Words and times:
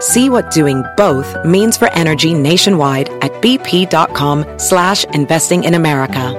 See 0.00 0.28
what 0.28 0.50
doing 0.50 0.84
both 0.96 1.34
means 1.44 1.76
for 1.76 1.90
energy 1.92 2.34
nationwide 2.34 3.08
at 3.22 3.32
bp.com 3.42 4.58
slash 4.58 5.04
investing 5.14 5.64
in 5.64 5.74
America. 5.74 6.34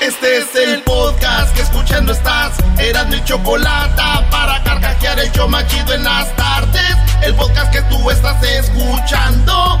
Este 0.00 0.38
es 0.38 0.54
el 0.54 0.82
podcast 0.82 1.54
que 1.54 1.62
escuchando 1.62 2.12
estás. 2.12 2.56
Eran 2.78 3.10
mi 3.10 3.22
chocolate 3.24 4.02
para 4.30 4.62
carcajear 4.64 5.18
el 5.18 5.30
yo 5.32 5.46
machido 5.46 5.94
en 5.94 6.04
las 6.04 6.34
tardes. 6.36 6.96
El 7.22 7.34
podcast 7.34 7.72
que 7.72 7.82
tú 7.82 8.10
estás 8.10 8.42
escuchando. 8.42 9.80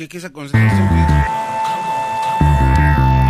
¿Qué, 0.00 0.08
qué 0.08 0.16
esa 0.16 0.30
concentración? 0.32 0.88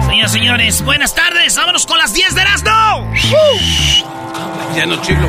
Señoras 0.06 0.30
señores, 0.30 0.84
buenas 0.84 1.16
tardes. 1.16 1.56
Vámonos 1.56 1.84
con 1.84 1.98
las 1.98 2.14
10 2.14 2.32
de 2.32 2.40
Erasmo. 2.42 3.12
Ya 4.76 4.86
no 4.86 5.02
chiflo. 5.02 5.28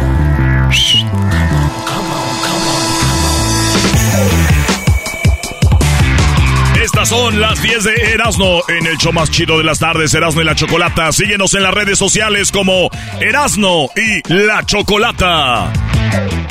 Estas 6.94 7.08
son 7.08 7.40
las 7.40 7.62
10 7.62 7.86
de 7.86 7.94
Erasmo 8.14 8.64
en 8.68 8.86
el 8.86 8.98
show 8.98 9.14
más 9.14 9.32
chido 9.32 9.58
de 9.58 9.64
las 9.64 9.80
tardes, 9.80 10.14
Erasmo 10.14 10.42
y 10.42 10.44
la 10.44 10.56
Chocolata. 10.56 11.10
Síguenos 11.14 11.54
en 11.54 11.64
las 11.64 11.74
redes 11.74 11.98
sociales 11.98 12.52
como 12.52 12.90
Erasmo 13.22 13.90
y 13.96 14.22
la 14.34 14.66
Chocolata. 14.66 15.72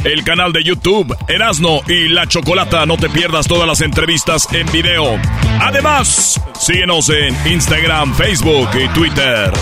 El 0.02 0.24
canal 0.24 0.54
de 0.54 0.64
YouTube, 0.64 1.14
Erasno 1.28 1.82
y 1.86 2.08
La 2.08 2.26
Chocolata. 2.26 2.86
No 2.86 2.96
te 2.96 3.10
pierdas 3.10 3.46
todas 3.48 3.68
las 3.68 3.82
entrevistas 3.82 4.48
en 4.52 4.66
video. 4.72 5.20
Además, 5.60 6.40
síguenos 6.58 7.10
en 7.10 7.36
Instagram, 7.44 8.14
Facebook 8.14 8.70
y 8.82 8.88
Twitter. 8.94 9.52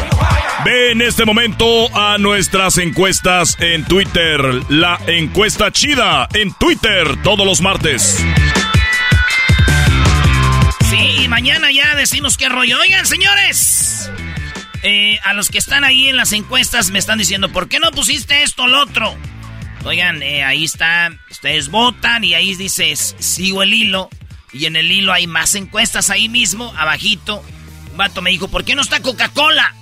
Ve 0.65 0.93
en 0.93 1.03
este 1.03 1.25
momento 1.25 1.67
a 1.93 2.19
nuestras 2.19 2.79
encuestas 2.79 3.57
en 3.59 3.85
Twitter. 3.85 4.41
La 4.69 5.01
encuesta 5.09 5.73
chida 5.73 6.29
en 6.35 6.53
Twitter 6.55 7.21
todos 7.25 7.45
los 7.45 7.61
martes. 7.61 8.25
Sí, 10.91 11.29
mañana 11.29 11.71
ya 11.71 11.95
decimos 11.95 12.37
qué 12.37 12.49
rollo. 12.49 12.79
Oigan, 12.81 13.07
señores. 13.07 14.11
eh, 14.83 15.19
a 15.25 15.35
los 15.35 15.51
que 15.51 15.59
están 15.59 15.85
ahí 15.85 16.09
en 16.09 16.17
las 16.17 16.33
encuestas 16.33 16.91
me 16.91 16.99
están 16.99 17.19
diciendo, 17.19 17.51
¿por 17.51 17.69
qué 17.69 17.79
no 17.81 17.91
pusiste 17.91 18.43
esto 18.43 18.63
o 18.63 18.69
lo 18.69 18.83
otro? 18.83 19.15
Oigan, 19.85 20.23
eh, 20.23 20.45
ahí 20.45 20.65
está, 20.65 21.11
ustedes 21.31 21.69
votan 21.69 22.25
y 22.25 22.35
ahí 22.35 22.55
dice, 22.55 22.95
sigo 22.97 23.63
el 23.63 23.75
hilo. 23.75 24.09
Y 24.53 24.65
en 24.67 24.77
el 24.77 24.91
hilo 24.91 25.13
hay 25.13 25.27
más 25.27 25.55
encuestas 25.55 26.11
ahí 26.11 26.29
mismo, 26.29 26.73
abajito. 26.77 27.45
Un 27.91 27.97
vato 27.99 28.23
me 28.23 28.31
dijo, 28.31 28.49
¿por 28.49 28.65
qué 28.65 28.75
no 28.75 28.83
está 28.83 29.01
Coca-Cola? 29.01 29.75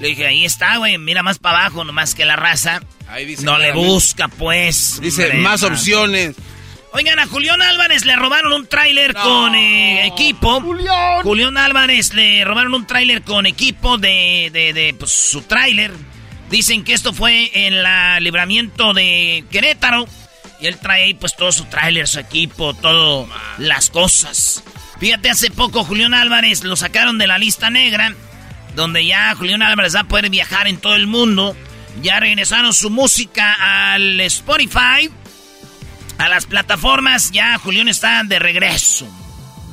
Le 0.00 0.08
dije, 0.08 0.26
ahí 0.26 0.44
está, 0.44 0.76
güey, 0.78 0.98
mira 0.98 1.22
más 1.22 1.38
para 1.38 1.60
abajo, 1.60 1.84
nomás 1.84 2.14
que 2.14 2.24
la 2.24 2.36
raza. 2.36 2.82
Ahí 3.08 3.24
dice 3.24 3.44
no 3.44 3.58
le 3.58 3.72
busca, 3.72 4.28
pues. 4.28 4.98
Dice, 5.00 5.24
Hombre, 5.24 5.38
más 5.38 5.62
opciones. 5.62 6.34
Oigan, 6.92 7.18
a 7.18 7.26
Julián 7.26 7.60
Álvarez 7.60 8.04
le 8.04 8.16
robaron 8.16 8.52
un 8.52 8.66
tráiler 8.66 9.14
con 9.14 9.54
eh, 9.54 10.06
equipo. 10.06 10.60
Julián. 10.60 11.22
Julián 11.22 11.58
Álvarez 11.58 12.14
le 12.14 12.44
robaron 12.44 12.74
un 12.74 12.86
tráiler 12.86 13.22
con 13.22 13.46
equipo 13.46 13.98
de, 13.98 14.50
de, 14.52 14.72
de, 14.72 14.94
pues, 14.94 15.12
su 15.12 15.42
tráiler. 15.42 15.92
Dicen 16.50 16.84
que 16.84 16.94
esto 16.94 17.12
fue 17.12 17.50
en 17.66 17.74
el 17.74 18.24
libramiento 18.24 18.94
de 18.94 19.44
Querétaro. 19.50 20.06
Y 20.60 20.66
él 20.66 20.78
trae 20.78 21.04
ahí 21.04 21.14
pues 21.14 21.36
todo 21.36 21.52
su 21.52 21.66
tráiler, 21.66 22.08
su 22.08 22.18
equipo, 22.18 22.74
todo 22.74 23.28
las 23.58 23.90
cosas. 23.90 24.64
Fíjate, 24.98 25.30
hace 25.30 25.52
poco 25.52 25.84
Julián 25.84 26.14
Álvarez 26.14 26.64
lo 26.64 26.74
sacaron 26.74 27.18
de 27.18 27.28
la 27.28 27.38
lista 27.38 27.70
negra. 27.70 28.12
Donde 28.74 29.04
ya 29.04 29.34
Julián 29.36 29.62
Álvarez 29.62 29.94
va 29.94 30.00
a 30.00 30.04
poder 30.04 30.30
viajar 30.30 30.66
en 30.66 30.78
todo 30.78 30.96
el 30.96 31.06
mundo. 31.06 31.54
Ya 32.02 32.18
regresaron 32.18 32.72
su 32.72 32.90
música 32.90 33.94
al 33.94 34.20
Spotify. 34.22 35.10
A 36.18 36.28
las 36.28 36.46
plataformas. 36.46 37.30
Ya 37.30 37.58
Julián 37.58 37.88
está 37.88 38.22
de 38.24 38.38
regreso. 38.38 39.06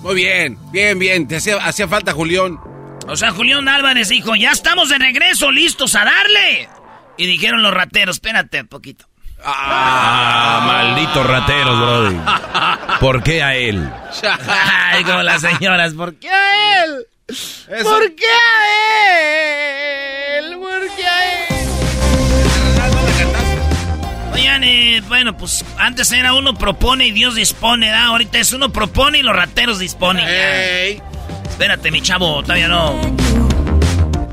Muy 0.02 0.16
bien, 0.16 0.58
bien, 0.72 1.00
bien. 1.00 1.28
Te 1.28 1.38
hacía, 1.38 1.58
hacía 1.58 1.88
falta, 1.88 2.14
Julián. 2.14 2.60
O 3.08 3.16
sea, 3.16 3.32
Julián 3.32 3.68
Álvarez 3.68 4.10
dijo, 4.10 4.36
ya 4.36 4.52
estamos 4.52 4.90
de 4.90 4.98
regreso, 4.98 5.52
listos 5.52 5.96
a 5.96 6.06
darle. 6.06 6.70
Y 7.18 7.28
dijeron 7.28 7.62
los 7.62 7.74
rateros, 7.74 8.18
espérate 8.18 8.62
un 8.62 8.68
poquito. 8.68 9.06
Ah, 9.44 10.64
malditos 10.66 11.26
rateros, 11.26 11.80
Brody. 11.80 12.18
¿Por 13.00 13.22
qué 13.24 13.44
a 13.44 13.56
él? 13.56 13.90
Ay, 14.92 15.04
como 15.04 15.22
las 15.22 15.42
señoras, 15.42 15.94
¿por 15.94 16.16
qué 16.16 16.30
a 16.30 16.84
él? 16.84 17.08
¿Por 17.84 18.16
qué 18.16 18.26
a 18.26 18.68
él? 20.40 20.58
¿Por 20.58 20.96
qué 20.96 21.08
a 21.08 21.48
él? 21.48 21.55
Oigan, 24.36 24.66
eh, 24.66 25.02
bueno, 25.08 25.38
pues 25.38 25.64
antes 25.78 26.12
era 26.12 26.34
uno 26.34 26.56
propone 26.56 27.08
y 27.08 27.12
Dios 27.12 27.36
dispone, 27.36 27.90
¿da? 27.90 28.08
Ahorita 28.08 28.38
es 28.38 28.52
uno 28.52 28.70
propone 28.70 29.20
y 29.20 29.24
los 29.24 29.34
rateros 29.34 29.80
disponen. 29.80 30.26
ya. 30.26 31.02
Espérate, 31.50 31.90
mi 31.90 32.02
chavo, 32.02 32.42
todavía 32.42 32.68
no. 32.68 33.00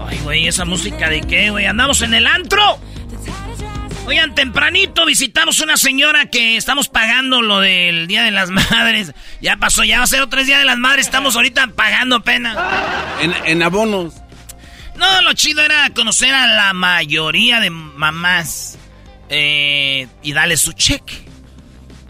Ay, 0.05 0.19
güey, 0.25 0.49
esa 0.49 0.65
música 0.65 1.09
de 1.09 1.21
qué, 1.21 1.51
güey. 1.51 1.67
Andamos 1.67 2.03
en 2.03 2.15
el 2.15 2.27
antro. 2.27 2.81
Oigan, 4.05 4.35
tempranito 4.35 5.07
visitamos 5.07 5.61
una 5.61 5.77
señora 5.77 6.27
que 6.27 6.57
estamos 6.57 6.89
pagando 6.89 7.41
lo 7.41 7.61
del 7.61 8.09
Día 8.09 8.25
de 8.25 8.33
las 8.33 8.51
Madres. 8.51 9.13
Ya 9.41 9.57
pasó, 9.57 9.85
ya 9.85 9.99
va 9.99 10.05
a 10.05 10.09
ser 10.09 10.21
otro 10.21 10.43
Día 10.43 10.59
de 10.59 10.65
las 10.65 10.79
Madres. 10.79 11.07
Estamos 11.07 11.37
ahorita 11.37 11.69
pagando 11.77 12.25
pena. 12.25 12.57
En, 13.21 13.33
en 13.45 13.63
abonos. 13.63 14.15
No, 14.97 15.23
lo 15.23 15.33
chido 15.35 15.63
era 15.63 15.91
conocer 15.91 16.35
a 16.35 16.49
la 16.49 16.73
mayoría 16.73 17.61
de 17.61 17.71
mamás 17.71 18.79
eh, 19.35 20.09
y 20.23 20.33
darles 20.35 20.61
su 20.61 20.73
cheque. 20.73 21.25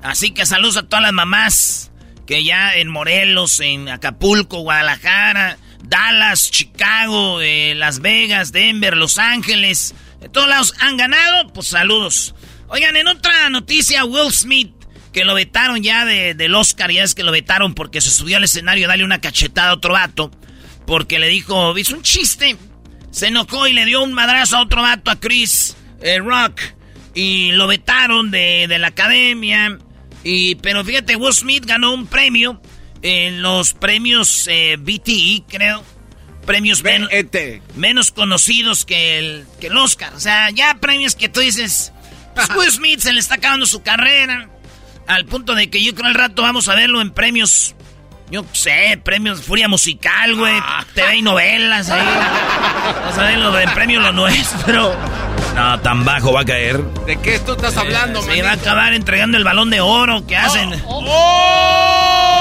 Así 0.02 0.32
que 0.32 0.44
saludos 0.44 0.76
a 0.76 0.82
todas 0.82 1.02
las 1.04 1.12
mamás 1.12 1.92
que 2.26 2.42
ya 2.42 2.74
en 2.74 2.88
Morelos, 2.88 3.60
en 3.60 3.88
Acapulco, 3.88 4.58
Guadalajara, 4.62 5.56
Dallas, 5.84 6.50
Chicago, 6.50 7.40
eh, 7.40 7.74
Las 7.76 8.00
Vegas, 8.00 8.50
Denver, 8.50 8.96
Los 8.96 9.18
Ángeles, 9.18 9.94
de 10.20 10.28
todos 10.28 10.48
lados 10.48 10.74
han 10.80 10.96
ganado, 10.96 11.52
pues 11.52 11.68
saludos. 11.68 12.34
Oigan, 12.68 12.96
en 12.96 13.06
otra 13.06 13.48
noticia, 13.50 14.04
Will 14.04 14.32
Smith, 14.32 14.72
que 15.12 15.24
lo 15.24 15.34
vetaron 15.34 15.82
ya 15.82 16.04
de- 16.04 16.34
del 16.34 16.54
Oscar, 16.56 16.90
ya 16.90 17.04
es 17.04 17.14
que 17.14 17.22
lo 17.22 17.30
vetaron 17.30 17.74
porque 17.74 18.00
se 18.00 18.10
subió 18.10 18.38
al 18.38 18.44
escenario 18.44 18.86
a 18.86 18.88
darle 18.88 19.04
una 19.04 19.20
cachetada 19.20 19.70
a 19.70 19.74
otro 19.74 19.92
vato, 19.92 20.30
porque 20.86 21.18
le 21.20 21.28
dijo, 21.28 21.76
hizo 21.78 21.94
un 21.94 22.02
chiste, 22.02 22.56
se 23.12 23.26
enojó 23.28 23.68
y 23.68 23.72
le 23.72 23.84
dio 23.84 24.02
un 24.02 24.12
madrazo 24.12 24.56
a 24.56 24.62
otro 24.62 24.82
vato, 24.82 25.10
a 25.10 25.20
Chris 25.20 25.76
eh, 26.00 26.18
Rock, 26.18 26.60
y 27.14 27.52
lo 27.52 27.66
vetaron 27.66 28.30
de, 28.30 28.66
de 28.68 28.78
la 28.78 28.88
academia. 28.88 29.78
Y, 30.24 30.56
pero 30.56 30.84
fíjate, 30.84 31.16
Will 31.16 31.34
Smith 31.34 31.64
ganó 31.66 31.92
un 31.92 32.06
premio 32.06 32.60
en 33.02 33.42
los 33.42 33.74
premios 33.74 34.46
eh, 34.48 34.76
BTE, 34.78 35.44
creo. 35.48 35.84
Premios 36.46 36.82
menos, 36.82 37.08
menos 37.76 38.10
conocidos 38.10 38.84
que 38.84 39.18
el, 39.18 39.46
que 39.60 39.68
el 39.68 39.76
Oscar. 39.76 40.12
O 40.14 40.20
sea, 40.20 40.50
ya 40.50 40.74
premios 40.80 41.14
que 41.14 41.28
tú 41.28 41.40
dices, 41.40 41.92
pues 42.34 42.48
Will 42.56 42.70
Smith 42.70 43.00
se 43.00 43.12
le 43.12 43.20
está 43.20 43.36
acabando 43.36 43.66
su 43.66 43.82
carrera. 43.82 44.48
Al 45.06 45.24
punto 45.24 45.54
de 45.54 45.70
que 45.70 45.82
yo 45.82 45.94
creo 45.94 46.08
al 46.08 46.14
rato 46.14 46.42
vamos 46.42 46.68
a 46.68 46.74
verlo 46.74 47.00
en 47.00 47.10
premios 47.10 47.76
yo 48.32 48.46
sé, 48.52 48.98
premios 49.04 49.42
Furia 49.42 49.68
Musical, 49.68 50.34
güey. 50.34 50.54
Ah. 50.58 50.86
TV 50.94 51.16
y 51.16 51.22
novelas 51.22 51.90
ahí. 51.90 52.06
Vamos 53.02 53.18
a 53.18 53.24
ver 53.24 53.38
lo 53.38 53.52
de 53.52 53.68
premio 53.68 54.00
lo 54.00 54.10
nuestro. 54.10 54.96
No, 55.54 55.80
tan 55.80 56.04
bajo 56.04 56.32
va 56.32 56.40
a 56.40 56.44
caer. 56.44 56.82
¿De 57.06 57.16
qué 57.16 57.38
tú 57.40 57.52
estás 57.52 57.76
hablando, 57.76 58.22
Se 58.22 58.42
va 58.42 58.50
a 58.50 58.54
acabar 58.54 58.94
entregando 58.94 59.36
el 59.36 59.44
balón 59.44 59.70
de 59.70 59.80
oro 59.80 60.26
que 60.26 60.36
hacen. 60.36 60.72
Oh, 60.86 61.04
oh. 61.06 62.32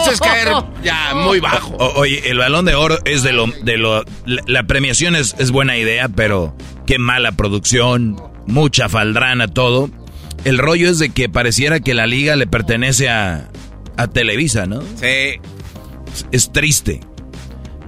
Eso 0.00 0.12
es 0.12 0.20
caer 0.20 0.48
ya 0.82 1.14
muy 1.14 1.40
bajo. 1.40 1.76
oye, 1.76 2.30
el 2.30 2.38
balón 2.38 2.64
de 2.64 2.74
oro 2.74 2.98
es 3.04 3.22
de 3.22 3.32
lo. 3.32 3.46
De 3.46 3.76
lo 3.76 4.04
la, 4.24 4.62
premiación 4.64 5.16
es, 5.16 5.34
es 5.38 5.50
buena 5.50 5.76
idea, 5.76 6.08
pero 6.08 6.54
qué 6.86 6.98
mala 6.98 7.32
producción, 7.32 8.16
mucha 8.46 8.88
faldrana, 8.88 9.48
todo. 9.48 9.90
El 10.44 10.58
rollo 10.58 10.88
es 10.88 10.98
de 10.98 11.10
que 11.10 11.28
pareciera 11.28 11.80
que 11.80 11.94
la 11.94 12.06
liga 12.06 12.36
le 12.36 12.46
pertenece 12.46 13.08
a, 13.08 13.48
a 13.96 14.06
Televisa, 14.06 14.66
¿no? 14.66 14.82
Sí. 14.82 15.40
Es, 16.30 16.52
triste. 16.52 17.00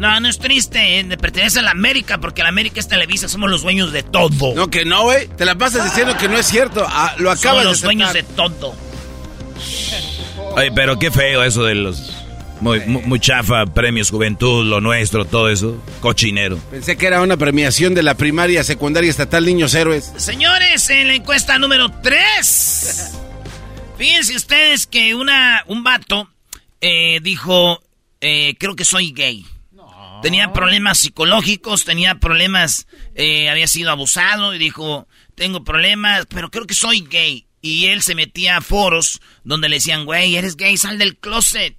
No, 0.01 0.19
no 0.19 0.31
es 0.31 0.39
triste, 0.39 0.99
eh, 0.99 1.05
pertenece 1.19 1.59
a 1.59 1.63
la 1.63 1.73
América, 1.73 2.19
porque 2.19 2.43
la 2.43 2.49
América 2.49 2.81
es 2.81 2.89
Televisa, 2.89 3.29
somos 3.29 3.51
los 3.51 3.61
dueños 3.61 3.93
de 3.93 4.03
todo. 4.03 4.55
No, 4.55 4.71
que 4.71 4.87
no, 4.87 5.03
güey. 5.03 5.29
Te 5.29 5.45
la 5.45 5.57
pasas 5.57 5.85
diciendo 5.85 6.17
que 6.17 6.27
no 6.27 6.39
es 6.39 6.47
cierto. 6.47 6.87
Ah, 6.89 7.15
lo 7.19 7.31
acabas 7.31 7.65
somos 7.65 7.65
los 7.65 7.83
dueños 7.83 8.15
de 8.15 8.23
todo. 8.23 8.75
Ay, 10.57 10.71
pero 10.75 10.99
qué 10.99 11.11
feo 11.11 11.45
eso 11.45 11.65
de 11.65 11.75
los... 11.75 12.17
Muy, 12.63 13.21
chafa, 13.21 13.67
premios 13.67 14.11
juventud, 14.11 14.65
lo 14.65 14.81
nuestro, 14.81 15.27
todo 15.27 15.51
eso. 15.51 15.83
Cochinero. 16.01 16.59
Pensé 16.71 16.97
que 16.97 17.07
era 17.07 17.21
una 17.21 17.37
premiación 17.37 17.95
de 17.95 18.03
la 18.03 18.15
primaria, 18.15 18.65
secundaria 18.65 19.11
estatal 19.11 19.45
Niños 19.45 19.75
Héroes. 19.75 20.13
Señores, 20.17 20.89
en 20.89 21.09
la 21.09 21.15
encuesta 21.15 21.59
número 21.59 21.91
3. 22.03 23.19
Fíjense 23.99 24.35
ustedes 24.35 24.87
que 24.87 25.15
una, 25.15 25.63
un 25.69 25.85
vato 25.85 26.29
eh, 26.81 27.21
dijo, 27.23 27.83
eh, 28.23 28.55
creo 28.59 28.75
que 28.77 28.87
soy 28.87 29.13
gay. 29.13 29.45
Tenía 30.23 30.53
problemas 30.53 30.99
psicológicos, 30.99 31.85
tenía 31.85 32.17
problemas, 32.17 32.87
eh, 33.15 33.49
había 33.49 33.67
sido 33.67 33.91
abusado 33.91 34.55
y 34.55 34.59
dijo, 34.59 35.09
tengo 35.35 35.65
problemas, 35.65 36.27
pero 36.27 36.51
creo 36.51 36.67
que 36.67 36.75
soy 36.75 37.01
gay. 37.01 37.47
Y 37.63 37.87
él 37.87 38.03
se 38.03 38.15
metía 38.15 38.59
a 38.59 38.61
foros 38.61 39.21
donde 39.45 39.69
le 39.69 39.77
decían, 39.77 40.05
güey, 40.05 40.37
eres 40.37 40.57
gay, 40.57 40.77
sal 40.77 40.99
del 40.99 41.17
closet. 41.19 41.77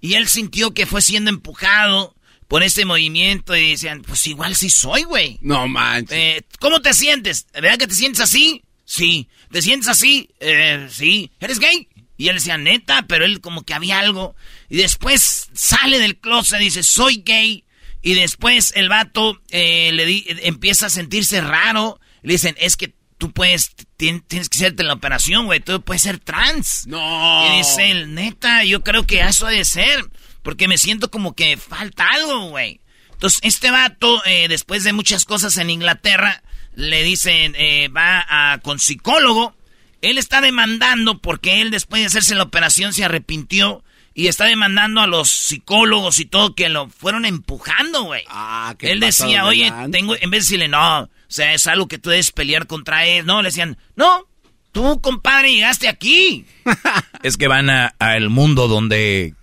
Y 0.00 0.14
él 0.14 0.28
sintió 0.28 0.72
que 0.72 0.86
fue 0.86 1.02
siendo 1.02 1.30
empujado 1.30 2.14
por 2.48 2.62
ese 2.62 2.84
movimiento 2.84 3.54
y 3.54 3.70
decían, 3.70 4.02
pues 4.02 4.26
igual 4.26 4.56
sí 4.56 4.70
soy, 4.70 5.04
güey. 5.04 5.38
No 5.40 5.68
manches. 5.68 6.42
¿Cómo 6.58 6.80
te 6.80 6.94
sientes? 6.94 7.46
¿Verdad 7.52 7.78
que 7.78 7.86
te 7.86 7.94
sientes 7.94 8.20
así? 8.20 8.62
Sí. 8.84 9.28
¿Te 9.52 9.62
sientes 9.62 9.88
así? 9.88 10.30
Eh, 10.40 10.88
sí. 10.90 11.30
¿Eres 11.38 11.60
gay? 11.60 11.88
Y 12.16 12.28
él 12.28 12.34
decía, 12.34 12.58
neta, 12.58 13.06
pero 13.06 13.24
él 13.24 13.40
como 13.40 13.62
que 13.62 13.72
había 13.72 14.00
algo. 14.00 14.34
Y 14.68 14.78
después 14.78 15.48
sale 15.52 15.98
del 15.98 16.18
closet 16.18 16.60
y 16.60 16.64
dice, 16.64 16.82
soy 16.82 17.22
gay. 17.24 17.64
Y 18.02 18.14
después 18.14 18.72
el 18.76 18.88
vato 18.88 19.40
eh, 19.50 19.90
le 19.92 20.46
empieza 20.46 20.86
a 20.86 20.90
sentirse 20.90 21.40
raro. 21.40 22.00
Le 22.22 22.34
dicen, 22.34 22.56
es 22.58 22.76
que 22.76 22.94
tú 23.18 23.32
puedes, 23.32 23.74
tienes 23.96 24.48
que 24.48 24.56
hacerte 24.56 24.82
la 24.82 24.94
operación, 24.94 25.46
güey. 25.46 25.60
Tú 25.60 25.82
puedes 25.82 26.02
ser 26.02 26.18
trans. 26.18 26.86
No. 26.86 27.46
Y 27.46 27.58
dice 27.58 27.90
él, 27.90 28.14
neta, 28.14 28.64
yo 28.64 28.82
creo 28.82 29.06
que 29.06 29.20
eso 29.20 29.46
ha 29.46 29.50
de 29.50 29.64
ser. 29.64 30.04
Porque 30.42 30.68
me 30.68 30.78
siento 30.78 31.10
como 31.10 31.34
que 31.34 31.58
falta 31.58 32.06
algo, 32.08 32.48
güey. 32.48 32.80
Entonces, 33.12 33.40
este 33.42 33.70
vato, 33.70 34.24
eh, 34.24 34.48
después 34.48 34.82
de 34.84 34.94
muchas 34.94 35.26
cosas 35.26 35.58
en 35.58 35.68
Inglaterra, 35.68 36.42
le 36.74 37.02
dicen, 37.02 37.54
eh, 37.58 37.88
va 37.88 38.24
a, 38.26 38.58
con 38.58 38.78
psicólogo. 38.78 39.54
Él 40.00 40.16
está 40.16 40.40
demandando 40.40 41.20
porque 41.20 41.60
él 41.60 41.70
después 41.70 42.00
de 42.00 42.06
hacerse 42.06 42.34
la 42.34 42.44
operación 42.44 42.94
se 42.94 43.04
arrepintió 43.04 43.84
y 44.14 44.26
está 44.26 44.44
demandando 44.44 45.00
a 45.00 45.06
los 45.06 45.30
psicólogos 45.30 46.18
y 46.18 46.24
todo 46.24 46.54
que 46.54 46.68
lo 46.68 46.88
fueron 46.88 47.24
empujando, 47.24 48.04
güey. 48.04 48.24
Ah, 48.28 48.74
él 48.80 49.00
decía, 49.00 49.44
oye, 49.44 49.72
tengo, 49.92 50.14
en 50.14 50.30
vez 50.30 50.42
de 50.42 50.44
decirle, 50.44 50.68
no, 50.68 51.02
o 51.02 51.08
sea, 51.28 51.54
es 51.54 51.66
algo 51.66 51.88
que 51.88 51.98
tú 51.98 52.10
debes 52.10 52.32
pelear 52.32 52.66
contra 52.66 53.06
él. 53.06 53.24
No, 53.24 53.40
le 53.40 53.48
decían, 53.48 53.78
no, 53.94 54.26
tú, 54.72 55.00
compadre, 55.00 55.52
llegaste 55.52 55.88
aquí. 55.88 56.44
es 57.22 57.36
que 57.36 57.48
van 57.48 57.70
al 57.70 58.30
mundo 58.30 58.66
donde 58.66 59.34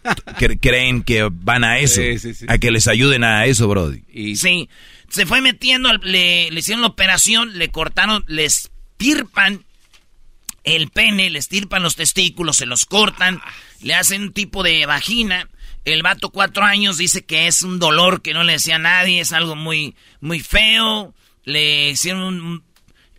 creen 0.61 1.03
que 1.03 1.29
van 1.31 1.63
a 1.63 1.79
eso, 1.79 2.01
a 2.47 2.57
que 2.57 2.71
les 2.71 2.87
ayuden 2.87 3.23
a 3.23 3.45
eso, 3.45 3.67
Brody. 3.67 4.03
Y... 4.11 4.35
Sí, 4.35 4.69
se 5.09 5.25
fue 5.25 5.41
metiendo, 5.41 5.93
le, 5.93 6.51
le 6.51 6.59
hicieron 6.59 6.81
la 6.81 6.87
operación, 6.87 7.57
le 7.57 7.69
cortaron, 7.69 8.25
les 8.27 8.69
estirpan 8.99 9.63
el 10.63 10.89
pene, 10.89 11.29
le 11.29 11.39
estirpan 11.39 11.83
los 11.83 11.95
testículos, 11.95 12.57
se 12.57 12.65
los 12.65 12.85
cortan, 12.85 13.41
le 13.81 13.95
hacen 13.95 14.21
un 14.23 14.33
tipo 14.33 14.63
de 14.63 14.85
vagina. 14.85 15.49
El 15.85 16.03
vato 16.03 16.31
cuatro 16.31 16.65
años 16.65 16.97
dice 16.97 17.25
que 17.25 17.47
es 17.47 17.61
un 17.61 17.79
dolor 17.79 18.21
que 18.21 18.33
no 18.33 18.43
le 18.43 18.53
decía 18.53 18.75
a 18.75 18.79
nadie, 18.79 19.21
es 19.21 19.31
algo 19.31 19.55
muy, 19.55 19.95
muy 20.19 20.39
feo. 20.39 21.13
Le 21.43 21.89
hicieron 21.89 22.21
un... 22.21 22.63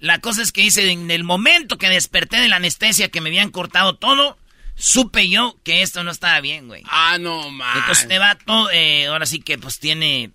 La 0.00 0.20
cosa 0.20 0.42
es 0.42 0.52
que 0.52 0.60
dice, 0.62 0.90
en 0.90 1.10
el 1.10 1.24
momento 1.24 1.78
que 1.78 1.88
desperté 1.88 2.38
de 2.38 2.48
la 2.48 2.56
anestesia 2.56 3.08
que 3.08 3.20
me 3.20 3.30
habían 3.30 3.50
cortado 3.50 3.96
todo, 3.96 4.38
supe 4.76 5.28
yo 5.28 5.56
que 5.64 5.82
esto 5.82 6.04
no 6.04 6.10
estaba 6.10 6.40
bien, 6.40 6.68
güey. 6.68 6.82
Ah, 6.86 7.16
no, 7.18 7.50
man. 7.50 7.78
Entonces 7.78 8.04
este 8.04 8.18
vato, 8.18 8.70
eh, 8.70 9.06
ahora 9.06 9.26
sí 9.26 9.40
que 9.40 9.58
pues 9.58 9.80
tiene 9.80 10.30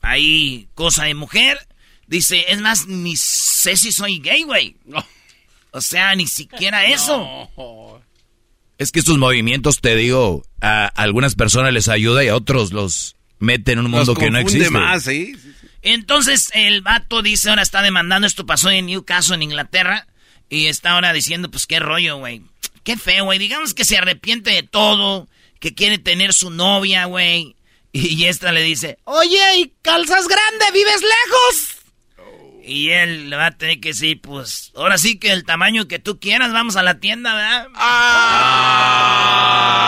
ahí 0.00 0.68
cosa 0.74 1.04
de 1.04 1.14
mujer. 1.14 1.66
Dice, 2.06 2.46
es 2.48 2.60
más, 2.60 2.86
ni 2.86 3.16
sé 3.16 3.76
si 3.76 3.92
soy 3.92 4.20
gay, 4.20 4.44
güey. 4.44 4.76
O 5.72 5.80
sea, 5.80 6.14
ni 6.14 6.26
siquiera 6.26 6.86
eso. 6.86 8.00
Es 8.78 8.92
que 8.92 9.00
estos 9.00 9.18
movimientos, 9.18 9.80
te 9.80 9.96
digo, 9.96 10.44
a 10.60 10.86
algunas 10.86 11.34
personas 11.34 11.72
les 11.72 11.88
ayuda 11.88 12.24
y 12.24 12.28
a 12.28 12.36
otros 12.36 12.72
los 12.72 13.16
meten 13.40 13.80
en 13.80 13.86
un 13.86 13.90
mundo 13.90 14.14
que 14.14 14.30
no 14.30 14.38
existe. 14.38 14.70
Más, 14.70 15.02
¿sí? 15.04 15.34
Entonces 15.82 16.50
el 16.54 16.80
vato 16.82 17.20
dice, 17.22 17.50
ahora 17.50 17.62
está 17.62 17.82
demandando, 17.82 18.26
esto 18.26 18.46
pasó 18.46 18.70
en 18.70 18.86
Newcastle, 18.86 19.34
en 19.34 19.42
Inglaterra, 19.42 20.06
y 20.48 20.66
está 20.66 20.92
ahora 20.92 21.12
diciendo, 21.12 21.50
pues 21.50 21.66
qué 21.66 21.80
rollo, 21.80 22.18
güey. 22.18 22.42
Qué 22.84 22.96
feo, 22.96 23.24
güey. 23.24 23.38
Digamos 23.38 23.74
que 23.74 23.84
se 23.84 23.98
arrepiente 23.98 24.50
de 24.50 24.62
todo, 24.62 25.28
que 25.60 25.74
quiere 25.74 25.98
tener 25.98 26.32
su 26.32 26.50
novia, 26.50 27.04
güey. 27.06 27.56
Y 27.92 28.24
esta 28.24 28.52
le 28.52 28.62
dice, 28.62 28.98
oye, 29.04 29.58
¿y 29.58 29.72
calzas 29.82 30.28
grande? 30.28 30.64
¿Vives 30.72 31.00
lejos? 31.02 31.77
Y 32.68 32.90
él 32.90 33.30
le 33.30 33.36
va 33.36 33.46
a 33.46 33.52
tener 33.52 33.80
que 33.80 33.88
decir, 33.88 34.20
pues, 34.20 34.72
ahora 34.76 34.98
sí 34.98 35.18
que 35.18 35.32
el 35.32 35.44
tamaño 35.44 35.88
que 35.88 35.98
tú 35.98 36.20
quieras, 36.20 36.52
vamos 36.52 36.76
a 36.76 36.82
la 36.82 37.00
tienda, 37.00 37.34
¿verdad? 37.34 37.66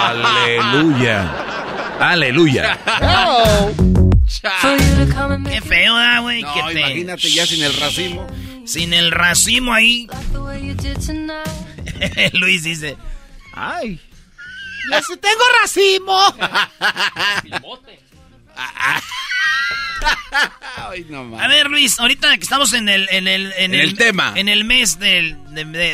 Aleluya. 0.09 1.31
Aleluya. 2.01 2.79
Qué 5.51 5.61
feo, 5.61 5.95
¿verdad, 5.95 6.23
güey? 6.23 6.43
No, 6.43 6.71
imagínate 6.71 7.31
ya 7.31 7.47
sin 7.47 7.63
el 7.63 7.75
racimo. 7.75 8.27
Sin 8.65 8.95
el 8.95 9.11
racimo 9.11 9.75
ahí. 9.75 10.09
Luis 12.33 12.63
dice, 12.63 12.97
ay, 13.53 14.01
tengo 15.21 15.45
racimo. 15.63 16.19
a 21.39 21.49
ver, 21.49 21.71
Luis, 21.71 21.99
ahorita 21.99 22.37
que 22.37 22.43
estamos 22.43 22.73
en 22.73 22.89
el 22.89 23.09
en 23.11 23.29
el 23.29 23.53
en, 23.57 23.75
el, 23.75 23.97
tema, 23.97 24.33
en 24.37 24.49
el 24.49 24.65
mes 24.65 24.99
del 24.99 25.37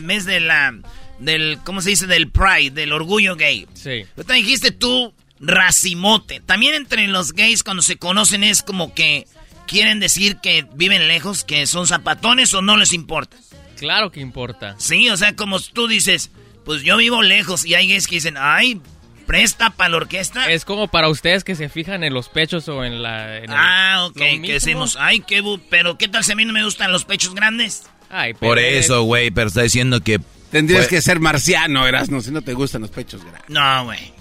mes 0.02 0.24
de 0.24 0.40
la 0.40 0.74
del 1.18 1.58
¿cómo 1.64 1.80
se 1.80 1.90
dice? 1.90 2.06
del 2.06 2.30
pride, 2.30 2.70
del 2.70 2.92
orgullo 2.92 3.36
gay. 3.36 3.66
Sí. 3.74 4.04
Ahorita 4.16 4.34
dijiste 4.34 4.70
tú 4.70 5.14
racimote. 5.40 6.40
También 6.40 6.74
entre 6.74 7.06
los 7.06 7.32
gays 7.32 7.62
cuando 7.62 7.82
se 7.82 7.96
conocen 7.96 8.44
es 8.44 8.62
como 8.62 8.94
que 8.94 9.26
quieren 9.66 10.00
decir 10.00 10.36
que 10.36 10.66
viven 10.74 11.08
lejos, 11.08 11.44
que 11.44 11.66
son 11.66 11.86
zapatones 11.86 12.54
o 12.54 12.62
no 12.62 12.76
les 12.76 12.92
importa. 12.92 13.36
Claro 13.76 14.10
que 14.10 14.20
importa. 14.20 14.74
Sí, 14.78 15.08
o 15.10 15.16
sea, 15.16 15.36
como 15.36 15.60
tú 15.60 15.86
dices, 15.86 16.30
pues 16.64 16.82
yo 16.82 16.96
vivo 16.96 17.22
lejos 17.22 17.64
y 17.64 17.74
hay 17.74 17.88
gays 17.88 18.06
que 18.06 18.16
dicen, 18.16 18.36
ay, 18.38 18.80
presta 19.26 19.70
para 19.70 19.90
la 19.90 19.96
orquesta. 19.98 20.50
Es 20.50 20.64
como 20.64 20.88
para 20.88 21.08
ustedes 21.08 21.44
que 21.44 21.54
se 21.54 21.68
fijan 21.68 22.04
en 22.04 22.14
los 22.14 22.28
pechos 22.28 22.68
o 22.68 22.84
en 22.84 23.02
la... 23.02 23.42
ah, 23.48 24.06
ok, 24.06 24.16
que 24.16 24.52
decimos, 24.52 24.96
ay, 24.98 25.20
qué 25.20 25.42
pero 25.68 25.98
¿qué 25.98 26.08
tal 26.08 26.24
si 26.24 26.32
a 26.32 26.36
mí 26.36 26.44
no 26.44 26.52
me 26.52 26.64
gustan 26.64 26.92
los 26.92 27.04
pechos 27.04 27.34
grandes? 27.34 27.84
Ay, 28.08 28.34
Por 28.34 28.58
eso, 28.58 29.02
güey, 29.02 29.30
pero 29.30 29.48
está 29.48 29.62
diciendo 29.62 30.00
que... 30.00 30.20
Tendrías 30.50 30.86
que 30.86 31.02
ser 31.02 31.18
marciano, 31.18 31.86
Erasmo, 31.86 32.20
si 32.22 32.30
no 32.30 32.40
te 32.40 32.54
gustan 32.54 32.80
los 32.82 32.90
pechos 32.90 33.20
grandes. 33.22 33.48
No, 33.48 33.84
güey. 33.84 34.14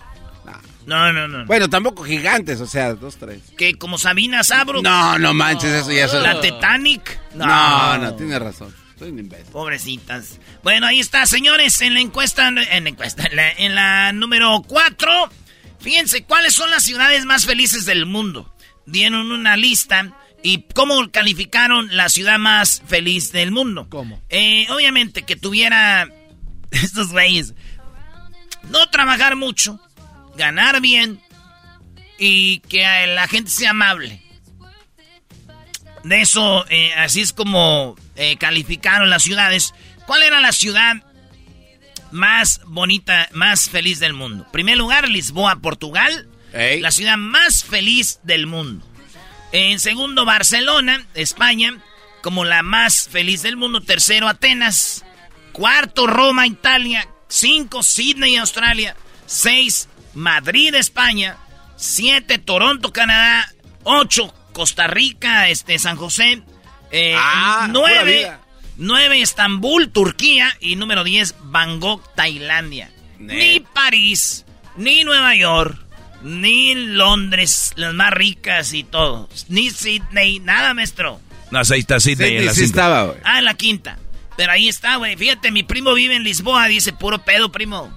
No, 0.86 1.12
no, 1.12 1.28
no. 1.28 1.46
Bueno, 1.46 1.70
tampoco 1.70 2.04
gigantes, 2.04 2.62
o 2.62 2.68
sea, 2.68 2.94
dos, 2.94 3.18
tres. 3.18 3.42
¿Que 3.58 3.76
como 3.76 3.98
Sabina 3.98 4.44
Sabro? 4.44 4.82
No, 4.82 5.18
no 5.18 5.34
manches, 5.34 5.72
eso 5.72 5.92
ya 5.92 6.06
es... 6.06 6.14
¿La 6.14 6.40
Titanic? 6.40 7.20
No, 7.34 7.46
no, 7.46 7.98
no 7.98 8.16
tiene 8.16 8.38
razón. 8.38 8.74
Pobrecitas. 9.52 10.40
Bueno, 10.64 10.88
ahí 10.88 11.00
está, 11.00 11.26
señores, 11.26 11.82
en 11.82 11.94
la 11.94 12.00
encuesta, 12.00 12.48
en 12.48 12.56
la 12.56 12.90
encuesta, 12.90 13.28
en 13.58 13.76
la, 13.76 14.12
número 14.14 14.64
4. 14.68 15.30
Fíjense, 15.80 16.24
¿cuáles 16.24 16.54
son 16.54 16.72
las 16.72 16.84
ciudades 16.84 17.26
más 17.26 17.46
felices 17.46 17.86
del 17.86 18.06
mundo? 18.06 18.54
Dieron 18.86 19.32
una 19.32 19.58
lista 19.58 20.18
y 20.44 20.64
cómo 20.74 21.12
calificaron 21.12 21.96
la 21.96 22.10
ciudad 22.10 22.40
más 22.40 22.82
feliz 22.88 23.32
del 23.32 23.52
mundo. 23.52 23.88
¿Cómo? 23.90 24.22
Eh, 24.30 24.68
obviamente 24.70 25.24
que 25.24 25.36
tuviera 25.36 26.08
estos 26.72 27.12
güeyes 27.12 27.54
no 28.70 28.90
trabajar 28.90 29.36
mucho, 29.36 29.80
ganar 30.38 30.82
bien 30.82 31.22
y 32.18 32.60
que 32.60 32.86
la 33.08 33.28
gente 33.28 33.52
sea 33.52 33.72
amable. 33.72 34.22
De 36.04 36.22
eso, 36.22 36.66
eh, 36.70 36.94
así 36.94 37.22
es 37.22 37.34
como 37.34 37.96
eh, 38.16 38.38
calificaron 38.38 39.10
las 39.10 39.24
ciudades. 39.24 39.74
¿Cuál 40.06 40.24
era 40.24 40.40
la 40.40 40.52
ciudad 40.52 40.96
más 42.12 42.62
bonita, 42.66 43.28
más 43.34 43.70
feliz 43.70 44.00
del 44.00 44.14
mundo? 44.14 44.48
primer 44.52 44.78
lugar, 44.78 45.10
Lisboa, 45.10 45.58
Portugal. 45.58 46.28
La 46.54 46.92
ciudad 46.92 47.18
más 47.18 47.66
feliz 47.66 48.22
del 48.24 48.48
mundo. 48.48 48.88
En 49.52 49.80
segundo, 49.80 50.24
Barcelona, 50.24 51.06
España, 51.14 51.82
como 52.22 52.46
la 52.46 52.64
más 52.64 53.10
feliz 53.10 53.42
del 53.42 53.58
mundo. 53.58 53.82
Tercero, 53.82 54.28
Atenas. 54.28 55.06
Cuarto, 55.52 56.08
Roma, 56.08 56.48
Italia. 56.48 57.08
Cinco, 57.28 57.84
Sydney, 57.84 58.38
Australia. 58.38 58.96
Seis, 59.26 59.90
Madrid, 60.14 60.74
España. 60.76 61.38
Siete, 61.76 62.38
Toronto, 62.38 62.94
Canadá. 62.94 63.54
Ocho, 63.84 64.34
Costa 64.54 64.88
Rica, 64.88 65.50
este, 65.50 65.78
San 65.78 65.98
José. 65.98 66.42
Eh, 66.98 67.14
ah, 67.14 67.68
nueve, 68.78 69.22
Estambul, 69.22 69.90
Turquía. 69.90 70.56
Y 70.62 70.78
número 70.78 71.04
10, 71.04 71.36
Bangkok, 71.44 72.16
Tailandia. 72.16 72.90
Ni 73.20 73.60
París, 73.60 74.46
ni 74.78 75.04
Nueva 75.04 75.36
York, 75.36 75.78
ni 76.22 76.74
Londres, 76.74 77.74
las 77.76 77.94
más 77.94 78.12
ricas 78.12 78.74
y 78.74 78.84
todo. 78.84 79.30
Ni 79.50 79.72
Sydney, 79.72 80.40
nada, 80.40 80.74
maestro. 80.74 81.20
No, 81.52 81.60
ahí 81.60 81.80
está 81.80 82.00
Sydney, 82.00 82.38
en 82.38 82.46
la 82.46 82.52
estaba, 82.52 83.14
Ah, 83.24 83.40
en 83.40 83.46
la 83.46 83.56
quinta. 83.56 83.98
Pero 84.38 84.54
ahí 84.54 84.68
está, 84.70 84.96
güey. 84.96 85.18
Fíjate, 85.18 85.52
mi 85.52 85.64
primo 85.64 85.94
vive 85.94 86.16
en 86.16 86.24
Lisboa, 86.24 86.68
dice 86.68 86.94
puro 86.94 87.20
pedo, 87.24 87.52
primo. 87.52 87.94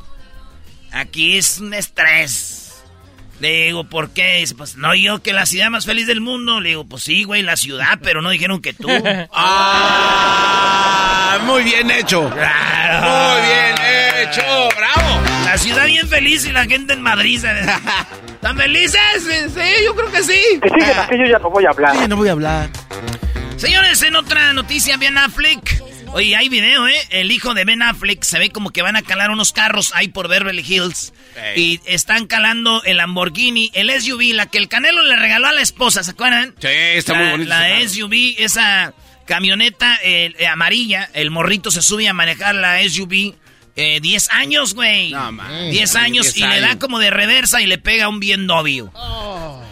Aquí 0.90 1.36
es 1.36 1.58
un 1.58 1.72
estrés. 1.74 2.57
Le 3.40 3.66
digo, 3.66 3.84
¿por 3.84 4.10
qué? 4.10 4.38
Dice, 4.40 4.54
pues 4.56 4.76
no 4.76 4.94
yo 4.94 5.22
que 5.22 5.32
la 5.32 5.46
ciudad 5.46 5.70
más 5.70 5.86
feliz 5.86 6.06
del 6.06 6.20
mundo. 6.20 6.60
Le 6.60 6.70
digo, 6.70 6.84
pues 6.86 7.04
sí, 7.04 7.24
güey, 7.24 7.42
la 7.42 7.56
ciudad, 7.56 7.98
pero 8.02 8.20
no 8.22 8.30
dijeron 8.30 8.60
que 8.60 8.72
tú. 8.72 8.88
¡Ah! 9.32 11.38
Muy 11.44 11.62
bien 11.62 11.88
hecho. 11.90 12.28
Claro. 12.30 13.08
Muy 13.08 13.42
bien 13.46 13.74
hecho. 14.28 14.42
¡Bravo! 14.76 15.20
La 15.44 15.56
ciudad 15.56 15.86
bien 15.86 16.08
feliz 16.08 16.44
y 16.46 16.52
la 16.52 16.64
gente 16.64 16.94
en 16.94 17.02
Madrid. 17.02 17.42
¿Están 17.44 18.56
felices? 18.56 19.00
Sí, 19.54 19.84
yo 19.84 19.94
creo 19.94 20.10
que 20.10 20.22
sí. 20.24 20.40
Que 20.60 20.68
sigue, 20.68 20.92
que 21.08 21.18
yo 21.18 21.24
ya 21.26 21.38
no 21.38 21.48
voy 21.50 21.64
a 21.64 21.70
hablar. 21.70 21.96
Sí, 21.96 22.08
no 22.08 22.16
voy 22.16 22.28
a 22.28 22.32
hablar. 22.32 22.68
Señores, 23.56 24.02
en 24.02 24.16
otra 24.16 24.52
noticia, 24.52 24.96
bien 24.96 25.16
Affleck 25.16 25.80
Oye, 26.12 26.34
hay 26.36 26.48
video, 26.48 26.88
¿eh? 26.88 26.96
El 27.10 27.30
hijo 27.30 27.54
de 27.54 27.64
Ben 27.64 27.82
Affleck 27.82 28.22
se 28.22 28.38
ve 28.38 28.50
como 28.50 28.70
que 28.70 28.82
van 28.82 28.96
a 28.96 29.02
calar 29.02 29.30
unos 29.30 29.52
carros 29.52 29.92
ahí 29.94 30.08
por 30.08 30.28
Beverly 30.28 30.64
Hills. 30.66 31.12
Y 31.54 31.80
están 31.84 32.26
calando 32.26 32.82
el 32.84 32.96
Lamborghini, 32.96 33.70
el 33.74 33.90
SUV, 34.00 34.34
la 34.34 34.46
que 34.46 34.58
el 34.58 34.68
Canelo 34.68 35.02
le 35.04 35.16
regaló 35.16 35.46
a 35.46 35.52
la 35.52 35.60
esposa, 35.60 36.02
¿se 36.02 36.10
acuerdan? 36.10 36.54
Sí, 36.60 36.68
está 36.68 37.14
muy 37.14 37.30
bonito. 37.30 37.48
La 37.48 37.80
SUV, 37.86 38.34
esa 38.38 38.94
camioneta 39.26 39.98
eh, 40.02 40.34
amarilla, 40.50 41.08
el 41.12 41.30
morrito 41.30 41.70
se 41.70 41.82
sube 41.82 42.08
a 42.08 42.14
manejar 42.14 42.54
la 42.54 42.82
SUV. 42.82 43.34
10 43.76 43.76
eh, 43.76 44.18
años, 44.32 44.74
güey. 44.74 45.12
No, 45.12 45.30
10 45.70 45.96
años 45.96 46.36
y 46.36 46.44
le 46.44 46.60
da 46.60 46.80
como 46.80 46.98
de 46.98 47.10
reversa 47.10 47.62
y 47.62 47.66
le 47.66 47.78
pega 47.78 48.08
un 48.08 48.18
bien 48.18 48.46
novio. 48.46 48.90
Oh. 48.94 49.62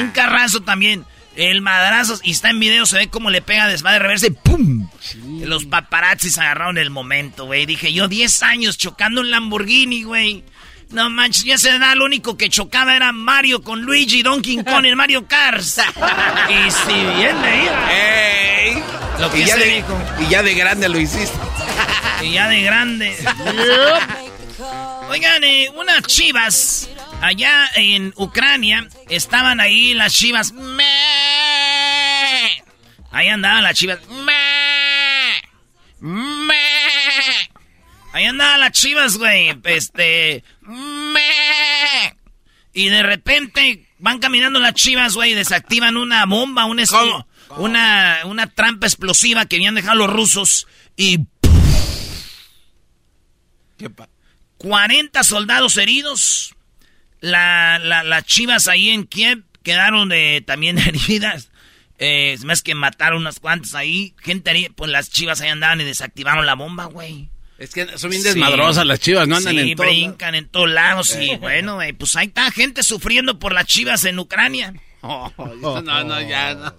un 0.00 0.10
carrazo 0.10 0.62
también. 0.62 1.04
El 1.36 1.62
madrazo, 1.62 2.18
y 2.22 2.30
está 2.30 2.50
en 2.50 2.60
video, 2.60 2.86
se 2.86 2.96
ve 2.96 3.08
como 3.08 3.30
le 3.30 3.42
pega 3.42 3.66
de 3.66 3.98
reversa 3.98 4.28
y 4.28 4.30
¡pum! 4.30 4.88
Los 5.40 5.64
paparazzis 5.64 6.38
agarraron 6.38 6.78
el 6.78 6.90
momento, 6.90 7.46
güey. 7.46 7.66
Dije 7.66 7.92
yo, 7.92 8.06
10 8.06 8.42
años 8.44 8.78
chocando 8.78 9.20
un 9.20 9.30
Lamborghini, 9.30 10.04
güey. 10.04 10.44
No 10.90 11.10
manches, 11.10 11.44
ya 11.44 11.58
se 11.58 11.76
da, 11.78 11.94
lo 11.96 12.04
único 12.04 12.36
que 12.36 12.48
chocaba 12.48 12.94
era 12.94 13.10
Mario 13.10 13.62
con 13.62 13.82
Luigi, 13.82 14.22
Donkey 14.22 14.62
Kong 14.64 14.84
en 14.84 14.96
Mario 14.96 15.26
Kart. 15.26 15.60
y 15.60 16.70
si 16.70 16.92
bien 16.92 17.42
le 17.42 17.64
iba. 17.64 17.92
¡Ey! 17.92 18.82
Lo 19.18 19.30
que 19.30 19.40
y, 19.40 19.44
ya 19.44 19.56
de, 19.56 19.84
y 20.20 20.28
ya 20.28 20.42
de 20.42 20.54
grande 20.54 20.88
lo 20.88 21.00
hiciste. 21.00 21.36
y 22.22 22.32
ya 22.32 22.48
de 22.48 22.62
grande. 22.62 23.16
Oigan, 25.10 25.42
eh, 25.44 25.68
unas 25.76 26.02
chivas 26.02 26.88
allá 27.20 27.70
en 27.74 28.12
Ucrania 28.16 28.88
estaban 29.08 29.60
ahí 29.60 29.94
las 29.94 30.12
chivas. 30.12 30.52
Ahí 33.10 33.28
andaban 33.28 33.62
las 33.62 33.74
chivas. 33.74 34.00
Ahí 38.12 38.24
andaban 38.24 38.60
las 38.60 38.72
chivas, 38.72 39.16
güey. 39.16 39.58
Este. 39.64 40.44
Y 42.72 42.88
de 42.88 43.02
repente 43.02 43.86
van 43.98 44.18
caminando 44.18 44.58
las 44.60 44.74
chivas, 44.74 45.14
güey, 45.14 45.32
y 45.32 45.34
desactivan 45.34 45.96
una 45.96 46.26
bomba, 46.26 46.64
un 46.64 46.82
Una, 47.56 48.20
una 48.24 48.46
trampa 48.48 48.86
explosiva 48.86 49.46
que 49.46 49.56
habían 49.56 49.74
dejado 49.74 49.96
los 49.96 50.10
rusos 50.10 50.66
y. 50.96 51.20
¿Qué 53.78 53.90
40 54.58 55.22
soldados 55.24 55.76
heridos. 55.76 56.54
La, 57.24 57.78
las 57.78 58.24
chivas 58.26 58.68
ahí 58.68 58.90
en 58.90 59.04
Kiev 59.04 59.44
quedaron 59.62 60.10
de, 60.10 60.42
también 60.46 60.78
heridas. 60.86 61.50
Eh, 61.98 62.36
más 62.44 62.62
que 62.62 62.74
mataron 62.74 63.20
unas 63.22 63.40
cuantas 63.40 63.74
ahí. 63.74 64.14
Gente, 64.20 64.70
pues 64.74 64.90
las 64.90 65.10
chivas 65.10 65.40
ahí 65.40 65.48
andaban 65.48 65.80
y 65.80 65.84
desactivaron 65.84 66.44
la 66.44 66.54
bomba, 66.54 66.84
güey. 66.86 67.30
Es 67.56 67.70
que 67.72 67.96
son 67.96 68.10
bien 68.10 68.22
desmadrosas 68.22 68.84
las 68.84 68.98
chivas, 69.00 69.26
¿no? 69.28 69.36
Andan 69.36 69.58
en 69.58 69.76
todos 69.76 69.88
brincan 69.88 70.34
en 70.34 70.48
todos 70.48 70.68
lados 70.68 71.16
y 71.18 71.36
bueno, 71.40 71.76
güey, 71.76 71.92
pues 71.92 72.14
ahí 72.16 72.26
está 72.26 72.50
gente 72.50 72.82
sufriendo 72.82 73.38
por 73.38 73.52
las 73.52 73.66
chivas 73.66 74.04
en 74.04 74.18
Ucrania. 74.18 74.74
Oh, 75.06 75.30
no, 75.36 75.82
no, 75.82 76.20
ya 76.22 76.54
no. 76.54 76.72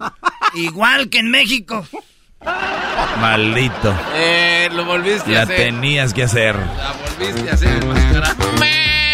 Igual 0.56 1.10
que 1.10 1.18
en 1.18 1.30
México. 1.30 1.86
Maldito. 3.20 3.96
Eh, 4.16 4.68
lo 4.72 4.84
volviste 4.84 5.38
a 5.38 5.42
hacer. 5.42 5.58
La 5.58 5.64
tenías 5.64 6.12
que 6.12 6.24
hacer. 6.24 6.56
La 6.56 6.92
volviste 6.92 7.48
a 7.48 7.54
hacer. 7.54 9.05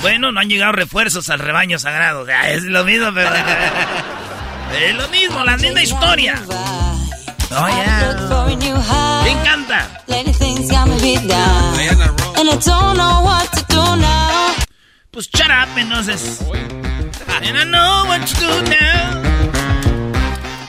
Bueno, 0.00 0.32
no 0.32 0.40
han 0.40 0.48
llegado 0.48 0.72
refuerzos 0.72 1.28
al 1.28 1.38
rebaño 1.38 1.78
sagrado. 1.78 2.26
es 2.28 2.62
lo 2.62 2.84
mismo, 2.84 3.12
pero. 3.14 3.30
es 4.80 4.94
lo 4.94 5.08
mismo, 5.08 5.44
la 5.44 5.56
misma 5.56 5.82
historia. 5.82 6.34
Oh, 7.52 7.68
yeah. 7.68 9.24
Me 9.24 9.30
encanta. 9.32 10.02
Pues 15.10 15.28
shut 15.32 15.48
up, 15.48 15.76
entonces. 15.76 16.40
And 17.42 17.58
I 17.58 17.64
know 17.64 18.06
what 18.06 18.20
to 18.26 18.40
do 18.40 18.62
now. 18.62 19.30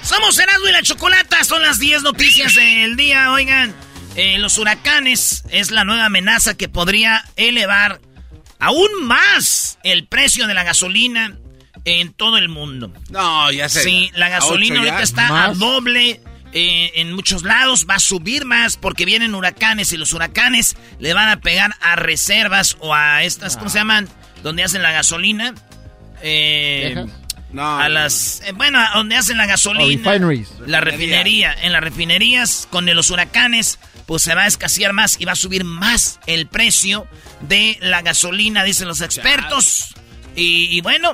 Somos 0.02 0.38
Erasmo 0.40 0.68
y 0.68 0.72
la 0.72 0.82
Chocolata. 0.82 1.44
Son 1.44 1.62
las 1.62 1.80
10 1.80 2.04
noticias 2.04 2.56
del 2.56 2.98
día. 2.98 3.32
Oigan, 3.32 3.74
eh, 4.16 4.40
los 4.40 4.58
huracanes 4.58 5.44
es 5.50 5.72
la 5.72 5.86
nueva 5.86 6.06
amenaza 6.06 6.56
que 6.56 6.68
podría 6.68 7.24
elevar 7.36 8.02
aún 8.62 9.04
más 9.04 9.80
el 9.84 10.08
precio 10.08 10.48
de 10.48 10.54
la 10.54 10.64
gasolina 10.64 11.38
en 11.84 12.14
todo 12.14 12.38
el 12.38 12.48
mundo. 12.48 12.94
No, 13.10 13.52
ya 13.52 13.68
sé. 13.68 13.84
Sí, 13.84 14.12
la 14.16 14.30
gasolina 14.30 14.80
ahorita 14.80 15.02
está 15.02 15.46
a 15.46 15.54
doble. 15.54 16.22
Eh, 16.54 16.92
en 16.96 17.14
muchos 17.14 17.44
lados 17.44 17.88
va 17.90 17.96
a 17.96 18.00
subir 18.00 18.44
más 18.44 18.76
porque 18.76 19.06
vienen 19.06 19.36
huracanes 19.36 19.94
y 19.94 19.98
los 19.98 20.12
huracanes 20.12 20.76
le 21.00 21.14
van 21.14 21.30
a 21.30 21.40
pegar 21.40 21.74
a 21.80 21.96
reservas 21.96 22.76
o 22.82 22.94
a 22.94 23.24
estas, 23.24 23.56
¿cómo 23.56 23.70
se 23.70 23.78
llaman? 23.78 24.10
Donde 24.44 24.62
hacen 24.62 24.82
la 24.82 24.92
gasolina. 24.92 25.56
Eh, 26.22 27.06
no, 27.54 27.80
a 27.80 27.88
las 27.88 28.42
eh, 28.46 28.52
bueno, 28.52 28.80
donde 28.94 29.16
hacen 29.16 29.38
la 29.38 29.46
gasolina, 29.46 30.14
la 30.68 30.82
refinería, 30.82 31.56
en 31.62 31.72
las 31.72 31.82
refinerías 31.82 32.68
con 32.70 32.86
los 32.86 33.10
huracanes 33.12 33.80
pues 34.06 34.24
se 34.24 34.36
va 34.36 34.44
a 34.44 34.48
escasear 34.48 34.94
más 34.94 35.20
y 35.20 35.26
va 35.26 35.34
a 35.34 35.36
subir 35.36 35.64
más 35.64 36.20
el 36.28 36.48
precio 36.48 37.08
de 37.42 37.78
la 37.82 38.02
gasolina, 38.02 38.64
dicen 38.64 38.88
los 38.88 39.02
expertos. 39.02 39.94
Y, 40.36 40.80
bueno, 40.82 41.14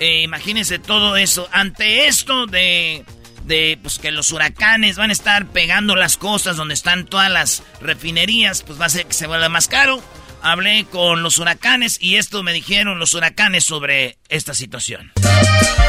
eh, 0.00 0.22
imagínense 0.22 0.78
todo 0.78 1.16
eso. 1.16 1.48
Ante 1.52 2.06
esto 2.06 2.46
de, 2.46 3.04
de 3.44 3.78
pues, 3.80 3.98
que 3.98 4.10
los 4.10 4.32
huracanes 4.32 4.96
van 4.96 5.10
a 5.10 5.12
estar 5.12 5.46
pegando 5.46 5.96
las 5.96 6.16
costas 6.16 6.56
donde 6.56 6.74
están 6.74 7.06
todas 7.06 7.30
las 7.30 7.62
refinerías, 7.80 8.62
pues 8.62 8.80
va 8.80 8.86
a 8.86 8.90
ser 8.90 9.06
que 9.06 9.14
se 9.14 9.26
vuelva 9.26 9.48
más 9.48 9.68
caro. 9.68 10.02
Hablé 10.42 10.84
con 10.90 11.22
los 11.22 11.38
huracanes 11.38 11.96
y 12.00 12.16
esto 12.16 12.42
me 12.42 12.52
dijeron 12.52 12.98
los 12.98 13.14
huracanes 13.14 13.64
sobre 13.64 14.18
esta 14.28 14.52
situación. 14.52 15.12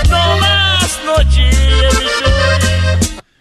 No 0.09 0.37
más 0.37 0.99
noche, 1.05 1.49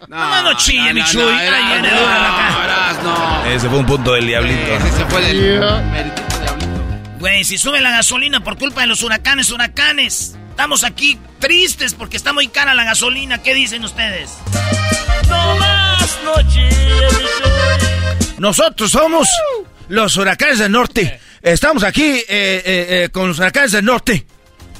No, 0.07 0.41
no, 0.43 0.53
chille, 0.57 0.93
mi 0.93 1.03
chuy. 1.03 1.23
Ahí 1.23 1.65
viene 1.65 1.91
la 1.91 2.99
no. 3.03 3.45
Ese 3.45 3.69
fue 3.69 3.79
un 3.79 3.85
punto 3.85 4.13
del 4.13 4.27
diablito. 4.27 4.75
Ese 4.75 5.05
fue 5.05 5.21
del 5.21 6.11
Güey, 7.19 7.43
si 7.43 7.57
sube 7.57 7.81
la 7.81 7.91
gasolina 7.91 8.43
por 8.43 8.57
culpa 8.57 8.81
de 8.81 8.87
los 8.87 9.01
huracanes, 9.01 9.51
huracanes. 9.51 10.37
Estamos 10.49 10.83
aquí 10.83 11.19
tristes 11.39 11.93
porque 11.93 12.17
está 12.17 12.33
muy 12.33 12.47
cara 12.47 12.73
la 12.73 12.83
gasolina. 12.83 13.41
¿Qué 13.41 13.53
dicen 13.53 13.83
ustedes? 13.83 14.37
No 15.27 15.57
más 15.57 16.19
noche, 16.23 16.69
Nosotros 18.37 18.91
somos 18.91 19.27
los 19.87 20.15
huracanes 20.17 20.59
del 20.59 20.71
norte. 20.71 21.19
Estamos 21.41 21.83
aquí 21.83 22.03
eh, 22.03 22.23
eh, 22.29 22.63
eh, 22.65 23.09
con 23.11 23.27
los 23.27 23.39
huracanes 23.39 23.71
del 23.71 23.85
norte. 23.85 24.25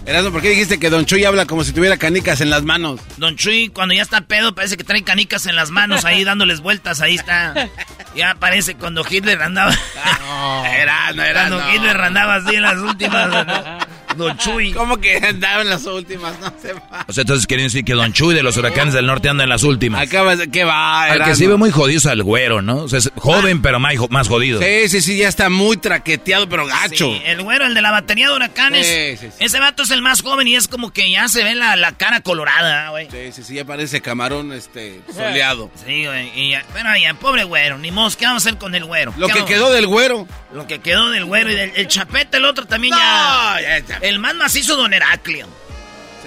Erasmo, 0.05 0.31
¿por 0.31 0.41
qué 0.41 0.49
dijiste 0.49 0.79
que 0.79 0.89
Don 0.91 1.05
Chuy 1.05 1.25
habla 1.25 1.45
como 1.45 1.63
si 1.63 1.73
tuviera 1.73 1.97
canicas 1.97 2.39
en 2.39 2.51
las 2.51 2.63
manos? 2.63 2.99
Don 3.17 3.35
Chuy, 3.35 3.69
cuando 3.69 3.95
ya 3.95 4.03
está 4.03 4.21
pedo, 4.21 4.53
parece 4.53 4.77
que 4.77 4.83
trae 4.83 5.03
canicas 5.03 5.47
en 5.47 5.55
las 5.55 5.71
manos 5.71 6.05
ahí 6.05 6.23
dándoles 6.23 6.59
vueltas. 6.61 7.01
Ahí 7.01 7.15
está. 7.15 7.69
Ya 8.15 8.35
parece 8.35 8.75
cuando 8.75 9.03
Hitler 9.09 9.41
andaba. 9.41 9.73
No, 10.21 10.65
era, 10.65 11.11
no 11.13 11.23
era. 11.23 11.47
Cuando 11.49 11.73
Hitler 11.73 11.99
andaba 11.99 12.35
así 12.35 12.55
en 12.55 12.61
las 12.61 12.77
últimas. 12.77 13.87
Don 14.15 14.37
Chuy. 14.37 14.71
¿Cómo 14.73 14.97
que 14.97 15.17
andaba 15.17 15.61
en 15.61 15.69
las 15.69 15.85
últimas? 15.85 16.39
No 16.39 16.53
se 16.61 16.73
va. 16.73 17.05
O 17.07 17.13
sea, 17.13 17.21
entonces 17.21 17.47
quieren 17.47 17.67
decir 17.67 17.83
que 17.83 17.93
Don 17.93 18.13
Chuy 18.13 18.33
de 18.33 18.43
los 18.43 18.57
huracanes 18.57 18.93
del 18.93 19.05
norte 19.05 19.29
anda 19.29 19.43
en 19.43 19.49
las 19.49 19.63
últimas. 19.63 20.01
Acaba 20.01 20.35
de... 20.35 20.49
¿Qué 20.49 20.63
va? 20.63 21.03
Al 21.03 21.23
que 21.23 21.35
sí 21.35 21.47
ve 21.47 21.57
muy 21.57 21.71
jodido 21.71 21.97
es 21.97 22.05
al 22.05 22.23
güero, 22.23 22.61
¿no? 22.61 22.83
O 22.83 22.89
sea, 22.89 22.99
es 22.99 23.11
joven, 23.15 23.61
pero 23.61 23.79
más, 23.79 23.93
más 24.09 24.27
jodido. 24.27 24.61
Sí, 24.61 24.89
sí, 24.89 25.01
sí, 25.01 25.17
ya 25.17 25.27
está 25.27 25.49
muy 25.49 25.77
traqueteado, 25.77 26.47
pero 26.49 26.65
gacho. 26.65 27.07
Sí, 27.07 27.21
el 27.25 27.41
güero, 27.41 27.65
el 27.65 27.73
de 27.73 27.81
la 27.81 27.91
batería 27.91 28.29
de 28.29 28.35
huracanes. 28.35 28.87
Sí, 28.87 29.17
sí, 29.17 29.31
sí. 29.37 29.43
Ese 29.43 29.59
vato 29.59 29.83
es 29.83 29.91
el 29.91 30.01
más 30.01 30.21
joven 30.21 30.47
y 30.47 30.55
es 30.55 30.67
como 30.67 30.91
que 30.91 31.09
ya 31.09 31.27
se 31.27 31.43
ve 31.43 31.55
la, 31.55 31.75
la 31.75 31.93
cara 31.93 32.21
colorada, 32.21 32.89
güey. 32.89 33.07
Sí, 33.11 33.31
sí, 33.31 33.43
sí, 33.43 33.55
ya 33.55 33.65
parece 33.65 34.01
camarón 34.01 34.51
este 34.53 35.01
soleado. 35.13 35.71
Sí, 35.85 36.05
güey. 36.05 36.31
Y 36.35 36.51
ya, 36.51 36.65
bueno, 36.71 36.89
ya, 36.99 37.13
pobre 37.13 37.43
güero, 37.43 37.77
ni 37.77 37.91
mos, 37.91 38.15
¿qué 38.15 38.25
vamos 38.25 38.45
a 38.45 38.49
hacer 38.49 38.59
con 38.59 38.75
el 38.75 38.85
güero? 38.85 39.13
Lo 39.17 39.27
que 39.27 39.45
quedó 39.45 39.71
del 39.71 39.87
güero. 39.87 40.27
Lo 40.53 40.67
que 40.67 40.79
quedó 40.79 41.09
del 41.09 41.25
güero 41.25 41.51
y 41.51 41.55
del 41.55 41.71
el 41.75 41.87
chapete, 41.87 42.37
el 42.37 42.45
otro 42.45 42.65
también 42.65 42.93
ya, 42.95 43.57
ya, 43.61 43.97
El 44.05 44.19
más 44.19 44.35
macizo 44.35 44.77
Don 44.77 44.93
Heraclio. 44.93 45.47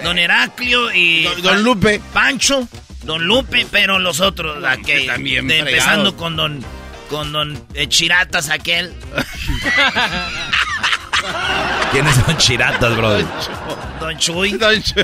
Don 0.03 0.19
Heraclio 0.19 0.93
y. 0.93 1.23
Don, 1.41 1.63
Lupe. 1.63 2.01
Pancho, 2.11 2.67
Don 3.03 3.23
Lupe, 3.23 3.65
pero 3.71 3.99
los 3.99 4.19
otros, 4.19 4.61
aquel, 4.65 5.05
también 5.05 5.47
de, 5.47 5.59
empezando 5.59 6.17
con 6.17 6.35
Don. 6.35 6.61
Con 7.09 7.31
Don 7.31 7.65
eh, 7.73 7.87
Chiratas, 7.87 8.49
aquel. 8.49 8.93
¿Quiénes 11.93 12.15
son 12.15 12.37
Chiratas, 12.37 12.97
bro? 12.97 13.17
Don 14.01 14.17
Chuy. 14.17 14.51
Don 14.51 14.83
Chuy. 14.83 15.03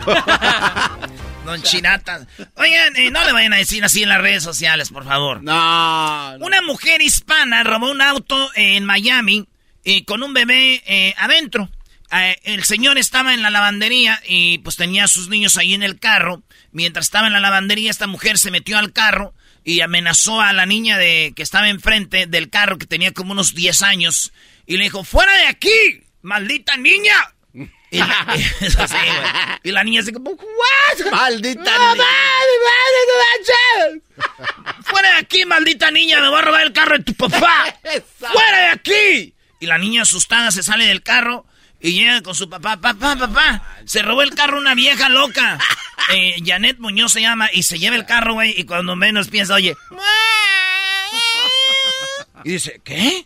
Don 1.46 1.62
Chiratas. 1.62 2.28
Oigan, 2.58 2.94
eh, 2.98 3.10
no 3.10 3.24
le 3.24 3.32
vayan 3.32 3.54
a 3.54 3.58
decir 3.58 3.86
así 3.86 4.04
en 4.04 4.10
las 4.10 4.20
redes 4.20 4.44
sociales, 4.44 4.90
por 4.90 5.06
favor. 5.06 5.42
No. 5.42 6.36
Una 6.42 6.62
mujer 6.62 7.02
hispana 7.02 7.64
robó 7.64 7.90
un 7.90 8.02
auto 8.02 8.52
en 8.54 8.84
Miami 8.84 9.48
y 9.86 10.04
con 10.04 10.24
un 10.24 10.34
bebé 10.34 10.84
eh, 10.86 11.16
adentro. 11.18 11.70
Eh, 12.12 12.38
el 12.44 12.64
señor 12.64 12.98
estaba 12.98 13.34
en 13.34 13.42
la 13.42 13.50
lavandería 13.50 14.22
y 14.28 14.60
pues 14.60 14.76
tenía 14.76 15.06
a 15.06 15.08
sus 15.08 15.30
niños 15.30 15.58
ahí 15.58 15.74
en 15.74 15.84
el 15.84 16.00
carro. 16.00 16.44
Mientras 16.72 17.06
estaba 17.06 17.28
en 17.28 17.34
la 17.34 17.40
lavandería, 17.40 17.90
esta 17.90 18.08
mujer 18.08 18.38
se 18.38 18.52
metió 18.52 18.78
al 18.78 18.94
carro 18.94 19.34
y 19.64 19.82
amenazó 19.82 20.42
a 20.42 20.54
la 20.54 20.66
niña 20.66 20.98
de 20.98 21.34
que 21.36 21.42
estaba 21.42 21.70
enfrente 21.70 22.28
del 22.28 22.50
carro, 22.50 22.78
que 22.78 22.86
tenía 22.86 23.12
como 23.12 23.32
unos 23.32 23.56
10 23.56 23.82
años, 23.82 24.32
y 24.68 24.78
le 24.78 24.84
dijo, 24.84 25.04
fuera 25.04 25.36
de 25.38 25.48
aquí, 25.48 26.04
maldita 26.22 26.78
niña. 26.78 27.34
Y 27.92 28.00
la, 28.00 28.28
y 29.64 29.72
la 29.72 29.84
niña 29.84 30.04
se 30.04 30.12
como, 30.12 30.32
¿what? 30.32 31.12
Maldita 31.12 31.94
niña. 31.94 32.06
Fuera 34.84 35.10
de 35.12 35.18
aquí, 35.18 35.46
maldita 35.46 35.90
niña, 35.90 36.22
me 36.22 36.30
voy 36.30 36.40
a 36.40 36.42
robar 36.42 36.66
el 36.66 36.74
carro 36.74 36.98
de 36.98 37.04
tu 37.04 37.14
papá. 37.16 37.76
Fuera 38.20 38.60
de 38.60 38.68
aquí. 38.68 39.34
Y 39.60 39.66
la 39.66 39.78
niña 39.78 40.04
asustada 40.04 40.52
se 40.52 40.62
sale 40.62 40.86
del 40.86 41.02
carro 41.02 41.46
y 41.86 41.94
llega 41.94 42.24
con 42.24 42.34
su 42.34 42.50
papá, 42.50 42.78
papá, 42.78 43.16
papá, 43.16 43.62
se 43.86 44.02
robó 44.02 44.24
el 44.24 44.34
carro 44.34 44.58
una 44.58 44.76
vieja 44.76 45.10
loca. 45.10 45.60
Eh, 46.14 46.36
Janet 46.46 46.78
Muñoz 46.78 47.14
se 47.14 47.22
llama 47.22 47.50
y 47.52 47.64
se 47.64 47.80
lleva 47.80 47.96
el 47.96 48.06
carro, 48.06 48.36
güey, 48.36 48.54
y 48.56 48.66
cuando 48.66 48.96
menos 48.96 49.28
piensa, 49.30 49.56
oye. 49.56 49.76
Y 52.44 52.52
dice, 52.52 52.80
¿qué? 52.84 53.26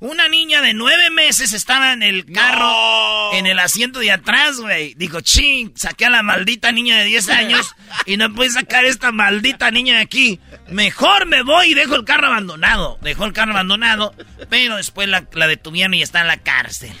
Una 0.00 0.26
niña 0.28 0.62
de 0.62 0.72
nueve 0.72 1.10
meses 1.10 1.52
estaba 1.52 1.92
en 1.92 2.02
el 2.02 2.24
carro, 2.32 3.34
en 3.34 3.44
el 3.44 3.58
asiento 3.58 4.00
de 4.00 4.12
atrás, 4.12 4.56
güey. 4.60 4.94
Dijo, 4.94 5.20
ching, 5.20 5.72
saqué 5.76 6.06
a 6.06 6.10
la 6.10 6.22
maldita 6.22 6.72
niña 6.72 6.96
de 6.96 7.04
10 7.04 7.28
años 7.28 7.74
y 8.06 8.16
no 8.16 8.32
puedo 8.32 8.50
sacar 8.50 8.86
esta 8.86 9.12
maldita 9.12 9.70
niña 9.70 9.96
de 9.96 10.02
aquí. 10.02 10.40
Mejor 10.70 11.26
me 11.26 11.42
voy 11.42 11.72
y 11.72 11.74
dejo 11.74 11.96
el 11.96 12.04
carro 12.04 12.28
abandonado. 12.28 12.98
Dejó 13.02 13.26
el 13.26 13.34
carro 13.34 13.52
abandonado, 13.52 14.14
pero 14.48 14.76
después 14.76 15.06
la, 15.06 15.26
la 15.32 15.46
detuvieron 15.48 15.92
y 15.92 16.02
está 16.02 16.22
en 16.22 16.28
la 16.28 16.38
cárcel. 16.38 16.92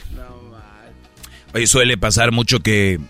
Oye, 1.56 1.66
suele 1.66 1.96
pasar 1.96 2.32
mucho 2.32 2.60
que... 2.60 3.00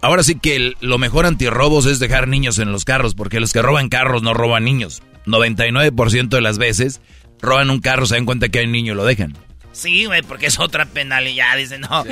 Ahora 0.00 0.22
sí 0.22 0.36
que 0.36 0.74
lo 0.78 0.98
mejor 0.98 1.26
antirrobos 1.26 1.86
es 1.86 1.98
dejar 1.98 2.28
niños 2.28 2.60
en 2.60 2.70
los 2.70 2.84
carros, 2.84 3.16
porque 3.16 3.40
los 3.40 3.52
que 3.52 3.60
roban 3.60 3.88
carros 3.88 4.22
no 4.22 4.32
roban 4.32 4.62
niños. 4.62 5.02
99% 5.26 6.28
de 6.28 6.40
las 6.40 6.58
veces 6.58 7.00
roban 7.40 7.68
un 7.70 7.80
carro, 7.80 8.06
se 8.06 8.14
dan 8.14 8.26
cuenta 8.26 8.48
que 8.48 8.60
hay 8.60 8.66
un 8.66 8.70
niño 8.70 8.92
y 8.92 8.96
lo 8.96 9.04
dejan. 9.04 9.36
Sí, 9.72 10.04
güey, 10.04 10.22
porque 10.22 10.46
es 10.46 10.60
otra 10.60 10.84
penalidad, 10.84 11.56
dice, 11.56 11.78
no. 11.78 12.04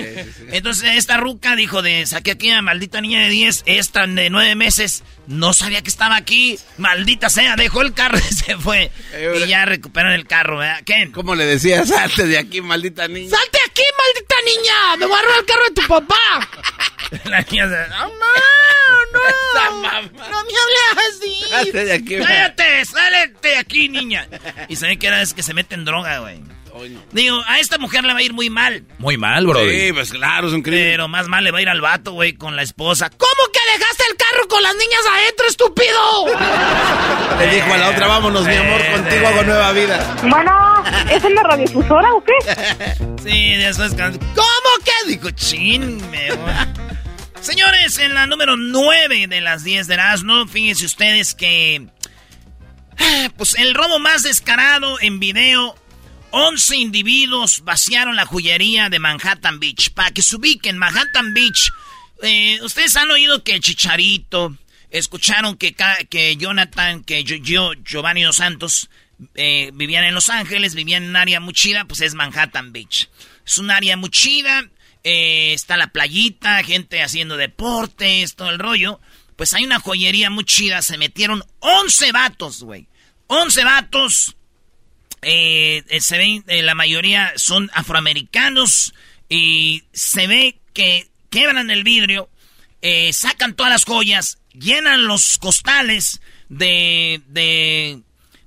Entonces 0.50 0.96
esta 0.96 1.18
ruca 1.18 1.54
dijo 1.56 1.82
de, 1.82 2.06
saqué 2.06 2.32
aquí 2.32 2.50
a 2.50 2.62
maldita 2.62 3.00
niña 3.00 3.20
de 3.20 3.28
10, 3.28 3.64
esta 3.66 4.06
de 4.06 4.30
9 4.30 4.54
meses, 4.54 5.04
no 5.26 5.52
sabía 5.52 5.82
que 5.82 5.90
estaba 5.90 6.16
aquí, 6.16 6.58
maldita 6.78 7.28
sea, 7.28 7.56
dejó 7.56 7.82
el 7.82 7.92
carro 7.92 8.18
y 8.18 8.34
se 8.34 8.56
fue. 8.56 8.90
y 9.36 9.46
ya 9.46 9.66
recuperan 9.66 10.12
el 10.12 10.26
carro, 10.26 10.58
¿verdad? 10.58 10.82
¿Qué? 10.84 11.10
¿Cómo 11.12 11.34
le 11.34 11.44
decía? 11.44 11.84
Salte 11.84 12.26
de 12.26 12.38
aquí, 12.38 12.62
maldita 12.62 13.06
niña. 13.06 13.30
¡Salte 13.30 13.58
aquí, 13.70 13.82
maldita 13.98 14.34
niña! 14.44 14.96
¡Me 14.98 15.06
voy 15.06 15.18
a 15.18 15.22
robar 15.22 15.38
el 15.38 15.46
carro 15.46 15.64
de 15.64 15.70
tu 15.70 15.88
papá! 15.88 16.48
La 17.24 17.40
niña 17.42 17.68
se... 17.68 17.88
¡Mamá! 17.90 18.10
¡No! 19.12 19.20
¡No 20.02 20.44
me 20.44 20.52
hables 20.58 21.08
así! 21.10 21.44
¡Salte 21.48 21.84
de 21.84 21.92
aquí, 21.92 22.18
¡Cállate! 22.18 22.84
¡Sálete 22.84 23.48
de 23.48 23.56
aquí, 23.56 23.88
niña! 23.88 24.28
Y 24.68 24.76
sabe 24.76 24.98
que 24.98 25.06
era 25.06 25.22
es 25.22 25.34
que 25.34 25.42
se 25.42 25.54
mete 25.54 25.74
en 25.74 25.84
droga, 25.84 26.20
güey. 26.20 26.40
Digo, 27.12 27.42
a 27.46 27.58
esta 27.58 27.78
mujer 27.78 28.04
le 28.04 28.12
va 28.12 28.20
a 28.20 28.22
ir 28.22 28.32
muy 28.32 28.50
mal. 28.50 28.84
Muy 28.98 29.16
mal, 29.16 29.46
bro. 29.46 29.60
Sí, 29.68 29.92
pues 29.92 30.10
claro, 30.10 30.48
es 30.48 30.54
un 30.54 30.62
crimen. 30.62 30.84
Pero 30.84 31.08
más 31.08 31.28
mal 31.28 31.44
le 31.44 31.50
va 31.50 31.58
a 31.58 31.62
ir 31.62 31.68
al 31.68 31.80
vato, 31.80 32.12
güey, 32.12 32.34
con 32.34 32.56
la 32.56 32.62
esposa. 32.62 33.10
¿Cómo 33.10 33.52
que 33.52 33.78
dejaste 33.78 34.04
el 34.10 34.16
carro 34.16 34.48
con 34.48 34.62
las 34.62 34.74
niñas 34.74 35.00
adentro, 35.12 35.46
estúpido? 35.46 36.26
Le 37.38 37.54
dijo 37.54 37.72
a 37.72 37.78
la 37.78 37.90
otra, 37.90 38.06
vámonos, 38.06 38.46
mi 38.46 38.54
amor, 38.54 38.80
contigo 38.92 39.26
hago 39.26 39.42
nueva 39.44 39.72
vida. 39.72 40.16
Bueno, 40.22 40.84
¿es 41.10 41.24
en 41.24 41.34
la 41.34 41.42
radiofusora 41.42 42.12
o 42.12 42.22
qué? 42.22 42.32
sí, 43.22 43.52
eso 43.54 43.84
es... 43.84 43.94
¿Cómo 43.94 44.70
que? 44.84 45.08
Dijo, 45.08 45.30
chin, 45.30 46.10
me... 46.10 46.28
Señores, 47.40 47.98
en 47.98 48.14
la 48.14 48.26
número 48.26 48.56
9 48.56 49.26
de 49.26 49.40
las 49.40 49.64
10 49.64 49.86
de 49.86 49.94
Erasmo, 49.94 50.46
fíjense 50.46 50.84
ustedes 50.84 51.34
que... 51.34 51.86
Pues 53.38 53.54
el 53.54 53.74
robo 53.74 53.98
más 53.98 54.22
descarado 54.22 54.98
en 55.00 55.20
video 55.20 55.74
11 56.32 56.76
individuos 56.76 57.62
vaciaron 57.64 58.16
la 58.16 58.26
joyería 58.26 58.88
de 58.88 58.98
Manhattan 58.98 59.60
Beach. 59.60 59.90
Para 59.90 60.10
que 60.10 60.22
se 60.22 60.36
ubiquen, 60.36 60.78
Manhattan 60.78 61.34
Beach. 61.34 61.70
Eh, 62.22 62.58
Ustedes 62.62 62.96
han 62.96 63.10
oído 63.10 63.42
que 63.42 63.58
Chicharito, 63.60 64.56
escucharon 64.90 65.56
que, 65.56 65.74
que 66.08 66.36
Jonathan, 66.36 67.02
que 67.04 67.24
yo, 67.24 67.72
Giovanni 67.84 68.22
Dos 68.22 68.36
Santos, 68.36 68.90
eh, 69.34 69.70
vivían 69.74 70.04
en 70.04 70.14
Los 70.14 70.28
Ángeles, 70.28 70.74
vivían 70.74 71.04
en 71.04 71.10
un 71.10 71.16
área 71.16 71.40
muy 71.40 71.54
chida, 71.54 71.84
pues 71.84 72.00
es 72.00 72.14
Manhattan 72.14 72.72
Beach. 72.72 73.08
Es 73.46 73.58
un 73.58 73.70
área 73.70 73.96
muy 73.96 74.10
chida, 74.10 74.68
eh, 75.04 75.52
está 75.52 75.76
la 75.76 75.88
playita, 75.88 76.62
gente 76.62 77.02
haciendo 77.02 77.36
deportes, 77.36 78.34
todo 78.34 78.50
el 78.50 78.58
rollo. 78.58 79.00
Pues 79.36 79.54
hay 79.54 79.64
una 79.64 79.80
joyería 79.80 80.30
muy 80.30 80.44
chida, 80.44 80.82
se 80.82 80.98
metieron 80.98 81.42
11 81.60 82.12
vatos, 82.12 82.62
güey. 82.62 82.86
11 83.26 83.64
vatos 83.64 84.36
eh, 85.22 85.82
eh, 85.88 86.00
se 86.00 86.18
ven, 86.18 86.44
eh, 86.46 86.62
la 86.62 86.74
mayoría 86.74 87.32
son 87.36 87.70
afroamericanos 87.74 88.94
y 89.28 89.84
se 89.92 90.26
ve 90.26 90.58
que 90.72 91.08
quebran 91.30 91.70
el 91.70 91.84
vidrio, 91.84 92.28
sacan 93.12 93.54
todas 93.54 93.70
las 93.70 93.84
joyas, 93.84 94.38
llenan 94.52 95.04
los 95.04 95.38
costales 95.38 96.20
de, 96.48 97.20
de, 97.28 98.00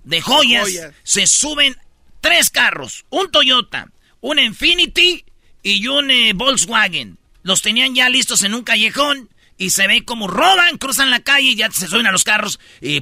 de 0.03 0.21
joyas, 0.21 0.69
se 1.03 1.27
suben 1.27 1.77
tres 2.19 2.49
carros, 2.49 3.05
un 3.09 3.31
Toyota, 3.31 3.91
un 4.19 4.39
Infinity 4.39 5.23
y 5.62 5.88
un 5.88 6.12
Volkswagen. 6.36 7.17
Los 7.43 7.62
tenían 7.62 7.95
ya 7.95 8.09
listos 8.09 8.43
en 8.43 8.53
un 8.53 8.63
callejón 8.63 9.29
y 9.57 9.69
se 9.69 9.88
ve 9.88 10.03
como 10.03 10.27
roban, 10.27 10.77
cruzan 10.77 11.12
la 11.12 11.21
calle 11.21 11.49
y 11.49 11.55
ya 11.55 11.71
se 11.71 11.88
suben 11.88 12.07
a 12.07 12.12
los 12.12 12.23
carros 12.23 12.59
y... 12.81 12.99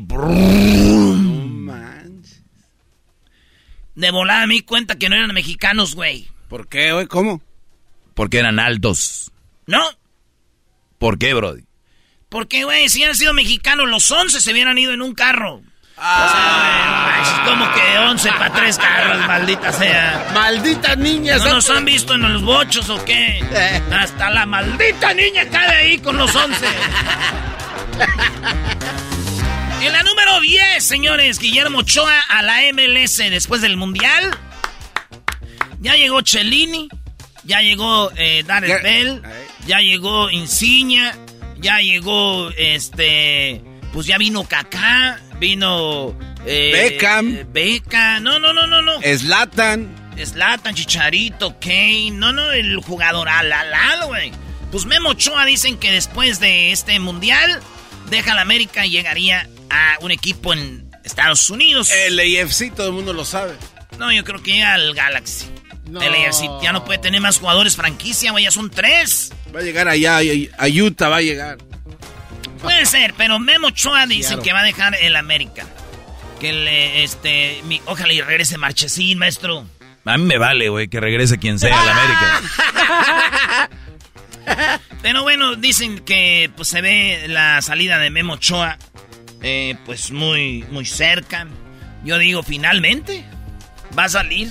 De 3.96 4.12
volada 4.12 4.48
me 4.48 4.56
di 4.56 4.62
cuenta 4.62 4.96
que 4.96 5.10
no 5.10 5.16
eran 5.16 5.34
mexicanos, 5.34 5.96
güey. 5.96 6.28
¿Por 6.48 6.68
qué, 6.68 6.92
güey? 6.94 7.08
¿Cómo? 7.08 7.42
Porque 8.14 8.40
eran 8.40 8.60
altos. 8.60 9.32
¿No? 9.68 9.82
¿Por 10.98 11.18
qué, 11.18 11.34
Brody? 11.34 11.64
Porque, 12.30 12.64
güey, 12.64 12.88
si 12.90 13.00
hubieran 13.00 13.16
sido 13.16 13.34
mexicanos, 13.34 13.90
los 13.90 14.10
11 14.10 14.40
se 14.40 14.52
hubieran 14.52 14.78
ido 14.78 14.94
en 14.94 15.02
un 15.02 15.14
carro. 15.14 15.62
Ah. 15.98 17.22
O 17.22 17.26
sea, 17.26 17.44
como 17.46 17.74
que 17.74 17.98
11 17.98 18.30
para 18.32 18.54
tres 18.54 18.78
carros, 18.78 19.28
maldita 19.28 19.72
sea. 19.74 20.32
Malditas 20.34 20.98
niñas. 20.98 21.44
¿No 21.44 21.56
nos 21.56 21.70
han 21.70 21.86
visto 21.86 22.16
en 22.16 22.22
los 22.34 22.42
bochos 22.42 22.90
o 22.90 23.04
qué? 23.06 23.40
Eh. 23.40 23.82
Hasta 23.92 24.30
la 24.30 24.46
maldita 24.46 25.14
niña 25.14 25.48
cae 25.50 25.76
ahí 25.76 25.98
con 26.00 26.18
los 26.18 26.36
11. 26.36 26.66
en 29.82 29.94
la 29.94 30.04
número 30.04 30.40
10, 30.40 30.84
señores, 30.84 31.40
Guillermo 31.40 31.80
Ochoa 31.80 32.20
a 32.30 32.42
la 32.44 32.60
MLS 32.74 33.18
después 33.18 33.62
del 33.62 33.78
Mundial. 33.78 34.38
Ya 35.80 35.96
llegó 35.96 36.22
Cellini, 36.24 36.88
ya 37.44 37.62
llegó 37.62 38.12
eh, 38.16 38.44
Bell, 38.84 39.24
ya 39.66 39.80
llegó 39.80 40.30
Insignia, 40.30 41.18
ya 41.58 41.80
llegó 41.80 42.52
este. 42.58 43.62
Pues 43.92 44.06
ya 44.06 44.18
vino 44.18 44.44
Kaká, 44.44 45.20
vino. 45.40 46.16
Eh, 46.46 46.72
Beckham. 46.72 47.52
Beckham. 47.52 48.24
No, 48.24 48.40
no, 48.40 48.54
no, 48.54 48.68
no, 48.68 48.82
no. 48.82 49.02
Slatan. 49.02 50.14
Slatan, 50.24 50.76
Chicharito, 50.76 51.60
Kane. 51.60 52.12
No, 52.12 52.32
no, 52.32 52.52
el 52.52 52.78
jugador 52.78 53.28
al 53.28 53.52
al, 53.52 54.08
güey. 54.08 54.32
Pues 54.72 54.86
Memo 54.86 55.10
Ochoa 55.10 55.46
dicen 55.46 55.78
que 55.78 55.92
después 55.92 56.40
de 56.40 56.72
este 56.72 57.00
mundial 57.00 57.62
deja 58.12 58.36
la 58.36 58.42
América 58.42 58.86
y 58.86 58.92
llegaría 58.92 59.50
a 59.72 59.98
un 60.02 60.12
equipo 60.12 60.54
en 60.54 60.92
Estados 61.04 61.50
Unidos. 61.50 61.90
El 61.92 62.20
AFC, 62.20 62.76
todo 62.76 62.88
el 62.88 62.94
mundo 62.94 63.14
lo 63.14 63.26
sabe. 63.26 63.54
No, 63.98 64.12
yo 64.12 64.24
creo 64.24 64.44
que 64.44 64.52
llega 64.52 64.76
al 64.76 64.94
Galaxy. 64.94 65.48
El 65.88 66.14
AFC 66.14 66.44
ya 66.62 66.72
no 66.72 66.86
puede 66.86 67.00
tener 67.00 67.20
más 67.20 67.40
jugadores 67.40 67.76
franquicia, 67.76 68.32
güey, 68.32 68.44
ya 68.44 68.52
son 68.52 68.70
tres. 68.70 69.32
Va 69.54 69.60
a 69.60 69.64
llegar 69.64 69.88
allá, 69.88 70.20
a 70.20 70.68
Utah 70.68 71.10
va 71.10 71.18
a 71.18 71.22
llegar. 71.22 71.58
Puede 72.62 72.86
ser, 72.86 73.14
pero 73.18 73.40
Memo 73.40 73.68
Ochoa 73.68 74.06
dicen 74.06 74.42
que 74.42 74.54
va 74.54 74.60
a 74.60 74.64
dejar 74.64 74.96
el 74.96 75.16
América. 75.16 75.66
Que 76.40 76.54
le, 76.54 77.04
este, 77.04 77.62
ojalá 77.86 78.14
y 78.14 78.22
regrese 78.22 78.58
Marchesín, 78.58 79.18
maestro. 79.18 79.66
A 80.06 80.18
mí 80.18 80.24
me 80.26 80.38
vale, 80.38 80.70
güey, 80.70 80.88
que 80.88 81.00
regrese 81.00 81.38
quien 81.38 81.60
sea 81.60 81.80
al 81.80 81.90
América. 81.90 83.70
Pero 85.02 85.24
bueno, 85.24 85.56
dicen 85.56 86.00
que 86.00 86.52
pues 86.56 86.68
se 86.68 86.82
ve 86.82 87.26
la 87.28 87.62
salida 87.62 87.98
de 87.98 88.10
Memo 88.10 88.34
Ochoa 88.34 88.78
eh, 89.42 89.76
pues 89.86 90.12
muy, 90.12 90.64
muy 90.70 90.86
cerca. 90.86 91.48
Yo 92.04 92.18
digo, 92.18 92.44
finalmente, 92.44 93.26
va 93.98 94.04
a 94.06 94.10
salir. 94.10 94.50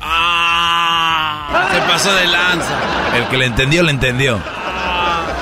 ¡Ah! 0.00 1.68
Se 1.72 1.80
pasó 1.80 2.14
de 2.14 2.26
lanza. 2.26 3.16
El 3.16 3.28
que 3.28 3.38
le 3.38 3.46
entendió, 3.46 3.82
le 3.82 3.90
entendió. 3.90 4.42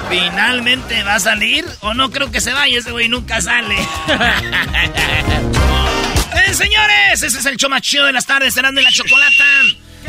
¿Finalmente 0.09 1.03
va 1.03 1.17
a 1.17 1.21
salir? 1.21 1.65
¿O 1.81 1.95
no 1.95 2.11
creo 2.11 2.31
que 2.31 2.41
se 2.41 2.53
vaya? 2.53 2.79
Ese 2.79 2.93
güey 2.93 3.09
nunca 3.09 3.41
sale. 3.41 3.77
eh, 6.47 6.55
señores, 6.55 7.23
ese 7.23 7.39
es 7.39 7.47
el 7.47 7.57
show 7.57 7.69
más 7.69 7.83
chido 7.83 8.07
de 8.07 8.13
las 8.13 8.27
tardes, 8.27 8.55
serán 8.55 8.75
de 8.75 8.83
la 8.83 8.91
chocolata. 8.91 9.45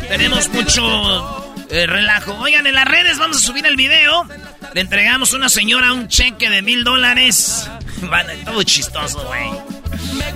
Tenemos 0.08 0.48
mucho 0.50 1.47
eh, 1.70 1.86
relajo. 1.86 2.34
Oigan, 2.34 2.66
en 2.66 2.74
las 2.74 2.86
redes 2.86 3.18
vamos 3.18 3.38
a 3.38 3.40
subir 3.40 3.66
el 3.66 3.76
video. 3.76 4.26
Le 4.74 4.80
entregamos 4.80 5.32
a 5.32 5.36
una 5.36 5.48
señora 5.48 5.92
un 5.92 6.08
cheque 6.08 6.50
de 6.50 6.62
mil 6.62 6.84
dólares. 6.84 7.68
Vale, 8.02 8.36
todo 8.44 8.62
chistoso, 8.62 9.24
güey. 9.26 9.50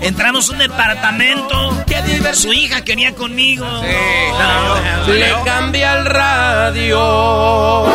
Entramos 0.01 0.49
a 0.49 0.53
un 0.53 0.59
departamento. 0.59 1.85
Su 2.35 2.53
hija 2.53 2.83
quería 2.83 3.15
conmigo. 3.15 3.67
Sí. 3.83 5.13
Le 5.13 5.35
cambia 5.45 5.99
el 5.99 6.07
radio. 6.07 7.87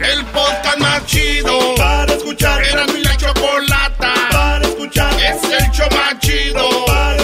El 0.00 0.24
podcast 0.26 0.78
más 0.78 1.06
chido 1.06 1.74
para 1.76 2.12
escuchar. 2.12 2.62
Era 2.62 2.86
mi 2.86 3.00
la 3.02 3.16
chocolata 3.16 4.12
para 4.30 4.66
escuchar. 4.66 5.12
Es 5.14 5.42
el 5.44 5.70
show 5.70 5.88
más 5.92 6.18
chido 6.20 6.84
para 6.86 7.16
escuchar. 7.16 7.23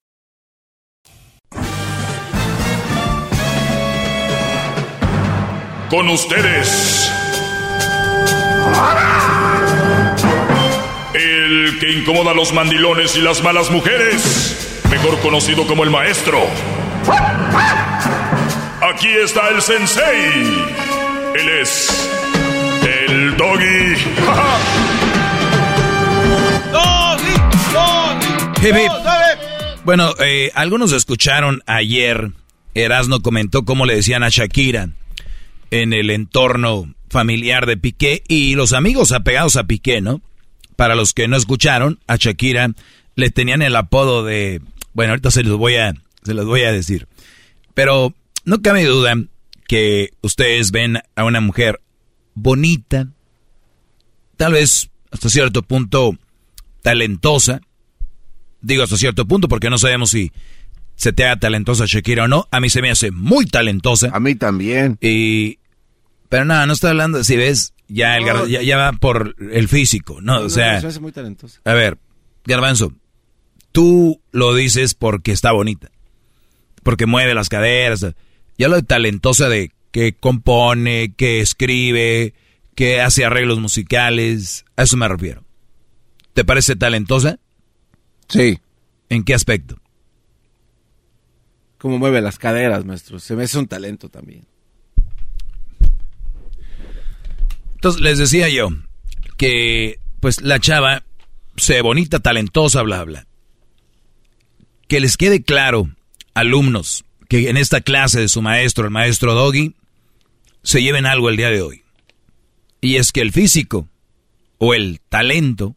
Con 5.91 6.07
ustedes. 6.07 7.11
El 11.13 11.79
que 11.81 11.91
incomoda 11.91 12.31
a 12.31 12.33
los 12.33 12.53
mandilones 12.53 13.17
y 13.17 13.21
las 13.21 13.43
malas 13.43 13.69
mujeres. 13.69 14.79
Mejor 14.89 15.19
conocido 15.19 15.67
como 15.67 15.83
el 15.83 15.89
maestro. 15.89 16.47
Aquí 18.81 19.09
está 19.09 19.49
el 19.49 19.61
sensei. 19.61 20.63
Él 21.35 21.49
es. 21.61 22.09
El 22.83 23.35
doggy. 23.35 23.95
doggy, 26.71 27.35
Bueno, 29.83 30.13
eh, 30.19 30.53
algunos 30.55 30.93
escucharon 30.93 31.61
ayer. 31.65 32.31
Erasno 32.75 33.19
comentó 33.19 33.65
cómo 33.65 33.85
le 33.85 33.95
decían 33.95 34.23
a 34.23 34.29
Shakira 34.29 34.87
en 35.71 35.93
el 35.93 36.09
entorno 36.09 36.93
familiar 37.09 37.65
de 37.65 37.77
Piqué 37.77 38.23
y 38.27 38.55
los 38.55 38.73
amigos 38.73 39.11
apegados 39.11 39.55
a 39.55 39.63
Piqué, 39.63 40.01
¿no? 40.01 40.21
Para 40.75 40.95
los 40.95 41.13
que 41.13 41.27
no 41.27 41.35
escucharon, 41.35 41.99
a 42.07 42.17
Shakira 42.17 42.71
le 43.15 43.29
tenían 43.29 43.61
el 43.61 43.75
apodo 43.75 44.23
de, 44.23 44.61
bueno, 44.93 45.11
ahorita 45.11 45.31
se 45.31 45.43
los 45.43 45.57
voy 45.57 45.75
a, 45.75 45.93
se 46.23 46.33
los 46.33 46.45
voy 46.45 46.61
a 46.61 46.71
decir. 46.71 47.07
Pero 47.73 48.13
no 48.45 48.61
cabe 48.61 48.85
duda 48.85 49.15
que 49.67 50.11
ustedes 50.21 50.71
ven 50.71 50.99
a 51.15 51.23
una 51.23 51.41
mujer 51.41 51.81
bonita, 52.33 53.07
tal 54.37 54.53
vez 54.53 54.89
hasta 55.11 55.29
cierto 55.29 55.61
punto 55.61 56.17
talentosa. 56.81 57.61
Digo 58.61 58.83
hasta 58.83 58.97
cierto 58.97 59.25
punto 59.27 59.47
porque 59.47 59.69
no 59.69 59.77
sabemos 59.77 60.11
si 60.11 60.31
se 60.95 61.13
te 61.13 61.25
haga 61.25 61.39
talentosa 61.39 61.85
Shakira 61.87 62.25
o 62.25 62.27
no. 62.27 62.47
A 62.51 62.59
mí 62.59 62.69
se 62.69 62.81
me 62.81 62.91
hace 62.91 63.11
muy 63.11 63.45
talentosa. 63.45 64.09
A 64.13 64.19
mí 64.19 64.35
también. 64.35 64.97
Y 65.01 65.59
pero 66.31 66.45
nada, 66.45 66.65
no 66.65 66.71
estoy 66.71 66.91
hablando, 66.91 67.25
si 67.25 67.35
ves, 67.35 67.73
ya, 67.89 68.15
el 68.15 68.47
ya, 68.47 68.77
va 68.77 68.93
por 68.93 69.35
el 69.37 69.67
físico, 69.67 70.21
¿no? 70.21 70.39
o 70.39 70.49
sea, 70.49 70.81
muy 71.01 71.11
a 71.65 71.73
ver, 71.73 71.97
Garbanzo, 72.45 72.93
tú 73.73 74.21
lo 74.31 74.55
dices 74.55 74.93
porque 74.93 75.33
está 75.33 75.51
bonita, 75.51 75.91
porque 76.83 77.05
mueve 77.05 77.33
las 77.33 77.49
caderas, 77.49 78.05
ya 78.57 78.69
lo 78.69 78.77
de 78.77 78.83
talentosa 78.83 79.49
de 79.49 79.73
que 79.91 80.13
compone, 80.13 81.13
que 81.17 81.41
escribe, 81.41 82.33
que 82.75 83.01
hace 83.01 83.25
arreglos 83.25 83.59
musicales, 83.59 84.63
a 84.77 84.83
eso 84.83 84.95
me 84.95 85.09
refiero. 85.09 85.43
¿Te 86.31 86.45
parece 86.45 86.77
talentosa? 86.77 87.39
Sí. 88.29 88.57
¿En 89.09 89.25
qué 89.25 89.33
aspecto? 89.33 89.81
Como 91.77 91.99
mueve 91.99 92.21
las 92.21 92.39
caderas, 92.39 92.85
maestro. 92.85 93.19
Se 93.19 93.35
me 93.35 93.43
hace 93.43 93.59
un 93.59 93.67
talento 93.67 94.07
también. 94.07 94.45
Entonces 97.81 98.01
les 98.03 98.19
decía 98.19 98.47
yo 98.47 98.69
que 99.37 99.99
pues 100.19 100.39
la 100.41 100.59
chava 100.59 101.03
se 101.57 101.81
bonita, 101.81 102.19
talentosa, 102.19 102.83
bla, 102.83 103.03
bla. 103.03 103.25
Que 104.87 104.99
les 104.99 105.17
quede 105.17 105.41
claro, 105.41 105.89
alumnos, 106.35 107.05
que 107.27 107.49
en 107.49 107.57
esta 107.57 107.81
clase 107.81 108.19
de 108.19 108.29
su 108.29 108.43
maestro, 108.43 108.85
el 108.85 108.91
maestro 108.91 109.33
Doggy, 109.33 109.73
se 110.61 110.83
lleven 110.83 111.07
algo 111.07 111.29
el 111.29 111.37
día 111.37 111.49
de 111.49 111.63
hoy. 111.63 111.81
Y 112.81 112.97
es 112.97 113.11
que 113.11 113.21
el 113.21 113.31
físico 113.31 113.89
o 114.59 114.75
el 114.75 115.01
talento 115.09 115.75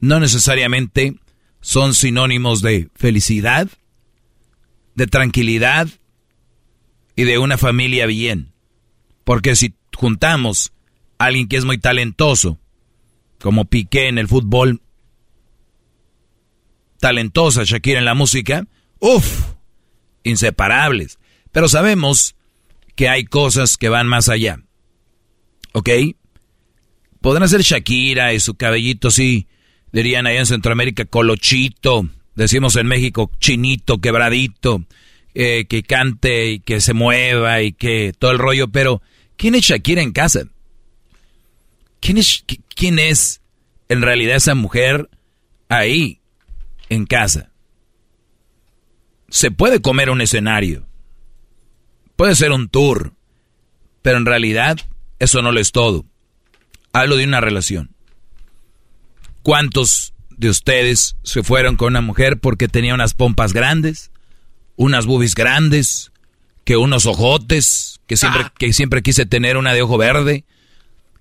no 0.00 0.18
necesariamente 0.18 1.14
son 1.60 1.94
sinónimos 1.94 2.62
de 2.62 2.88
felicidad, 2.96 3.68
de 4.96 5.06
tranquilidad 5.06 5.86
y 7.14 7.22
de 7.22 7.38
una 7.38 7.58
familia 7.58 8.06
bien. 8.06 8.50
Porque 9.22 9.54
si 9.54 9.72
juntamos 9.94 10.72
alguien 11.26 11.48
que 11.48 11.56
es 11.56 11.64
muy 11.64 11.78
talentoso, 11.78 12.58
como 13.40 13.64
Piqué 13.64 14.08
en 14.08 14.18
el 14.18 14.28
fútbol, 14.28 14.80
talentosa 17.00 17.64
Shakira 17.64 17.98
en 17.98 18.04
la 18.04 18.14
música, 18.14 18.66
uff, 19.00 19.52
inseparables. 20.22 21.18
Pero 21.50 21.68
sabemos 21.68 22.36
que 22.94 23.08
hay 23.08 23.24
cosas 23.24 23.76
que 23.76 23.88
van 23.88 24.06
más 24.06 24.28
allá. 24.28 24.60
¿Ok? 25.72 25.90
Podrán 27.20 27.48
ser 27.48 27.62
Shakira 27.62 28.32
y 28.34 28.40
su 28.40 28.54
cabellito, 28.54 29.10
sí, 29.10 29.48
dirían 29.92 30.26
allá 30.26 30.40
en 30.40 30.46
Centroamérica, 30.46 31.04
colochito, 31.04 32.08
decimos 32.34 32.76
en 32.76 32.86
México, 32.86 33.30
chinito, 33.38 33.98
quebradito, 33.98 34.84
eh, 35.34 35.66
que 35.68 35.82
cante 35.82 36.52
y 36.52 36.60
que 36.60 36.80
se 36.80 36.94
mueva 36.94 37.62
y 37.62 37.72
que 37.72 38.12
todo 38.18 38.30
el 38.30 38.38
rollo, 38.38 38.68
pero 38.68 39.02
¿quién 39.36 39.54
es 39.54 39.62
Shakira 39.62 40.02
en 40.02 40.12
casa? 40.12 40.44
¿Quién 42.02 42.18
es, 42.18 42.44
quién 42.74 42.98
es 42.98 43.40
en 43.88 44.02
realidad 44.02 44.34
esa 44.34 44.56
mujer 44.56 45.08
ahí, 45.68 46.20
en 46.88 47.06
casa? 47.06 47.52
Se 49.28 49.52
puede 49.52 49.80
comer 49.80 50.10
un 50.10 50.20
escenario, 50.20 50.84
puede 52.16 52.34
ser 52.34 52.50
un 52.50 52.68
tour, 52.68 53.14
pero 54.02 54.18
en 54.18 54.26
realidad 54.26 54.78
eso 55.20 55.42
no 55.42 55.52
lo 55.52 55.60
es 55.60 55.70
todo. 55.70 56.04
Hablo 56.92 57.16
de 57.16 57.24
una 57.24 57.40
relación. 57.40 57.94
¿Cuántos 59.44 60.12
de 60.30 60.50
ustedes 60.50 61.16
se 61.22 61.44
fueron 61.44 61.76
con 61.76 61.92
una 61.92 62.00
mujer 62.00 62.40
porque 62.40 62.66
tenía 62.66 62.94
unas 62.94 63.14
pompas 63.14 63.52
grandes, 63.52 64.10
unas 64.74 65.06
boobies 65.06 65.36
grandes, 65.36 66.10
que 66.64 66.76
unos 66.76 67.06
ojotes, 67.06 68.00
que 68.08 68.16
siempre, 68.16 68.42
ah. 68.46 68.52
que 68.58 68.72
siempre 68.72 69.02
quise 69.02 69.24
tener 69.24 69.56
una 69.56 69.72
de 69.72 69.82
ojo 69.82 69.98
verde, 69.98 70.44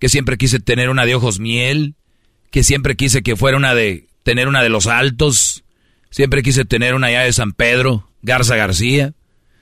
que 0.02 0.10
siempre 0.10 0.40
quise 0.40 0.60
tener 0.60 0.90
una 0.90 1.06
de 1.06 1.14
ojos 1.14 1.40
miel, 1.40 1.94
que 2.50 2.64
siempre 2.64 2.96
quise 2.96 3.22
que 3.22 3.36
fuera 3.36 3.56
una 3.56 3.76
de 3.76 4.08
tener 4.24 4.48
una 4.48 4.64
de 4.64 4.70
los 4.70 4.88
altos, 4.88 5.64
siempre 6.10 6.42
quise 6.42 6.66
tener 6.66 6.96
una 6.96 7.12
ya 7.12 7.22
de 7.22 7.32
San 7.32 7.52
Pedro, 7.52 8.10
Garza 8.24 8.56
García, 8.56 9.14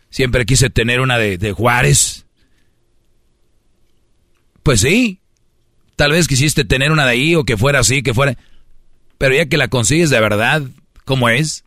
siempre 0.09 0.45
quise 0.45 0.69
tener 0.69 1.01
una 1.01 1.17
de, 1.17 1.37
de 1.37 1.51
Juárez. 1.51 2.25
Pues 4.63 4.79
sí, 4.79 5.19
tal 5.97 6.13
vez 6.13 6.25
quisiste 6.29 6.63
tener 6.63 6.93
una 6.93 7.03
de 7.03 7.11
ahí 7.11 7.35
o 7.35 7.43
que 7.43 7.57
fuera 7.57 7.79
así, 7.79 8.01
que 8.01 8.13
fuera... 8.13 8.37
Pero 9.17 9.35
ya 9.35 9.47
que 9.47 9.57
la 9.57 9.67
consigues 9.67 10.09
de 10.09 10.21
verdad, 10.21 10.63
¿cómo 11.03 11.27
es? 11.27 11.65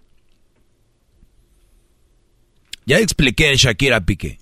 Ya 2.86 3.00
expliqué 3.00 3.50
a 3.50 3.54
Shakira 3.54 4.06
Piqué. 4.06 4.38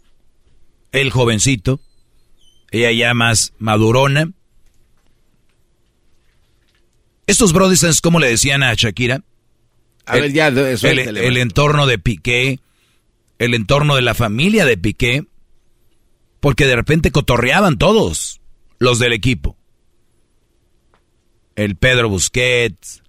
El 0.92 1.10
jovencito, 1.10 1.80
ella 2.70 2.92
ya 2.92 3.14
más 3.14 3.52
madurona. 3.58 4.30
Estos 7.26 7.52
brothers, 7.52 8.00
¿cómo 8.00 8.18
le 8.18 8.28
decían 8.28 8.62
a 8.62 8.74
Shakira? 8.74 9.22
A 10.06 10.16
el, 10.16 10.22
ver, 10.22 10.32
ya, 10.32 10.48
el, 10.48 11.16
el 11.16 11.36
entorno 11.36 11.86
de 11.86 11.98
Piqué, 11.98 12.58
el 13.38 13.54
entorno 13.54 13.94
de 13.94 14.02
la 14.02 14.14
familia 14.14 14.64
de 14.64 14.76
Piqué, 14.76 15.24
porque 16.40 16.66
de 16.66 16.74
repente 16.74 17.12
cotorreaban 17.12 17.78
todos 17.78 18.40
los 18.78 18.98
del 18.98 19.12
equipo 19.12 19.56
el 21.64 21.76
Pedro 21.76 22.08
Busquets. 22.08 23.02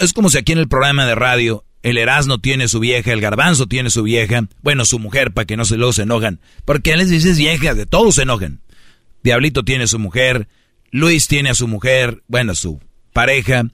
Es 0.00 0.12
como 0.12 0.30
si 0.30 0.38
aquí 0.38 0.52
en 0.52 0.58
el 0.58 0.68
programa 0.68 1.06
de 1.06 1.14
radio 1.14 1.64
el 1.82 1.98
Erasmo 1.98 2.38
tiene 2.38 2.68
su 2.68 2.78
vieja, 2.78 3.12
el 3.12 3.20
Garbanzo 3.20 3.66
tiene 3.66 3.90
su 3.90 4.02
vieja, 4.02 4.46
bueno, 4.62 4.84
su 4.84 4.98
mujer, 4.98 5.32
para 5.32 5.46
que 5.46 5.56
no 5.56 5.64
se 5.64 5.76
luego 5.76 5.92
se 5.92 6.02
enojan. 6.02 6.40
Porque 6.64 6.96
les 6.96 7.10
dices 7.10 7.38
vieja, 7.38 7.74
de 7.74 7.86
todos 7.86 8.16
se 8.16 8.22
enojan. 8.22 8.60
Diablito 9.22 9.64
tiene 9.64 9.86
su 9.86 9.98
mujer, 9.98 10.48
Luis 10.90 11.28
tiene 11.28 11.50
a 11.50 11.54
su 11.54 11.68
mujer, 11.68 12.22
bueno, 12.26 12.54
su 12.54 12.80
pareja, 13.12 13.64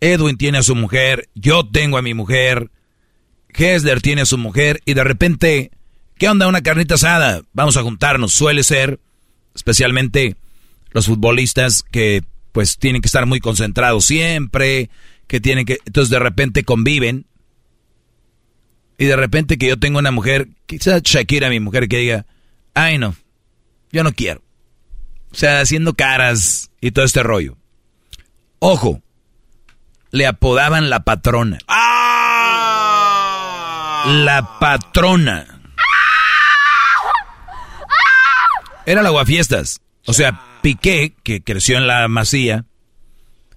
Edwin 0.00 0.36
tiene 0.36 0.58
a 0.58 0.62
su 0.62 0.74
mujer, 0.74 1.28
yo 1.34 1.68
tengo 1.68 1.98
a 1.98 2.02
mi 2.02 2.14
mujer, 2.14 2.70
Hesler 3.54 4.00
tiene 4.00 4.22
a 4.22 4.26
su 4.26 4.38
mujer, 4.38 4.80
y 4.84 4.94
de 4.94 5.04
repente, 5.04 5.70
¿qué 6.16 6.28
onda 6.28 6.48
una 6.48 6.62
carnita 6.62 6.94
asada? 6.94 7.42
Vamos 7.52 7.76
a 7.76 7.82
juntarnos, 7.82 8.32
suele 8.32 8.64
ser, 8.64 9.00
especialmente 9.54 10.36
los 10.90 11.06
futbolistas 11.06 11.82
que 11.82 12.22
pues 12.52 12.78
tienen 12.78 13.00
que 13.00 13.06
estar 13.06 13.26
muy 13.26 13.40
concentrados 13.40 14.04
siempre, 14.04 14.90
que 15.26 15.40
tienen 15.40 15.64
que, 15.64 15.78
entonces 15.86 16.10
de 16.10 16.18
repente 16.18 16.64
conviven. 16.64 17.26
Y 18.98 19.06
de 19.06 19.16
repente 19.16 19.56
que 19.56 19.68
yo 19.68 19.78
tengo 19.78 19.98
una 19.98 20.10
mujer, 20.10 20.48
quizás 20.66 21.02
Shakira, 21.02 21.48
mi 21.48 21.60
mujer, 21.60 21.88
que 21.88 21.96
diga, 21.96 22.26
ay 22.74 22.98
no, 22.98 23.16
yo 23.90 24.04
no 24.04 24.12
quiero. 24.12 24.42
O 25.32 25.34
sea, 25.34 25.60
haciendo 25.60 25.94
caras 25.94 26.70
y 26.80 26.90
todo 26.90 27.04
este 27.04 27.22
rollo. 27.22 27.56
Ojo, 28.58 29.02
le 30.10 30.26
apodaban 30.26 30.90
la 30.90 31.04
patrona. 31.04 31.58
¡Ah! 31.66 32.92
La 34.06 34.58
patrona. 34.58 35.60
Era 38.84 39.02
la 39.02 39.10
guafiestas. 39.10 39.80
O 40.06 40.12
sea, 40.12 40.40
Piqué, 40.62 41.14
que 41.22 41.42
creció 41.42 41.78
en 41.78 41.86
la 41.86 42.06
Masía, 42.08 42.66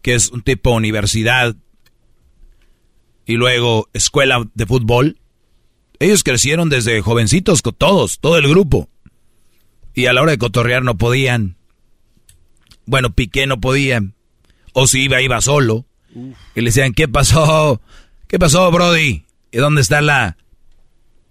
que 0.02 0.14
es 0.16 0.30
un 0.30 0.42
tipo 0.42 0.72
universidad 0.72 1.56
y 3.26 3.34
luego 3.34 3.90
escuela 3.94 4.48
de 4.54 4.66
fútbol, 4.66 5.20
ellos 6.00 6.24
crecieron 6.24 6.70
desde 6.70 7.02
jovencitos 7.02 7.62
con 7.62 7.74
todos, 7.74 8.20
todo 8.20 8.38
el 8.38 8.48
grupo. 8.48 8.90
Y 9.94 10.06
a 10.06 10.14
la 10.14 10.22
hora 10.22 10.32
de 10.32 10.38
cotorrear 10.38 10.84
no 10.84 10.98
podían. 10.98 11.58
Bueno, 12.86 13.14
Piqué 13.14 13.48
no 13.48 13.60
podía. 13.60 14.02
O 14.74 14.88
si 14.88 15.04
iba, 15.04 15.22
iba 15.22 15.42
solo. 15.42 15.86
Y 16.56 16.62
le 16.62 16.66
decían, 16.66 16.94
¿qué 16.94 17.08
pasó? 17.08 17.82
¿Qué 18.28 18.40
pasó, 18.40 18.72
Brody? 18.72 19.26
¿Y 19.52 19.58
dónde 19.58 19.82
está 19.82 20.02
la 20.02 20.38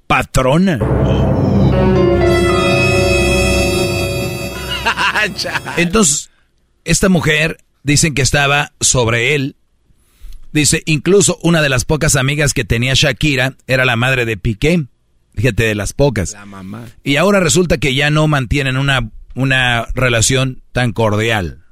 patrona? 0.07 0.79
Entonces, 5.77 6.31
esta 6.85 7.09
mujer 7.09 7.59
dicen 7.83 8.15
que 8.15 8.23
estaba 8.23 8.73
sobre 8.81 9.35
él. 9.35 9.57
Dice, 10.53 10.83
incluso 10.87 11.39
una 11.43 11.63
de 11.63 11.69
las 11.69 11.85
pocas 11.85 12.17
amigas 12.17 12.55
que 12.55 12.65
tenía 12.65 12.95
Shakira 12.95 13.57
era 13.67 13.85
la 13.85 13.97
madre 13.97 14.25
de 14.25 14.37
Piqué. 14.37 14.87
Fíjate, 15.35 15.65
de 15.65 15.75
las 15.75 15.93
pocas. 15.93 16.33
La 16.33 16.47
mamá. 16.47 16.85
Y 17.03 17.17
ahora 17.17 17.41
resulta 17.41 17.79
que 17.79 17.95
ya 17.95 18.11
no 18.11 18.29
mantienen 18.29 18.77
una, 18.77 19.11
una 19.35 19.87
relación 19.95 20.63
tan 20.73 20.93
cordial. 20.93 21.65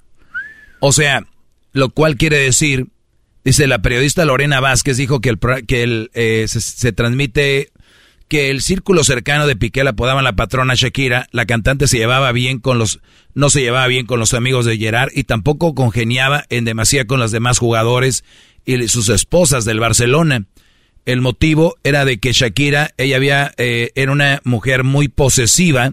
O 0.80 0.92
sea, 0.92 1.26
lo 1.72 1.90
cual 1.90 2.16
quiere 2.16 2.38
decir, 2.38 2.88
dice 3.44 3.66
la 3.66 3.80
periodista 3.80 4.24
Lorena 4.24 4.60
Vázquez, 4.60 4.96
dijo 4.96 5.20
que, 5.20 5.30
el, 5.30 5.38
que 5.66 5.82
el, 5.82 6.10
eh, 6.14 6.46
se 6.48 6.92
transmite 6.92 7.72
que 8.32 8.48
el 8.48 8.62
círculo 8.62 9.04
cercano 9.04 9.46
de 9.46 9.56
Piqué 9.56 9.84
la 9.84 9.90
apodaban 9.90 10.24
la 10.24 10.32
patrona 10.32 10.72
Shakira, 10.74 11.26
la 11.32 11.44
cantante 11.44 11.86
se 11.86 11.98
llevaba 11.98 12.32
bien 12.32 12.60
con 12.60 12.78
los, 12.78 13.00
no 13.34 13.50
se 13.50 13.60
llevaba 13.60 13.86
bien 13.88 14.06
con 14.06 14.18
los 14.18 14.32
amigos 14.32 14.64
de 14.64 14.78
Gerard 14.78 15.10
y 15.14 15.24
tampoco 15.24 15.74
congeniaba 15.74 16.44
en 16.48 16.64
demasía 16.64 17.06
con 17.06 17.20
los 17.20 17.30
demás 17.30 17.58
jugadores 17.58 18.24
y 18.64 18.88
sus 18.88 19.10
esposas 19.10 19.66
del 19.66 19.80
Barcelona. 19.80 20.46
El 21.04 21.20
motivo 21.20 21.76
era 21.84 22.06
de 22.06 22.20
que 22.20 22.32
Shakira, 22.32 22.92
ella 22.96 23.16
había, 23.16 23.52
eh, 23.58 23.90
era 23.96 24.12
una 24.12 24.40
mujer 24.44 24.82
muy 24.82 25.08
posesiva 25.08 25.92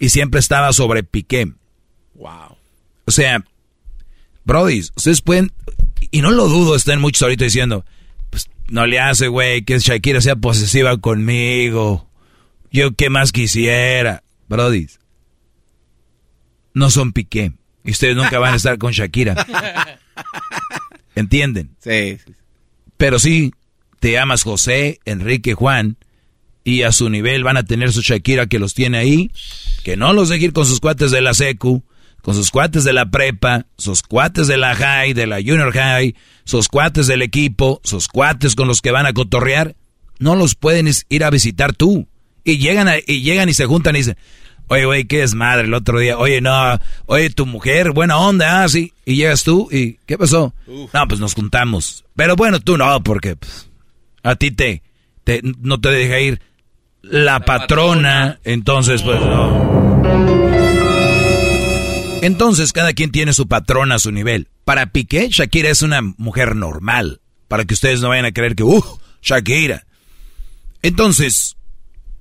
y 0.00 0.08
siempre 0.08 0.40
estaba 0.40 0.72
sobre 0.72 1.04
Piqué. 1.04 1.52
Wow. 2.14 2.56
O 3.04 3.10
sea, 3.12 3.44
Brody, 4.44 4.80
ustedes 4.96 5.20
pueden, 5.20 5.52
y 6.10 6.22
no 6.22 6.32
lo 6.32 6.48
dudo, 6.48 6.74
están 6.74 7.00
muchos 7.00 7.22
ahorita 7.22 7.44
diciendo, 7.44 7.84
no 8.68 8.86
le 8.86 8.98
hace, 8.98 9.28
güey, 9.28 9.62
que 9.62 9.78
Shakira 9.78 10.20
sea 10.20 10.36
posesiva 10.36 10.96
conmigo. 10.96 12.08
Yo 12.72 12.94
qué 12.94 13.10
más 13.10 13.30
quisiera. 13.30 14.22
Brody. 14.48 14.88
No 16.72 16.90
son 16.90 17.12
Piqué. 17.12 17.52
Y 17.84 17.90
ustedes 17.90 18.16
nunca 18.16 18.38
van 18.38 18.54
a 18.54 18.56
estar 18.56 18.78
con 18.78 18.92
Shakira. 18.92 19.46
¿Entienden? 21.14 21.76
Sí. 21.80 22.18
Pero 22.96 23.18
sí, 23.18 23.52
te 23.98 24.18
amas 24.18 24.44
José, 24.44 25.00
Enrique, 25.04 25.54
Juan, 25.54 25.96
y 26.70 26.82
a 26.84 26.92
su 26.92 27.10
nivel 27.10 27.42
van 27.42 27.56
a 27.56 27.64
tener 27.64 27.92
su 27.92 28.00
Shakira 28.00 28.46
que 28.46 28.60
los 28.60 28.74
tiene 28.74 28.98
ahí, 28.98 29.32
que 29.82 29.96
no 29.96 30.12
los 30.12 30.28
deje 30.28 30.46
ir 30.46 30.52
con 30.52 30.66
sus 30.66 30.78
cuates 30.78 31.10
de 31.10 31.20
la 31.20 31.34
secu, 31.34 31.82
con 32.22 32.34
sus 32.34 32.50
cuates 32.50 32.84
de 32.84 32.92
la 32.92 33.10
prepa, 33.10 33.66
sus 33.76 34.02
cuates 34.02 34.46
de 34.46 34.56
la 34.56 34.74
high, 34.76 35.12
de 35.12 35.26
la 35.26 35.36
junior 35.36 35.72
high, 35.72 36.14
sus 36.44 36.68
cuates 36.68 37.06
del 37.08 37.22
equipo, 37.22 37.80
sus 37.82 38.06
cuates 38.06 38.54
con 38.54 38.68
los 38.68 38.80
que 38.82 38.92
van 38.92 39.06
a 39.06 39.12
cotorrear, 39.12 39.74
no 40.18 40.36
los 40.36 40.54
pueden 40.54 40.88
ir 41.08 41.24
a 41.24 41.30
visitar 41.30 41.74
tú. 41.74 42.06
Y 42.44 42.58
llegan, 42.58 42.88
y 43.06 43.22
llegan 43.22 43.48
y 43.48 43.54
se 43.54 43.66
juntan 43.66 43.96
y 43.96 43.98
dicen, 43.98 44.16
oye, 44.68 44.84
güey, 44.84 45.04
qué 45.06 45.22
es 45.24 45.34
madre 45.34 45.64
el 45.64 45.74
otro 45.74 45.98
día, 45.98 46.16
oye, 46.18 46.40
no, 46.40 46.78
oye, 47.06 47.30
tu 47.30 47.46
mujer, 47.46 47.90
buena 47.90 48.16
onda, 48.18 48.62
ah, 48.62 48.68
sí, 48.68 48.92
y 49.04 49.16
llegas 49.16 49.42
tú 49.42 49.68
y, 49.72 49.94
¿qué 50.06 50.16
pasó? 50.16 50.54
No, 50.68 51.08
pues 51.08 51.18
nos 51.18 51.34
juntamos. 51.34 52.04
Pero 52.14 52.36
bueno, 52.36 52.60
tú 52.60 52.78
no, 52.78 53.02
porque 53.02 53.34
pues, 53.34 53.68
a 54.22 54.36
ti 54.36 54.52
te, 54.52 54.82
te, 55.24 55.40
no 55.42 55.80
te 55.80 55.90
deja 55.90 56.20
ir 56.20 56.40
la, 57.02 57.40
patrona, 57.40 58.38
entonces 58.44 59.02
pues 59.02 59.20
no. 59.20 59.80
Entonces, 62.22 62.72
cada 62.72 62.92
quien 62.92 63.10
tiene 63.10 63.32
su 63.32 63.48
patrón 63.48 63.92
a 63.92 63.98
su 63.98 64.12
nivel. 64.12 64.48
Para 64.64 64.92
Piqué, 64.92 65.28
Shakira 65.30 65.70
es 65.70 65.80
una 65.82 66.02
mujer 66.02 66.54
normal. 66.54 67.20
Para 67.48 67.64
que 67.64 67.74
ustedes 67.74 68.00
no 68.00 68.10
vayan 68.10 68.26
a 68.26 68.32
creer 68.32 68.54
que, 68.54 68.62
¡uh! 68.62 68.84
Shakira. 69.22 69.86
Entonces, 70.82 71.56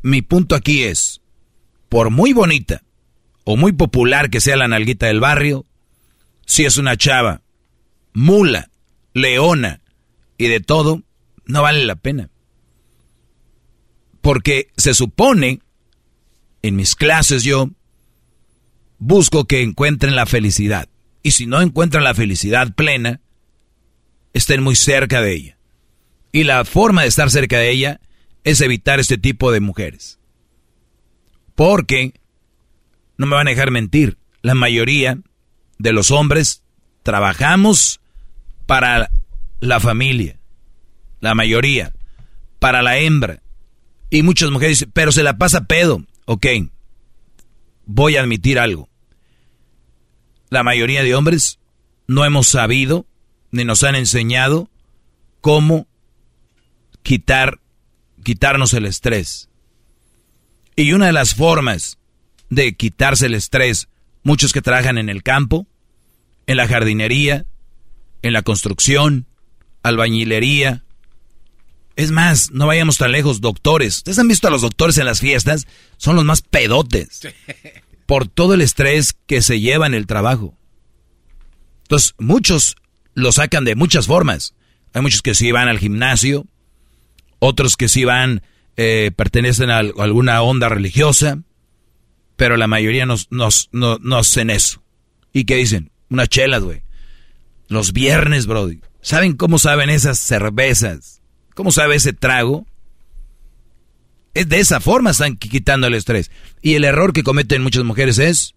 mi 0.01 0.21
punto 0.21 0.55
aquí 0.55 0.83
es, 0.83 1.21
por 1.89 2.09
muy 2.11 2.33
bonita 2.33 2.83
o 3.43 3.57
muy 3.57 3.73
popular 3.73 4.29
que 4.29 4.41
sea 4.41 4.55
la 4.55 4.67
nalguita 4.67 5.07
del 5.07 5.19
barrio, 5.19 5.65
si 6.45 6.65
es 6.65 6.77
una 6.77 6.97
chava, 6.97 7.41
mula, 8.13 8.69
leona 9.13 9.81
y 10.37 10.47
de 10.47 10.59
todo, 10.59 11.03
no 11.45 11.61
vale 11.61 11.83
la 11.85 11.95
pena. 11.95 12.29
Porque 14.21 14.69
se 14.77 14.93
supone, 14.93 15.61
en 16.61 16.75
mis 16.75 16.95
clases 16.95 17.43
yo, 17.43 17.69
busco 18.97 19.45
que 19.45 19.61
encuentren 19.61 20.15
la 20.15 20.25
felicidad. 20.25 20.89
Y 21.23 21.31
si 21.31 21.45
no 21.45 21.61
encuentran 21.61 22.03
la 22.03 22.13
felicidad 22.13 22.73
plena, 22.73 23.21
estén 24.33 24.61
muy 24.61 24.75
cerca 24.75 25.21
de 25.21 25.33
ella. 25.33 25.57
Y 26.31 26.43
la 26.43 26.63
forma 26.65 27.01
de 27.01 27.07
estar 27.07 27.31
cerca 27.31 27.57
de 27.57 27.71
ella 27.71 28.01
es 28.43 28.61
evitar 28.61 28.99
este 28.99 29.17
tipo 29.17 29.51
de 29.51 29.59
mujeres. 29.59 30.19
Porque, 31.55 32.13
no 33.17 33.25
me 33.25 33.35
van 33.35 33.47
a 33.47 33.51
dejar 33.51 33.71
mentir, 33.71 34.17
la 34.41 34.55
mayoría 34.55 35.19
de 35.77 35.93
los 35.93 36.11
hombres 36.11 36.63
trabajamos 37.03 37.99
para 38.65 39.11
la 39.59 39.79
familia. 39.79 40.39
La 41.19 41.35
mayoría. 41.35 41.93
Para 42.59 42.81
la 42.81 42.97
hembra. 42.97 43.41
Y 44.09 44.23
muchas 44.23 44.49
mujeres 44.51 44.79
dicen, 44.79 44.91
pero 44.93 45.11
se 45.11 45.23
la 45.23 45.37
pasa 45.37 45.65
pedo. 45.65 46.03
Ok, 46.25 46.45
voy 47.85 48.15
a 48.15 48.21
admitir 48.21 48.59
algo 48.59 48.89
la 50.49 50.63
mayoría 50.63 51.03
de 51.03 51.15
hombres 51.15 51.59
no 52.07 52.25
hemos 52.25 52.47
sabido 52.47 53.05
ni 53.51 53.63
nos 53.63 53.83
han 53.83 53.95
enseñado 53.95 54.69
cómo 55.41 55.87
quitar, 57.03 57.59
quitarnos 58.23 58.73
el 58.73 58.85
estrés. 58.85 59.49
Y 60.75 60.93
una 60.93 61.07
de 61.07 61.13
las 61.13 61.35
formas 61.35 61.97
de 62.49 62.73
quitarse 62.73 63.27
el 63.27 63.35
estrés, 63.35 63.89
muchos 64.23 64.53
que 64.53 64.61
trabajan 64.61 64.97
en 64.97 65.09
el 65.09 65.23
campo, 65.23 65.67
en 66.47 66.57
la 66.57 66.67
jardinería, 66.67 67.45
en 68.21 68.33
la 68.33 68.41
construcción, 68.41 69.27
albañilería. 69.83 70.83
Es 71.99 72.11
más, 72.11 72.51
no 72.51 72.65
vayamos 72.65 72.97
tan 72.97 73.11
lejos, 73.11 73.41
doctores. 73.41 73.97
¿Ustedes 73.97 74.19
han 74.19 74.29
visto 74.29 74.47
a 74.47 74.51
los 74.51 74.61
doctores 74.61 74.97
en 74.97 75.05
las 75.05 75.19
fiestas? 75.19 75.67
Son 75.97 76.15
los 76.15 76.23
más 76.23 76.41
pedotes 76.41 77.27
por 78.05 78.25
todo 78.25 78.53
el 78.53 78.61
estrés 78.61 79.17
que 79.27 79.41
se 79.41 79.59
lleva 79.59 79.85
en 79.85 79.93
el 79.93 80.07
trabajo. 80.07 80.57
Entonces, 81.81 82.15
muchos 82.17 82.77
lo 83.15 83.33
sacan 83.33 83.65
de 83.65 83.75
muchas 83.75 84.07
formas. 84.07 84.55
Hay 84.93 85.01
muchos 85.01 85.21
que 85.21 85.35
sí 85.35 85.51
van 85.51 85.67
al 85.67 85.77
gimnasio, 85.77 86.45
otros 87.39 87.75
que 87.75 87.89
sí 87.89 88.05
van, 88.05 88.43
eh, 88.77 89.11
pertenecen 89.13 89.69
a 89.69 89.79
alguna 89.79 90.41
onda 90.41 90.69
religiosa, 90.69 91.39
pero 92.37 92.55
la 92.55 92.67
mayoría 92.67 93.05
no, 93.05 93.17
no, 93.29 94.17
hacen 94.17 94.51
eso. 94.51 94.81
¿Y 95.33 95.43
qué 95.43 95.57
dicen? 95.57 95.91
Una 96.09 96.27
chela, 96.27 96.59
güey. 96.59 96.81
Los 97.67 97.91
viernes, 97.91 98.45
Brody. 98.45 98.79
¿Saben 99.01 99.35
cómo 99.35 99.59
saben 99.59 99.89
esas 99.89 100.17
cervezas? 100.17 101.18
¿Cómo 101.59 101.73
sabe 101.73 101.95
ese 101.95 102.13
trago? 102.13 102.65
Es 104.33 104.47
de 104.47 104.61
esa 104.61 104.79
forma 104.79 105.09
están 105.09 105.35
quitando 105.35 105.87
el 105.87 105.93
estrés. 105.93 106.31
Y 106.61 106.75
el 106.75 106.85
error 106.85 107.11
que 107.11 107.21
cometen 107.21 107.61
muchas 107.61 107.83
mujeres 107.83 108.17
es, 108.17 108.55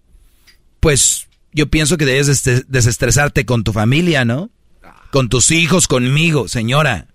pues 0.78 1.26
yo 1.52 1.66
pienso 1.66 1.96
que 1.96 2.04
debes 2.04 2.44
desestresarte 2.68 3.44
con 3.44 3.64
tu 3.64 3.72
familia, 3.72 4.24
¿no? 4.24 4.50
Con 5.10 5.28
tus 5.28 5.50
hijos, 5.50 5.88
conmigo, 5.88 6.46
señora. 6.46 7.08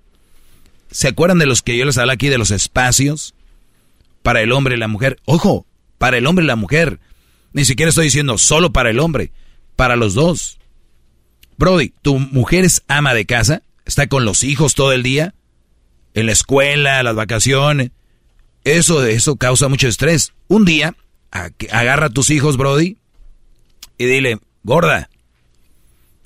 ¿Se 0.92 1.08
acuerdan 1.08 1.40
de 1.40 1.46
los 1.46 1.62
que 1.62 1.78
yo 1.78 1.86
les 1.86 1.98
hablé 1.98 2.12
aquí 2.12 2.28
de 2.28 2.38
los 2.38 2.52
espacios? 2.52 3.34
Para 4.24 4.42
el 4.42 4.52
hombre 4.52 4.76
y 4.76 4.80
la 4.80 4.90
mujer. 4.90 5.22
Ojo, 5.24 5.66
para 5.98 6.18
el 6.18 6.28
hombre 6.28 6.44
y 6.44 6.48
la 6.50 6.58
mujer. 6.58 7.00
Ni 7.54 7.64
siquiera 7.64 7.92
estoy 7.92 8.08
diciendo 8.08 8.38
solo 8.38 8.74
para 8.74 8.90
el 8.90 9.00
hombre, 9.00 9.32
para 9.78 9.96
los 9.96 10.16
dos. 10.16 10.60
Brody, 11.58 11.94
¿tu 12.02 12.20
mujer 12.20 12.66
es 12.66 12.84
ama 12.90 13.14
de 13.14 13.26
casa? 13.26 13.62
¿Está 13.86 14.08
con 14.08 14.26
los 14.26 14.44
hijos 14.44 14.76
todo 14.76 14.92
el 14.92 15.02
día? 15.02 15.34
¿En 16.18 16.26
la 16.26 16.32
escuela, 16.32 17.04
las 17.04 17.14
vacaciones? 17.14 17.92
Eso, 18.64 19.06
eso 19.06 19.36
causa 19.36 19.68
mucho 19.68 19.88
estrés. 19.88 20.34
Un 20.48 20.66
día, 20.66 20.96
agarra 21.30 22.08
a 22.08 22.10
tus 22.10 22.32
hijos, 22.32 22.58
Brody, 22.58 22.98
y 24.00 24.06
dile, 24.06 24.40
gorda, 24.64 25.12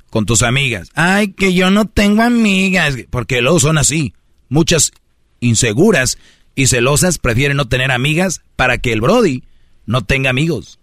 con 0.10 0.26
tus 0.26 0.44
amigas. 0.44 0.92
Ay, 0.96 1.34
que 1.34 1.54
yo 1.54 1.72
no 1.72 1.90
tengo 1.90 2.22
amigas. 2.22 2.96
Porque 3.10 3.42
luego 3.42 3.60
son 3.60 3.78
así. 3.78 4.14
Muchas 4.48 4.94
inseguras 5.42 6.18
y 6.56 6.68
celosas 6.68 7.18
prefieren 7.18 7.58
no 7.58 7.68
tener 7.68 7.92
amigas 7.92 8.44
para 8.56 8.78
que 8.78 8.94
el 8.94 9.02
Brody 9.02 9.44
no 9.86 10.06
tenga 10.06 10.30
amigos. 10.30 10.80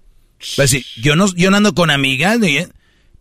Pues 0.55 0.69
sí, 0.69 0.85
yo 1.01 1.17
no, 1.17 1.35
yo 1.35 1.51
no 1.51 1.57
ando 1.57 1.75
con 1.75 1.89
amigas, 1.89 2.39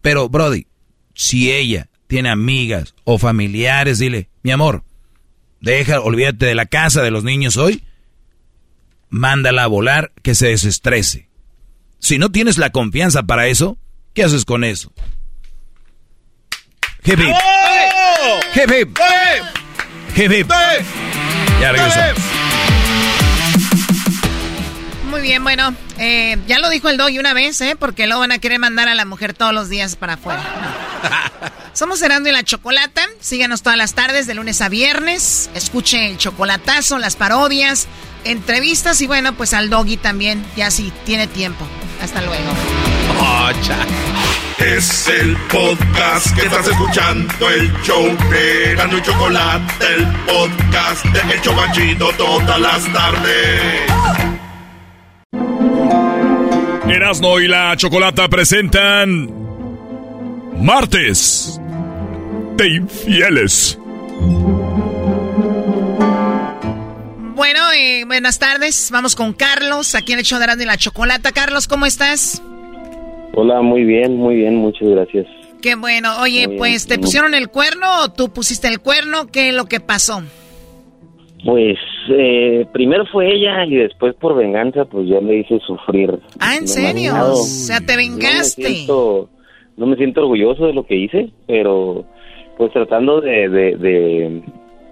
pero 0.02 0.28
Brody, 0.28 0.67
si 1.13 1.50
ella 1.50 1.88
tiene 2.08 2.28
amigas 2.28 2.93
o 3.06 3.17
familiares, 3.17 4.00
dile, 4.00 4.28
mi 4.43 4.52
amor, 4.52 4.84
deja, 5.73 5.99
olvídate 6.01 6.45
de 6.45 6.56
la 6.56 6.65
casa 6.65 7.01
de 7.01 7.12
los 7.12 7.23
niños 7.23 7.58
hoy 7.58 7.84
mándala 9.10 9.63
a 9.63 9.67
volar, 9.67 10.12
que 10.21 10.36
se 10.36 10.47
desestrese. 10.47 11.30
Si 11.99 12.17
no 12.17 12.32
tienes 12.32 12.58
la 12.58 12.71
confianza 12.71 13.23
para 13.23 13.47
eso, 13.47 13.77
¿qué 14.13 14.23
haces 14.23 14.45
con 14.45 14.63
eso? 14.63 14.91
Hip 17.03 17.19
hip. 17.19 17.36
Hip 18.56 18.71
hip. 18.71 18.97
Hip 20.15 20.32
hip. 20.32 20.51
Ya 21.62 21.71
regreso. 21.71 22.37
Muy 25.17 25.25
bien, 25.30 25.43
bueno, 25.43 25.73
eh, 25.97 26.38
ya 26.45 26.60
lo 26.60 26.69
dijo 26.69 26.89
el 26.89 26.97
doggy 26.97 27.17
una 27.17 27.34
vez, 27.34 27.60
¿eh? 27.62 27.75
Porque 27.75 28.06
luego 28.06 28.19
van 28.19 28.32
a 28.32 28.38
querer 28.38 28.60
mandar 28.60 28.88
a 28.88 28.93
la 28.93 29.03
mujer 29.03 29.34
todos 29.34 29.51
los 29.51 29.67
días 29.67 29.95
para 29.95 30.13
afuera. 30.13 30.43
Somos 31.73 31.99
Herando 32.03 32.30
y 32.30 32.32
la 32.32 32.43
Chocolata. 32.43 33.01
Síganos 33.19 33.63
todas 33.63 33.80
las 33.80 33.95
tardes, 33.95 34.27
de 34.27 34.36
lunes 34.36 34.62
a 34.62 34.69
viernes. 34.69 35.49
Escuche 35.56 36.12
el 36.12 36.19
chocolatazo, 36.19 36.99
las 36.99 37.15
parodias, 37.15 37.88
entrevistas 38.25 39.01
y 39.01 39.08
bueno, 39.08 39.34
pues 39.34 39.56
al 39.56 39.71
doggy 39.71 39.97
también, 39.97 40.45
ya 40.56 40.69
si 40.69 40.93
tiene 41.03 41.25
tiempo. 41.25 41.65
Hasta 41.99 42.21
luego. 42.21 42.51
Oh, 43.19 43.49
es 44.60 45.08
el 45.08 45.36
podcast 45.47 46.35
que 46.35 46.46
estás 46.46 46.67
escuchando, 46.67 47.50
el 47.50 47.73
show 47.81 48.06
de 48.29 48.75
Gano 48.75 49.00
y 49.00 49.02
Chocolate, 49.02 49.96
el 49.96 50.06
podcast 50.27 51.06
de 51.06 51.33
El 51.33 51.41
Chocachito 51.41 52.10
todas 52.15 52.60
las 52.60 52.94
tardes. 52.94 54.37
Erasno 56.90 57.40
y 57.40 57.48
la 57.48 57.75
Chocolata 57.75 58.28
presentan 58.28 59.30
Martes 60.62 61.60
de 62.56 62.67
Infieles. 62.69 63.78
Bueno, 67.36 67.60
eh, 67.78 68.04
buenas 68.06 68.40
tardes. 68.40 68.90
Vamos 68.92 69.15
con 69.15 69.34
Carlos, 69.34 69.96
aquí 69.96 70.13
en 70.13 70.19
el 70.19 70.25
show 70.25 70.40
de 70.40 70.65
la 70.65 70.78
Chocolata. 70.78 71.32
Carlos, 71.32 71.67
¿cómo 71.67 71.86
estás? 71.86 72.42
Hola, 73.34 73.62
muy 73.62 73.84
bien, 73.84 74.17
muy 74.17 74.38
bien, 74.38 74.56
muchas 74.56 74.88
gracias. 74.90 75.28
Qué 75.62 75.75
bueno. 75.75 76.19
Oye, 76.21 76.50
pues, 76.58 76.88
¿te 76.88 76.98
pusieron 76.98 77.34
el 77.34 77.50
cuerno 77.50 78.02
o 78.02 78.12
tú 78.12 78.30
pusiste 78.30 78.67
el 78.67 78.80
cuerno? 78.80 79.28
¿Qué 79.28 79.50
es 79.50 79.56
lo 79.56 79.65
que 79.65 79.80
pasó? 79.80 80.23
Pues, 81.48 81.77
eh, 82.10 82.67
primero 82.73 83.06
fue 83.06 83.33
ella 83.33 83.63
y 83.63 83.75
después 83.75 84.13
por 84.15 84.35
venganza, 84.35 84.83
pues 84.83 85.08
yo 85.08 85.21
le 85.21 85.37
hice 85.37 85.58
sufrir. 85.65 86.19
Ah, 86.41 86.58
¿en 86.58 86.67
serio? 86.67 87.13
o 87.23 87.35
sea, 87.37 87.79
te 87.79 87.95
vengaste. 87.95 88.85
no 88.85 89.85
me 89.85 89.95
siento 89.95 90.19
orgulloso 90.19 90.65
de 90.65 90.73
lo 90.73 90.85
que 90.85 90.98
hice, 90.98 91.29
pero 91.48 92.04
pues 92.58 92.73
tratando 92.73 93.21
de, 93.21 93.48
de, 93.48 93.77
de 93.77 94.41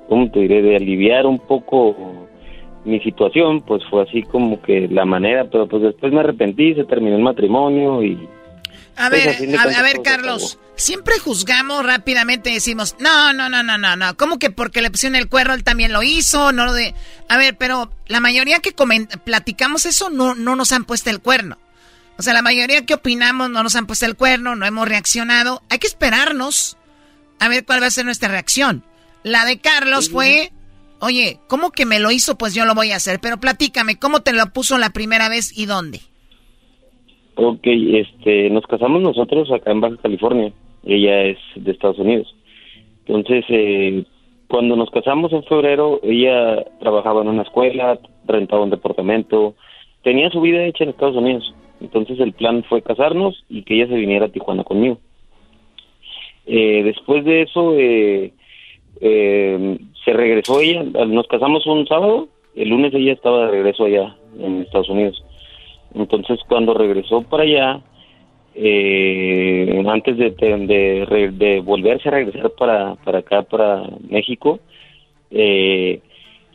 ¿cómo 0.08 0.32
te 0.32 0.39
diré? 0.39 0.62
De 0.62 0.78
aliviar 0.78 1.26
un 1.26 1.39
poco 1.39 1.93
mi 2.86 3.01
situación, 3.01 3.60
pues 3.60 3.84
fue 3.89 4.03
así 4.03 4.24
como 4.24 4.62
que 4.62 4.88
la 4.88 5.03
manera, 5.03 5.49
pero 5.51 5.68
pues 5.68 5.84
después 5.84 6.14
me 6.14 6.22
arrepentí, 6.22 6.74
se 6.74 6.86
terminó 6.86 7.18
el 7.18 7.24
matrimonio 7.24 8.01
y... 8.01 8.18
A 8.97 9.09
pues, 9.09 9.39
ver, 9.39 9.59
a 9.59 9.61
a, 9.61 9.82
ver, 9.82 10.01
Carlos, 10.03 10.57
siempre 10.76 11.20
juzgamos 11.20 11.86
rápidamente, 11.86 12.51
decimos, 12.51 12.95
no, 12.99 13.34
no, 13.34 13.49
no, 13.49 13.61
no, 13.61 13.78
no, 13.78 13.95
no, 13.95 14.16
¿cómo 14.18 14.39
que 14.39 14.49
porque 14.49 14.82
le 14.82 14.91
pusieron 14.91 15.16
el 15.16 15.28
cuerno 15.28 15.53
él 15.53 15.63
también 15.63 15.91
lo 15.91 16.01
hizo? 16.03 16.51
No 16.51 16.66
lo 16.66 16.74
de... 16.74 16.95
A 17.28 17.38
ver, 17.38 17.57
pero 17.57 17.91
la 18.07 18.20
mayoría 18.20 18.59
que 18.59 18.74
platicamos 19.24 19.86
eso 19.86 20.09
no, 20.09 20.36
no 20.36 20.55
nos 20.55 20.72
han 20.72 20.86
puesto 20.86 21.09
el 21.09 21.20
cuerno. 21.20 21.57
O 22.18 22.24
sea, 22.24 22.34
la 22.34 22.41
mayoría 22.41 22.86
que 22.86 22.93
opinamos 22.93 23.49
no 23.49 23.63
nos 23.63 23.76
han 23.76 23.88
puesto 23.88 24.05
el 24.05 24.16
cuerno, 24.16 24.55
no 24.55 24.66
hemos 24.66 24.88
reaccionado. 24.88 25.61
Hay 25.70 25.80
que 25.80 25.88
esperarnos 25.88 26.78
a 27.39 27.49
ver 27.49 27.66
cuál 27.66 27.82
va 27.82 27.88
a 27.88 27.91
ser 27.91 28.05
nuestra 28.05 28.30
reacción. 28.30 28.86
La 29.24 29.43
de 29.43 29.59
Carlos 29.59 30.09
fue, 30.09 30.53
oye, 30.99 31.39
¿cómo 31.47 31.72
que 31.72 31.86
me 31.86 31.99
lo 31.99 32.11
hizo? 32.11 32.38
Pues 32.38 32.53
yo 32.53 32.63
lo 32.63 32.76
voy 32.76 32.91
a 32.91 32.97
hacer. 32.97 33.20
Pero 33.20 33.39
platícame, 33.39 33.97
¿cómo 33.97 34.22
te 34.22 34.32
lo 34.32 34.45
puso 34.53 34.78
la 34.78 34.91
primera 34.91 35.28
vez 35.28 35.51
y 35.53 35.66
dónde? 35.66 36.01
Ok, 37.36 37.62
este, 37.66 38.50
nos 38.50 38.66
casamos 38.66 39.02
nosotros 39.02 39.52
acá 39.52 39.72
en 39.72 39.82
Baja 39.82 39.98
California. 40.02 40.54
Ella 40.86 41.24
es 41.24 41.38
de 41.56 41.72
Estados 41.72 42.00
Unidos. 42.00 42.34
Entonces, 43.06 43.44
eh, 43.50 44.06
cuando 44.48 44.76
nos 44.76 44.90
casamos 44.90 45.34
en 45.34 45.44
febrero, 45.44 46.00
ella 46.04 46.64
trabajaba 46.80 47.22
en 47.22 47.28
una 47.28 47.42
escuela, 47.42 48.00
rentaba 48.26 48.64
un 48.64 48.70
departamento, 48.70 49.56
tenía 50.04 50.30
su 50.30 50.40
vida 50.40 50.64
hecha 50.64 50.84
en 50.84 50.92
Estados 50.92 51.16
Unidos. 51.18 51.54
Entonces, 51.82 52.20
el 52.20 52.34
plan 52.34 52.64
fue 52.64 52.82
casarnos 52.82 53.44
y 53.50 53.64
que 53.64 53.76
ella 53.76 53.88
se 53.88 53.96
viniera 53.96 54.28
a 54.28 54.30
Tijuana 54.30 54.64
conmigo. 54.64 54.98
Eh, 56.46 56.84
después 56.84 57.26
de 57.26 57.42
eso, 57.42 57.74
eh, 57.78 58.32
eh, 59.02 59.78
se 60.04 60.14
regresó 60.14 60.62
ella. 60.62 60.84
Nos 60.84 61.28
casamos 61.28 61.66
un 61.66 61.88
sábado, 61.88 62.28
el 62.56 62.70
lunes 62.70 62.94
ella 62.94 63.14
estaba 63.14 63.46
de 63.46 63.52
regreso 63.52 63.86
allá 63.86 64.16
en 64.40 64.62
Estados 64.62 64.90
Unidos. 64.90 65.24
Entonces, 65.96 66.39
cuando 66.48 66.74
regresó 66.74 67.22
para 67.22 67.43
allá, 67.43 67.82
eh, 68.54 69.84
antes 69.88 70.18
de, 70.18 70.32
de, 70.32 71.62
volverse 71.62 72.10
a 72.10 72.12
regresar 72.12 72.52
para, 72.52 72.96
para 72.96 73.20
acá, 73.20 73.43
para 73.43 73.84
México, 74.10 74.60
eh, 75.32 76.00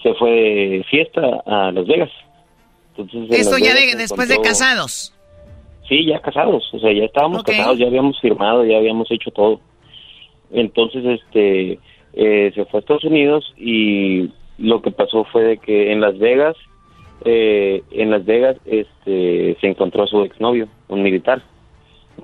se 0.03 0.15
fue 0.15 0.31
de 0.31 0.85
fiesta 0.91 1.43
a 1.47 1.73
Las 1.73 1.87
Vegas. 1.87 2.11
Entonces, 2.97 3.31
en 3.31 3.41
Esto 3.41 3.59
Las 3.59 3.63
ya 3.69 3.75
Vegas 3.75 3.93
de- 3.93 4.03
después 4.03 4.29
de 4.29 4.41
casados. 4.41 5.15
Sí, 5.89 6.05
ya 6.07 6.21
casados, 6.21 6.73
o 6.73 6.79
sea, 6.79 6.93
ya 6.93 7.05
estábamos 7.05 7.43
casados, 7.43 7.77
ya 7.79 7.87
habíamos 7.87 8.21
firmado, 8.21 8.65
ya 8.65 8.77
habíamos 8.77 9.11
hecho 9.11 9.31
todo. 9.33 9.61
Entonces, 10.53 11.05
este, 11.05 11.79
eh, 12.13 12.53
se 12.55 12.65
fue 12.67 12.79
a 12.79 12.81
Estados 12.81 13.05
Unidos 13.05 13.53
y 13.57 14.31
lo 14.59 14.83
que 14.83 14.91
pasó 14.91 15.25
fue 15.25 15.43
de 15.43 15.59
que 15.59 15.93
en 15.93 16.01
Las 16.01 16.17
Vegas, 16.19 16.57
eh, 17.25 17.83
en 17.91 18.11
Las 18.11 18.25
Vegas, 18.25 18.57
este, 18.65 19.57
se 19.61 19.67
encontró 19.67 20.05
a 20.05 20.07
su 20.07 20.23
exnovio, 20.23 20.69
un 20.89 21.03
militar. 21.03 21.43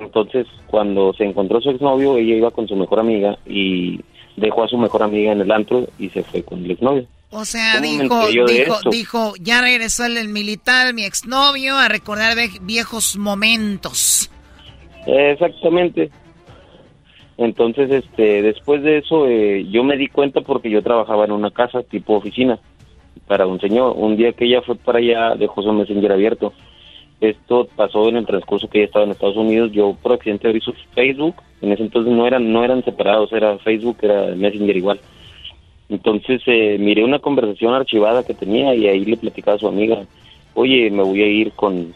Entonces, 0.00 0.46
cuando 0.66 1.12
se 1.14 1.24
encontró 1.24 1.58
a 1.58 1.62
su 1.62 1.70
exnovio, 1.70 2.16
ella 2.16 2.34
iba 2.34 2.50
con 2.50 2.68
su 2.68 2.76
mejor 2.76 3.00
amiga 3.00 3.38
y 3.46 4.00
dejó 4.36 4.64
a 4.64 4.68
su 4.68 4.76
mejor 4.76 5.02
amiga 5.02 5.32
en 5.32 5.40
el 5.40 5.50
antro 5.50 5.86
y 5.98 6.10
se 6.10 6.22
fue 6.22 6.42
con 6.42 6.64
el 6.64 6.70
exnovio. 6.70 7.06
O 7.30 7.44
sea, 7.44 7.74
¿Cómo 7.74 7.96
me 7.96 8.02
dijo, 8.02 8.46
dijo, 8.46 8.90
dijo, 8.90 9.32
ya 9.40 9.60
regresó 9.60 10.04
el, 10.04 10.16
el 10.16 10.28
militar, 10.28 10.94
mi 10.94 11.04
exnovio, 11.04 11.76
a 11.76 11.88
recordar 11.88 12.36
viejos 12.62 13.16
momentos. 13.16 14.30
Exactamente. 15.06 16.10
Entonces, 17.38 17.90
este, 17.90 18.42
después 18.42 18.82
de 18.82 18.98
eso, 18.98 19.26
eh, 19.26 19.66
yo 19.70 19.84
me 19.84 19.96
di 19.96 20.08
cuenta 20.08 20.40
porque 20.40 20.70
yo 20.70 20.82
trabajaba 20.82 21.24
en 21.24 21.32
una 21.32 21.50
casa 21.50 21.82
tipo 21.82 22.14
oficina 22.14 22.58
para 23.26 23.46
un 23.46 23.60
señor. 23.60 23.94
Un 23.96 24.16
día 24.16 24.32
que 24.32 24.44
ella 24.44 24.62
fue 24.62 24.76
para 24.76 24.98
allá, 24.98 25.34
dejó 25.36 25.62
su 25.62 25.72
messenger 25.72 26.12
abierto. 26.12 26.52
Esto 27.20 27.66
pasó 27.74 28.08
en 28.08 28.16
el 28.16 28.26
transcurso 28.26 28.68
que 28.68 28.78
ella 28.78 28.86
estaba 28.86 29.04
en 29.04 29.12
Estados 29.12 29.36
Unidos. 29.36 29.72
Yo 29.72 29.96
por 30.02 30.12
accidente 30.12 30.48
abrí 30.48 30.60
su 30.60 30.72
Facebook. 30.94 31.36
En 31.62 31.72
ese 31.72 31.82
entonces 31.82 32.12
no 32.12 32.26
eran, 32.26 32.52
no 32.52 32.62
eran 32.62 32.84
separados, 32.84 33.32
era 33.32 33.58
Facebook, 33.58 33.98
era 34.02 34.34
Messenger 34.34 34.76
igual. 34.76 35.00
Entonces 35.88 36.42
eh, 36.46 36.76
miré 36.78 37.04
una 37.04 37.20
conversación 37.20 37.72
archivada 37.72 38.24
que 38.24 38.34
tenía 38.34 38.74
y 38.74 38.88
ahí 38.88 39.04
le 39.04 39.16
platicaba 39.16 39.56
a 39.56 39.60
su 39.60 39.68
amiga, 39.68 40.04
oye, 40.54 40.90
me 40.90 41.02
voy 41.02 41.22
a 41.22 41.26
ir 41.26 41.52
con, 41.52 41.94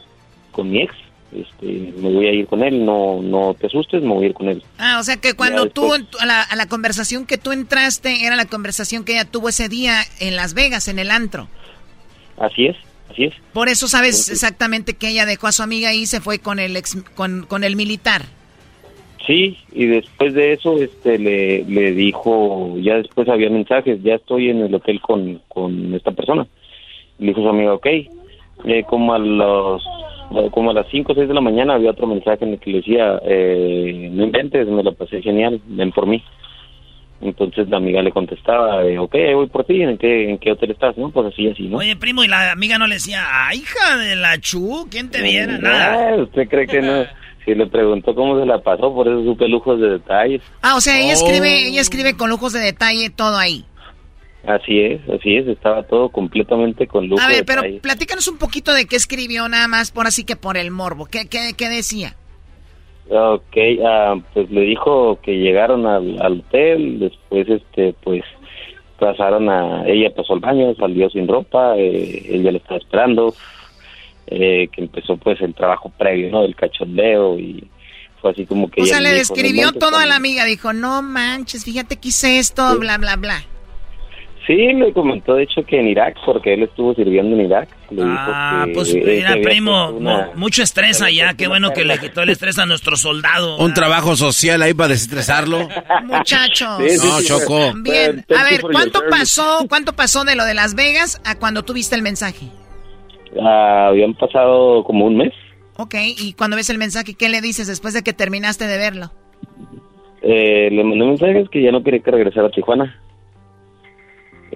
con 0.52 0.70
mi 0.70 0.82
ex, 0.82 0.94
este, 1.34 1.92
me 2.00 2.10
voy 2.12 2.26
a 2.26 2.32
ir 2.32 2.46
con 2.46 2.62
él, 2.62 2.84
no, 2.84 3.20
no 3.22 3.54
te 3.54 3.66
asustes, 3.68 4.02
me 4.02 4.08
voy 4.14 4.24
a 4.24 4.28
ir 4.28 4.34
con 4.34 4.48
él. 4.48 4.62
Ah, 4.78 4.98
o 5.00 5.02
sea 5.04 5.16
que 5.16 5.34
cuando 5.34 5.66
tú, 5.68 5.82
después- 5.82 6.10
tu- 6.10 6.18
a 6.18 6.26
la, 6.26 6.42
a 6.42 6.56
la 6.56 6.66
conversación 6.66 7.26
que 7.26 7.38
tú 7.38 7.52
entraste, 7.52 8.24
era 8.26 8.36
la 8.36 8.46
conversación 8.46 9.04
que 9.04 9.12
ella 9.12 9.24
tuvo 9.24 9.48
ese 9.48 9.68
día 9.68 10.00
en 10.20 10.36
Las 10.36 10.54
Vegas, 10.54 10.88
en 10.88 10.98
el 10.98 11.10
antro. 11.10 11.48
Así 12.38 12.66
es, 12.66 12.76
así 13.10 13.24
es. 13.24 13.34
Por 13.52 13.68
eso 13.68 13.86
sabes 13.88 14.28
exactamente 14.30 14.94
que 14.94 15.08
ella 15.08 15.26
dejó 15.26 15.46
a 15.46 15.52
su 15.52 15.62
amiga 15.62 15.92
y 15.94 16.06
se 16.06 16.20
fue 16.20 16.38
con 16.38 16.58
el 16.58 16.76
ex, 16.76 16.96
con, 17.14 17.44
con 17.46 17.64
el 17.64 17.76
militar. 17.76 18.22
Sí, 19.26 19.58
y 19.72 19.86
después 19.86 20.32
de 20.34 20.54
eso 20.54 20.78
este 20.78 21.18
le, 21.18 21.62
le 21.64 21.92
dijo, 21.92 22.74
ya 22.78 22.94
después 22.96 23.28
había 23.28 23.50
mensajes, 23.50 24.02
ya 24.02 24.14
estoy 24.14 24.48
en 24.48 24.60
el 24.62 24.74
hotel 24.74 25.00
con, 25.00 25.40
con 25.48 25.94
esta 25.94 26.10
persona. 26.10 26.46
Le 27.18 27.28
dijo 27.28 27.42
su 27.42 27.48
amiga, 27.48 27.74
ok. 27.74 27.86
Eh, 27.86 28.84
como 28.88 29.12
a 29.14 29.18
los 29.18 29.82
como 30.52 30.70
a 30.70 30.74
las 30.74 30.86
5 30.90 31.12
o 31.12 31.14
6 31.14 31.28
de 31.28 31.34
la 31.34 31.40
mañana 31.40 31.74
había 31.74 31.90
otro 31.90 32.06
mensaje 32.06 32.44
en 32.44 32.52
el 32.52 32.60
que 32.60 32.70
le 32.70 32.76
decía, 32.78 33.20
eh, 33.24 34.08
no 34.12 34.24
inventes, 34.24 34.66
me 34.68 34.82
lo 34.82 34.92
pasé 34.94 35.20
genial, 35.22 35.60
ven 35.66 35.90
por 35.92 36.06
mí. 36.06 36.22
Entonces 37.22 37.68
la 37.68 37.76
amiga 37.76 38.00
le 38.00 38.12
contestaba, 38.12 38.82
eh, 38.84 38.98
ok, 38.98 39.14
voy 39.34 39.46
por 39.48 39.64
ti, 39.64 39.82
¿en 39.82 39.98
qué, 39.98 40.30
¿en 40.30 40.38
qué 40.38 40.52
hotel 40.52 40.70
estás? 40.70 40.96
No, 40.96 41.10
pues 41.10 41.26
así, 41.32 41.48
así, 41.48 41.64
¿no? 41.64 41.76
Oye, 41.78 41.94
primo, 41.96 42.24
y 42.24 42.28
la 42.28 42.50
amiga 42.52 42.78
no 42.78 42.86
le 42.86 42.94
decía, 42.94 43.22
ah, 43.26 43.54
hija 43.54 43.98
de 43.98 44.16
la 44.16 44.38
chu, 44.40 44.86
¿quién 44.90 45.10
te 45.10 45.20
viera? 45.20 45.58
Nada. 45.58 46.08
Ah, 46.12 46.16
¿Usted 46.22 46.48
cree 46.48 46.66
que 46.66 46.80
no? 46.80 47.04
Si 47.46 47.54
le 47.54 47.66
preguntó 47.66 48.14
cómo 48.14 48.38
se 48.38 48.44
la 48.44 48.58
pasó, 48.60 48.92
por 48.94 49.08
eso 49.08 49.24
supe 49.24 49.48
lujos 49.48 49.80
de 49.80 49.88
detalles. 49.92 50.42
Ah, 50.60 50.76
o 50.76 50.80
sea, 50.82 50.98
ella 51.00 51.14
Oh. 51.16 51.26
escribe, 51.26 51.68
ella 51.68 51.80
escribe 51.80 52.14
con 52.14 52.28
lujos 52.28 52.52
de 52.52 52.60
detalle 52.60 53.08
todo 53.08 53.38
ahí. 53.38 53.64
Así 54.46 54.80
es, 54.80 55.00
así 55.10 55.36
es, 55.36 55.46
estaba 55.48 55.82
todo 55.82 56.08
completamente 56.08 56.86
con 56.86 57.06
lujo 57.08 57.22
A 57.22 57.28
ver, 57.28 57.44
pero 57.44 57.60
detalle. 57.62 57.80
platícanos 57.80 58.26
un 58.26 58.38
poquito 58.38 58.72
de 58.72 58.86
qué 58.86 58.96
escribió 58.96 59.46
nada 59.48 59.68
más 59.68 59.90
por 59.90 60.06
así 60.06 60.24
que 60.24 60.34
por 60.36 60.56
el 60.56 60.70
morbo. 60.70 61.04
¿Qué, 61.06 61.26
qué, 61.28 61.52
qué 61.56 61.68
decía? 61.68 62.16
Ok, 63.10 63.56
ah, 63.84 64.14
pues 64.32 64.50
le 64.50 64.62
dijo 64.62 65.18
que 65.22 65.32
llegaron 65.32 65.86
al, 65.86 66.20
al 66.22 66.40
hotel, 66.40 67.00
después 67.00 67.48
este, 67.48 67.92
pues 68.02 68.22
pasaron 68.98 69.48
a, 69.50 69.84
ella 69.86 70.10
pasó 70.14 70.34
al 70.34 70.40
baño, 70.40 70.74
salió 70.76 71.10
sin 71.10 71.26
ropa, 71.26 71.76
eh, 71.76 72.22
ella 72.30 72.52
le 72.52 72.58
estaba 72.58 72.78
esperando, 72.78 73.34
eh, 74.26 74.68
que 74.72 74.82
empezó 74.82 75.16
pues 75.16 75.40
el 75.40 75.54
trabajo 75.54 75.90
previo, 75.98 76.30
¿no? 76.30 76.42
Del 76.42 76.54
cachondeo 76.54 77.38
y 77.38 77.68
fue 78.20 78.30
así 78.30 78.46
como 78.46 78.70
que 78.70 78.82
O 78.82 78.84
ella 78.84 78.94
sea, 78.94 79.00
le 79.00 79.14
dijo, 79.14 79.34
"No 79.34 79.34
describió 79.34 79.72
todo 79.72 79.88
a 79.88 79.90
la 79.92 79.98
cuando-". 79.98 80.14
amiga. 80.16 80.44
Dijo, 80.44 80.72
no 80.72 81.02
manches, 81.02 81.64
fíjate 81.64 81.96
que 81.96 82.08
hice 82.08 82.38
esto, 82.38 82.78
bla, 82.78 82.96
bla, 82.98 83.16
bla. 83.16 83.42
Sí, 84.46 84.56
le 84.72 84.92
comentó 84.92 85.34
de 85.34 85.44
hecho 85.44 85.62
que 85.64 85.78
en 85.78 85.86
Irak, 85.88 86.16
porque 86.24 86.54
él 86.54 86.62
estuvo 86.64 86.94
sirviendo 86.94 87.36
en 87.36 87.46
Irak. 87.46 87.68
Le 87.90 88.02
Ah, 88.04 88.66
pues 88.74 88.92
había 88.94 89.36
primo, 89.42 89.90
una- 89.90 90.30
mucho 90.34 90.62
estrés 90.62 91.02
allá, 91.02 91.34
qué 91.34 91.46
bueno 91.46 91.72
que 91.72 91.84
le 91.84 91.98
quitó 91.98 92.22
el 92.22 92.30
estrés 92.30 92.58
a 92.58 92.66
nuestro 92.66 92.96
soldado. 92.96 93.58
Un 93.58 93.74
trabajo 93.74 94.16
social 94.16 94.62
ahí 94.62 94.74
para 94.74 94.88
desestresarlo. 94.88 95.68
Muchachos. 96.04 96.78
Sí, 96.80 96.98
sí, 96.98 97.06
No, 97.06 97.18
sí. 97.20 97.26
Choco. 97.28 97.72
Bien, 97.82 98.24
a 98.36 98.44
ver, 98.44 98.60
¿cuánto 98.62 99.00
pasó, 99.10 99.66
cuánto 99.68 99.92
pasó 99.94 100.24
de 100.24 100.34
lo 100.34 100.44
de 100.44 100.54
Las 100.54 100.74
Vegas 100.74 101.20
a 101.24 101.38
cuando 101.38 101.62
tuviste 101.62 101.94
el 101.94 102.02
mensaje? 102.02 102.46
Ah, 103.40 103.88
habían 103.88 104.14
pasado 104.14 104.82
como 104.84 105.04
un 105.06 105.16
mes. 105.18 105.32
Ok, 105.76 105.94
y 106.18 106.32
cuando 106.32 106.56
ves 106.56 106.70
el 106.70 106.78
mensaje, 106.78 107.14
¿qué 107.14 107.28
le 107.28 107.40
dices 107.40 107.66
después 107.68 107.94
de 107.94 108.02
que 108.02 108.12
terminaste 108.12 108.66
de 108.66 108.78
verlo? 108.78 109.12
Eh, 110.22 110.68
le 110.70 110.84
mandé 110.84 111.04
mensajes 111.06 111.48
que 111.50 111.62
ya 111.62 111.70
no 111.72 111.82
quería 111.82 112.00
que 112.00 112.10
regresara 112.10 112.48
a 112.48 112.50
Tijuana. 112.50 113.00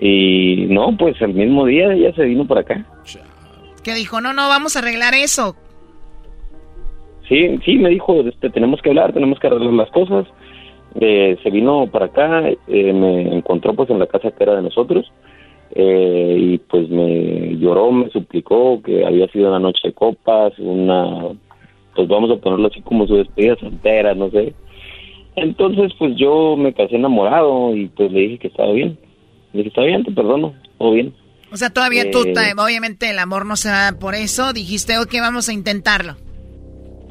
Y 0.01 0.67
no, 0.69 0.97
pues 0.97 1.21
el 1.21 1.35
mismo 1.35 1.67
día 1.67 1.93
ella 1.93 2.13
se 2.15 2.25
vino 2.25 2.47
por 2.47 2.59
acá. 2.59 2.85
Que 3.83 3.95
dijo, 3.95 4.21
no, 4.21 4.33
no, 4.33 4.49
vamos 4.49 4.77
a 4.77 4.81
arreglar 4.81 5.15
eso. 5.15 5.55
Sí, 7.29 7.59
sí, 7.65 7.77
me 7.77 7.91
dijo, 7.91 8.21
este, 8.21 8.51
tenemos 8.51 8.83
que 8.83 8.91
hablar, 8.91 9.13
tenemos 9.13 9.39
que 9.39 9.47
arreglar 9.47 9.73
las 9.73 9.91
cosas. 9.91 10.27
Eh, 11.01 11.37
se 11.43 11.51
vino 11.51 11.87
para 11.89 12.07
acá, 12.07 12.49
eh, 12.49 12.93
me 12.93 13.35
encontró 13.35 13.75
pues 13.75 13.91
en 13.91 13.99
la 13.99 14.07
casa 14.07 14.31
que 14.31 14.45
era 14.45 14.57
de 14.57 14.63
nosotros. 14.63 15.11
eh, 15.75 16.37
y 16.39 16.59
pues 16.59 16.89
me 16.89 17.57
lloró, 17.59 17.91
me 17.91 18.09
suplicó 18.11 18.81
que 18.83 19.05
había 19.05 19.27
sido 19.29 19.49
una 19.49 19.59
noche 19.59 19.89
de 19.89 19.93
copas, 19.93 20.53
una, 20.59 21.31
pues 21.97 22.07
vamos 22.09 22.31
a 22.31 22.37
ponerlo 22.41 22.69
así 22.69 22.81
como 22.83 23.07
su 23.07 23.17
despedida 23.17 23.57
soltera, 23.57 24.15
no 24.15 24.31
sé. 24.31 24.55
Entonces 25.37 25.93
pues 25.99 26.15
yo 26.17 26.57
me 26.57 26.73
casé 26.75 26.97
enamorado 26.97 27.75
y 27.75 27.87
pues 27.89 28.13
le 28.13 28.21
dije 28.21 28.39
que 28.39 28.49
estaba 28.49 28.73
bien. 28.73 28.97
Dije, 29.55 29.69
está 29.69 29.83
bien, 29.83 30.05
te 30.05 30.11
perdono, 30.13 30.55
todo 30.79 30.93
bien. 30.93 31.15
O 31.53 31.57
sea, 31.57 31.71
todavía 31.71 32.11
tú, 32.11 32.25
Eh. 32.27 32.33
ta- 32.35 32.63
obviamente 32.63 33.09
el 33.09 33.19
amor 33.19 33.47
no 33.47 33.57
se 33.57 33.71
va 33.71 33.93
por 33.99 34.15
eso. 34.15 34.53
Dijiste, 34.53 34.99
ok, 34.99 35.15
vamos 35.21 35.49
a 35.49 35.53
intentarlo. 35.53 36.17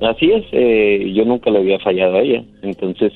Así 0.01 0.29
es, 0.31 0.43
eh, 0.51 1.13
yo 1.15 1.23
nunca 1.23 1.49
le 1.49 1.59
había 1.59 1.79
fallado 1.79 2.17
a 2.17 2.21
ella. 2.21 2.43
Entonces, 2.61 3.13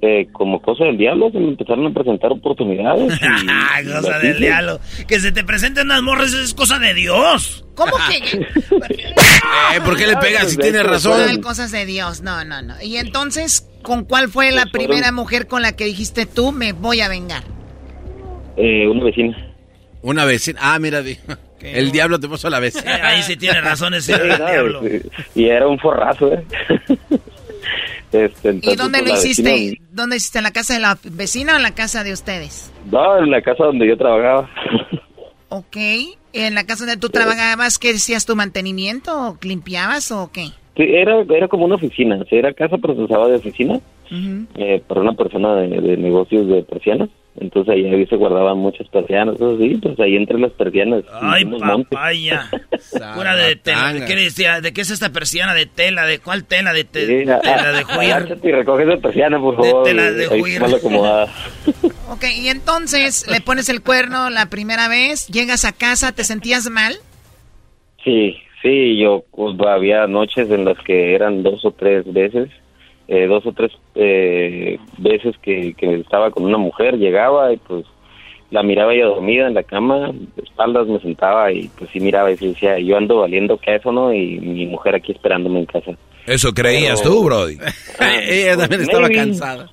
eh, 0.00 0.28
como 0.32 0.62
cosa 0.62 0.84
del 0.84 0.96
diablo, 0.98 1.30
se 1.32 1.40
me 1.40 1.48
empezaron 1.48 1.86
a 1.88 1.92
presentar 1.92 2.30
oportunidades. 2.30 3.12
Y, 3.20 3.86
cosa 4.00 4.18
del 4.20 4.38
diablo. 4.38 4.78
Que 5.08 5.18
se 5.18 5.32
te 5.32 5.42
presenten 5.42 5.86
unas 5.86 6.02
morras 6.02 6.32
es 6.32 6.54
cosa 6.54 6.78
de 6.78 6.94
Dios. 6.94 7.64
¿Cómo 7.74 7.92
que? 8.08 8.36
eh, 9.74 9.80
¿Por 9.84 9.96
qué 9.96 10.06
le 10.06 10.16
pegas 10.18 10.50
si 10.52 10.56
tiene 10.58 10.82
razón? 10.84 11.40
cosas 11.42 11.72
de 11.72 11.86
Dios, 11.86 12.22
no, 12.22 12.44
no, 12.44 12.62
no. 12.62 12.74
Y 12.80 12.96
entonces, 12.98 13.68
¿con 13.82 14.04
cuál 14.04 14.28
fue 14.28 14.52
la 14.52 14.62
pues 14.66 14.72
primera 14.84 15.10
mujer 15.10 15.48
con 15.48 15.62
la 15.62 15.74
que 15.74 15.84
dijiste 15.86 16.26
tú 16.26 16.52
me 16.52 16.72
voy 16.72 17.00
a 17.00 17.08
vengar? 17.08 17.42
Eh, 18.56 18.86
una 18.86 19.04
vecina. 19.04 19.54
Una 20.02 20.24
vecina. 20.24 20.60
Ah, 20.62 20.78
mira, 20.78 21.02
el 21.60 21.90
diablo 21.90 22.20
te 22.20 22.28
puso 22.28 22.48
a 22.48 22.50
la 22.50 22.60
vecina. 22.60 23.00
ahí 23.06 23.22
sí 23.22 23.36
tiene 23.36 23.60
razón 23.60 23.94
ese 23.94 24.16
diablo. 24.24 24.82
Y 25.34 25.46
era 25.46 25.66
un 25.66 25.78
forrazo, 25.78 26.32
¿eh? 26.32 26.44
Este, 28.12 28.60
¿Y 28.62 28.76
dónde 28.76 29.00
lo 29.00 29.08
pues, 29.08 29.24
hiciste? 29.24 29.80
¿Dónde 29.90 30.16
hiciste? 30.16 30.38
¿En 30.38 30.44
la 30.44 30.52
casa 30.52 30.74
de 30.74 30.78
la 30.78 30.96
vecina 31.02 31.54
o 31.54 31.56
en 31.56 31.64
la 31.64 31.74
casa 31.74 32.04
de 32.04 32.12
ustedes? 32.12 32.72
No, 32.88 33.18
en 33.18 33.28
la 33.28 33.42
casa 33.42 33.64
donde 33.64 33.88
yo 33.88 33.96
trabajaba. 33.96 34.48
ok. 35.48 35.76
¿En 36.32 36.54
la 36.54 36.64
casa 36.64 36.84
donde 36.84 37.00
tú 37.00 37.08
trabajabas, 37.08 37.78
qué 37.80 37.92
decías 37.92 38.24
tu 38.24 38.36
mantenimiento? 38.36 39.30
¿O 39.30 39.38
limpiabas 39.42 40.12
o 40.12 40.30
qué? 40.32 40.50
Sí, 40.76 40.84
era, 40.84 41.22
era 41.22 41.48
como 41.48 41.64
una 41.64 41.74
oficina. 41.74 42.24
era 42.30 42.52
casa 42.52 42.78
procesada 42.78 43.26
de 43.26 43.36
oficina 43.36 43.80
eh, 44.10 44.82
para 44.86 45.00
una 45.00 45.14
persona 45.14 45.56
de, 45.56 45.80
de 45.80 45.96
negocios 45.96 46.46
de 46.48 46.62
persianas. 46.62 47.10
Entonces 47.36 47.74
ahí, 47.74 48.06
se 48.06 48.14
guardaban 48.14 48.58
muchas 48.58 48.86
persianas, 48.88 49.36
sí, 49.38 49.78
pues 49.82 49.98
ahí 49.98 50.14
entre 50.14 50.38
las 50.38 50.52
persianas. 50.52 51.02
Ay, 51.20 51.44
papaya. 51.44 52.48
Pura 53.16 53.34
de 53.34 53.56
tela. 53.56 53.92
¿De 53.92 54.04
qué, 54.04 54.14
decía? 54.14 54.60
¿De 54.60 54.72
qué 54.72 54.82
es 54.82 54.90
esta 54.90 55.10
persiana 55.10 55.52
de 55.52 55.66
tela? 55.66 56.06
¿De 56.06 56.20
cuál 56.20 56.44
tela? 56.44 56.72
¿De 56.72 56.84
tela 56.84 57.72
de 57.72 57.82
juir? 57.84 58.38
Y 58.40 58.52
recoge 58.52 58.84
esa 58.84 59.02
persiana, 59.02 59.40
por 59.40 59.56
favor. 59.56 59.84
De 59.84 59.90
tela 59.90 60.12
de 60.12 60.26
juir. 60.28 60.62
ok, 60.62 62.24
y 62.40 62.48
entonces 62.48 63.26
le 63.28 63.40
pones 63.40 63.68
el 63.68 63.82
cuerno 63.82 64.30
la 64.30 64.46
primera 64.46 64.86
vez, 64.86 65.26
llegas 65.26 65.64
a 65.64 65.72
casa, 65.72 66.12
¿te 66.12 66.22
sentías 66.22 66.70
mal? 66.70 66.94
Sí, 68.04 68.36
sí, 68.62 68.96
yo 68.96 69.24
pues, 69.32 69.56
había 69.66 70.06
noches 70.06 70.48
en 70.50 70.64
las 70.66 70.78
que 70.84 71.16
eran 71.16 71.42
dos 71.42 71.64
o 71.64 71.72
tres 71.72 72.04
veces 72.12 72.48
eh, 73.08 73.26
dos 73.26 73.44
o 73.46 73.52
tres 73.52 73.72
eh, 73.94 74.78
veces 74.98 75.36
que, 75.42 75.74
estaba 75.78 76.30
con 76.30 76.44
una 76.44 76.58
mujer, 76.58 76.96
llegaba 76.96 77.52
y 77.52 77.56
pues 77.58 77.84
la 78.50 78.62
miraba 78.62 78.94
ella 78.94 79.06
dormida 79.06 79.46
en 79.46 79.54
la 79.54 79.62
cama, 79.62 80.12
de 80.12 80.42
espaldas 80.42 80.86
me 80.86 81.00
sentaba 81.00 81.52
y 81.52 81.68
pues 81.76 81.90
sí 81.92 82.00
miraba 82.00 82.30
y 82.30 82.36
decía, 82.36 82.78
yo 82.78 82.96
ando 82.96 83.18
valiendo 83.18 83.58
queso, 83.58 83.90
¿no? 83.92 84.12
Y 84.12 84.38
mi 84.38 84.66
mujer 84.66 84.94
aquí 84.94 85.12
esperándome 85.12 85.60
en 85.60 85.66
casa. 85.66 85.92
Eso 86.26 86.52
creías 86.52 87.02
tú, 87.02 87.24
Brody. 87.24 87.58
ella 88.28 88.56
también 88.56 88.82
estaba 88.82 89.08
cansada. 89.08 89.70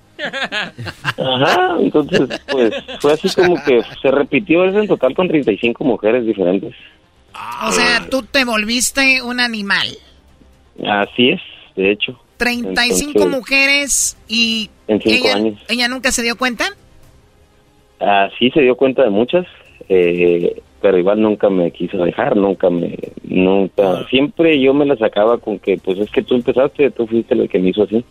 Ajá, 1.17 1.77
entonces 1.79 2.41
pues 2.51 2.73
fue 2.99 3.13
así 3.13 3.29
como 3.33 3.55
que 3.63 3.81
se 4.01 4.11
repitió 4.11 4.65
eso 4.65 4.79
en 4.79 4.87
total 4.87 5.15
con 5.15 5.27
35 5.27 5.83
mujeres 5.83 6.25
diferentes. 6.25 6.75
O 7.65 7.71
sea, 7.71 8.07
tú 8.09 8.23
te 8.23 8.43
volviste 8.45 9.21
un 9.21 9.39
animal. 9.39 9.87
Así 10.85 11.29
es, 11.29 11.41
de 11.75 11.91
hecho. 11.91 12.19
35 12.41 13.27
mujeres 13.27 14.17
y 14.27 14.71
ella, 14.87 15.37
ella 15.69 15.87
nunca 15.87 16.11
se 16.11 16.23
dio 16.23 16.35
cuenta. 16.35 16.65
Ah, 17.99 18.29
sí 18.39 18.49
se 18.49 18.61
dio 18.61 18.75
cuenta 18.75 19.03
de 19.03 19.11
muchas, 19.11 19.45
eh, 19.89 20.59
pero 20.81 20.97
igual 20.97 21.21
nunca 21.21 21.51
me 21.51 21.69
quiso 21.69 21.99
dejar, 21.99 22.35
nunca 22.35 22.71
me, 22.71 22.97
nunca, 23.23 23.91
ah. 23.91 24.07
siempre 24.09 24.59
yo 24.59 24.73
me 24.73 24.87
la 24.87 24.97
sacaba 24.97 25.37
con 25.37 25.59
que, 25.59 25.77
pues 25.77 25.99
es 25.99 26.09
que 26.09 26.23
tú 26.23 26.33
empezaste, 26.33 26.89
tú 26.89 27.05
fuiste 27.05 27.35
el 27.35 27.47
que 27.47 27.59
me 27.59 27.69
hizo 27.69 27.83
así. 27.83 28.03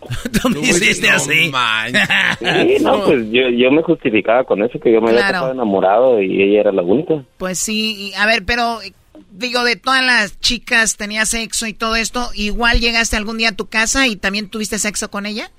tú 0.42 0.48
me 0.48 0.60
hiciste 0.60 1.10
así. 1.10 1.50
sí, 1.50 2.82
no, 2.82 3.00
pues 3.04 3.30
yo, 3.30 3.50
yo 3.50 3.70
me 3.70 3.82
justificaba 3.82 4.44
con 4.44 4.62
eso, 4.62 4.80
que 4.80 4.90
yo 4.90 5.02
me 5.02 5.10
había 5.10 5.26
estado 5.26 5.52
enamorado 5.52 6.22
y 6.22 6.42
ella 6.42 6.60
era 6.60 6.72
la 6.72 6.82
única. 6.82 7.22
Pues 7.36 7.58
sí, 7.58 8.10
a 8.16 8.26
ver, 8.26 8.42
pero 8.46 8.78
digo, 9.30 9.64
de 9.64 9.76
todas 9.76 10.04
las 10.04 10.40
chicas 10.40 10.96
tenía 10.96 11.24
sexo 11.26 11.66
y 11.66 11.72
todo 11.72 11.96
esto, 11.96 12.30
igual 12.34 12.80
llegaste 12.80 13.16
algún 13.16 13.38
día 13.38 13.50
a 13.50 13.56
tu 13.56 13.66
casa 13.66 14.06
y 14.06 14.16
también 14.16 14.48
tuviste 14.48 14.78
sexo 14.78 15.10
con 15.10 15.26
ella? 15.26 15.50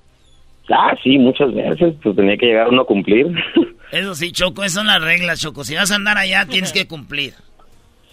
Ah, 0.70 0.96
sí, 1.04 1.18
muchas 1.18 1.54
veces, 1.54 1.96
pues 2.02 2.16
tenía 2.16 2.38
que 2.38 2.48
llegar 2.48 2.70
uno 2.70 2.82
a 2.82 2.86
cumplir. 2.86 3.28
Eso 3.92 4.16
sí, 4.16 4.32
Choco, 4.32 4.64
esas 4.64 4.74
son 4.74 4.88
las 4.88 5.02
reglas, 5.02 5.40
Choco. 5.40 5.64
Si 5.64 5.76
vas 5.76 5.92
a 5.92 5.96
andar 5.96 6.18
allá, 6.18 6.48
tienes 6.48 6.74
que 6.74 6.88
cumplir. 6.88 7.34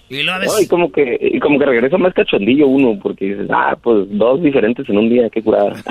Y, 0.08 0.22
lo 0.22 0.32
y 0.60 0.66
como 0.68 0.92
que 0.92 1.18
y 1.20 1.40
como 1.40 1.58
que 1.58 1.64
regresa 1.64 1.96
más 1.96 2.12
cachondillo 2.12 2.66
uno, 2.68 2.98
porque 3.02 3.24
dices, 3.24 3.48
ah, 3.50 3.74
pues 3.82 4.06
dos 4.10 4.42
diferentes 4.42 4.86
en 4.88 4.98
un 4.98 5.08
día, 5.08 5.30
qué 5.30 5.42
curada. 5.42 5.82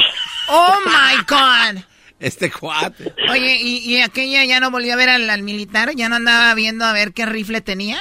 ¡Oh, 0.49 0.75
my 0.85 1.17
God! 1.27 1.81
Este 2.21 2.51
cuate. 2.51 3.11
Oye, 3.31 3.57
¿y, 3.61 3.99
aquella 4.01 4.45
ya 4.45 4.59
no 4.59 4.69
volvió 4.69 4.93
a 4.93 4.97
ver 4.97 5.09
al, 5.09 5.41
militar? 5.41 5.89
¿Ya 5.95 6.07
no 6.07 6.15
andaba 6.15 6.53
viendo 6.53 6.85
a 6.85 6.93
ver 6.93 7.13
qué 7.13 7.25
rifle 7.25 7.61
tenía? 7.61 7.97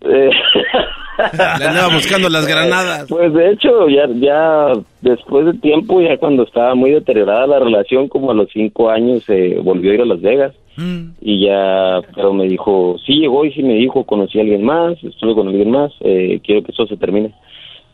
Le 0.00 1.64
andaba 1.64 1.94
buscando 1.94 2.28
las 2.28 2.46
granadas. 2.46 3.06
Pues 3.08 3.32
de 3.32 3.52
hecho, 3.52 3.88
ya, 3.88 4.08
ya 4.14 4.72
después 5.00 5.46
de 5.46 5.54
tiempo, 5.54 6.00
ya 6.00 6.16
cuando 6.18 6.42
estaba 6.42 6.74
muy 6.74 6.90
deteriorada 6.90 7.46
la 7.46 7.60
relación, 7.60 8.08
como 8.08 8.32
a 8.32 8.34
los 8.34 8.48
cinco 8.52 8.90
años, 8.90 9.22
se 9.24 9.56
volvió 9.60 9.92
a 9.92 9.94
ir 9.94 10.00
a 10.00 10.06
Las 10.06 10.20
Vegas. 10.20 10.54
Mm. 10.76 11.10
Y 11.20 11.46
ya, 11.46 12.00
pero 12.14 12.32
me 12.32 12.48
dijo, 12.48 12.96
sí 13.04 13.14
llegó 13.14 13.44
y 13.44 13.52
sí 13.52 13.62
me 13.62 13.74
dijo, 13.74 14.04
conocí 14.04 14.38
a 14.38 14.42
alguien 14.42 14.64
más, 14.64 14.96
estuve 15.02 15.34
con 15.34 15.48
alguien 15.48 15.70
más, 15.70 15.92
eh, 16.00 16.40
quiero 16.44 16.62
que 16.62 16.72
eso 16.72 16.86
se 16.86 16.96
termine. 16.96 17.34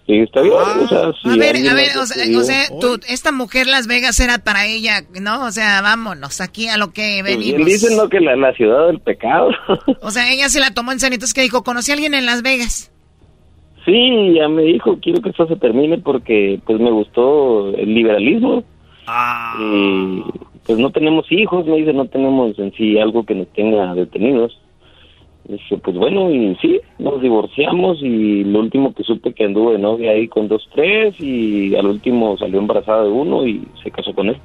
Sí, 0.06 0.18
está 0.18 0.42
bien. 0.42 0.54
o 0.54 0.86
sea, 0.86 1.32
a 1.32 1.36
ver, 1.36 1.56
a 1.66 1.74
ver, 1.74 1.96
o 1.96 2.04
sea, 2.04 2.66
tú, 2.78 3.00
esta 3.08 3.32
mujer 3.32 3.66
Las 3.66 3.86
Vegas 3.86 4.20
era 4.20 4.36
para 4.38 4.66
ella, 4.66 5.02
¿no? 5.18 5.46
O 5.46 5.50
sea, 5.50 5.80
vámonos 5.80 6.42
aquí 6.42 6.68
a 6.68 6.76
lo 6.76 6.92
que 6.92 7.20
pues 7.22 7.38
venimos. 7.38 7.66
dicen, 7.66 7.96
¿no? 7.96 8.08
Que 8.10 8.20
la, 8.20 8.36
la 8.36 8.52
ciudad 8.52 8.86
del 8.88 9.00
pecado. 9.00 9.48
o 10.02 10.10
sea, 10.10 10.30
ella 10.30 10.50
se 10.50 10.60
la 10.60 10.72
tomó 10.72 10.92
en 10.92 11.00
serio. 11.00 11.14
Entonces, 11.14 11.32
que 11.32 11.40
dijo? 11.40 11.64
¿Conocí 11.64 11.90
a 11.90 11.94
alguien 11.94 12.12
en 12.12 12.26
Las 12.26 12.42
Vegas? 12.42 12.92
Sí, 13.86 14.34
ya 14.34 14.48
me 14.48 14.62
dijo, 14.62 14.98
quiero 15.00 15.22
que 15.22 15.30
esto 15.30 15.46
se 15.46 15.56
termine 15.56 15.98
porque, 15.98 16.60
pues, 16.66 16.78
me 16.80 16.90
gustó 16.90 17.74
el 17.74 17.94
liberalismo. 17.94 18.62
Ah. 19.06 19.56
Y, 19.58 20.22
pues, 20.66 20.78
no 20.78 20.90
tenemos 20.90 21.30
hijos, 21.32 21.66
me 21.66 21.76
dice, 21.76 21.94
no 21.94 22.06
tenemos 22.06 22.58
en 22.58 22.72
sí 22.74 22.98
algo 22.98 23.24
que 23.24 23.34
nos 23.34 23.48
tenga 23.54 23.94
detenidos. 23.94 24.58
Dije, 25.46 25.76
pues 25.76 25.96
bueno, 25.96 26.30
y 26.30 26.56
sí, 26.62 26.80
nos 26.98 27.20
divorciamos 27.20 28.02
y 28.02 28.44
lo 28.44 28.60
último 28.60 28.94
que 28.94 29.02
supe 29.02 29.34
que 29.34 29.44
anduve 29.44 29.72
de 29.72 29.78
novia 29.78 30.12
ahí 30.12 30.26
con 30.26 30.48
dos, 30.48 30.66
tres 30.74 31.20
y 31.20 31.74
al 31.76 31.86
último 31.86 32.38
salió 32.38 32.58
embarazada 32.58 33.04
de 33.04 33.10
uno 33.10 33.46
y 33.46 33.62
se 33.82 33.90
casó 33.90 34.14
con 34.14 34.28
él. 34.28 34.36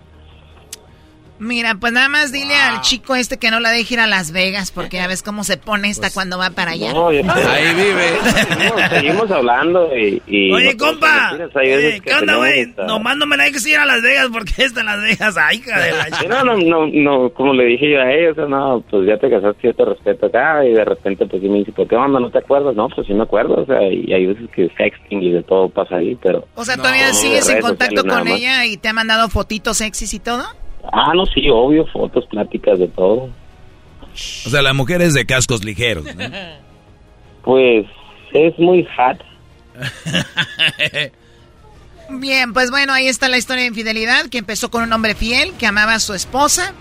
Mira, 1.40 1.76
pues 1.76 1.94
nada 1.94 2.10
más 2.10 2.34
dile 2.34 2.54
al 2.54 2.82
chico 2.82 3.16
este 3.16 3.38
que 3.38 3.50
no 3.50 3.62
la 3.62 3.72
deje 3.72 3.94
ir 3.94 4.00
a 4.02 4.08
Las 4.08 4.32
Vegas, 4.32 4.72
porque 4.72 4.98
ya 4.98 5.08
ves 5.08 5.24
cómo 5.24 5.46
se 5.46 5.56
pone 5.58 5.90
esta 5.90 6.04
pues, 6.04 6.14
cuando 6.14 6.38
va 6.38 6.50
para 6.50 6.72
allá. 6.72 6.92
ahí 7.10 7.74
vive. 7.76 8.90
Seguimos, 8.90 9.32
hablando 9.32 9.90
y... 9.96 10.52
Oye, 10.52 10.76
compa, 10.76 11.38
¿qué 11.54 12.14
onda, 12.14 12.36
güey? 12.36 12.74
Nomás 12.86 13.16
no 13.16 13.26
me 13.26 13.38
la 13.38 13.46
dejes 13.46 13.66
ir 13.68 13.78
a 13.78 13.86
Las 13.86 14.02
Vegas 14.02 14.28
porque 14.34 14.52
está 14.58 14.82
en 14.82 14.88
Las 14.88 15.02
Vegas, 15.02 15.38
ay, 15.38 15.58
hija 15.58 15.80
de 15.80 15.92
la 15.92 16.10
No, 16.28 16.44
no, 16.44 16.58
no, 16.58 16.88
no, 16.88 17.30
como 17.30 17.54
le 17.54 17.66
dije 17.66 17.92
yo 17.92 18.02
a 18.02 18.12
ella, 18.12 18.32
o 18.32 18.36
sea, 18.36 18.46
no, 18.46 18.84
pues 18.90 19.08
ya 19.08 19.18
te 19.18 19.30
casaste, 19.30 19.68
yo 19.68 19.74
te 19.74 19.86
respeto 19.86 20.26
acá, 20.26 20.66
y 20.66 20.74
de 20.74 20.84
repente 20.84 21.26
pues 21.26 21.42
sí 21.42 21.48
me 21.48 21.60
dice, 21.60 21.72
¿por 21.72 21.88
qué 21.88 21.96
onda, 21.96 22.20
no 22.20 22.30
te 22.30 22.40
acuerdas? 22.40 22.76
No, 22.76 22.90
pues 22.90 23.08
sí 23.08 23.14
me 23.14 23.24
acuerdo, 23.24 23.62
o 23.62 23.66
sea, 23.66 23.82
y 23.84 24.12
hay 24.12 24.26
veces 24.26 24.50
que 24.54 24.70
sexting 24.78 25.24
y 25.24 25.32
de 25.32 25.44
todo 25.44 25.70
pasa 25.70 25.98
ahí, 25.98 26.18
pero... 26.22 26.46
O 26.56 26.66
sea, 26.66 26.76
¿todavía 26.76 27.14
sigues 27.14 27.48
en 27.50 27.62
contacto 27.62 28.04
con 28.04 28.28
ella 28.28 28.66
y 28.66 28.78
te 28.78 28.90
ha 28.90 28.94
mandado 28.94 29.30
fotitos 29.30 29.78
sexys 29.78 30.14
y 30.14 30.20
todo? 30.20 30.44
Ah, 30.92 31.14
no, 31.16 31.26
sí, 31.26 31.50
obvio, 31.50 31.86
fotos, 31.88 32.26
pláticas, 32.28 32.80
de 32.80 32.88
todo. 32.88 33.30
O 34.46 34.50
sea, 34.50 34.62
la 34.62 34.74
mujer 34.74 35.02
es 35.02 35.14
de 35.14 35.26
cascos 35.26 35.64
ligeros, 35.64 36.06
¿no? 36.16 36.26
Pues 37.44 37.86
es 38.34 38.60
muy 38.60 38.86
hot. 38.96 39.24
Bien, 42.10 42.54
pues 42.54 42.70
bueno, 42.70 42.92
ahí 42.92 43.08
está 43.08 43.30
la 43.30 43.38
historia 43.38 43.62
de 43.62 43.70
infidelidad 43.70 44.28
que 44.30 44.40
empezó 44.40 44.70
con 44.70 44.84
un 44.84 44.92
hombre 44.92 45.16
fiel 45.16 45.54
que 45.54 45.66
amaba 45.66 45.94
a 45.94 46.00
su 46.00 46.14
esposa. 46.14 46.74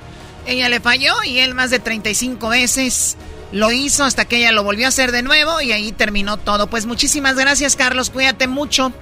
Ella 0.47 0.69
le 0.69 0.81
falló 0.81 1.13
y 1.25 1.39
él 1.39 1.55
más 1.55 1.71
de 1.71 1.79
35 1.79 2.49
veces 2.49 3.17
lo 3.53 3.71
hizo 3.71 4.05
hasta 4.05 4.25
que 4.27 4.39
ella 4.39 4.53
lo 4.53 4.65
volvió 4.65 4.87
a 4.87 4.89
hacer 4.89 5.13
de 5.13 5.23
nuevo 5.23 5.61
y 5.61 5.73
ahí 5.73 5.93
terminó 5.93 6.39
todo. 6.39 6.69
Pues 6.69 6.87
muchísimas 6.87 7.37
gracias, 7.37 7.77
Carlos. 7.77 8.11
Cuídate 8.11 8.49
mucho. 8.49 8.93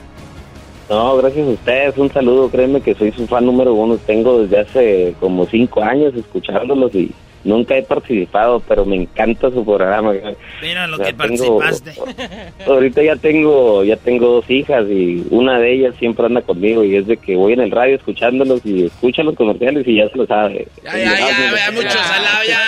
No, 0.88 1.16
gracias 1.16 1.46
a 1.46 1.50
ustedes. 1.50 1.98
Un 1.98 2.12
saludo. 2.12 2.48
Créeme 2.48 2.80
que 2.80 2.94
soy 2.94 3.12
su 3.12 3.26
fan 3.26 3.46
número 3.46 3.74
uno. 3.74 3.96
Tengo 3.98 4.42
desde 4.42 4.60
hace 4.60 5.14
como 5.18 5.46
cinco 5.46 5.82
años 5.82 6.14
escuchándolos 6.14 6.94
y 6.94 7.10
nunca 7.46 7.76
he 7.76 7.82
participado, 7.82 8.60
pero 8.60 8.84
me 8.84 8.96
encanta 8.96 9.50
su 9.50 9.64
programa. 9.64 10.12
Mira 10.60 10.86
lo 10.86 10.98
que 10.98 11.14
participaste. 11.14 11.92
Ahorita 12.66 13.02
ya 13.02 13.16
tengo, 13.16 13.84
ya 13.84 13.96
tengo 13.96 14.26
dos 14.26 14.50
hijas 14.50 14.84
y 14.90 15.24
una 15.30 15.58
de 15.58 15.72
ellas 15.72 15.94
siempre 15.98 16.26
anda 16.26 16.42
conmigo 16.42 16.84
y 16.84 16.96
es 16.96 17.06
de 17.06 17.16
que 17.16 17.36
voy 17.36 17.54
en 17.54 17.60
el 17.60 17.70
radio 17.70 17.96
escuchándolos 17.96 18.60
y 18.64 18.86
escucha 18.86 19.22
los 19.22 19.34
comerciales 19.34 19.86
y 19.86 19.96
ya 19.96 20.08
se 20.08 20.18
lo 20.18 20.26
sabe. 20.26 20.68
Ya, 20.84 20.96
ya, 20.96 21.18
ya, 21.18 21.56
ya, 21.56 21.72
mucho 21.72 21.98
salado, 21.98 22.44
ya. 22.46 22.58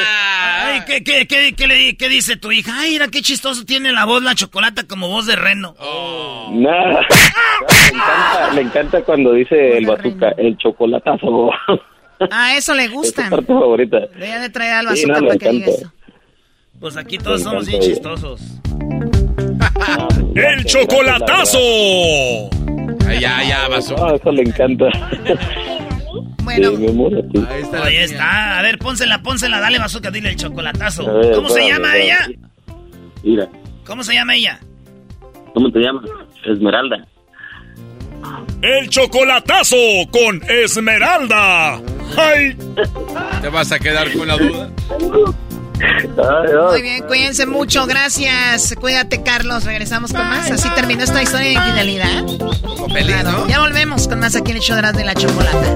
Ay, 0.61 0.81
¿qué, 0.87 1.03
qué, 1.03 1.27
qué, 1.27 1.55
qué, 1.55 1.67
le, 1.67 1.97
¿qué 1.97 2.09
dice 2.09 2.37
tu 2.37 2.53
hija? 2.53 2.73
Ay, 2.77 2.93
mira 2.93 3.09
qué 3.09 3.21
chistoso 3.21 3.65
tiene 3.65 3.93
la 3.93 4.05
voz 4.05 4.23
la 4.23 4.35
chocolata 4.35 4.85
como 4.87 5.09
voz 5.09 5.27
de 5.27 5.37
reno. 5.37 5.75
Oh. 5.81 6.51
Nada. 6.53 7.01
le, 7.71 7.97
encanta, 7.97 8.55
le 8.55 8.61
encanta 8.63 9.03
cuando 9.03 9.33
dice 9.33 9.79
el 9.79 9.87
bazooka, 9.87 10.31
el 10.37 10.57
chocolatazo. 10.57 11.51
Ah, 12.31 12.57
eso 12.57 12.75
le 12.75 12.89
gusta. 12.89 13.25
Es 13.25 13.31
parte 13.31 13.47
favorita. 13.47 13.99
Voy 14.19 14.29
de 14.29 14.51
traer 14.51 14.73
al 14.75 14.87
bazooka 14.87 15.21
para 15.21 15.37
que 15.37 15.51
diga 15.51 15.67
eso. 15.67 15.93
Pues 16.81 16.97
aquí 16.97 17.19
todos 17.19 17.43
somos 17.43 17.67
bien 17.67 17.81
chistosos. 17.83 18.41
¡El 20.35 20.65
chocolatazo! 20.65 21.59
ya, 23.21 23.43
ya, 23.43 23.69
bazooka. 23.69 24.07
Ah, 24.07 24.15
eso 24.15 24.33
le 24.33 24.43
encanta. 24.43 24.87
Bueno, 26.43 26.71
ahí 27.51 27.61
está. 27.61 27.85
Ahí 27.85 27.97
está. 27.97 28.59
A 28.59 28.63
ver, 28.63 28.79
pónsela, 28.79 29.23
pónsela, 29.23 29.61
dale 29.61 29.79
bazooka, 29.79 30.11
dile 30.11 30.31
el 30.31 30.37
chocolatazo. 30.37 31.05
¿Cómo 31.35 31.51
se 31.51 31.69
llama 31.69 31.95
ella? 31.99 32.27
Mira. 33.23 33.49
¿Cómo 33.85 34.03
se 34.03 34.15
llama 34.15 34.35
ella? 34.35 34.59
¿Cómo 35.53 35.71
te 35.71 35.79
llamas? 35.81 36.09
Esmeralda. 36.47 37.07
El 38.63 38.89
chocolatazo 38.89 39.77
con 40.11 40.43
Esmeralda. 40.49 41.81
¡Ay! 42.17 42.57
¿Te 43.41 43.49
vas 43.49 43.71
a 43.73 43.79
quedar 43.79 44.13
con 44.13 44.29
la 44.29 44.37
duda? 44.37 44.71
Muy 46.71 46.83
bien, 46.83 47.05
cuídense 47.07 47.47
mucho, 47.47 47.87
gracias. 47.87 48.75
Cuídate, 48.81 49.23
Carlos. 49.23 49.65
Regresamos 49.65 50.13
con 50.13 50.27
más. 50.29 50.51
Así 50.51 50.69
terminó 50.71 51.05
esta 51.05 51.23
historia 51.23 51.49
de 51.49 51.55
infidelidad. 51.55 52.25
Ya 53.49 53.61
volvemos 53.61 54.09
con 54.09 54.19
más 54.21 54.35
aquí 54.35 54.51
en 54.51 54.57
el 54.57 54.63
show 54.63 54.77
de 54.77 54.93
de 54.93 55.05
la 55.05 55.15
chocolata. 55.15 55.75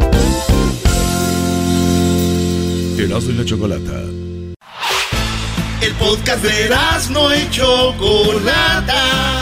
Erasmo 2.98 3.30
y 3.30 3.34
la 3.34 3.44
chocolata. 3.44 4.00
El 5.80 5.92
podcast 5.94 6.42
de 6.42 6.64
Erasmo 6.66 7.28
y 7.34 7.50
chocolata. 7.50 9.41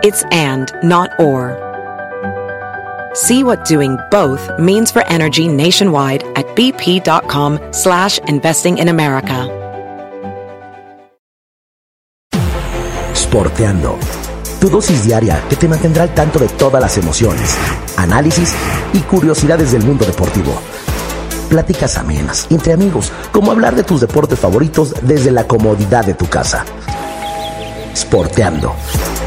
It's 0.00 0.22
and, 0.30 0.72
not 0.84 1.10
or. 1.18 1.56
See 3.14 3.42
what 3.42 3.64
doing 3.64 3.98
both 4.12 4.48
means 4.56 4.92
for 4.92 5.04
energy 5.08 5.48
nationwide 5.48 6.22
at 6.36 6.46
bp.com 6.54 7.58
slash 7.72 8.18
investing 8.28 8.78
in 8.78 8.88
America. 8.88 9.48
Sporteando. 13.12 13.98
Tu 14.60 14.70
dosis 14.70 15.04
diaria 15.04 15.42
que 15.48 15.56
te 15.56 15.66
mantendrá 15.66 16.04
al 16.04 16.14
tanto 16.14 16.38
de 16.38 16.48
todas 16.48 16.80
las 16.80 16.96
emociones, 16.96 17.56
análisis 17.96 18.54
y 18.92 19.00
curiosidades 19.00 19.72
del 19.72 19.84
mundo 19.84 20.04
deportivo. 20.04 20.52
Pláticas 21.48 21.98
amenas, 21.98 22.46
entre 22.50 22.72
amigos, 22.72 23.10
como 23.32 23.50
hablar 23.50 23.74
de 23.74 23.82
tus 23.82 24.00
deportes 24.00 24.38
favoritos 24.38 24.94
desde 25.02 25.32
la 25.32 25.44
comodidad 25.44 26.04
de 26.04 26.14
tu 26.14 26.26
casa. 26.26 26.64
Sporteando. 27.98 28.76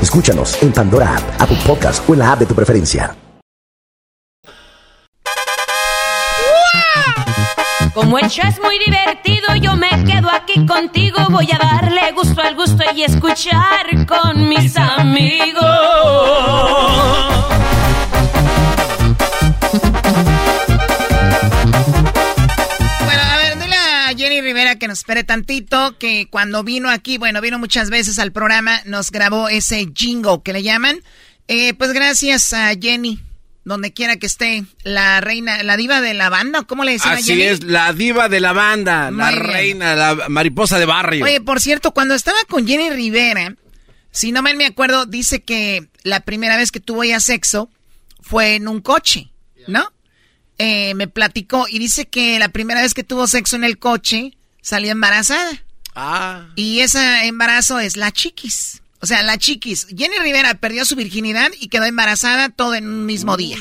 Escúchanos 0.02 0.64
en 0.64 0.72
Pandora 0.72 1.18
App, 1.18 1.42
Apple 1.42 1.60
Podcast 1.68 2.08
o 2.10 2.14
en 2.14 2.20
la 2.20 2.32
app 2.32 2.40
de 2.40 2.46
tu 2.46 2.56
preferencia. 2.56 3.14
Como 7.94 8.18
el 8.18 8.30
show 8.30 8.48
es 8.48 8.62
muy 8.62 8.80
divertido, 8.80 9.54
yo 9.60 9.76
me 9.76 9.90
quedo 10.06 10.30
aquí 10.30 10.66
contigo. 10.66 11.18
Voy 11.30 11.50
a 11.52 11.58
darle 11.58 12.14
gusto 12.14 12.42
al 12.42 12.56
gusto 12.56 12.84
y 12.96 13.04
escuchar 13.04 14.08
con 14.08 14.48
mis 14.48 14.78
amigos. 14.78 15.66
Rivera 24.62 24.78
que 24.78 24.88
nos 24.88 25.00
espere 25.00 25.24
tantito, 25.24 25.98
que 25.98 26.28
cuando 26.30 26.64
vino 26.64 26.90
aquí, 26.90 27.18
bueno, 27.18 27.42
vino 27.42 27.58
muchas 27.58 27.90
veces 27.90 28.20
al 28.20 28.32
programa, 28.32 28.82
nos 28.86 29.10
grabó 29.10 29.50
ese 29.50 29.88
jingo 29.96 30.44
que 30.44 30.54
le 30.54 30.62
llaman. 30.62 31.02
Eh, 31.48 31.74
pues 31.74 31.94
gracias 31.94 32.54
a 32.54 32.72
Jenny 32.80 33.20
donde 33.64 33.94
quiera 33.94 34.18
que 34.18 34.26
esté, 34.26 34.64
la 34.84 35.22
reina, 35.22 35.62
la 35.64 35.78
diva 35.78 36.02
de 36.02 36.14
la 36.14 36.30
banda, 36.30 36.64
¿cómo 36.64 36.84
le 36.84 36.94
decían 36.94 37.14
Así 37.14 37.42
es, 37.42 37.64
la 37.64 37.94
diva 37.94 38.28
de 38.28 38.40
la 38.40 38.54
banda, 38.54 39.12
la 39.12 39.32
reina, 39.32 39.96
la 39.96 40.30
mariposa 40.30 40.80
de 40.80 40.86
barrio. 40.86 41.26
Oye, 41.26 41.42
por 41.42 41.60
cierto, 41.60 41.92
cuando 41.92 42.16
estaba 42.16 42.40
con 42.50 42.66
Jenny 42.66 42.90
Rivera, 42.90 43.56
si 44.10 44.32
no 44.32 44.42
mal 44.42 44.58
me 44.58 44.66
acuerdo, 44.66 45.06
dice 45.06 45.44
que 45.44 45.88
la 46.04 46.22
primera 46.22 46.58
vez 46.58 46.72
que 46.72 46.80
tuvo 46.80 47.04
ya 47.04 47.20
sexo 47.20 47.70
fue 48.20 48.56
en 48.56 48.68
un 48.68 48.82
coche, 48.82 49.32
¿no? 49.68 49.92
Eh, 50.58 50.94
me 50.96 51.08
platicó 51.08 51.68
y 51.70 51.78
dice 51.78 52.08
que 52.08 52.40
la 52.40 52.50
primera 52.50 52.82
vez 52.82 52.94
que 52.94 53.04
tuvo 53.04 53.28
sexo 53.28 53.56
en 53.56 53.64
el 53.64 53.78
coche 53.78 54.38
salió 54.62 54.92
embarazada. 54.92 55.64
Ah. 55.96 56.48
Y 56.56 56.80
ese 56.80 57.26
embarazo 57.26 57.80
es 57.80 57.98
la 57.98 58.12
chiquis. 58.12 58.82
O 59.00 59.06
sea, 59.06 59.24
la 59.24 59.38
chiquis. 59.38 59.88
Jenny 59.88 60.18
Rivera 60.22 60.54
perdió 60.56 60.86
su 60.86 60.96
virginidad 60.96 61.50
y 61.60 61.70
quedó 61.70 61.86
embarazada 61.86 62.50
todo 62.50 62.76
en 62.76 62.88
un 62.88 63.06
mismo 63.06 63.36
día. 63.36 63.58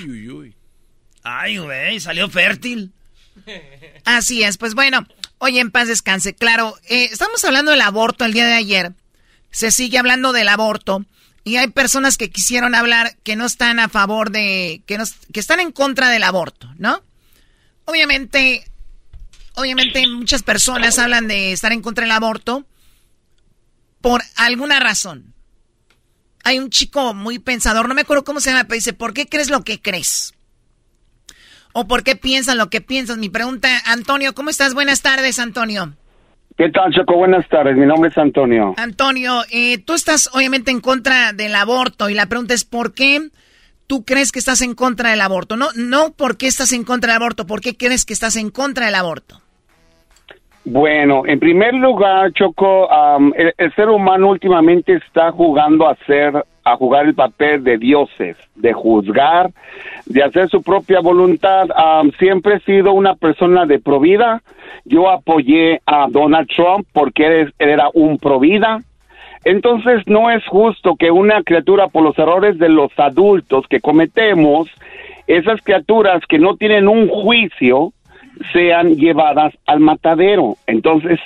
Ay, 1.23 1.59
güey, 1.59 1.99
salió 2.01 2.29
fértil. 2.29 2.93
Así 4.05 4.43
es, 4.43 4.59
pues 4.59 4.75
bueno, 4.75 5.07
hoy 5.39 5.59
en 5.59 5.71
paz 5.71 5.89
descanse. 5.89 6.35
Claro, 6.35 6.79
eh, 6.89 7.09
estamos 7.11 7.43
hablando 7.45 7.71
del 7.71 7.81
aborto 7.81 8.25
el 8.25 8.33
día 8.33 8.47
de 8.47 8.55
ayer. 8.55 8.93
Se 9.51 9.71
sigue 9.71 9.99
hablando 9.99 10.33
del 10.33 10.49
aborto. 10.49 11.05
Y 11.43 11.57
hay 11.57 11.69
personas 11.69 12.19
que 12.19 12.31
quisieron 12.31 12.75
hablar 12.75 13.17
que 13.23 13.35
no 13.35 13.47
están 13.47 13.81
a 13.81 13.89
favor 13.89 14.31
de. 14.31 14.83
que, 14.87 14.99
que 15.33 15.41
están 15.41 15.59
en 15.59 15.73
contra 15.73 16.11
del 16.11 16.23
aborto, 16.23 16.71
¿no? 16.77 17.03
Obviamente, 17.87 18.70
obviamente 19.57 20.07
muchas 20.09 20.43
personas 20.43 20.99
hablan 20.99 21.29
de 21.29 21.53
estar 21.53 21.73
en 21.73 21.83
contra 21.83 22.05
del 22.05 22.13
aborto 22.13 22.65
por 24.01 24.23
alguna 24.37 24.81
razón. 24.81 25.35
Hay 26.45 26.59
un 26.59 26.71
chico 26.71 27.13
muy 27.13 27.39
pensador, 27.39 27.89
no 27.89 27.95
me 27.95 28.03
acuerdo 28.03 28.25
cómo 28.25 28.41
se 28.41 28.51
llama, 28.51 28.65
pero 28.65 28.77
dice, 28.77 28.93
¿por 28.93 29.13
qué 29.13 29.27
crees 29.27 29.51
lo 29.51 29.63
que 29.63 29.81
crees? 29.81 30.35
¿O 31.73 31.87
por 31.87 32.03
qué 32.03 32.17
piensas 32.17 32.57
lo 32.57 32.71
que 32.71 32.81
piensas? 32.81 33.19
Mi 33.19 33.29
pregunta, 33.29 33.69
Antonio, 33.87 34.35
¿cómo 34.35 34.51
estás? 34.51 34.75
Buenas 34.75 35.03
tardes, 35.03 35.39
Antonio. 35.39 35.95
¿Qué 36.57 36.69
tal, 36.71 36.93
Choco? 36.93 37.17
Buenas 37.17 37.49
tardes, 37.49 37.77
mi 37.77 37.87
nombre 37.87 38.11
es 38.11 38.19
Antonio. 38.19 38.75
Antonio, 38.77 39.45
eh, 39.51 39.79
tú 39.79 39.95
estás 39.95 40.29
obviamente 40.35 40.71
en 40.71 40.81
contra 40.81 41.33
del 41.33 41.55
aborto 41.55 42.09
y 42.11 42.15
la 42.15 42.27
pregunta 42.27 42.55
es, 42.55 42.65
¿por 42.65 42.93
qué 42.93 43.31
tú 43.91 44.05
crees 44.05 44.31
que 44.31 44.39
estás 44.39 44.63
en 44.63 44.75
contra 44.75 45.11
del 45.11 45.21
aborto? 45.21 45.57
No, 45.57 45.67
no, 45.75 46.13
¿por 46.17 46.37
qué 46.37 46.47
estás 46.47 46.73
en 46.73 46.85
contra 46.85 47.13
del 47.13 47.23
aborto? 47.23 47.45
¿Por 47.45 47.61
qué 47.61 47.77
crees 47.77 48.05
que 48.05 48.13
estás 48.13 48.37
en 48.37 48.51
contra 48.51 48.87
del 48.87 48.95
aborto? 48.95 49.41
Bueno, 50.65 51.25
en 51.27 51.41
primer 51.41 51.75
lugar, 51.75 52.33
Choco, 52.33 52.89
el, 53.35 53.75
ser 53.75 53.89
humano 53.89 54.29
últimamente 54.29 54.95
está 54.95 55.33
jugando 55.33 55.89
a 55.89 55.97
ser, 56.07 56.33
a 56.63 56.77
jugar 56.77 57.07
el 57.07 57.17
papel 57.17 57.65
de 57.65 57.79
dioses, 57.79 58.37
de 58.55 58.73
juzgar, 58.73 59.51
de 60.07 60.23
hacer 60.23 60.49
su 60.49 60.63
propia 60.63 61.01
voluntad. 61.01 61.67
siempre 62.21 62.57
he 62.57 62.61
sido 62.61 62.93
una 62.93 63.17
persona 63.17 63.67
de 63.67 63.81
provida. 63.81 64.41
Yo 64.85 65.11
apoyé 65.11 65.81
a 65.85 66.07
Donald 66.09 66.49
Trump 66.55 66.87
porque 66.93 67.41
él, 67.41 67.55
era 67.59 67.89
un 67.93 68.19
provida. 68.19 68.83
Entonces 69.45 70.03
no 70.07 70.31
es 70.31 70.47
justo 70.47 70.97
que 70.97 71.11
una 71.11 71.43
criatura 71.43 71.89
por 71.89 72.03
los 72.03 72.19
errores 72.19 72.59
de 72.59 72.69
los 72.69 72.91
adultos 72.99 73.67
que 73.69 73.81
cometemos, 73.81 74.69
esas 75.27 75.63
criaturas 75.63 76.23
que 76.29 76.39
no 76.39 76.57
tienen 76.57 76.89
un 76.89 77.09
juicio, 77.09 77.93
sean 78.53 78.97
llevadas 78.97 79.55
al 79.67 79.81
matadero. 79.81 80.57
Entonces, 80.67 81.19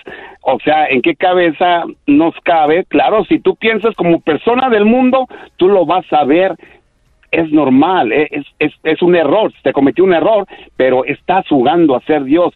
o 0.43 0.59
sea, 0.61 0.87
¿en 0.87 1.03
qué 1.03 1.15
cabeza 1.17 1.85
nos 2.07 2.35
cabe? 2.43 2.85
Claro, 2.85 3.25
si 3.25 3.39
tú 3.39 3.57
piensas 3.57 3.95
como 3.95 4.21
persona 4.21 4.69
del 4.69 4.85
mundo, 4.85 5.27
tú 5.57 5.69
lo 5.69 5.87
vas 5.87 6.11
a 6.13 6.25
ver. 6.25 6.57
Es 7.31 7.51
normal, 7.51 8.13
eh, 8.13 8.29
es, 8.31 8.47
es, 8.61 8.73
es 8.85 9.03
un 9.03 9.17
error, 9.17 9.53
te 9.65 9.73
cometió 9.73 10.05
un 10.05 10.15
error, 10.15 10.47
pero 10.77 11.05
estás 11.05 11.45
jugando 11.49 11.97
a 11.97 12.01
ser 12.03 12.23
Dios. 12.23 12.55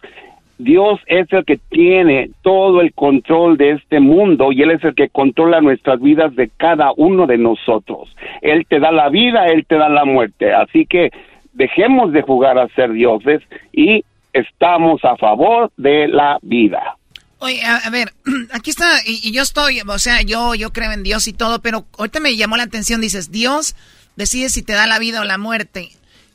Dios 0.59 1.01
es 1.07 1.33
el 1.33 1.45
que 1.45 1.59
tiene 1.71 2.31
todo 2.43 2.81
el 2.81 2.93
control 2.93 3.57
de 3.57 3.73
este 3.73 4.01
mundo 4.01 4.51
y 4.51 4.63
Él 4.63 4.73
es 4.73 4.85
el 4.85 4.95
que 4.95 5.09
controla 5.09 5.61
nuestras 5.61 6.01
vidas 6.01 6.35
de 6.35 6.51
cada 6.57 6.91
uno 6.97 7.27
de 7.27 7.39
nosotros. 7.39 8.15
Él 8.43 8.67
te 8.69 8.81
da 8.81 8.91
la 8.91 9.09
vida, 9.09 9.47
Él 9.47 9.65
te 9.67 9.77
da 9.77 9.89
la 9.89 10.05
muerte. 10.05 10.53
Así 10.53 10.85
que 10.85 11.11
dejemos 11.53 12.13
de 12.13 12.23
jugar 12.23 12.59
a 12.59 12.69
ser 12.75 12.93
dioses 12.93 13.41
y 13.73 14.05
estamos 14.33 15.05
a 15.05 15.17
favor 15.17 15.71
de 15.77 16.09
la 16.09 16.39
vida. 16.43 16.97
Oye, 17.39 17.63
a, 17.65 17.89
ver, 17.91 18.13
aquí 18.53 18.71
está, 18.71 18.87
y, 19.07 19.31
yo 19.33 19.43
estoy, 19.43 19.81
o 19.87 19.99
sea, 19.99 20.23
yo, 20.23 20.57
yo 20.57 20.73
creo 20.73 20.91
en 20.91 21.05
Dios 21.05 21.29
y 21.29 21.33
todo, 21.33 21.61
pero 21.61 21.87
ahorita 21.97 22.19
me 22.19 22.37
llamó 22.37 22.57
la 22.57 22.65
atención, 22.65 23.01
dices, 23.01 23.31
Dios 23.31 23.77
decide 24.17 24.49
si 24.49 24.63
te 24.63 24.73
da 24.73 24.89
la 24.89 24.99
vida 24.99 25.21
o 25.21 25.25
la 25.25 25.39
muerte. 25.39 25.91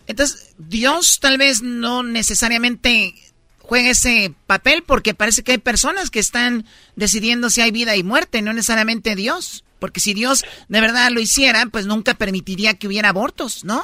Entonces, 0.08 0.56
Dios 0.58 1.20
tal 1.20 1.38
vez 1.38 1.62
no 1.62 2.04
necesariamente 2.04 3.14
juega 3.64 3.90
ese 3.90 4.36
papel 4.46 4.84
porque 4.84 5.16
parece 5.16 5.42
que 5.42 5.54
hay 5.54 5.58
personas 5.58 6.12
que 6.12 6.20
están 6.20 6.66
decidiendo 6.96 7.50
si 7.50 7.62
hay 7.62 7.72
vida 7.72 7.96
y 7.96 8.04
muerte, 8.04 8.42
no 8.42 8.54
necesariamente 8.54 9.16
Dios. 9.16 9.64
Porque 9.80 10.00
si 10.00 10.14
Dios 10.14 10.46
de 10.70 10.82
verdad 10.82 11.10
lo 11.12 11.20
hiciera, 11.20 11.66
pues 11.66 11.88
nunca 11.88 12.14
permitiría 12.14 12.76
que 12.76 12.88
hubiera 12.88 13.10
abortos, 13.10 13.64
¿no? 13.64 13.84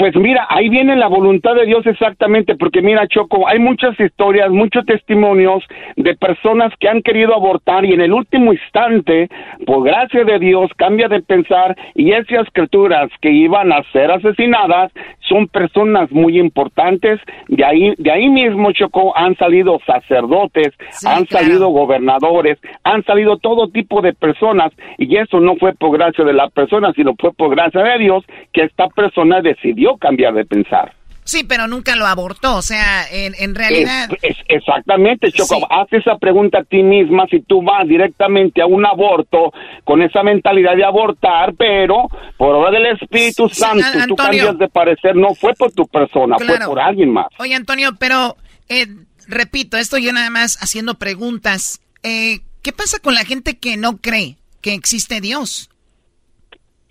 Pues 0.00 0.16
mira, 0.16 0.46
ahí 0.48 0.70
viene 0.70 0.96
la 0.96 1.08
voluntad 1.08 1.54
de 1.54 1.66
Dios 1.66 1.86
exactamente, 1.86 2.56
porque 2.56 2.80
mira, 2.80 3.06
Choco, 3.06 3.46
hay 3.46 3.58
muchas 3.58 4.00
historias, 4.00 4.50
muchos 4.50 4.86
testimonios 4.86 5.62
de 5.94 6.14
personas 6.14 6.72
que 6.80 6.88
han 6.88 7.02
querido 7.02 7.34
abortar 7.34 7.84
y 7.84 7.92
en 7.92 8.00
el 8.00 8.14
último 8.14 8.54
instante, 8.54 9.28
por 9.66 9.84
gracia 9.84 10.24
de 10.24 10.38
Dios, 10.38 10.70
cambia 10.78 11.06
de 11.08 11.20
pensar 11.20 11.76
y 11.94 12.12
esas 12.12 12.48
criaturas 12.50 13.10
que 13.20 13.30
iban 13.30 13.74
a 13.74 13.82
ser 13.92 14.10
asesinadas 14.10 14.90
son 15.28 15.46
personas 15.48 16.10
muy 16.10 16.38
importantes. 16.38 17.20
De 17.48 17.62
ahí, 17.62 17.92
de 17.98 18.10
ahí 18.10 18.30
mismo, 18.30 18.72
Choco, 18.72 19.14
han 19.14 19.36
salido 19.36 19.80
sacerdotes, 19.84 20.72
han 21.06 21.26
salido 21.26 21.68
gobernadores, 21.68 22.58
han 22.84 23.04
salido 23.04 23.36
todo 23.36 23.68
tipo 23.68 24.00
de 24.00 24.14
personas 24.14 24.72
y 24.96 25.14
eso 25.18 25.40
no 25.40 25.56
fue 25.56 25.74
por 25.74 25.92
gracia 25.98 26.24
de 26.24 26.32
la 26.32 26.48
persona, 26.48 26.90
sino 26.94 27.14
fue 27.18 27.34
por 27.34 27.50
gracia 27.50 27.82
de 27.82 27.98
Dios 27.98 28.24
que 28.54 28.62
esta 28.62 28.88
persona 28.88 29.42
decidió 29.42 29.89
cambiar 29.96 30.34
de 30.34 30.44
pensar. 30.44 30.94
Sí, 31.24 31.44
pero 31.44 31.68
nunca 31.68 31.94
lo 31.94 32.06
abortó, 32.06 32.56
o 32.56 32.62
sea, 32.62 33.04
en, 33.08 33.54
realidad... 33.54 34.10
Es, 34.20 34.36
exactamente, 34.48 35.30
Choco, 35.30 35.64
haz 35.70 35.86
esa 35.92 36.18
pregunta 36.18 36.58
a 36.58 36.64
ti 36.64 36.82
misma 36.82 37.26
si 37.30 37.40
tú 37.42 37.62
vas 37.62 37.86
directamente 37.86 38.60
a 38.60 38.66
un 38.66 38.84
aborto 38.84 39.52
con 39.84 40.02
esa 40.02 40.24
mentalidad 40.24 40.74
de 40.74 40.84
abortar, 40.84 41.54
pero 41.54 42.08
por 42.36 42.56
obra 42.56 42.72
del 42.72 42.86
Espíritu 42.86 43.48
Santo 43.48 43.84
tú 44.08 44.16
cambias 44.16 44.58
de 44.58 44.68
parecer, 44.68 45.14
no 45.14 45.34
fue 45.34 45.54
por 45.54 45.70
tu 45.70 45.86
persona, 45.86 46.36
fue 46.36 46.58
por 46.66 46.80
alguien 46.80 47.12
más. 47.12 47.28
Oye, 47.38 47.54
Antonio, 47.54 47.90
pero 47.96 48.36
eh, 48.68 48.88
repito, 49.28 49.76
esto 49.76 49.98
yo 49.98 50.12
nada 50.12 50.30
más 50.30 50.56
haciendo 50.60 50.94
preguntas. 50.94 51.80
Eh, 52.02 52.40
¿Qué 52.62 52.72
pasa 52.72 52.98
con 52.98 53.14
la 53.14 53.24
gente 53.24 53.56
que 53.56 53.76
no 53.76 53.98
cree 53.98 54.36
que 54.62 54.74
existe 54.74 55.20
Dios? 55.20 55.70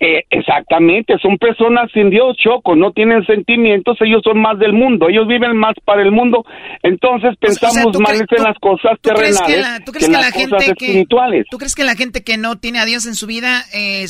Eh, 0.02 0.24
exactamente, 0.30 1.18
son 1.20 1.36
personas 1.36 1.90
sin 1.92 2.08
Dios, 2.08 2.34
Choco, 2.38 2.74
no 2.74 2.90
tienen 2.92 3.22
sentimientos, 3.26 3.98
ellos 4.00 4.22
son 4.24 4.40
más 4.40 4.58
del 4.58 4.72
mundo, 4.72 5.10
ellos 5.10 5.28
viven 5.28 5.54
más 5.54 5.74
para 5.84 6.00
el 6.00 6.10
mundo, 6.10 6.42
entonces 6.82 7.36
pensamos 7.38 8.00
más 8.00 8.18
en 8.18 8.42
las 8.42 8.58
cosas 8.60 8.98
terrenales 9.02 9.82
que, 9.92 10.06
en 10.06 10.12
las 10.12 10.32
cosas 10.32 10.68
espirituales. 10.68 11.44
¿Tú 11.50 11.58
crees 11.58 11.74
que 11.74 11.84
la 11.84 11.96
gente 11.96 12.24
que 12.24 12.38
no 12.38 12.58
tiene 12.58 12.78
a 12.78 12.86
Dios 12.86 13.04
en 13.04 13.14
su 13.14 13.26
vida 13.26 13.62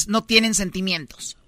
no 0.06 0.22
tienen 0.22 0.54
sentimientos? 0.54 1.39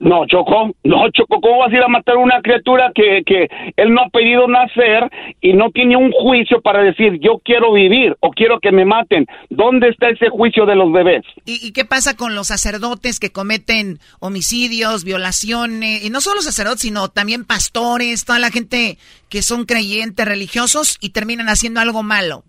No, 0.00 0.26
Choco, 0.26 0.74
no, 0.84 1.10
Choco, 1.10 1.40
¿cómo 1.40 1.58
vas 1.58 1.72
a 1.72 1.76
ir 1.76 1.82
a 1.82 1.88
matar 1.88 2.16
a 2.16 2.18
una 2.18 2.40
criatura 2.40 2.92
que, 2.94 3.22
que 3.26 3.48
él 3.76 3.92
no 3.92 4.02
ha 4.02 4.08
pedido 4.10 4.46
nacer 4.46 5.10
y 5.40 5.54
no 5.54 5.70
tiene 5.70 5.96
un 5.96 6.12
juicio 6.12 6.60
para 6.60 6.82
decir 6.82 7.18
yo 7.20 7.40
quiero 7.44 7.72
vivir 7.72 8.16
o 8.20 8.30
quiero 8.30 8.60
que 8.60 8.70
me 8.70 8.84
maten? 8.84 9.26
¿Dónde 9.50 9.88
está 9.88 10.08
ese 10.08 10.28
juicio 10.28 10.66
de 10.66 10.76
los 10.76 10.92
bebés? 10.92 11.24
¿Y, 11.44 11.72
qué 11.72 11.84
pasa 11.84 12.16
con 12.16 12.34
los 12.34 12.46
sacerdotes 12.46 13.18
que 13.18 13.30
cometen 13.30 13.98
homicidios, 14.20 15.04
violaciones? 15.04 16.04
Y 16.04 16.10
no 16.10 16.20
solo 16.20 16.42
sacerdotes, 16.42 16.82
sino 16.82 17.08
también 17.08 17.44
pastores, 17.44 18.24
toda 18.24 18.38
la 18.38 18.50
gente 18.50 18.98
que 19.28 19.42
son 19.42 19.64
creyentes 19.64 20.26
religiosos 20.26 20.96
y 21.00 21.10
terminan 21.10 21.48
haciendo 21.48 21.80
algo 21.80 22.02
malo. 22.02 22.44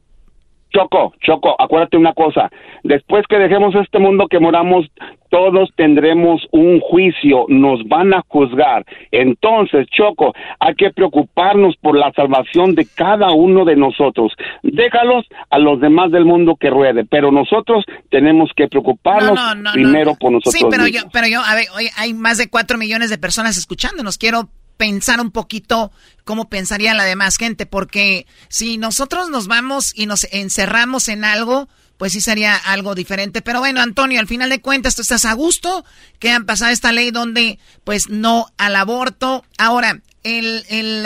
Choco, 0.71 1.13
Choco, 1.21 1.55
acuérdate 1.59 1.97
una 1.97 2.13
cosa, 2.13 2.49
después 2.83 3.25
que 3.27 3.37
dejemos 3.37 3.73
este 3.75 3.99
mundo 3.99 4.27
que 4.27 4.39
moramos, 4.39 4.85
todos 5.29 5.69
tendremos 5.75 6.41
un 6.51 6.79
juicio, 6.79 7.45
nos 7.47 7.87
van 7.87 8.13
a 8.13 8.23
juzgar. 8.27 8.85
Entonces, 9.11 9.87
Choco, 9.87 10.33
hay 10.59 10.75
que 10.75 10.91
preocuparnos 10.91 11.75
por 11.77 11.97
la 11.97 12.11
salvación 12.13 12.75
de 12.75 12.87
cada 12.95 13.31
uno 13.31 13.65
de 13.65 13.75
nosotros. 13.75 14.33
Déjalos 14.63 15.25
a 15.49 15.59
los 15.59 15.79
demás 15.79 16.11
del 16.11 16.25
mundo 16.25 16.55
que 16.59 16.69
ruede, 16.69 17.05
pero 17.05 17.31
nosotros 17.31 17.85
tenemos 18.09 18.51
que 18.55 18.67
preocuparnos 18.67 19.39
primero 19.73 20.15
por 20.19 20.31
nosotros. 20.31 20.53
Sí, 20.53 20.65
pero 20.69 20.87
yo, 20.87 21.01
pero 21.11 21.27
yo, 21.27 21.41
a 21.41 21.55
ver, 21.55 21.65
hoy 21.75 21.89
hay 21.97 22.13
más 22.13 22.37
de 22.37 22.49
cuatro 22.49 22.77
millones 22.77 23.09
de 23.09 23.17
personas 23.17 23.57
escuchándonos. 23.57 24.17
Quiero 24.17 24.49
pensar 24.79 25.19
un 25.19 25.31
poquito 25.31 25.91
cómo 26.23 26.47
pensaría 26.47 26.93
la 26.93 27.03
demás 27.03 27.35
gente, 27.35 27.65
porque 27.65 28.25
si 28.47 28.77
nosotros 28.77 29.29
nos 29.29 29.47
vamos 29.47 29.91
y 29.93 30.05
nos 30.05 30.25
encerramos 30.31 31.09
en 31.09 31.25
algo, 31.25 31.67
pues 31.97 32.13
sí 32.13 32.21
sería 32.21 32.55
algo 32.55 32.95
diferente. 32.95 33.41
Pero 33.41 33.59
bueno, 33.59 33.81
Antonio, 33.81 34.21
al 34.21 34.27
final 34.27 34.49
de 34.49 34.61
cuentas, 34.61 34.95
tú 34.95 35.01
estás 35.01 35.25
a 35.25 35.33
gusto 35.33 35.83
que 36.17 36.31
han 36.31 36.45
pasado 36.45 36.71
esta 36.71 36.93
ley 36.93 37.11
donde, 37.11 37.59
pues, 37.83 38.07
no 38.07 38.47
al 38.57 38.77
aborto. 38.77 39.43
Ahora, 39.57 39.99
el, 40.23 40.63
el, 40.69 41.05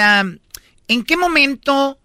¿en 0.88 1.04
qué 1.04 1.18
momento 1.18 1.98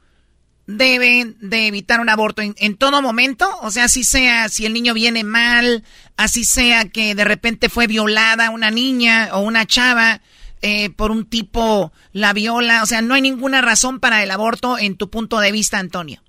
deben 0.66 1.36
de 1.38 1.66
evitar 1.66 2.00
un 2.00 2.08
aborto? 2.08 2.40
¿En, 2.40 2.54
¿En, 2.56 2.78
todo 2.78 3.02
momento? 3.02 3.46
O 3.60 3.70
sea, 3.70 3.84
así 3.84 4.04
sea, 4.04 4.48
si 4.48 4.64
el 4.64 4.72
niño 4.72 4.94
viene 4.94 5.22
mal, 5.22 5.84
así 6.16 6.44
sea 6.44 6.88
que 6.88 7.14
de 7.14 7.24
repente 7.24 7.68
fue 7.68 7.86
violada 7.86 8.48
una 8.48 8.70
niña 8.70 9.28
o 9.32 9.40
una 9.40 9.66
chava, 9.66 10.22
eh, 10.62 10.90
por 10.90 11.11
un 11.11 11.28
tipo 11.28 11.92
la 12.12 12.32
viola? 12.32 12.82
O 12.82 12.86
sea, 12.86 13.02
no 13.02 13.14
hay 13.14 13.22
ninguna 13.22 13.61
razón 13.61 14.00
para 14.00 14.22
el 14.22 14.30
aborto 14.30 14.78
en 14.78 14.96
tu 14.96 15.11
punto 15.11 15.40
de 15.40 15.52
vista, 15.52 15.78
Antonio. 15.78 16.20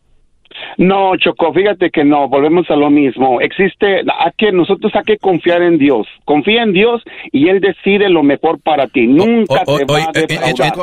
No, 0.78 1.16
Choco, 1.18 1.54
fíjate 1.54 1.90
que 1.92 2.04
no, 2.04 2.28
volvemos 2.28 2.70
a 2.70 2.76
lo 2.76 2.90
mismo. 2.90 3.42
Existe, 3.42 4.00
a 4.02 4.32
que 4.38 4.52
nosotros 4.52 4.92
hay 4.96 5.04
que 5.04 5.18
confiar 5.18 5.62
en 5.62 5.78
Dios. 5.78 6.08
Confía 6.26 6.64
en 6.64 6.74
Dios 6.74 7.02
y 7.32 7.50
Él 7.50 7.60
decide 7.60 8.10
lo 8.10 8.24
mejor 8.24 8.60
para 8.62 8.88
ti. 8.88 9.08
Nunca 9.08 9.64
te 9.66 9.86
va 9.86 10.00
a 10.00 10.12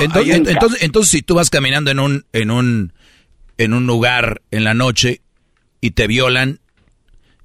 entonces, 0.01 0.83
entonces, 0.83 1.11
si 1.11 1.23
tú 1.23 1.35
vas 1.35 1.51
caminando 1.51 1.91
en 1.91 1.99
un, 1.99 2.25
en 2.33 2.51
un, 2.51 2.93
en 3.59 3.73
un 3.73 3.87
lugar 3.87 4.43
en 4.51 4.65
la 4.65 4.75
noche 4.75 5.21
y 5.81 5.93
te 5.93 6.07
violan 6.07 6.59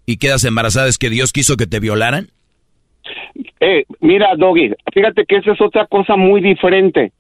y 0.06 0.18
quedas 0.18 0.44
embarazada, 0.44 0.88
¿es 0.88 0.98
que 0.98 1.10
Dios 1.10 1.32
quiso 1.32 1.58
que 1.58 1.68
te 1.68 1.80
violaran? 1.80 2.32
Eh, 3.60 3.86
mira, 4.00 4.36
Doggy, 4.36 4.74
fíjate 4.94 5.26
que 5.26 5.38
esa 5.38 5.52
es 5.52 5.62
otra 5.62 5.86
cosa 5.88 6.16
muy 6.16 6.42
diferente. 6.42 7.12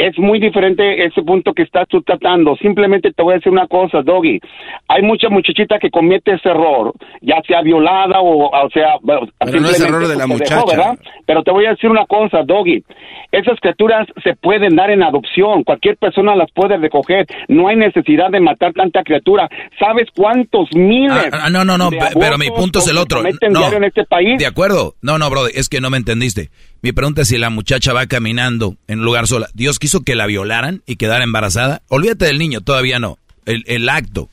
Es 0.00 0.18
muy 0.18 0.40
diferente 0.40 1.04
ese 1.04 1.22
punto 1.22 1.52
que 1.52 1.62
estás 1.62 1.86
tú 1.86 2.00
tratando. 2.00 2.56
Simplemente 2.56 3.12
te 3.12 3.22
voy 3.22 3.34
a 3.34 3.36
decir 3.36 3.52
una 3.52 3.66
cosa, 3.66 4.00
Doggy. 4.00 4.40
Hay 4.88 5.02
mucha 5.02 5.28
muchachita 5.28 5.78
que 5.78 5.90
comete 5.90 6.32
ese 6.32 6.48
error, 6.48 6.94
ya 7.20 7.36
sea 7.46 7.60
violada 7.60 8.18
o, 8.20 8.46
o 8.46 8.70
sea... 8.70 8.94
Pero 9.04 9.60
no 9.60 9.68
es 9.68 9.78
error 9.78 10.08
de 10.08 10.16
la 10.16 10.26
muchacha. 10.26 10.96
Pero 11.26 11.42
te 11.42 11.50
voy 11.50 11.66
a 11.66 11.72
decir 11.72 11.90
una 11.90 12.06
cosa, 12.06 12.42
Doggy. 12.46 12.82
Esas 13.30 13.60
criaturas 13.60 14.08
se 14.24 14.34
pueden 14.36 14.74
dar 14.74 14.90
en 14.90 15.02
adopción. 15.02 15.64
Cualquier 15.64 15.98
persona 15.98 16.34
las 16.34 16.50
puede 16.52 16.78
recoger. 16.78 17.26
No 17.48 17.68
hay 17.68 17.76
necesidad 17.76 18.30
de 18.30 18.40
matar 18.40 18.72
tanta 18.72 19.02
criatura. 19.02 19.50
¿Sabes 19.78 20.08
cuántos 20.16 20.68
miles? 20.74 21.28
Ah, 21.30 21.42
ah 21.44 21.50
no, 21.50 21.62
no, 21.62 21.76
no. 21.76 21.90
Pero 21.90 22.38
mi 22.38 22.48
punto 22.48 22.78
es 22.78 22.88
el 22.88 22.96
otro. 22.96 23.22
No, 23.22 23.70
en 23.70 23.84
este 23.84 24.04
país? 24.04 24.38
De 24.38 24.46
acuerdo. 24.46 24.94
No, 25.02 25.18
no, 25.18 25.28
brother. 25.28 25.52
Es 25.54 25.68
que 25.68 25.82
no 25.82 25.90
me 25.90 25.98
entendiste. 25.98 26.48
Mi 26.82 26.92
pregunta 26.92 27.22
es 27.22 27.28
si 27.28 27.36
la 27.36 27.50
muchacha 27.50 27.92
va 27.92 28.06
caminando 28.06 28.74
en 28.88 29.00
un 29.00 29.04
lugar 29.04 29.26
sola. 29.26 29.48
¿Dios 29.54 29.78
quiso 29.78 30.00
que 30.00 30.14
la 30.14 30.26
violaran 30.26 30.82
y 30.86 30.96
quedara 30.96 31.24
embarazada? 31.24 31.82
Olvídate 31.88 32.24
del 32.26 32.38
niño, 32.38 32.62
todavía 32.62 32.98
no. 32.98 33.16
El, 33.44 33.64
el 33.66 33.88
acto. 33.88 34.28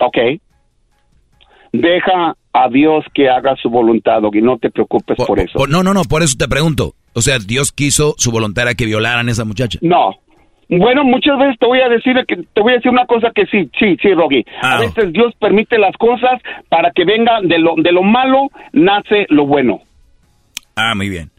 Ok. 0.00 0.18
Deja 1.72 2.34
a 2.52 2.68
Dios 2.68 3.04
que 3.14 3.28
haga 3.28 3.54
su 3.56 3.70
voluntad, 3.70 4.20
y 4.32 4.42
no 4.42 4.58
te 4.58 4.70
preocupes 4.70 5.16
por, 5.16 5.38
eso. 5.38 5.66
no, 5.68 5.82
no, 5.82 5.94
no, 5.94 6.02
por 6.02 6.22
eso 6.22 6.36
te 6.36 6.48
pregunto. 6.48 6.94
O 7.14 7.22
sea, 7.22 7.38
Dios 7.38 7.72
quiso 7.72 8.14
su 8.18 8.30
voluntad 8.30 8.68
a 8.68 8.74
que 8.74 8.86
violaran 8.86 9.28
a 9.28 9.30
esa 9.30 9.44
muchacha. 9.44 9.78
No. 9.82 10.16
Bueno, 10.68 11.02
muchas 11.02 11.36
veces 11.38 11.58
te 11.58 11.66
voy 11.66 11.80
a 11.80 11.88
decir 11.88 12.14
que 12.28 12.36
te 12.36 12.60
voy 12.60 12.72
a 12.72 12.76
decir 12.76 12.92
una 12.92 13.06
cosa 13.06 13.32
que 13.34 13.44
sí, 13.46 13.68
sí, 13.76 13.96
sí, 14.00 14.14
Rogi. 14.14 14.44
A 14.62 14.76
ah. 14.76 14.80
veces 14.80 15.12
Dios 15.12 15.34
permite 15.40 15.78
las 15.78 15.96
cosas 15.96 16.40
para 16.68 16.92
que 16.92 17.04
venga 17.04 17.40
de 17.42 17.58
lo 17.58 17.74
de 17.76 17.90
lo 17.90 18.04
malo 18.04 18.48
nace 18.72 19.26
lo 19.30 19.46
bueno. 19.46 19.80
Ah, 20.76 20.94
muy 20.94 21.08
bien. 21.08 21.30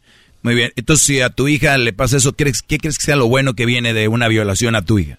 Muy 0.43 0.55
bien. 0.55 0.71
Entonces, 0.75 1.05
si 1.05 1.21
a 1.21 1.29
tu 1.29 1.47
hija 1.47 1.77
le 1.77 1.93
pasa 1.93 2.17
eso, 2.17 2.33
¿qué 2.33 2.45
crees, 2.45 2.63
que 2.63 2.91
sea 2.91 3.15
lo 3.15 3.27
bueno 3.27 3.53
que 3.53 3.65
viene 3.65 3.93
de 3.93 4.07
una 4.07 4.27
violación 4.27 4.75
a 4.75 4.81
tu 4.81 4.99
hija? 4.99 5.17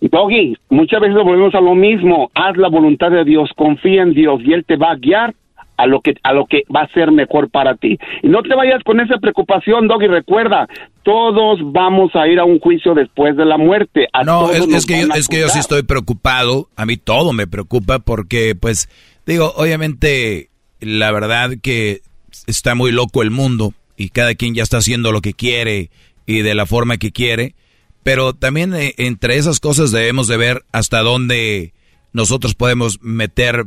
Doggy, 0.00 0.56
muchas 0.68 1.00
veces 1.00 1.16
volvemos 1.16 1.54
a 1.54 1.60
lo 1.60 1.74
mismo. 1.74 2.30
Haz 2.34 2.56
la 2.58 2.68
voluntad 2.68 3.10
de 3.10 3.24
Dios, 3.24 3.50
confía 3.56 4.02
en 4.02 4.12
Dios 4.12 4.40
y 4.44 4.52
Él 4.52 4.64
te 4.66 4.76
va 4.76 4.92
a 4.92 4.96
guiar 4.96 5.34
a 5.76 5.86
lo 5.86 6.00
que 6.00 6.14
a 6.22 6.32
lo 6.32 6.46
que 6.46 6.62
va 6.74 6.82
a 6.82 6.88
ser 6.88 7.10
mejor 7.10 7.50
para 7.50 7.74
ti. 7.76 7.98
Y 8.22 8.28
no 8.28 8.42
te 8.42 8.54
vayas 8.54 8.82
con 8.84 9.00
esa 9.00 9.16
preocupación, 9.16 9.88
Doggy. 9.88 10.06
Recuerda, 10.06 10.68
todos 11.02 11.60
vamos 11.72 12.14
a 12.14 12.28
ir 12.28 12.38
a 12.38 12.44
un 12.44 12.60
juicio 12.60 12.94
después 12.94 13.36
de 13.36 13.46
la 13.46 13.56
muerte. 13.56 14.08
no, 14.24 14.50
es, 14.50 14.86
que 14.86 15.00
yo, 15.00 15.14
es 15.14 15.28
que 15.28 15.40
yo 15.40 15.48
sí 15.48 15.58
estoy 15.58 15.82
preocupado. 15.82 16.68
A 16.76 16.84
mí 16.84 16.98
todo 16.98 17.32
me 17.32 17.46
preocupa 17.46 17.98
porque, 17.98 18.54
pues, 18.54 18.88
digo, 19.26 19.52
obviamente, 19.56 20.50
la 20.80 21.10
verdad 21.12 21.52
que 21.62 22.00
está 22.46 22.74
muy 22.74 22.92
loco 22.92 23.22
el 23.22 23.30
mundo 23.30 23.74
y 23.96 24.10
cada 24.10 24.34
quien 24.34 24.54
ya 24.54 24.62
está 24.62 24.78
haciendo 24.78 25.12
lo 25.12 25.20
que 25.20 25.34
quiere 25.34 25.90
y 26.26 26.42
de 26.42 26.54
la 26.54 26.66
forma 26.66 26.96
que 26.96 27.12
quiere, 27.12 27.54
Pero 28.02 28.34
también 28.34 28.74
eh, 28.74 28.94
entre 28.98 29.36
esas 29.36 29.60
cosas 29.60 29.90
debemos 29.90 30.28
de 30.28 30.36
ver 30.36 30.64
hasta 30.72 31.00
dónde 31.00 31.72
nosotros 32.12 32.54
podemos 32.54 33.00
meter 33.02 33.66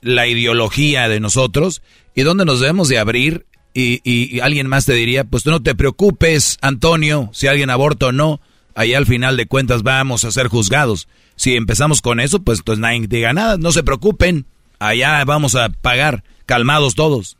la 0.00 0.26
ideología 0.26 1.08
de 1.08 1.20
nosotros 1.20 1.82
y 2.14 2.22
dónde 2.22 2.44
nos 2.44 2.60
debemos 2.60 2.88
de 2.88 2.98
abrir 2.98 3.46
y, 3.74 4.00
y, 4.04 4.40
alguien 4.40 4.66
más 4.66 4.84
te 4.86 4.94
diría, 4.94 5.24
pues 5.24 5.44
tú 5.44 5.50
no 5.50 5.62
te 5.62 5.76
preocupes, 5.76 6.58
Antonio, 6.60 7.30
si 7.32 7.46
alguien 7.46 7.70
aborta 7.70 8.06
o 8.06 8.12
no, 8.12 8.40
ahí 8.74 8.94
al 8.94 9.06
final 9.06 9.36
de 9.36 9.46
cuentas 9.46 9.82
vamos 9.82 10.24
a 10.24 10.32
ser 10.32 10.48
juzgados. 10.48 11.08
Si 11.36 11.54
empezamos 11.54 12.02
con 12.02 12.18
eso, 12.18 12.42
pues, 12.42 12.62
pues 12.64 12.78
nadie 12.78 13.06
diga 13.06 13.32
nada, 13.32 13.58
no 13.58 13.70
se 13.70 13.82
preocupen, 13.82 14.46
allá 14.78 15.24
vamos 15.24 15.54
a 15.54 15.68
pagar, 15.68 16.24
calmados 16.46 16.94
todos. 16.94 17.38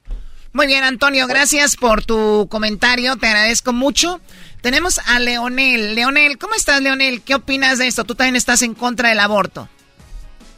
Muy 0.53 0.66
bien, 0.66 0.82
Antonio, 0.82 1.28
gracias 1.28 1.76
por 1.76 2.05
tu 2.05 2.48
comentario, 2.51 3.16
te 3.16 3.28
agradezco 3.28 3.72
mucho. 3.72 4.20
Tenemos 4.62 4.98
a 5.09 5.20
Leonel. 5.20 5.94
Leonel, 5.94 6.38
¿cómo 6.38 6.55
estás, 6.55 6.82
Leonel? 6.82 7.22
¿Qué 7.22 7.36
opinas 7.36 7.78
de 7.78 7.86
esto? 7.86 8.05
¿Tú 8.05 8.16
también 8.16 8.34
estás 8.34 8.62
en 8.62 8.74
contra 8.74 9.11
del 9.11 9.20
aborto? 9.20 9.68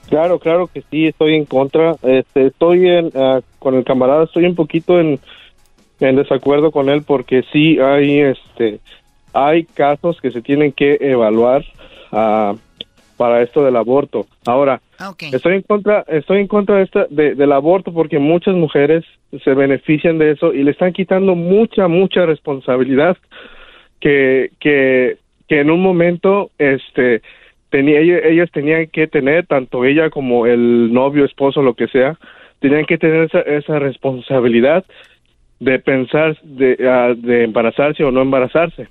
Claro, 0.09 0.38
claro 0.38 0.66
que 0.66 0.82
sí, 0.90 1.07
estoy 1.07 1.36
en 1.36 1.45
contra. 1.45 1.95
Este, 2.03 2.47
estoy 2.47 2.88
en, 2.88 3.12
ah, 3.14 3.40
con 3.59 3.74
el 3.74 3.84
camarada, 3.84 4.24
estoy 4.24 4.47
un 4.47 4.55
poquito 4.55 4.99
en, 4.99 5.20
en 6.01 6.16
desacuerdo 6.16 6.70
con 6.70 6.88
él 6.88 7.03
porque 7.03 7.45
sí 7.53 7.78
hay, 7.78 8.20
este, 8.20 8.80
hay 9.32 9.64
casos 9.64 10.20
que 10.20 10.30
se 10.30 10.43
tienen 10.43 10.72
que 10.72 10.99
evaluar 11.01 11.64
uh, 12.12 12.57
para 13.17 13.43
esto 13.43 13.65
del 13.65 13.77
aborto. 13.77 14.27
Ahora, 14.47 14.81
ah, 14.99 15.13
estoy 15.33 15.57
en 15.57 15.63
contra, 15.63 16.05
estoy 16.09 16.41
en 16.41 16.49
contra 16.49 16.77
de 16.77 16.83
esta, 16.85 17.07
del 17.09 17.53
aborto 17.53 17.93
porque 17.93 18.19
muchas 18.19 18.55
mujeres 18.55 19.05
se 19.45 19.55
benefician 19.55 20.19
de 20.19 20.33
eso 20.33 20.53
y 20.53 20.63
le 20.63 20.73
están 20.73 20.93
quitando 20.93 21.35
mucha, 21.35 21.89
mucha 21.89 22.27
responsabilidad 22.27 23.17
que, 24.01 24.51
que, 24.61 25.17
que 25.49 25.61
en 25.61 25.71
un 25.71 25.81
momento, 25.81 26.51
este, 26.59 27.23
tenía, 27.71 28.01
ellas 28.01 28.51
tenían 28.53 28.87
que 28.89 29.07
tener, 29.07 29.47
tanto 29.47 29.85
ella 29.85 30.11
como 30.11 30.47
el 30.47 30.93
novio, 30.93 31.25
esposo, 31.25 31.63
lo 31.63 31.75
que 31.75 31.89
sea, 31.89 32.19
tenían 32.61 32.85
que 32.85 32.99
tener 32.99 33.25
esa, 33.25 33.41
esa 33.41 33.79
responsabilidad 33.79 34.85
de 35.59 35.79
pensar 35.79 36.37
de, 36.43 36.77
ah, 36.89 37.15
de 37.17 37.45
embarazarse 37.45 38.03
o 38.03 38.11
no 38.11 38.23
embarazarse. 38.23 38.89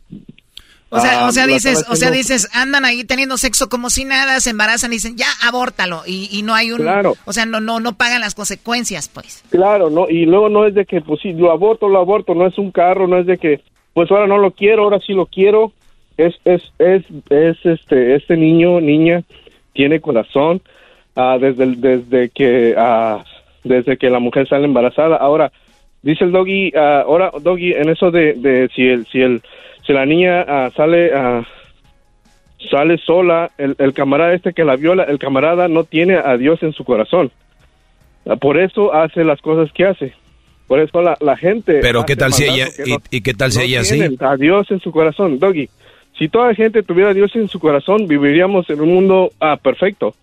O 0.93 0.99
sea, 0.99 1.25
o 1.25 1.31
sea, 1.31 1.45
ah, 1.45 1.47
dices, 1.47 1.85
o 1.89 1.95
sea, 1.95 2.11
dices, 2.11 2.49
andan 2.53 2.83
ahí 2.83 3.05
teniendo 3.05 3.37
sexo 3.37 3.69
como 3.69 3.89
si 3.89 4.03
nada, 4.03 4.41
se 4.41 4.49
embarazan 4.49 4.91
y 4.91 4.95
dicen, 4.95 5.15
ya, 5.15 5.27
abórtalo, 5.41 6.01
y, 6.05 6.27
y 6.37 6.41
no 6.41 6.53
hay 6.53 6.73
un, 6.73 6.79
claro. 6.79 7.13
o 7.23 7.31
sea, 7.31 7.45
no, 7.45 7.61
no, 7.61 7.79
no 7.79 7.93
pagan 7.93 8.19
las 8.19 8.35
consecuencias, 8.35 9.07
pues. 9.07 9.41
Claro, 9.51 9.89
no, 9.89 10.09
y 10.09 10.25
luego 10.25 10.49
no 10.49 10.65
es 10.65 10.75
de 10.75 10.85
que, 10.85 10.99
pues 10.99 11.21
sí, 11.21 11.31
lo 11.31 11.49
aborto, 11.49 11.87
lo 11.87 11.99
aborto, 11.99 12.35
no 12.35 12.45
es 12.45 12.57
un 12.57 12.71
carro, 12.71 13.07
no 13.07 13.19
es 13.19 13.25
de 13.25 13.37
que, 13.37 13.61
pues 13.93 14.11
ahora 14.11 14.27
no 14.27 14.37
lo 14.37 14.51
quiero, 14.51 14.83
ahora 14.83 14.99
sí 14.99 15.13
lo 15.13 15.27
quiero, 15.27 15.71
es, 16.17 16.35
es, 16.43 16.61
es, 16.77 17.05
es 17.29 17.57
este, 17.63 18.15
este 18.15 18.35
niño, 18.35 18.81
niña, 18.81 19.23
tiene 19.71 20.01
corazón, 20.01 20.61
uh, 21.15 21.39
desde, 21.39 21.67
desde 21.67 22.29
que, 22.31 22.75
uh, 22.77 23.23
desde 23.63 23.95
que 23.95 24.09
la 24.09 24.19
mujer 24.19 24.45
sale 24.45 24.65
embarazada, 24.65 25.15
ahora, 25.15 25.53
dice 26.01 26.25
el 26.25 26.33
doggy, 26.33 26.73
ahora, 26.75 27.31
doggy, 27.41 27.71
en 27.71 27.87
eso 27.87 28.11
de, 28.11 28.33
de 28.33 28.69
si 28.75 28.89
el, 28.89 29.05
si 29.07 29.21
el, 29.21 29.41
si 29.86 29.93
la 29.93 30.05
niña 30.05 30.43
uh, 30.43 30.71
sale 30.71 31.11
uh, 31.13 31.43
sale 32.69 32.97
sola, 32.97 33.51
el, 33.57 33.75
el, 33.79 33.93
camarada 33.93 34.34
este 34.34 34.53
que 34.53 34.63
la 34.63 34.75
viola, 34.75 35.03
el 35.03 35.19
camarada 35.19 35.67
no 35.67 35.84
tiene 35.84 36.17
a 36.17 36.38
Dios 36.38 36.61
en 36.63 36.73
su 36.73 36.84
corazón. 36.84 37.32
Uh, 38.25 38.38
por 38.38 38.59
eso 38.59 38.93
hace 38.93 39.23
las 39.23 39.41
cosas 39.41 39.71
que 39.73 39.86
hace. 39.86 40.13
Por 40.67 40.79
eso 40.79 41.01
la, 41.01 41.17
la 41.19 41.36
gente... 41.36 41.79
Pero 41.82 42.05
¿qué 42.05 42.15
tal 42.15 42.32
si 42.32 42.45
ella... 42.45 42.67
y, 42.86 43.17
y, 43.17 43.21
qué 43.21 43.34
tal 43.34 43.51
si 43.51 43.61
ella 43.61 43.84
sí? 43.84 44.17
A 44.19 44.38
Dios 44.38 44.71
en 44.71 44.79
su 44.79 44.91
corazón, 44.91 45.38
Doggy. 45.38 45.69
Si 46.17 46.29
toda 46.29 46.47
la 46.47 46.55
gente 46.55 46.84
tuviera 46.84 47.09
a 47.09 47.13
Dios 47.13 47.36
en 47.36 47.47
su 47.49 47.59
corazón, 47.59 48.07
viviríamos 48.07 48.69
en 48.69 48.79
un 48.79 48.93
mundo 48.93 49.32
ah, 49.39 49.57
perfecto. 49.57 50.13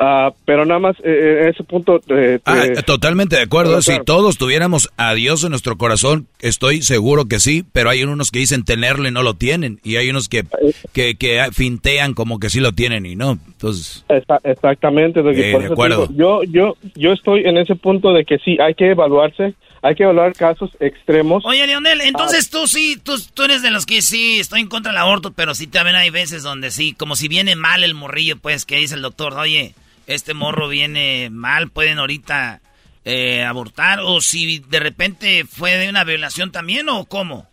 Ah, 0.00 0.32
pero 0.44 0.64
nada 0.64 0.80
más, 0.80 0.96
eh, 1.00 1.02
eh, 1.04 1.42
en 1.42 1.48
ese 1.48 1.64
punto... 1.64 2.00
Eh, 2.08 2.38
ah, 2.44 2.64
totalmente 2.86 3.36
de 3.36 3.42
acuerdo. 3.42 3.82
Si 3.82 3.98
todos 4.04 4.38
tuviéramos 4.38 4.90
a 4.96 5.14
Dios 5.14 5.44
en 5.44 5.50
nuestro 5.50 5.76
corazón, 5.76 6.26
estoy 6.40 6.82
seguro 6.82 7.26
que 7.26 7.40
sí, 7.40 7.64
pero 7.72 7.90
hay 7.90 8.02
unos 8.02 8.30
que 8.30 8.38
dicen 8.38 8.64
tenerlo 8.64 9.08
y 9.08 9.10
no 9.10 9.22
lo 9.22 9.34
tienen. 9.34 9.80
Y 9.84 9.96
hay 9.96 10.08
unos 10.08 10.28
que, 10.28 10.44
que, 10.92 11.16
que 11.16 11.42
fintean 11.52 12.14
como 12.14 12.38
que 12.38 12.48
sí 12.50 12.60
lo 12.60 12.72
tienen 12.72 13.04
y 13.06 13.16
no. 13.16 13.32
Entonces... 13.46 14.04
exactamente. 14.44 15.22
de 15.22 15.66
acuerdo. 15.66 16.08
yo, 16.14 16.42
yo, 16.44 16.76
yo 16.94 17.12
estoy 17.12 17.44
en 17.44 17.58
ese 17.58 17.74
punto 17.74 18.12
de 18.12 18.24
que 18.24 18.38
sí, 18.38 18.58
hay 18.60 18.74
que 18.74 18.90
evaluarse 18.90 19.54
hay 19.82 19.96
que 19.96 20.04
evaluar 20.04 20.32
casos 20.32 20.70
extremos. 20.78 21.44
Oye, 21.44 21.66
Leonel, 21.66 22.00
entonces 22.02 22.48
tú 22.48 22.68
sí, 22.68 22.96
tú, 23.02 23.14
tú 23.34 23.42
eres 23.42 23.62
de 23.62 23.70
los 23.72 23.84
que 23.84 24.00
sí, 24.00 24.38
estoy 24.38 24.60
en 24.60 24.68
contra 24.68 24.92
del 24.92 25.00
aborto, 25.00 25.32
pero 25.32 25.56
sí 25.56 25.66
también 25.66 25.96
hay 25.96 26.10
veces 26.10 26.44
donde 26.44 26.70
sí, 26.70 26.92
como 26.92 27.16
si 27.16 27.26
viene 27.26 27.56
mal 27.56 27.82
el 27.82 27.94
morrillo, 27.94 28.38
pues, 28.38 28.64
que 28.64 28.76
dice 28.76 28.94
el 28.94 29.02
doctor, 29.02 29.34
oye, 29.34 29.74
este 30.14 30.34
morro 30.34 30.68
viene 30.68 31.28
mal, 31.30 31.70
pueden 31.70 31.98
ahorita 31.98 32.60
eh, 33.04 33.42
abortar, 33.42 34.00
o 34.04 34.20
si 34.20 34.60
de 34.60 34.80
repente 34.80 35.44
fue 35.44 35.76
de 35.76 35.88
una 35.88 36.04
violación 36.04 36.52
también, 36.52 36.88
o 36.88 37.04
cómo. 37.04 37.46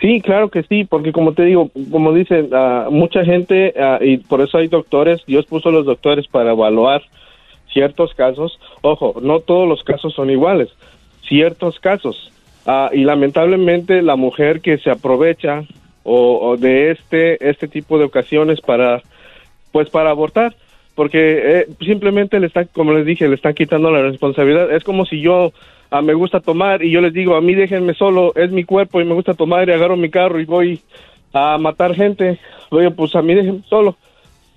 Sí, 0.00 0.20
claro 0.20 0.50
que 0.50 0.62
sí, 0.64 0.84
porque 0.84 1.12
como 1.12 1.32
te 1.32 1.44
digo, 1.44 1.70
como 1.90 2.12
dicen, 2.12 2.50
uh, 2.52 2.90
mucha 2.90 3.24
gente, 3.24 3.72
uh, 3.76 4.04
y 4.04 4.18
por 4.18 4.42
eso 4.42 4.58
hay 4.58 4.68
doctores, 4.68 5.22
Dios 5.26 5.46
puso 5.46 5.70
los 5.70 5.86
doctores 5.86 6.26
para 6.28 6.52
evaluar 6.52 7.02
ciertos 7.72 8.12
casos. 8.14 8.58
Ojo, 8.82 9.16
no 9.22 9.40
todos 9.40 9.66
los 9.66 9.82
casos 9.82 10.14
son 10.14 10.30
iguales, 10.30 10.68
ciertos 11.26 11.80
casos. 11.80 12.30
Uh, 12.66 12.92
y 12.92 13.04
lamentablemente 13.04 14.02
la 14.02 14.16
mujer 14.16 14.60
que 14.60 14.76
se 14.78 14.90
aprovecha 14.90 15.64
o, 16.02 16.56
de 16.56 16.92
este, 16.92 17.48
este 17.48 17.66
tipo 17.66 17.98
de 17.98 18.04
ocasiones 18.04 18.60
para, 18.60 19.02
pues 19.72 19.90
para 19.90 20.10
abortar, 20.10 20.54
porque 20.96 21.60
eh, 21.60 21.66
simplemente 21.82 22.40
le 22.40 22.48
están, 22.48 22.68
como 22.72 22.92
les 22.92 23.04
dije, 23.06 23.28
le 23.28 23.36
están 23.36 23.54
quitando 23.54 23.90
la 23.92 24.02
responsabilidad. 24.02 24.72
Es 24.74 24.82
como 24.82 25.04
si 25.04 25.20
yo 25.20 25.52
ah, 25.90 26.00
me 26.00 26.14
gusta 26.14 26.40
tomar 26.40 26.82
y 26.82 26.90
yo 26.90 27.02
les 27.02 27.12
digo, 27.12 27.36
a 27.36 27.42
mí 27.42 27.54
déjenme 27.54 27.94
solo, 27.94 28.34
es 28.34 28.50
mi 28.50 28.64
cuerpo 28.64 29.00
y 29.00 29.04
me 29.04 29.14
gusta 29.14 29.34
tomar 29.34 29.68
y 29.68 29.72
agarro 29.72 29.96
mi 29.96 30.08
carro 30.08 30.40
y 30.40 30.46
voy 30.46 30.80
a 31.34 31.58
matar 31.58 31.94
gente. 31.94 32.40
Oye, 32.70 32.90
pues 32.90 33.14
a 33.14 33.20
mí 33.20 33.34
déjenme 33.34 33.62
solo, 33.68 33.94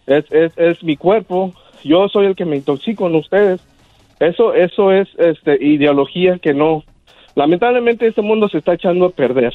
es, 0.08 0.32
es, 0.32 0.58
es 0.58 0.82
mi 0.82 0.96
cuerpo, 0.96 1.54
yo 1.84 2.08
soy 2.08 2.26
el 2.28 2.36
que 2.36 2.46
me 2.46 2.56
intoxico 2.56 3.08
en 3.08 3.16
ustedes. 3.16 3.60
Eso, 4.22 4.54
eso 4.54 4.94
es 4.94 5.10
este, 5.18 5.58
ideología 5.64 6.40
que 6.40 6.54
no, 6.54 6.84
lamentablemente 7.36 8.08
este 8.08 8.22
mundo 8.22 8.48
se 8.48 8.60
está 8.60 8.74
echando 8.74 9.08
a 9.08 9.12
perder. 9.12 9.54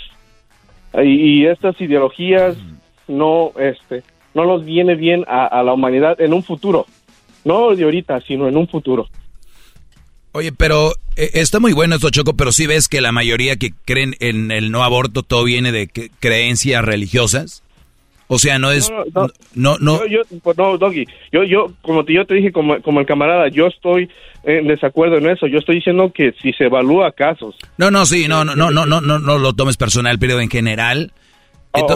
Y, 1.03 1.41
y 1.41 1.47
estas 1.47 1.81
ideologías 1.81 2.59
no, 3.09 3.53
este, 3.59 4.03
no 4.35 4.45
nos 4.45 4.65
viene 4.65 4.95
bien 4.95 5.25
a, 5.27 5.63
la 5.63 5.73
humanidad 5.73 6.21
en 6.21 6.33
un 6.33 6.43
futuro. 6.43 6.87
No 7.45 7.75
de 7.75 7.85
ahorita, 7.85 8.21
sino 8.23 8.49
en 8.49 8.57
un 8.57 8.69
futuro. 8.69 9.09
Oye, 10.33 10.51
pero 10.53 10.93
eh, 11.17 11.31
está 11.35 11.61
muy 11.61 11.73
bueno 11.73 11.95
esto, 11.95 12.11
Choco, 12.11 12.35
pero 12.35 12.51
sí 12.51 12.67
ves 12.67 12.89
que 12.89 13.01
la 13.01 13.13
mayoría 13.13 13.57
que 13.57 13.73
creen 13.85 14.17
en 14.21 14.51
el 14.51 14.73
no 14.73 14.83
aborto 14.83 15.23
todo 15.23 15.45
viene 15.45 15.71
de 15.71 15.89
creencias 16.19 16.85
religiosas. 16.85 17.63
O 18.27 18.39
sea, 18.39 18.59
no 18.59 18.73
es... 18.73 18.91
No, 19.55 19.77
no. 19.79 20.07
Yo, 20.07 20.23
pues 20.43 20.57
no, 20.57 20.79
Doggy, 20.79 21.07
yo, 21.31 21.45
yo, 21.45 21.67
como 21.83 22.05
te, 22.05 22.15
yo 22.15 22.27
te 22.27 22.35
dije, 22.35 22.53
como, 22.53 22.81
como 22.81 23.01
el 23.01 23.07
camarada, 23.07 23.49
yo 23.49 23.67
estoy 23.67 24.11
en 24.43 24.67
desacuerdo 24.67 25.19
en 25.19 25.29
eso. 25.29 25.47
Yo 25.47 25.59
estoy 25.59 25.77
diciendo 25.77 26.11
que 26.13 26.33
si 26.43 26.53
se 26.55 26.65
evalúa 26.65 27.13
casos... 27.13 27.55
No, 27.77 27.91
no, 27.91 28.07
sí, 28.07 28.27
no, 28.27 28.45
no, 28.45 28.57
no, 28.57 28.71
no, 28.71 28.87
no, 28.87 29.01
no, 29.01 29.19
no 29.19 29.39
lo 29.39 29.53
tomes 29.53 29.77
personal, 29.77 30.19
pero 30.19 30.41
en 30.41 30.49
general 30.49 31.13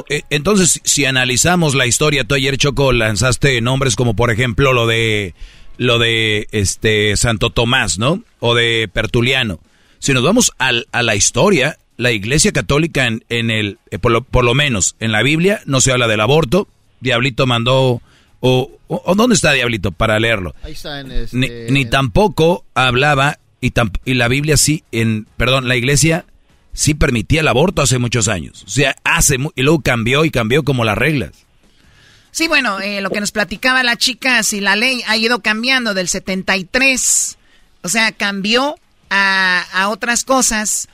Eh, 0.08 0.22
entonces, 0.30 0.80
si 0.84 1.04
analizamos 1.04 1.74
la 1.74 1.86
historia, 1.86 2.24
tú 2.24 2.34
ayer 2.34 2.56
Choco 2.56 2.92
lanzaste 2.92 3.60
nombres 3.60 3.96
como 3.96 4.14
por 4.16 4.30
ejemplo 4.30 4.72
lo 4.72 4.86
de 4.86 5.34
lo 5.76 5.98
de 5.98 6.48
este 6.50 7.16
Santo 7.16 7.50
Tomás, 7.50 7.98
¿no? 7.98 8.22
O 8.40 8.54
de 8.54 8.90
Pertuliano. 8.92 9.60
Si 10.00 10.12
nos 10.12 10.24
vamos 10.24 10.52
al, 10.58 10.88
a 10.90 11.02
la 11.02 11.14
historia, 11.14 11.78
la 11.96 12.10
Iglesia 12.10 12.52
Católica 12.52 13.06
en, 13.06 13.24
en 13.28 13.50
el 13.50 13.78
eh, 13.90 13.98
por, 13.98 14.10
lo, 14.10 14.22
por, 14.22 14.44
lo, 14.44 14.54
menos 14.54 14.96
en 14.98 15.12
la 15.12 15.22
Biblia 15.22 15.60
no 15.66 15.80
se 15.80 15.92
habla 15.92 16.08
del 16.08 16.20
aborto. 16.20 16.66
Diablito 17.00 17.46
mandó 17.46 18.02
o, 18.40 18.70
o, 18.88 19.14
dónde 19.14 19.36
está 19.36 19.52
Diablito 19.52 19.92
para 19.92 20.18
leerlo. 20.18 20.54
Ahí 20.64 20.72
está 20.72 21.00
en 21.00 21.12
este... 21.12 21.36
ni, 21.36 21.48
ni, 21.70 21.84
tampoco 21.84 22.64
hablaba 22.74 23.38
y, 23.60 23.72
y 24.04 24.14
la 24.14 24.26
Biblia 24.26 24.56
sí 24.56 24.82
en 24.90 25.26
perdón 25.36 25.68
la 25.68 25.76
Iglesia 25.76 26.24
sí 26.78 26.94
permitía 26.94 27.40
el 27.40 27.48
aborto 27.48 27.82
hace 27.82 27.98
muchos 27.98 28.28
años. 28.28 28.62
O 28.64 28.70
sea, 28.70 28.94
hace, 29.02 29.36
y 29.56 29.62
luego 29.62 29.80
cambió 29.80 30.24
y 30.24 30.30
cambió 30.30 30.62
como 30.62 30.84
las 30.84 30.96
reglas. 30.96 31.32
Sí, 32.30 32.46
bueno, 32.46 32.78
eh, 32.78 33.00
lo 33.00 33.10
que 33.10 33.18
nos 33.18 33.32
platicaba 33.32 33.82
la 33.82 33.96
chica, 33.96 34.44
si 34.44 34.60
la 34.60 34.76
ley 34.76 35.02
ha 35.08 35.16
ido 35.16 35.40
cambiando 35.40 35.92
del 35.92 36.06
73, 36.06 37.36
o 37.82 37.88
sea, 37.88 38.12
cambió 38.12 38.76
a, 39.10 39.66
a 39.72 39.88
otras 39.88 40.22
cosas. 40.22 40.86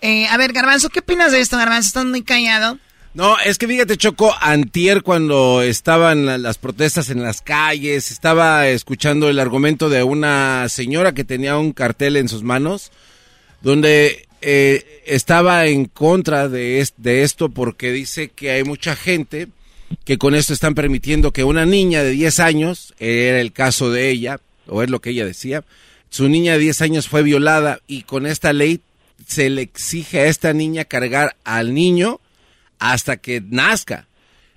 Eh, 0.00 0.28
a 0.28 0.36
ver, 0.36 0.52
Garbanzo, 0.52 0.90
¿qué 0.90 1.00
opinas 1.00 1.32
de 1.32 1.40
esto, 1.40 1.56
Garbanzo? 1.56 1.88
Estás 1.88 2.04
muy 2.04 2.22
callado. 2.22 2.78
No, 3.12 3.36
es 3.40 3.58
que 3.58 3.66
fíjate, 3.66 3.96
Choco, 3.96 4.32
antier 4.40 5.02
cuando 5.02 5.60
estaban 5.60 6.40
las 6.40 6.58
protestas 6.58 7.10
en 7.10 7.20
las 7.20 7.42
calles, 7.42 8.12
estaba 8.12 8.68
escuchando 8.68 9.28
el 9.28 9.40
argumento 9.40 9.88
de 9.88 10.04
una 10.04 10.68
señora 10.68 11.12
que 11.12 11.24
tenía 11.24 11.58
un 11.58 11.72
cartel 11.72 12.16
en 12.16 12.28
sus 12.28 12.44
manos, 12.44 12.92
donde 13.60 14.28
eh, 14.42 15.02
estaba 15.06 15.66
en 15.66 15.86
contra 15.86 16.48
de, 16.48 16.86
de 16.96 17.22
esto 17.22 17.48
porque 17.48 17.92
dice 17.92 18.28
que 18.28 18.50
hay 18.50 18.64
mucha 18.64 18.96
gente 18.96 19.48
que 20.04 20.18
con 20.18 20.34
esto 20.34 20.52
están 20.52 20.74
permitiendo 20.74 21.32
que 21.32 21.44
una 21.44 21.66
niña 21.66 22.02
de 22.02 22.10
10 22.10 22.40
años, 22.40 22.94
era 22.98 23.40
el 23.40 23.52
caso 23.52 23.90
de 23.90 24.10
ella, 24.10 24.40
o 24.66 24.82
es 24.82 24.90
lo 24.90 25.00
que 25.00 25.10
ella 25.10 25.24
decía, 25.24 25.64
su 26.10 26.28
niña 26.28 26.54
de 26.54 26.60
10 26.60 26.82
años 26.82 27.08
fue 27.08 27.22
violada 27.22 27.80
y 27.86 28.02
con 28.02 28.26
esta 28.26 28.52
ley 28.52 28.80
se 29.26 29.48
le 29.50 29.62
exige 29.62 30.20
a 30.20 30.26
esta 30.26 30.52
niña 30.52 30.84
cargar 30.84 31.36
al 31.44 31.74
niño 31.74 32.20
hasta 32.78 33.16
que 33.16 33.40
nazca. 33.40 34.08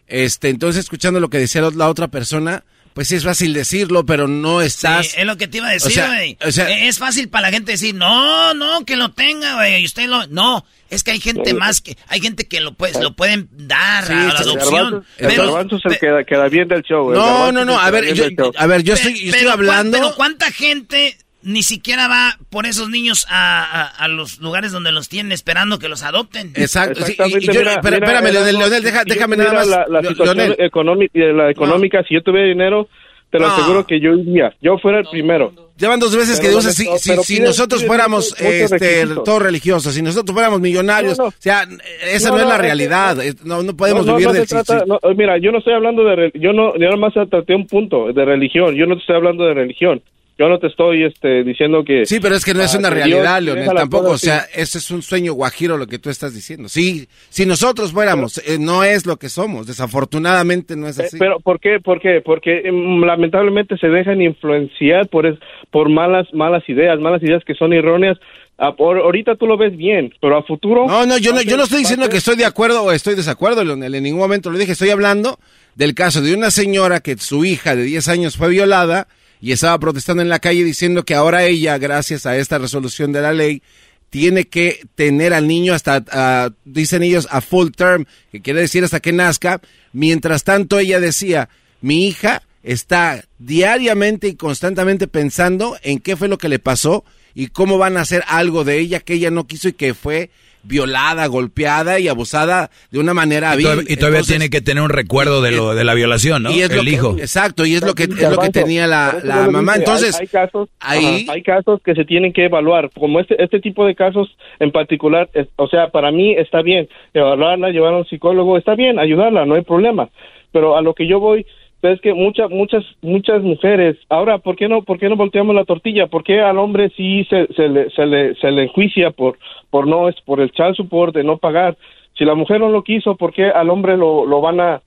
Este, 0.07 0.49
entonces 0.49 0.83
escuchando 0.83 1.19
lo 1.19 1.29
que 1.29 1.39
decía 1.39 1.61
la 1.61 1.89
otra 1.89 2.07
persona, 2.07 2.63
pues 2.95 3.09
sí 3.09 3.15
es 3.15 3.25
fácil 3.25 3.53
decirlo, 3.53 4.05
pero 4.05 4.29
no 4.29 4.61
estás. 4.61 5.07
Sí, 5.07 5.15
es 5.17 5.25
lo 5.25 5.35
que 5.35 5.49
te 5.49 5.57
iba 5.57 5.67
a 5.67 5.71
decir, 5.71 6.01
güey. 6.07 6.37
O 6.45 6.49
sea, 6.49 6.69
es 6.69 6.97
fácil 6.97 7.27
para 7.27 7.49
la 7.49 7.51
gente 7.51 7.73
decir, 7.73 7.93
no, 7.93 8.53
no, 8.53 8.85
que 8.85 8.95
lo 8.95 9.11
tenga, 9.11 9.55
güey. 9.55 9.81
Y 9.81 9.85
usted 9.85 10.07
lo. 10.07 10.25
No, 10.27 10.65
es 10.89 11.03
que 11.03 11.11
hay 11.11 11.19
gente 11.19 11.53
más 11.53 11.81
que. 11.81 11.97
Hay 12.07 12.21
gente 12.21 12.47
que 12.47 12.61
lo, 12.61 12.73
puede, 12.73 12.97
lo 13.03 13.13
pueden 13.13 13.49
dar 13.51 14.09
a 14.09 14.15
la 14.15 14.39
adopción. 14.39 15.05
El 15.17 15.35
garbanzo, 15.35 15.75
es 15.75 15.85
el 15.85 15.99
que 15.99 16.25
queda 16.25 16.47
bien 16.47 16.69
del 16.69 16.83
show. 16.83 17.11
No, 17.11 17.51
no, 17.51 17.65
no. 17.65 17.77
A 17.77 17.91
ver, 17.91 18.13
yo, 18.13 18.27
a 18.57 18.65
ver, 18.65 18.81
yo 18.83 18.93
estoy, 18.93 19.27
estoy 19.27 19.45
hablando. 19.45 19.97
Pero 19.97 20.15
¿cuánta 20.15 20.49
gente 20.53 21.17
ni 21.45 21.61
siquiera 21.61 22.07
va 22.07 22.37
por 22.49 22.65
esos 22.65 22.89
niños 22.89 23.27
a, 23.29 23.85
a, 23.85 24.07
los 24.07 24.39
lugares 24.39 24.71
donde 24.71 24.91
los 24.91 25.09
tienen 25.09 25.31
esperando 25.31 25.77
que 25.77 25.87
los 25.87 26.01
adopten. 26.01 26.51
Exacto. 26.55 27.05
espérame, 27.05 28.31
Leonel, 28.31 28.83
déjame 29.05 29.37
nada 29.37 29.53
más. 29.53 29.67
La, 29.67 30.01
situación 30.01 30.55
económica, 30.57 31.19
la 31.19 31.51
económica 31.51 32.03
si 32.07 32.15
yo 32.15 32.23
tuviera 32.23 32.47
dinero, 32.47 32.89
te 33.29 33.37
lo 33.37 33.45
aseguro 33.45 33.85
que 33.85 33.99
yo 33.99 34.13
iría. 34.13 34.55
Yo 34.59 34.79
fuera 34.79 34.99
el 34.99 35.05
primero. 35.05 35.53
Llevan 35.77 35.99
dos 35.99 36.15
veces 36.15 36.39
que 36.39 36.49
dices, 36.49 36.73
si, 36.73 36.85
si, 36.97 37.15
si 37.17 37.39
nosotros 37.39 37.85
fuéramos 37.85 38.35
este, 38.41 39.05
todos 39.23 39.41
religiosos, 39.41 39.93
si 39.93 40.01
nosotros 40.01 40.33
fuéramos 40.33 40.59
millonarios, 40.61 41.19
o 41.19 41.31
sea, 41.37 41.67
esa 42.09 42.31
no, 42.31 42.39
es 42.39 42.47
la 42.47 42.57
realidad, 42.57 43.17
no, 43.43 43.61
no 43.61 43.75
podemos 43.75 44.05
vivir 44.05 44.29
del... 44.29 44.47
Trata, 44.47 44.83
mira, 45.15 45.37
yo 45.37 45.51
no 45.51 45.59
estoy 45.59 45.73
hablando 45.73 46.03
de... 46.05 46.31
Yo 46.33 46.53
no, 46.53 46.73
yo 46.73 46.85
nada 46.85 46.97
más 46.97 47.13
traté 47.29 47.53
un 47.53 47.67
punto 47.67 48.11
de 48.13 48.25
religión, 48.25 48.73
yo 48.75 48.87
no 48.87 48.95
te 48.95 49.01
estoy 49.01 49.17
hablando 49.17 49.45
de 49.45 49.53
religión. 49.53 50.01
Yo 50.37 50.49
no 50.49 50.59
te 50.59 50.67
estoy 50.67 51.05
este, 51.05 51.45
diciendo 51.45 51.85
que... 51.85 52.05
Sí, 52.05 52.19
pero 52.19 52.35
es 52.35 52.43
que 52.43 52.53
no 52.53 52.61
es 52.61 52.75
ah, 52.75 52.79
una 52.79 52.89
realidad, 52.89 53.41
Leonel, 53.41 53.69
tampoco. 53.73 54.09
O 54.11 54.17
sea, 54.17 54.45
ese 54.53 54.79
es 54.79 54.91
un 54.91 55.01
sueño 55.01 55.33
guajiro 55.33 55.77
lo 55.77 55.87
que 55.87 55.97
tú 55.97 56.09
estás 56.09 56.33
diciendo. 56.33 56.67
Sí, 56.67 57.07
si 57.29 57.45
nosotros 57.45 57.93
fuéramos, 57.93 58.39
eh, 58.39 58.57
no 58.59 58.83
es 58.83 59.05
lo 59.05 59.15
que 59.15 59.29
somos. 59.29 59.65
Desafortunadamente 59.65 60.75
no 60.75 60.89
es 60.89 60.99
así. 60.99 61.17
pero 61.17 61.39
¿por 61.39 61.61
qué? 61.61 61.79
¿Por 61.79 62.01
qué? 62.01 62.21
Porque 62.23 62.63
em, 62.65 62.99
lamentablemente 63.01 63.77
se 63.77 63.87
dejan 63.87 64.21
influenciar 64.21 65.07
por, 65.07 65.39
por 65.71 65.89
malas, 65.89 66.27
malas 66.33 66.67
ideas, 66.67 66.99
malas 66.99 67.23
ideas 67.23 67.41
que 67.45 67.55
son 67.55 67.71
erróneas. 67.71 68.17
ahorita 68.57 69.37
tú 69.37 69.47
lo 69.47 69.55
ves 69.55 69.77
bien, 69.77 70.13
pero 70.19 70.37
a 70.37 70.43
futuro... 70.43 70.85
No, 70.85 71.05
no, 71.05 71.17
yo 71.17 71.31
no, 71.31 71.43
yo 71.43 71.55
no 71.55 71.63
estoy 71.63 71.79
diciendo 71.79 72.09
que 72.09 72.17
estoy 72.17 72.35
de 72.35 72.45
acuerdo 72.45 72.83
o 72.83 72.91
estoy 72.91 73.15
desacuerdo, 73.15 73.63
Leonel. 73.63 73.95
En 73.95 74.03
ningún 74.03 74.19
momento 74.19 74.51
lo 74.51 74.57
dije. 74.57 74.73
Estoy 74.73 74.89
hablando 74.89 75.39
del 75.75 75.95
caso 75.95 76.21
de 76.21 76.33
una 76.33 76.51
señora 76.51 76.99
que 76.99 77.15
su 77.17 77.45
hija 77.45 77.73
de 77.77 77.83
10 77.83 78.09
años 78.09 78.35
fue 78.35 78.49
violada 78.49 79.07
y 79.45 79.51
estaba 79.51 79.77
protestando 79.77 80.23
en 80.23 80.29
la 80.29 80.39
calle 80.39 80.63
diciendo 80.63 81.05
que 81.05 81.13
ahora 81.13 81.43
ella, 81.43 81.77
gracias 81.77 82.25
a 82.25 82.35
esta 82.35 82.57
resolución 82.57 83.11
de 83.11 83.21
la 83.21 83.31
ley, 83.31 83.61
tiene 84.09 84.45
que 84.45 84.87
tener 84.95 85.35
al 85.35 85.45
niño 85.45 85.75
hasta, 85.75 86.51
dicen 86.65 87.03
ellos, 87.03 87.27
a 87.29 87.41
full 87.41 87.69
term, 87.69 88.05
que 88.31 88.41
quiere 88.41 88.61
decir 88.61 88.83
hasta 88.83 89.01
que 89.01 89.13
nazca. 89.13 89.61
Mientras 89.93 90.45
tanto, 90.45 90.79
ella 90.79 90.99
decía, 90.99 91.49
mi 91.79 92.07
hija 92.07 92.41
está 92.63 93.23
diariamente 93.37 94.29
y 94.29 94.35
constantemente 94.35 95.07
pensando 95.07 95.77
en 95.83 95.99
qué 95.99 96.15
fue 96.15 96.27
lo 96.27 96.39
que 96.39 96.49
le 96.49 96.57
pasó 96.57 97.05
y 97.35 97.49
cómo 97.49 97.77
van 97.77 97.97
a 97.97 98.01
hacer 98.01 98.23
algo 98.25 98.63
de 98.63 98.79
ella 98.79 98.99
que 98.99 99.13
ella 99.13 99.29
no 99.29 99.45
quiso 99.45 99.67
y 99.67 99.73
que 99.73 99.93
fue 99.93 100.31
violada, 100.65 101.27
golpeada 101.27 101.99
y 101.99 102.07
abusada 102.07 102.69
de 102.91 102.99
una 102.99 103.13
manera 103.13 103.55
y, 103.55 103.93
y 103.93 103.97
todavía 103.97 104.21
tiene 104.21 104.49
que 104.49 104.61
tener 104.61 104.83
un 104.83 104.89
recuerdo 104.89 105.41
de 105.41 105.51
lo 105.51 105.75
de 105.75 105.83
la 105.83 105.93
violación, 105.93 106.43
¿no? 106.43 106.51
Y 106.51 106.61
es 106.61 106.69
El 106.69 106.87
hijo. 106.87 107.15
exacto, 107.17 107.65
y 107.65 107.75
es 107.75 107.83
lo 107.83 107.93
que 107.93 108.03
es 108.03 108.29
lo 108.29 108.37
que 108.37 108.49
tenía 108.49 108.87
la, 108.87 109.17
la 109.23 109.47
mamá. 109.49 109.75
Entonces, 109.75 110.19
hay, 110.19 110.27
casos, 110.27 110.69
ahí 110.79 111.25
hay 111.29 111.43
casos 111.43 111.81
que 111.83 111.93
se 111.93 112.05
tienen 112.05 112.33
que 112.33 112.45
evaluar, 112.45 112.89
como 112.91 113.19
este 113.19 113.41
este 113.43 113.59
tipo 113.59 113.85
de 113.85 113.95
casos 113.95 114.35
en 114.59 114.71
particular, 114.71 115.29
o 115.55 115.67
sea, 115.67 115.89
para 115.89 116.11
mí 116.11 116.33
está 116.33 116.61
bien 116.61 116.87
evaluarla, 117.13 117.69
llevar 117.69 117.93
a 117.93 117.97
un 117.97 118.05
psicólogo, 118.05 118.57
está 118.57 118.75
bien, 118.75 118.99
ayudarla, 118.99 119.45
no 119.45 119.55
hay 119.55 119.61
problema. 119.61 120.09
Pero 120.51 120.77
a 120.77 120.81
lo 120.81 120.93
que 120.93 121.05
yo 121.07 121.19
voy 121.19 121.45
es 121.93 122.01
que 122.01 122.13
muchas 122.13 122.49
muchas 122.49 122.83
muchas 123.01 123.41
mujeres 123.41 123.97
ahora 124.09 124.37
por 124.37 124.55
qué 124.55 124.67
no 124.67 124.83
por 124.83 124.99
qué 124.99 125.09
no 125.09 125.15
volteamos 125.15 125.55
la 125.55 125.65
tortilla 125.65 126.07
por 126.07 126.23
qué 126.23 126.41
al 126.41 126.57
hombre 126.57 126.91
sí 126.95 127.25
se, 127.29 127.47
se 127.53 127.67
le 127.67 127.89
se 127.91 128.05
le 128.05 128.35
se 128.35 128.51
le 128.51 128.63
enjuicia 128.63 129.11
por 129.11 129.37
por 129.69 129.87
no 129.87 130.09
es 130.09 130.15
por 130.21 130.41
el 130.41 130.51
child 130.51 130.75
support 130.75 131.13
de 131.13 131.23
no 131.23 131.37
pagar 131.37 131.77
si 132.17 132.25
la 132.25 132.35
mujer 132.35 132.59
no 132.59 132.69
lo 132.69 132.83
quiso 132.83 133.15
por 133.15 133.33
qué 133.33 133.49
al 133.49 133.69
hombre 133.69 133.97
lo, 133.97 134.25
lo 134.25 134.41
van 134.41 134.59
a 134.59 134.81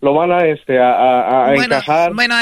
lo 0.00 0.14
van 0.14 0.32
a 0.32 0.46
este 0.48 0.80
a, 0.80 1.46
a, 1.46 1.54
encajar 1.54 2.12
bueno 2.12 2.34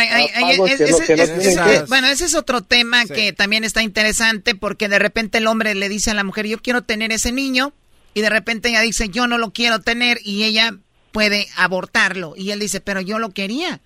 bueno 1.89 2.07
ese 2.09 2.25
es 2.25 2.35
otro 2.35 2.63
tema 2.63 3.05
que 3.05 3.35
también 3.35 3.65
está 3.65 3.83
interesante 3.83 4.55
porque 4.55 4.89
de 4.89 4.99
repente 4.99 5.39
el 5.39 5.47
hombre 5.47 5.75
le 5.75 5.89
dice 5.91 6.11
a 6.11 6.15
la 6.15 6.25
mujer 6.25 6.47
yo 6.47 6.59
quiero 6.59 6.83
tener 6.83 7.13
ese 7.13 7.33
niño 7.33 7.73
y 8.15 8.23
de 8.23 8.31
repente 8.31 8.71
ella 8.71 8.81
dice 8.81 9.11
yo 9.11 9.27
no 9.27 9.37
lo 9.37 9.51
quiero 9.51 9.81
tener 9.81 10.19
y 10.25 10.45
ella 10.45 10.75
puede 11.13 11.49
abortarlo 11.57 12.33
y 12.35 12.51
él 12.51 12.61
dice 12.61 12.81
pero 12.81 13.03
yo 13.03 13.19
lo 13.19 13.31
quería 13.31 13.81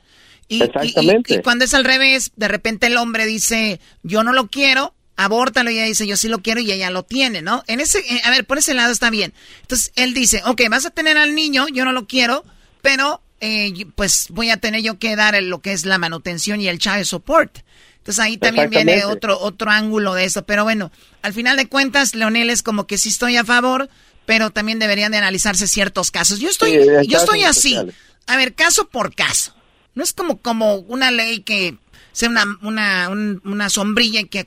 y, 0.49 0.63
Y, 0.63 1.43
cuando 1.43 1.65
es 1.65 1.75
al 1.75 1.85
revés, 1.85 2.33
de 2.37 2.49
repente 2.49 2.87
el 2.87 2.97
hombre 2.97 3.27
dice, 3.27 3.81
yo 4.03 4.23
no 4.23 4.33
lo 4.33 4.49
quiero, 4.49 4.95
abórtalo, 5.17 5.71
y 5.71 5.79
ella 5.79 5.87
dice, 5.87 6.07
yo 6.07 6.17
sí 6.17 6.29
lo 6.29 6.43
quiero, 6.43 6.61
y 6.61 6.71
ella 6.73 6.91
lo 6.91 7.03
tiene, 7.03 7.43
¿no? 7.43 7.63
En 7.67 7.81
ese, 7.81 7.99
eh, 8.01 8.21
a 8.25 8.31
ver, 8.31 8.45
por 8.45 8.59
ese 8.59 8.75
lado 8.75 8.93
está 8.93 9.11
bien. 9.11 9.33
Entonces, 9.63 9.93
él 9.97 10.15
dice, 10.15 10.43
ok, 10.45 10.63
vas 10.71 10.87
a 10.87 10.91
tener 10.91 11.17
al 11.17 11.35
niño, 11.35 11.67
yo 11.73 11.85
no 11.85 11.93
lo 11.93 12.07
quiero, 12.07 12.45
pero, 12.83 13.23
eh, 13.41 13.87
pues 13.95 14.27
voy 14.31 14.51
a 14.51 14.57
tener 14.57 14.83
yo 14.83 14.99
que 14.99 15.17
dar 15.17 15.41
lo 15.43 15.61
que 15.61 15.73
es 15.73 15.87
la 15.87 15.99
manutención 15.99 16.61
y 16.61 16.69
el 16.69 16.79
child 16.79 17.05
support. 17.05 17.59
Entonces 18.05 18.23
ahí 18.23 18.37
también 18.37 18.69
viene 18.69 19.07
otro, 19.07 19.41
otro 19.41 19.71
ángulo 19.71 20.13
de 20.13 20.27
eso. 20.27 20.45
Pero 20.45 20.63
bueno, 20.63 20.93
al 21.23 21.33
final 21.33 21.57
de 21.57 21.69
cuentas, 21.69 22.15
Leonel 22.15 22.51
es 22.51 22.63
como 22.63 22.87
que 22.87 22.99
sí 22.99 23.09
estoy 23.09 23.39
a 23.39 23.45
favor, 23.45 23.89
pero 24.27 24.51
también 24.51 24.79
deberían 24.79 25.11
de 25.11 25.17
analizarse 25.17 25.67
ciertos 25.67 26.11
casos. 26.11 26.39
Yo 26.39 26.51
estoy, 26.51 26.79
yo 27.09 27.19
estoy 27.19 27.45
así. 27.45 27.79
A 28.27 28.37
ver, 28.37 28.55
caso 28.55 28.91
por 28.91 29.15
caso. 29.15 29.55
No 29.95 30.03
es 30.03 30.13
como, 30.13 30.41
como 30.41 30.77
una 30.77 31.11
ley 31.11 31.41
que 31.41 31.77
sea 32.13 32.29
una, 32.29 32.59
una, 32.63 33.09
una 33.45 33.69
sombrilla 33.69 34.21
y 34.21 34.27
que, 34.27 34.47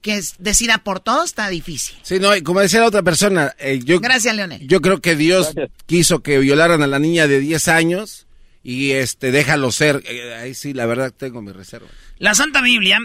que 0.00 0.20
decida 0.38 0.78
por 0.78 1.00
todo, 1.00 1.24
está 1.24 1.48
difícil. 1.48 1.96
Sí, 2.02 2.18
no, 2.18 2.34
y 2.36 2.42
como 2.42 2.60
decía 2.60 2.80
la 2.80 2.86
otra 2.86 3.02
persona, 3.02 3.54
eh, 3.58 3.80
yo... 3.82 4.00
Gracias, 4.00 4.34
Leonel. 4.34 4.66
Yo 4.66 4.80
creo 4.80 5.00
que 5.00 5.16
Dios 5.16 5.52
quiso 5.86 6.22
que 6.22 6.38
violaran 6.38 6.82
a 6.82 6.86
la 6.86 6.98
niña 6.98 7.26
de 7.26 7.40
10 7.40 7.68
años 7.68 8.26
y 8.62 8.92
este 8.92 9.30
déjalo 9.30 9.70
ser. 9.72 10.02
Eh, 10.06 10.34
ahí 10.34 10.54
sí, 10.54 10.72
la 10.72 10.86
verdad, 10.86 11.12
tengo 11.16 11.40
mi 11.42 11.52
reserva. 11.52 11.88
La 12.18 12.34
Santa 12.34 12.62
Biblia 12.62 12.98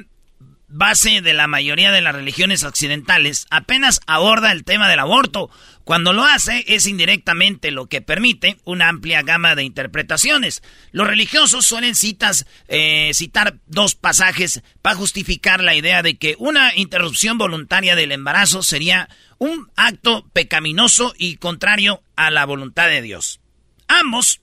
base 0.72 1.22
de 1.22 1.34
la 1.34 1.48
mayoría 1.48 1.92
de 1.92 2.02
las 2.02 2.16
religiones 2.16 2.64
occidentales, 2.64 3.46
apenas 3.50 4.02
aborda 4.08 4.52
el 4.52 4.64
tema 4.64 4.90
del 4.90 5.00
aborto. 5.00 5.50
Cuando 5.84 6.14
lo 6.14 6.24
hace 6.24 6.64
es 6.68 6.88
indirectamente 6.88 7.72
lo 7.72 7.88
que 7.88 8.02
permite 8.02 8.58
una 8.64 8.90
amplia 8.90 9.22
gama 9.24 9.56
de 9.56 9.64
interpretaciones. 9.64 10.64
Los 10.92 11.08
religiosos 11.08 11.66
suelen 11.66 11.96
citas, 11.96 12.46
eh, 12.68 13.12
citar 13.14 13.58
dos 13.68 13.96
pasajes 13.96 14.64
para 14.82 14.96
justificar 14.96 15.62
la 15.62 15.76
idea 15.76 16.02
de 16.04 16.18
que 16.18 16.36
una 16.40 16.76
interrupción 16.76 17.38
voluntaria 17.38 17.96
del 17.96 18.12
embarazo 18.12 18.64
sería 18.64 19.10
un 19.38 19.70
acto 19.76 20.30
pecaminoso 20.34 21.14
y 21.18 21.38
contrario 21.38 22.04
a 22.16 22.30
la 22.32 22.46
voluntad 22.46 22.88
de 22.88 23.02
Dios. 23.02 23.40
Ambos 23.88 24.42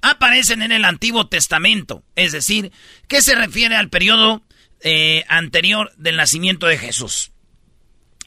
aparecen 0.00 0.62
en 0.62 0.72
el 0.72 0.84
Antiguo 0.84 1.28
Testamento, 1.28 2.02
es 2.16 2.32
decir, 2.32 2.72
que 3.08 3.22
se 3.22 3.34
refiere 3.34 3.76
al 3.76 3.88
periodo 3.88 4.42
eh, 4.82 5.24
anterior 5.28 5.92
del 5.96 6.16
nacimiento 6.16 6.66
de 6.66 6.78
Jesús. 6.78 7.32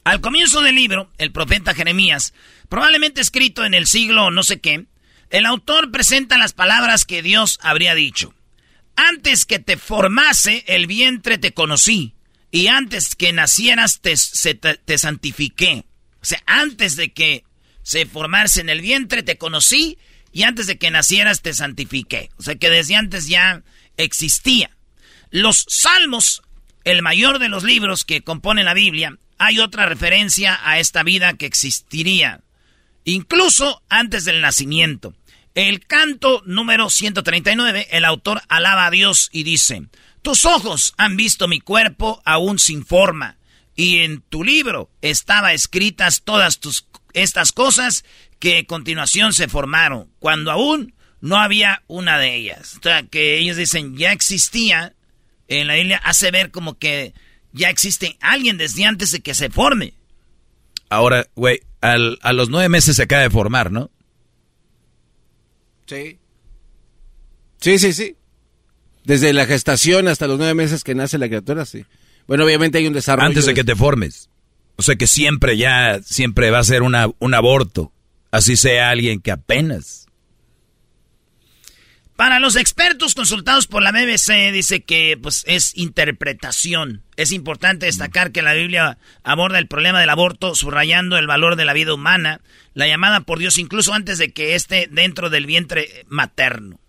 Al 0.04 0.20
comienzo 0.20 0.60
del 0.60 0.76
libro, 0.76 1.10
el 1.18 1.32
profeta 1.32 1.74
Jeremías, 1.74 2.32
probablemente 2.68 3.20
escrito 3.20 3.64
en 3.64 3.74
el 3.74 3.86
siglo 3.86 4.30
no 4.30 4.42
sé 4.42 4.60
qué, 4.60 4.86
el 5.30 5.46
autor 5.46 5.90
presenta 5.90 6.38
las 6.38 6.52
palabras 6.52 7.04
que 7.04 7.22
Dios 7.22 7.58
habría 7.60 7.94
dicho. 7.94 8.34
Antes 8.94 9.44
que 9.44 9.58
te 9.58 9.76
formase 9.76 10.64
el 10.68 10.86
vientre 10.86 11.38
te 11.38 11.52
conocí, 11.52 12.14
y 12.50 12.68
antes 12.68 13.14
que 13.14 13.32
nacieras 13.32 14.00
te, 14.00 14.14
te, 14.84 14.98
santifiqué. 14.98 15.84
O 16.22 16.24
sea, 16.24 16.42
antes 16.46 16.96
de 16.96 17.12
que 17.12 17.44
se 17.82 18.06
formase 18.06 18.60
en 18.60 18.70
el 18.70 18.80
vientre 18.80 19.22
te 19.22 19.36
conocí, 19.36 19.98
y 20.32 20.44
antes 20.44 20.66
de 20.66 20.78
que 20.78 20.90
nacieras 20.90 21.42
te 21.42 21.52
santifiqué. 21.52 22.30
O 22.38 22.42
sea 22.42 22.54
que 22.54 22.70
desde 22.70 22.94
antes 22.94 23.26
ya 23.26 23.62
existía. 23.96 24.70
Los 25.30 25.66
salmos 25.68 26.42
el 26.86 27.02
mayor 27.02 27.40
de 27.40 27.48
los 27.48 27.64
libros 27.64 28.04
que 28.04 28.22
componen 28.22 28.64
la 28.64 28.72
Biblia, 28.72 29.18
hay 29.38 29.58
otra 29.58 29.86
referencia 29.86 30.60
a 30.62 30.78
esta 30.78 31.02
vida 31.02 31.34
que 31.34 31.44
existiría, 31.44 32.42
incluso 33.04 33.82
antes 33.88 34.24
del 34.24 34.40
nacimiento. 34.40 35.12
El 35.56 35.84
canto 35.84 36.44
número 36.46 36.88
139, 36.88 37.88
el 37.90 38.04
autor 38.04 38.40
alaba 38.48 38.86
a 38.86 38.92
Dios 38.92 39.30
y 39.32 39.42
dice, 39.42 39.88
tus 40.22 40.44
ojos 40.44 40.94
han 40.96 41.16
visto 41.16 41.48
mi 41.48 41.60
cuerpo 41.60 42.22
aún 42.24 42.60
sin 42.60 42.86
forma. 42.86 43.36
Y 43.74 43.98
en 43.98 44.20
tu 44.20 44.44
libro 44.44 44.88
estaban 45.02 45.54
escritas 45.54 46.22
todas 46.22 46.60
tus, 46.60 46.86
estas 47.14 47.50
cosas 47.50 48.04
que 48.38 48.58
a 48.58 48.64
continuación 48.64 49.32
se 49.32 49.48
formaron, 49.48 50.08
cuando 50.20 50.52
aún 50.52 50.94
no 51.20 51.36
había 51.36 51.82
una 51.88 52.16
de 52.18 52.36
ellas. 52.36 52.76
O 52.78 52.82
sea, 52.84 53.02
que 53.02 53.38
ellos 53.38 53.56
dicen, 53.56 53.96
ya 53.96 54.12
existía 54.12 54.94
en 55.48 55.66
la 55.66 55.74
Biblia, 55.74 56.00
hace 56.04 56.30
ver 56.30 56.50
como 56.50 56.78
que 56.78 57.14
ya 57.52 57.70
existe 57.70 58.16
alguien 58.20 58.58
desde 58.58 58.84
antes 58.84 59.12
de 59.12 59.20
que 59.20 59.34
se 59.34 59.50
forme. 59.50 59.94
Ahora, 60.88 61.26
güey, 61.34 61.60
a 61.80 62.32
los 62.32 62.48
nueve 62.48 62.68
meses 62.68 62.96
se 62.96 63.02
acaba 63.02 63.22
de 63.22 63.30
formar, 63.30 63.70
¿no? 63.70 63.90
Sí. 65.86 66.18
Sí, 67.60 67.78
sí, 67.78 67.92
sí. 67.92 68.16
Desde 69.04 69.32
la 69.32 69.46
gestación 69.46 70.08
hasta 70.08 70.26
los 70.26 70.38
nueve 70.38 70.54
meses 70.54 70.84
que 70.84 70.94
nace 70.94 71.18
la 71.18 71.28
criatura, 71.28 71.64
sí. 71.64 71.84
Bueno, 72.26 72.44
obviamente 72.44 72.78
hay 72.78 72.86
un 72.86 72.92
desarrollo. 72.92 73.28
Antes 73.28 73.46
de 73.46 73.54
que 73.54 73.64
te 73.64 73.76
formes. 73.76 74.28
O 74.76 74.82
sea 74.82 74.96
que 74.96 75.06
siempre 75.06 75.56
ya, 75.56 76.00
siempre 76.02 76.50
va 76.50 76.58
a 76.58 76.64
ser 76.64 76.82
una, 76.82 77.08
un 77.18 77.34
aborto. 77.34 77.92
Así 78.30 78.56
sea 78.56 78.90
alguien 78.90 79.20
que 79.20 79.30
apenas. 79.30 80.05
Para 82.16 82.40
los 82.40 82.56
expertos 82.56 83.14
consultados 83.14 83.66
por 83.66 83.82
la 83.82 83.92
BBC, 83.92 84.50
dice 84.50 84.82
que 84.82 85.18
pues, 85.20 85.44
es 85.46 85.76
interpretación. 85.76 87.02
Es 87.16 87.30
importante 87.30 87.84
destacar 87.84 88.32
que 88.32 88.40
la 88.40 88.54
Biblia 88.54 88.96
aborda 89.22 89.58
el 89.58 89.68
problema 89.68 90.00
del 90.00 90.08
aborto, 90.08 90.54
subrayando 90.54 91.18
el 91.18 91.26
valor 91.26 91.56
de 91.56 91.66
la 91.66 91.74
vida 91.74 91.92
humana, 91.92 92.40
la 92.72 92.86
llamada 92.88 93.20
por 93.20 93.38
Dios 93.38 93.58
incluso 93.58 93.92
antes 93.92 94.16
de 94.16 94.32
que 94.32 94.54
esté 94.54 94.88
dentro 94.90 95.28
del 95.28 95.44
vientre 95.44 96.06
materno. 96.08 96.80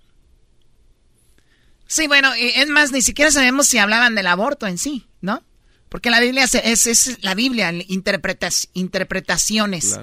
Sí, 1.87 2.07
bueno, 2.07 2.31
es 2.37 2.69
más, 2.69 2.93
ni 2.93 3.01
siquiera 3.01 3.29
sabemos 3.29 3.67
si 3.67 3.77
hablaban 3.77 4.15
del 4.15 4.27
aborto 4.27 4.65
en 4.65 4.77
sí, 4.77 5.07
¿no? 5.19 5.43
Porque 5.89 6.09
la 6.09 6.21
Biblia 6.21 6.45
es, 6.45 6.87
es 6.87 7.17
la 7.21 7.35
Biblia, 7.35 7.73
interpretas, 7.87 8.69
interpretaciones 8.73 9.99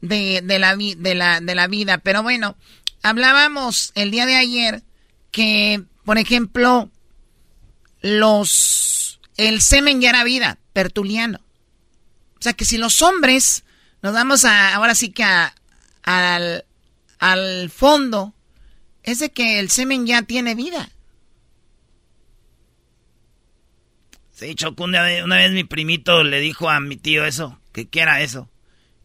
de, 0.00 0.40
de, 0.42 0.58
la, 0.58 0.76
de, 0.76 1.14
la, 1.14 1.40
de 1.40 1.54
la 1.54 1.66
vida. 1.66 1.98
Pero 1.98 2.22
bueno, 2.22 2.56
hablábamos 3.02 3.92
el 3.94 4.10
día 4.10 4.26
de 4.26 4.36
ayer 4.36 4.82
que, 5.30 5.82
por 6.04 6.18
ejemplo, 6.18 6.90
los 8.00 9.20
el 9.36 9.60
semen 9.60 10.00
ya 10.00 10.10
era 10.10 10.24
vida, 10.24 10.58
pertuliano. 10.72 11.40
O 12.38 12.42
sea 12.42 12.52
que 12.52 12.64
si 12.64 12.78
los 12.78 13.02
hombres 13.02 13.64
nos 14.02 14.14
vamos 14.14 14.44
a, 14.44 14.74
ahora 14.74 14.94
sí 14.94 15.10
que 15.10 15.24
al, 16.02 16.64
al 17.18 17.70
fondo, 17.70 18.34
es 19.02 19.18
de 19.18 19.30
que 19.30 19.58
el 19.58 19.70
semen 19.70 20.06
ya 20.06 20.22
tiene 20.22 20.54
vida. 20.54 20.90
Sí, 24.34 24.54
Choco, 24.54 24.84
una 24.84 25.02
vez, 25.02 25.52
mi 25.52 25.64
primito 25.64 26.22
le 26.22 26.40
dijo 26.40 26.68
a 26.68 26.78
mi 26.78 26.96
tío 26.96 27.24
eso, 27.24 27.58
que 27.72 27.88
qué 27.88 28.00
era 28.00 28.20
eso. 28.20 28.50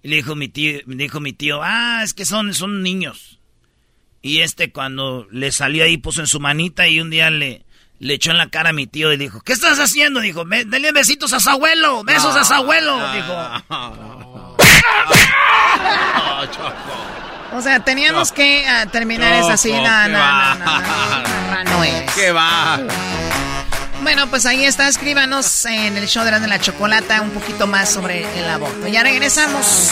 Y 0.03 0.09
le 0.09 0.17
dijo 0.17 0.35
mi 0.35 0.49
tío, 0.49 0.81
dijo 0.85 1.21
mi 1.21 1.31
tío, 1.31 1.61
ah, 1.63 2.01
es 2.03 2.13
que 2.13 2.25
son, 2.25 2.53
son 2.53 2.83
niños. 2.83 3.39
Y 4.21 4.41
este 4.41 4.71
cuando 4.71 5.27
le 5.31 5.51
salió 5.51 5.83
ahí 5.83 5.97
puso 5.97 6.21
en 6.21 6.27
su 6.27 6.39
manita 6.39 6.87
y 6.87 6.99
un 6.99 7.09
día 7.09 7.31
le, 7.31 7.65
le 7.99 8.15
echó 8.15 8.31
en 8.31 8.37
la 8.37 8.49
cara 8.49 8.69
a 8.69 8.73
mi 8.73 8.87
tío 8.87 9.13
y 9.13 9.17
dijo, 9.17 9.41
¿qué 9.41 9.53
estás 9.53 9.79
haciendo? 9.79 10.19
Dijo, 10.19 10.43
denle 10.45 10.91
besitos 10.91 11.33
a 11.33 11.39
su 11.39 11.49
abuelo, 11.49 12.03
besos 12.03 12.35
a 12.35 12.43
su 12.43 12.53
abuelo. 12.53 12.97
Dijo. 13.13 13.33
o 17.53 17.61
sea, 17.61 17.79
teníamos 17.83 18.31
que 18.31 18.65
ah, 18.67 18.87
terminar 18.87 19.33
esa 19.33 19.53
así. 19.53 19.71
No, 19.71 20.07
no, 20.07 20.55
no, 20.55 21.63
no, 21.63 21.83
es. 21.83 22.11
¿Qué 22.13 22.31
va? 22.31 22.79
Bueno, 24.01 24.27
pues 24.29 24.47
ahí 24.47 24.65
está. 24.65 24.87
Escríbanos 24.87 25.65
en 25.65 25.95
el 25.95 26.07
show 26.07 26.23
de 26.25 26.31
la, 26.31 26.59
chocolata 26.59 27.21
un 27.21 27.29
poquito 27.31 27.67
más 27.67 27.91
sobre 27.91 28.21
el 28.39 28.49
aborto. 28.49 28.87
Ya 28.87 29.03
regresamos. 29.03 29.91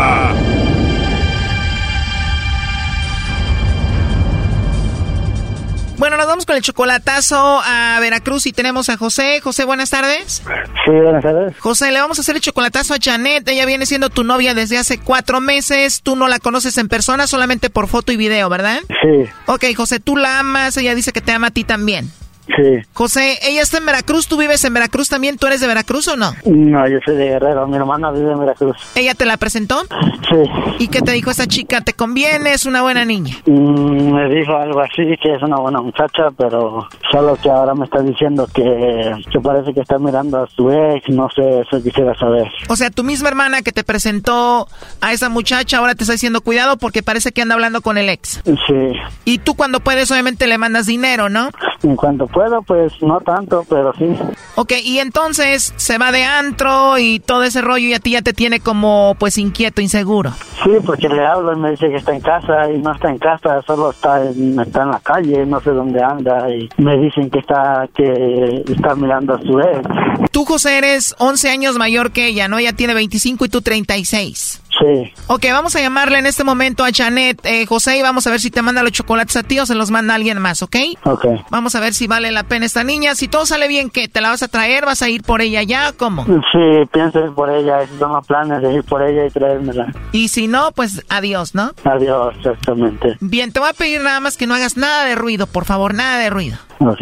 Bueno, 6.01 6.17
nos 6.17 6.25
vamos 6.25 6.47
con 6.47 6.55
el 6.55 6.63
chocolatazo 6.63 7.61
a 7.63 7.99
Veracruz 8.01 8.47
y 8.47 8.53
tenemos 8.53 8.89
a 8.89 8.97
José. 8.97 9.39
José, 9.39 9.65
buenas 9.65 9.91
tardes. 9.91 10.41
Sí, 10.83 10.91
buenas 10.91 11.21
tardes. 11.21 11.55
José, 11.59 11.91
le 11.91 12.01
vamos 12.01 12.17
a 12.17 12.21
hacer 12.21 12.35
el 12.35 12.41
chocolatazo 12.41 12.95
a 12.95 12.97
Janet. 12.99 13.47
Ella 13.47 13.67
viene 13.67 13.85
siendo 13.85 14.09
tu 14.09 14.23
novia 14.23 14.55
desde 14.55 14.79
hace 14.79 14.97
cuatro 14.99 15.41
meses. 15.41 16.01
Tú 16.01 16.15
no 16.15 16.27
la 16.27 16.39
conoces 16.39 16.79
en 16.79 16.87
persona, 16.87 17.27
solamente 17.27 17.69
por 17.69 17.87
foto 17.87 18.11
y 18.11 18.17
video, 18.17 18.49
¿verdad? 18.49 18.79
Sí. 18.87 19.29
Ok, 19.45 19.65
José, 19.77 19.99
tú 19.99 20.17
la 20.17 20.39
amas. 20.39 20.75
Ella 20.75 20.95
dice 20.95 21.13
que 21.13 21.21
te 21.21 21.33
ama 21.33 21.49
a 21.49 21.51
ti 21.51 21.65
también. 21.65 22.11
Sí. 22.55 22.81
José, 22.93 23.39
ella 23.43 23.61
está 23.61 23.77
en 23.77 23.85
Veracruz, 23.85 24.27
¿tú 24.27 24.37
vives 24.37 24.63
en 24.65 24.73
Veracruz 24.73 25.09
también? 25.09 25.37
¿Tú 25.37 25.47
eres 25.47 25.61
de 25.61 25.67
Veracruz 25.67 26.07
o 26.07 26.17
no? 26.17 26.33
No, 26.45 26.87
yo 26.87 26.99
soy 27.05 27.15
de 27.15 27.25
Guerrero, 27.29 27.67
mi 27.67 27.77
hermana 27.77 28.11
vive 28.11 28.31
en 28.31 28.39
Veracruz. 28.39 28.77
¿Ella 28.95 29.13
te 29.13 29.25
la 29.25 29.37
presentó? 29.37 29.81
Sí. 30.29 30.49
¿Y 30.79 30.87
qué 30.87 31.01
te 31.01 31.11
dijo 31.11 31.31
esa 31.31 31.47
chica? 31.47 31.81
¿Te 31.81 31.93
conviene? 31.93 32.53
¿Es 32.53 32.65
una 32.65 32.81
buena 32.81 33.05
niña? 33.05 33.35
Mm, 33.45 34.13
me 34.13 34.29
dijo 34.29 34.55
algo 34.55 34.79
así, 34.81 35.03
que 35.21 35.35
es 35.35 35.43
una 35.43 35.57
buena 35.57 35.81
muchacha, 35.81 36.29
pero 36.37 36.87
solo 37.11 37.35
que 37.41 37.49
ahora 37.49 37.73
me 37.75 37.85
está 37.85 38.01
diciendo 38.01 38.47
que, 38.53 39.11
que 39.31 39.39
parece 39.39 39.73
que 39.73 39.81
está 39.81 39.97
mirando 39.97 40.43
a 40.43 40.47
su 40.47 40.71
ex, 40.71 41.09
no 41.09 41.29
sé, 41.35 41.61
eso 41.61 41.81
quisiera 41.81 42.13
saber. 42.15 42.47
O 42.69 42.75
sea, 42.75 42.89
tu 42.89 43.03
misma 43.03 43.29
hermana 43.29 43.61
que 43.61 43.71
te 43.71 43.83
presentó 43.83 44.67
a 45.01 45.13
esa 45.13 45.29
muchacha 45.29 45.77
ahora 45.77 45.95
te 45.95 46.03
está 46.03 46.13
diciendo 46.13 46.41
cuidado 46.41 46.77
porque 46.77 47.03
parece 47.03 47.31
que 47.31 47.41
anda 47.41 47.55
hablando 47.55 47.81
con 47.81 47.97
el 47.97 48.09
ex. 48.09 48.41
Sí. 48.45 48.93
Y 49.25 49.39
tú 49.39 49.55
cuando 49.55 49.79
puedes 49.79 50.11
obviamente 50.11 50.47
le 50.47 50.57
mandas 50.57 50.85
dinero, 50.85 51.29
¿no? 51.29 51.49
En 51.83 51.95
cuanto 51.95 52.27
puedo, 52.41 52.61
pues 52.63 52.93
no 53.01 53.19
tanto, 53.21 53.63
pero 53.69 53.93
sí. 53.93 54.07
Ok, 54.55 54.73
y 54.83 54.97
entonces 54.97 55.73
se 55.75 55.97
va 55.99 56.11
de 56.11 56.23
antro 56.23 56.97
y 56.97 57.19
todo 57.19 57.43
ese 57.43 57.61
rollo 57.61 57.87
y 57.87 57.93
a 57.93 57.99
ti 57.99 58.11
ya 58.11 58.21
te 58.21 58.33
tiene 58.33 58.59
como 58.59 59.15
pues 59.19 59.37
inquieto, 59.37 59.81
inseguro. 59.81 60.31
Sí, 60.63 60.71
porque 60.83 61.07
le 61.07 61.25
hablo 61.25 61.53
y 61.53 61.59
me 61.59 61.71
dice 61.71 61.89
que 61.89 61.97
está 61.97 62.15
en 62.15 62.21
casa 62.21 62.71
y 62.71 62.79
no 62.79 62.93
está 62.93 63.09
en 63.09 63.19
casa, 63.19 63.61
solo 63.61 63.91
está 63.91 64.23
en, 64.23 64.59
está 64.59 64.83
en 64.83 64.91
la 64.91 64.99
calle, 64.99 65.45
no 65.45 65.61
sé 65.61 65.69
dónde 65.69 66.01
anda 66.01 66.49
y 66.49 66.67
me 66.77 66.97
dicen 66.97 67.29
que 67.29 67.39
está 67.39 67.87
que 67.95 68.63
está 68.67 68.95
mirando 68.95 69.35
a 69.35 69.41
su 69.41 69.59
ex. 69.59 70.31
Tú, 70.31 70.45
José, 70.45 70.79
eres 70.79 71.15
11 71.19 71.49
años 71.49 71.77
mayor 71.77 72.11
que 72.11 72.27
ella, 72.27 72.47
¿no? 72.47 72.57
Ella 72.57 72.73
tiene 72.73 72.93
25 72.95 73.45
y 73.45 73.49
tú 73.49 73.61
36. 73.61 74.60
Sí. 74.79 75.13
Ok, 75.27 75.45
vamos 75.51 75.75
a 75.75 75.81
llamarle 75.81 76.19
en 76.19 76.25
este 76.25 76.43
momento 76.43 76.83
a 76.83 76.89
Janet, 76.93 77.39
eh, 77.43 77.65
José, 77.65 77.97
y 77.97 78.01
vamos 78.01 78.25
a 78.25 78.31
ver 78.31 78.39
si 78.39 78.49
te 78.49 78.61
manda 78.61 78.83
los 78.83 78.91
chocolates 78.91 79.35
a 79.35 79.43
ti 79.43 79.59
o 79.59 79.65
se 79.65 79.75
los 79.75 79.91
manda 79.91 80.15
alguien 80.15 80.39
más, 80.39 80.63
¿ok? 80.63 80.75
Ok. 81.03 81.25
Vamos 81.49 81.75
a 81.75 81.79
ver 81.79 81.93
si 81.93 82.07
vale 82.07 82.31
la 82.31 82.43
pena 82.43 82.65
esta 82.65 82.83
niña. 82.83 83.15
Si 83.15 83.27
todo 83.27 83.45
sale 83.45 83.67
bien, 83.67 83.89
¿qué? 83.89 84.07
¿Te 84.07 84.21
la 84.21 84.29
vas 84.29 84.43
a 84.43 84.47
traer? 84.47 84.85
¿Vas 84.85 85.01
a 85.01 85.09
ir 85.09 85.23
por 85.23 85.41
ella 85.41 85.61
ya? 85.63 85.91
¿Cómo? 85.91 86.25
Sí, 86.25 86.89
pienso 86.91 87.19
ir 87.19 87.31
por 87.31 87.49
ella. 87.49 87.79
Tengo 87.99 88.21
planes 88.21 88.61
de 88.61 88.73
ir 88.73 88.83
por 88.83 89.01
ella 89.03 89.25
y 89.25 89.29
traérmela. 89.29 89.91
Y 90.11 90.29
si 90.29 90.47
no, 90.47 90.71
pues 90.71 91.03
adiós, 91.09 91.53
¿no? 91.53 91.71
Adiós, 91.83 92.33
exactamente. 92.37 93.17
Bien, 93.19 93.51
te 93.51 93.59
voy 93.59 93.69
a 93.69 93.73
pedir 93.73 94.01
nada 94.01 94.19
más 94.19 94.37
que 94.37 94.47
no 94.47 94.55
hagas 94.55 94.77
nada 94.77 95.05
de 95.05 95.15
ruido, 95.15 95.47
por 95.47 95.65
favor, 95.65 95.93
nada 95.93 96.17
de 96.19 96.29
ruido. 96.29 96.57
Ok. 96.79 97.01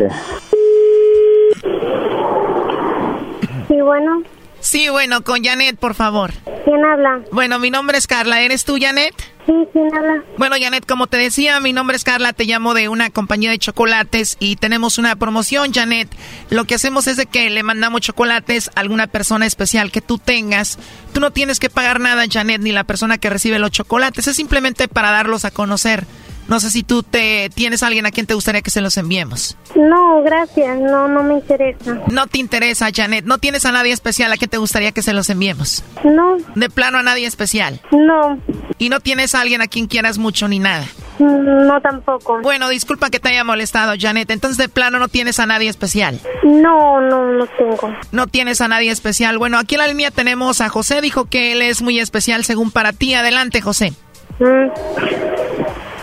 Sí, 3.68 3.82
bueno. 3.82 4.24
Sí, 4.61 4.90
bueno, 4.90 5.23
con 5.23 5.44
Janet, 5.44 5.77
por 5.77 5.95
favor. 5.95 6.31
¿Quién 6.65 6.84
habla? 6.86 7.22
Bueno, 7.31 7.60
mi 7.60 7.72
nombre 7.72 7.98
es 7.98 8.07
Carla. 8.07 8.41
¿Eres 8.41 8.65
tú, 8.65 8.77
Janet? 8.80 9.14
Sí, 9.45 9.53
¿quién 9.73 9.88
habla? 9.95 10.23
Bueno, 10.38 10.56
Janet, 10.60 10.86
como 10.86 11.07
te 11.07 11.18
decía, 11.18 11.60
mi 11.60 11.73
nombre 11.73 11.95
es 11.95 12.03
Carla, 12.03 12.34
te 12.34 12.44
llamo 12.44 12.73
de 12.73 12.90
una 12.90 13.10
compañía 13.10 13.49
de 13.49 13.57
chocolates 13.57 14.38
y 14.40 14.57
tenemos 14.57 14.98
una 14.98 15.15
promoción, 15.15 15.73
Janet. 15.73 16.10
Lo 16.49 16.65
que 16.65 16.76
hacemos 16.76 17.07
es 17.07 17.18
de 17.18 17.26
que 17.26 17.49
le 17.49 17.64
mandamos 17.64 18.02
chocolates 18.02 18.69
a 18.76 18.81
alguna 18.81 19.07
persona 19.07 19.45
especial 19.45 19.91
que 19.91 20.02
tú 20.02 20.19
tengas. 20.19 20.77
Tú 21.14 21.19
no 21.19 21.31
tienes 21.31 21.60
que 21.60 21.69
pagar 21.69 21.99
nada, 21.99 22.26
Janet, 22.30 22.61
ni 22.61 22.72
la 22.72 22.84
persona 22.84 23.18
que 23.18 23.30
recibe 23.30 23.57
los 23.60 23.72
chocolates. 23.72 24.27
Es 24.27 24.36
simplemente 24.36 24.88
para 24.88 25.11
darlos 25.11 25.45
a 25.45 25.52
conocer. 25.52 26.06
No 26.50 26.60
sé 26.60 26.72
si 26.72 26.82
tú 26.82 27.04
te 27.04 27.50
tienes 27.54 27.84
a 27.84 27.88
alguien 27.88 28.08
a 28.08 28.12
quien 28.12 28.26
te 28.26 28.34
gustaría 28.34 28.64
que 28.64 28.72
se 28.72 28.82
los 28.82 28.98
enviemos. 28.98 29.56
No, 29.76 30.24
gracias. 30.24 30.80
No, 30.80 31.08
no 31.08 31.22
me 31.22 31.36
interesa. 31.36 32.00
No 32.12 32.26
te 32.26 32.40
interesa, 32.40 32.90
Janet. 32.94 33.24
No 33.26 33.38
tienes 33.38 33.66
a 33.66 33.72
nadie 33.72 33.94
especial 33.94 34.34
a 34.34 34.38
quien 34.38 34.50
te 34.50 34.58
gustaría 34.58 34.92
que 34.92 35.04
se 35.04 35.14
los 35.14 35.30
enviemos. 35.30 35.84
No. 36.04 36.38
De 36.56 36.70
plano 36.72 36.98
a 36.98 37.04
nadie 37.04 37.28
especial. 37.28 37.80
No. 37.92 38.40
Y 38.80 38.90
no 38.90 39.00
tienes 39.00 39.36
a 39.36 39.42
alguien 39.42 39.62
a 39.62 39.68
quien 39.68 39.86
quieras 39.86 40.18
mucho 40.18 40.48
ni 40.48 40.58
nada. 40.58 40.86
No, 41.20 41.80
tampoco. 41.82 42.40
Bueno, 42.42 42.68
disculpa 42.70 43.12
que 43.12 43.20
te 43.20 43.30
haya 43.30 43.44
molestado, 43.44 43.94
Janet. 44.00 44.32
Entonces, 44.32 44.58
de 44.58 44.70
plano 44.70 44.98
no 44.98 45.08
tienes 45.08 45.40
a 45.40 45.46
nadie 45.46 45.70
especial. 45.70 46.20
No, 46.44 47.00
no, 47.00 47.32
no 47.32 47.46
tengo. 47.46 47.96
No 48.12 48.26
tienes 48.26 48.60
a 48.62 48.68
nadie 48.68 48.90
especial. 48.90 49.38
Bueno, 49.38 49.60
aquí 49.60 49.76
en 49.76 49.82
la 49.82 49.88
línea 49.88 50.10
tenemos 50.10 50.62
a 50.62 50.70
José. 50.70 51.02
Dijo 51.02 51.26
que 51.26 51.52
él 51.52 51.62
es 51.62 51.84
muy 51.84 52.00
especial 52.00 52.44
según 52.44 52.72
para 52.72 52.92
ti. 52.92 53.14
Adelante, 53.14 53.62
José. 53.62 53.94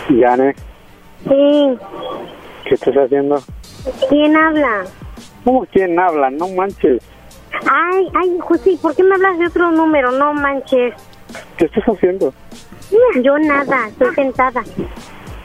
Janet. 0.07 0.57
Sí. 1.27 1.77
¿Qué 2.65 2.75
estás 2.75 2.95
haciendo? 2.95 3.41
¿Quién 4.09 4.35
habla? 4.35 4.85
¿Cómo 5.43 5.65
quién 5.71 5.97
habla? 5.99 6.29
No 6.29 6.47
manches. 6.49 7.01
Ay, 7.71 8.07
ay, 8.15 8.37
José, 8.39 8.77
¿por 8.81 8.95
qué 8.95 9.03
me 9.03 9.15
hablas 9.15 9.39
de 9.39 9.47
otro 9.47 9.71
número? 9.71 10.11
No 10.11 10.33
manches. 10.33 10.93
¿Qué 11.57 11.65
estás 11.65 11.83
haciendo? 11.85 12.33
Yo 13.21 13.37
nada, 13.39 13.87
estoy 13.87 14.13
sentada. 14.15 14.63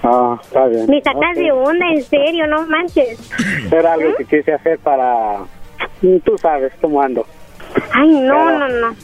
Ah, 0.02 0.38
está 0.42 0.66
bien. 0.66 0.86
Me 0.88 1.00
sacas 1.00 1.36
de 1.36 1.52
onda, 1.52 1.86
en 1.88 2.02
serio, 2.02 2.46
no 2.46 2.66
manches. 2.66 3.30
Era 3.70 3.94
algo 3.94 4.14
que 4.16 4.24
quise 4.24 4.52
hacer 4.52 4.78
para... 4.80 5.38
Tú 6.24 6.36
sabes 6.38 6.72
cómo 6.80 7.00
ando. 7.00 7.24
Ay, 7.92 8.08
no, 8.08 8.58
no, 8.58 8.68
no. 8.68 8.96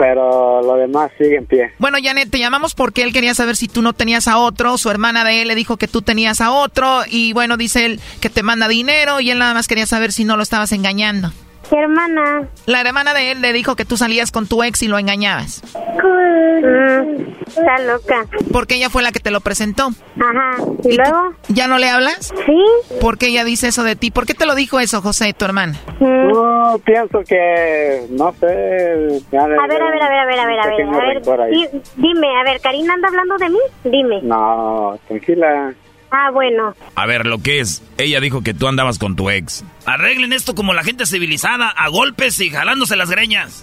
Pero 0.00 0.62
lo 0.62 0.76
demás 0.76 1.10
sigue 1.18 1.36
en 1.36 1.46
pie. 1.46 1.72
Bueno, 1.78 1.98
Janet, 2.02 2.30
te 2.30 2.38
llamamos 2.38 2.74
porque 2.74 3.02
él 3.02 3.12
quería 3.12 3.34
saber 3.34 3.56
si 3.56 3.68
tú 3.68 3.82
no 3.82 3.92
tenías 3.92 4.28
a 4.28 4.38
otro. 4.38 4.78
Su 4.78 4.90
hermana 4.90 5.24
de 5.24 5.42
él 5.42 5.48
le 5.48 5.54
dijo 5.54 5.76
que 5.76 5.88
tú 5.88 6.02
tenías 6.02 6.40
a 6.40 6.50
otro. 6.50 7.02
Y 7.08 7.32
bueno, 7.32 7.56
dice 7.56 7.86
él 7.86 8.00
que 8.20 8.30
te 8.30 8.42
manda 8.42 8.68
dinero 8.68 9.20
y 9.20 9.30
él 9.30 9.38
nada 9.38 9.54
más 9.54 9.68
quería 9.68 9.86
saber 9.86 10.12
si 10.12 10.24
no 10.24 10.36
lo 10.36 10.42
estabas 10.42 10.72
engañando. 10.72 11.32
¿Qué 11.72 11.78
hermana? 11.78 12.48
La 12.66 12.82
hermana 12.82 13.14
de 13.14 13.30
él 13.30 13.40
le 13.40 13.54
dijo 13.54 13.76
que 13.76 13.86
tú 13.86 13.96
salías 13.96 14.30
con 14.30 14.46
tu 14.46 14.62
ex 14.62 14.82
y 14.82 14.88
lo 14.88 14.98
engañabas. 14.98 15.62
Mm, 15.74 17.32
está 17.46 17.78
loca. 17.78 18.26
Porque 18.52 18.74
ella 18.74 18.90
fue 18.90 19.02
la 19.02 19.10
que 19.10 19.20
te 19.20 19.30
lo 19.30 19.40
presentó. 19.40 19.88
Ajá. 20.20 20.62
¿Y, 20.84 20.98
luego? 20.98 21.32
¿Ya 21.48 21.68
no 21.68 21.78
le 21.78 21.88
hablas? 21.88 22.30
Sí. 22.44 22.98
¿Por 23.00 23.16
qué 23.16 23.28
ella 23.28 23.44
dice 23.44 23.68
eso 23.68 23.84
de 23.84 23.96
ti? 23.96 24.10
¿Por 24.10 24.26
qué 24.26 24.34
te 24.34 24.44
lo 24.44 24.54
dijo 24.54 24.80
eso, 24.80 25.00
José, 25.00 25.32
tu 25.32 25.46
hermana? 25.46 25.72
Mm. 25.98 26.28
No, 26.28 26.78
pienso 26.84 27.20
que, 27.26 28.06
no 28.10 28.34
sé. 28.38 29.22
A 29.34 29.46
ver, 29.46 29.58
a 29.58 29.66
ver, 29.66 29.82
a 29.82 29.90
ver, 29.90 30.02
a 30.02 30.08
ver, 30.10 30.18
a 30.18 30.26
ver, 30.26 30.40
a 30.40 30.46
ver. 30.46 30.60
A 30.60 30.66
ver, 30.66 31.26
a 31.26 31.36
ver 31.36 31.50
di, 31.52 31.68
dime, 31.96 32.38
a 32.38 32.44
ver, 32.44 32.60
¿Karina 32.60 32.92
anda 32.92 33.08
hablando 33.08 33.38
de 33.38 33.48
mí? 33.48 33.60
Dime. 33.84 34.20
No, 34.20 34.98
tranquila. 35.08 35.72
Ah, 36.14 36.30
bueno. 36.30 36.74
A 36.94 37.06
ver, 37.06 37.24
lo 37.24 37.38
que 37.38 37.60
es, 37.60 37.82
ella 37.96 38.20
dijo 38.20 38.42
que 38.42 38.52
tú 38.52 38.68
andabas 38.68 38.98
con 38.98 39.16
tu 39.16 39.30
ex. 39.30 39.64
Arreglen 39.86 40.34
esto 40.34 40.54
como 40.54 40.74
la 40.74 40.84
gente 40.84 41.06
civilizada, 41.06 41.70
a 41.70 41.88
golpes 41.88 42.38
y 42.40 42.50
jalándose 42.50 42.96
las 42.96 43.10
greñas. 43.10 43.62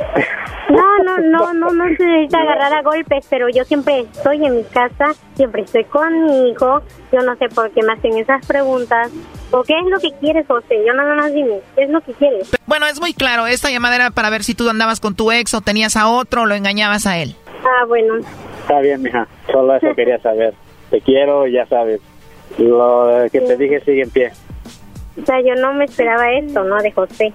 No, 0.67 0.97
no, 1.03 1.17
no, 1.19 1.53
no, 1.53 1.71
no 1.71 1.83
se 1.95 2.03
necesita 2.03 2.39
agarrar 2.39 2.73
a 2.73 2.81
golpes, 2.81 3.27
pero 3.29 3.49
yo 3.49 3.63
siempre 3.65 3.99
estoy 3.99 4.43
en 4.43 4.57
mi 4.57 4.63
casa, 4.63 5.13
siempre 5.35 5.61
estoy 5.61 5.83
con 5.85 6.25
mi 6.25 6.49
hijo. 6.49 6.81
Yo 7.11 7.21
no 7.21 7.35
sé 7.35 7.49
por 7.49 7.69
qué 7.69 7.83
me 7.83 7.93
hacen 7.93 8.17
esas 8.17 8.43
preguntas. 8.47 9.11
¿O 9.51 9.63
qué 9.63 9.73
es 9.73 9.85
lo 9.85 9.99
que 9.99 10.11
quieres, 10.19 10.47
José? 10.47 10.83
Yo 10.87 10.93
nada 10.93 11.13
más 11.13 11.31
dime, 11.31 11.59
¿qué 11.75 11.83
es 11.83 11.89
lo 11.91 12.01
que 12.01 12.13
quieres? 12.13 12.49
Bueno, 12.65 12.87
es 12.87 12.99
muy 12.99 13.13
claro, 13.13 13.45
esta 13.45 13.69
llamada 13.69 13.95
era 13.95 14.09
para 14.09 14.31
ver 14.31 14.43
si 14.43 14.55
tú 14.55 14.67
andabas 14.67 14.99
con 14.99 15.13
tu 15.15 15.31
ex 15.31 15.53
o 15.53 15.61
tenías 15.61 15.95
a 15.95 16.07
otro 16.07 16.43
o 16.43 16.45
lo 16.47 16.55
engañabas 16.55 17.05
a 17.05 17.19
él. 17.19 17.35
Ah, 17.63 17.85
bueno. 17.87 18.15
Está 18.61 18.79
bien, 18.79 19.03
mija, 19.03 19.27
solo 19.51 19.75
eso 19.75 19.93
quería 19.95 20.19
saber. 20.19 20.55
Te 20.89 20.99
quiero, 21.01 21.45
ya 21.47 21.67
sabes. 21.67 22.01
Lo 22.59 23.25
que 23.31 23.41
te 23.41 23.57
dije 23.57 23.79
sigue 23.81 24.03
en 24.03 24.09
pie. 24.09 24.31
O 25.21 25.25
sea, 25.25 25.41
yo 25.41 25.55
no 25.55 25.73
me 25.73 25.85
esperaba 25.85 26.31
esto, 26.31 26.63
¿no? 26.63 26.77
De 26.81 26.91
José. 26.91 27.33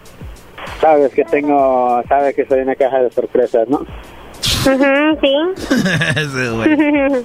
Sabes 0.81 1.13
que 1.13 1.25
tengo, 1.25 2.03
sabes 2.09 2.35
que 2.35 2.47
soy 2.47 2.61
una 2.61 2.75
caja 2.75 3.03
de 3.03 3.11
sorpresas, 3.11 3.69
¿no? 3.69 3.79
Uh 3.79 5.19
sí. 5.21 5.35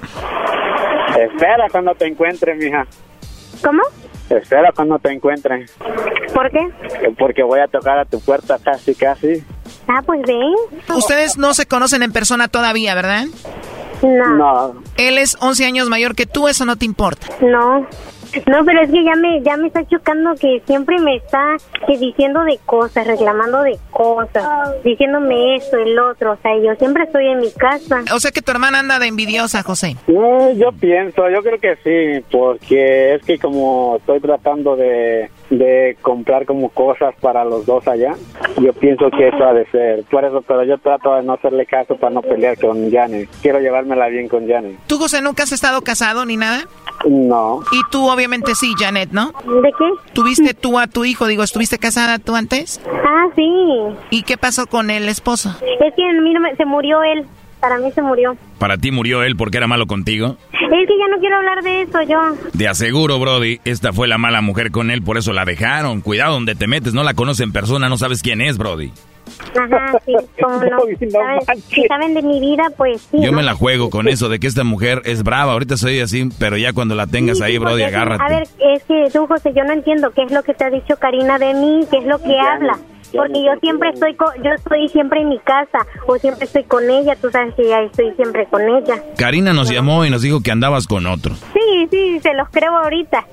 Espera 1.18 1.68
cuando 1.70 1.94
te 1.94 2.06
encuentre, 2.06 2.54
mija. 2.54 2.86
¿Cómo? 3.62 3.82
Espera 4.30 4.70
cuando 4.74 4.98
te 4.98 5.12
encuentren. 5.12 5.66
¿Por 6.32 6.50
qué? 6.50 6.68
Porque 7.18 7.42
voy 7.42 7.60
a 7.60 7.66
tocar 7.66 7.98
a 7.98 8.04
tu 8.04 8.20
puerta 8.20 8.58
casi, 8.62 8.94
casi. 8.94 9.44
Ah, 9.88 10.02
pues 10.04 10.20
ven. 10.26 10.54
Ustedes 10.94 11.36
no 11.36 11.52
se 11.54 11.66
conocen 11.66 12.02
en 12.02 12.12
persona 12.12 12.48
todavía, 12.48 12.94
¿verdad? 12.94 13.24
No. 14.02 14.36
No. 14.36 14.74
Él 14.96 15.18
es 15.18 15.36
11 15.40 15.64
años 15.64 15.88
mayor 15.88 16.14
que 16.14 16.26
tú, 16.26 16.48
eso 16.48 16.64
no 16.64 16.76
te 16.76 16.84
importa. 16.84 17.26
No. 17.40 17.86
No, 18.46 18.64
pero 18.64 18.82
es 18.82 18.90
que 18.90 19.04
ya 19.04 19.16
me 19.16 19.42
ya 19.42 19.56
me 19.56 19.66
está 19.66 19.84
chocando 19.86 20.34
que 20.36 20.62
siempre 20.66 21.00
me 21.00 21.16
está 21.16 21.56
que 21.86 21.98
diciendo 21.98 22.44
de 22.44 22.58
cosas, 22.64 23.06
reclamando 23.06 23.62
de 23.62 23.78
cosas, 23.90 24.82
diciéndome 24.84 25.56
esto, 25.56 25.76
el 25.78 25.98
otro. 25.98 26.32
O 26.32 26.36
sea, 26.36 26.52
yo 26.56 26.74
siempre 26.76 27.04
estoy 27.04 27.26
en 27.26 27.40
mi 27.40 27.50
casa. 27.50 28.02
O 28.14 28.20
sea 28.20 28.30
que 28.30 28.42
tu 28.42 28.52
hermana 28.52 28.78
anda 28.78 28.98
de 28.98 29.06
envidiosa, 29.08 29.62
José. 29.62 29.96
No, 30.06 30.52
yo 30.52 30.70
pienso, 30.72 31.28
yo 31.28 31.42
creo 31.42 31.58
que 31.58 31.76
sí, 31.82 32.24
porque 32.30 33.14
es 33.14 33.22
que 33.22 33.38
como 33.38 33.96
estoy 33.96 34.20
tratando 34.20 34.76
de, 34.76 35.28
de 35.50 35.96
comprar 36.00 36.46
como 36.46 36.68
cosas 36.70 37.14
para 37.20 37.44
los 37.44 37.66
dos 37.66 37.86
allá, 37.88 38.14
yo 38.60 38.72
pienso 38.72 39.10
que 39.10 39.28
eso 39.28 39.44
ha 39.44 39.52
de 39.52 39.66
ser. 39.66 40.04
Por 40.04 40.24
eso, 40.24 40.42
pero 40.46 40.64
yo 40.64 40.78
trato 40.78 41.14
de 41.16 41.22
no 41.22 41.32
hacerle 41.34 41.66
caso 41.66 41.96
para 41.96 42.14
no 42.14 42.22
pelear 42.22 42.56
con 42.58 42.90
Janet. 42.90 43.28
Quiero 43.42 43.58
llevármela 43.60 44.06
bien 44.08 44.28
con 44.28 44.46
Janet. 44.48 44.76
¿Tú, 44.86 44.96
José, 44.98 45.20
nunca 45.22 45.42
has 45.42 45.52
estado 45.52 45.82
casado 45.82 46.24
ni 46.24 46.36
nada? 46.36 46.62
No. 47.08 47.60
Y 47.72 47.80
tú, 47.90 48.08
obviamente, 48.08 48.54
sí, 48.54 48.74
Janet, 48.78 49.10
¿no? 49.10 49.32
¿De 49.44 49.72
qué? 49.78 50.12
¿Tuviste 50.12 50.54
tú 50.54 50.78
a 50.78 50.86
tu 50.86 51.04
hijo? 51.04 51.26
Digo, 51.26 51.42
¿estuviste 51.42 51.78
casada 51.78 52.18
tú 52.18 52.36
antes? 52.36 52.80
Ah, 53.04 53.26
sí. 53.34 53.50
¿Y 54.10 54.22
qué 54.22 54.36
pasó 54.36 54.66
con 54.66 54.90
el 54.90 55.08
esposo? 55.08 55.50
Es 55.60 55.94
que 55.94 56.04
a 56.08 56.12
mí 56.20 56.32
no 56.32 56.40
me- 56.40 56.54
se 56.56 56.64
murió 56.64 57.02
él. 57.02 57.24
Para 57.60 57.76
mí 57.78 57.90
se 57.92 58.00
murió. 58.00 58.36
¿Para 58.58 58.78
ti 58.78 58.90
murió 58.90 59.22
él 59.22 59.36
porque 59.36 59.58
era 59.58 59.66
malo 59.66 59.86
contigo? 59.86 60.36
Es 60.70 60.86
que 60.86 60.98
ya 60.98 61.08
no 61.08 61.18
quiero 61.18 61.36
hablar 61.36 61.62
de 61.62 61.82
eso, 61.82 62.00
yo. 62.02 62.48
De 62.52 62.68
aseguro, 62.68 63.18
Brody, 63.18 63.60
esta 63.64 63.92
fue 63.92 64.06
la 64.06 64.18
mala 64.18 64.40
mujer 64.40 64.70
con 64.70 64.90
él, 64.90 65.02
por 65.02 65.18
eso 65.18 65.32
la 65.32 65.44
dejaron. 65.44 66.00
Cuidado 66.00 66.34
donde 66.34 66.54
te 66.54 66.68
metes, 66.68 66.94
no 66.94 67.02
la 67.02 67.14
conoces 67.14 67.40
en 67.40 67.52
persona, 67.52 67.88
no 67.88 67.98
sabes 67.98 68.22
quién 68.22 68.40
es, 68.40 68.56
Brody. 68.56 68.92
Ajá, 69.56 69.98
sí, 70.06 70.14
cómo 70.42 70.62
no. 70.62 70.78
¿Saben? 71.10 71.62
Si 71.68 71.84
saben 71.86 72.14
de 72.14 72.22
mi 72.22 72.40
vida, 72.40 72.64
pues 72.76 73.02
sí. 73.10 73.18
Yo 73.20 73.30
¿no? 73.30 73.38
me 73.38 73.42
la 73.42 73.54
juego 73.54 73.90
con 73.90 74.08
eso 74.08 74.28
de 74.28 74.38
que 74.38 74.46
esta 74.46 74.64
mujer 74.64 75.02
es 75.04 75.22
brava. 75.22 75.52
Ahorita 75.52 75.76
soy 75.76 76.00
así, 76.00 76.28
pero 76.38 76.56
ya 76.56 76.72
cuando 76.72 76.94
la 76.94 77.06
tengas 77.06 77.38
Sí, 77.38 77.44
ahí, 77.44 77.52
sí, 77.52 77.58
Brody, 77.58 77.82
agárrate. 77.82 78.22
A 78.22 78.28
ver, 78.28 78.42
es 78.58 78.84
que 78.84 79.08
tú, 79.12 79.26
José, 79.26 79.52
yo 79.54 79.64
no 79.64 79.72
entiendo 79.72 80.10
qué 80.12 80.22
es 80.22 80.32
lo 80.32 80.42
que 80.42 80.54
te 80.54 80.64
ha 80.64 80.70
dicho 80.70 80.96
Karina 80.96 81.38
de 81.38 81.54
mí, 81.54 81.86
qué 81.90 81.98
es 81.98 82.04
lo 82.04 82.18
que 82.22 82.38
habla. 82.38 82.78
Porque 83.12 83.42
yo 83.44 83.52
siempre 83.60 83.90
estoy 83.90 84.14
co- 84.14 84.32
yo 84.42 84.50
estoy 84.52 84.88
siempre 84.88 85.20
en 85.20 85.28
mi 85.28 85.38
casa 85.38 85.86
o 86.06 86.16
siempre 86.18 86.44
estoy 86.44 86.64
con 86.64 86.88
ella, 86.88 87.16
tú 87.16 87.30
sabes 87.30 87.54
que 87.54 87.68
ya 87.68 87.80
estoy 87.80 88.12
siempre 88.14 88.46
con 88.46 88.62
ella. 88.62 89.02
Karina 89.16 89.52
nos 89.52 89.70
llamó 89.70 90.04
y 90.04 90.10
nos 90.10 90.22
dijo 90.22 90.40
que 90.42 90.50
andabas 90.50 90.86
con 90.86 91.06
otro. 91.06 91.34
Sí, 91.52 91.88
sí, 91.90 92.20
se 92.20 92.34
los 92.34 92.48
creo 92.50 92.76
ahorita. 92.76 93.26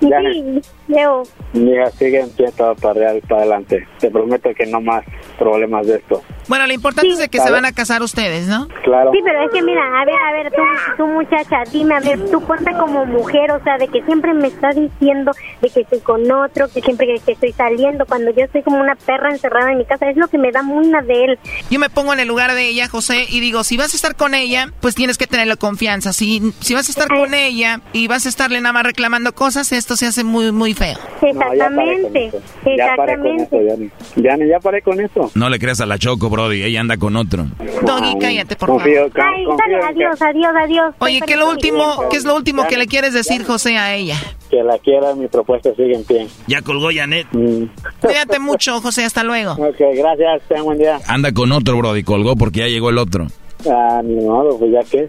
Sí, 0.00 0.60
Leo. 0.88 1.22
Mira, 1.52 1.90
sigue 1.90 2.20
en 2.20 2.30
pie 2.30 2.50
todo 2.56 2.74
para, 2.76 3.14
para 3.28 3.40
adelante. 3.42 3.86
Te 3.98 4.10
prometo 4.10 4.50
que 4.54 4.66
no 4.66 4.80
más 4.80 5.04
problemas 5.38 5.86
de 5.86 5.96
esto. 5.96 6.22
Bueno, 6.48 6.66
lo 6.66 6.72
importante 6.72 7.10
es 7.10 7.18
de 7.18 7.28
que 7.28 7.40
se 7.40 7.50
van 7.50 7.64
a 7.64 7.72
casar 7.72 8.02
ustedes, 8.02 8.46
¿no? 8.46 8.68
Claro. 8.84 9.10
Sí, 9.12 9.20
pero 9.24 9.44
es 9.44 9.50
que 9.50 9.62
mira, 9.62 9.82
a 10.00 10.04
ver, 10.04 10.14
a 10.14 10.32
ver, 10.32 10.52
tú, 10.52 10.62
tú 10.96 11.06
muchacha, 11.06 11.64
dime, 11.72 11.96
a 11.96 12.00
ver, 12.00 12.30
tú 12.30 12.40
ponte 12.42 12.72
como 12.72 13.04
mujer, 13.04 13.50
o 13.50 13.62
sea, 13.64 13.78
de 13.78 13.88
que 13.88 14.02
siempre 14.02 14.32
me 14.32 14.48
estás 14.48 14.76
diciendo 14.76 15.32
de 15.60 15.70
que 15.70 15.80
estoy 15.80 16.00
con 16.00 16.30
otro, 16.30 16.68
que 16.68 16.80
siempre 16.80 17.06
que, 17.06 17.32
estoy 17.32 17.52
saliendo, 17.52 18.06
cuando 18.06 18.30
yo 18.30 18.44
estoy 18.44 18.62
como 18.62 18.78
una 18.78 18.94
perra 18.94 19.30
encerrada 19.30 19.72
en 19.72 19.78
mi 19.78 19.84
casa, 19.84 20.08
es 20.08 20.16
lo 20.16 20.28
que 20.28 20.38
me 20.38 20.52
da 20.52 20.62
muy 20.62 20.86
de 20.86 21.24
él. 21.24 21.38
Yo 21.70 21.78
me 21.78 21.90
pongo 21.90 22.12
en 22.12 22.20
el 22.20 22.28
lugar 22.28 22.54
de 22.54 22.68
ella, 22.68 22.88
José, 22.88 23.26
y 23.28 23.40
digo, 23.40 23.64
si 23.64 23.76
vas 23.76 23.92
a 23.92 23.96
estar 23.96 24.14
con 24.14 24.34
ella, 24.34 24.68
pues 24.80 24.94
tienes 24.94 25.18
que 25.18 25.26
tenerle 25.26 25.56
confianza. 25.56 26.12
Si, 26.12 26.52
si 26.60 26.74
vas 26.74 26.88
a 26.88 26.90
estar 26.90 27.08
con 27.08 27.34
ella 27.34 27.80
y 27.92 28.06
vas 28.08 28.26
a 28.26 28.28
estarle 28.28 28.60
nada 28.60 28.72
más 28.72 28.84
reclamando 28.84 29.34
cosas, 29.36 29.70
esto 29.70 29.94
se 29.94 30.06
hace 30.06 30.24
muy, 30.24 30.50
muy 30.50 30.74
feo. 30.74 30.98
Exactamente, 31.22 32.32
exactamente. 32.64 33.92
Ya, 34.16 34.36
ya, 34.36 34.58
paré 34.58 34.82
con 34.82 35.00
eso. 35.00 35.30
No 35.36 35.48
le 35.48 35.60
creas 35.60 35.80
a 35.80 35.86
la 35.86 35.98
Choco, 35.98 36.28
Brody, 36.28 36.64
ella 36.64 36.80
anda 36.80 36.96
con 36.96 37.14
otro. 37.14 37.46
Doggy, 37.82 38.18
cállate, 38.18 38.56
por 38.56 38.68
favor. 38.68 38.82
Ay, 38.88 39.44
dale, 39.58 39.84
adiós, 39.84 40.20
adiós, 40.20 40.52
adiós. 40.60 40.94
Oye, 40.98 41.20
¿qué, 41.24 41.36
lo 41.36 41.48
último, 41.48 42.08
¿qué 42.10 42.16
es 42.16 42.24
lo 42.24 42.34
último 42.34 42.66
que 42.66 42.76
le 42.76 42.88
quieres 42.88 43.14
decir, 43.14 43.44
José, 43.44 43.76
a 43.76 43.94
ella? 43.94 44.16
Que 44.50 44.62
la 44.64 44.78
quiera, 44.78 45.14
mi 45.14 45.28
propuesta 45.28 45.70
sigue 45.76 45.94
en 45.94 46.04
pie. 46.04 46.26
Ya 46.48 46.62
colgó 46.62 46.88
Janet. 46.92 47.26
Mm. 47.30 47.64
Cuídate 48.00 48.40
mucho, 48.40 48.80
José, 48.80 49.04
hasta 49.04 49.22
luego. 49.22 49.56
Ok, 49.66 49.78
gracias, 49.94 50.42
ten 50.48 50.62
buen 50.64 50.78
día. 50.78 50.98
Anda 51.06 51.32
con 51.32 51.52
otro, 51.52 51.76
Brody, 51.76 52.02
colgó 52.02 52.34
porque 52.34 52.60
ya 52.60 52.66
llegó 52.66 52.90
el 52.90 52.98
otro. 52.98 53.26
Ah, 53.68 54.00
ni 54.02 54.24
modo, 54.24 54.58
pues 54.58 54.72
ya 54.72 54.82
que. 54.84 55.08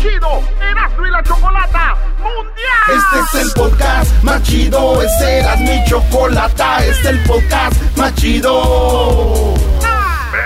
chido, 0.00 0.42
Erasmo 0.60 1.06
y 1.06 1.10
la 1.10 1.22
Chocolata 1.22 1.96
Mundial. 2.18 2.88
Este 2.96 3.38
es 3.38 3.44
el 3.44 3.52
podcast 3.52 4.22
más 4.22 4.42
chido, 4.42 5.02
este 5.02 5.38
era 5.38 5.56
mi 5.56 5.84
chocolata, 5.86 6.84
este 6.84 7.00
es 7.00 7.06
el 7.06 7.22
podcast 7.24 7.96
más 7.96 8.14
chido. 8.14 9.54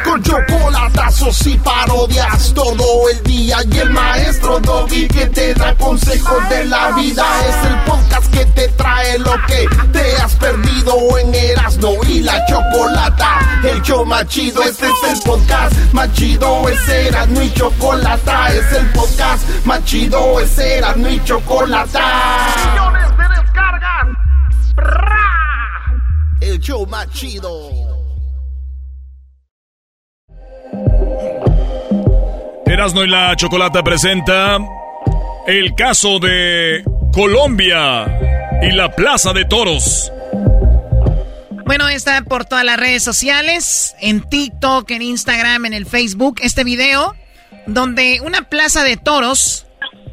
Con 0.05 0.23
chocolatazos 0.23 1.47
y 1.47 1.57
parodias 1.59 2.53
todo 2.55 3.09
el 3.11 3.23
día 3.23 3.59
y 3.71 3.79
el 3.79 3.91
maestro 3.91 4.59
Doggy 4.61 5.07
que 5.09 5.27
te 5.27 5.55
da 5.55 5.75
consejos 5.77 6.49
de 6.49 6.65
la 6.65 6.93
vida 6.93 7.25
es 7.47 7.71
el 7.71 7.79
podcast 7.83 8.33
que 8.33 8.45
te 8.47 8.69
trae 8.69 9.19
lo 9.19 9.33
que 9.47 9.69
te 9.93 10.17
has 10.17 10.35
perdido 10.37 11.19
en 11.19 11.35
Erasmo 11.35 11.95
y 12.09 12.21
la 12.21 12.45
Chocolata. 12.47 13.42
El 13.63 13.81
show 13.83 14.05
más 14.05 14.27
chido, 14.27 14.61
este 14.63 14.87
es 14.87 15.13
el 15.13 15.21
podcast 15.25 15.93
más 15.93 16.13
chido, 16.15 16.69
es 16.69 16.89
Erasmo 16.89 17.43
y 17.43 17.53
Chocolata, 17.55 18.49
es 18.49 18.73
el 18.73 18.87
podcast 18.91 19.65
más 19.65 19.85
chido, 19.85 20.41
es 20.41 20.59
Erasmo 20.59 21.09
y 21.09 21.23
Chocolata. 21.23 22.49
Millones 22.73 23.17
de 23.17 23.41
descargas. 23.41 24.09
El 26.41 26.59
show 26.59 26.87
más 26.87 27.09
chido. 27.11 27.71
Erasno 32.67 33.05
y 33.05 33.09
la 33.09 33.37
Chocolata 33.37 33.85
presenta 33.85 34.59
el 35.47 35.75
caso 35.77 36.19
de 36.19 36.83
Colombia 37.13 38.07
y 38.63 38.73
la 38.73 38.91
Plaza 38.91 39.33
de 39.33 39.45
Toros. 39.45 40.11
Bueno, 41.65 41.89
está 41.89 42.23
por 42.23 42.45
todas 42.45 42.65
las 42.65 42.79
redes 42.79 43.03
sociales, 43.03 43.95
en 44.01 44.29
TikTok, 44.29 44.91
en 44.91 45.03
Instagram, 45.03 45.67
en 45.67 45.75
el 45.75 45.87
Facebook, 45.87 46.41
este 46.43 46.65
video 46.65 47.15
donde 47.67 48.21
una 48.25 48.49
plaza 48.49 48.83
de 48.83 48.97
toros 48.97 49.67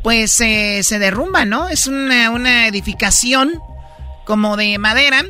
pues 0.03 0.31
se 0.31 0.99
derrumba, 0.99 1.45
¿no? 1.45 1.67
Es 1.67 1.88
una, 1.88 2.30
una 2.30 2.67
edificación 2.67 3.59
como 4.26 4.55
de 4.55 4.77
madera 4.77 5.26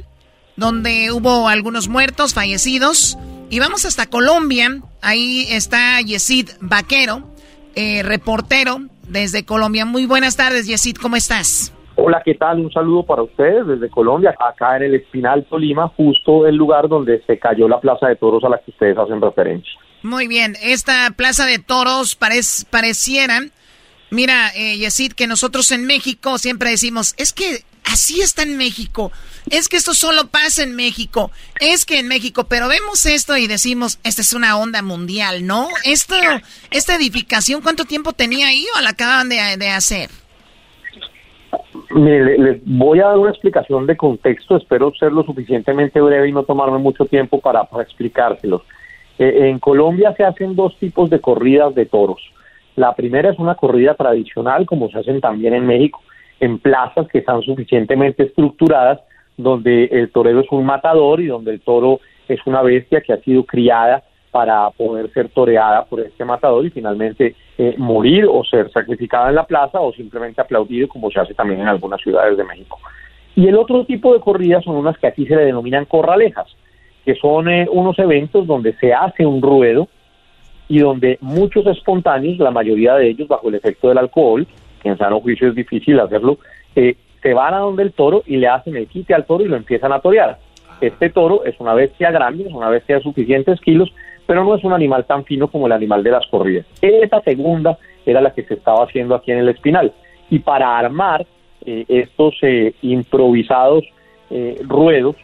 donde 0.60 1.12
hubo 1.12 1.48
algunos 1.48 1.88
muertos, 1.88 2.34
fallecidos. 2.34 3.18
Y 3.50 3.60
vamos 3.60 3.86
hasta 3.86 4.06
Colombia. 4.06 4.82
Ahí 5.02 5.48
está 5.50 6.00
Yesid 6.02 6.50
Vaquero, 6.60 7.34
eh, 7.76 8.04
reportero 8.04 8.82
desde 9.08 9.46
Colombia. 9.46 9.86
Muy 9.86 10.06
buenas 10.06 10.36
tardes, 10.36 10.68
Yesid, 10.68 10.98
¿cómo 10.98 11.16
estás? 11.16 11.72
Hola, 12.02 12.22
¿qué 12.24 12.36
tal? 12.36 12.60
Un 12.60 12.72
saludo 12.72 13.06
para 13.06 13.24
ustedes 13.24 13.68
desde 13.68 13.90
Colombia, 13.90 14.36
acá 14.40 14.78
en 14.78 14.84
el 14.84 14.96
Espinal 14.96 15.46
Tolima, 15.46 15.88
justo 15.90 16.48
el 16.48 16.56
lugar 16.56 16.88
donde 16.88 17.22
se 17.28 17.38
cayó 17.38 17.68
la 17.68 17.80
Plaza 17.80 18.08
de 18.08 18.16
Toros 18.16 18.44
a 18.44 18.50
la 18.50 18.58
que 18.60 18.72
ustedes 18.72 18.98
hacen 18.98 19.22
referencia. 19.22 19.72
Muy 20.02 20.28
bien, 20.28 20.56
esta 20.64 21.12
Plaza 21.16 21.46
de 21.46 21.60
Toros 21.60 22.16
pareciera, 22.16 23.42
mira, 24.12 24.50
eh, 24.56 24.78
Yesid, 24.78 25.14
que 25.14 25.28
nosotros 25.28 25.72
en 25.72 25.86
México 25.86 26.38
siempre 26.38 26.70
decimos, 26.70 27.14
es 27.18 27.34
que 27.34 27.64
así 27.84 28.22
está 28.22 28.44
en 28.44 28.58
México 28.58 29.12
es 29.50 29.68
que 29.68 29.78
esto 29.78 29.94
solo 29.94 30.28
pasa 30.28 30.64
en 30.64 30.76
México, 30.76 31.32
es 31.60 31.86
que 31.86 32.00
en 32.00 32.08
México, 32.08 32.46
pero 32.46 32.68
vemos 32.68 33.06
esto 33.06 33.38
y 33.38 33.48
decimos, 33.48 34.00
esta 34.04 34.22
es 34.22 34.34
una 34.34 34.58
onda 34.58 34.82
mundial, 34.82 35.46
¿no? 35.46 35.68
Esto, 35.84 36.16
esta 36.72 36.96
edificación, 36.96 37.62
¿cuánto 37.62 37.86
tiempo 37.86 38.14
tenía 38.14 38.48
ahí 38.48 38.66
o 38.78 38.82
la 38.82 38.92
acaban 38.92 39.30
de, 39.30 39.70
hacer? 39.70 40.10
Mire, 41.92 42.38
les 42.38 42.62
voy 42.66 43.00
a 43.00 43.08
dar 43.08 43.18
una 43.18 43.32
explicación 43.32 43.88
de 43.88 43.98
contexto, 43.98 44.58
espero 44.58 44.94
ser 44.94 45.12
lo 45.12 45.24
suficientemente 45.24 46.00
breve 46.02 46.30
y 46.30 46.32
no 46.32 46.44
tomarme 46.44 46.78
mucho 46.78 47.06
tiempo 47.06 47.40
para, 47.40 47.68
explicárselos. 47.82 48.62
Eh, 49.18 49.50
en 49.50 49.60
Colombia 49.60 50.14
se 50.16 50.24
hacen 50.24 50.56
dos 50.56 50.78
tipos 50.78 51.10
de 51.10 51.20
corridas 51.20 51.74
de 51.76 51.86
toros. 51.86 52.22
La 52.76 52.96
primera 52.96 53.32
es 53.32 53.40
una 53.40 53.56
corrida 53.56 53.96
tradicional, 53.96 54.66
como 54.66 54.90
se 54.90 55.00
hacen 55.00 55.20
también 55.20 55.54
en 55.54 55.66
México, 55.66 56.02
en 56.40 56.60
plazas 56.60 57.08
que 57.08 57.20
están 57.20 57.42
suficientemente 57.42 58.24
estructuradas 58.24 59.00
donde 59.40 59.86
el 59.86 60.12
torero 60.12 60.42
es 60.42 60.52
un 60.52 60.66
matador 60.66 61.22
y 61.22 61.28
donde 61.28 61.52
el 61.52 61.62
toro 61.62 62.00
es 62.28 62.40
una 62.46 62.62
bestia 62.62 63.02
que 63.02 63.14
ha 63.14 63.22
sido 63.22 63.46
criada 63.46 64.04
para 64.32 64.70
poder 64.72 65.12
ser 65.12 65.30
toreada 65.30 65.86
por 65.86 66.00
este 66.02 66.24
matador 66.24 66.66
y 66.66 66.70
finalmente 66.70 67.36
eh, 67.58 67.76
morir 67.78 68.26
o 68.30 68.44
ser 68.44 68.72
sacrificada 68.72 69.30
en 69.30 69.36
la 69.36 69.46
plaza 69.46 69.80
o 69.80 69.92
simplemente 69.94 70.42
aplaudido 70.42 70.88
como 70.88 71.10
se 71.10 71.20
hace 71.20 71.34
también 71.34 71.62
en 71.62 71.68
algunas 71.68 72.00
ciudades 72.02 72.38
de 72.38 72.44
México. 72.44 72.80
Y 73.36 73.48
el 73.48 73.56
otro 73.56 73.86
tipo 73.86 74.14
de 74.14 74.20
corridas 74.20 74.64
son 74.64 74.76
unas 74.76 74.98
que 74.98 75.08
aquí 75.08 75.26
se 75.26 75.36
le 75.36 75.46
denominan 75.46 75.86
corralejas, 75.86 76.48
que 77.06 77.16
son 77.16 77.50
eh, 77.50 77.68
unos 77.72 77.98
eventos 77.98 78.46
donde 78.46 78.74
se 78.74 78.94
hace 78.94 79.26
un 79.26 79.42
ruedo 79.42 79.88
y 80.68 80.80
donde 80.80 81.18
muchos 81.22 81.66
espontáneos, 81.66 82.38
la 82.38 82.52
mayoría 82.52 82.96
de 82.96 83.10
ellos 83.10 83.28
bajo 83.28 83.50
el 83.50 83.56
efecto 83.56 83.90
del 83.90 83.98
alcohol, 83.98 84.46
que 84.82 84.90
en 84.90 84.98
sano 84.98 85.20
juicio 85.20 85.48
es 85.48 85.56
difícil 85.56 86.00
hacerlo, 86.00 86.38
eh, 86.76 86.96
se 87.22 87.34
van 87.34 87.54
a 87.54 87.60
donde 87.60 87.84
el 87.84 87.94
toro 87.94 88.24
y 88.26 88.38
le 88.38 88.48
hacen 88.48 88.76
el 88.78 88.88
quite 88.88 89.14
al 89.14 89.26
toro 89.26 89.44
y 89.44 89.48
lo 89.48 89.58
empiezan 89.58 89.92
a 89.92 90.00
torear. 90.00 90.38
Este 90.82 91.10
toro 91.10 91.44
es 91.44 91.60
una 91.60 91.74
bestia 91.74 92.12
grande, 92.12 92.46
es 92.48 92.54
una 92.54 92.70
bestia 92.70 92.98
de 92.98 93.02
suficientes 93.02 93.60
kilos, 93.60 93.94
pero 94.30 94.44
no 94.44 94.54
es 94.54 94.64
un 94.64 94.74
animal 94.74 95.06
tan 95.06 95.26
fino 95.26 95.48
como 95.48 95.66
el 95.66 95.72
animal 95.72 96.04
de 96.04 96.12
las 96.12 96.28
corridas. 96.28 96.64
Esa 96.84 97.20
segunda 97.22 97.80
era 98.06 98.22
la 98.22 98.32
que 98.32 98.44
se 98.44 98.54
estaba 98.54 98.84
haciendo 98.84 99.16
aquí 99.16 99.32
en 99.32 99.40
el 99.40 99.50
Espinal. 99.50 99.92
Y 100.30 100.38
para 100.38 100.78
armar 100.78 101.26
eh, 101.66 101.84
estos 101.88 102.36
eh, 102.44 102.76
improvisados 102.84 103.84
eh, 104.30 104.62
ruedos 104.68 105.16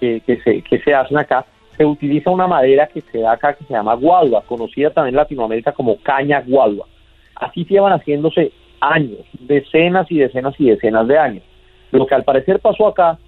que, 0.00 0.20
se, 0.42 0.62
que 0.62 0.80
se 0.80 0.92
hacen 0.92 1.18
acá, 1.18 1.46
se 1.76 1.84
utiliza 1.84 2.30
una 2.32 2.48
madera 2.48 2.88
que 2.88 3.00
se 3.00 3.20
da 3.20 3.30
acá 3.30 3.54
que 3.54 3.62
se 3.62 3.74
llama 3.74 3.94
guadua, 3.94 4.42
conocida 4.42 4.90
también 4.90 5.14
en 5.14 5.18
Latinoamérica 5.18 5.70
como 5.70 5.96
caña 5.98 6.42
guadua. 6.44 6.88
Así 7.36 7.64
iban 7.70 7.92
haciéndose 7.92 8.50
años, 8.80 9.20
decenas 9.38 10.10
y 10.10 10.18
decenas 10.18 10.56
y 10.58 10.70
decenas 10.70 11.06
de 11.06 11.16
años. 11.16 11.44
Lo 11.92 12.08
que 12.08 12.16
al 12.16 12.24
parecer 12.24 12.58
pasó 12.58 12.88
acá, 12.88 13.18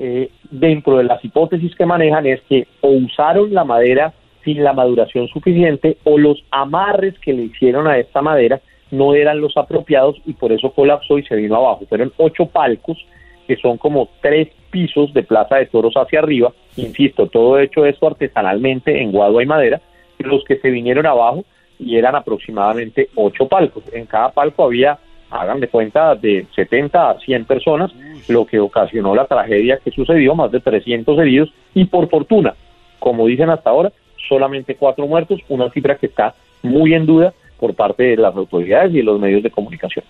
eh, 0.00 0.32
dentro 0.50 0.96
de 0.96 1.04
las 1.04 1.24
hipótesis 1.24 1.76
que 1.76 1.86
manejan, 1.86 2.26
es 2.26 2.40
que 2.48 2.66
o 2.80 2.88
usaron 2.88 3.54
la 3.54 3.62
madera 3.62 4.14
sin 4.50 4.64
la 4.64 4.72
maduración 4.72 5.28
suficiente 5.28 5.98
o 6.04 6.18
los 6.18 6.42
amarres 6.50 7.18
que 7.20 7.32
le 7.32 7.42
hicieron 7.42 7.86
a 7.86 7.98
esta 7.98 8.20
madera 8.22 8.60
no 8.90 9.14
eran 9.14 9.40
los 9.40 9.56
apropiados 9.56 10.16
y 10.26 10.32
por 10.32 10.50
eso 10.52 10.72
colapsó 10.72 11.18
y 11.18 11.24
se 11.24 11.36
vino 11.36 11.56
abajo. 11.56 11.84
Fueron 11.88 12.12
ocho 12.16 12.46
palcos 12.46 12.98
que 13.46 13.56
son 13.56 13.78
como 13.78 14.08
tres 14.20 14.48
pisos 14.70 15.12
de 15.12 15.22
plaza 15.22 15.56
de 15.56 15.66
toros 15.66 15.94
hacia 15.96 16.20
arriba, 16.20 16.52
insisto, 16.76 17.26
todo 17.26 17.58
hecho 17.58 17.84
esto 17.84 18.06
artesanalmente 18.06 19.00
en 19.00 19.10
guadua 19.10 19.42
y 19.42 19.46
madera, 19.46 19.80
los 20.18 20.44
que 20.44 20.58
se 20.58 20.70
vinieron 20.70 21.06
abajo 21.06 21.44
y 21.78 21.96
eran 21.96 22.14
aproximadamente 22.14 23.08
ocho 23.16 23.48
palcos. 23.48 23.84
En 23.92 24.06
cada 24.06 24.30
palco 24.30 24.64
había 24.64 24.98
hagan 25.30 25.60
de 25.60 25.68
cuenta 25.68 26.14
de 26.16 26.46
70 26.54 27.10
a 27.10 27.18
100 27.20 27.44
personas, 27.44 27.92
lo 28.28 28.46
que 28.46 28.58
ocasionó 28.58 29.14
la 29.14 29.26
tragedia 29.26 29.78
que 29.82 29.92
sucedió, 29.92 30.34
más 30.34 30.50
de 30.50 30.60
300 30.60 31.18
heridos 31.18 31.52
y 31.72 31.84
por 31.84 32.08
fortuna, 32.08 32.54
como 32.98 33.26
dicen 33.26 33.50
hasta 33.50 33.70
ahora, 33.70 33.92
solamente 34.28 34.76
cuatro 34.76 35.06
muertos, 35.06 35.40
una 35.48 35.70
cifra 35.70 35.96
que 35.96 36.06
está 36.06 36.34
muy 36.62 36.94
en 36.94 37.06
duda 37.06 37.32
por 37.58 37.74
parte 37.74 38.02
de 38.02 38.16
las 38.16 38.34
autoridades 38.34 38.92
y 38.92 38.98
de 38.98 39.02
los 39.02 39.20
medios 39.20 39.42
de 39.42 39.50
comunicación. 39.50 40.04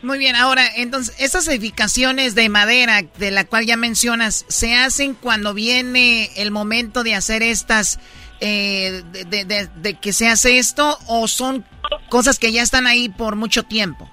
Muy 0.00 0.18
bien, 0.18 0.36
ahora, 0.36 0.62
entonces, 0.76 1.20
estas 1.20 1.48
edificaciones 1.48 2.36
de 2.36 2.48
madera 2.48 3.02
de 3.18 3.32
la 3.32 3.44
cual 3.44 3.66
ya 3.66 3.76
mencionas, 3.76 4.44
¿se 4.48 4.74
hacen 4.74 5.14
cuando 5.14 5.54
viene 5.54 6.28
el 6.36 6.52
momento 6.52 7.02
de 7.02 7.16
hacer 7.16 7.42
estas, 7.42 7.98
eh, 8.40 9.02
de, 9.26 9.94
que 9.94 10.12
se 10.12 10.28
hace 10.28 10.58
esto, 10.58 10.96
o 11.08 11.26
son 11.26 11.64
cosas 12.08 12.38
que 12.38 12.52
ya 12.52 12.62
están 12.62 12.86
ahí 12.86 13.08
por 13.08 13.34
mucho 13.34 13.64
tiempo? 13.64 14.08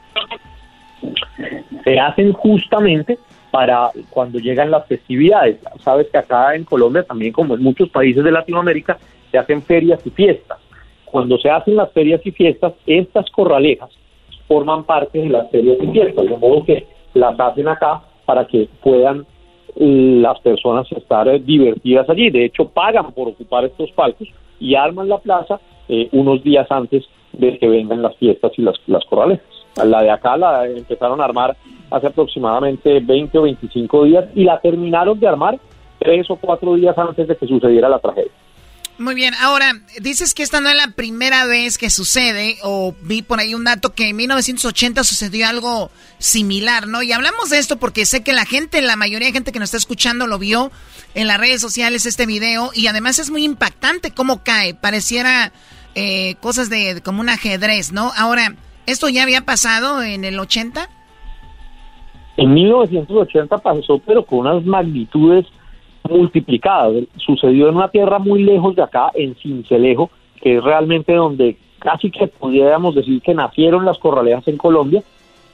Se 1.84 1.99
hacen 1.99 2.34
justamente 2.34 3.20
para 3.52 3.91
cuando 4.10 4.40
llegan 4.40 4.72
las 4.72 4.88
festividades. 4.88 5.57
Sabes 5.84 6.07
que 6.12 6.18
acá 6.18 6.56
en 6.56 6.64
Colombia, 6.64 7.03
también 7.03 7.32
como 7.32 7.53
en 7.53 7.62
muchos 7.62 7.90
países 7.90 8.24
de 8.24 8.32
Latinoamérica, 8.32 8.98
hacen 9.38 9.62
ferias 9.62 10.06
y 10.06 10.10
fiestas. 10.10 10.60
Cuando 11.06 11.38
se 11.38 11.49
hacen 11.49 11.76
las 11.76 11.91
ferias 11.91 12.22
y 12.26 12.32
fiestas, 12.32 12.74
estas 12.86 13.30
corralejas 13.32 13.90
forman 14.48 14.84
parte 14.84 15.20
de 15.20 15.30
las 15.30 15.49
ferias 15.49 15.78
y 15.82 15.88
fiestas, 15.88 16.26
de 16.26 16.38
modo 16.38 16.64
que 16.66 16.86
las 17.14 17.40
hacen 17.40 17.68
acá 17.68 18.02
para 18.26 18.45
que 18.45 18.68
puedan 18.82 19.26
eh, 19.76 20.20
las 20.22 20.40
personas 20.40 20.91
estar 20.91 21.28
eh, 21.28 21.40
divertidas 21.40 22.10
allí. 22.10 22.30
De 22.30 22.45
hecho, 22.45 22.68
pagan 22.68 23.12
por 23.12 23.30
ocupar 23.30 23.66
estos 23.66 23.91
palcos 23.91 24.28
y 24.60 24.76
arman 24.76 25.10
la 25.10 25.18
plaza 25.18 25.60
eh, 25.88 26.10
unos 26.12 26.44
días 26.44 26.68
antes 26.70 27.06
de 27.34 27.57
que 27.57 27.68
vengan 27.68 28.02
las 28.02 28.16
fiestas 28.18 28.52
y 28.57 28.62
las, 28.62 28.76
las 28.88 29.03
corralejas. 29.06 29.45
La 29.84 30.02
de 30.02 30.10
acá 30.10 30.38
la 30.38 30.66
empezaron 30.68 31.20
a 31.20 31.26
armar 31.26 31.57
hace 31.91 32.07
aproximadamente 32.07 32.99
20 33.02 33.38
o 33.38 33.41
25 33.44 34.03
días 34.06 34.26
y 34.34 34.45
la 34.45 34.60
terminaron 34.60 35.20
de 35.20 35.28
armar 35.28 35.60
tres 35.99 36.30
o 36.30 36.38
cuatro 36.38 36.76
días 36.76 36.98
antes 36.98 37.28
de 37.28 37.36
que 37.36 37.48
sucediera 37.48 37.90
la 37.90 37.99
tragedia. 37.99 38.32
Muy 38.97 39.13
bien, 39.13 39.34
ahora 39.41 39.73
dices 39.99 40.34
que 40.34 40.41
esta 40.41 40.61
no 40.61 40.69
es 40.69 40.76
la 40.77 40.91
primera 40.91 41.45
vez 41.45 41.77
que 41.77 41.89
sucede, 41.89 42.57
o 42.63 42.95
vi 43.01 43.22
por 43.22 43.39
ahí 43.39 43.53
un 43.53 43.65
dato 43.65 43.93
que 43.93 44.09
en 44.09 44.15
1980 44.15 45.03
sucedió 45.03 45.49
algo 45.49 45.91
similar, 46.17 46.88
¿no? 46.88 47.03
Y 47.03 47.11
hablamos 47.11 47.49
de 47.49 47.57
esto 47.57 47.76
porque 47.76 48.05
sé 48.05 48.23
que 48.23 48.31
la 48.31 48.45
gente, 48.45 48.81
la 48.81 48.95
mayoría 48.95 49.27
de 49.27 49.34
gente 49.34 49.51
que 49.51 49.59
nos 49.59 49.67
está 49.67 49.77
escuchando 49.77 50.27
lo 50.27 50.39
vio 50.39 50.72
en 51.13 51.27
las 51.27 51.39
redes 51.41 51.59
sociales 51.59 52.05
este 52.05 52.26
video, 52.26 52.72
y 52.73 52.88
además 52.88 53.19
es 53.19 53.31
muy 53.31 53.43
impactante 53.43 54.11
cómo 54.11 54.43
cae, 54.43 54.76
pareciera 54.76 55.51
eh, 55.93 56.35
cosas 56.39 56.69
de 56.69 57.01
como 57.03 57.19
un 57.19 57.27
ajedrez, 57.27 57.91
¿no? 57.91 58.13
Ahora, 58.15 58.55
¿esto 58.85 59.09
ya 59.09 59.23
había 59.23 59.41
pasado 59.41 60.03
en 60.03 60.23
el 60.23 60.39
80? 60.39 60.89
En 62.38 62.53
1980 62.53 63.57
pasó, 63.57 63.99
pero 64.05 64.26
con 64.26 64.39
unas 64.39 64.65
magnitudes 64.65 65.45
multiplicada. 66.10 66.91
Sucedió 67.18 67.69
en 67.69 67.76
una 67.76 67.90
tierra 67.90 68.19
muy 68.19 68.44
lejos 68.44 68.76
de 68.76 68.84
acá, 68.84 69.11
en 69.14 69.36
Cincelejo, 69.36 70.10
que 70.41 70.57
es 70.57 70.64
realmente 70.64 71.14
donde 71.14 71.57
casi 71.80 72.10
que 72.10 72.27
pudiéramos 72.27 72.95
decir 72.95 73.22
que 73.22 73.34
nacieron 73.34 73.86
las 73.86 73.98
corralejas 73.98 74.48
en 74.48 74.57
Colombia. 74.57 75.03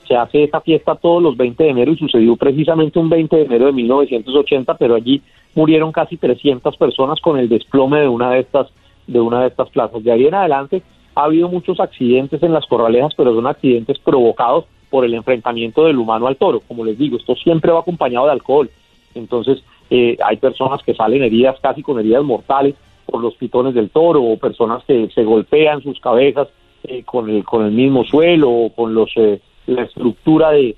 Se 0.06 0.16
hace 0.16 0.44
esa 0.44 0.60
fiesta 0.60 0.94
todos 0.94 1.22
los 1.22 1.36
20 1.36 1.62
de 1.62 1.70
enero 1.70 1.92
y 1.92 1.96
sucedió 1.96 2.36
precisamente 2.36 2.98
un 2.98 3.08
20 3.08 3.36
de 3.36 3.42
enero 3.42 3.66
de 3.66 3.72
1980, 3.72 4.74
pero 4.74 4.94
allí 4.94 5.22
murieron 5.54 5.92
casi 5.92 6.16
300 6.16 6.76
personas 6.76 7.20
con 7.20 7.38
el 7.38 7.48
desplome 7.48 8.00
de 8.00 8.08
una 8.08 8.30
de 8.30 8.40
estas 8.40 8.68
de 9.06 9.20
una 9.20 9.42
de 9.42 9.48
estas 9.48 9.68
plazas. 9.70 10.02
De 10.02 10.12
ahí 10.12 10.26
en 10.26 10.34
adelante 10.34 10.82
ha 11.14 11.24
habido 11.24 11.48
muchos 11.48 11.80
accidentes 11.80 12.42
en 12.42 12.52
las 12.52 12.66
corralejas, 12.66 13.12
pero 13.16 13.34
son 13.34 13.46
accidentes 13.46 13.98
provocados 13.98 14.64
por 14.90 15.04
el 15.04 15.14
enfrentamiento 15.14 15.84
del 15.84 15.98
humano 15.98 16.26
al 16.26 16.36
toro. 16.36 16.60
Como 16.60 16.84
les 16.84 16.98
digo, 16.98 17.16
esto 17.16 17.34
siempre 17.34 17.72
va 17.72 17.80
acompañado 17.80 18.26
de 18.26 18.32
alcohol. 18.32 18.70
Entonces, 19.14 19.62
eh, 19.94 20.16
hay 20.24 20.38
personas 20.38 20.82
que 20.82 20.94
salen 20.94 21.22
heridas 21.22 21.60
casi 21.60 21.82
con 21.82 21.98
heridas 21.98 22.24
mortales 22.24 22.74
por 23.04 23.20
los 23.20 23.34
pitones 23.34 23.74
del 23.74 23.90
toro 23.90 24.22
o 24.22 24.38
personas 24.38 24.82
que 24.84 25.10
se 25.14 25.22
golpean 25.22 25.82
sus 25.82 26.00
cabezas 26.00 26.48
eh, 26.84 27.02
con, 27.04 27.28
el, 27.28 27.44
con 27.44 27.66
el 27.66 27.72
mismo 27.72 28.02
suelo 28.02 28.48
o 28.50 28.70
con 28.70 28.94
los, 28.94 29.10
eh, 29.16 29.38
la 29.66 29.82
estructura 29.82 30.52
de, 30.52 30.76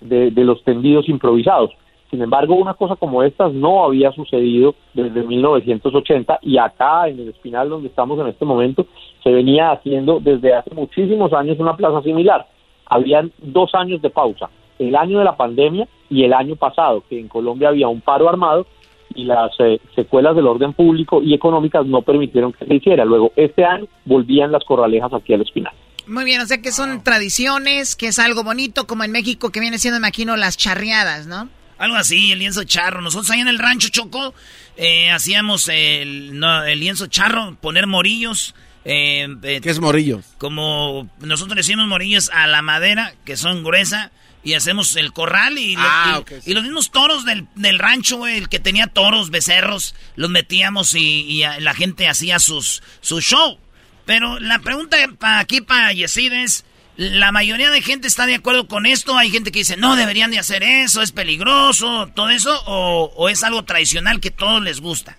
de, 0.00 0.44
los 0.44 0.62
tendidos 0.62 1.08
improvisados. 1.08 1.72
Sin 2.08 2.22
embargo, 2.22 2.54
una 2.54 2.74
cosa 2.74 2.94
como 2.94 3.24
estas 3.24 3.52
no 3.52 3.84
había 3.84 4.12
sucedido 4.12 4.76
desde 4.92 5.24
1980 5.24 6.38
y 6.42 6.56
acá 6.56 7.08
en 7.08 7.18
el 7.18 7.30
Espinal 7.30 7.68
donde 7.68 7.88
estamos 7.88 8.20
en 8.20 8.28
este 8.28 8.44
momento 8.44 8.86
se 9.24 9.32
venía 9.32 9.72
haciendo 9.72 10.20
desde 10.20 10.54
hace 10.54 10.72
muchísimos 10.72 11.32
años 11.32 11.58
una 11.58 11.76
plaza 11.76 12.00
similar. 12.02 12.46
Habían 12.86 13.32
dos 13.38 13.74
años 13.74 14.00
de 14.02 14.10
pausa, 14.10 14.50
el 14.78 14.96
año 14.96 15.18
de 15.18 15.24
la 15.24 15.36
pandemia 15.36 15.88
y 16.10 16.24
el 16.24 16.32
año 16.32 16.56
pasado, 16.56 17.04
que 17.08 17.18
en 17.18 17.28
Colombia 17.28 17.68
había 17.68 17.88
un 17.88 18.00
paro 18.00 18.28
armado 18.28 18.66
y 19.14 19.24
las 19.24 19.52
eh, 19.58 19.80
secuelas 19.94 20.34
del 20.34 20.46
orden 20.46 20.72
público 20.72 21.22
y 21.22 21.34
económicas 21.34 21.86
no 21.86 22.02
permitieron 22.02 22.52
que 22.52 22.66
se 22.66 22.74
hiciera. 22.74 23.04
Luego, 23.04 23.32
este 23.36 23.64
año 23.64 23.86
volvían 24.04 24.52
las 24.52 24.64
corralejas 24.64 25.12
aquí 25.12 25.34
al 25.34 25.42
espinal. 25.42 25.72
Muy 26.06 26.24
bien, 26.24 26.40
o 26.40 26.46
sea 26.46 26.60
que 26.60 26.72
son 26.72 27.02
tradiciones, 27.02 27.96
que 27.96 28.08
es 28.08 28.18
algo 28.18 28.44
bonito, 28.44 28.86
como 28.86 29.04
en 29.04 29.12
México, 29.12 29.50
que 29.50 29.60
viene 29.60 29.78
siendo, 29.78 29.98
imagino, 29.98 30.36
las 30.36 30.56
charreadas, 30.56 31.26
¿no? 31.26 31.48
Algo 31.78 31.96
así, 31.96 32.32
el 32.32 32.38
lienzo 32.40 32.64
charro. 32.64 33.00
Nosotros 33.00 33.30
ahí 33.30 33.40
en 33.40 33.48
el 33.48 33.58
rancho 33.58 33.88
Choco 33.88 34.34
eh, 34.76 35.10
hacíamos 35.10 35.68
el, 35.68 36.42
el 36.66 36.80
lienzo 36.80 37.06
charro, 37.06 37.56
poner 37.60 37.86
morillos. 37.86 38.54
Eh, 38.84 39.26
¿Qué 39.40 39.70
es 39.70 39.80
morillos? 39.80 40.34
Como 40.38 41.08
nosotros 41.20 41.56
decimos 41.56 41.88
morillos 41.88 42.30
a 42.34 42.46
la 42.46 42.60
madera, 42.60 43.14
que 43.24 43.36
son 43.36 43.64
gruesa 43.64 44.12
y 44.44 44.52
hacemos 44.52 44.94
el 44.96 45.12
corral 45.12 45.58
y, 45.58 45.74
ah, 45.78 46.22
y, 46.44 46.52
los 46.52 46.62
mismos 46.62 46.90
toros 46.90 47.24
del, 47.24 47.46
del 47.56 47.78
rancho, 47.78 48.18
güey, 48.18 48.36
el 48.36 48.48
que 48.50 48.60
tenía 48.60 48.86
toros, 48.86 49.30
becerros, 49.30 49.94
los 50.16 50.28
metíamos 50.28 50.94
y, 50.94 51.42
la 51.60 51.74
gente 51.74 52.06
hacía 52.06 52.38
sus, 52.38 52.82
su 53.00 53.20
show. 53.20 53.56
Pero 54.04 54.38
la 54.38 54.58
pregunta 54.58 54.98
para 55.18 55.38
aquí 55.38 55.62
para 55.62 55.92
Yesid 55.94 56.32
es, 56.32 56.66
¿la 56.98 57.32
mayoría 57.32 57.70
de 57.70 57.80
gente 57.80 58.06
está 58.06 58.26
de 58.26 58.34
acuerdo 58.34 58.68
con 58.68 58.84
esto? 58.84 59.16
Hay 59.16 59.30
gente 59.30 59.50
que 59.50 59.60
dice, 59.60 59.78
no, 59.78 59.96
deberían 59.96 60.30
de 60.30 60.38
hacer 60.38 60.62
eso, 60.62 61.00
es 61.00 61.10
peligroso, 61.10 62.08
todo 62.14 62.28
eso, 62.28 62.52
o, 62.66 63.10
o 63.16 63.28
es 63.30 63.42
algo 63.42 63.62
tradicional 63.62 64.20
que 64.20 64.30
todos 64.30 64.62
les 64.62 64.82
gusta? 64.82 65.16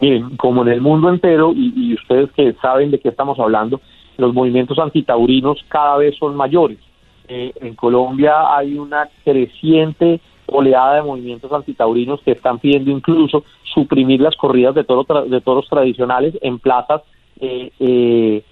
Miren, 0.00 0.36
como 0.36 0.62
en 0.62 0.70
el 0.70 0.80
mundo 0.80 1.08
entero, 1.08 1.52
y, 1.54 1.72
y 1.76 1.94
ustedes 1.94 2.32
que 2.32 2.52
saben 2.60 2.90
de 2.90 2.98
qué 2.98 3.10
estamos 3.10 3.38
hablando, 3.38 3.80
los 4.16 4.34
movimientos 4.34 4.76
antitaurinos 4.80 5.64
cada 5.68 5.98
vez 5.98 6.16
son 6.18 6.34
mayores 6.34 6.78
eh, 7.28 7.52
en 7.56 7.74
Colombia 7.74 8.56
hay 8.56 8.78
una 8.78 9.08
creciente 9.24 10.20
oleada 10.46 10.96
de 10.96 11.02
movimientos 11.02 11.50
antitaurinos 11.52 12.20
que 12.22 12.32
están 12.32 12.58
pidiendo 12.58 12.90
incluso 12.90 13.44
suprimir 13.62 14.20
las 14.20 14.36
corridas 14.36 14.74
de, 14.74 14.82
de 14.82 15.40
toros 15.40 15.68
tradicionales 15.68 16.34
en 16.42 16.58
plazas 16.58 17.02
eh, 17.40 17.70
eh, 17.80 18.42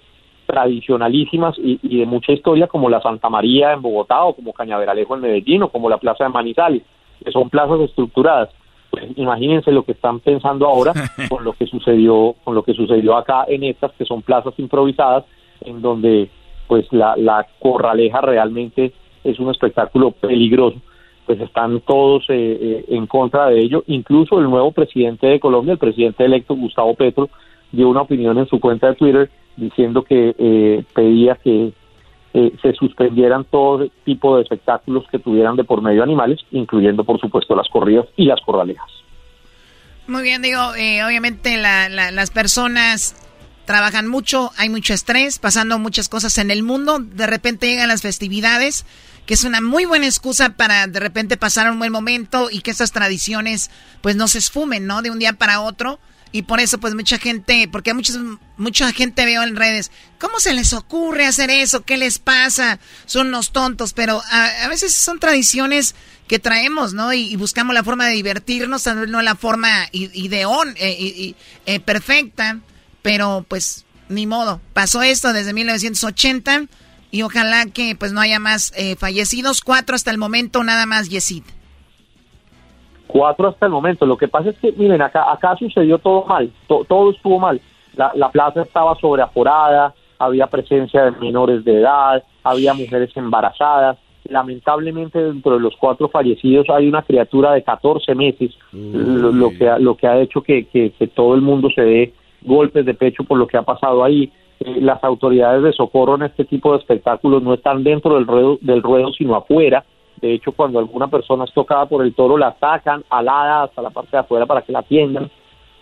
tradicionalísimas 0.45 1.55
y, 1.57 1.99
de 1.99 2.05
mucha 2.05 2.33
historia 2.33 2.67
como 2.67 2.89
la 2.89 3.01
Santa 3.01 3.29
María 3.29 3.71
en 3.73 3.81
Bogotá 3.81 4.23
o 4.23 4.35
como 4.35 4.53
Cañaveralejo 4.53 5.15
en 5.15 5.21
Medellín 5.21 5.63
o 5.63 5.69
como 5.69 5.89
la 5.89 5.97
Plaza 5.97 6.25
de 6.25 6.31
Manizales, 6.31 6.83
que 7.23 7.31
son 7.31 7.49
plazas 7.49 7.79
estructuradas. 7.79 8.49
Pues 8.89 9.05
imagínense 9.15 9.71
lo 9.71 9.83
que 9.83 9.93
están 9.93 10.19
pensando 10.19 10.67
ahora 10.67 10.93
con 11.29 11.43
lo 11.43 11.53
que 11.53 11.65
sucedió 11.65 12.35
con 12.43 12.55
lo 12.55 12.63
que 12.63 12.73
sucedió 12.73 13.15
acá 13.15 13.45
en 13.47 13.63
estas 13.63 13.91
que 13.93 14.05
son 14.05 14.21
plazas 14.21 14.53
improvisadas 14.57 15.23
en 15.61 15.81
donde 15.81 16.29
pues 16.73 16.87
la, 16.89 17.15
la 17.15 17.45
corraleja 17.59 18.19
realmente 18.21 18.93
es 19.23 19.39
un 19.39 19.51
espectáculo 19.51 20.09
peligroso, 20.09 20.81
pues 21.27 21.39
están 21.39 21.81
todos 21.81 22.23
eh, 22.29 22.57
eh, 22.59 22.85
en 22.87 23.05
contra 23.05 23.45
de 23.45 23.59
ello, 23.59 23.83
incluso 23.85 24.39
el 24.39 24.45
nuevo 24.45 24.71
presidente 24.71 25.27
de 25.27 25.39
Colombia, 25.39 25.73
el 25.73 25.77
presidente 25.77 26.25
electo 26.25 26.55
Gustavo 26.55 26.95
Petro, 26.95 27.29
dio 27.71 27.89
una 27.89 28.01
opinión 28.01 28.39
en 28.39 28.47
su 28.47 28.59
cuenta 28.59 28.87
de 28.87 28.95
Twitter 28.95 29.29
diciendo 29.55 30.01
que 30.01 30.33
eh, 30.35 30.83
pedía 30.95 31.35
que 31.35 31.73
se 32.33 32.73
suspendieran 32.73 33.43
todo 33.43 33.87
tipo 34.03 34.35
de 34.35 34.41
espectáculos 34.41 35.05
que 35.11 35.19
tuvieran 35.19 35.55
de 35.55 35.63
por 35.63 35.83
medio 35.83 36.01
animales, 36.01 36.39
incluyendo 36.49 37.03
por 37.03 37.19
supuesto 37.19 37.55
las 37.55 37.67
corridas 37.69 38.07
y 38.17 38.25
las 38.25 38.41
corralejas. 38.41 38.89
Muy 40.07 40.23
bien, 40.23 40.41
digo, 40.41 40.59
obviamente 40.69 41.55
las 41.57 42.31
personas 42.31 43.23
trabajan 43.65 44.07
mucho, 44.07 44.51
hay 44.57 44.69
mucho 44.69 44.93
estrés, 44.93 45.39
pasando 45.39 45.79
muchas 45.79 46.09
cosas 46.09 46.37
en 46.37 46.51
el 46.51 46.63
mundo. 46.63 46.99
De 46.99 47.27
repente 47.27 47.67
llegan 47.67 47.87
las 47.87 48.01
festividades, 48.01 48.85
que 49.25 49.33
es 49.33 49.43
una 49.43 49.61
muy 49.61 49.85
buena 49.85 50.05
excusa 50.05 50.49
para 50.49 50.87
de 50.87 50.99
repente 50.99 51.37
pasar 51.37 51.71
un 51.71 51.79
buen 51.79 51.91
momento 51.91 52.49
y 52.51 52.61
que 52.61 52.71
esas 52.71 52.91
tradiciones 52.91 53.69
pues 54.01 54.15
no 54.15 54.27
se 54.27 54.39
esfumen, 54.39 54.85
¿no? 54.85 55.01
De 55.01 55.11
un 55.11 55.19
día 55.19 55.33
para 55.33 55.61
otro. 55.61 55.99
Y 56.35 56.41
por 56.41 56.59
eso 56.59 56.79
pues 56.79 56.95
mucha 56.95 57.19
gente, 57.19 57.69
porque 57.71 57.93
mucha, 57.93 58.13
mucha 58.57 58.91
gente 58.91 59.23
veo 59.23 59.43
en 59.43 59.55
redes, 59.55 59.91
¿cómo 60.19 60.39
se 60.39 60.53
les 60.53 60.73
ocurre 60.73 61.27
hacer 61.27 61.51
eso? 61.51 61.83
¿Qué 61.83 61.95
les 61.95 62.17
pasa? 62.17 62.79
Son 63.05 63.27
unos 63.27 63.51
tontos, 63.51 63.93
pero 63.93 64.19
a, 64.31 64.67
veces 64.67 64.95
son 64.95 65.19
tradiciones 65.19 65.93
que 66.27 66.39
traemos, 66.39 66.95
¿no? 66.95 67.13
Y, 67.13 67.35
buscamos 67.35 67.75
la 67.75 67.83
forma 67.83 68.07
de 68.07 68.15
divertirnos, 68.15 68.83
no 68.87 69.21
la 69.21 69.35
forma 69.35 69.87
ideón, 69.91 70.73
eh, 70.79 71.35
eh, 71.67 71.79
perfecta. 71.79 72.59
Pero 73.03 73.45
pues 73.47 73.85
ni 74.09 74.25
modo, 74.25 74.59
pasó 74.73 75.03
esto 75.03 75.31
desde 75.31 75.53
1980 75.53 76.63
y 77.11 77.21
ojalá 77.21 77.65
que 77.71 77.95
pues 77.97 78.11
no 78.11 78.21
haya 78.21 78.39
más 78.39 78.73
eh, 78.75 78.95
fallecidos. 78.95 79.61
Cuatro 79.61 79.95
hasta 79.95 80.09
el 80.09 80.17
momento, 80.17 80.63
nada 80.63 80.87
más, 80.87 81.09
Yesid. 81.09 81.43
Cuatro 83.05 83.49
hasta 83.49 83.67
el 83.67 83.71
momento. 83.71 84.07
Lo 84.07 84.17
que 84.17 84.27
pasa 84.27 84.49
es 84.49 84.57
que, 84.57 84.71
miren, 84.71 85.03
acá, 85.03 85.31
acá 85.31 85.55
sucedió 85.55 85.99
todo 85.99 86.25
mal, 86.25 86.51
todo 86.67 87.11
estuvo 87.11 87.37
mal. 87.37 87.61
La, 87.95 88.11
la 88.15 88.31
plaza 88.31 88.63
estaba 88.63 88.95
sobreaforada, 88.95 89.93
había 90.17 90.47
presencia 90.47 91.05
de 91.05 91.11
menores 91.11 91.63
de 91.63 91.79
edad, 91.79 92.23
había 92.43 92.73
mujeres 92.73 93.15
embarazadas. 93.15 93.97
Lamentablemente 94.25 95.21
dentro 95.21 95.55
de 95.55 95.59
los 95.59 95.75
cuatro 95.75 96.07
fallecidos 96.07 96.69
hay 96.69 96.87
una 96.87 97.01
criatura 97.01 97.51
de 97.51 97.61
14 97.61 98.15
meses, 98.15 98.51
lo, 98.71 99.49
que, 99.49 99.69
lo 99.79 99.97
que 99.97 100.07
ha 100.07 100.17
hecho 100.19 100.41
que, 100.41 100.65
que, 100.65 101.07
todo 101.07 101.35
el 101.35 101.41
mundo 101.41 101.69
se 101.69 101.81
dé 101.81 102.13
golpes 102.45 102.85
de 102.85 102.93
pecho 102.93 103.23
por 103.23 103.37
lo 103.37 103.47
que 103.47 103.57
ha 103.57 103.63
pasado 103.63 104.03
ahí. 104.03 104.31
Eh, 104.59 104.79
las 104.81 105.03
autoridades 105.03 105.63
de 105.63 105.73
socorro 105.73 106.15
en 106.15 106.23
este 106.23 106.45
tipo 106.45 106.71
de 106.71 106.79
espectáculos 106.79 107.41
no 107.43 107.53
están 107.53 107.83
dentro 107.83 108.15
del 108.15 108.27
ruedo, 108.27 108.57
del 108.61 108.81
ruedo 108.81 109.11
sino 109.13 109.35
afuera. 109.35 109.83
De 110.21 110.33
hecho, 110.33 110.51
cuando 110.51 110.79
alguna 110.79 111.07
persona 111.07 111.43
es 111.43 111.53
tocada 111.53 111.85
por 111.85 112.03
el 112.05 112.13
toro, 112.13 112.37
la 112.37 112.55
sacan 112.59 113.03
alada 113.09 113.63
hasta 113.63 113.81
la 113.81 113.89
parte 113.89 114.11
de 114.11 114.19
afuera 114.19 114.45
para 114.45 114.61
que 114.61 114.71
la 114.71 114.79
atiendan. 114.79 115.29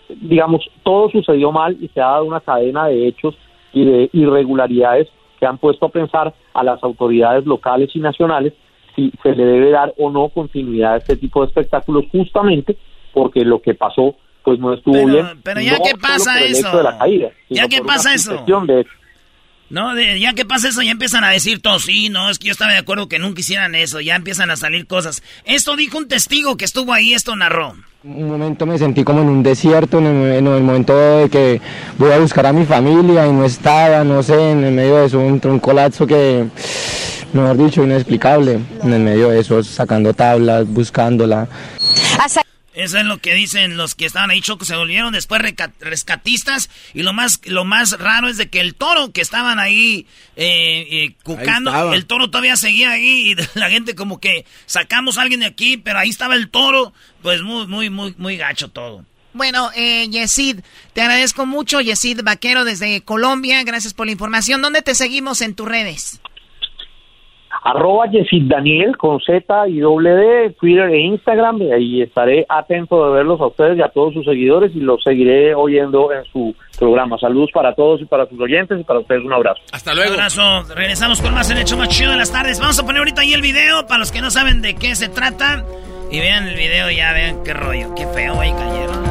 Digamos, 0.08 0.68
todo 0.82 1.10
sucedió 1.10 1.52
mal 1.52 1.76
y 1.80 1.88
se 1.88 2.00
ha 2.00 2.06
dado 2.06 2.24
una 2.24 2.40
cadena 2.40 2.86
de 2.86 3.06
hechos 3.06 3.36
y 3.72 3.84
de 3.84 4.10
irregularidades 4.12 5.08
que 5.38 5.46
han 5.46 5.58
puesto 5.58 5.86
a 5.86 5.90
pensar 5.90 6.34
a 6.54 6.62
las 6.62 6.82
autoridades 6.82 7.46
locales 7.46 7.90
y 7.94 8.00
nacionales 8.00 8.52
si 8.94 9.12
se 9.22 9.34
le 9.34 9.44
debe 9.44 9.70
dar 9.70 9.94
o 9.98 10.10
no 10.10 10.28
continuidad 10.28 10.94
a 10.94 10.96
este 10.98 11.16
tipo 11.16 11.40
de 11.40 11.48
espectáculos 11.48 12.04
justamente 12.12 12.76
porque 13.12 13.44
lo 13.44 13.60
que 13.60 13.74
pasó 13.74 14.14
pues 14.44 14.58
no 14.58 14.74
estuvo 14.74 15.06
bien. 15.06 15.40
Pero 15.42 15.60
ya 15.60 15.78
que 15.78 15.96
pasa 15.96 16.40
eso. 16.42 16.82
ya 17.48 17.68
que 17.68 17.82
pasa 17.82 18.14
eso. 18.14 18.44
No, 19.72 19.98
ya 19.98 20.34
que 20.34 20.44
pasa 20.44 20.68
eso, 20.68 20.82
ya 20.82 20.90
empiezan 20.90 21.24
a 21.24 21.30
decir 21.30 21.62
todos, 21.62 21.84
sí, 21.84 22.10
no, 22.10 22.28
es 22.28 22.38
que 22.38 22.48
yo 22.48 22.52
estaba 22.52 22.72
de 22.72 22.78
acuerdo 22.78 23.08
que 23.08 23.18
nunca 23.18 23.40
hicieran 23.40 23.74
eso, 23.74 24.02
ya 24.02 24.16
empiezan 24.16 24.50
a 24.50 24.56
salir 24.56 24.86
cosas. 24.86 25.22
Esto 25.46 25.76
dijo 25.76 25.96
un 25.96 26.08
testigo 26.08 26.58
que 26.58 26.66
estuvo 26.66 26.92
ahí, 26.92 27.14
esto 27.14 27.34
narró. 27.36 27.72
Un 28.04 28.28
momento 28.28 28.66
me 28.66 28.76
sentí 28.76 29.02
como 29.02 29.22
en 29.22 29.30
un 29.30 29.42
desierto, 29.42 29.98
en 29.98 30.06
el, 30.06 30.42
momento 30.42 30.94
de 30.94 31.30
que 31.30 31.62
voy 31.96 32.10
a 32.10 32.18
buscar 32.18 32.44
a 32.44 32.52
mi 32.52 32.66
familia 32.66 33.26
y 33.26 33.32
no 33.32 33.46
estaba, 33.46 34.04
no 34.04 34.22
sé, 34.22 34.50
en 34.50 34.62
el 34.62 34.74
medio 34.74 34.96
de 34.96 35.06
eso, 35.06 35.20
un, 35.20 35.40
un 35.42 35.58
colapso 35.58 36.06
que, 36.06 36.44
mejor 37.32 37.56
dicho, 37.56 37.82
inexplicable. 37.82 38.58
En 38.82 38.92
el 38.92 39.00
medio 39.00 39.30
de 39.30 39.40
eso, 39.40 39.62
sacando 39.62 40.12
tablas, 40.12 40.68
buscándola. 40.68 41.48
Eso 42.74 42.98
es 42.98 43.04
lo 43.04 43.18
que 43.18 43.34
dicen 43.34 43.76
los 43.76 43.94
que 43.94 44.06
estaban 44.06 44.30
ahí, 44.30 44.40
Choco, 44.40 44.64
se 44.64 44.76
volvieron 44.76 45.12
después 45.12 45.42
rescatistas. 45.80 46.70
Y 46.94 47.02
lo 47.02 47.12
más, 47.12 47.40
lo 47.44 47.64
más 47.64 47.98
raro 47.98 48.28
es 48.28 48.38
de 48.38 48.48
que 48.48 48.60
el 48.60 48.74
toro 48.74 49.12
que 49.12 49.20
estaban 49.20 49.58
ahí 49.58 50.06
eh, 50.36 50.86
eh 50.90 51.14
cucando, 51.22 51.92
el 51.92 52.06
toro 52.06 52.30
todavía 52.30 52.56
seguía 52.56 52.92
ahí 52.92 53.32
y 53.32 53.36
la 53.58 53.68
gente 53.68 53.94
como 53.94 54.20
que 54.20 54.46
sacamos 54.66 55.18
a 55.18 55.22
alguien 55.22 55.40
de 55.40 55.46
aquí, 55.46 55.76
pero 55.76 55.98
ahí 55.98 56.08
estaba 56.08 56.34
el 56.34 56.48
toro. 56.48 56.94
Pues 57.22 57.42
muy, 57.42 57.66
muy, 57.66 57.90
muy, 57.90 58.14
muy 58.16 58.36
gacho 58.36 58.68
todo. 58.68 59.04
Bueno, 59.34 59.70
eh, 59.74 60.08
Yesid, 60.10 60.60
te 60.92 61.00
agradezco 61.00 61.46
mucho, 61.46 61.80
Yesid 61.80 62.22
Vaquero 62.22 62.64
desde 62.64 63.02
Colombia. 63.02 63.62
Gracias 63.64 63.94
por 63.94 64.06
la 64.06 64.12
información. 64.12 64.60
¿Dónde 64.60 64.82
te 64.82 64.94
seguimos 64.94 65.40
en 65.40 65.54
tus 65.54 65.68
redes? 65.68 66.20
Arroba 67.62 68.06
Yesid 68.06 68.48
Daniel 68.48 68.96
con 68.96 69.20
Z 69.20 69.68
y 69.68 69.78
doble 69.78 70.10
D, 70.10 70.50
Twitter 70.58 70.90
e 70.90 71.00
Instagram, 71.00 71.62
y 71.62 71.72
ahí 71.72 72.02
estaré 72.02 72.44
atento 72.48 73.06
de 73.06 73.14
verlos 73.14 73.40
a 73.40 73.46
ustedes 73.46 73.78
y 73.78 73.82
a 73.82 73.88
todos 73.88 74.14
sus 74.14 74.24
seguidores 74.24 74.72
y 74.74 74.80
los 74.80 75.02
seguiré 75.02 75.54
oyendo 75.54 76.12
en 76.12 76.24
su 76.24 76.54
programa. 76.78 77.18
Saludos 77.18 77.50
para 77.52 77.74
todos 77.74 78.00
y 78.00 78.04
para 78.04 78.26
sus 78.26 78.40
oyentes 78.40 78.80
y 78.80 78.84
para 78.84 79.00
ustedes 79.00 79.24
un 79.24 79.32
abrazo. 79.32 79.60
Hasta 79.72 79.94
luego. 79.94 80.14
Un 80.14 80.20
abrazo. 80.20 80.74
Regresamos 80.74 81.20
con 81.22 81.34
más 81.34 81.50
en 81.50 81.58
Hecho 81.58 81.76
Más 81.76 81.88
Chido 81.88 82.10
de 82.10 82.16
las 82.16 82.32
tardes. 82.32 82.58
Vamos 82.58 82.78
a 82.78 82.82
poner 82.84 82.98
ahorita 82.98 83.20
ahí 83.20 83.32
el 83.32 83.42
video 83.42 83.86
para 83.86 83.98
los 84.00 84.10
que 84.10 84.20
no 84.20 84.30
saben 84.30 84.62
de 84.62 84.74
qué 84.74 84.94
se 84.94 85.08
trata. 85.08 85.64
Y 86.10 86.20
vean 86.20 86.46
el 86.48 86.56
video 86.56 86.90
y 86.90 86.96
ya 86.96 87.12
vean 87.12 87.42
qué 87.42 87.54
rollo, 87.54 87.94
qué 87.94 88.06
feo 88.08 88.38
ahí 88.38 88.52
cayeron. 88.52 89.02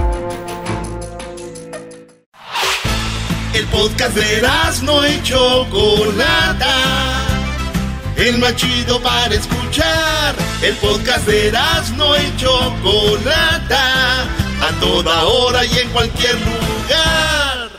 El 3.55 3.65
podcast 3.67 4.15
de 4.15 4.41
las 4.41 4.83
no 4.83 5.03
hecho 5.03 5.65
Chocolata 5.65 7.40
el 8.27 8.38
más 8.38 8.56
chido 8.56 9.02
para 9.02 9.34
escuchar. 9.34 10.35
El 10.61 10.76
podcast 10.76 11.26
de 11.27 11.52
no 11.98 12.15
y 12.15 12.38
Chocolata, 12.38 14.23
a 14.23 14.80
toda 14.80 15.23
hora 15.23 15.65
y 15.65 15.80
en 15.80 15.89
cualquier 15.89 16.35
lugar. 16.35 17.69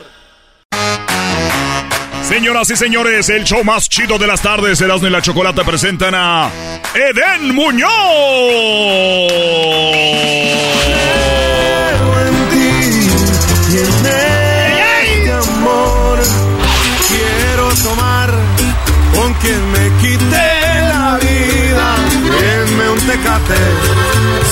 Señoras 2.27 2.69
y 2.71 2.75
señores, 2.75 3.29
el 3.29 3.43
show 3.43 3.63
más 3.63 3.87
chido 3.87 4.17
de 4.17 4.27
las 4.27 4.41
tardes, 4.41 4.81
Erasmo 4.81 5.07
y 5.07 5.11
la 5.11 5.21
Chocolata 5.21 5.63
presentan 5.63 6.13
a 6.15 6.49
Eden 6.93 7.53
Muñoz. 7.53 7.89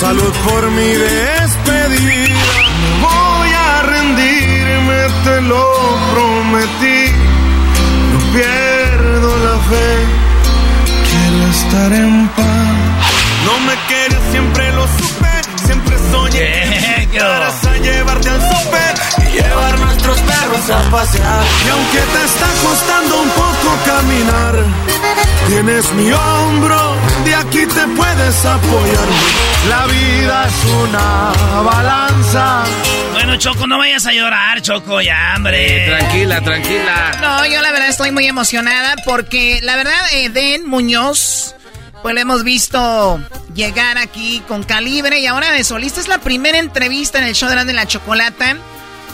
Salud 0.02 0.34
por 0.50 0.64
mi 0.72 0.92
despedida. 1.08 2.46
Voy 3.08 3.50
a 3.70 3.82
rendirme, 3.94 5.00
te 5.26 5.42
lo 5.42 5.64
prometí. 6.12 7.02
No 8.12 8.20
pierdo 8.34 9.30
la 9.48 9.58
fe, 9.70 9.90
quiero 11.10 11.42
estar 11.58 11.94
en 11.94 12.28
paz. 12.30 12.72
No 13.48 13.54
me 13.68 13.76
quedes, 13.90 14.22
siempre 14.32 14.72
lo 14.74 14.86
supe, 14.98 15.34
siempre 15.66 15.96
soñé. 16.12 17.08
Para 17.20 17.78
llevarte 17.78 18.30
al 18.30 18.42
super 18.42 18.94
y 19.24 19.38
llevar 19.38 19.80
nuestros 19.80 20.18
perros 20.22 20.70
a 20.78 20.80
pasear. 20.90 21.44
Y 21.66 21.70
aunque 21.70 22.02
te 22.14 22.22
está 22.26 22.48
costando 22.66 23.22
un 23.22 23.30
poco 23.30 23.70
caminar, 23.86 24.54
tienes 25.52 25.92
mi 25.94 26.10
hombro 26.10 26.96
de 27.26 27.36
aquí 27.36 27.60
te 27.66 27.88
puedes 27.96 28.46
apoyar. 28.46 29.08
La 29.68 29.86
vida 29.86 30.48
es 30.48 30.66
una 30.66 31.62
balanza. 31.62 32.64
Bueno, 33.14 33.36
Choco, 33.36 33.68
no 33.68 33.78
vayas 33.78 34.06
a 34.06 34.14
llorar, 34.14 34.62
Choco, 34.62 35.02
ya, 35.02 35.34
hombre. 35.36 35.88
tranquila, 35.88 36.42
tranquila. 36.42 37.18
No, 37.22 37.46
yo 37.48 37.62
la 37.62 37.72
verdad 37.74 37.90
estoy 37.90 38.12
muy 38.12 38.28
emocionada 38.28 38.96
porque 39.06 39.60
la 39.62 39.76
verdad, 39.76 40.00
Eden 40.14 40.70
Muñoz, 40.70 41.54
pues 42.02 42.16
lo 42.16 42.22
hemos 42.22 42.46
visto 42.46 43.20
llegar 43.54 43.98
aquí 43.98 44.42
con 44.48 44.64
calibre 44.64 45.20
y 45.20 45.28
ahora 45.28 45.52
de 45.52 45.66
solista. 45.66 46.00
Es 46.00 46.08
la 46.08 46.20
primera 46.20 46.60
entrevista 46.60 47.20
en 47.20 47.26
el 47.26 47.36
show 47.36 47.50
de 47.50 47.74
la 47.74 47.86
Chocolata 47.86 48.56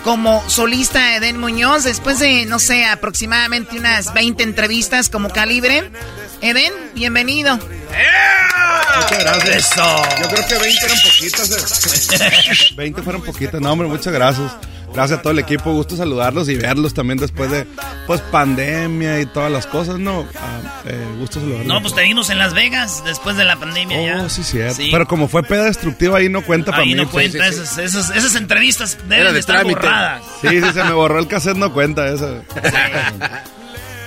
como 0.08 0.42
solista 0.50 1.18
Eden 1.18 1.38
Muñoz, 1.38 1.84
después 1.84 2.18
de, 2.20 2.46
no 2.46 2.60
sé, 2.60 2.86
aproximadamente 2.86 3.78
unas 3.78 4.14
20 4.14 4.42
entrevistas 4.42 5.10
como 5.10 5.28
calibre. 5.28 5.92
Eden, 6.40 6.72
bienvenido. 6.96 7.58
Muchas 7.58 9.20
gracias. 9.20 9.76
Yo 9.76 10.30
creo 10.30 10.48
que 10.48 10.58
20 10.60 10.86
eran 10.86 10.98
poquitas. 11.04 12.72
20 12.78 13.02
fueron 13.02 13.22
poquitas. 13.22 13.60
No, 13.60 13.74
hombre, 13.74 13.90
muchas 13.90 14.14
gracias. 14.14 14.50
Gracias 14.94 15.20
a 15.20 15.22
todo 15.22 15.32
el 15.32 15.40
equipo, 15.40 15.72
gusto 15.74 15.96
saludarlos 15.96 16.50
y 16.50 16.56
verlos 16.56 16.94
también 16.94 17.20
después 17.20 17.52
de 17.52 17.68
pues 18.08 18.22
pandemia 18.22 19.20
y 19.20 19.26
todas 19.26 19.52
las 19.52 19.68
cosas, 19.68 20.00
¿no? 20.00 20.26
Ah, 20.36 20.82
eh, 20.86 21.06
gusto 21.20 21.40
saludarlos. 21.40 21.68
No, 21.68 21.82
pues 21.82 21.94
te 21.94 22.04
vimos 22.04 22.30
en 22.30 22.38
Las 22.38 22.54
Vegas 22.54 23.04
después 23.06 23.36
de 23.38 23.46
la 23.46 23.58
pandemia 23.58 23.98
oh, 24.00 24.24
ya. 24.24 24.30
sí, 24.30 24.44
cierto. 24.44 24.82
Pero 24.90 25.08
como 25.08 25.28
fue 25.28 25.44
peda 25.44 25.66
destructiva 25.66 26.18
ahí 26.18 26.30
no 26.30 26.42
cuenta 26.42 26.72
para 26.72 26.84
mí. 26.84 26.94
Ahí 26.94 26.96
no 26.96 27.10
cuenta, 27.10 27.48
esas, 27.48 27.78
esas, 27.78 28.36
entrevistas 28.36 28.98
deben 29.08 29.34
de 29.34 29.40
estar 29.40 29.64
borradas. 29.64 30.24
Sí, 30.42 30.50
sí, 30.50 30.72
se 30.74 30.84
me 30.84 30.94
borró 30.94 31.20
el 31.20 31.28
cassette, 31.28 31.58
no 31.58 31.74
cuenta 31.74 32.08
eso. 32.08 32.42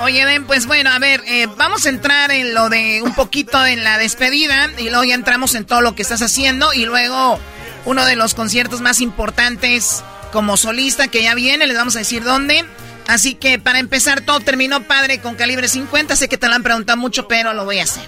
Oye, 0.01 0.25
Ben, 0.25 0.47
pues 0.47 0.65
bueno, 0.67 0.91
a 0.91 0.99
ver, 0.99 1.23
eh, 1.27 1.47
vamos 1.59 1.85
a 1.85 1.91
entrar 1.91 2.31
en 2.31 2.55
lo 2.55 2.71
de 2.71 3.03
un 3.03 3.15
poquito 3.15 3.67
en 3.67 3.85
la 3.85 3.99
despedida 3.99 4.71
y 4.79 4.85
luego 4.89 5.05
ya 5.05 5.15
entramos 5.15 5.55
en 5.55 5.67
todo 5.67 5.83
lo 5.83 5.95
que 5.95 6.01
estás 6.01 6.23
haciendo 6.23 6.73
y 6.73 6.87
luego 6.87 7.39
uno 7.85 8.07
de 8.07 8.17
los 8.17 8.33
conciertos 8.33 8.81
más 8.81 9.03
importantes 9.03 10.03
como 10.33 10.57
solista 10.57 11.09
que 11.09 11.23
ya 11.23 11.35
viene, 11.35 11.67
les 11.67 11.77
vamos 11.77 11.97
a 11.97 12.01
decir 12.01 12.25
dónde. 12.25 12.65
Así 13.07 13.35
que 13.35 13.59
para 13.59 13.79
empezar, 13.79 14.21
todo 14.21 14.41
terminó 14.41 14.83
padre 14.85 15.21
con 15.21 15.35
calibre 15.35 15.69
50. 15.69 16.15
Sé 16.17 16.29
que 16.29 16.39
te 16.39 16.49
lo 16.49 16.55
han 16.55 16.63
preguntado 16.63 16.97
mucho, 16.97 17.27
pero 17.27 17.55
lo 17.55 17.65
voy 17.65 17.79
a 17.81 17.85
hacer. 17.85 18.05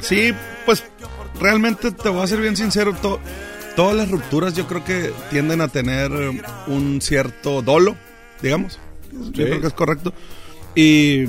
Sí, 0.00 0.32
pues 0.66 0.82
realmente 1.40 1.92
te 1.92 2.08
voy 2.08 2.22
a 2.22 2.26
ser 2.26 2.40
bien 2.40 2.56
sincero. 2.56 2.94
todas 3.76 3.96
las 3.96 4.10
rupturas 4.10 4.54
yo 4.54 4.66
creo 4.66 4.84
que 4.84 5.12
tienden 5.30 5.60
a 5.60 5.68
tener 5.68 6.10
un 6.66 7.00
cierto 7.00 7.62
dolo, 7.62 7.96
digamos. 8.42 8.78
Yo 9.12 9.44
creo 9.44 9.60
que 9.60 9.66
es 9.68 9.72
correcto. 9.72 10.12
Y 10.74 11.26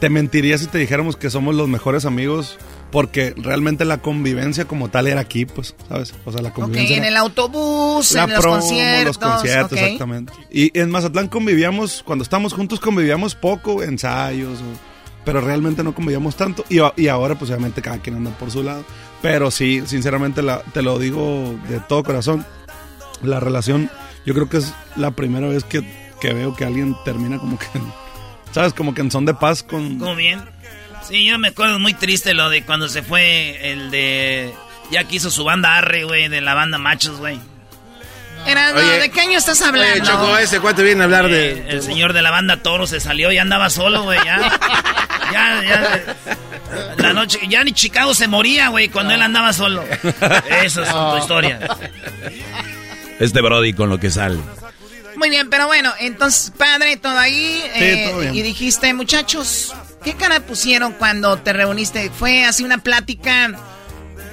te 0.00 0.10
mentiría 0.10 0.58
si 0.58 0.66
te 0.66 0.78
dijéramos 0.78 1.16
que 1.16 1.30
somos 1.30 1.54
los 1.54 1.68
mejores 1.68 2.04
amigos 2.04 2.58
porque 2.90 3.34
realmente 3.36 3.84
la 3.84 3.98
convivencia 3.98 4.64
como 4.64 4.88
tal 4.88 5.06
era 5.06 5.20
aquí, 5.20 5.46
pues, 5.46 5.74
¿sabes? 5.88 6.14
O 6.24 6.32
sea, 6.32 6.42
la 6.42 6.52
convivencia. 6.52 6.96
Ok, 6.96 6.98
en 6.98 7.04
el 7.04 7.16
autobús, 7.16 8.14
en 8.14 8.30
los 8.30 8.44
conciertos. 8.44 9.04
Los 9.04 9.18
conciertos, 9.18 9.78
exactamente. 9.78 10.32
Y 10.50 10.76
en 10.78 10.90
Mazatlán 10.90 11.28
convivíamos, 11.28 12.02
cuando 12.04 12.22
estábamos 12.22 12.52
juntos 12.52 12.80
convivíamos 12.80 13.34
poco, 13.34 13.82
ensayos, 13.82 14.58
pero 15.24 15.40
realmente 15.40 15.84
no 15.84 15.94
convivíamos 15.94 16.36
tanto. 16.36 16.64
Y, 16.68 16.78
y 16.96 17.08
ahora, 17.08 17.36
pues 17.36 17.50
obviamente 17.50 17.82
cada 17.82 17.98
quien 17.98 18.16
anda 18.16 18.30
por 18.38 18.50
su 18.50 18.62
lado. 18.62 18.84
Pero 19.22 19.50
sí, 19.50 19.82
sinceramente 19.86 20.42
la, 20.42 20.62
te 20.72 20.82
lo 20.82 20.98
digo 20.98 21.54
de 21.68 21.80
todo 21.80 22.02
corazón. 22.02 22.44
La 23.22 23.38
relación, 23.38 23.90
yo 24.24 24.34
creo 24.34 24.48
que 24.48 24.56
es 24.56 24.72
la 24.96 25.10
primera 25.10 25.46
vez 25.46 25.64
que, 25.64 25.82
que 26.20 26.32
veo 26.32 26.56
que 26.56 26.64
alguien 26.64 26.96
termina 27.04 27.38
como 27.38 27.58
que, 27.58 27.66
¿sabes? 28.52 28.72
Como 28.72 28.94
que 28.94 29.02
en 29.02 29.10
son 29.10 29.26
de 29.26 29.34
paz 29.34 29.62
con... 29.62 29.98
¿Cómo 29.98 30.16
bien? 30.16 30.40
Sí, 31.10 31.24
yo 31.24 31.38
me 31.40 31.48
acuerdo 31.48 31.80
muy 31.80 31.92
triste 31.92 32.34
lo 32.34 32.48
de 32.50 32.62
cuando 32.62 32.88
se 32.88 33.02
fue 33.02 33.72
el 33.72 33.90
de... 33.90 34.54
Ya 34.92 35.04
que 35.04 35.16
hizo 35.16 35.30
su 35.30 35.42
banda 35.42 35.76
Arre, 35.76 36.04
güey, 36.04 36.28
de 36.28 36.40
la 36.40 36.54
banda 36.54 36.78
Machos, 36.78 37.18
güey. 37.18 37.40
Era, 38.46 38.72
¿de 38.72 39.10
qué 39.10 39.20
año 39.20 39.36
estás 39.36 39.60
hablando? 39.60 39.92
Oye, 39.92 40.02
Choco, 40.02 40.38
ese 40.38 40.60
cuate 40.60 40.84
viene 40.84 41.02
a 41.02 41.04
hablar 41.04 41.28
de... 41.28 41.68
El 41.68 41.82
señor 41.82 42.12
de 42.12 42.22
la 42.22 42.30
banda 42.30 42.62
Toro 42.62 42.86
se 42.86 43.00
salió 43.00 43.32
y 43.32 43.38
andaba 43.38 43.70
solo, 43.70 44.04
güey, 44.04 44.20
ya. 44.24 44.38
ya, 45.32 45.62
ya. 45.64 46.16
La 46.96 47.12
noche, 47.12 47.40
ya 47.48 47.64
ni 47.64 47.72
Chicago 47.72 48.14
se 48.14 48.28
moría, 48.28 48.68
güey, 48.68 48.88
cuando 48.88 49.12
él 49.12 49.22
andaba 49.22 49.52
solo. 49.52 49.84
Esa 50.62 50.82
es 50.82 50.90
tu 50.90 51.18
historia. 51.18 51.58
Este 53.18 53.40
Brody 53.40 53.72
con 53.72 53.90
lo 53.90 53.98
que 53.98 54.10
sale. 54.10 54.38
Muy 55.16 55.28
bien, 55.28 55.50
pero 55.50 55.66
bueno, 55.66 55.92
entonces, 55.98 56.52
padre, 56.56 56.96
todo 56.96 57.18
ahí. 57.18 57.62
Eh, 57.74 58.30
y 58.32 58.42
dijiste, 58.42 58.94
muchachos, 58.94 59.74
¿qué 60.04 60.14
cara 60.14 60.40
pusieron 60.40 60.92
cuando 60.92 61.36
te 61.38 61.52
reuniste? 61.52 62.10
¿Fue 62.10 62.44
así 62.44 62.64
una 62.64 62.78
plática 62.78 63.52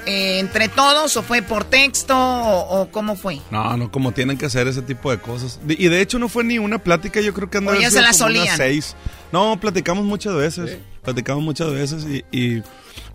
eh, 0.05 0.39
entre 0.39 0.69
todos 0.69 1.17
o 1.17 1.23
fue 1.23 1.41
por 1.41 1.63
texto 1.65 2.15
o, 2.17 2.89
cómo 2.91 3.15
fue? 3.15 3.39
No, 3.51 3.75
no, 3.77 3.91
como 3.91 4.11
tienen 4.11 4.37
que 4.37 4.45
hacer 4.45 4.67
ese 4.67 4.81
tipo 4.81 5.11
de 5.11 5.19
cosas. 5.19 5.59
Y 5.67 5.87
de 5.87 6.01
hecho 6.01 6.19
no 6.19 6.29
fue 6.29 6.43
ni 6.43 6.57
una 6.59 6.79
plática, 6.79 7.21
yo 7.21 7.33
creo 7.33 7.49
que 7.49 7.57
andaba 7.57 7.79
ya 7.79 7.91
se 7.91 8.01
la 8.01 8.13
solían. 8.13 8.57
seis. 8.57 8.95
No, 9.31 9.59
platicamos 9.59 10.05
muchas 10.05 10.35
veces, 10.35 10.77
platicamos 11.03 11.43
muchas 11.43 11.71
veces 11.71 12.05
y, 12.05 12.23
y 12.31 12.63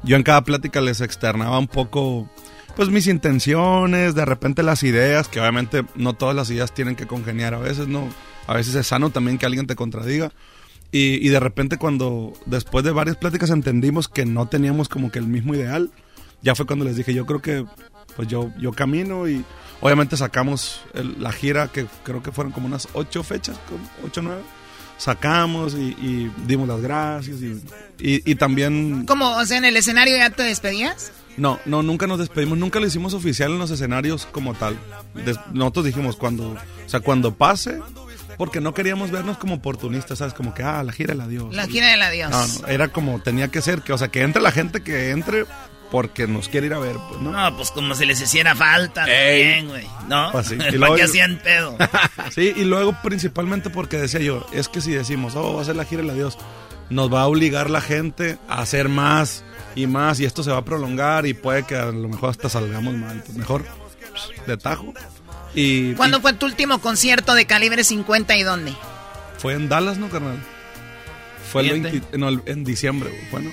yo 0.02 0.16
en 0.16 0.22
cada 0.22 0.42
plática 0.42 0.80
les 0.80 1.00
externaba 1.00 1.58
un 1.58 1.68
poco 1.68 2.28
pues 2.76 2.88
mis 2.88 3.06
intenciones, 3.06 4.14
de 4.14 4.24
repente 4.24 4.62
las 4.62 4.82
ideas, 4.82 5.28
que 5.28 5.40
obviamente 5.40 5.84
no 5.94 6.14
todas 6.14 6.34
las 6.34 6.50
ideas 6.50 6.72
tienen 6.72 6.96
que 6.96 7.06
congeniar 7.06 7.54
a 7.54 7.58
veces, 7.58 7.86
¿no? 7.86 8.08
A 8.46 8.54
veces 8.54 8.74
es 8.74 8.86
sano 8.86 9.10
también 9.10 9.38
que 9.38 9.46
alguien 9.46 9.66
te 9.66 9.76
contradiga. 9.76 10.32
Y, 10.92 11.26
y 11.26 11.28
de 11.30 11.40
repente 11.40 11.78
cuando 11.78 12.34
después 12.46 12.84
de 12.84 12.92
varias 12.92 13.16
pláticas 13.16 13.50
entendimos 13.50 14.08
que 14.08 14.26
no 14.26 14.46
teníamos 14.46 14.88
como 14.88 15.10
que 15.10 15.18
el 15.18 15.26
mismo 15.26 15.54
ideal, 15.54 15.90
ya 16.42 16.54
fue 16.54 16.66
cuando 16.66 16.84
les 16.84 16.96
dije, 16.96 17.14
yo 17.14 17.24
creo 17.24 17.40
que 17.40 17.64
pues 18.16 18.28
yo, 18.28 18.50
yo 18.58 18.72
camino 18.72 19.28
y 19.28 19.44
obviamente 19.80 20.16
sacamos 20.16 20.82
la 21.18 21.32
gira 21.32 21.68
que 21.68 21.86
creo 22.04 22.22
que 22.22 22.32
fueron 22.32 22.52
como 22.52 22.66
unas 22.66 22.88
ocho 22.92 23.22
fechas, 23.22 23.58
ocho 24.04 24.20
o 24.20 24.24
nueve. 24.24 24.42
Sacamos 24.98 25.74
y, 25.74 26.30
dimos 26.46 26.68
las 26.68 26.80
gracias 26.80 27.38
y, 27.42 27.60
y, 27.98 28.34
también... 28.36 29.04
¿Cómo? 29.04 29.36
O 29.36 29.44
sea, 29.44 29.58
en 29.58 29.64
el 29.64 29.76
escenario 29.76 30.16
ya 30.16 30.30
te 30.30 30.44
despedías? 30.44 31.10
No, 31.36 31.58
no, 31.64 31.82
nunca 31.82 32.06
nos 32.06 32.20
despedimos, 32.20 32.56
nunca 32.56 32.78
lo 32.78 32.86
hicimos 32.86 33.12
oficial 33.12 33.50
en 33.50 33.58
los 33.58 33.72
escenarios 33.72 34.26
como 34.30 34.54
tal. 34.54 34.78
nosotros 35.52 35.86
dijimos 35.86 36.14
cuando, 36.14 36.50
o 36.50 36.88
sea, 36.88 37.00
cuando 37.00 37.34
pase, 37.34 37.80
porque 38.42 38.60
no 38.60 38.74
queríamos 38.74 39.12
vernos 39.12 39.38
como 39.38 39.54
oportunistas, 39.54 40.18
¿sabes? 40.18 40.34
Como 40.34 40.52
que, 40.52 40.64
ah, 40.64 40.82
la 40.82 40.90
gira 40.90 41.14
del 41.14 41.20
adiós. 41.20 41.54
La 41.54 41.68
gira 41.68 41.86
del 41.86 42.02
adiós. 42.02 42.28
No, 42.28 42.44
no, 42.44 42.66
era 42.66 42.88
como 42.88 43.20
tenía 43.20 43.46
que 43.52 43.62
ser, 43.62 43.82
que, 43.82 43.92
o 43.92 43.98
sea, 43.98 44.08
que 44.08 44.22
entre 44.22 44.42
la 44.42 44.50
gente 44.50 44.82
que 44.82 45.10
entre 45.10 45.46
porque 45.92 46.26
nos 46.26 46.48
quiere 46.48 46.66
ir 46.66 46.74
a 46.74 46.80
ver, 46.80 46.96
pues, 47.08 47.20
¿no? 47.20 47.30
No, 47.30 47.56
pues 47.56 47.70
como 47.70 47.94
si 47.94 48.04
les 48.04 48.20
hiciera 48.20 48.56
falta 48.56 49.04
también, 49.04 49.68
güey, 49.68 49.86
¿no? 50.08 50.32
Pues 50.32 50.48
sí. 50.48 50.58
Y 50.72 50.76
luego, 50.76 50.96
qué 50.96 51.04
hacían 51.04 51.38
pedo? 51.38 51.78
sí, 52.34 52.52
y 52.56 52.64
luego 52.64 52.96
principalmente 53.00 53.70
porque 53.70 53.96
decía 53.96 54.18
yo, 54.18 54.44
es 54.52 54.66
que 54.66 54.80
si 54.80 54.90
decimos, 54.90 55.36
oh, 55.36 55.54
va 55.54 55.62
a 55.62 55.64
ser 55.64 55.76
la 55.76 55.84
gira 55.84 56.02
del 56.02 56.10
adiós, 56.10 56.36
nos 56.90 57.14
va 57.14 57.22
a 57.22 57.28
obligar 57.28 57.70
la 57.70 57.80
gente 57.80 58.38
a 58.48 58.60
hacer 58.60 58.88
más 58.88 59.44
y 59.76 59.86
más 59.86 60.18
y 60.18 60.24
esto 60.24 60.42
se 60.42 60.50
va 60.50 60.56
a 60.56 60.64
prolongar 60.64 61.26
y 61.26 61.34
puede 61.34 61.62
que 61.62 61.76
a 61.76 61.92
lo 61.92 62.08
mejor 62.08 62.30
hasta 62.30 62.48
salgamos 62.48 62.94
mal. 62.94 63.22
Pues, 63.24 63.38
mejor 63.38 63.64
pues, 64.10 64.46
de 64.48 64.56
tajo. 64.56 64.92
Y, 65.54 65.92
¿Cuándo 65.94 66.20
fue 66.20 66.32
tu 66.32 66.46
último 66.46 66.80
concierto 66.80 67.34
de 67.34 67.46
calibre 67.46 67.84
50 67.84 68.36
y 68.36 68.42
dónde? 68.42 68.74
Fue 69.38 69.54
en 69.54 69.68
Dallas, 69.68 69.98
¿no, 69.98 70.08
carnal? 70.08 70.38
Fue 71.50 71.62
el 71.62 72.02
en 72.46 72.64
diciembre, 72.64 73.10
bueno. 73.30 73.50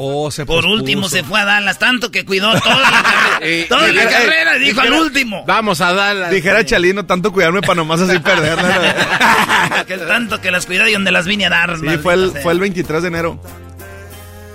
Oh, 0.00 0.30
se 0.30 0.46
Por 0.46 0.64
último 0.64 1.08
se 1.08 1.24
fue 1.24 1.40
a 1.40 1.44
Dallas, 1.44 1.76
tanto 1.80 2.12
que 2.12 2.24
cuidó 2.24 2.52
toda 2.60 2.76
la 2.78 3.02
carrera. 3.40 3.68
toda 3.68 3.92
la 3.92 4.08
carrera, 4.08 4.54
dijo 4.54 4.80
al 4.80 4.92
último. 4.92 5.44
Vamos 5.44 5.80
a 5.80 5.92
Dallas. 5.92 6.30
Dijera 6.30 6.64
Chalino, 6.64 7.04
tanto 7.04 7.32
cuidarme 7.32 7.62
para 7.62 7.74
nomás 7.74 8.00
así 8.00 8.16
perderla. 8.20 9.84
que 9.88 9.98
tanto 9.98 10.40
que 10.40 10.52
las 10.52 10.66
cuidé 10.66 10.90
y 10.90 10.92
donde 10.92 11.10
las 11.10 11.26
vine 11.26 11.46
a 11.46 11.50
dar. 11.50 11.76
Sí, 11.80 11.98
fue 12.00 12.14
el, 12.14 12.30
fue 12.30 12.52
el 12.52 12.60
23 12.60 13.02
de 13.02 13.08
enero. 13.08 13.42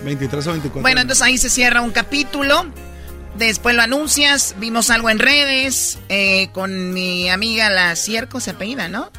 23 0.06 0.48
o 0.48 0.52
24. 0.52 0.82
Bueno, 0.82 1.02
entonces 1.02 1.22
ahí 1.22 1.38
se 1.38 1.50
cierra 1.50 1.82
un 1.82 1.92
capítulo. 1.92 2.66
Después 3.36 3.76
lo 3.76 3.82
anuncias. 3.82 4.56
Vimos 4.60 4.90
algo 4.90 5.10
en 5.10 5.20
redes 5.20 6.00
eh, 6.10 6.50
con 6.52 6.94
mi 6.94 7.30
amiga 7.30 7.70
la 7.70 7.96
Cierco, 7.96 8.40
se 8.40 8.52
apellida, 8.52 8.88
¿no? 8.88 9.12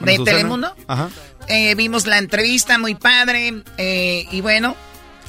De 0.00 0.18
Telemundo. 0.18 0.74
Ajá. 0.86 1.10
Eh, 1.48 1.74
vimos 1.74 2.06
la 2.06 2.18
entrevista, 2.18 2.78
muy 2.78 2.94
padre. 2.94 3.62
Eh, 3.76 4.26
y 4.30 4.40
bueno, 4.40 4.76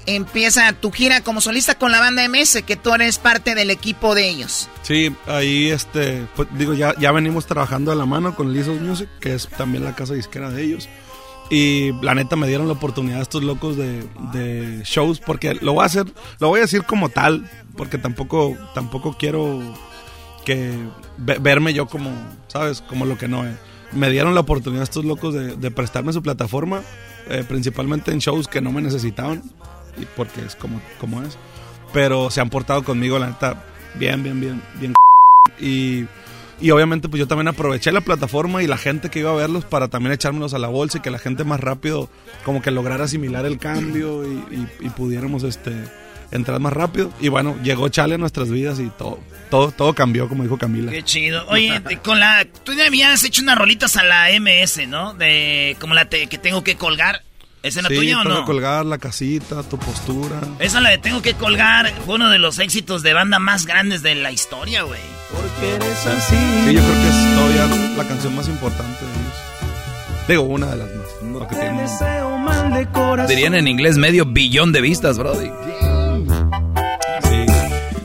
empieza 0.05 0.71
tu 0.73 0.91
gira 0.91 1.21
como 1.21 1.41
solista 1.41 1.75
con 1.75 1.91
la 1.91 1.99
banda 1.99 2.27
MS, 2.27 2.63
que 2.65 2.75
tú 2.75 2.93
eres 2.93 3.17
parte 3.17 3.55
del 3.55 3.69
equipo 3.69 4.15
de 4.15 4.29
ellos. 4.29 4.69
Sí, 4.83 5.13
ahí 5.27 5.69
este, 5.69 6.25
pues, 6.35 6.47
digo, 6.53 6.73
ya, 6.73 6.95
ya 6.97 7.11
venimos 7.11 7.45
trabajando 7.45 7.91
a 7.91 7.95
la 7.95 8.05
mano 8.05 8.35
con 8.35 8.53
Lizos 8.53 8.79
Music, 8.81 9.09
que 9.19 9.35
es 9.35 9.47
también 9.49 9.83
la 9.83 9.95
casa 9.95 10.13
disquera 10.13 10.49
de 10.49 10.63
ellos. 10.63 10.89
Y 11.51 11.91
la 12.01 12.15
neta 12.15 12.35
me 12.35 12.47
dieron 12.47 12.67
la 12.67 12.73
oportunidad 12.73 13.21
estos 13.21 13.43
locos 13.43 13.75
de, 13.75 14.03
de, 14.31 14.81
shows, 14.83 15.19
porque 15.19 15.53
lo 15.55 15.73
voy 15.73 15.83
a 15.83 15.85
hacer, 15.85 16.05
lo 16.39 16.47
voy 16.47 16.59
a 16.59 16.61
decir 16.61 16.83
como 16.83 17.09
tal, 17.09 17.47
porque 17.75 17.97
tampoco, 17.97 18.57
tampoco 18.73 19.17
quiero 19.19 19.61
que 20.45 20.73
verme 21.17 21.73
yo 21.73 21.87
como, 21.87 22.09
¿sabes? 22.47 22.81
Como 22.81 23.05
lo 23.05 23.17
que 23.17 23.27
no 23.27 23.45
es. 23.45 23.55
Me 23.91 24.09
dieron 24.09 24.33
la 24.33 24.41
oportunidad 24.41 24.83
estos 24.83 25.03
locos 25.03 25.33
de, 25.33 25.57
de 25.57 25.71
prestarme 25.71 26.13
su 26.13 26.23
plataforma, 26.23 26.81
eh, 27.29 27.43
principalmente 27.45 28.11
en 28.11 28.19
shows 28.19 28.47
que 28.47 28.61
no 28.61 28.71
me 28.71 28.81
necesitaban 28.81 29.43
porque 30.15 30.41
es 30.45 30.55
como, 30.55 30.81
como 30.99 31.21
es. 31.21 31.37
Pero 31.93 32.31
se 32.31 32.41
han 32.41 32.49
portado 32.49 32.83
conmigo, 32.83 33.19
la 33.19 33.27
neta, 33.27 33.63
bien, 33.95 34.23
bien, 34.23 34.39
bien, 34.39 34.61
bien. 34.79 34.93
Y, 35.59 36.07
y 36.61 36.71
obviamente 36.71 37.09
pues 37.09 37.19
yo 37.19 37.27
también 37.27 37.47
aproveché 37.47 37.91
la 37.91 38.01
plataforma 38.01 38.61
y 38.63 38.67
la 38.67 38.77
gente 38.77 39.09
que 39.09 39.19
iba 39.19 39.31
a 39.31 39.35
verlos 39.35 39.65
para 39.65 39.87
también 39.87 40.13
echármelos 40.13 40.53
a 40.53 40.59
la 40.59 40.67
bolsa 40.67 40.99
y 40.99 41.01
que 41.01 41.09
la 41.09 41.19
gente 41.19 41.43
más 41.43 41.59
rápido 41.59 42.09
como 42.45 42.61
que 42.61 42.71
lograra 42.71 43.05
asimilar 43.05 43.45
el 43.45 43.57
cambio 43.57 44.23
y, 44.25 44.67
y, 44.79 44.89
pudiéramos 44.89 45.43
este 45.43 45.71
entrar 46.31 46.59
más 46.59 46.73
rápido. 46.73 47.11
Y 47.19 47.27
bueno, 47.29 47.57
llegó 47.63 47.89
Chale 47.89 48.15
a 48.15 48.17
nuestras 48.17 48.49
vidas 48.49 48.79
y 48.79 48.89
todo, 48.89 49.19
todo, 49.49 49.71
todo 49.71 49.93
cambió, 49.93 50.29
como 50.29 50.43
dijo 50.43 50.57
Camila. 50.57 50.91
Qué 50.91 51.03
chido. 51.03 51.45
Oye, 51.47 51.81
con 52.03 52.19
la, 52.19 52.45
tú 52.63 52.73
ya 52.73 52.85
habías 52.85 53.23
hecho 53.23 53.41
unas 53.41 53.57
rolitas 53.57 53.97
a 53.97 54.03
la 54.03 54.27
MS, 54.39 54.87
¿no? 54.87 55.13
De 55.13 55.75
como 55.79 55.93
la 55.93 56.07
que 56.07 56.37
tengo 56.37 56.63
que 56.63 56.75
colgar. 56.75 57.23
¿Esa 57.63 57.83
tuya 57.83 58.21
o 58.21 58.23
no? 58.23 58.43
colgar 58.43 58.85
la 58.87 58.97
casita, 58.97 59.61
tu 59.61 59.77
postura. 59.77 60.41
Esa 60.57 60.81
la 60.81 60.89
de 60.89 60.97
tengo 60.97 61.21
que 61.21 61.35
colgar 61.35 61.93
fue 62.05 62.15
uno 62.15 62.31
de 62.31 62.39
los 62.39 62.57
éxitos 62.57 63.03
de 63.03 63.13
banda 63.13 63.37
más 63.37 63.67
grandes 63.67 64.01
de 64.01 64.15
la 64.15 64.31
historia, 64.31 64.81
güey. 64.81 65.20
Porque 65.31 65.75
eres 65.75 66.05
así. 66.05 66.35
Sí, 66.35 66.73
yo 66.73 66.81
creo 66.81 66.93
que 66.93 67.07
es 67.07 67.35
todavía 67.35 67.95
la 67.97 68.07
canción 68.07 68.35
más 68.35 68.47
importante 68.47 69.05
de 69.05 69.11
ellos. 69.11 70.27
Digo, 70.27 70.43
una 70.43 70.67
de 70.67 70.77
las 70.77 70.87
más. 70.95 71.11
Dirían 73.27 73.55
en 73.55 73.67
inglés 73.67 73.97
medio 73.97 74.25
billón 74.25 74.71
de 74.71 74.81
vistas, 74.81 75.17
brody. 75.17 75.51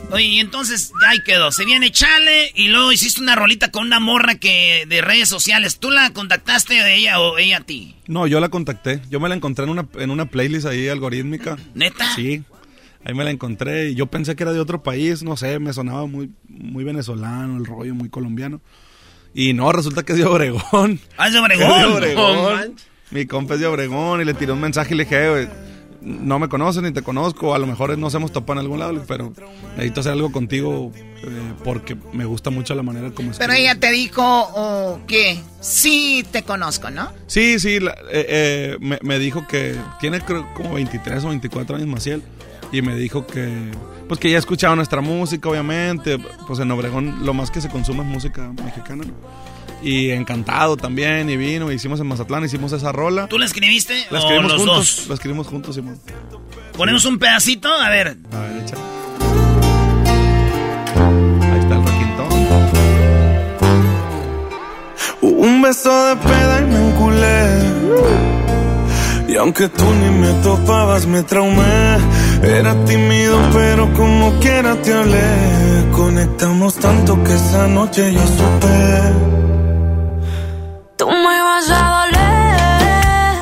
Oye, 0.09 0.25
y 0.25 0.39
entonces 0.39 0.91
ahí 1.05 1.19
quedó. 1.23 1.51
Se 1.51 1.65
viene 1.65 1.91
Chale 1.91 2.51
y 2.55 2.69
luego 2.69 2.91
hiciste 2.91 3.21
una 3.21 3.35
rolita 3.35 3.71
con 3.71 3.85
una 3.85 3.99
morra 3.99 4.35
que 4.35 4.85
de 4.87 5.01
redes 5.01 5.29
sociales. 5.29 5.79
¿Tú 5.79 5.91
la 5.91 6.11
contactaste 6.11 6.73
de 6.73 6.95
ella 6.95 7.19
o 7.19 7.37
ella 7.37 7.57
a 7.57 7.61
ti? 7.61 7.95
No, 8.07 8.25
yo 8.25 8.39
la 8.39 8.49
contacté. 8.49 9.01
Yo 9.09 9.19
me 9.19 9.29
la 9.29 9.35
encontré 9.35 9.65
en 9.65 9.69
una, 9.69 9.85
en 9.95 10.09
una 10.09 10.25
playlist 10.25 10.65
ahí 10.65 10.87
algorítmica. 10.87 11.57
¿Neta? 11.75 12.15
Sí. 12.15 12.43
Ahí 13.07 13.13
me 13.13 13.23
la 13.23 13.31
encontré 13.31 13.91
y 13.91 13.95
yo 13.95 14.07
pensé 14.07 14.35
que 14.35 14.43
era 14.43 14.51
de 14.51 14.59
otro 14.59 14.83
país, 14.83 15.23
no 15.23 15.37
sé, 15.37 15.59
me 15.59 15.71
sonaba 15.71 16.05
muy, 16.07 16.29
muy 16.49 16.83
venezolano, 16.83 17.55
el 17.55 17.65
rollo 17.65 17.95
muy 17.95 18.09
colombiano. 18.09 18.59
Y 19.33 19.53
no, 19.53 19.71
resulta 19.71 20.03
que 20.03 20.11
es 20.11 20.17
de 20.17 20.25
Obregón. 20.25 20.99
Ah, 21.17 21.27
es 21.27 21.33
de 21.33 21.39
Obregón. 21.39 21.79
de 21.79 21.85
Obregón. 21.85 22.75
Mi 23.11 23.25
compa 23.25 23.53
es 23.53 23.61
de 23.61 23.65
Obregón 23.65 24.19
y 24.19 24.25
le 24.25 24.33
tiré 24.33 24.51
un 24.51 24.59
mensaje 24.59 24.93
y 24.93 24.97
le 24.97 25.05
dije, 25.05 25.47
no 26.01 26.37
me 26.37 26.49
conoces 26.49 26.83
ni 26.83 26.91
te 26.91 27.01
conozco, 27.01 27.55
a 27.55 27.59
lo 27.59 27.65
mejor 27.65 27.97
nos 27.97 28.13
hemos 28.13 28.33
topado 28.33 28.59
en 28.59 28.65
algún 28.65 28.79
lado, 28.79 29.01
pero 29.07 29.31
necesito 29.77 30.01
hacer 30.01 30.11
algo 30.11 30.33
contigo 30.33 30.91
eh, 30.97 31.53
porque 31.63 31.95
me 32.11 32.25
gusta 32.25 32.49
mucho 32.49 32.75
la 32.75 32.83
manera 32.83 33.11
como 33.11 33.31
Pero 33.37 33.53
ella 33.53 33.75
te 33.79 33.89
dijo 33.89 34.21
o 34.21 34.99
que 35.07 35.39
sí 35.61 36.25
te 36.29 36.43
conozco, 36.43 36.89
¿no? 36.89 37.13
Sí, 37.27 37.57
sí, 37.61 37.77
eh, 37.77 37.87
eh, 38.11 38.77
me, 38.81 39.17
dijo 39.17 39.47
que 39.47 39.77
tiene 40.01 40.19
creo 40.19 40.45
como 40.55 40.73
23 40.73 41.23
o 41.23 41.29
24 41.29 41.77
años 41.77 41.87
Maciel 41.87 42.21
y 42.71 42.81
me 42.81 42.95
dijo 42.95 43.25
que 43.25 43.71
pues 44.07 44.19
que 44.19 44.31
ya 44.31 44.37
escuchaba 44.37 44.75
nuestra 44.75 45.01
música, 45.01 45.49
obviamente, 45.49 46.17
pues 46.47 46.59
en 46.59 46.71
Obregón 46.71 47.25
lo 47.25 47.33
más 47.33 47.51
que 47.51 47.59
se 47.59 47.69
consume 47.69 48.01
es 48.01 48.07
música 48.07 48.53
mexicana. 48.63 49.03
Y 49.83 50.09
encantado 50.11 50.75
también, 50.77 51.29
y 51.29 51.37
vino, 51.37 51.71
hicimos 51.71 51.99
en 51.99 52.07
Mazatlán, 52.07 52.43
hicimos 52.45 52.71
esa 52.71 52.91
rola. 52.91 53.27
¿Tú 53.27 53.37
la 53.37 53.45
escribiste 53.45 54.05
La 54.09 54.17
o 54.17 54.21
escribimos 54.21 54.51
los 54.51 54.61
juntos, 54.61 54.95
dos? 54.97 55.07
la 55.07 55.13
escribimos 55.13 55.47
juntos, 55.47 55.75
Simón. 55.75 55.99
Ponemos 56.75 57.05
un 57.05 57.19
pedacito, 57.19 57.71
a 57.71 57.89
ver. 57.89 58.17
A 58.31 58.39
ver, 58.39 58.63
echa. 58.63 58.75
Ahí 61.51 61.59
está 61.59 61.75
el 61.75 61.85
requintón. 61.85 62.27
Un 65.21 65.61
beso 65.61 66.05
de 66.05 66.15
peda 66.15 66.61
y 66.61 66.65
me 66.65 66.89
enculé. 66.89 67.77
Y 69.27 69.35
aunque 69.35 69.67
tú 69.67 69.83
ni 69.83 70.09
me 70.19 70.31
topabas, 70.41 71.05
me 71.05 71.21
traumé. 71.23 71.97
Era 72.43 72.73
tímido, 72.85 73.39
pero 73.53 73.91
como 73.93 74.31
quiera 74.39 74.75
te 74.81 74.93
hablé. 74.93 75.91
Conectamos 75.91 76.75
tanto 76.75 77.21
que 77.23 77.33
esa 77.33 77.67
noche 77.67 78.13
yo 78.13 78.21
supe. 78.21 78.77
Tú 80.97 81.07
me 81.09 81.41
vas 81.47 81.69
a 81.69 81.81
doler, 81.97 83.37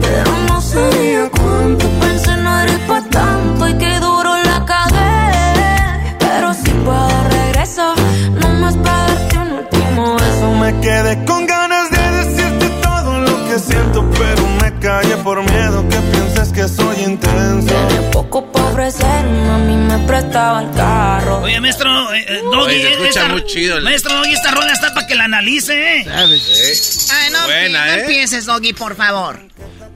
pero 0.00 0.30
no 0.48 0.60
sabía 0.60 1.28
cuánto. 1.30 1.86
Pensé 2.00 2.36
no 2.36 2.60
eres 2.60 2.78
pa' 2.88 3.02
tanto 3.10 3.68
y 3.68 3.74
que 3.74 4.00
duro 4.00 4.36
la 4.44 4.64
cagué. 4.64 6.16
Pero 6.18 6.54
si 6.54 6.70
puedo 6.84 7.24
regreso, 7.30 7.94
no 8.40 8.48
más 8.60 8.76
para 8.76 9.06
darte 9.08 9.38
un 9.38 9.52
último 9.52 10.14
beso. 10.14 10.50
Me 10.60 10.80
quedé 10.80 11.24
con 11.24 11.46
ganas 11.46 11.90
de 11.90 12.10
decirte 12.24 12.68
todo 12.82 13.20
lo 13.20 13.44
que 13.48 13.58
siento, 13.58 14.04
pero 14.18 14.42
me 14.62 14.72
callé 14.78 15.16
por 15.18 15.42
miedo 15.42 15.88
que 15.88 15.98
pienses 16.12 16.52
que 16.52 16.68
soy 16.68 16.95
intenso. 17.06 17.74
Poco 18.12 18.50
para 18.52 18.66
ofrecerme, 18.66 19.48
a 19.50 19.58
mí 19.58 19.76
me 19.76 19.98
prestaba 20.06 20.62
el 20.62 20.70
carro. 20.72 21.38
Oye, 21.42 21.60
maestro, 21.60 22.12
eh, 22.14 22.24
eh, 22.28 22.40
Doggy, 22.44 22.56
Oye, 22.74 22.82
se 22.82 22.90
escucha 22.92 23.08
esta- 23.08 23.28
muy 23.28 23.44
chido 23.46 23.76
el- 23.78 23.84
Maestro 23.84 24.14
Doggy, 24.14 24.32
esta 24.32 24.50
rola 24.52 24.72
está 24.72 24.94
para 24.94 25.06
que 25.06 25.14
la 25.14 25.24
analice, 25.24 26.00
¿eh? 26.00 26.06
Ay, 26.08 27.30
no, 27.32 27.44
Buena, 27.44 27.86
no 27.86 27.92
¿eh? 27.92 28.00
empieces, 28.00 28.46
Doggy, 28.46 28.72
por 28.72 28.94
favor. 28.96 29.40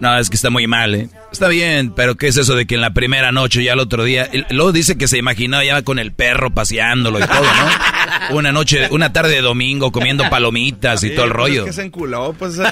No, 0.00 0.18
es 0.18 0.30
que 0.30 0.36
está 0.36 0.48
muy 0.48 0.66
mal, 0.66 0.94
¿eh? 0.94 1.08
Está 1.30 1.48
bien, 1.48 1.92
pero 1.94 2.16
¿qué 2.16 2.28
es 2.28 2.36
eso 2.38 2.54
de 2.54 2.66
que 2.66 2.74
en 2.74 2.80
la 2.80 2.94
primera 2.94 3.32
noche 3.32 3.62
ya 3.62 3.74
el 3.74 3.80
otro 3.80 4.02
día... 4.02 4.30
Luego 4.48 4.72
dice 4.72 4.96
que 4.96 5.06
se 5.08 5.18
imaginó 5.18 5.62
ya 5.62 5.82
con 5.82 5.98
el 5.98 6.12
perro 6.12 6.50
paseándolo 6.54 7.18
y 7.18 7.22
todo, 7.26 7.42
¿no? 7.42 7.70
Una 8.36 8.50
noche, 8.50 8.88
una 8.90 9.12
tarde 9.12 9.34
de 9.34 9.40
domingo 9.42 9.92
comiendo 9.92 10.28
palomitas 10.30 11.02
y 11.04 11.08
Sí, 11.10 11.14
todo 11.14 11.26
el 11.26 11.30
pues 11.32 11.36
rollo. 11.40 11.60
Es 11.62 11.66
que 11.66 11.72
se 11.74 11.82
enculó, 11.82 12.32
pues. 12.32 12.54
esa 12.54 12.70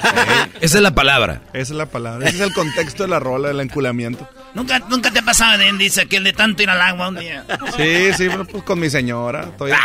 Esa 0.59 0.77
es 0.77 0.81
la 0.81 0.95
palabra. 0.95 1.41
esa 1.53 1.61
es 1.61 1.77
la 1.77 1.85
palabra. 1.85 2.27
Ese 2.27 2.37
es 2.37 2.41
el 2.43 2.53
contexto 2.53 3.03
de 3.03 3.09
la 3.09 3.19
rola, 3.19 3.49
del 3.49 3.59
enculamiento. 3.59 4.27
Nunca, 4.53 4.79
nunca 4.79 5.11
te 5.11 5.19
ha 5.19 5.21
pasado, 5.21 5.57
Den, 5.59 5.77
dice 5.77 6.07
que 6.07 6.17
el 6.17 6.23
de 6.23 6.33
tanto 6.33 6.63
ir 6.63 6.69
al 6.71 6.81
agua 6.81 7.09
un 7.09 7.19
día. 7.19 7.45
Sí, 7.77 8.11
sí, 8.17 8.27
bueno, 8.27 8.45
pues 8.45 8.63
con 8.63 8.79
mi 8.79 8.89
señora. 8.89 9.43
Estoy 9.43 9.71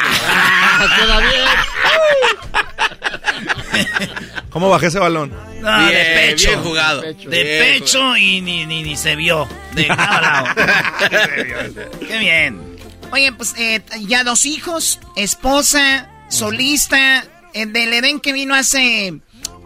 ¿Cómo 4.50 4.70
bajé 4.70 4.86
ese 4.86 4.98
balón? 4.98 5.32
No, 5.60 5.86
de 5.86 5.92
Bien, 5.92 6.06
pecho. 6.30 6.48
bien 6.48 6.62
jugado. 6.62 7.00
De 7.02 7.12
Bien 7.14 7.62
pecho 7.80 8.16
y 8.16 8.40
ni, 8.40 8.64
ni, 8.66 8.82
ni 8.82 8.96
se 8.96 9.16
vio. 9.16 9.48
De 9.72 9.86
lado 9.88 10.02
a 10.02 10.20
lado. 10.20 10.46
Qué 12.06 12.18
bien. 12.18 12.76
Oye, 13.10 13.32
pues 13.32 13.54
eh, 13.58 13.82
ya 14.06 14.24
dos 14.24 14.46
hijos, 14.46 15.00
esposa, 15.16 16.08
solista, 16.28 17.24
eh, 17.52 17.66
del 17.66 17.92
Edén 17.92 18.20
que 18.20 18.32
vino 18.32 18.54
hace 18.54 19.14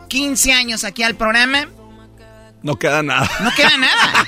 15 0.09 0.53
años 0.53 0.85
aquí 0.85 1.03
al 1.03 1.15
programa. 1.15 1.69
No 2.63 2.77
queda 2.79 3.03
nada. 3.03 3.29
No 3.43 3.51
queda 3.57 3.77
nada. 3.77 4.27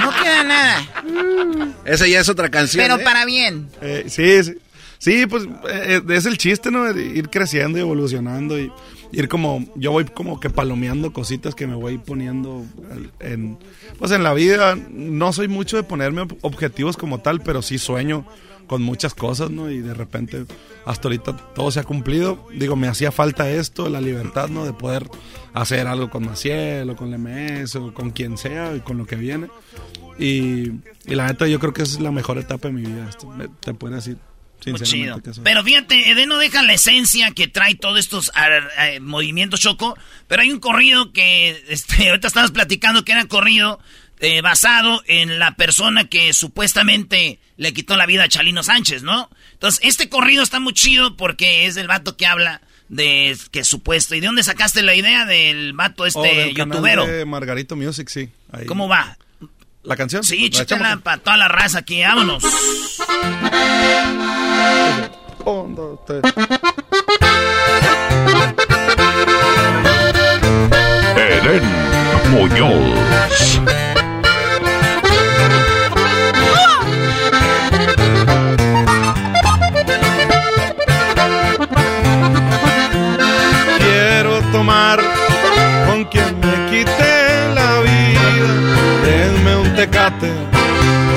No 0.00 0.10
queda 0.22 0.44
nada. 0.44 1.72
Esa 1.84 2.06
ya 2.06 2.20
es 2.20 2.28
otra 2.28 2.50
canción. 2.50 2.82
Pero 2.82 2.96
¿eh? 3.00 3.04
para 3.04 3.24
bien. 3.24 3.68
Eh, 3.82 4.04
sí, 4.08 4.42
sí. 4.44 4.54
Sí, 5.00 5.26
pues 5.26 5.44
eh, 5.70 6.00
es 6.08 6.26
el 6.26 6.38
chiste, 6.38 6.70
¿no? 6.72 6.90
Ir 6.90 7.28
creciendo 7.30 7.78
y 7.78 7.82
evolucionando 7.82 8.58
y 8.58 8.72
ir 9.12 9.28
como, 9.28 9.64
yo 9.76 9.92
voy 9.92 10.04
como 10.06 10.40
que 10.40 10.50
palomeando 10.50 11.12
cositas 11.12 11.54
que 11.54 11.68
me 11.68 11.76
voy 11.76 11.98
poniendo 11.98 12.64
en, 13.20 13.58
pues 13.98 14.10
en 14.10 14.24
la 14.24 14.34
vida. 14.34 14.76
No 14.90 15.32
soy 15.32 15.46
mucho 15.46 15.76
de 15.76 15.84
ponerme 15.84 16.22
ob- 16.22 16.36
objetivos 16.40 16.96
como 16.96 17.20
tal, 17.20 17.40
pero 17.42 17.62
sí 17.62 17.78
sueño 17.78 18.26
con 18.68 18.82
muchas 18.82 19.14
cosas, 19.14 19.50
¿no? 19.50 19.68
Y 19.70 19.78
de 19.80 19.94
repente, 19.94 20.44
hasta 20.86 21.08
ahorita 21.08 21.36
todo 21.54 21.70
se 21.72 21.80
ha 21.80 21.84
cumplido. 21.84 22.46
Digo, 22.54 22.76
me 22.76 22.86
hacía 22.86 23.10
falta 23.10 23.50
esto, 23.50 23.88
la 23.88 24.00
libertad, 24.00 24.48
¿no? 24.48 24.64
De 24.64 24.72
poder 24.72 25.08
hacer 25.54 25.88
algo 25.88 26.08
con 26.10 26.24
Maciel 26.26 26.88
o 26.90 26.94
con 26.96 27.10
la 27.10 27.18
MS 27.18 27.74
o 27.76 27.92
con 27.92 28.10
quien 28.10 28.38
sea 28.38 28.76
y 28.76 28.80
con 28.80 28.96
lo 28.98 29.06
que 29.06 29.16
viene. 29.16 29.48
Y, 30.18 30.70
y 31.06 31.14
la 31.14 31.26
neta, 31.26 31.46
yo 31.48 31.58
creo 31.58 31.72
que 31.72 31.82
es 31.82 31.98
la 32.00 32.10
mejor 32.12 32.38
etapa 32.38 32.68
de 32.68 32.74
mi 32.74 32.82
vida. 32.82 33.08
esto, 33.08 33.26
me- 33.28 33.48
te 33.48 33.74
puedo 33.74 33.94
decir, 33.96 34.16
chido. 34.84 35.14
Pero 35.44 35.62
fíjate, 35.62 36.10
Eden 36.10 36.28
no 36.28 36.38
deja 36.38 36.62
la 36.62 36.72
esencia 36.74 37.30
que 37.30 37.46
trae 37.46 37.76
todos 37.76 37.98
estos 38.00 38.32
eh, 38.80 38.98
movimientos 39.00 39.60
choco. 39.60 39.96
Pero 40.26 40.42
hay 40.42 40.50
un 40.50 40.58
corrido 40.58 41.12
que 41.12 41.62
este, 41.68 42.08
ahorita 42.10 42.26
estabas 42.28 42.50
platicando 42.50 43.04
que 43.04 43.12
era 43.12 43.24
corrido 43.26 43.78
eh, 44.20 44.40
basado 44.40 45.02
en 45.06 45.38
la 45.38 45.52
persona 45.56 46.04
que 46.04 46.32
supuestamente 46.32 47.38
le 47.56 47.72
quitó 47.72 47.96
la 47.96 48.06
vida 48.06 48.24
a 48.24 48.28
Chalino 48.28 48.62
Sánchez, 48.62 49.02
¿no? 49.02 49.28
Entonces, 49.52 49.80
este 49.84 50.08
corrido 50.08 50.42
está 50.42 50.60
muy 50.60 50.72
chido 50.72 51.16
porque 51.16 51.66
es 51.66 51.74
del 51.74 51.88
vato 51.88 52.16
que 52.16 52.26
habla 52.26 52.60
de 52.88 53.36
que 53.50 53.64
supuesto. 53.64 54.14
¿Y 54.14 54.20
de 54.20 54.26
dónde 54.26 54.42
sacaste 54.42 54.82
la 54.82 54.94
idea 54.94 55.24
del 55.26 55.72
vato 55.74 56.04
Oh, 56.04 56.06
este 56.06 56.20
del 56.34 56.54
canal 56.54 56.76
youtubero? 56.76 57.06
de 57.06 57.24
Margarito 57.24 57.76
Music, 57.76 58.08
sí. 58.08 58.28
ahí. 58.52 58.66
¿Cómo 58.66 58.88
va? 58.88 59.18
¿La 59.82 59.96
canción? 59.96 60.22
Sí, 60.24 60.38
¿La 60.38 60.46
echamos? 60.46 60.66
chécala 60.66 60.96
para 60.98 61.18
toda 61.18 61.36
la 61.36 61.48
raza 61.48 61.78
aquí, 61.80 62.00
vámonos. 62.02 62.42
Un, 65.44 65.74
dos, 65.74 65.98
tres. 66.06 66.22
Eden 71.16 71.62
Muñoz. 72.30 73.60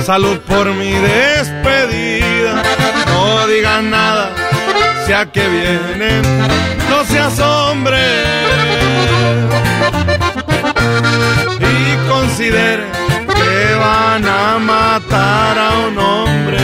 Salud 0.06 0.40
por 0.40 0.74
mi 0.74 0.92
despedida. 0.92 2.64
No 3.08 3.48
digan 3.48 3.90
nada, 3.90 4.32
sea 5.06 5.26
que 5.32 5.48
vienen, 5.48 6.22
no 6.90 7.04
seas 7.06 7.40
hombre. 7.40 8.00
Y 11.60 12.10
considere 12.10 12.84
que 13.28 13.76
van 13.76 14.26
a 14.28 14.60
matar 14.60 15.58
a 15.58 15.70
un 15.88 15.98
hombre. 15.98 16.60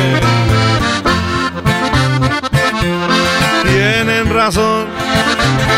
Tienen 3.64 4.34
razón, 4.34 4.88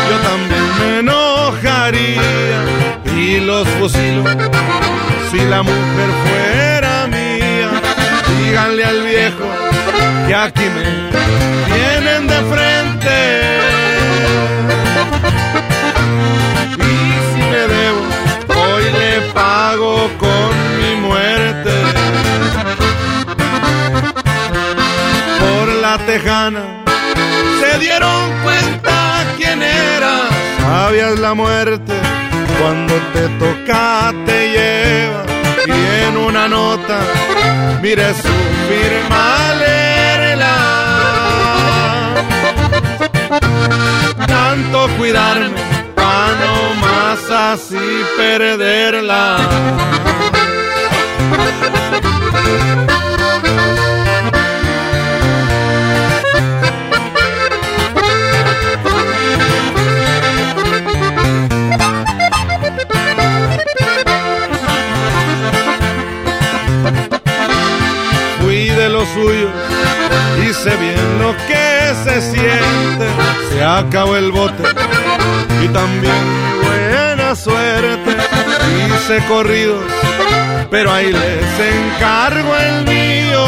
yo 0.08 0.16
también 0.28 0.66
me 0.78 0.98
enojaría 1.00 2.60
y 3.16 3.40
los 3.40 3.68
fusilo 3.68 4.24
si 5.30 5.38
la 5.38 5.62
mujer 5.62 5.89
Viejo 9.30 10.26
que 10.26 10.34
aquí 10.34 10.64
me 10.74 10.82
tienen 11.72 12.26
de 12.26 12.40
frente. 12.52 13.16
Y 16.78 17.32
si 17.32 17.40
me 17.50 17.62
debo, 17.74 18.02
hoy 18.60 18.84
le 18.84 19.20
pago 19.32 20.10
con 20.18 20.50
mi 20.80 21.00
muerte. 21.06 21.70
Por 25.40 25.68
la 25.80 25.98
tejana 25.98 26.62
se 27.60 27.78
dieron 27.78 28.42
cuenta 28.42 29.24
quién 29.36 29.62
era. 29.62 30.28
Sabías 30.60 31.18
la 31.18 31.34
muerte 31.34 31.94
cuando 32.60 32.94
te 33.12 33.28
toca 33.38 34.12
te 34.26 34.50
lleva 34.50 35.39
y 35.66 36.04
en 36.06 36.16
una 36.16 36.48
nota 36.48 37.00
mire 37.82 38.14
su 38.14 38.28
firma 38.68 39.54
léela. 39.58 40.56
Tanto 44.26 44.88
cuidarme 44.98 45.50
para 45.94 46.34
no 46.40 46.74
más 46.80 47.30
así 47.30 48.04
perderla. 48.16 49.36
Los 69.10 69.24
suyos, 69.24 69.50
hice 70.46 70.76
bien 70.76 71.18
lo 71.18 71.34
que 71.48 71.94
se 72.04 72.20
siente, 72.20 73.06
se 73.50 73.64
acabó 73.64 74.16
el 74.16 74.30
bote 74.30 74.62
y 75.64 75.68
también 75.68 76.14
buena 76.62 77.34
suerte. 77.34 78.16
Hice 78.86 79.24
corridos, 79.26 79.82
pero 80.70 80.92
ahí 80.92 81.12
les 81.12 81.60
encargo 81.76 82.54
el 82.56 82.84
mío. 82.84 83.46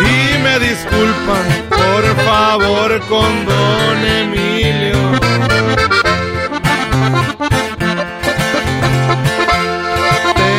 Y 0.00 0.38
me 0.42 0.58
disculpan, 0.60 1.44
por 1.68 2.24
favor, 2.24 3.00
con 3.08 3.46
don 3.46 4.06
Emilio. 4.06 4.98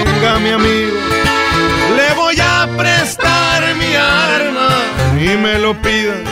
Tenga 0.03 0.40
mi 0.40 0.49
amigo, 0.52 0.89
y 5.19 5.37
me 5.37 5.59
lo 5.59 5.73
pidan. 5.81 6.23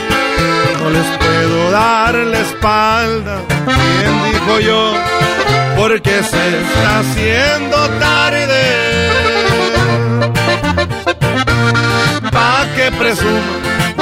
No 0.80 0.90
les 0.90 1.06
puedo 1.18 1.70
dar 1.70 2.14
la 2.14 2.40
espalda, 2.40 3.40
bien 3.66 4.32
dijo 4.32 4.60
yo, 4.60 4.94
porque 5.76 6.22
se 6.22 6.60
está 6.60 7.00
haciendo 7.00 7.76
tarde. 7.98 9.10
Pa' 12.32 12.66
que 12.76 12.90
presuma, 12.92 13.54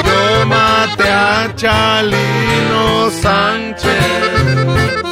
yo 0.05 0.47
maté 0.47 1.09
a 1.11 1.53
Chalino 1.57 3.11
Sánchez. 3.11 5.06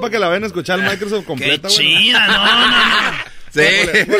Para 0.00 0.10
que 0.10 0.18
la 0.18 0.28
vayan 0.28 0.44
a 0.44 0.46
escuchar 0.46 0.78
el 0.80 0.86
Microsoft 0.86 1.24
completa, 1.24 1.68
güey. 1.68 1.78
Chida, 1.78 2.26
no, 2.26 2.46
no, 2.46 2.68
no. 2.68 3.30
Sí. 3.52 3.62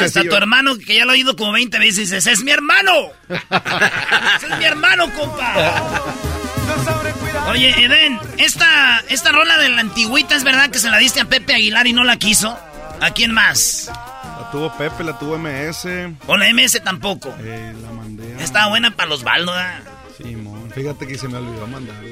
Hasta 0.03 0.25
tu 0.25 0.35
hermano, 0.35 0.77
que 0.77 0.97
ya 0.97 1.05
lo 1.05 1.13
ha 1.13 1.15
oído 1.15 1.37
como 1.37 1.53
20 1.53 1.79
veces, 1.79 2.11
dices, 2.11 2.27
¡es 2.27 2.43
mi 2.43 2.51
hermano! 2.51 2.93
¡Ese 3.29 4.47
es 4.51 4.59
mi 4.59 4.65
hermano, 4.65 5.09
compa! 5.13 6.03
Oye, 7.49 7.71
Eden, 7.85 8.19
esta, 8.39 9.05
esta 9.09 9.31
rola 9.31 9.57
de 9.59 9.69
la 9.69 9.83
antigüita, 9.83 10.35
¿es 10.35 10.43
verdad 10.43 10.71
que 10.71 10.81
se 10.81 10.91
la 10.91 10.99
diste 10.99 11.21
a 11.21 11.27
Pepe 11.27 11.55
Aguilar 11.55 11.87
y 11.87 11.93
no 11.93 12.03
la 12.03 12.17
quiso? 12.17 12.59
¿A 13.01 13.13
quién 13.13 13.33
más? 13.33 13.89
La 13.89 14.51
tuvo 14.51 14.77
Pepe, 14.77 15.05
la 15.05 15.17
tuvo 15.17 15.39
MS. 15.39 15.87
O 16.27 16.37
la 16.37 16.53
MS 16.53 16.83
tampoco. 16.83 17.33
Eh, 17.41 17.73
la 17.81 17.91
mandé 17.93 18.35
a... 18.35 18.43
Estaba 18.43 18.69
buena 18.69 18.91
para 18.97 19.09
los 19.09 19.23
baldos, 19.23 19.55
¿verdad? 19.55 19.83
Sí, 20.17 20.37
mon. 20.37 20.71
Fíjate 20.71 21.07
que 21.07 21.17
se 21.17 21.29
me 21.29 21.39
olvidó 21.39 21.67
mandarla. 21.67 22.03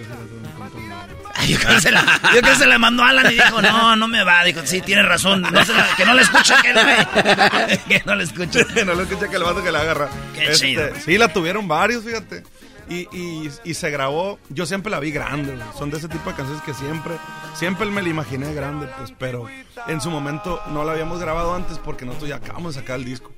Yo 1.46 1.58
creo, 1.58 1.74
que 1.76 1.80
se 1.80 1.90
la, 1.92 2.20
yo 2.34 2.40
creo 2.40 2.52
que 2.52 2.58
se 2.58 2.66
la 2.66 2.78
mandó 2.78 3.02
a 3.04 3.10
Alan 3.10 3.26
y 3.30 3.34
dijo, 3.34 3.62
no, 3.62 3.96
no 3.96 4.08
me 4.08 4.24
va. 4.24 4.42
Dijo, 4.44 4.60
sí, 4.64 4.80
tienes 4.80 5.06
razón. 5.06 5.42
No 5.42 5.64
se 5.64 5.72
la- 5.72 5.94
que 5.96 6.04
no 6.04 6.14
la 6.14 6.22
escuche 6.22 6.52
aquel 6.54 6.74
güey. 6.74 7.78
que 7.88 8.02
no 8.04 8.14
la 8.14 8.22
escuche. 8.24 8.64
no 8.84 8.94
lo 8.94 9.02
escucha 9.02 9.28
que 9.28 9.36
el 9.36 9.44
vato 9.44 9.62
que 9.62 9.70
la 9.72 9.80
agarra. 9.80 10.08
Qué 10.34 10.52
chido. 10.52 10.88
Sí, 11.04 11.16
la 11.16 11.32
tuvieron 11.32 11.68
varios, 11.68 12.04
fíjate. 12.04 12.42
Y, 12.90 13.00
y, 13.16 13.50
y 13.64 13.74
se 13.74 13.90
grabó, 13.90 14.38
yo 14.48 14.64
siempre 14.64 14.90
la 14.90 14.98
vi 14.98 15.10
grande, 15.10 15.54
güey. 15.54 15.66
son 15.78 15.90
de 15.90 15.98
ese 15.98 16.08
tipo 16.08 16.30
de 16.30 16.36
canciones 16.36 16.62
que 16.64 16.72
siempre, 16.72 17.14
siempre 17.54 17.84
me 17.86 18.00
la 18.00 18.08
imaginé 18.08 18.54
grande, 18.54 18.88
pues, 18.96 19.12
pero 19.18 19.46
en 19.88 20.00
su 20.00 20.10
momento 20.10 20.62
no 20.72 20.84
la 20.84 20.92
habíamos 20.92 21.20
grabado 21.20 21.54
antes 21.54 21.78
porque 21.78 22.06
nosotros 22.06 22.30
ya 22.30 22.36
acabamos 22.36 22.74
de 22.74 22.80
sacar 22.80 22.96
el 22.98 23.04
disco. 23.04 23.30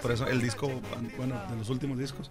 Por 0.00 0.12
eso 0.12 0.28
el 0.28 0.40
disco, 0.40 0.70
bueno, 1.16 1.42
de 1.50 1.56
los 1.56 1.68
últimos 1.70 1.98
discos. 1.98 2.30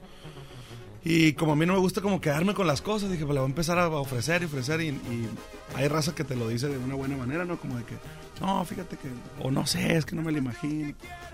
Y 1.10 1.34
como 1.34 1.54
a 1.54 1.56
mí 1.56 1.66
no 1.66 1.72
me 1.74 1.80
gusta 1.80 2.02
como 2.02 2.20
quedarme 2.20 2.54
con 2.54 2.68
las 2.68 2.82
cosas, 2.82 3.10
dije, 3.10 3.24
pues 3.24 3.34
la 3.34 3.40
voy 3.42 3.48
a 3.48 3.52
empezar 3.52 3.80
a 3.80 3.88
ofrecer 3.88 4.42
y 4.42 4.46
ofrecer. 4.46 4.82
Y, 4.82 4.88
y 4.90 5.30
hay 5.76 5.88
raza 5.88 6.14
que 6.14 6.26
te 6.26 6.36
lo 6.36 6.50
dice 6.50 6.68
de 6.68 6.78
una 6.78 6.96
buena 6.96 7.16
manera, 7.16 7.46
¿no? 7.46 7.58
Como 7.58 7.78
de 7.78 7.86
que, 7.86 7.96
no, 8.42 8.66
fíjate 8.66 8.98
que, 8.98 9.08
o 9.42 9.50
no 9.50 9.66
sé, 9.66 9.96
es 9.96 10.06
que 10.06 10.16
no 10.18 10.22
me 10.22 10.34
lo 10.34 10.38
imagino. 10.40 10.90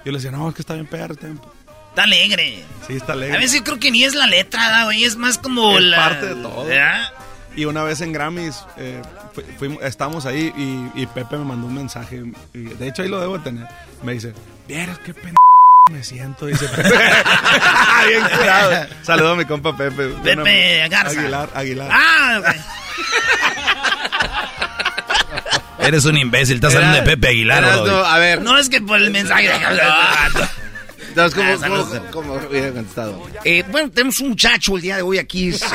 Yo 0.06 0.12
le 0.12 0.20
decía, 0.20 0.30
no, 0.30 0.48
es 0.48 0.54
que 0.54 0.62
está 0.62 0.76
bien 0.76 0.86
perro, 0.86 1.14
está 1.14 1.26
bien 1.28 1.40
Está 1.90 2.04
alegre. 2.04 2.64
Sí, 2.88 2.94
está 2.94 3.14
alegre. 3.14 3.38
A 3.38 3.40
veces 3.40 3.60
yo 3.60 3.64
creo 3.64 3.80
que 3.80 3.90
ni 3.90 4.04
es 4.04 4.14
la 4.14 4.28
letra, 4.28 4.70
¿da, 4.70 4.84
güey. 4.86 5.04
Es 5.06 5.16
más 5.16 5.38
como 5.40 5.78
Es 5.78 5.84
la... 5.86 5.98
parte 5.98 6.26
de 6.28 6.36
todo. 6.42 6.66
¿verdad? 6.66 7.12
Y 7.56 7.66
una 7.66 7.84
vez 7.84 8.02
en 8.02 8.14
Grammys, 8.14 8.64
eh, 8.78 9.02
fu- 9.34 9.42
fuimos- 9.60 9.82
estábamos 9.84 10.26
ahí 10.28 10.52
y, 10.56 11.02
y 11.02 11.06
Pepe 11.08 11.38
me 11.38 11.46
mandó 11.46 11.66
un 11.68 11.74
mensaje. 11.76 12.24
y 12.54 12.60
de 12.62 12.88
hecho, 12.88 13.02
ahí 13.04 13.10
lo 13.10 13.20
debo 13.20 13.38
de 13.40 13.44
tener. 13.44 13.68
Me 14.04 14.14
dice, 14.14 14.34
vieras 14.68 14.98
qué 15.00 15.14
pendejo 15.14 15.38
me 15.92 16.02
siento. 16.04 16.46
Dice 16.46 16.66
Pepe. 16.70 16.90
Bien 18.08 18.24
curado. 18.38 18.88
Saludo 19.02 19.32
a 19.32 19.36
mi 19.36 19.44
compa 19.46 19.76
Pepe. 19.76 20.08
Pepe 20.24 20.88
Garza. 20.90 21.20
Aguilar, 21.20 21.50
Aguilar. 21.54 21.90
Ah, 21.92 22.40
ok. 22.40 22.48
Eres 25.86 26.06
un 26.06 26.18
imbécil, 26.18 26.56
estás 26.56 26.74
hablando 26.76 27.00
de 27.00 27.04
Pepe 27.04 27.28
Aguilar, 27.28 27.62
Erasno, 27.64 27.84
bro. 27.84 28.06
a 28.06 28.18
ver. 28.18 28.42
No 28.42 28.58
es 28.58 28.70
que 28.70 28.80
por 28.80 29.02
el 29.02 29.12
mensaje 29.12 29.50
de... 29.50 29.60
No, 31.16 31.26
es 31.26 31.36
como, 31.36 31.52
Ah, 31.52 31.58
saludos. 31.60 31.88
como, 32.12 32.12
como 32.12 32.48
hubiera 32.48 32.72
contestado. 32.72 33.28
Eh, 33.44 33.64
bueno, 33.70 33.92
tenemos 33.92 34.20
un 34.22 34.30
muchacho 34.30 34.78
el 34.78 34.82
día 34.82 34.96
de 34.96 35.02
hoy 35.02 35.18
aquí. 35.18 35.50
es, 35.50 35.62
eh, 35.64 35.66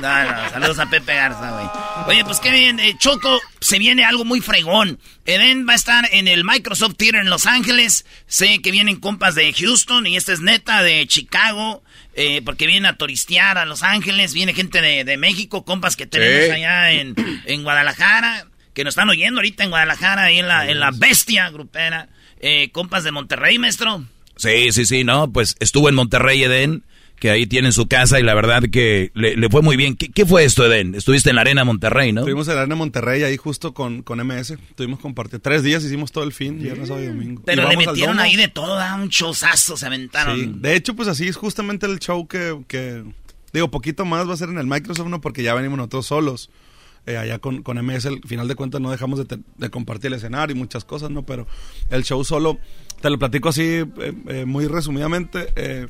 No, 0.00 0.24
no, 0.24 0.50
saludos 0.50 0.78
a 0.78 0.88
Pepe 0.88 1.14
Garza, 1.14 1.50
güey. 1.50 1.66
Oye, 2.16 2.24
pues 2.24 2.38
qué 2.40 2.50
bien, 2.52 2.78
eh, 2.78 2.94
Choco, 2.98 3.40
se 3.60 3.78
viene 3.78 4.04
algo 4.04 4.24
muy 4.24 4.40
fregón. 4.40 4.98
Eden 5.26 5.66
va 5.68 5.72
a 5.72 5.76
estar 5.76 6.08
en 6.12 6.28
el 6.28 6.44
Microsoft 6.44 6.94
Theater 6.96 7.20
en 7.22 7.30
Los 7.30 7.46
Ángeles. 7.46 8.06
Sé 8.26 8.60
que 8.62 8.70
vienen 8.70 8.96
compas 9.00 9.34
de 9.34 9.52
Houston 9.52 10.06
y 10.06 10.16
esta 10.16 10.32
es 10.32 10.40
neta 10.40 10.82
de 10.82 11.06
Chicago. 11.06 11.82
eh, 12.14 12.42
porque 12.44 12.66
vienen 12.66 12.86
a 12.86 12.96
turistear 12.96 13.58
a 13.58 13.64
Los 13.64 13.82
Ángeles. 13.84 14.34
Viene 14.34 14.52
gente 14.54 14.80
de, 14.80 15.04
de 15.04 15.16
México, 15.16 15.64
compas 15.64 15.94
que 15.96 16.06
tenemos 16.06 16.46
Sí. 16.46 16.50
allá 16.50 16.90
en, 16.92 17.14
en 17.44 17.62
Guadalajara. 17.62 18.46
Que 18.74 18.82
nos 18.84 18.92
están 18.92 19.08
oyendo 19.08 19.38
ahorita 19.40 19.62
en 19.64 19.70
Guadalajara, 19.70 20.24
ahí 20.24 20.38
en 20.38 20.48
la, 20.48 20.68
en 20.68 20.80
la 20.80 20.90
bestia 20.92 21.48
grupera. 21.50 22.08
Eh, 22.40 22.70
compas 22.72 23.04
de 23.04 23.10
Monterrey, 23.12 23.58
maestro. 23.58 24.04
Sí, 24.36 24.70
sí, 24.72 24.86
sí, 24.86 25.02
no, 25.04 25.32
pues 25.32 25.56
estuvo 25.60 25.88
en 25.88 25.96
Monterrey, 25.96 26.42
Eden, 26.44 26.84
que 27.20 27.30
ahí 27.30 27.46
tienen 27.46 27.72
su 27.72 27.88
casa 27.88 28.20
y 28.20 28.22
la 28.22 28.34
verdad 28.34 28.62
que 28.70 29.10
le, 29.14 29.36
le 29.36 29.48
fue 29.48 29.62
muy 29.62 29.76
bien. 29.76 29.96
¿Qué, 29.96 30.08
qué 30.08 30.24
fue 30.26 30.44
esto, 30.44 30.64
Eden? 30.66 30.94
Estuviste 30.94 31.30
en 31.30 31.36
la 31.36 31.42
Arena 31.42 31.64
Monterrey, 31.64 32.12
¿no? 32.12 32.20
Estuvimos 32.20 32.46
en 32.48 32.54
la 32.54 32.60
Arena 32.62 32.76
Monterrey 32.76 33.22
ahí 33.24 33.36
justo 33.36 33.74
con, 33.74 34.02
con 34.02 34.18
MS. 34.26 34.54
Tuvimos 34.74 35.00
compartir. 35.00 35.40
Tres 35.40 35.62
días 35.62 35.82
hicimos 35.84 36.12
todo 36.12 36.24
el 36.24 36.32
fin, 36.32 36.58
viernes, 36.62 36.88
sábado 36.88 37.04
y 37.04 37.08
domingo. 37.08 37.42
Pero 37.44 37.64
Y 37.64 37.68
le 37.70 37.76
metieron 37.86 38.18
ahí 38.20 38.36
de 38.36 38.48
todo, 38.48 38.76
¿da? 38.76 38.94
un 38.94 39.08
showzazo 39.08 39.76
se 39.76 39.86
aventaron. 39.86 40.36
Sí, 40.38 40.50
de 40.54 40.74
hecho, 40.76 40.94
pues 40.94 41.08
así 41.08 41.26
es 41.28 41.36
justamente 41.36 41.86
el 41.86 41.98
show 41.98 42.26
que, 42.28 42.58
que- 42.68 43.04
digo, 43.52 43.70
poquito 43.70 44.04
más 44.04 44.28
va 44.28 44.34
a 44.34 44.36
ser 44.36 44.48
en 44.50 44.58
el 44.58 44.66
Microsoft, 44.66 45.08
¿no? 45.08 45.20
Porque 45.20 45.42
ya 45.42 45.54
venimos 45.54 45.76
nosotros 45.78 46.06
solos. 46.06 46.50
Eh, 47.06 47.16
allá 47.16 47.38
con, 47.38 47.62
con 47.62 47.78
MS, 47.82 48.04
al 48.04 48.20
final 48.26 48.48
de 48.48 48.54
cuentas 48.54 48.82
no 48.82 48.90
dejamos 48.90 49.18
de, 49.18 49.24
te- 49.24 49.42
de 49.56 49.70
compartir 49.70 50.08
el 50.08 50.14
escenario 50.18 50.54
y 50.54 50.58
muchas 50.58 50.84
cosas, 50.84 51.10
¿no? 51.10 51.24
Pero 51.24 51.46
el 51.90 52.04
show 52.04 52.22
solo, 52.22 52.58
te 53.00 53.08
lo 53.08 53.18
platico 53.18 53.48
así, 53.48 53.62
eh, 53.62 53.86
eh, 54.28 54.44
muy 54.44 54.66
resumidamente. 54.66 55.48
eh, 55.56 55.86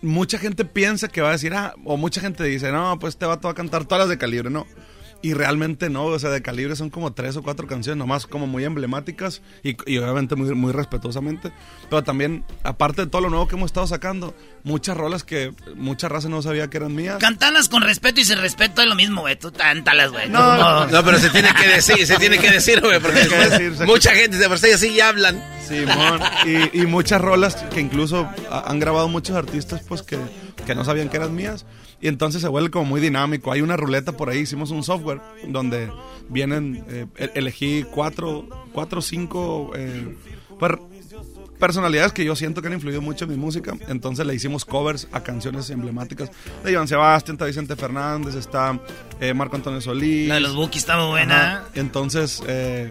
mucha 0.00 0.38
gente 0.38 0.64
piensa 0.64 1.08
que 1.08 1.20
va 1.20 1.30
a 1.30 1.32
decir, 1.32 1.54
ah, 1.54 1.74
o 1.84 1.96
mucha 1.96 2.20
gente 2.20 2.44
dice, 2.44 2.70
no, 2.72 2.98
pues 2.98 3.16
te 3.16 3.26
va 3.26 3.34
a 3.42 3.54
cantar 3.54 3.84
todas 3.84 4.00
las 4.00 4.08
de 4.08 4.18
calibre, 4.18 4.50
no. 4.50 4.66
Y 5.24 5.34
realmente 5.34 5.88
no, 5.88 6.06
o 6.06 6.18
sea, 6.18 6.30
de 6.30 6.42
calibre 6.42 6.74
son 6.74 6.90
como 6.90 7.12
tres 7.12 7.36
o 7.36 7.44
cuatro 7.44 7.68
canciones, 7.68 7.96
nomás 7.96 8.26
como 8.26 8.48
muy 8.48 8.64
emblemáticas 8.64 9.40
y, 9.62 9.76
y 9.86 9.98
obviamente 9.98 10.34
muy, 10.34 10.52
muy 10.52 10.72
respetuosamente. 10.72 11.52
Pero 11.88 12.02
también, 12.02 12.44
aparte 12.64 13.02
de 13.02 13.06
todo 13.06 13.22
lo 13.22 13.30
nuevo 13.30 13.46
que 13.46 13.54
hemos 13.54 13.66
estado 13.66 13.86
sacando, 13.86 14.34
muchas 14.64 14.96
rolas 14.96 15.22
que 15.22 15.54
mucha 15.76 16.08
raza 16.08 16.28
no 16.28 16.42
sabía 16.42 16.68
que 16.68 16.78
eran 16.78 16.96
mías. 16.96 17.18
Cantalas 17.18 17.68
con 17.68 17.82
respeto 17.82 18.20
y 18.20 18.24
sin 18.24 18.38
respeto 18.38 18.82
es 18.82 18.88
lo 18.88 18.96
mismo, 18.96 19.20
güey. 19.20 19.38
Tú 19.38 19.52
cántalas, 19.52 20.10
güey. 20.10 20.28
No, 20.28 20.86
no, 20.86 21.04
pero 21.04 21.20
se 21.20 21.30
tiene 21.30 21.54
que 21.54 21.68
decir, 21.68 22.04
se 22.04 22.16
tiene 22.16 22.38
que 22.38 22.50
decir, 22.50 22.80
güey, 22.80 22.98
porque 22.98 23.28
que 23.28 23.48
decirse. 23.48 23.86
mucha 23.86 24.10
gente 24.16 24.38
de 24.38 24.48
por 24.48 24.58
sí 24.58 24.72
así 24.72 24.92
ya 24.92 25.08
hablan. 25.08 25.40
Simón, 25.66 26.20
y, 26.46 26.82
y 26.82 26.86
muchas 26.86 27.20
rolas 27.20 27.54
que 27.56 27.80
incluso 27.80 28.28
ha- 28.50 28.70
han 28.70 28.78
grabado 28.78 29.08
muchos 29.08 29.36
artistas 29.36 29.82
pues 29.88 30.02
que, 30.02 30.18
que 30.66 30.74
no 30.74 30.84
sabían 30.84 31.08
que 31.08 31.16
eran 31.16 31.34
mías 31.34 31.64
y 32.00 32.08
entonces 32.08 32.42
se 32.42 32.48
vuelve 32.48 32.70
como 32.70 32.84
muy 32.86 33.00
dinámico. 33.00 33.52
Hay 33.52 33.60
una 33.62 33.76
ruleta 33.76 34.12
por 34.16 34.28
ahí, 34.28 34.40
hicimos 34.40 34.70
un 34.72 34.82
software 34.82 35.20
donde 35.46 35.90
vienen, 36.28 36.84
eh, 36.88 37.06
e- 37.16 37.30
elegí 37.34 37.84
cuatro, 37.92 38.48
cuatro 38.72 38.98
o 38.98 39.02
cinco 39.02 39.70
eh, 39.76 40.16
pues, 40.58 40.72
personalidades 41.60 42.12
que 42.12 42.24
yo 42.24 42.34
siento 42.34 42.60
que 42.60 42.66
han 42.68 42.74
influido 42.74 43.00
mucho 43.00 43.24
en 43.24 43.30
mi 43.30 43.36
música. 43.36 43.74
Entonces 43.88 44.26
le 44.26 44.34
hicimos 44.34 44.64
covers 44.64 45.06
a 45.12 45.22
canciones 45.22 45.70
emblemáticas 45.70 46.30
de 46.64 46.72
Iván 46.72 46.88
Sebastián, 46.88 47.34
está 47.36 47.44
Vicente 47.44 47.76
Fernández, 47.76 48.34
está 48.34 48.80
eh, 49.20 49.32
Marco 49.32 49.54
Antonio 49.54 49.80
Solís. 49.80 50.28
La 50.28 50.34
de 50.34 50.40
los 50.40 50.56
Bookies 50.56 50.82
estaba 50.82 51.06
buena. 51.06 51.58
Ajá. 51.58 51.64
Entonces, 51.74 52.42
eh, 52.48 52.90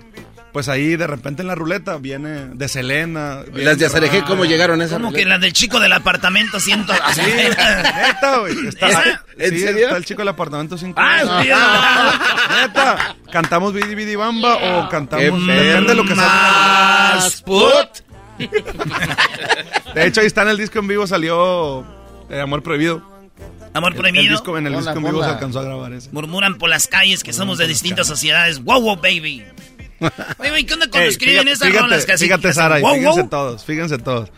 pues 0.52 0.68
ahí 0.68 0.96
de 0.98 1.08
repente 1.08 1.42
en 1.42 1.48
la 1.48 1.56
ruleta 1.56 1.98
viene 1.98 2.48
de 2.54 2.68
Selena. 2.68 3.42
viene 3.48 3.64
Las 3.64 3.78
de 3.80 3.86
Azareje, 3.86 4.24
¿cómo 4.24 4.46
llegaron 4.46 4.82
a 4.82 4.86
esa 4.86 4.96
Como 4.96 5.08
ruleta? 5.10 5.24
que 5.24 5.30
la 5.30 5.38
del 5.40 5.54
chico 5.54 5.80
del 5.80 5.94
apartamento 5.94 6.60
siento. 6.60 6.94
Sí, 7.14 7.22
neta, 7.22 8.40
güey. 8.40 8.68
Está. 8.68 9.22
¿En 9.38 9.50
sí, 9.52 9.60
serio? 9.60 9.86
está 9.86 9.98
el 9.98 10.06
chico 10.06 10.20
del 10.22 10.28
apartamento 10.30 10.78
5. 10.78 11.00
Ah, 11.02 12.24
neta. 12.66 13.16
¿Cantamos 13.32 13.74
Bidi 13.74 13.96
Bidi 13.96 14.16
Bamba 14.16 14.56
o 14.56 14.90
cantamos... 14.90 15.46
Depende 15.48 15.82
de 15.90 15.96
lo 15.96 16.04
que 16.06 16.16
más 16.16 17.32
salga. 17.34 17.46
put. 17.46 18.12
De 19.94 20.08
hecho, 20.08 20.22
ahí 20.22 20.28
está 20.28 20.42
en 20.44 20.50
el 20.50 20.58
disco 20.58 20.80
en 20.80 20.88
vivo, 20.88 21.06
salió 21.08 21.86
eh, 22.30 22.40
Amor 22.42 22.64
Prohibido. 22.64 23.10
Amor 23.74 23.94
El- 23.94 23.98
prohibido. 24.00 24.24
El 24.24 24.30
disco, 24.32 24.58
en 24.58 24.68
el 24.68 24.76
disco 24.76 24.92
en 24.98 25.04
vivo 25.04 25.24
se 25.24 25.30
alcanzó 25.30 25.60
a 25.60 25.64
grabar 25.64 25.94
ese. 25.94 26.10
Murmuran 26.12 26.58
por 26.58 26.70
las 26.70 26.88
calles 26.88 27.24
que 27.24 27.32
somos 27.32 27.58
de 27.58 27.68
distintas 27.68 28.06
sociedades. 28.06 28.62
Wow, 28.64 28.82
wow, 28.82 28.96
baby. 28.98 29.46
Oye, 30.40 30.50
güey, 30.50 30.66
¿qué 30.66 30.74
onda 30.74 30.88
cuando 30.90 31.06
Ey, 31.06 31.10
escriben 31.10 31.36
fíjate, 31.44 31.52
esas 31.52 31.68
fíjate, 31.68 31.84
rolas 31.84 32.06
que 32.06 32.12
así? 32.14 32.26
Fíjate, 32.26 32.48
que 32.48 32.54
Sara, 32.54 32.80
y 32.80 32.82
wow, 32.82 32.96
fíjense 32.96 33.20
wow? 33.22 33.30
todos, 33.30 33.66
fíjense 33.66 33.98
todos. 34.00 34.30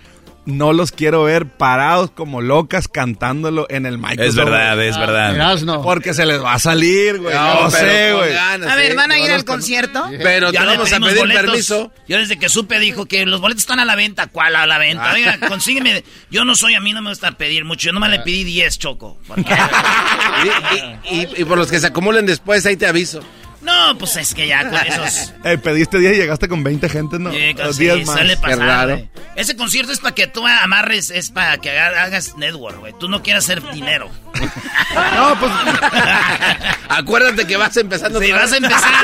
No 0.45 0.73
los 0.73 0.91
quiero 0.91 1.23
ver 1.23 1.47
parados 1.47 2.11
como 2.11 2.41
locas 2.41 2.89
cantándolo 2.89 3.65
en 3.69 3.85
el 3.85 3.97
micrófono. 3.97 4.25
Es 4.27 4.35
verdad, 4.35 4.83
es 4.83 4.97
verdad. 4.99 5.81
Porque 5.81 6.13
se 6.13 6.25
les 6.25 6.43
va 6.43 6.55
a 6.55 6.59
salir, 6.59 7.17
güey. 7.21 7.33
No, 7.33 7.71
sé, 7.71 8.11
güey. 8.13 8.35
A 8.35 8.57
ver, 8.75 8.91
¿eh? 8.91 8.93
¿van 8.93 9.09
a 9.13 9.17
ir 9.19 9.31
al 9.31 9.45
con- 9.45 9.55
concierto? 9.55 10.03
Pero 10.21 10.47
te 10.51 10.55
Ya 10.55 10.65
vamos 10.65 10.91
a 10.91 10.99
pedir 10.99 11.17
boletos. 11.19 11.45
permiso. 11.45 11.93
Yo 12.09 12.17
desde 12.17 12.37
que 12.37 12.49
supe 12.49 12.77
dijo 12.79 13.05
que 13.05 13.25
los 13.25 13.39
boletos 13.39 13.61
están 13.63 13.79
a 13.79 13.85
la 13.85 13.95
venta. 13.95 14.27
¿Cuál 14.27 14.57
a 14.57 14.65
la 14.67 14.77
venta? 14.79 15.11
Ah. 15.11 15.13
Oiga, 15.13 15.39
consígueme. 15.47 16.03
Yo 16.29 16.43
no 16.43 16.55
soy, 16.55 16.75
a 16.75 16.81
mí 16.81 16.91
no 16.91 17.01
me 17.01 17.11
gusta 17.11 17.31
pedir 17.37 17.63
mucho. 17.63 17.85
Yo 17.85 17.93
nomás 17.93 18.09
le 18.09 18.19
pedí 18.19 18.43
10, 18.43 18.77
Choco. 18.79 19.17
Porque- 19.25 19.45
Y, 21.09 21.15
y- 21.21 21.27
y 21.37 21.45
por 21.45 21.57
los 21.57 21.71
que 21.71 21.79
se 21.79 21.87
acumulen 21.87 22.25
después, 22.25 22.65
ahí 22.65 22.75
te 22.75 22.85
aviso. 22.85 23.21
No, 23.63 23.97
pues 23.97 24.15
es 24.17 24.33
que 24.33 24.47
ya 24.47 24.69
con 24.69 24.79
esos... 24.85 25.33
Eh, 25.45 25.57
pediste 25.57 25.97
10 25.99 26.13
y 26.13 26.15
llegaste 26.17 26.47
con 26.47 26.63
20 26.63 26.87
gentes, 26.89 27.19
¿no? 27.19 27.31
Eh, 27.31 27.53
Los 27.57 27.75
sí, 27.75 27.83
10 27.83 28.05
más. 28.05 28.15
suele 28.15 28.37
pasar, 28.37 28.87
güey. 28.89 29.09
Ese 29.35 29.55
concierto 29.57 29.91
es 29.91 29.99
para 29.99 30.15
que 30.15 30.27
tú 30.27 30.45
amarres, 30.47 31.09
es 31.09 31.31
para 31.31 31.57
que 31.57 31.77
haga- 31.77 32.03
hagas 32.03 32.35
network, 32.37 32.79
güey. 32.79 32.93
Tú 32.99 33.09
no 33.09 33.21
quieras 33.23 33.43
hacer 33.45 33.61
dinero. 33.73 34.09
no, 35.15 35.39
pues. 35.39 35.51
Acuérdate 36.89 37.45
que 37.47 37.57
vas 37.57 37.75
empezando. 37.77 38.19
Si 38.19 38.31
otra 38.31 38.41
vas 38.43 38.51
vez. 38.51 38.63
empezando, 38.63 38.97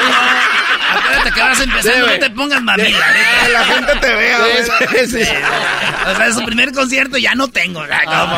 acuérdate 0.91 1.31
que 1.31 1.41
vas 1.41 1.59
empezando, 1.59 2.05
Sí, 2.07 2.13
no 2.13 2.19
te 2.19 2.29
pongas 2.29 2.61
mamila. 2.61 2.89
Sí. 2.89 3.51
La 3.51 3.65
gente 3.65 3.95
te 3.95 4.15
vea, 4.15 4.37
güey. 4.39 5.07
Sí, 5.07 5.17
sí. 5.23 5.29
O 6.11 6.15
sea, 6.15 6.33
su 6.33 6.43
primer 6.45 6.71
concierto 6.73 7.17
ya 7.17 7.33
no 7.35 7.47
tengo. 7.47 7.81
como- 7.81 8.37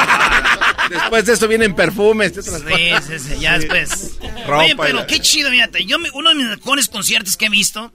Después 0.91 1.25
de 1.25 1.33
eso 1.33 1.47
vienen 1.47 1.75
perfumes. 1.75 2.33
Sí, 2.33 2.37
cosas. 2.37 3.05
sí, 3.07 3.19
sí, 3.19 3.39
ya 3.39 3.57
después. 3.57 4.17
Ropa 4.45 4.63
Oye, 4.63 4.75
pero 4.75 5.07
qué 5.07 5.19
chido, 5.19 5.49
fíjate. 5.49 5.85
Yo, 5.85 5.99
me- 5.99 6.11
uno 6.11 6.29
de 6.29 6.35
mis 6.35 6.47
mejores 6.47 6.87
conciertos 6.87 7.37
que 7.37 7.45
he 7.45 7.49
visto, 7.49 7.91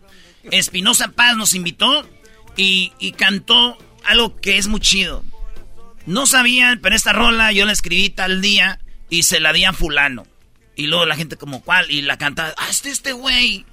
Espinosa 0.50 1.08
Paz 1.08 1.36
nos 1.36 1.54
invitó 1.54 2.08
y, 2.56 2.92
y 2.98 3.12
cantó 3.12 3.76
algo 4.04 4.36
que 4.36 4.58
es 4.58 4.66
muy 4.68 4.80
chido. 4.80 5.24
No 6.06 6.26
sabían, 6.26 6.80
pero 6.80 6.94
esta 6.94 7.12
rola 7.12 7.52
yo 7.52 7.66
la 7.66 7.72
escribí 7.72 8.10
tal 8.10 8.40
día 8.40 8.80
y 9.10 9.24
se 9.24 9.40
la 9.40 9.52
di 9.52 9.64
a 9.64 9.72
fulano. 9.72 10.26
Y 10.76 10.86
luego 10.86 11.06
la 11.06 11.16
gente 11.16 11.36
como, 11.36 11.62
¿cuál? 11.62 11.90
Y 11.90 12.02
la 12.02 12.16
canta, 12.18 12.54
ah, 12.56 12.66
este, 12.70 12.90
este 12.90 13.12
güey. 13.12 13.64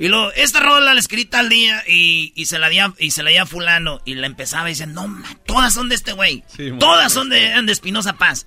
Y 0.00 0.08
luego, 0.08 0.30
esta 0.32 0.60
rola 0.60 0.92
la 0.94 1.00
escribí 1.00 1.24
tal 1.24 1.48
día 1.48 1.82
y, 1.88 2.32
y 2.36 2.46
se 2.46 2.58
la 2.58 2.68
di 2.68 2.78
a, 2.78 2.92
y 2.98 3.10
se 3.12 3.22
la 3.22 3.30
di 3.30 3.36
a 3.36 3.46
fulano. 3.46 4.00
Y 4.04 4.14
la 4.14 4.26
empezaba 4.26 4.68
y 4.68 4.72
decía, 4.72 4.86
no, 4.86 5.08
man, 5.08 5.38
todas 5.46 5.72
son 5.72 5.88
de 5.88 5.94
este 5.94 6.12
güey. 6.12 6.44
Sí, 6.56 6.70
man. 6.70 6.78
todas 6.78 7.12
son 7.12 7.30
de, 7.30 7.60
de 7.62 7.72
Espinosa 7.72 8.12
Paz. 8.14 8.46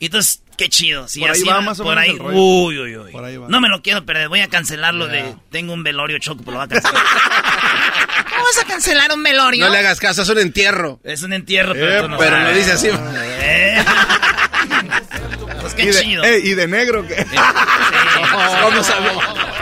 Y 0.00 0.06
entonces, 0.06 0.42
qué 0.56 0.68
chido. 0.68 1.08
Sí, 1.08 1.20
Por 1.20 1.30
ahí 1.30 1.36
así 1.40 1.48
va 1.48 1.60
más 1.60 1.80
o 1.80 1.84
por 1.84 1.96
menos 1.96 2.04
ahí, 2.30 2.34
uy, 2.36 2.78
uy, 2.78 2.96
uy. 2.96 3.12
Por 3.12 3.24
ahí 3.24 3.36
va. 3.36 3.48
No 3.48 3.60
me 3.60 3.68
lo 3.68 3.82
quiero 3.82 4.04
perder, 4.06 4.28
voy 4.28 4.40
a 4.40 4.48
cancelarlo 4.48 5.06
de... 5.08 5.34
Tengo 5.50 5.72
un 5.72 5.82
velorio 5.82 6.18
choco, 6.18 6.42
pero 6.44 6.52
lo 6.52 6.58
voy 6.58 6.66
a 6.66 6.68
cancelar. 6.68 7.02
¿Cómo 8.30 8.44
vas 8.44 8.58
a 8.62 8.66
cancelar 8.66 9.12
un 9.12 9.22
velorio? 9.22 9.64
No 9.66 9.72
le 9.72 9.78
hagas 9.78 9.98
caso, 9.98 10.22
es 10.22 10.28
un 10.28 10.38
entierro. 10.38 11.00
es 11.02 11.22
un 11.22 11.32
entierro, 11.32 11.72
pero 11.72 11.90
Eh, 11.98 12.00
tú 12.02 12.08
no 12.08 12.18
pero 12.18 12.30
sabes. 12.36 12.48
lo 12.52 12.58
dice 12.58 12.72
así. 12.72 12.88
Eh. 12.90 13.84
pues 15.60 15.74
qué 15.74 15.82
y 15.82 15.86
de, 15.86 15.92
chido. 16.02 16.24
eh, 16.24 16.40
y 16.44 16.54
de 16.54 16.68
negro. 16.68 17.06
¿qué? 17.06 17.16
¿Cómo 18.62 18.82
sabes? 18.84 19.12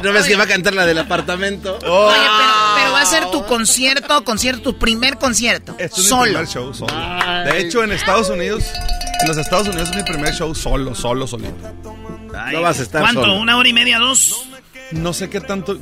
¿No 0.02 0.12
ves 0.12 0.26
que 0.26 0.36
va 0.36 0.44
a 0.44 0.46
cantar 0.46 0.74
la 0.74 0.86
del 0.86 0.98
apartamento? 0.98 1.78
Oh. 1.86 2.06
Oye, 2.06 2.16
pero, 2.16 2.52
pero 2.76 2.92
va 2.92 3.00
a 3.00 3.06
ser 3.06 3.30
tu 3.30 3.44
concierto, 3.46 4.24
concierto, 4.24 4.62
tu 4.72 4.78
primer 4.78 5.16
concierto. 5.18 5.72
Este 5.78 5.84
es 5.86 5.98
mi 5.98 6.04
solo. 6.04 6.24
primer 6.24 6.46
show 6.48 6.74
solo. 6.74 6.92
De 7.44 7.60
hecho, 7.60 7.82
en 7.82 7.92
Estados 7.92 8.28
Unidos, 8.28 8.64
en 9.22 9.28
los 9.28 9.36
Estados 9.38 9.68
Unidos 9.68 9.90
es 9.90 9.96
mi 9.96 10.02
primer 10.02 10.34
show 10.34 10.54
solo, 10.54 10.94
solo, 10.94 11.26
solito. 11.26 11.54
Ay, 12.38 12.54
No 12.54 12.62
vas 12.62 12.78
a 12.78 12.82
estar 12.82 13.00
¿Cuánto? 13.02 13.22
solo. 13.22 13.34
¿Una 13.34 13.56
hora 13.56 13.68
y 13.68 13.72
media, 13.72 13.98
dos? 13.98 14.42
No 14.92 15.12
sé 15.12 15.28
qué 15.30 15.40
tanto. 15.40 15.78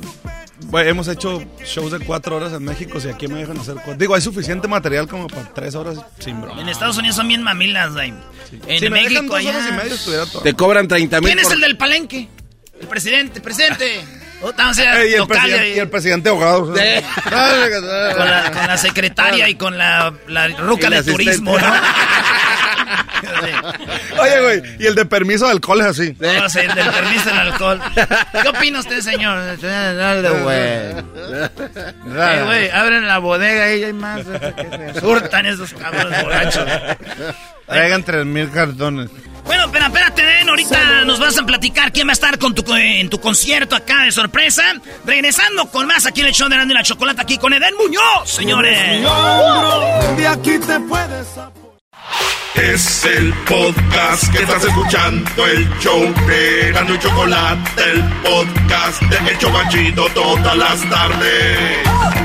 Bueno, 0.67 0.89
hemos 0.89 1.07
hecho 1.09 1.43
shows 1.65 1.91
de 1.91 1.99
cuatro 1.99 2.37
horas 2.37 2.53
en 2.53 2.63
México, 2.63 2.99
si 2.99 3.09
aquí 3.09 3.27
me 3.27 3.39
dejan 3.39 3.59
hacer 3.59 3.75
cuatro. 3.75 3.95
Digo, 3.97 4.15
hay 4.15 4.21
suficiente 4.21 4.67
material 4.67 5.07
como 5.07 5.27
para 5.27 5.53
tres 5.53 5.75
horas 5.75 5.97
sin 6.19 6.41
broma. 6.41 6.61
En 6.61 6.69
Estados 6.69 6.97
Unidos 6.97 7.17
son 7.17 7.27
bien 7.27 7.43
mamilas, 7.43 7.91
güey. 7.93 8.13
En 8.67 8.79
Si 8.79 8.89
me 8.89 9.01
dejan 9.03 9.13
México 9.13 9.23
dos 9.25 9.35
allá... 9.35 9.49
horas 9.49 9.67
y 9.69 9.73
media, 9.73 9.93
estuviera 9.93 10.25
todo. 10.25 10.41
Te 10.41 10.53
cobran 10.53 10.87
30 10.87 11.19
mil 11.19 11.27
¿Quién 11.27 11.39
es 11.39 11.45
por... 11.45 11.53
el 11.55 11.61
del 11.61 11.77
palenque? 11.77 12.29
El 12.85 12.89
presidente, 12.89 13.41
presidente. 13.41 14.05
Oh, 14.43 14.51
estamos 14.51 14.77
en 14.77 14.87
Ey, 14.93 15.09
y, 15.09 15.13
el 15.15 15.25
presidente, 15.27 15.59
ahí. 15.59 15.73
y 15.73 15.79
el 15.79 15.89
presidente 15.89 16.29
ahogado. 16.29 16.65
con, 16.67 16.75
la, 16.75 18.51
con 18.53 18.67
la 18.67 18.77
secretaria 18.77 19.49
y 19.49 19.55
con 19.55 19.75
la, 19.75 20.13
la 20.27 20.47
ruca 20.49 20.85
Y 20.85 20.89
de 20.91 20.97
el 20.97 21.05
turismo, 21.05 21.57
¿no? 21.57 21.65
Oye, 24.21 24.41
güey, 24.41 24.61
y 24.77 24.85
el 24.85 24.93
de 24.93 25.03
permiso 25.07 25.45
de 25.45 25.51
alcohol 25.53 25.81
es 25.81 25.87
así. 25.87 26.15
No 26.19 26.47
sé, 26.47 26.67
del 26.67 26.91
permiso 26.91 27.29
del 27.29 27.39
alcohol. 27.39 27.81
¿Qué 28.43 28.49
opina 28.49 28.81
usted, 28.81 29.01
señor? 29.01 29.57
Dale, 29.59 30.29
güey. 30.29 30.57
Eh, 30.59 31.01
güey, 32.45 32.69
abren 32.69 33.07
la 33.07 33.17
bodega 33.17 33.73
y 33.73 33.83
hay 33.83 33.93
más. 33.93 34.21
Surtan 34.99 35.47
esos 35.47 35.73
cabrones 35.73 36.21
borrachos. 36.23 36.65
Traigan 37.65 38.03
tres 38.03 38.25
mil 38.27 38.51
cartones. 38.51 39.09
Bueno, 39.45 39.71
pero 39.71 39.85
espérate, 39.85 40.25
Den, 40.25 40.49
ahorita 40.49 41.05
nos 41.05 41.19
vas 41.19 41.37
a 41.37 41.45
platicar 41.45 41.91
quién 41.91 42.07
va 42.07 42.11
a 42.11 42.13
estar 42.13 42.37
con 42.39 42.55
tu, 42.55 42.73
en 42.75 43.09
tu 43.09 43.19
concierto 43.19 43.75
acá 43.75 44.03
de 44.03 44.11
sorpresa. 44.11 44.63
Regresando 45.05 45.69
con 45.69 45.87
más 45.87 46.05
aquí 46.05 46.21
en 46.21 46.27
el 46.27 46.33
show 46.33 46.49
de 46.49 46.55
Erasmo 46.55 46.71
y 46.71 46.75
la 46.75 46.83
Chocolata, 46.83 47.21
aquí 47.21 47.37
con 47.37 47.53
Eden 47.53 47.75
Muñoz, 47.77 48.29
señores. 48.29 49.01
De 50.17 50.27
aquí 50.27 50.57
te 50.59 50.79
puedes 50.81 51.27
Es 52.55 53.05
el 53.05 53.33
podcast 53.47 54.31
que 54.31 54.43
estás 54.43 54.63
escuchando, 54.63 55.45
el 55.45 55.69
show 55.79 56.13
de 56.27 56.69
Erasmo 56.69 56.95
y 56.95 56.99
Chocolate, 56.99 57.91
el 57.91 58.03
podcast 58.23 59.01
de 59.03 59.31
El 59.31 59.37
Chobachito 59.37 60.05
todas 60.09 60.57
las 60.57 60.89
tardes. 60.89 62.24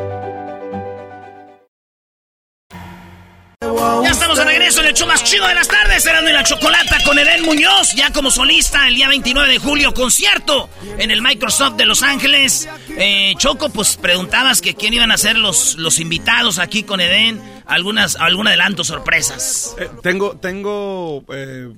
El 4.91 4.97
show 4.97 5.07
más 5.07 5.23
chido 5.23 5.47
de 5.47 5.55
las 5.55 5.67
tardes, 5.67 6.05
Erasmo 6.05 6.29
y 6.29 6.33
la 6.33 6.43
Chocolata 6.43 6.97
con 7.05 7.17
Eden 7.17 7.43
Muñoz, 7.43 7.93
ya 7.95 8.11
como 8.11 8.29
solista 8.29 8.87
el 8.87 8.95
día 8.95 9.07
29 9.07 9.49
de 9.49 9.57
julio, 9.59 9.93
concierto 9.93 10.69
en 10.97 11.11
el 11.11 11.21
Microsoft 11.21 11.75
de 11.75 11.85
Los 11.85 12.03
Ángeles. 12.03 12.67
Eh, 12.97 13.33
Choco, 13.37 13.69
pues 13.69 13.95
preguntabas 13.95 14.61
que 14.61 14.75
quién 14.75 14.93
iban 14.93 15.11
a 15.11 15.17
ser 15.17 15.37
los, 15.37 15.75
los 15.75 15.99
invitados 15.99 16.59
aquí 16.59 16.83
con 16.83 16.99
Eden, 16.99 17.41
algunas, 17.67 18.15
algún 18.17 18.47
adelanto, 18.47 18.83
sorpresas. 18.83 19.75
Eh, 19.79 19.89
tengo, 20.03 20.35
tengo 20.37 21.23
eh, 21.33 21.69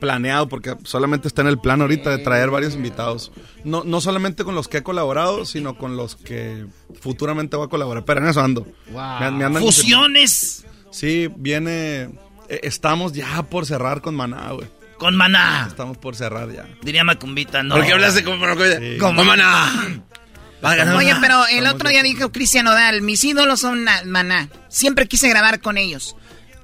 planeado, 0.00 0.48
porque 0.48 0.74
solamente 0.84 1.28
está 1.28 1.42
en 1.42 1.48
el 1.48 1.58
plan 1.58 1.82
ahorita 1.82 2.10
de 2.10 2.18
traer 2.18 2.50
varios 2.50 2.74
invitados. 2.74 3.32
No, 3.64 3.82
no 3.84 4.00
solamente 4.00 4.44
con 4.44 4.54
los 4.54 4.68
que 4.68 4.78
he 4.78 4.82
colaborado, 4.82 5.44
sino 5.44 5.76
con 5.76 5.96
los 5.96 6.16
que 6.16 6.66
futuramente 7.00 7.56
voy 7.56 7.66
a 7.66 7.70
colaborar. 7.70 8.04
Pero 8.06 8.20
en 8.22 8.28
eso 8.28 8.40
ando. 8.40 8.66
Me- 8.86 9.30
me 9.30 9.44
andan- 9.44 9.62
Fusiones 9.62 10.64
Sí, 10.90 11.28
viene. 11.36 12.10
Eh, 12.52 12.60
estamos 12.64 13.12
ya 13.12 13.42
por 13.44 13.66
cerrar 13.66 14.00
con 14.00 14.14
Maná, 14.14 14.52
güey. 14.52 14.68
con 14.98 15.16
Maná. 15.16 15.66
Estamos 15.68 15.98
por 15.98 16.14
cerrar 16.14 16.52
ya. 16.52 16.66
Diría 16.82 17.02
Macumbita, 17.02 17.62
¿no? 17.62 17.74
¿Por 17.74 17.84
qué 17.86 17.92
hablaste 17.92 18.22
como... 18.22 18.44
Sí. 18.54 18.98
Como 18.98 19.24
Maná? 19.24 20.00
Oye, 20.96 21.14
pero 21.20 21.44
el 21.48 21.66
otro 21.66 21.88
día 21.88 22.02
dijo 22.04 22.30
Cristian 22.30 22.68
Odal, 22.68 23.02
mis 23.02 23.24
ídolos 23.24 23.60
son 23.60 23.84
Maná. 24.06 24.48
Siempre 24.68 25.08
quise 25.08 25.28
grabar 25.28 25.60
con 25.60 25.76
ellos. 25.76 26.14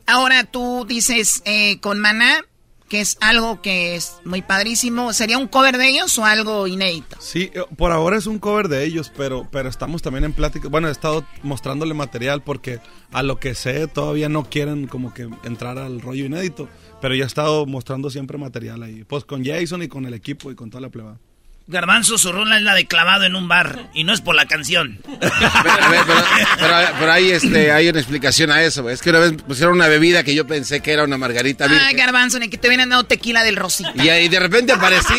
Ahora 0.07 0.45
tú 0.45 0.87
dices 0.89 1.43
eh, 1.45 1.81
con 1.81 1.99
Maná, 1.99 2.45
que 2.89 3.01
es 3.01 3.19
algo 3.21 3.63
que 3.63 3.95
es 3.95 4.15
muy 4.25 4.43
padrísimo. 4.43 5.13
¿Sería 5.13 5.39
un 5.39 5.47
cover 5.47 5.79
de 5.79 5.89
ellos 5.89 6.19
o 6.19 6.25
algo 6.25 6.67
inédito? 6.67 7.17
Sí, 7.21 7.51
eh, 7.55 7.63
por 7.77 7.93
ahora 7.93 8.17
es 8.17 8.27
un 8.27 8.39
cover 8.39 8.69
de 8.69 8.85
ellos, 8.85 9.13
pero, 9.17 9.49
pero 9.51 9.69
estamos 9.69 10.03
también 10.03 10.25
en 10.25 10.33
plática. 10.33 10.69
Bueno, 10.69 10.89
he 10.89 10.93
estado 10.93 11.25
mostrándole 11.43 11.95
material 11.95 12.43
porque 12.43 12.81
a 13.13 13.23
lo 13.23 13.39
que 13.39 13.55
sé 13.55 13.87
todavía 13.87 14.29
no 14.29 14.45
quieren 14.45 14.87
como 14.87 15.15
que 15.15 15.29
entrar 15.45 15.79
al 15.79 16.01
rollo 16.01 16.25
inédito. 16.25 16.69
Pero 17.01 17.15
ya 17.15 17.25
he 17.25 17.27
estado 17.27 17.65
mostrando 17.67 18.11
siempre 18.11 18.39
material 18.39 18.83
ahí. 18.83 19.05
Pues 19.05 19.25
con 19.25 19.45
Jason 19.45 19.83
y 19.83 19.89
con 19.89 20.05
el 20.07 20.15
equipo 20.15 20.51
y 20.51 20.55
con 20.55 20.71
toda 20.71 20.81
la 20.81 20.89
pleba. 20.89 21.19
Garbanzo, 21.71 22.17
su 22.17 22.33
rola 22.33 22.57
es 22.57 22.63
la 22.63 22.75
de 22.75 22.87
clavado 22.87 23.25
en 23.25 23.37
un 23.37 23.47
bar 23.47 23.91
y 23.93 24.03
no 24.05 24.15
es 24.15 24.23
por 24.23 24.35
la 24.35 24.47
canción. 24.47 24.99
A 25.21 25.63
ver, 25.91 26.01
pero, 26.07 26.21
pero- 26.59 26.89
pero 26.99 27.13
hay, 27.13 27.31
este, 27.31 27.71
hay 27.71 27.89
una 27.91 27.99
explicación 28.01 28.51
a 28.51 28.63
eso. 28.63 28.89
Es 28.89 29.03
que 29.03 29.11
una 29.11 29.19
vez 29.19 29.33
pusieron 29.47 29.75
una 29.75 29.87
bebida 29.87 30.25
que 30.25 30.35
yo 30.35 30.47
pensé 30.47 30.81
que 30.81 30.93
era 30.93 31.05
una 31.05 31.19
margarita 31.19 31.65
Ay, 31.65 31.71
virgen. 31.73 31.97
garbanzo, 31.99 32.39
ni 32.39 32.49
que 32.49 32.57
te 32.57 32.69
hubieran 32.69 32.89
dado 32.89 33.05
tequila 33.05 33.45
del 33.45 33.57
Rosita. 33.57 33.93
Y 34.03 34.09
ahí 34.09 34.29
de 34.29 34.41
repente 34.41 34.73
aparecí, 34.73 35.13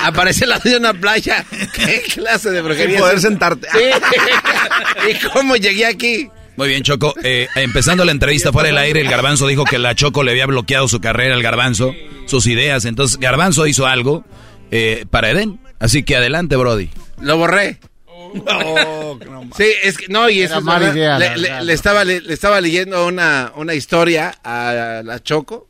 aparecí 0.00 0.44
al 0.44 0.50
lado 0.50 0.68
de 0.68 0.76
una 0.76 0.92
playa. 0.92 1.46
¿Qué 1.74 2.02
clase 2.14 2.50
de 2.50 2.60
brujería? 2.60 2.90
Sin 2.96 2.98
poder 3.00 3.16
es? 3.16 3.22
sentarte. 3.22 3.68
Sí. 3.72 5.10
¿Y 5.10 5.28
cómo 5.30 5.56
llegué 5.56 5.86
aquí? 5.86 6.28
Muy 6.56 6.68
bien, 6.68 6.82
Choco. 6.82 7.14
Eh, 7.22 7.48
empezando 7.54 8.04
la 8.04 8.12
entrevista 8.12 8.52
fuera 8.52 8.66
del 8.66 8.76
aire, 8.76 9.00
el 9.00 9.08
Garbanzo 9.08 9.46
dijo 9.46 9.64
que 9.64 9.78
la 9.78 9.94
Choco 9.94 10.22
le 10.24 10.32
había 10.32 10.44
bloqueado 10.44 10.88
su 10.88 11.00
carrera 11.00 11.34
al 11.34 11.42
Garbanzo, 11.42 11.94
sus 12.26 12.46
ideas. 12.48 12.84
Entonces, 12.84 13.18
Garbanzo 13.18 13.66
hizo 13.66 13.86
algo 13.86 14.26
eh, 14.70 15.06
para 15.10 15.30
Eden. 15.30 15.58
Así 15.80 16.04
que 16.04 16.14
adelante, 16.16 16.54
Brody. 16.56 16.90
Lo 17.20 17.36
borré. 17.38 17.80
Sí, 19.56 19.64
es 19.82 19.98
que 19.98 20.06
no, 20.08 20.30
y 20.30 20.42
eso 20.42 20.58
es 20.58 20.64
mala 20.64 20.92
idea, 20.92 21.18
le, 21.18 21.72
estaba, 21.72 22.04
le, 22.04 22.20
le 22.20 22.32
estaba 22.32 22.60
leyendo 22.60 23.06
una, 23.06 23.52
una 23.56 23.74
historia 23.74 24.32
a 24.44 25.02
la 25.04 25.20
Choco 25.20 25.68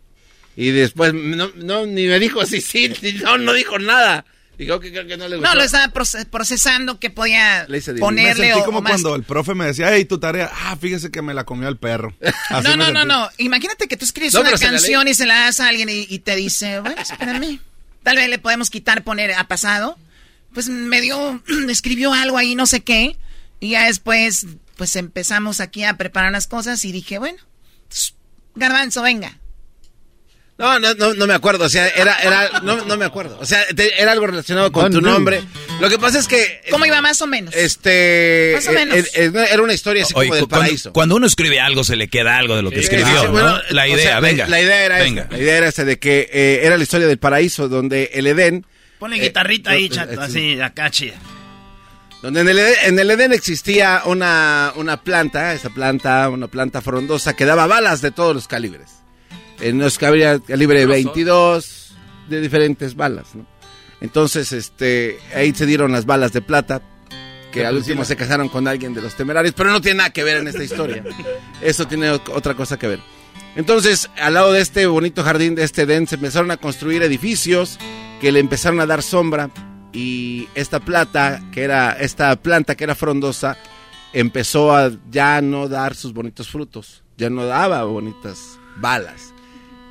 y 0.56 0.70
después 0.70 1.14
no, 1.14 1.50
no, 1.56 1.86
ni 1.86 2.06
me 2.06 2.18
dijo 2.18 2.44
sí, 2.44 2.60
sí, 2.60 2.92
ni 3.00 3.12
no, 3.14 3.38
no 3.38 3.52
dijo 3.54 3.78
nada. 3.78 4.26
Dijo 4.58 4.78
que 4.78 4.90
creo 4.92 5.06
que 5.06 5.16
no 5.16 5.26
le 5.26 5.36
gustó. 5.36 5.48
No, 5.48 5.54
lo 5.54 5.62
estaba 5.64 5.86
proce- 5.90 6.26
procesando 6.26 7.00
que 7.00 7.08
podía 7.08 7.64
Le 7.66 7.78
hice 7.78 7.92
de- 7.94 8.00
me 8.00 8.06
ponerle 8.06 8.48
sentí 8.52 8.64
como 8.66 8.78
o 8.78 8.82
más. 8.82 8.92
cuando 8.92 9.14
el 9.14 9.22
profe 9.22 9.54
me 9.54 9.64
decía, 9.64 9.88
hey, 9.94 10.04
tu 10.04 10.20
tarea, 10.20 10.50
ah, 10.52 10.76
fíjese 10.78 11.10
que 11.10 11.22
me 11.22 11.32
la 11.32 11.44
comió 11.44 11.66
el 11.66 11.78
perro. 11.78 12.14
Así 12.50 12.68
No, 12.68 12.76
no, 12.76 12.92
no, 12.92 13.06
no. 13.06 13.30
Imagínate 13.38 13.88
que 13.88 13.96
tú 13.96 14.04
escribes 14.04 14.34
No, 14.34 14.40
una 14.42 14.50
canción 14.52 15.08
y 15.08 15.14
se 15.14 15.24
la 15.24 15.44
das 15.46 15.60
a 15.60 15.68
alguien 15.68 15.88
y, 15.88 16.06
y 16.10 16.18
te 16.18 16.36
dice, 16.36 16.80
bueno, 16.80 17.00
espérame. 17.00 17.58
Tal 18.02 18.16
vez 18.16 18.28
le 18.28 18.38
podemos 18.38 18.70
quitar, 18.70 19.04
poner 19.04 19.32
a 19.32 19.48
pasado. 19.48 19.98
Pues 20.54 20.68
me 20.68 21.00
dio, 21.00 21.42
escribió 21.68 22.12
algo 22.12 22.38
ahí, 22.38 22.54
no 22.54 22.66
sé 22.66 22.80
qué. 22.80 23.16
Y 23.60 23.70
ya 23.70 23.86
después, 23.86 24.46
pues 24.76 24.96
empezamos 24.96 25.60
aquí 25.60 25.84
a 25.84 25.96
preparar 25.96 26.32
las 26.32 26.46
cosas 26.46 26.84
y 26.84 26.92
dije, 26.92 27.18
bueno, 27.18 27.38
garbanzo, 28.54 29.02
venga. 29.02 29.39
No, 30.60 30.78
no, 30.78 30.92
no, 30.94 31.14
no 31.14 31.26
me 31.26 31.32
acuerdo. 31.32 31.64
O 31.64 31.68
sea, 31.70 31.88
era, 31.88 32.16
era, 32.22 32.60
no, 32.60 32.84
no 32.84 32.96
me 32.98 33.06
acuerdo. 33.06 33.38
O 33.40 33.46
sea, 33.46 33.66
te- 33.74 34.00
era 34.00 34.12
algo 34.12 34.26
relacionado 34.26 34.70
con 34.70 34.92
tu 34.92 35.00
nombre. 35.00 35.42
Lo 35.80 35.88
que 35.88 35.98
pasa 35.98 36.18
es 36.18 36.28
que, 36.28 36.60
¿Cómo 36.70 36.84
iba 36.84 37.00
más 37.00 37.22
o 37.22 37.26
menos? 37.26 37.54
este, 37.54 38.52
Más 38.56 38.68
o 38.68 38.72
menos. 38.72 38.94
eh, 38.94 39.04
eh, 39.14 39.32
era 39.50 39.62
una 39.62 39.72
historia 39.72 40.02
así 40.04 40.12
Oye, 40.14 40.28
como 40.28 40.34
del 40.36 40.44
cuando, 40.48 40.64
paraíso. 40.66 40.92
cuando 40.92 41.16
uno 41.16 41.26
escribe 41.26 41.58
algo, 41.60 41.82
se 41.82 41.96
le 41.96 42.08
queda 42.08 42.36
algo 42.36 42.56
de 42.56 42.62
lo 42.62 42.70
que 42.70 42.80
escribió. 42.80 43.06
Sí, 43.20 43.26
¿no? 43.26 43.32
bueno, 43.32 43.58
la 43.70 43.84
o 43.84 43.86
idea, 43.86 43.98
sea, 44.02 44.20
venga. 44.20 44.46
La, 44.48 44.60
idea 44.60 44.84
era 44.84 44.98
venga. 44.98 45.22
esta. 45.22 45.34
La 45.36 45.42
idea 45.42 45.56
era 45.56 45.68
esta 45.68 45.84
de 45.86 45.98
que 45.98 46.28
eh, 46.30 46.60
era 46.62 46.76
la 46.76 46.82
historia 46.82 47.06
del 47.06 47.18
paraíso, 47.18 47.68
donde 47.70 48.10
el 48.12 48.26
Edén. 48.26 48.66
Ponle 48.98 49.16
eh, 49.16 49.20
guitarrita 49.20 49.70
ahí, 49.70 49.86
eh, 49.86 49.88
chato, 49.88 50.12
eh, 50.12 50.18
así, 50.20 50.60
acá 50.60 50.90
chida. 50.90 51.14
Donde 52.20 52.42
en 52.42 52.48
el, 52.50 52.58
Edén, 52.58 52.74
en 52.82 52.98
el 52.98 53.10
Edén 53.12 53.32
existía 53.32 54.02
una, 54.04 54.74
una 54.76 55.02
planta, 55.02 55.54
esa 55.54 55.70
planta, 55.70 56.28
una 56.28 56.48
planta 56.48 56.82
frondosa 56.82 57.34
que 57.34 57.46
daba 57.46 57.66
balas 57.66 58.02
de 58.02 58.10
todos 58.10 58.34
los 58.34 58.46
calibres. 58.46 58.99
En 59.60 59.78
los 59.78 59.98
que 59.98 60.06
había 60.06 60.38
calibre 60.38 60.86
22 60.86 61.92
de 62.28 62.40
diferentes 62.40 62.94
balas, 62.94 63.34
¿no? 63.34 63.46
Entonces, 64.00 64.52
este, 64.52 65.18
ahí 65.34 65.54
se 65.54 65.66
dieron 65.66 65.92
las 65.92 66.06
balas 66.06 66.32
de 66.32 66.40
plata, 66.40 66.80
que 67.52 67.66
al 67.66 67.76
último 67.76 68.04
se 68.04 68.16
casaron 68.16 68.48
con 68.48 68.66
alguien 68.66 68.94
de 68.94 69.02
los 69.02 69.14
temerarios, 69.14 69.54
pero 69.54 69.70
no 69.70 69.80
tiene 69.80 69.98
nada 69.98 70.10
que 70.10 70.24
ver 70.24 70.38
en 70.38 70.48
esta 70.48 70.64
historia. 70.64 71.04
Eso 71.60 71.86
tiene 71.86 72.10
otra 72.10 72.54
cosa 72.54 72.78
que 72.78 72.86
ver. 72.86 73.00
Entonces, 73.56 74.08
al 74.18 74.34
lado 74.34 74.52
de 74.52 74.60
este 74.60 74.86
bonito 74.86 75.22
jardín 75.22 75.54
de 75.54 75.64
este 75.64 75.82
Edén, 75.82 76.06
se 76.06 76.14
empezaron 76.14 76.50
a 76.50 76.56
construir 76.56 77.02
edificios 77.02 77.78
que 78.20 78.32
le 78.32 78.40
empezaron 78.40 78.80
a 78.80 78.86
dar 78.86 79.02
sombra 79.02 79.50
y 79.92 80.48
esta 80.54 80.80
plata, 80.80 81.42
que 81.52 81.62
era, 81.62 81.92
esta 81.92 82.36
planta 82.36 82.76
que 82.76 82.84
era 82.84 82.94
frondosa, 82.94 83.56
empezó 84.12 84.74
a 84.74 84.92
ya 85.10 85.40
no 85.40 85.68
dar 85.68 85.94
sus 85.94 86.12
bonitos 86.12 86.48
frutos, 86.48 87.02
ya 87.16 87.28
no 87.28 87.44
daba 87.44 87.82
bonitas 87.84 88.58
balas. 88.76 89.29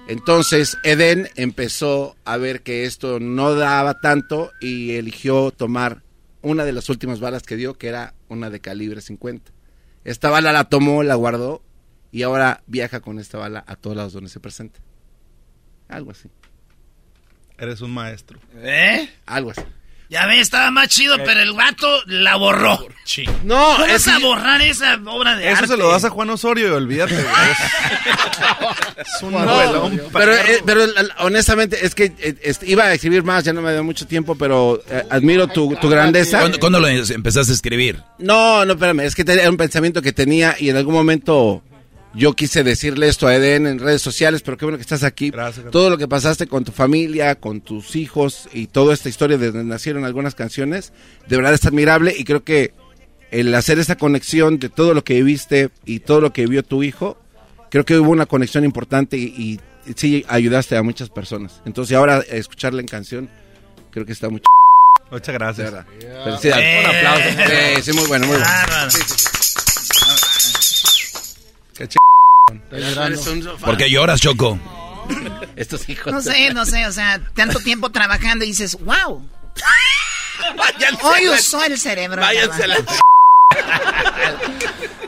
Entonces 0.10 0.80
Edén 0.82 1.30
empezó 1.36 2.16
a 2.26 2.38
ver 2.38 2.64
que 2.64 2.86
esto 2.86 3.20
no 3.20 3.54
daba 3.54 4.00
tanto 4.00 4.52
y 4.60 4.94
eligió 4.96 5.52
tomar 5.52 6.02
una 6.42 6.66
de 6.66 6.72
las 6.72 6.90
últimas 6.90 7.20
balas 7.20 7.44
que 7.44 7.56
dio, 7.56 7.76
que 7.76 7.90
era 7.90 8.16
una 8.28 8.50
de 8.50 8.60
calibre 8.60 9.02
50. 9.02 9.52
Esta 10.04 10.32
bala 10.32 10.52
la 10.52 10.64
tomó, 10.64 11.04
la 11.04 11.14
guardó 11.14 11.62
y 12.12 12.24
ahora 12.24 12.64
viaja 12.66 13.02
con 13.02 13.20
esta 13.20 13.38
bala 13.38 13.64
a 13.68 13.76
todos 13.76 13.96
lados 13.96 14.14
donde 14.14 14.32
se 14.32 14.40
presenta. 14.40 14.80
Algo 15.88 16.10
así. 16.10 16.28
Eres 17.60 17.82
un 17.82 17.92
maestro. 17.92 18.40
¿Eh? 18.56 19.08
Algo 19.28 19.52
así. 19.52 19.62
Ya 20.10 20.26
ves, 20.26 20.40
estaba 20.42 20.72
más 20.72 20.88
chido, 20.88 21.18
pero 21.24 21.40
el 21.42 21.54
vato 21.54 21.88
la 22.08 22.36
borró. 22.36 22.80
No, 23.44 23.74
¿Cómo 23.74 23.86
es 23.86 24.06
vas 24.06 24.16
a 24.16 24.20
borrar 24.20 24.60
esa 24.62 25.00
obra 25.06 25.36
de 25.36 25.48
Eso 25.52 25.58
arte? 25.58 25.68
se 25.68 25.78
lo 25.78 25.90
das 25.92 26.04
a 26.04 26.10
Juan 26.10 26.30
Osorio 26.32 26.68
y 26.68 26.72
olvídate. 26.72 27.14
güey. 27.14 27.26
Es, 28.98 29.22
un 29.24 29.32
No, 29.34 29.90
pero, 30.12 30.34
eh, 30.36 30.62
pero 30.66 30.84
eh, 30.84 30.90
honestamente 31.20 31.86
es 31.86 31.96
que 31.96 32.12
eh, 32.20 32.36
este, 32.42 32.70
iba 32.70 32.84
a 32.86 32.94
escribir 32.94 33.24
más, 33.24 33.44
ya 33.44 33.54
no 33.54 33.62
me 33.62 33.72
dio 33.72 33.84
mucho 33.84 34.06
tiempo, 34.08 34.36
pero 34.36 34.82
eh, 34.90 35.04
admiro 35.10 35.48
tu, 35.48 35.76
tu 35.76 35.88
grandeza. 35.90 36.40
¿Cuándo, 36.40 36.60
cuándo 36.60 36.80
lo 36.80 36.88
empezaste 36.88 37.52
a 37.52 37.56
escribir? 37.56 38.02
No, 38.18 38.66
no, 38.66 38.74
espérame, 38.74 39.02
es 39.02 39.16
que 39.16 39.24
te- 39.24 39.34
era 39.34 39.50
un 39.50 39.58
pensamiento 39.58 40.02
que 40.02 40.12
tenía 40.12 40.56
y 40.60 40.70
en 40.70 40.76
algún 40.78 40.94
momento 40.96 41.64
yo 42.14 42.34
quise 42.34 42.64
decirle 42.64 43.08
esto 43.08 43.28
a 43.28 43.36
Eden 43.36 43.68
en 43.68 43.80
redes 43.80 44.02
sociales, 44.02 44.42
pero 44.42 44.58
qué 44.58 44.66
bueno 44.66 44.78
que 44.78 44.82
estás 44.84 45.04
aquí. 45.04 45.32
Todo 45.72 45.90
lo 45.90 45.98
que 45.98 46.08
pasaste 46.08 46.48
con 46.48 46.64
tu 46.64 46.72
familia, 46.72 47.36
con 47.36 47.62
tus 47.62 47.96
hijos 47.96 48.50
y 48.54 48.68
toda 48.68 48.94
esta 48.94 49.10
historia 49.10 49.38
de 49.38 49.52
donde 49.52 49.64
nacieron 49.66 50.06
algunas 50.06 50.34
canciones, 50.36 50.92
de 51.28 51.36
verdad 51.38 51.54
es 51.54 51.66
admirable 51.66 52.14
y 52.18 52.24
creo 52.24 52.44
que 52.44 52.74
el 53.32 53.54
hacer 53.54 53.78
esa 53.78 53.96
conexión 53.96 54.58
de 54.58 54.70
todo 54.70 54.94
lo 54.96 55.04
que 55.04 55.14
viviste 55.16 55.70
y 55.86 56.00
todo 56.00 56.20
lo 56.20 56.34
que 56.34 56.42
vivió 56.44 56.64
tu 56.64 56.82
hijo, 56.82 57.18
creo 57.70 57.86
que 57.86 58.00
hubo 58.00 58.10
una 58.10 58.26
conexión 58.26 58.66
importante 58.66 59.18
y, 59.18 59.60
y 59.86 59.94
sí 59.96 60.26
ayudaste 60.28 60.76
a 60.78 60.82
muchas 60.84 61.10
personas. 61.10 61.62
Entonces 61.66 61.96
ahora 61.96 62.24
escucharla 62.28 62.82
en 62.82 62.88
canción, 62.88 63.30
creo 63.92 64.06
que 64.08 64.14
está 64.14 64.30
muy 64.30 64.40
ch- 64.40 64.46
Muchas 65.12 65.34
gracias. 65.34 65.58
De 65.72 65.72
verdad. 65.76 66.24
Felicidades. 66.24 66.86
Un 66.86 66.96
aplauso. 66.96 67.30
Sí, 67.76 67.82
sí, 67.84 67.94
muy 67.94 68.08
bueno, 68.08 68.26
muy 68.28 68.36
bueno. 68.38 68.52
Sí, 68.90 69.00
sí, 69.08 69.14
sí. 69.18 69.26
Qué 71.80 71.88
ch... 71.88 71.96
¿Por 73.64 73.78
qué 73.78 73.90
lloras, 73.90 74.20
Choco? 74.20 74.60
Estos 75.56 75.88
hijos. 75.88 76.12
No 76.12 76.22
sé, 76.22 76.54
no 76.54 76.66
sé, 76.66 76.86
o 76.88 76.92
sea, 76.92 77.22
tanto 77.34 77.60
tiempo 77.60 77.90
trabajando 77.90 78.44
y 78.44 78.50
dices, 78.50 78.78
wow. 78.82 79.26
Hoy 81.04 81.30
usó 81.30 81.64
el 81.64 81.80
cerebro. 81.80 82.22
Váyanse 82.22 82.64
a 82.66 82.68
la. 82.68 82.78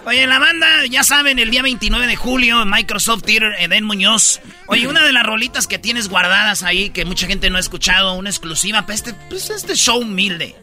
Oye, 0.05 0.25
la 0.25 0.39
banda, 0.39 0.85
ya 0.89 1.03
saben, 1.03 1.39
el 1.39 1.51
día 1.51 1.61
29 1.61 2.07
de 2.07 2.15
julio, 2.15 2.65
Microsoft 2.65 3.23
Theater, 3.23 3.53
Eden 3.59 3.83
Muñoz. 3.83 4.39
Oye, 4.67 4.87
una 4.87 5.03
de 5.05 5.11
las 5.11 5.25
rolitas 5.25 5.67
que 5.67 5.77
tienes 5.77 6.07
guardadas 6.07 6.63
ahí, 6.63 6.89
que 6.89 7.03
mucha 7.03 7.27
gente 7.27 7.49
no 7.49 7.57
ha 7.57 7.59
escuchado, 7.59 8.13
una 8.13 8.29
exclusiva 8.29 8.83
para 8.83 8.93
este, 8.93 9.13
pues, 9.29 9.49
este 9.49 9.75
show 9.75 9.99
humilde. 9.99 10.55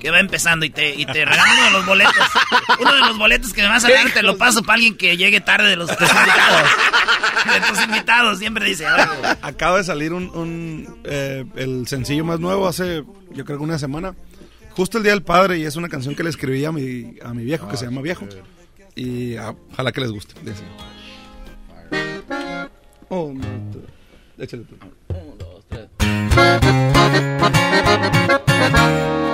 Que 0.00 0.10
va 0.10 0.18
empezando 0.20 0.64
y 0.64 0.70
te, 0.70 0.94
y 0.94 1.04
te 1.06 1.24
regalo 1.24 1.52
uno 1.52 1.64
de 1.66 1.70
los 1.72 1.86
boletos. 1.86 2.14
Uno 2.80 2.92
de 2.94 3.00
los 3.00 3.18
boletos 3.18 3.52
que 3.52 3.62
me 3.62 3.68
vas 3.68 3.84
a 3.84 3.90
dar 3.90 4.10
te 4.12 4.22
lo 4.22 4.36
paso 4.38 4.62
para 4.62 4.74
alguien 4.76 4.96
que 4.96 5.16
llegue 5.16 5.40
tarde 5.40 5.68
de 5.68 5.76
los 5.76 5.88
tus 5.96 6.08
invitados. 6.08 6.70
De 7.54 7.60
tus 7.68 7.84
invitados, 7.84 8.38
siempre 8.38 8.64
dice. 8.66 8.86
"Ah, 8.86 9.36
Acaba 9.42 9.78
de 9.78 9.84
salir 9.84 10.12
un, 10.12 10.30
un, 10.30 11.00
eh, 11.04 11.44
el 11.56 11.86
sencillo 11.86 12.24
más 12.24 12.40
nuevo 12.40 12.66
hace, 12.66 13.04
yo 13.32 13.44
creo 13.44 13.58
que 13.58 13.64
una 13.64 13.78
semana. 13.78 14.14
Justo 14.70 14.98
el 14.98 15.04
Día 15.04 15.12
del 15.12 15.22
Padre 15.22 15.58
y 15.58 15.64
es 15.64 15.76
una 15.76 15.88
canción 15.88 16.14
que 16.14 16.22
le 16.22 16.30
escribí 16.30 16.64
a 16.64 16.72
mi, 16.72 17.16
a 17.24 17.34
mi 17.34 17.44
viejo, 17.44 17.68
que 17.68 17.76
se 17.76 17.84
llama 17.84 18.00
Viejo. 18.00 18.26
Y 18.94 19.36
ah, 19.36 19.54
ojalá 19.72 19.92
que 19.92 20.00
les 20.00 20.10
guste. 20.10 20.34
Oh, 23.08 23.32
no, 23.34 23.44
tú. 23.72 23.82
Échale 24.38 24.62
tú. 24.64 24.76
Viejo, 28.38 29.29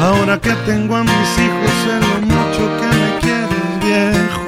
ahora 0.00 0.40
que 0.40 0.52
tengo 0.66 0.96
a 0.96 1.02
mis 1.02 1.38
hijos, 1.38 1.70
sé 1.84 1.94
lo 2.00 2.14
mucho 2.26 2.62
que 2.80 2.88
me 3.00 3.08
quieres, 3.20 3.66
viejo. 3.84 4.42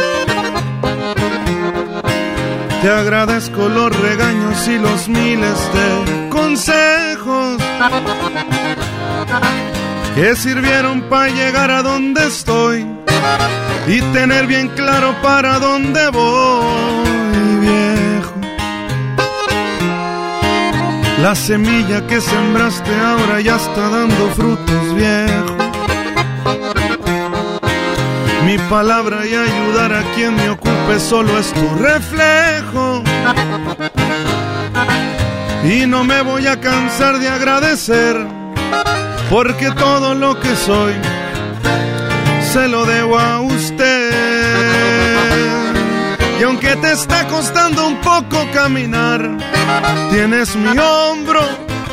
Te 2.82 2.88
agradezco 2.90 3.68
los 3.68 3.94
regaños 4.00 4.68
y 4.68 4.78
los 4.78 5.08
miles 5.08 5.58
de 5.74 6.28
consejos 6.30 7.62
que 10.16 10.34
sirvieron 10.34 11.02
para 11.10 11.28
llegar 11.28 11.70
a 11.70 11.82
donde 11.82 12.26
estoy 12.26 12.86
y 13.86 14.00
tener 14.14 14.46
bien 14.46 14.68
claro 14.68 15.14
para 15.22 15.58
dónde 15.58 16.08
voy, 16.08 17.56
viejo. 17.60 18.34
La 21.20 21.34
semilla 21.34 22.06
que 22.06 22.20
sembraste 22.20 22.90
ahora 22.98 23.40
ya 23.42 23.56
está 23.56 23.90
dando 23.90 24.28
frutos 24.30 24.94
viejos. 24.94 25.66
Mi 28.46 28.56
palabra 28.70 29.26
y 29.26 29.34
ayudar 29.34 29.92
a 29.92 30.02
quien 30.14 30.34
me 30.34 30.48
ocupe 30.48 30.98
solo 30.98 31.38
es 31.38 31.52
tu 31.52 31.74
reflejo. 31.74 33.02
Y 35.64 35.86
no 35.86 36.04
me 36.04 36.22
voy 36.22 36.46
a 36.46 36.58
cansar 36.58 37.18
de 37.18 37.28
agradecer, 37.28 38.16
porque 39.30 39.70
todo 39.72 40.14
lo 40.14 40.38
que 40.38 40.54
soy 40.56 40.94
se 42.52 42.68
lo 42.68 42.84
debo 42.86 43.18
a 43.18 43.40
usted. 43.40 44.12
Y 46.38 46.42
aunque 46.42 46.76
te 46.76 46.92
está 46.92 47.26
costando 47.28 47.86
un 47.86 47.96
poco 47.96 48.46
caminar, 48.52 49.20
tienes 50.10 50.54
mi 50.56 50.78
hombro, 50.78 51.40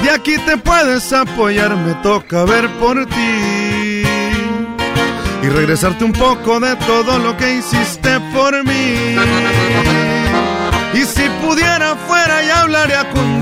de 0.04 0.10
aquí 0.10 0.38
te 0.46 0.58
puedes 0.58 1.12
apoyar, 1.14 1.76
me 1.78 1.94
toca 1.96 2.44
ver 2.44 2.70
por 2.80 3.06
ti. 3.06 4.04
Y 5.42 5.50
regresarte 5.50 6.04
un 6.04 6.14
poco 6.14 6.60
de 6.60 6.76
todo 6.78 7.20
lo 7.20 7.36
que 7.36 7.56
hiciste 7.56 8.20
por 8.34 8.64
mí. 8.64 9.16
Y 10.94 11.02
si 11.06 11.24
pudiera 11.42 11.96
fuera 12.08 12.44
y 12.44 12.50
hablaría 12.50 13.10
con 13.10 13.42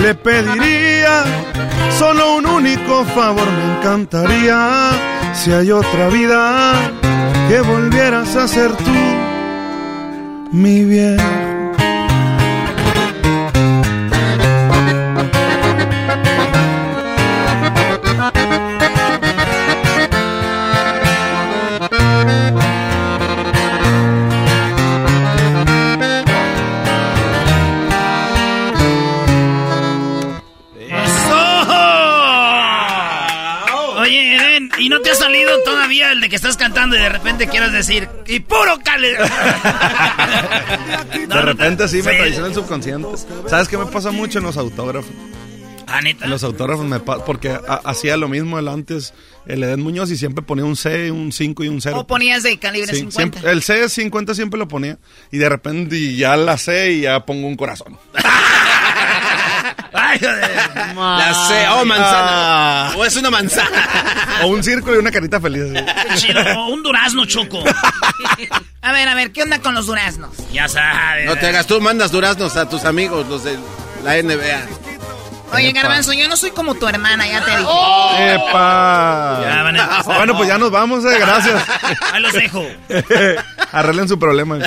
le 0.00 0.14
pediría 0.14 1.24
solo 1.98 2.36
un 2.36 2.46
único 2.46 3.04
favor, 3.04 3.46
me 3.50 3.78
encantaría 3.78 4.90
si 5.32 5.52
hay 5.52 5.70
otra 5.70 6.08
vida 6.08 6.74
que 7.48 7.60
volvieras 7.60 8.36
a 8.36 8.48
ser 8.48 8.72
tú, 8.76 8.92
mi 10.52 10.84
bien. 10.84 11.45
Cantando 36.66 36.96
y 36.96 36.98
de 36.98 37.08
repente 37.08 37.46
quieres 37.48 37.72
decir, 37.72 38.08
y 38.26 38.40
puro 38.40 38.78
cale? 38.84 39.16
De 41.28 41.40
repente 41.42 41.88
sí 41.88 41.96
me 41.98 42.14
traiciona 42.16 42.48
el 42.48 42.54
subconsciente. 42.54 43.08
¿Sabes 43.48 43.68
qué 43.68 43.76
me 43.78 43.86
pasa 43.86 44.10
mucho 44.10 44.38
en 44.38 44.44
los 44.44 44.56
autógrafos? 44.56 45.10
Ah, 45.88 46.00
neta. 46.00 46.24
En 46.24 46.30
los 46.32 46.42
autógrafos 46.42 46.84
me 46.84 46.98
pasa, 46.98 47.24
porque 47.24 47.50
ha- 47.50 47.80
hacía 47.84 48.16
lo 48.16 48.26
mismo 48.28 48.58
el 48.58 48.66
antes, 48.66 49.14
el 49.46 49.62
Eden 49.62 49.80
Muñoz, 49.82 50.10
y 50.10 50.16
siempre 50.16 50.42
ponía 50.44 50.64
un 50.64 50.74
C, 50.76 51.12
un 51.12 51.30
5 51.30 51.62
y 51.62 51.68
un 51.68 51.80
0. 51.80 52.00
O 52.00 52.06
ponías 52.08 52.42
de 52.42 52.58
calibre 52.58 52.88
Sí, 52.92 53.00
50. 53.02 53.38
siempre- 53.38 53.52
el 53.52 53.62
C 53.62 53.88
50 53.88 54.34
siempre 54.34 54.58
lo 54.58 54.66
ponía. 54.66 54.98
Y 55.30 55.38
de 55.38 55.48
repente 55.48 55.96
y 55.96 56.16
ya 56.16 56.36
la 56.36 56.58
C 56.58 56.90
y 56.92 57.00
ya 57.02 57.24
pongo 57.24 57.46
un 57.46 57.54
corazón. 57.56 57.96
La 59.92 61.34
C, 61.48 61.68
oh, 61.68 61.84
manzana. 61.84 62.92
O 62.96 63.04
es 63.04 63.16
una 63.16 63.30
manzana. 63.30 63.88
O 64.42 64.48
un 64.48 64.62
círculo 64.62 64.96
y 64.96 64.98
una 64.98 65.10
carita 65.10 65.40
feliz. 65.40 65.62
Chido, 66.16 66.42
o 66.58 66.68
un 66.68 66.82
durazno 66.82 67.24
choco. 67.24 67.64
A 68.82 68.92
ver, 68.92 69.08
a 69.08 69.14
ver, 69.14 69.32
¿qué 69.32 69.42
onda 69.42 69.60
con 69.60 69.74
los 69.74 69.86
duraznos? 69.86 70.30
Ya 70.52 70.68
sabes. 70.68 71.24
No 71.24 71.36
te 71.36 71.46
hagas, 71.46 71.66
tú 71.66 71.80
mandas 71.80 72.12
duraznos 72.12 72.54
a 72.56 72.68
tus 72.68 72.84
amigos, 72.84 73.26
los 73.28 73.44
de 73.44 73.58
la 74.04 74.22
NBA. 74.22 74.95
Oye, 75.52 75.72
Garbanzo, 75.72 76.12
yo 76.12 76.28
no 76.28 76.36
soy 76.36 76.50
como 76.50 76.74
tu 76.74 76.88
hermana, 76.88 77.26
ya 77.26 77.44
te 77.44 77.50
dije. 77.50 78.34
¡Epa! 78.34 79.40
Ya 79.42 79.62
van 79.62 79.78
a. 79.78 80.02
Bueno, 80.02 80.36
pues 80.36 80.48
ya 80.48 80.58
nos 80.58 80.70
vamos, 80.70 81.04
eh, 81.04 81.18
gracias. 81.18 81.62
Ahí 82.12 82.20
los 82.22 82.32
dejo. 82.32 82.64
Arreglen 83.72 84.08
su 84.08 84.18
problema. 84.18 84.58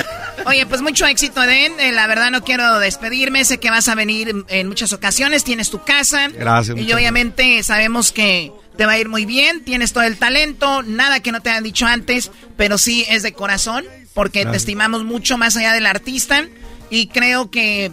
Oye, 0.46 0.66
pues 0.66 0.80
mucho 0.82 1.06
éxito, 1.06 1.42
Eden. 1.42 1.78
Eh, 1.80 1.92
la 1.92 2.06
verdad 2.06 2.30
no 2.30 2.42
quiero 2.42 2.78
despedirme. 2.78 3.44
Sé 3.44 3.58
que 3.58 3.70
vas 3.70 3.88
a 3.88 3.94
venir 3.94 4.44
en 4.48 4.68
muchas 4.68 4.92
ocasiones. 4.92 5.44
Tienes 5.44 5.70
tu 5.70 5.82
casa. 5.82 6.28
Gracias, 6.28 6.78
Y 6.78 6.92
obviamente 6.92 7.62
sabemos 7.62 8.12
que 8.12 8.52
te 8.76 8.86
va 8.86 8.92
a 8.92 8.98
ir 8.98 9.08
muy 9.08 9.26
bien. 9.26 9.64
Tienes 9.64 9.92
todo 9.92 10.04
el 10.04 10.18
talento. 10.18 10.82
Nada 10.82 11.20
que 11.20 11.32
no 11.32 11.40
te 11.40 11.50
hayan 11.50 11.64
dicho 11.64 11.86
antes. 11.86 12.30
Pero 12.56 12.78
sí 12.78 13.04
es 13.08 13.22
de 13.22 13.32
corazón. 13.32 13.84
Porque 14.14 14.44
te 14.46 14.56
estimamos 14.56 15.04
mucho 15.04 15.38
más 15.38 15.56
allá 15.56 15.72
del 15.72 15.86
artista. 15.86 16.44
Y 16.88 17.08
creo 17.08 17.50
que 17.50 17.92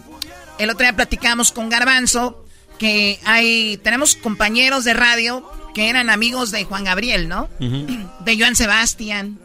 el 0.58 0.70
otro 0.70 0.84
día 0.84 0.96
platicamos 0.96 1.52
con 1.52 1.70
Garbanzo. 1.70 2.44
Que 2.80 3.20
hay. 3.26 3.78
Tenemos 3.78 4.16
compañeros 4.16 4.84
de 4.84 4.94
radio 4.94 5.50
que 5.74 5.90
eran 5.90 6.10
amigos 6.10 6.52
de 6.52 6.64
Juan 6.64 6.84
Gabriel, 6.84 7.28
¿no? 7.30 7.50
de 7.60 8.38
Joan 8.40 8.56
Sebastián 8.56 9.40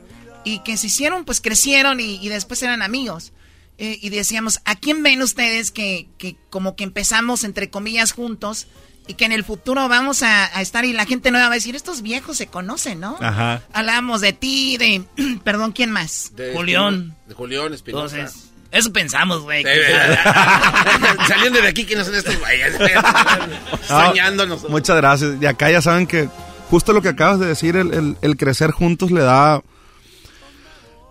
y 0.44 0.58
que 0.60 0.76
se 0.76 0.86
hicieron, 0.88 1.24
pues 1.24 1.40
crecieron 1.40 2.00
y, 2.00 2.16
y 2.24 2.28
después 2.28 2.62
eran 2.62 2.82
amigos. 2.82 3.32
Eh, 3.78 3.98
y 4.02 4.10
decíamos, 4.10 4.60
¿a 4.64 4.74
quién 4.76 5.02
ven 5.02 5.22
ustedes 5.22 5.70
que, 5.70 6.08
que 6.18 6.36
como 6.50 6.74
que 6.76 6.84
empezamos 6.84 7.42
entre 7.44 7.70
comillas 7.70 8.12
juntos 8.12 8.66
y 9.08 9.14
que 9.14 9.24
en 9.24 9.32
el 9.32 9.44
futuro 9.44 9.88
vamos 9.88 10.22
a, 10.22 10.56
a 10.56 10.62
estar 10.62 10.84
y 10.84 10.92
la 10.92 11.04
gente 11.06 11.30
no 11.30 11.38
va 11.38 11.46
a 11.46 11.50
decir, 11.50 11.74
estos 11.74 12.02
viejos 12.02 12.36
se 12.36 12.46
conocen, 12.46 13.00
¿no? 13.00 13.16
Ajá. 13.20 13.62
Hablábamos 13.72 14.20
de 14.20 14.32
ti, 14.32 14.76
de, 14.78 15.02
perdón, 15.44 15.72
¿quién 15.72 15.90
más? 15.90 16.32
De- 16.36 16.52
Julián. 16.54 17.16
De 17.26 17.34
Julián 17.34 17.72
Espinosa. 17.74 18.16
Entonces, 18.18 18.50
eso 18.72 18.92
pensamos, 18.92 19.42
güey. 19.42 19.64
Saliendo 21.28 21.60
de 21.60 21.68
aquí, 21.68 21.84
¿quiénes 21.84 22.06
son 22.06 22.14
estos 22.14 22.38
güeyes? 22.38 22.74
Soñándonos. 23.86 24.68
Muchas 24.68 24.96
gracias. 24.96 25.32
Y 25.40 25.46
acá 25.46 25.70
ya 25.70 25.80
saben 25.82 26.06
que 26.06 26.28
justo 26.70 26.92
lo 26.92 27.02
que 27.02 27.08
acabas 27.08 27.38
de 27.40 27.46
decir, 27.46 27.76
el, 27.76 27.92
el- 27.94 28.16
el 28.22 28.36
crecer 28.36 28.70
juntos 28.70 29.10
le 29.10 29.20
da... 29.20 29.62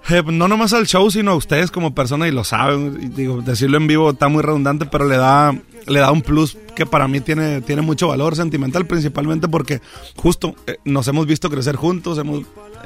eh, 0.09 0.23
no 0.25 0.47
nomás 0.47 0.73
al 0.73 0.87
show, 0.87 1.09
sino 1.11 1.31
a 1.31 1.35
ustedes 1.35 1.69
como 1.71 1.93
personas 1.93 2.27
y 2.29 2.31
lo 2.31 2.43
saben. 2.43 2.97
Y 3.01 3.07
digo, 3.09 3.41
decirlo 3.41 3.77
en 3.77 3.87
vivo 3.87 4.09
está 4.11 4.27
muy 4.27 4.41
redundante, 4.41 4.85
pero 4.87 5.05
le 5.07 5.17
da, 5.17 5.53
le 5.87 5.99
da 5.99 6.11
un 6.11 6.21
plus 6.23 6.57
que 6.75 6.85
para 6.85 7.07
mí 7.07 7.21
tiene, 7.21 7.61
tiene 7.61 7.81
mucho 7.83 8.07
valor 8.07 8.35
sentimental, 8.35 8.85
principalmente 8.87 9.47
porque 9.47 9.81
justo 10.15 10.55
eh, 10.67 10.77
nos 10.85 11.07
hemos 11.07 11.27
visto 11.27 11.49
crecer 11.49 11.75
juntos, 11.75 12.17
hemos 12.17 12.43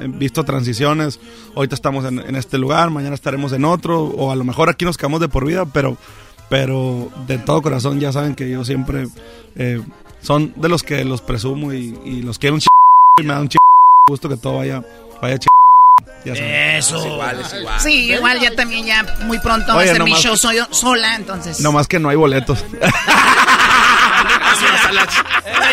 visto 0.08 0.44
transiciones. 0.44 1.20
Ahorita 1.54 1.74
estamos 1.74 2.04
en, 2.04 2.18
en 2.20 2.36
este 2.36 2.58
lugar, 2.58 2.90
mañana 2.90 3.14
estaremos 3.14 3.52
en 3.52 3.64
otro, 3.64 4.02
o 4.04 4.30
a 4.32 4.36
lo 4.36 4.44
mejor 4.44 4.68
aquí 4.68 4.84
nos 4.84 4.96
quedamos 4.96 5.20
de 5.20 5.28
por 5.28 5.44
vida, 5.46 5.64
pero, 5.66 5.96
pero 6.48 7.08
de 7.26 7.38
todo 7.38 7.62
corazón 7.62 8.00
ya 8.00 8.12
saben 8.12 8.34
que 8.34 8.48
yo 8.50 8.64
siempre 8.64 9.06
eh, 9.56 9.82
son 10.22 10.52
de 10.56 10.68
los 10.68 10.82
que 10.82 11.04
los 11.04 11.20
presumo 11.22 11.72
y, 11.72 11.98
y 12.04 12.22
los 12.22 12.38
quiero 12.38 12.54
un 12.54 12.60
ch 12.60 12.66
y 13.20 13.22
me 13.22 13.32
da 13.34 13.40
un 13.40 13.48
ch 13.48 13.56
gusto 14.08 14.28
que 14.28 14.36
todo 14.36 14.58
vaya, 14.58 14.82
vaya 15.20 15.38
ch 15.38 15.46
ya 16.24 16.34
saben. 16.34 16.50
Eso. 16.76 16.96
Es 16.98 17.04
igual, 17.06 17.40
es 17.40 17.54
igual. 17.54 17.80
Sí, 17.80 18.12
igual 18.12 18.40
ya 18.40 18.54
también 18.56 18.84
ya 18.84 19.16
muy 19.26 19.38
pronto 19.38 19.68
va 19.68 19.74
a 19.74 19.76
Oye, 19.78 19.92
ser 19.92 20.02
mi 20.02 20.10
nomás- 20.10 20.22
show 20.22 20.36
soy 20.36 20.56
yo 20.56 20.66
sola, 20.70 21.14
entonces. 21.14 21.60
No 21.60 21.70
más 21.72 21.86
que 21.86 21.98
no 22.00 22.08
hay 22.08 22.16
boletos. 22.16 22.64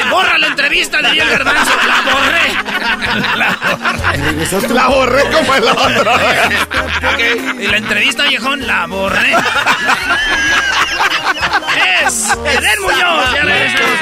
Borra 0.10 0.38
la 0.38 0.48
entrevista 0.48 1.02
de 1.02 1.12
Diego 1.12 1.30
Garbanzo. 1.30 1.72
La 1.88 2.02
borré. 2.02 2.54
La 3.38 3.58
borré. 4.52 4.74
La 4.74 4.88
borré 4.88 5.24
como 5.32 5.56
el 5.56 5.64
otro. 5.64 6.12
Y 7.60 7.68
la 7.68 7.78
entrevista, 7.78 8.24
viejón, 8.24 8.66
la 8.68 8.86
borré. 8.88 9.36
es 12.06 12.30
Eden 12.46 12.82
Muñoz. 12.82 13.34
Ya 13.34 13.42
regresamos. 13.44 14.00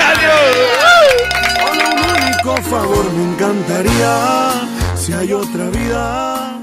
Solo 1.56 1.90
un 1.90 2.00
único 2.24 2.58
favor 2.70 3.12
me 3.14 3.24
encantaría 3.34 4.52
si 4.96 5.14
hay 5.14 5.34
otra 5.34 5.66
vida. 5.70 6.62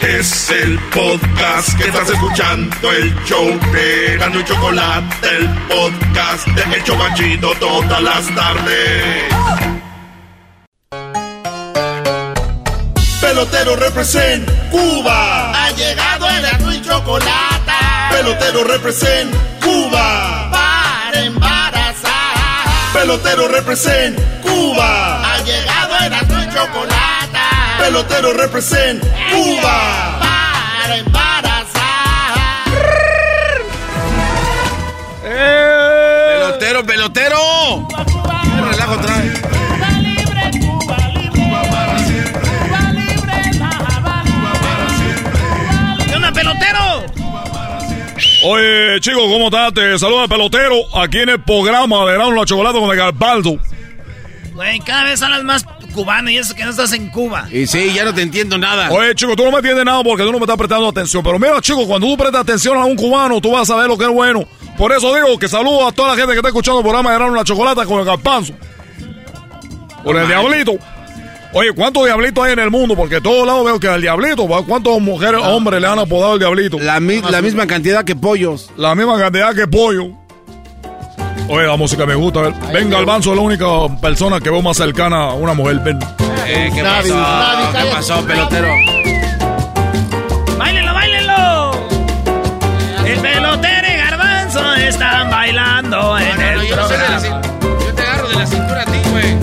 Es 0.00 0.50
el 0.50 0.78
podcast 0.90 1.76
que 1.78 1.84
estás 1.84 2.10
escuchando, 2.10 2.90
el 2.90 3.14
show 3.24 3.46
de 3.72 4.16
Gano 4.18 4.40
y 4.40 4.44
Chocolate, 4.44 5.28
el 5.28 5.48
podcast 5.68 6.46
de 6.48 6.76
El 6.76 6.82
Chocachito 6.82 7.52
todas 7.60 8.02
las 8.02 8.34
tardes. 8.34 9.34
Pelotero 13.20 13.76
represent 13.76 14.48
Cuba. 14.70 15.66
Ha 15.66 15.70
llegado 15.72 16.28
el 16.28 16.42
Gano 16.42 16.72
y 16.72 16.82
Chocolate. 16.82 17.72
Pelotero 18.10 18.64
represent 18.64 19.32
Cuba. 19.62 20.50
Para 20.50 21.24
embarazar. 21.24 22.92
Pelotero 22.92 23.46
represent 23.48 24.18
Cuba. 24.42 25.34
Ha 25.34 25.38
llegado 25.44 25.96
el 25.98 26.10
Gano 26.10 26.42
y 26.42 26.46
Chocolate. 26.46 27.17
Pelotero 27.78 28.32
represent 28.34 29.02
Cuba. 29.30 30.18
Para 30.20 30.96
embarazar. 30.96 32.34
Pelotero, 35.22 36.84
pelotero. 36.84 37.88
¿Qué 37.88 38.60
relajo 38.60 38.96
trae? 38.98 39.32
¿Qué 46.06 46.14
onda, 46.14 46.32
pelotero? 46.32 47.06
Oye, 48.44 49.00
chicos, 49.00 49.22
¿cómo 49.22 49.46
estás? 49.46 49.72
Te 49.74 49.98
saluda 49.98 50.24
el 50.24 50.28
pelotero 50.28 50.74
aquí 50.96 51.18
en 51.18 51.28
el 51.30 51.40
programa 51.40 52.04
de 52.06 52.14
Erasmo 52.14 52.34
la 52.34 52.44
Chocolate 52.44 52.78
con 52.78 52.90
el 52.90 52.96
Garbaldo. 52.96 53.58
Güey, 54.54 54.80
cada 54.80 55.04
vez 55.04 55.22
hablas 55.22 55.44
más 55.44 55.64
cubano 56.02 56.30
y 56.30 56.36
eso 56.38 56.54
que 56.54 56.64
no 56.64 56.70
estás 56.70 56.92
en 56.92 57.08
Cuba. 57.10 57.48
Y 57.50 57.66
sí, 57.66 57.92
ya 57.94 58.04
no 58.04 58.14
te 58.14 58.22
entiendo 58.22 58.56
nada. 58.58 58.90
Oye, 58.90 59.14
chico, 59.14 59.34
tú 59.34 59.44
no 59.44 59.50
me 59.50 59.56
entiendes 59.58 59.84
nada 59.84 60.02
porque 60.04 60.22
tú 60.22 60.30
no 60.30 60.38
me 60.38 60.44
estás 60.44 60.56
prestando 60.56 60.88
atención. 60.88 61.22
Pero 61.24 61.38
mira, 61.38 61.60
chico, 61.60 61.86
cuando 61.86 62.06
tú 62.06 62.16
prestas 62.16 62.42
atención 62.42 62.76
a 62.78 62.84
un 62.84 62.94
cubano, 62.96 63.40
tú 63.40 63.50
vas 63.50 63.62
a 63.62 63.74
saber 63.74 63.88
lo 63.88 63.98
que 63.98 64.04
es 64.04 64.10
bueno. 64.10 64.44
Por 64.76 64.92
eso 64.92 65.12
digo 65.14 65.36
que 65.38 65.48
saludo 65.48 65.88
a 65.88 65.92
toda 65.92 66.10
la 66.10 66.14
gente 66.16 66.32
que 66.32 66.38
está 66.38 66.48
escuchando 66.48 66.78
el 66.80 66.84
programa 66.84 67.12
de 67.12 67.30
la 67.34 67.42
Chocolate 67.44 67.84
con 67.84 67.98
el 67.98 68.04
Garbanzo. 68.04 68.52
Con 70.04 70.16
el 70.16 70.26
Diablito. 70.28 70.72
Oye, 71.52 71.72
¿cuántos 71.72 72.04
diablitos 72.04 72.44
hay 72.44 72.52
en 72.52 72.58
el 72.58 72.70
mundo? 72.70 72.94
Porque 72.94 73.16
a 73.16 73.20
todos 73.22 73.46
lados 73.46 73.64
veo 73.64 73.80
que 73.80 73.86
el 73.92 74.02
diablito, 74.02 74.46
¿cuántos 74.66 75.00
mujeres, 75.00 75.40
hombres 75.42 75.80
le 75.80 75.86
han 75.88 75.98
apodado 75.98 76.34
el 76.34 76.38
diablito? 76.38 76.78
La, 76.78 77.00
mi- 77.00 77.22
la 77.22 77.40
misma 77.40 77.66
cantidad 77.66 78.04
que 78.04 78.14
pollos. 78.14 78.70
La 78.76 78.94
misma 78.94 79.18
cantidad 79.18 79.54
que 79.54 79.66
pollo. 79.66 80.10
Oye, 81.48 81.66
la 81.66 81.76
música 81.76 82.04
me 82.06 82.14
gusta. 82.14 82.40
a 82.40 82.42
ver. 82.42 82.54
Venga, 82.72 82.98
Albanzo 82.98 83.30
es 83.30 83.36
la 83.36 83.42
única 83.42 83.66
persona 84.00 84.38
que 84.40 84.50
veo 84.50 84.60
más 84.62 84.76
cercana 84.76 85.30
a 85.30 85.32
una 85.34 85.54
mujer. 85.54 85.78
Ven. 85.80 85.98
Eh, 86.46 86.70
¿Qué 86.74 86.82
Navi, 86.82 87.08
pasó? 87.08 87.14
Navi, 87.20 87.78
¿Qué 87.84 87.90
pasó, 87.94 88.26
pelotero? 88.26 88.68
¡Báilenlo, 90.58 90.94
báilenlo! 90.94 91.70
El 93.06 93.20
pelotero 93.20 93.88
y 93.88 93.96
garbanzo 93.96 94.74
están 94.74 95.30
bailando 95.30 96.18
en 96.18 96.40
el 96.40 96.66
yo 96.68 96.76
no 96.76 96.88
sé 96.88 96.94
de 96.98 97.08
la 97.08 97.18
programa. 97.18 97.42
Yo 97.86 97.94
te 97.94 98.02
agarro 98.02 98.28
de 98.28 98.34
la 98.34 98.46
cintura 98.46 98.82
a 98.82 98.84
ti, 98.84 98.98
güey. 99.10 99.38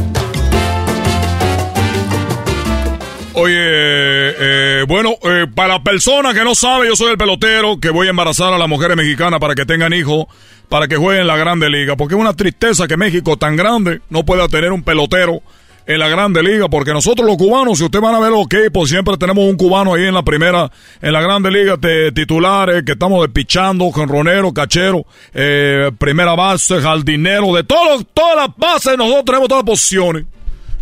Oye, 3.34 3.56
eh, 3.58 4.86
bueno, 4.88 5.12
eh, 5.24 5.46
para 5.54 5.74
la 5.74 5.84
persona 5.84 6.34
que 6.34 6.44
no 6.44 6.56
sabe, 6.56 6.88
yo 6.88 6.96
soy 6.96 7.12
el 7.12 7.18
pelotero 7.18 7.80
que 7.80 7.90
voy 7.90 8.08
a 8.08 8.12
embarazar 8.12 8.54
a 8.54 8.58
las 8.58 8.70
mujeres 8.70 8.96
mexicanas 8.96 9.40
para 9.42 9.56
que 9.56 9.66
tengan 9.66 9.92
hijos, 9.94 10.26
para 10.70 10.88
que 10.88 10.98
jueguen 10.98 11.22
en 11.22 11.28
la 11.28 11.38
Grande 11.38 11.70
Liga. 11.70 11.96
Porque 11.96 12.16
es 12.16 12.22
una 12.22 12.34
tristeza 12.34 12.88
que 12.88 12.98
México 12.98 13.38
tan 13.38 13.56
grande 13.56 14.02
no 14.10 14.26
pueda 14.26 14.48
tener 14.48 14.72
un 14.72 14.84
pelotero 14.84 15.42
en 15.88 16.00
la 16.00 16.08
Grande 16.08 16.42
Liga. 16.44 16.68
Porque 16.70 16.94
nosotros 16.94 17.28
los 17.28 17.38
cubanos, 17.38 17.78
si 17.78 17.84
ustedes 17.86 18.04
van 18.04 18.16
a 18.16 18.20
ver 18.20 18.32
los 18.32 18.46
equipos, 18.46 18.90
siempre 18.90 19.18
tenemos 19.18 19.44
un 19.46 19.56
cubano 19.56 19.94
ahí 19.94 20.06
en 20.06 20.14
la 20.14 20.24
primera, 20.24 20.72
en 21.02 21.14
la 21.14 21.22
Grande 21.22 21.52
Liga, 21.52 21.78
de 21.78 22.12
titulares, 22.12 22.84
que 22.84 22.94
estamos 22.94 23.22
despichando, 23.22 23.92
ronero, 23.94 24.54
cachero, 24.54 25.06
eh, 25.34 25.92
primera 25.98 26.36
base, 26.36 26.82
jardinero, 26.82 27.54
de 27.54 27.64
todos, 27.64 28.06
todas 28.14 28.36
las 28.36 28.58
bases, 28.58 28.98
nosotros 28.98 29.26
tenemos 29.26 29.48
todas 29.48 29.64
las 29.64 29.70
posiciones. 29.70 30.26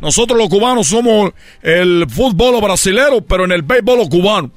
Nosotros 0.02 0.38
los 0.38 0.50
cubanos 0.50 0.88
somos 0.88 1.32
el 1.62 2.06
fútbol 2.10 2.62
brasilero, 2.62 3.22
pero 3.22 3.46
en 3.46 3.54
el 3.54 3.62
béisbol 3.62 4.00
los 4.00 4.10
cubanos. 4.10 4.52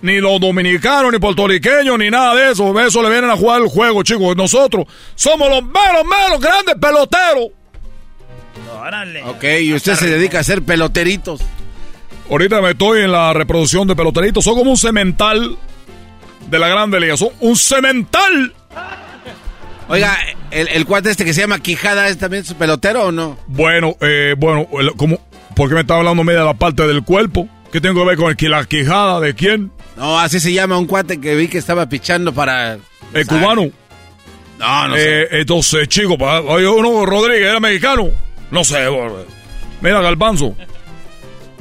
Ni 0.00 0.18
los 0.20 0.40
dominicanos, 0.40 1.12
ni 1.12 1.18
puertorriqueños, 1.18 1.98
ni 1.98 2.08
nada 2.08 2.34
de 2.34 2.52
eso. 2.52 2.78
Eso 2.80 3.02
le 3.02 3.10
vienen 3.10 3.30
a 3.30 3.36
jugar 3.36 3.60
el 3.62 3.68
juego, 3.68 4.02
chicos. 4.04 4.36
Nosotros 4.36 4.86
somos 5.16 5.48
los 5.50 5.62
menos, 5.64 6.04
menos 6.04 6.40
grandes 6.40 6.76
peloteros. 6.80 7.48
Órale. 8.80 9.24
Ok, 9.24 9.44
y 9.62 9.74
usted 9.74 9.94
se 9.94 10.08
dedica 10.08 10.38
a 10.38 10.40
hacer 10.42 10.62
peloteritos. 10.62 11.40
Ahorita 12.30 12.60
me 12.60 12.70
estoy 12.70 13.02
en 13.02 13.10
la 13.12 13.32
reproducción 13.32 13.88
de 13.88 13.96
peloteritos. 13.96 14.44
Son 14.44 14.54
como 14.54 14.70
un 14.70 14.76
cemental 14.76 15.56
de 16.48 16.58
la 16.58 16.68
Grande 16.68 17.00
Liga. 17.00 17.16
Son 17.16 17.30
un 17.40 17.56
cemental. 17.56 18.54
Oiga, 19.88 20.16
el, 20.50 20.68
el 20.68 20.84
cuate 20.84 21.10
este 21.10 21.24
que 21.24 21.32
se 21.32 21.40
llama 21.40 21.58
Quijada, 21.60 22.08
¿es 22.08 22.18
también 22.18 22.44
su 22.44 22.54
pelotero 22.54 23.06
o 23.06 23.12
no? 23.12 23.38
Bueno, 23.46 23.96
eh, 24.00 24.34
bueno, 24.38 24.68
¿cómo? 24.96 25.18
¿por 25.56 25.68
qué 25.68 25.74
me 25.74 25.80
está 25.80 25.96
hablando 25.96 26.22
media 26.22 26.40
de 26.40 26.46
la 26.46 26.54
parte 26.54 26.86
del 26.86 27.02
cuerpo? 27.02 27.48
¿Qué 27.72 27.80
tengo 27.80 28.00
que 28.02 28.06
ver 28.06 28.16
con 28.18 28.28
el, 28.30 28.36
que- 28.36 28.48
la 28.50 28.64
quijada 28.66 29.18
de 29.20 29.34
quién? 29.34 29.72
No, 29.98 30.18
así 30.18 30.38
se 30.38 30.52
llama 30.52 30.78
un 30.78 30.86
cuate 30.86 31.20
que 31.20 31.34
vi 31.34 31.48
que 31.48 31.58
estaba 31.58 31.88
pichando 31.88 32.32
para... 32.32 32.78
¿El 33.12 33.26
cubano? 33.26 33.68
No, 34.58 34.88
no 34.88 34.96
Eh, 34.96 35.28
entonces, 35.40 35.88
chico, 35.88 36.14
oye, 36.14 36.68
uno 36.68 37.04
Rodríguez 37.04 37.48
era 37.48 37.58
mexicano. 37.58 38.08
No 38.52 38.62
sé. 38.62 38.86
Mira, 39.80 40.00
Galbanzo. 40.00 40.54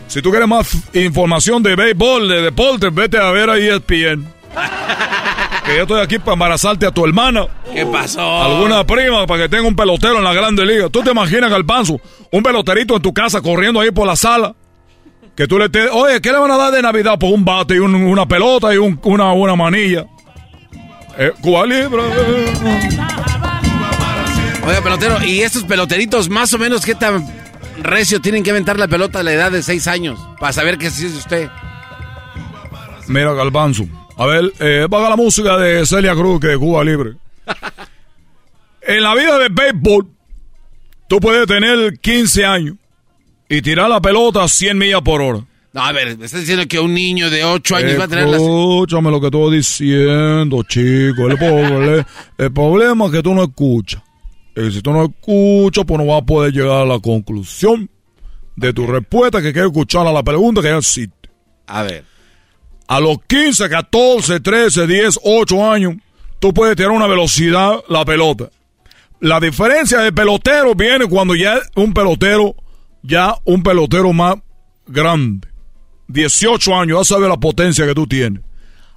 Si 0.08 0.22
tú 0.22 0.30
quieres 0.30 0.48
más 0.48 0.72
información 0.94 1.64
de 1.64 1.76
béisbol, 1.76 2.30
de 2.30 2.42
deporte, 2.44 2.90
vete 2.92 3.18
a 3.18 3.32
ver 3.32 3.50
ahí 3.50 3.64
E 3.64 3.76
ESPN. 3.76 4.26
que 5.66 5.76
yo 5.76 5.82
estoy 5.82 6.02
aquí 6.02 6.20
para 6.20 6.34
embarazarte 6.34 6.86
a 6.86 6.92
tu 6.92 7.06
hermana. 7.06 7.48
¿Qué 7.74 7.86
pasó? 7.88 8.44
Alguna 8.44 8.86
prima 8.86 9.26
para 9.26 9.44
que 9.44 9.50
tenga 9.50 9.68
un 9.68 9.76
pelotero 9.76 10.20
en 10.20 10.24
la 10.24 10.34
Grande 10.34 10.64
Liga. 10.64 10.90
¿Tú 10.90 11.02
te 11.02 11.10
imaginas, 11.10 11.50
Galbanzo, 11.50 12.00
un 12.32 12.44
peloterito 12.44 12.96
en 12.96 13.02
tu 13.02 13.14
casa 13.14 13.42
corriendo 13.42 13.82
ahí 13.82 13.92
por 13.92 14.06
la 14.06 14.16
sala? 14.16 14.56
Que 15.38 15.48
tú 15.48 15.60
le 15.60 15.70
te... 15.70 15.88
Oye, 15.90 16.20
¿qué 16.20 16.32
le 16.32 16.40
van 16.40 16.50
a 16.50 16.58
dar 16.58 16.74
de 16.74 16.82
Navidad? 16.82 17.18
Pues 17.20 17.32
un 17.32 17.46
bate 17.46 17.76
y 17.76 17.80
un- 17.80 17.94
una 17.94 18.28
pelota 18.28 18.74
y 18.74 18.78
un- 18.78 19.00
una, 19.04 19.32
una 19.34 19.56
manilla. 19.56 20.08
Eh, 21.16 21.32
Cuba 21.42 21.66
Libre. 21.68 22.02
Oiga, 24.66 24.82
pelotero, 24.82 25.24
¿y 25.24 25.42
estos 25.42 25.64
peloteritos 25.64 26.28
más 26.30 26.52
o 26.54 26.58
menos 26.58 26.84
qué 26.84 26.96
tan 26.96 27.24
recio 27.78 28.20
tienen 28.20 28.42
que 28.44 28.50
aventar 28.50 28.80
la 28.80 28.88
pelota 28.88 29.20
a 29.20 29.24
la 29.24 29.32
edad 29.32 29.52
de 29.52 29.62
seis 29.62 29.88
años? 29.88 30.20
Para 30.40 30.52
saber 30.54 30.78
sí 30.90 31.06
es 31.06 31.14
usted. 31.14 31.50
Mira, 33.08 33.34
Galbanzo. 33.34 33.86
A 34.18 34.26
ver, 34.26 34.52
eh, 34.60 34.88
paga 34.90 35.10
la 35.12 35.16
música 35.16 35.56
de 35.58 35.86
Celia 35.86 36.16
Cruz, 36.16 36.42
que 36.42 36.48
de 36.48 36.58
Cuba 36.58 36.84
Libre. 36.84 37.12
en 38.82 39.04
la 39.04 39.14
vida 39.14 39.38
de 39.38 39.50
béisbol, 39.50 40.08
tú 41.08 41.20
puedes 41.20 41.46
tener 41.46 42.00
15 42.00 42.44
años 42.44 42.76
y 43.50 43.62
tirar 43.62 43.90
la 43.90 44.02
pelota 44.02 44.44
a 44.44 44.48
100 44.48 44.78
millas 44.78 45.02
por 45.02 45.22
hora. 45.22 45.46
No, 45.74 45.84
a 45.84 45.92
ver, 45.92 46.18
me 46.18 46.26
estás 46.26 46.40
diciendo 46.42 46.66
que 46.68 46.80
un 46.80 46.94
niño 46.94 47.30
de 47.30 47.44
ocho 47.44 47.76
años 47.76 48.00
va 48.00 48.06
a 48.06 48.08
tener 48.08 48.26
las... 48.28 48.42
Escúchame 48.42 49.12
lo 49.12 49.20
que 49.20 49.28
estoy 49.28 49.58
diciendo, 49.58 50.64
chico. 50.64 51.28
El, 51.30 51.38
proble- 51.38 52.06
el 52.38 52.52
problema 52.54 53.06
es 53.06 53.12
que 53.12 53.22
tú 53.24 53.34
no 53.34 53.44
escuchas. 53.44 54.02
Y 54.56 54.72
si 54.72 54.82
tú 54.82 54.92
no 54.92 55.06
escuchas, 55.06 55.86
pues 55.86 56.00
no 56.00 56.08
vas 56.08 56.22
a 56.24 56.26
poder 56.26 56.52
llegar 56.52 56.82
a 56.82 56.86
la 56.86 57.00
conclusión 57.00 57.90
de 58.56 58.74
tu 58.74 58.88
respuesta 58.88 59.40
que 59.42 59.54
quieres 59.54 59.70
escuchar 59.72 60.08
a 60.08 60.12
la 60.12 60.24
pregunta 60.24 60.62
que 60.62 60.70
ya 60.70 60.78
existe. 60.78 61.30
A 61.68 61.84
ver. 61.84 62.04
A 62.88 63.00
los 63.00 63.18
15, 63.28 63.70
14, 63.70 64.40
13, 64.40 64.88
10, 64.88 65.20
8 65.22 65.72
años, 65.72 65.94
tú 66.40 66.54
puedes 66.54 66.76
tirar 66.76 66.92
una 66.92 67.06
velocidad 67.06 67.76
la 67.90 68.04
pelota. 68.04 68.50
La 69.20 69.40
diferencia 69.40 70.00
de 70.00 70.12
pelotero 70.12 70.74
viene 70.74 71.06
cuando 71.06 71.36
ya 71.36 71.60
un 71.76 71.94
pelotero, 71.94 72.56
ya 73.02 73.36
un 73.46 73.64
pelotero 73.64 74.14
más 74.14 74.36
grande. 74.86 75.48
18 76.08 76.76
años, 76.76 77.00
ya 77.00 77.16
sabes 77.16 77.30
la 77.30 77.38
potencia 77.38 77.86
que 77.86 77.94
tú 77.94 78.08
tienes. 78.08 78.42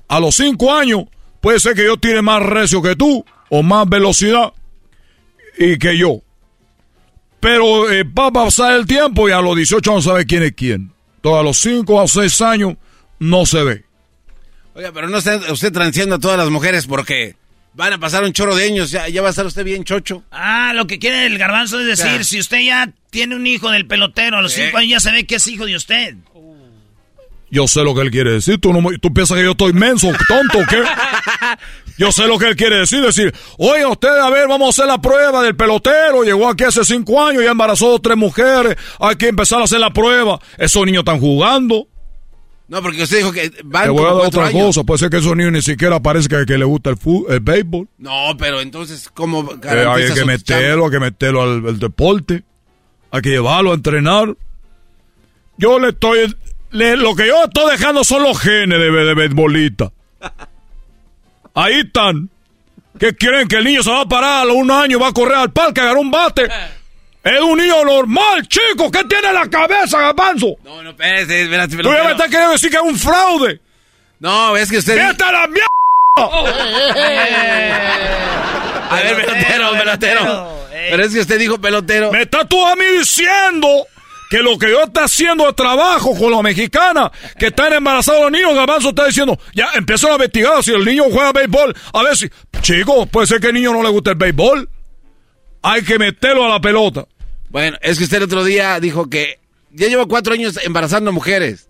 A 0.08 0.20
los 0.20 0.34
5 0.36 0.72
años, 0.72 1.04
puede 1.40 1.60
ser 1.60 1.74
que 1.74 1.84
yo 1.84 1.96
tire 1.96 2.22
más 2.22 2.42
recio 2.42 2.82
que 2.82 2.96
tú, 2.96 3.24
o 3.48 3.62
más 3.62 3.88
velocidad, 3.88 4.52
y 5.58 5.78
que 5.78 5.96
yo. 5.96 6.22
Pero 7.40 7.90
eh, 7.90 8.04
va 8.04 8.26
a 8.26 8.32
pasar 8.32 8.72
el 8.72 8.86
tiempo 8.86 9.28
y 9.28 9.32
a 9.32 9.40
los 9.40 9.56
18 9.56 9.90
años 9.90 10.04
sabe 10.04 10.26
quién 10.26 10.42
es 10.42 10.52
quién. 10.52 10.92
Entonces 11.16 11.40
a 11.40 11.42
los 11.42 11.58
5 11.58 11.94
o 11.94 12.08
6 12.08 12.40
años 12.42 12.74
no 13.18 13.46
se 13.46 13.62
ve. 13.62 13.84
Oiga, 14.74 14.92
pero 14.92 15.08
no 15.08 15.18
está 15.18 15.36
usted 15.52 15.72
transeando 15.72 16.16
a 16.16 16.18
todas 16.18 16.38
las 16.38 16.50
mujeres 16.50 16.86
porque 16.86 17.36
van 17.74 17.92
a 17.92 17.98
pasar 17.98 18.24
un 18.24 18.32
chorro 18.32 18.54
de 18.56 18.64
años, 18.66 18.90
ya, 18.90 19.08
ya 19.08 19.22
va 19.22 19.28
a 19.28 19.30
estar 19.30 19.46
usted 19.46 19.64
bien 19.64 19.84
chocho. 19.84 20.22
Ah, 20.30 20.72
lo 20.74 20.86
que 20.86 20.98
quiere 20.98 21.26
el 21.26 21.38
garbanzo 21.38 21.80
es 21.80 21.86
decir, 21.86 22.24
si 22.24 22.38
usted 22.40 22.60
ya 22.60 22.90
tiene 23.10 23.36
un 23.36 23.46
hijo 23.46 23.70
del 23.70 23.86
pelotero, 23.86 24.38
a 24.38 24.42
los 24.42 24.52
cinco 24.52 24.78
años 24.78 24.90
ya 24.90 25.00
se 25.00 25.12
ve 25.12 25.24
que 25.24 25.36
es 25.36 25.46
hijo 25.48 25.66
de 25.66 25.76
usted. 25.76 26.14
Yo 27.52 27.66
sé 27.66 27.82
lo 27.82 27.94
que 27.96 28.02
él 28.02 28.10
quiere 28.12 28.30
decir. 28.34 28.60
¿Tú, 28.60 28.72
no, 28.72 28.80
me- 28.80 28.96
tú 28.98 29.12
piensas 29.12 29.36
que 29.36 29.42
yo 29.42 29.50
estoy 29.52 29.72
menso, 29.72 30.08
tonto 30.28 30.58
o 30.60 30.66
qué? 30.66 30.80
Yo 31.98 32.12
sé 32.12 32.26
lo 32.28 32.38
que 32.38 32.46
él 32.46 32.54
quiere 32.56 32.76
decir. 32.78 33.00
Decir, 33.02 33.34
oye, 33.58 33.84
usted, 33.84 34.08
a 34.08 34.30
ver, 34.30 34.46
vamos 34.46 34.68
a 34.68 34.70
hacer 34.70 34.86
la 34.90 35.00
prueba 35.00 35.42
del 35.42 35.56
pelotero. 35.56 36.22
Llegó 36.22 36.48
aquí 36.48 36.62
hace 36.62 36.84
cinco 36.84 37.22
años, 37.24 37.42
ya 37.42 37.50
embarazó 37.50 37.90
dos, 37.90 38.02
tres 38.02 38.16
mujeres. 38.16 38.76
Hay 39.00 39.16
que 39.16 39.26
empezar 39.28 39.60
a 39.60 39.64
hacer 39.64 39.80
la 39.80 39.90
prueba. 39.92 40.38
Esos 40.58 40.86
niños 40.86 41.00
están 41.00 41.18
jugando. 41.18 41.88
No, 42.70 42.80
porque 42.82 43.02
usted 43.02 43.16
dijo 43.18 43.32
que 43.32 43.50
van 43.64 43.82
Te 43.84 43.90
voy 43.90 44.02
a 44.04 44.14
dar 44.14 44.26
otra 44.26 44.46
años. 44.46 44.66
cosa. 44.66 44.84
Puede 44.84 44.98
ser 45.00 45.10
que 45.10 45.16
esos 45.16 45.36
niños 45.36 45.50
ni 45.52 45.60
siquiera 45.60 46.00
parezca 46.00 46.46
que, 46.46 46.56
le 46.56 46.64
gusta 46.64 46.90
el, 46.90 46.96
fútbol, 46.96 47.32
el 47.32 47.40
béisbol. 47.40 47.88
No, 47.98 48.36
pero 48.38 48.60
entonces, 48.60 49.10
¿cómo 49.12 49.42
Eh, 49.64 49.84
hay 49.88 50.14
que 50.14 50.24
meterlo, 50.24 50.84
hay 50.84 50.90
que 50.92 51.00
meterlo 51.00 51.42
al, 51.42 51.66
al 51.66 51.78
deporte. 51.80 52.44
Hay 53.10 53.22
que 53.22 53.30
llevarlo 53.30 53.72
a 53.72 53.74
entrenar. 53.74 54.36
Yo 55.58 55.80
le 55.80 55.88
estoy. 55.88 56.32
le- 56.70 56.96
lo 56.96 57.16
que 57.16 57.26
yo 57.26 57.42
estoy 57.44 57.72
dejando 57.72 58.04
son 58.04 58.22
los 58.22 58.38
genes 58.38 58.78
de, 58.78 58.88
de 58.90 59.14
beisbolista. 59.14 59.90
Ahí 61.54 61.80
están. 61.80 62.30
¿Qué 63.00 63.14
quieren? 63.16 63.48
Que 63.48 63.56
el 63.56 63.64
niño 63.64 63.82
se 63.82 63.90
va 63.90 64.02
a 64.02 64.08
parar 64.08 64.42
a 64.42 64.44
los 64.44 64.54
un 64.56 64.70
año, 64.70 65.00
va 65.00 65.08
a 65.08 65.12
correr 65.12 65.36
al 65.38 65.50
parque, 65.52 65.80
a 65.80 65.84
agarrar 65.84 66.00
un 66.04 66.10
bate. 66.12 66.48
Es 67.22 67.40
un 67.40 67.58
niño 67.58 67.84
normal, 67.84 68.48
chico. 68.48 68.90
¿Qué 68.90 69.04
tiene 69.04 69.28
en 69.28 69.34
la 69.34 69.48
cabeza, 69.50 70.00
Gabanzo? 70.00 70.56
No, 70.64 70.82
no, 70.82 70.90
espérate, 70.90 71.42
espérate, 71.42 71.76
Tú 71.76 71.92
ya 71.92 72.04
me 72.04 72.12
estás 72.12 72.28
queriendo 72.28 72.52
decir 72.52 72.70
que 72.70 72.76
es 72.76 72.82
un 72.82 72.98
fraude. 72.98 73.60
No, 74.20 74.56
es 74.56 74.70
que 74.70 74.78
usted... 74.78 74.96
¡Vete 74.96 75.24
a 75.24 75.32
la 75.32 75.46
mierda! 75.46 75.66
A 78.90 78.94
ver, 79.02 79.16
pelotero, 79.16 79.72
pelotero. 79.72 80.60
Pero 80.90 81.04
es 81.04 81.12
que 81.12 81.20
usted 81.20 81.38
dijo 81.38 81.60
pelotero. 81.60 82.10
Me 82.10 82.22
estás 82.22 82.48
tú 82.48 82.66
a 82.66 82.74
mí 82.74 82.84
diciendo 82.98 83.86
que 84.30 84.38
lo 84.38 84.58
que 84.58 84.70
yo 84.70 84.82
está 84.82 85.04
haciendo 85.04 85.46
de 85.46 85.52
trabajo 85.52 86.16
con 86.16 86.32
la 86.32 86.42
mexicana, 86.42 87.10
que 87.38 87.48
están 87.48 87.72
embarazados 87.72 88.22
los 88.22 88.32
niños, 88.32 88.54
Garbanzo 88.54 88.90
está 88.90 89.06
diciendo, 89.06 89.38
ya 89.54 89.70
empiezan 89.74 90.10
a 90.10 90.14
investigar 90.14 90.62
si 90.64 90.72
el 90.72 90.84
niño 90.84 91.04
juega 91.10 91.32
béisbol. 91.32 91.76
A 91.92 92.02
ver 92.02 92.16
si, 92.16 92.30
chico, 92.62 93.06
puede 93.06 93.26
ser 93.26 93.40
que 93.40 93.48
al 93.48 93.54
niño 93.54 93.72
no 93.72 93.82
le 93.82 93.90
guste 93.90 94.10
el 94.10 94.16
béisbol. 94.16 94.68
Hay 95.62 95.82
que 95.82 95.98
meterlo 95.98 96.44
a 96.44 96.48
la 96.48 96.60
pelota. 96.60 97.06
Bueno, 97.50 97.76
es 97.82 97.98
que 97.98 98.04
usted 98.04 98.18
el 98.18 98.22
otro 98.24 98.44
día 98.44 98.78
dijo 98.80 99.10
que 99.10 99.38
ya 99.72 99.88
llevo 99.88 100.08
cuatro 100.08 100.34
años 100.34 100.58
embarazando 100.64 101.12
mujeres. 101.12 101.68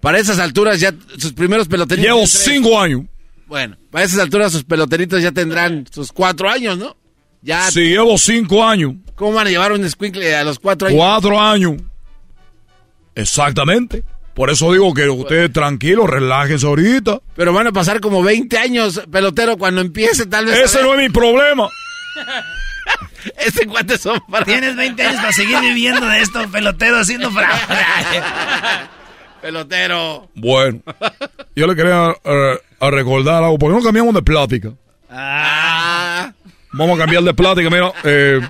Para 0.00 0.18
esas 0.18 0.38
alturas 0.38 0.80
ya 0.80 0.94
sus 1.18 1.32
primeros 1.32 1.66
peloteritos. 1.66 2.06
Llevo 2.06 2.26
cinco 2.26 2.78
años. 2.78 3.02
Bueno, 3.46 3.76
para 3.90 4.04
esas 4.04 4.20
alturas 4.20 4.52
sus 4.52 4.64
peloteritos 4.64 5.22
ya 5.22 5.32
tendrán 5.32 5.86
sus 5.90 6.12
cuatro 6.12 6.48
años, 6.50 6.76
¿no? 6.78 6.96
Ya. 7.42 7.70
Sí, 7.70 7.80
llevo 7.80 8.18
cinco 8.18 8.64
años. 8.64 8.94
¿Cómo 9.14 9.32
van 9.32 9.46
a 9.46 9.50
llevar 9.50 9.72
un 9.72 9.88
squinkle 9.88 10.34
a 10.34 10.44
los 10.44 10.58
cuatro 10.58 10.88
años? 10.88 10.98
Cuatro 10.98 11.40
años. 11.40 11.74
Exactamente. 13.14 14.02
Por 14.34 14.50
eso 14.50 14.72
digo 14.72 14.92
que 14.92 15.08
ustedes 15.08 15.52
tranquilos, 15.52 16.10
relájense 16.10 16.66
ahorita. 16.66 17.20
Pero 17.36 17.52
van 17.52 17.68
a 17.68 17.72
pasar 17.72 18.00
como 18.00 18.22
20 18.22 18.58
años, 18.58 19.00
pelotero, 19.10 19.56
cuando 19.56 19.80
empiece 19.80 20.26
tal 20.26 20.46
vez. 20.46 20.58
Ese 20.58 20.82
no 20.82 20.94
es 20.94 21.00
mi 21.00 21.08
problema. 21.08 21.68
Ese 23.38 23.66
cuate 23.66 23.98
son 23.98 24.20
para... 24.30 24.44
Tienes 24.44 24.76
20 24.76 25.02
años 25.02 25.20
para 25.20 25.32
seguir 25.32 25.60
viviendo 25.60 26.06
de 26.06 26.20
esto, 26.20 26.48
pelotero, 26.50 26.98
haciendo 26.98 27.30
fraude. 27.30 27.58
pelotero. 29.42 30.28
Bueno, 30.34 30.80
yo 31.54 31.66
le 31.66 31.74
quería 31.76 32.16
eh, 32.24 32.58
a 32.80 32.90
recordar 32.90 33.42
algo. 33.42 33.58
¿Por 33.58 33.70
qué 33.70 33.78
no 33.78 33.82
cambiamos 33.82 34.14
de 34.14 34.22
plática? 34.22 34.72
Ah. 35.10 36.32
Vamos 36.72 36.96
a 36.96 37.02
cambiar 37.02 37.22
de 37.22 37.34
plática. 37.34 37.70
Mira, 37.70 37.92
eh, 38.02 38.40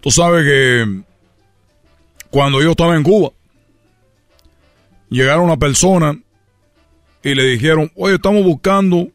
tú 0.00 0.10
sabes 0.10 0.44
que 0.44 1.02
cuando 2.30 2.62
yo 2.62 2.70
estaba 2.70 2.96
en 2.96 3.02
Cuba, 3.02 3.30
llegaron 5.10 5.44
una 5.44 5.56
persona 5.56 6.16
y 7.22 7.34
le 7.34 7.44
dijeron, 7.44 7.90
oye, 7.96 8.14
estamos 8.14 8.44
buscando 8.44 9.08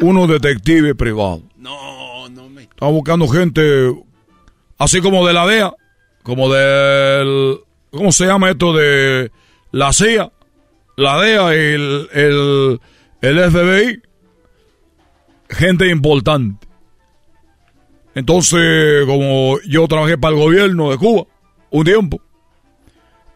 unos 0.00 0.28
detectives 0.28 0.94
privados. 0.94 1.42
No, 1.64 2.28
no 2.28 2.50
me... 2.50 2.64
Estamos 2.64 2.92
buscando 2.92 3.26
gente 3.26 3.90
así 4.76 5.00
como 5.00 5.26
de 5.26 5.32
la 5.32 5.46
DEA, 5.46 5.72
como 6.22 6.52
del... 6.52 7.56
¿Cómo 7.90 8.12
se 8.12 8.26
llama 8.26 8.50
esto? 8.50 8.74
De 8.74 9.32
la 9.70 9.94
CIA, 9.94 10.30
la 10.96 11.18
DEA 11.22 11.54
y 11.54 11.58
el, 11.58 12.08
el, 12.12 12.80
el 13.22 13.50
FBI. 13.50 14.02
Gente 15.48 15.88
importante. 15.88 16.66
Entonces, 18.14 19.06
como 19.06 19.58
yo 19.66 19.88
trabajé 19.88 20.18
para 20.18 20.36
el 20.36 20.42
gobierno 20.42 20.90
de 20.90 20.98
Cuba 20.98 21.24
un 21.70 21.84
tiempo, 21.84 22.20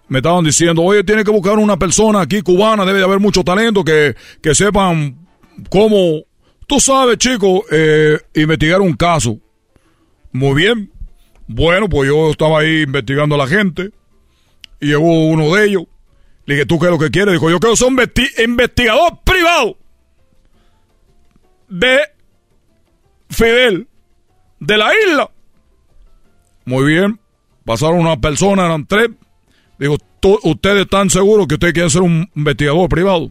me 0.09 0.19
estaban 0.19 0.45
diciendo, 0.45 0.83
oye, 0.83 1.03
tiene 1.03 1.25
que 1.25 1.31
buscar 1.31 1.59
una 1.59 1.79
persona 1.79 2.21
aquí 2.21 2.43
cubana, 2.43 2.85
debe 2.85 2.99
de 2.99 3.05
haber 3.07 3.21
mucho 3.21 3.43
talento, 3.43 3.83
que, 3.83 4.15
que 4.43 4.55
sepan 4.55 5.17
cómo, 5.71 6.25
tú 6.69 6.79
sabes, 6.79 7.19
chico, 7.19 7.65
eh, 7.73 8.21
investigar 8.35 8.81
un 8.81 8.93
caso. 8.95 9.39
Muy 10.31 10.55
bien. 10.63 10.93
Bueno, 11.49 11.89
pues 11.89 12.09
yo 12.09 12.31
estaba 12.31 12.61
ahí 12.61 12.83
investigando 12.83 13.35
a 13.35 13.39
la 13.39 13.47
gente 13.49 13.91
y 14.79 14.89
llegó 14.89 15.27
uno 15.29 15.55
de 15.57 15.65
ellos. 15.67 15.85
Le 16.45 16.55
dije, 16.55 16.67
¿tú 16.67 16.79
qué 16.79 16.87
es 16.87 16.93
lo 16.93 16.99
que 16.99 17.11
quieres? 17.11 17.33
Dijo, 17.35 17.51
yo 17.51 17.59
quiero 17.59 17.75
ser 17.75 17.89
un 17.89 17.97
investi- 17.97 18.45
investigador 18.45 19.19
privado 19.25 19.77
de 21.69 21.99
Fidel, 23.31 23.89
de 24.61 24.77
la 24.79 24.91
isla. 25.07 25.31
Muy 26.65 26.85
bien. 26.93 27.19
Pasaron 27.65 27.99
una 28.01 28.19
persona, 28.19 28.65
eran 28.67 28.87
tres. 28.87 29.11
Digo, 29.79 29.97
"¿Tú- 30.21 30.39
¿ustedes 30.43 30.83
están 30.83 31.09
seguros 31.11 31.47
que 31.47 31.55
ustedes 31.55 31.73
quieren 31.75 31.91
ser 31.91 32.03
un 32.03 32.31
investigador 32.35 32.89
privado? 32.89 33.31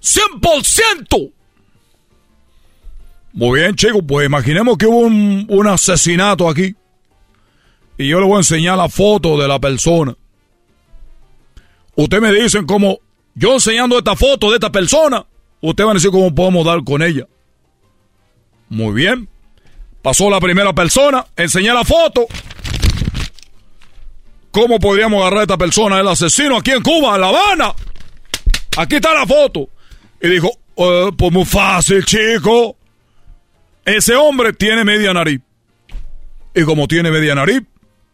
¡100%! 0.00 1.32
Muy 3.32 3.60
bien, 3.60 3.76
chicos, 3.76 4.02
pues 4.06 4.26
imaginemos 4.26 4.76
que 4.76 4.86
hubo 4.86 4.98
un, 4.98 5.66
asesinato 5.66 6.48
aquí. 6.48 6.74
Y 7.96 8.08
yo 8.08 8.18
le 8.18 8.26
voy 8.26 8.36
a 8.36 8.38
enseñar 8.38 8.76
la 8.76 8.88
foto 8.88 9.38
de 9.38 9.46
la 9.46 9.58
persona. 9.58 10.16
Ustedes 11.94 12.22
me 12.22 12.32
dicen 12.32 12.66
cómo, 12.66 12.98
yo 13.34 13.54
enseñando 13.54 13.98
esta 13.98 14.16
foto 14.16 14.48
de 14.50 14.54
esta 14.54 14.72
persona, 14.72 15.24
ustedes 15.60 15.86
van 15.86 15.96
a 15.96 15.98
decir 15.98 16.10
cómo 16.10 16.34
podemos 16.34 16.64
dar 16.64 16.82
con 16.82 17.02
ella. 17.02 17.26
Muy 18.68 18.94
bien. 18.94 19.28
Pasó 20.02 20.30
la 20.30 20.40
primera 20.40 20.72
persona, 20.72 21.24
enseñé 21.36 21.72
la 21.72 21.84
foto. 21.84 22.26
¿Cómo 24.50 24.80
podríamos 24.80 25.20
agarrar 25.20 25.40
a 25.40 25.42
esta 25.42 25.58
persona, 25.58 26.00
el 26.00 26.08
asesino, 26.08 26.56
aquí 26.56 26.70
en 26.72 26.82
Cuba, 26.82 27.14
en 27.14 27.20
La 27.20 27.28
Habana? 27.28 27.74
Aquí 28.78 28.96
está 28.96 29.14
la 29.14 29.26
foto. 29.26 29.68
Y 30.20 30.28
dijo, 30.28 30.50
"Eh, 30.76 31.10
pues 31.16 31.32
muy 31.32 31.44
fácil, 31.44 32.04
chico. 32.04 32.76
Ese 33.96 34.14
hombre 34.14 34.52
tiene 34.52 34.84
media 34.84 35.12
nariz. 35.12 35.40
Y 36.54 36.62
como 36.64 36.86
tiene 36.88 37.10
media 37.10 37.34
nariz, 37.34 37.62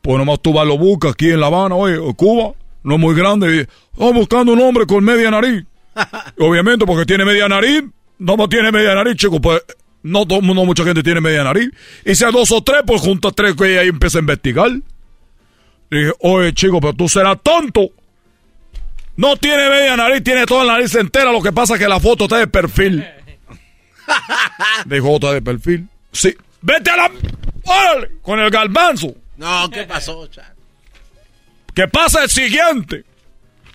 pues 0.02 0.18
nomás 0.18 0.40
tú 0.40 0.52
vas 0.52 0.66
lo 0.66 0.78
buscas 0.78 1.12
aquí 1.12 1.30
en 1.30 1.40
La 1.40 1.46
Habana, 1.46 1.74
oye, 1.74 1.96
o 1.98 2.14
Cuba, 2.14 2.52
no 2.82 2.94
es 2.94 3.00
muy 3.00 3.14
grande. 3.14 3.56
Y, 3.62 3.66
oh, 3.96 4.12
buscando 4.12 4.52
un 4.52 4.60
hombre 4.60 4.86
con 4.86 5.02
media 5.04 5.30
nariz. 5.30 5.64
Obviamente, 6.38 6.84
porque 6.86 7.06
tiene 7.06 7.24
media 7.24 7.48
nariz, 7.48 7.82
no 8.18 8.48
tiene 8.48 8.70
media 8.70 8.94
nariz, 8.94 9.16
chico, 9.16 9.40
pues 9.40 9.62
no, 10.02 10.26
todo- 10.26 10.42
no 10.42 10.64
mucha 10.64 10.84
gente 10.84 11.02
tiene 11.02 11.20
media 11.20 11.42
nariz. 11.44 11.70
Y 12.04 12.10
hay 12.10 12.32
dos 12.32 12.52
o 12.52 12.62
tres, 12.62 12.82
pues 12.86 13.00
junto 13.00 13.28
a 13.28 13.32
tres 13.32 13.54
que 13.54 13.78
ahí 13.78 13.88
empieza 13.88 14.18
a 14.18 14.20
investigar. 14.20 14.70
Dije, 15.90 16.12
oye, 16.20 16.52
chico, 16.52 16.80
pero 16.80 16.94
tú 16.94 17.08
serás 17.08 17.38
tonto. 17.42 17.90
No 19.16 19.36
tiene 19.36 19.68
media 19.70 19.96
nariz, 19.96 20.22
tiene 20.22 20.44
toda 20.44 20.64
la 20.64 20.74
nariz 20.74 20.94
entera. 20.94 21.32
Lo 21.32 21.42
que 21.42 21.52
pasa 21.52 21.74
es 21.74 21.80
que 21.80 21.88
la 21.88 21.98
foto 21.98 22.24
está 22.24 22.36
de 22.38 22.46
perfil. 22.46 23.04
Dijo, 24.86 25.12
otra 25.12 25.32
de 25.32 25.42
perfil. 25.42 25.88
Sí. 26.12 26.34
Vete 26.62 26.90
a 26.90 26.96
la... 26.96 27.10
¡Órale! 27.64 28.12
Con 28.22 28.40
el 28.40 28.50
galbanzo. 28.50 29.14
No, 29.36 29.68
¿qué 29.70 29.84
pasó, 29.84 30.26
cha? 30.28 30.54
¿Qué 31.74 31.86
pasa 31.88 32.22
el 32.22 32.30
siguiente? 32.30 33.04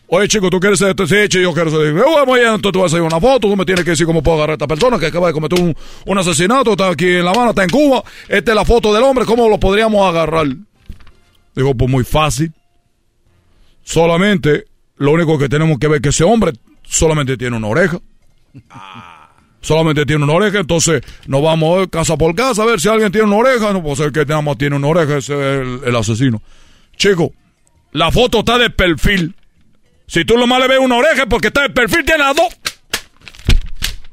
Oye, 0.08 0.28
chico, 0.28 0.50
¿tú 0.50 0.60
quieres 0.60 0.80
ser 0.80 0.90
este? 0.90 1.08
Sí, 1.08 1.30
chico, 1.30 1.44
yo 1.44 1.54
quiero 1.54 1.70
ser... 1.70 1.94
Bueno, 1.94 2.26
muy 2.26 2.40
bien, 2.40 2.56
entonces 2.56 2.74
tú 2.74 2.80
vas 2.82 2.92
a 2.92 2.96
hacer 2.96 3.02
una 3.02 3.22
foto, 3.22 3.48
tú 3.48 3.56
me 3.56 3.64
tienes 3.64 3.86
que 3.86 3.92
decir 3.92 4.06
cómo 4.06 4.22
puedo 4.22 4.38
agarrar 4.38 4.52
a 4.52 4.56
esta 4.56 4.68
persona 4.68 5.00
que 5.00 5.06
acaba 5.06 5.28
de 5.28 5.34
cometer 5.34 5.62
un, 5.62 5.76
un 6.06 6.18
asesinato, 6.18 6.72
está 6.72 6.90
aquí 6.90 7.08
en 7.08 7.24
La 7.24 7.32
Habana, 7.32 7.52
está 7.52 7.64
en 7.64 7.70
Cuba, 7.70 8.04
esta 8.28 8.52
es 8.52 8.56
la 8.56 8.66
foto 8.66 8.94
del 8.94 9.04
hombre, 9.04 9.24
¿cómo 9.26 9.48
lo 9.48 9.58
podríamos 9.58 10.06
agarrar? 10.10 10.48
Digo, 11.56 11.76
pues 11.76 11.90
muy 11.90 12.04
fácil. 12.04 12.52
Solamente, 13.84 14.66
lo 14.98 15.12
único 15.12 15.38
que 15.38 15.48
tenemos 15.48 15.80
que 15.80 15.88
ver 15.88 15.98
es 15.98 16.02
que 16.02 16.10
ese 16.10 16.24
hombre 16.24 16.54
solamente 16.84 17.38
tiene 17.38 17.56
una 17.58 17.68
oreja. 17.68 18.00
Solamente 19.62 20.06
tiene 20.06 20.24
una 20.24 20.34
oreja, 20.34 20.60
entonces 20.60 21.02
nos 21.28 21.42
vamos 21.42 21.88
casa 21.92 22.18
por 22.18 22.34
casa 22.36 22.64
a 22.64 22.66
ver 22.66 22.82
si 22.82 22.90
alguien 22.90 23.12
tiene 23.12 23.28
una 23.28 23.38
oreja. 23.38 23.72
No 23.74 23.82
puede 23.84 23.96
ser 23.98 24.12
que 24.12 24.26
nada 24.26 24.42
más 24.42 24.58
tiene 24.58 24.76
una 24.76 24.88
oreja, 24.88 25.18
ese 25.18 25.34
es 25.34 25.62
el, 25.62 25.82
el 25.86 25.96
asesino. 25.96 26.42
Chico, 26.98 27.32
la 27.92 28.12
foto 28.12 28.40
está 28.40 28.58
de 28.58 28.70
perfil. 28.70 29.36
Si 30.08 30.26
tú 30.26 30.38
nomás 30.38 30.60
le 30.60 30.68
ves 30.68 30.80
una 30.80 30.98
oreja 30.98 31.24
es 31.24 31.28
porque 31.30 31.48
está 31.48 31.62
de 31.62 31.70
perfil, 31.70 32.04
tiene 32.04 32.24
las 32.24 32.36
dos. 32.36 32.50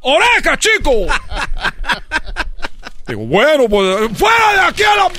¡Oreja, 0.01 0.57
chico! 0.59 0.93
Digo, 3.09 3.27
bueno, 3.27 3.69
pues 3.69 4.09
fuera 4.17 4.53
de 4.53 4.61
aquí 4.61 4.83
a 4.83 4.97
la... 4.97 5.11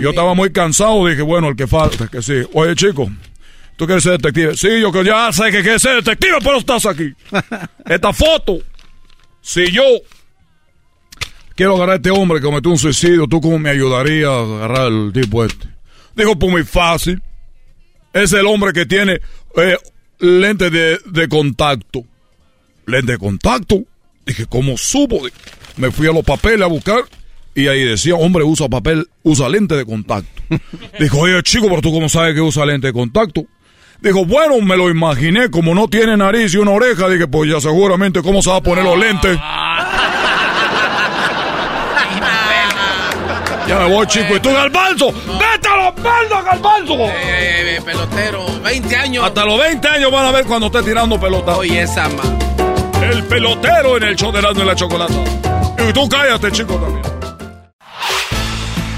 Yo 0.00 0.10
estaba 0.10 0.34
muy 0.34 0.52
cansado, 0.52 1.04
dije, 1.06 1.22
bueno, 1.22 1.48
el 1.48 1.56
que 1.56 1.66
falta, 1.66 2.06
que 2.06 2.22
sí. 2.22 2.34
Oye, 2.54 2.74
chico, 2.76 3.10
¿tú 3.82 3.86
quieres 3.86 4.04
ser 4.04 4.12
detective? 4.12 4.56
Sí, 4.56 4.80
yo 4.80 4.92
que 4.92 5.04
ya 5.04 5.32
sé 5.32 5.50
que 5.50 5.60
quieres 5.60 5.82
ser 5.82 5.96
detective, 5.96 6.36
pero 6.40 6.58
estás 6.58 6.86
aquí. 6.86 7.12
Esta 7.84 8.12
foto, 8.12 8.58
si 9.40 9.72
yo 9.72 9.82
quiero 11.56 11.74
agarrar 11.74 11.94
a 11.94 11.96
este 11.96 12.12
hombre 12.12 12.38
que 12.38 12.46
cometió 12.46 12.70
un 12.70 12.78
suicidio, 12.78 13.26
¿tú 13.26 13.40
cómo 13.40 13.58
me 13.58 13.70
ayudarías 13.70 14.30
a 14.30 14.40
agarrar 14.40 14.82
al 14.82 15.12
tipo 15.12 15.44
este? 15.44 15.66
Dijo, 16.14 16.38
pues 16.38 16.52
muy 16.52 16.62
fácil. 16.62 17.20
Es 18.12 18.32
el 18.32 18.46
hombre 18.46 18.72
que 18.72 18.86
tiene 18.86 19.20
eh, 19.56 19.76
lente 20.20 20.70
de, 20.70 21.00
de 21.04 21.28
contacto. 21.28 22.04
Lente 22.86 23.12
de 23.12 23.18
contacto. 23.18 23.82
Dije, 24.24 24.46
¿cómo 24.46 24.76
supo? 24.76 25.22
Me 25.76 25.90
fui 25.90 26.06
a 26.06 26.12
los 26.12 26.24
papeles 26.24 26.62
a 26.62 26.66
buscar 26.66 27.02
y 27.52 27.66
ahí 27.66 27.82
decía, 27.82 28.14
hombre, 28.14 28.44
usa 28.44 28.68
papel, 28.68 29.08
usa 29.24 29.48
lente 29.48 29.74
de 29.74 29.84
contacto. 29.84 30.42
Dijo, 31.00 31.18
oye, 31.18 31.42
chico, 31.42 31.66
pero 31.68 31.82
tú 31.82 31.90
cómo 31.90 32.08
sabes 32.08 32.36
que 32.36 32.40
usa 32.40 32.64
lente 32.64 32.86
de 32.86 32.92
contacto. 32.92 33.44
Dijo, 34.02 34.24
bueno, 34.24 34.60
me 34.60 34.76
lo 34.76 34.90
imaginé, 34.90 35.48
como 35.48 35.76
no 35.76 35.86
tiene 35.86 36.16
nariz 36.16 36.52
y 36.54 36.56
una 36.56 36.72
oreja, 36.72 37.08
dije, 37.08 37.28
pues 37.28 37.48
ya 37.48 37.60
seguramente 37.60 38.20
cómo 38.20 38.42
se 38.42 38.50
va 38.50 38.56
a 38.56 38.60
poner 38.60 38.84
los 38.84 38.98
lentes. 38.98 39.38
Ya 43.64 43.78
me 43.78 43.94
voy, 43.94 44.04
chico. 44.08 44.34
¿Y 44.34 44.40
tú, 44.40 44.52
Galbanzo? 44.52 45.12
¡Vete 45.12 45.68
a 45.68 45.76
los 45.76 46.02
baldos, 46.02 46.44
Galbanzo! 46.44 46.94
Eh, 46.94 47.76
eh, 47.76 47.80
pelotero, 47.82 48.44
20 48.60 48.96
años. 48.96 49.24
Hasta 49.24 49.44
los 49.44 49.58
20 49.60 49.88
años 49.88 50.10
van 50.10 50.26
a 50.26 50.32
ver 50.32 50.44
cuando 50.44 50.66
esté 50.66 50.82
tirando 50.82 51.18
pelota. 51.18 51.56
Oye, 51.56 51.80
esa 51.80 52.08
ma. 52.08 52.24
El 53.00 53.22
pelotero 53.24 53.98
en 53.98 54.02
el 54.02 54.16
show 54.16 54.32
de 54.32 54.40
y 54.40 54.64
la 54.64 54.74
Chocolata. 54.74 55.14
Y 55.88 55.92
tú 55.92 56.08
cállate, 56.08 56.50
chico, 56.50 56.74
también. 56.74 57.02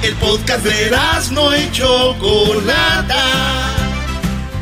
El 0.02 0.14
podcast 0.14 0.64
de 0.64 0.90
no 1.30 1.56
y 1.56 1.70
Chocolata. 1.70 3.83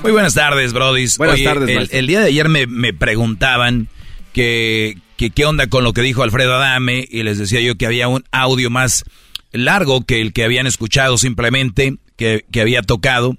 Muy 0.03 0.13
buenas 0.13 0.35
tardes, 0.35 0.73
brodis. 0.73 1.19
Buenas 1.19 1.43
tardes, 1.43 1.69
el, 1.69 1.89
el, 1.93 2.07
día 2.07 2.21
de 2.21 2.27
ayer 2.27 2.49
me, 2.49 2.67
me 2.67 2.93
preguntaban 2.93 3.89
que, 4.33 4.99
que 5.17 5.31
qué 5.31 5.45
onda 5.45 5.69
con 5.69 5.85
lo 5.85 5.93
que 5.93 6.03
dijo 6.03 6.23
Alfredo 6.23 6.55
Adame 6.55 7.07
y 7.11 7.23
les 7.23 7.39
decía 7.39 7.61
yo 7.61 7.77
que 7.77 7.87
había 7.87 8.09
un 8.09 8.25
audio 8.33 8.71
más 8.71 9.05
largo 9.53 10.05
que 10.05 10.21
el 10.21 10.33
que 10.33 10.45
habían 10.45 10.67
escuchado 10.67 11.19
simplemente 11.19 11.97
que, 12.17 12.61
había 12.61 12.83
tocado. 12.83 13.37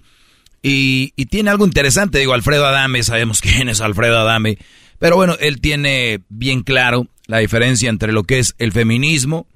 Y, 0.63 1.11
tiene 1.29 1.49
algo 1.49 1.65
interesante, 1.65 2.19
digo, 2.19 2.33
Alfredo 2.33 2.65
Adame, 2.65 3.03
sabemos 3.03 3.41
quién 3.41 3.69
es 3.69 3.81
Alfredo 3.81 4.19
Adame, 4.19 4.57
pero 5.02 5.15
bueno, 5.15 5.36
él 5.40 5.60
tiene 5.61 6.22
bien 6.30 6.61
claro 6.61 7.07
la 7.26 7.40
diferencia 7.40 7.90
entre 7.90 8.14
lo 8.14 8.23
que 8.23 8.38
es 8.38 8.53
el 8.60 8.72
feminismo, 8.72 9.48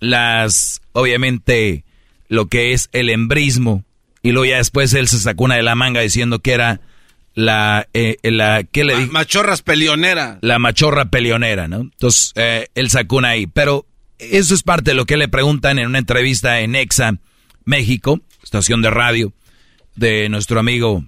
las, 0.00 0.80
obviamente, 0.92 1.84
lo 2.28 2.46
que 2.46 2.72
es 2.72 2.88
el 2.92 3.10
embrismo, 3.10 3.84
y 4.22 4.32
luego 4.32 4.46
ya 4.46 4.56
después 4.56 4.94
él 4.94 5.06
se 5.06 5.18
sacó 5.18 5.44
una 5.44 5.56
de 5.56 5.62
la 5.62 5.74
manga 5.74 6.00
diciendo 6.00 6.38
que 6.38 6.52
era 6.52 6.80
la, 7.34 7.88
eh, 7.92 8.16
la 8.22 8.64
¿qué 8.64 8.84
le 8.84 9.06
Machorras 9.08 9.60
peleonera. 9.60 10.38
La 10.40 10.58
machorra 10.58 11.10
peleonera, 11.10 11.68
¿no? 11.68 11.82
Entonces, 11.82 12.32
eh, 12.34 12.68
él 12.74 12.88
sacó 12.88 13.16
una 13.16 13.28
ahí, 13.28 13.46
pero 13.46 13.84
eso 14.18 14.54
es 14.54 14.62
parte 14.62 14.92
de 14.92 14.94
lo 14.94 15.04
que 15.04 15.18
le 15.18 15.28
preguntan 15.28 15.78
en 15.78 15.88
una 15.88 15.98
entrevista 15.98 16.60
en 16.60 16.74
Exa, 16.74 17.18
México, 17.66 18.22
estación 18.42 18.80
de 18.80 18.88
radio 18.88 19.34
de 19.94 20.30
nuestro 20.30 20.58
amigo 20.58 21.04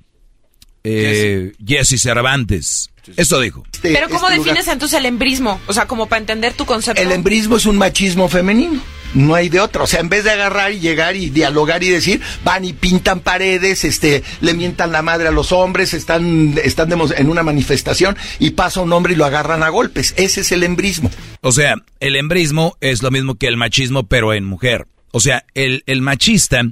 eh, 0.84 1.52
Jesse. 1.64 1.98
Cervantes. 1.98 2.90
Eso 3.16 3.40
dijo. 3.40 3.64
Este, 3.72 3.92
Pero 3.92 4.08
¿cómo 4.08 4.28
este 4.28 4.40
defines 4.40 4.68
entonces 4.68 4.98
el 4.98 5.06
embrismo? 5.06 5.60
O 5.66 5.72
sea, 5.72 5.86
como 5.86 6.06
para 6.06 6.20
entender 6.20 6.52
tu 6.54 6.66
concepto. 6.66 7.00
El 7.00 7.12
embrismo 7.12 7.56
es 7.56 7.66
un 7.66 7.76
machismo 7.76 8.28
femenino. 8.28 8.82
No 9.14 9.34
hay 9.34 9.48
de 9.48 9.60
otra. 9.60 9.82
O 9.82 9.86
sea, 9.86 10.00
en 10.00 10.08
vez 10.08 10.24
de 10.24 10.32
agarrar 10.32 10.72
y 10.72 10.80
llegar 10.80 11.16
y 11.16 11.30
dialogar 11.30 11.82
y 11.82 11.88
decir, 11.88 12.20
van 12.44 12.64
y 12.64 12.72
pintan 12.72 13.20
paredes, 13.20 13.84
este, 13.84 14.22
le 14.40 14.54
mientan 14.54 14.92
la 14.92 15.02
madre 15.02 15.28
a 15.28 15.30
los 15.30 15.52
hombres, 15.52 15.94
están, 15.94 16.54
están 16.62 16.92
en 16.92 17.30
una 17.30 17.42
manifestación 17.42 18.16
y 18.38 18.50
pasa 18.50 18.80
un 18.80 18.92
hombre 18.92 19.14
y 19.14 19.16
lo 19.16 19.24
agarran 19.24 19.62
a 19.62 19.68
golpes. 19.68 20.12
Ese 20.16 20.42
es 20.42 20.52
el 20.52 20.64
embrismo. 20.64 21.10
O 21.40 21.52
sea, 21.52 21.76
el 22.00 22.16
embrismo 22.16 22.76
es 22.80 23.02
lo 23.02 23.10
mismo 23.10 23.36
que 23.36 23.46
el 23.46 23.56
machismo, 23.56 24.06
pero 24.06 24.34
en 24.34 24.44
mujer. 24.44 24.86
O 25.12 25.20
sea, 25.20 25.46
el, 25.54 25.82
el 25.86 26.02
machista 26.02 26.62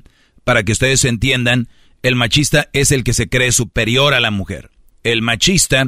para 0.45 0.63
que 0.63 0.73
ustedes 0.73 1.05
entiendan, 1.05 1.69
el 2.03 2.17
machista 2.17 2.69
es 2.73 2.93
el 2.93 3.03
que 3.03 3.15
se 3.15 3.29
cree 3.29 3.51
superior 3.53 4.15
a 4.15 4.21
la 4.21 4.31
mujer. 4.31 4.71
El 5.03 5.23
machista 5.23 5.87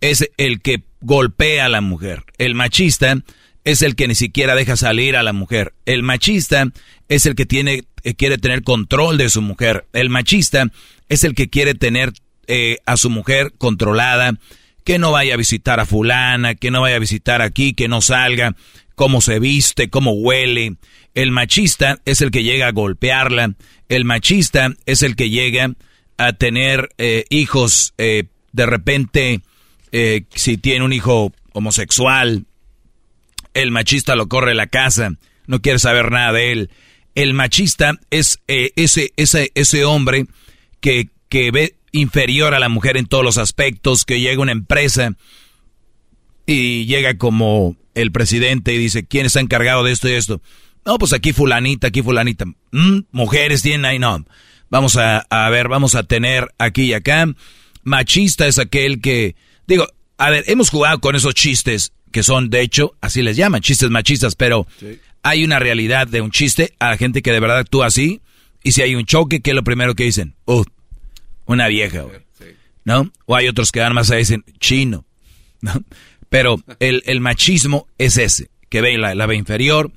es 0.00 0.28
el 0.36 0.60
que 0.60 0.82
golpea 1.00 1.66
a 1.66 1.68
la 1.68 1.80
mujer. 1.80 2.24
El 2.38 2.54
machista 2.54 3.22
es 3.64 3.82
el 3.82 3.96
que 3.96 4.08
ni 4.08 4.14
siquiera 4.14 4.54
deja 4.54 4.76
salir 4.76 5.16
a 5.16 5.22
la 5.22 5.32
mujer. 5.32 5.74
El 5.84 6.02
machista 6.02 6.68
es 7.08 7.26
el 7.26 7.34
que 7.34 7.46
tiene, 7.46 7.84
eh, 8.04 8.14
quiere 8.14 8.38
tener 8.38 8.62
control 8.62 9.18
de 9.18 9.30
su 9.30 9.42
mujer. 9.42 9.86
El 9.92 10.10
machista 10.10 10.70
es 11.08 11.24
el 11.24 11.34
que 11.34 11.48
quiere 11.48 11.74
tener 11.74 12.12
eh, 12.46 12.78
a 12.86 12.96
su 12.96 13.10
mujer 13.10 13.54
controlada, 13.58 14.38
que 14.84 15.00
no 15.00 15.10
vaya 15.10 15.34
a 15.34 15.36
visitar 15.36 15.80
a 15.80 15.86
fulana, 15.86 16.54
que 16.54 16.70
no 16.70 16.82
vaya 16.82 16.96
a 16.96 17.00
visitar 17.00 17.42
aquí, 17.42 17.74
que 17.74 17.88
no 17.88 18.00
salga, 18.00 18.54
cómo 18.94 19.20
se 19.20 19.40
viste, 19.40 19.90
cómo 19.90 20.12
huele. 20.12 20.76
El 21.14 21.32
machista 21.32 21.98
es 22.04 22.20
el 22.20 22.30
que 22.30 22.44
llega 22.44 22.68
a 22.68 22.72
golpearla. 22.72 23.54
El 23.88 24.04
machista 24.04 24.74
es 24.86 25.02
el 25.02 25.16
que 25.16 25.30
llega 25.30 25.72
a 26.18 26.32
tener 26.34 26.90
eh, 26.98 27.24
hijos 27.30 27.94
eh, 27.98 28.24
de 28.52 28.66
repente, 28.66 29.40
eh, 29.98 30.26
si 30.34 30.58
tiene 30.58 30.84
un 30.84 30.92
hijo 30.92 31.32
homosexual, 31.54 32.44
el 33.54 33.70
machista 33.70 34.14
lo 34.14 34.28
corre 34.28 34.54
la 34.54 34.66
casa, 34.66 35.14
no 35.46 35.62
quiere 35.62 35.78
saber 35.78 36.10
nada 36.10 36.32
de 36.32 36.52
él. 36.52 36.70
El 37.14 37.32
machista 37.32 37.98
es 38.10 38.40
ese, 38.46 39.14
ese, 39.16 39.52
ese 39.54 39.84
hombre 39.86 40.26
que, 40.80 41.08
que 41.30 41.50
ve 41.50 41.76
inferior 41.92 42.52
a 42.52 42.58
la 42.58 42.68
mujer 42.68 42.98
en 42.98 43.06
todos 43.06 43.24
los 43.24 43.38
aspectos, 43.38 44.04
que 44.04 44.20
llega 44.20 44.36
a 44.36 44.42
una 44.42 44.52
empresa 44.52 45.14
y 46.44 46.84
llega 46.84 47.16
como 47.16 47.74
el 47.94 48.12
presidente 48.12 48.74
y 48.74 48.76
dice, 48.76 49.06
¿quién 49.06 49.24
está 49.24 49.40
encargado 49.40 49.82
de 49.82 49.92
esto 49.92 50.10
y 50.10 50.12
esto? 50.12 50.42
No, 50.84 50.98
pues 50.98 51.14
aquí 51.14 51.32
fulanita, 51.32 51.86
aquí 51.86 52.02
fulanita. 52.02 52.44
Mm, 52.70 52.98
mujeres 53.12 53.62
tienen 53.62 53.86
ahí, 53.86 53.98
no. 53.98 54.26
Vamos 54.68 54.98
a, 54.98 55.20
a, 55.30 55.48
ver, 55.48 55.68
vamos 55.68 55.94
a 55.94 56.02
tener 56.02 56.52
aquí 56.58 56.82
y 56.82 56.92
acá. 56.92 57.26
Machista 57.82 58.46
es 58.46 58.58
aquel 58.58 59.00
que, 59.00 59.36
digo, 59.66 59.86
a 60.18 60.30
ver, 60.30 60.44
hemos 60.46 60.70
jugado 60.70 61.00
con 61.00 61.14
esos 61.16 61.34
chistes 61.34 61.92
que 62.12 62.22
son, 62.22 62.50
de 62.50 62.62
hecho, 62.62 62.94
así 63.00 63.22
les 63.22 63.36
llaman, 63.36 63.60
chistes 63.60 63.90
machistas, 63.90 64.34
pero 64.34 64.66
hay 65.22 65.44
una 65.44 65.58
realidad 65.58 66.06
de 66.06 66.20
un 66.20 66.30
chiste 66.30 66.74
a 66.78 66.90
la 66.90 66.96
gente 66.96 67.20
que 67.20 67.32
de 67.32 67.40
verdad 67.40 67.58
actúa 67.58 67.86
así. 67.86 68.20
Y 68.62 68.72
si 68.72 68.82
hay 68.82 68.94
un 68.94 69.04
choque, 69.04 69.40
¿qué 69.40 69.50
es 69.50 69.56
lo 69.56 69.64
primero 69.64 69.94
que 69.94 70.04
dicen? 70.04 70.34
Uh, 70.46 70.64
una 71.46 71.68
vieja, 71.68 72.04
¿No? 72.84 73.10
O 73.26 73.34
hay 73.34 73.48
otros 73.48 73.72
que 73.72 73.80
dan 73.80 73.94
más 73.94 74.10
a 74.10 74.16
dicen, 74.16 74.44
chino, 74.60 75.04
¿no? 75.60 75.72
Pero 76.28 76.62
el, 76.80 77.02
el 77.06 77.20
machismo 77.20 77.88
es 77.98 78.16
ese, 78.16 78.50
que 78.68 78.80
ve 78.80 78.96
la, 78.98 79.14
la 79.14 79.26
ve 79.26 79.36
inferior, 79.36 79.92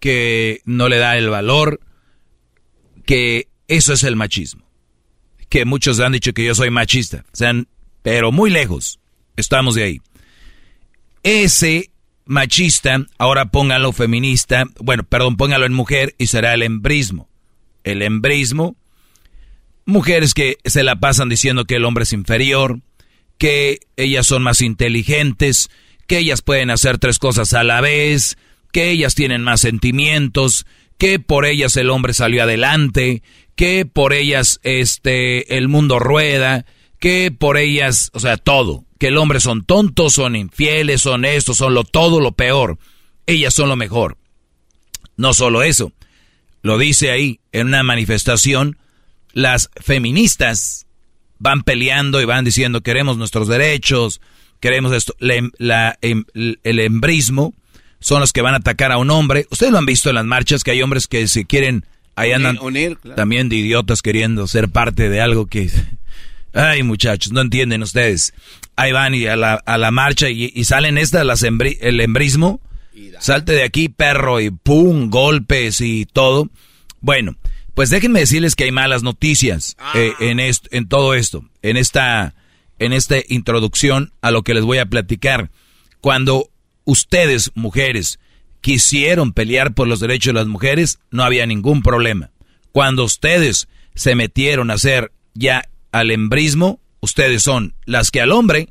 que 0.00 0.60
no 0.64 0.88
le 0.88 0.98
da 0.98 1.16
el 1.16 1.30
valor, 1.30 1.80
que 3.04 3.48
eso 3.68 3.92
es 3.92 4.04
el 4.04 4.16
machismo. 4.16 4.68
Que 5.48 5.64
muchos 5.64 6.00
han 6.00 6.12
dicho 6.12 6.32
que 6.32 6.44
yo 6.44 6.54
soy 6.54 6.70
machista, 6.70 7.24
sean, 7.32 7.68
pero 8.06 8.30
muy 8.30 8.50
lejos, 8.50 9.00
estamos 9.34 9.74
de 9.74 9.82
ahí. 9.82 10.00
Ese 11.24 11.90
machista, 12.24 13.04
ahora 13.18 13.46
póngalo 13.46 13.90
feminista, 13.92 14.66
bueno, 14.78 15.02
perdón, 15.02 15.36
póngalo 15.36 15.66
en 15.66 15.72
mujer 15.72 16.14
y 16.16 16.28
será 16.28 16.54
el 16.54 16.62
embrismo. 16.62 17.28
El 17.82 18.02
embrismo, 18.02 18.76
mujeres 19.86 20.34
que 20.34 20.58
se 20.64 20.84
la 20.84 21.00
pasan 21.00 21.28
diciendo 21.28 21.64
que 21.64 21.74
el 21.74 21.84
hombre 21.84 22.04
es 22.04 22.12
inferior, 22.12 22.78
que 23.38 23.80
ellas 23.96 24.24
son 24.24 24.44
más 24.44 24.62
inteligentes, 24.62 25.68
que 26.06 26.18
ellas 26.18 26.42
pueden 26.42 26.70
hacer 26.70 26.98
tres 26.98 27.18
cosas 27.18 27.54
a 27.54 27.64
la 27.64 27.80
vez, 27.80 28.38
que 28.70 28.88
ellas 28.90 29.16
tienen 29.16 29.42
más 29.42 29.62
sentimientos, 29.62 30.64
que 30.96 31.18
por 31.18 31.44
ellas 31.44 31.76
el 31.76 31.90
hombre 31.90 32.14
salió 32.14 32.44
adelante, 32.44 33.24
que 33.56 33.84
por 33.84 34.12
ellas 34.12 34.60
este 34.62 35.56
el 35.56 35.66
mundo 35.66 35.98
rueda, 35.98 36.66
que 36.98 37.30
por 37.30 37.56
ellas, 37.56 38.10
o 38.14 38.20
sea, 38.20 38.36
todo, 38.36 38.84
que 38.98 39.08
el 39.08 39.16
hombre 39.16 39.40
son 39.40 39.64
tontos, 39.64 40.14
son 40.14 40.36
infieles, 40.36 41.02
son 41.02 41.24
esto, 41.24 41.54
son 41.54 41.74
lo 41.74 41.84
todo 41.84 42.20
lo 42.20 42.32
peor. 42.32 42.78
Ellas 43.26 43.54
son 43.54 43.68
lo 43.68 43.76
mejor. 43.76 44.16
No 45.16 45.34
solo 45.34 45.62
eso, 45.62 45.92
lo 46.62 46.78
dice 46.78 47.10
ahí 47.10 47.40
en 47.52 47.68
una 47.68 47.82
manifestación, 47.82 48.78
las 49.32 49.70
feministas 49.76 50.86
van 51.38 51.62
peleando 51.62 52.20
y 52.20 52.24
van 52.24 52.44
diciendo 52.44 52.82
queremos 52.82 53.16
nuestros 53.16 53.48
derechos, 53.48 54.20
queremos 54.60 54.92
esto, 54.92 55.14
la, 55.18 55.98
em, 56.02 56.24
el 56.34 56.78
embrismo 56.80 57.54
son 58.00 58.20
los 58.20 58.32
que 58.32 58.42
van 58.42 58.54
a 58.54 58.58
atacar 58.58 58.92
a 58.92 58.98
un 58.98 59.10
hombre. 59.10 59.46
Ustedes 59.50 59.72
lo 59.72 59.78
han 59.78 59.86
visto 59.86 60.08
en 60.10 60.16
las 60.16 60.24
marchas 60.24 60.64
que 60.64 60.70
hay 60.70 60.82
hombres 60.82 61.06
que 61.06 61.26
se 61.28 61.44
quieren, 61.44 61.84
ahí 62.14 62.32
andan 62.32 62.58
también 63.14 63.48
de 63.48 63.56
idiotas 63.56 64.02
queriendo 64.02 64.46
ser 64.46 64.68
parte 64.68 65.08
de 65.08 65.20
algo 65.20 65.46
que... 65.46 65.70
Ay, 66.56 66.82
muchachos, 66.82 67.32
no 67.32 67.42
entienden 67.42 67.82
ustedes. 67.82 68.32
Ahí 68.76 68.90
van 68.90 69.14
y 69.14 69.26
a 69.26 69.36
la, 69.36 69.54
a 69.54 69.76
la 69.76 69.90
marcha 69.90 70.30
y, 70.30 70.64
salen 70.64 70.96
estas, 70.96 71.26
las 71.26 71.42
el 71.42 72.00
embrismo. 72.00 72.60
Salte 73.20 73.52
de 73.52 73.62
aquí, 73.62 73.90
perro, 73.90 74.40
y 74.40 74.48
pum, 74.50 75.10
golpes 75.10 75.82
y 75.82 76.06
todo. 76.06 76.48
Bueno, 77.00 77.36
pues 77.74 77.90
déjenme 77.90 78.20
decirles 78.20 78.54
que 78.54 78.64
hay 78.64 78.72
malas 78.72 79.02
noticias 79.02 79.76
eh, 79.94 80.12
ah. 80.14 80.22
en, 80.22 80.40
en 80.40 80.88
todo 80.88 81.12
esto, 81.12 81.44
en 81.60 81.76
esta, 81.76 82.34
en 82.78 82.94
esta 82.94 83.16
introducción 83.28 84.14
a 84.22 84.30
lo 84.30 84.42
que 84.42 84.54
les 84.54 84.64
voy 84.64 84.78
a 84.78 84.86
platicar. 84.86 85.50
Cuando 86.00 86.48
ustedes, 86.84 87.52
mujeres, 87.54 88.18
quisieron 88.62 89.34
pelear 89.34 89.74
por 89.74 89.88
los 89.88 90.00
derechos 90.00 90.32
de 90.32 90.40
las 90.40 90.48
mujeres, 90.48 91.00
no 91.10 91.22
había 91.22 91.44
ningún 91.44 91.82
problema. 91.82 92.30
Cuando 92.72 93.04
ustedes 93.04 93.68
se 93.94 94.14
metieron 94.14 94.70
a 94.70 94.78
ser 94.78 95.12
ya 95.34 95.68
al 95.92 96.10
embrismo, 96.10 96.80
ustedes 97.00 97.42
son 97.42 97.74
las 97.84 98.10
que 98.10 98.20
al 98.20 98.32
hombre 98.32 98.68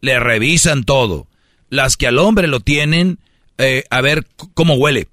le 0.00 0.18
revisan 0.18 0.84
todo, 0.84 1.26
las 1.68 1.96
que 1.96 2.06
al 2.06 2.18
hombre 2.18 2.48
lo 2.48 2.60
tienen 2.60 3.18
eh, 3.58 3.84
a 3.90 4.00
ver 4.00 4.26
cómo 4.54 4.74
huele. 4.74 5.08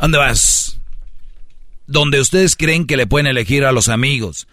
¿Dónde 0.00 0.18
vas? 0.18 0.78
Donde 1.86 2.20
ustedes 2.20 2.54
creen 2.54 2.86
que 2.86 2.96
le 2.96 3.06
pueden 3.06 3.26
elegir 3.26 3.64
a 3.64 3.72
los 3.72 3.88
amigos. 3.88 4.46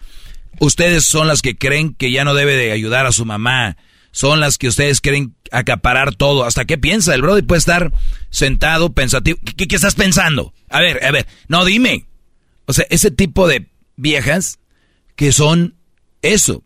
Ustedes 0.58 1.04
son 1.04 1.28
las 1.28 1.40
que 1.40 1.56
creen 1.56 1.94
que 1.94 2.10
ya 2.10 2.24
no 2.24 2.34
debe 2.34 2.56
de 2.56 2.72
ayudar 2.72 3.06
a 3.06 3.12
su 3.12 3.24
mamá. 3.24 3.76
Son 4.10 4.40
las 4.40 4.58
que 4.58 4.66
ustedes 4.66 5.00
creen 5.00 5.36
acaparar 5.52 6.14
todo. 6.16 6.44
¿Hasta 6.44 6.64
qué 6.64 6.76
piensa? 6.76 7.14
El 7.14 7.22
brother 7.22 7.46
puede 7.46 7.60
estar 7.60 7.92
sentado, 8.30 8.92
pensativo. 8.92 9.38
¿Qué, 9.56 9.68
qué 9.68 9.76
estás 9.76 9.94
pensando? 9.94 10.52
A 10.68 10.80
ver, 10.80 11.04
a 11.04 11.12
ver. 11.12 11.28
No, 11.46 11.64
dime. 11.64 12.06
O 12.66 12.72
sea, 12.72 12.84
ese 12.90 13.12
tipo 13.12 13.46
de 13.46 13.68
viejas 13.96 14.58
que 15.14 15.30
son 15.30 15.74
eso. 16.32 16.64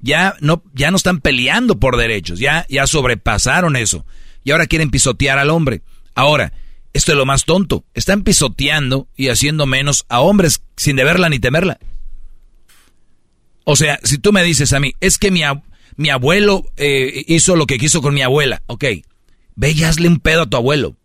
Ya 0.00 0.34
no, 0.40 0.62
ya 0.74 0.90
no 0.90 0.96
están 0.96 1.20
peleando 1.20 1.78
por 1.78 1.96
derechos. 1.96 2.38
Ya, 2.38 2.66
ya 2.68 2.86
sobrepasaron 2.86 3.76
eso. 3.76 4.04
Y 4.44 4.50
ahora 4.50 4.66
quieren 4.66 4.90
pisotear 4.90 5.38
al 5.38 5.50
hombre. 5.50 5.82
Ahora, 6.14 6.52
esto 6.92 7.12
es 7.12 7.18
lo 7.18 7.26
más 7.26 7.44
tonto. 7.44 7.84
Están 7.94 8.22
pisoteando 8.22 9.08
y 9.16 9.28
haciendo 9.28 9.66
menos 9.66 10.04
a 10.08 10.20
hombres 10.20 10.62
sin 10.76 10.96
deberla 10.96 11.28
ni 11.28 11.38
temerla. 11.38 11.78
O 13.64 13.76
sea, 13.76 14.00
si 14.02 14.18
tú 14.18 14.32
me 14.32 14.42
dices 14.42 14.72
a 14.72 14.80
mí, 14.80 14.94
es 15.00 15.18
que 15.18 15.30
mi, 15.30 15.42
mi 15.96 16.10
abuelo 16.10 16.64
eh, 16.76 17.24
hizo 17.28 17.56
lo 17.56 17.66
que 17.66 17.78
quiso 17.78 18.02
con 18.02 18.14
mi 18.14 18.22
abuela, 18.22 18.62
ok, 18.66 18.84
ve 19.54 19.70
y 19.70 19.84
hazle 19.84 20.08
un 20.08 20.18
pedo 20.18 20.42
a 20.42 20.50
tu 20.50 20.56
abuelo. 20.56 20.96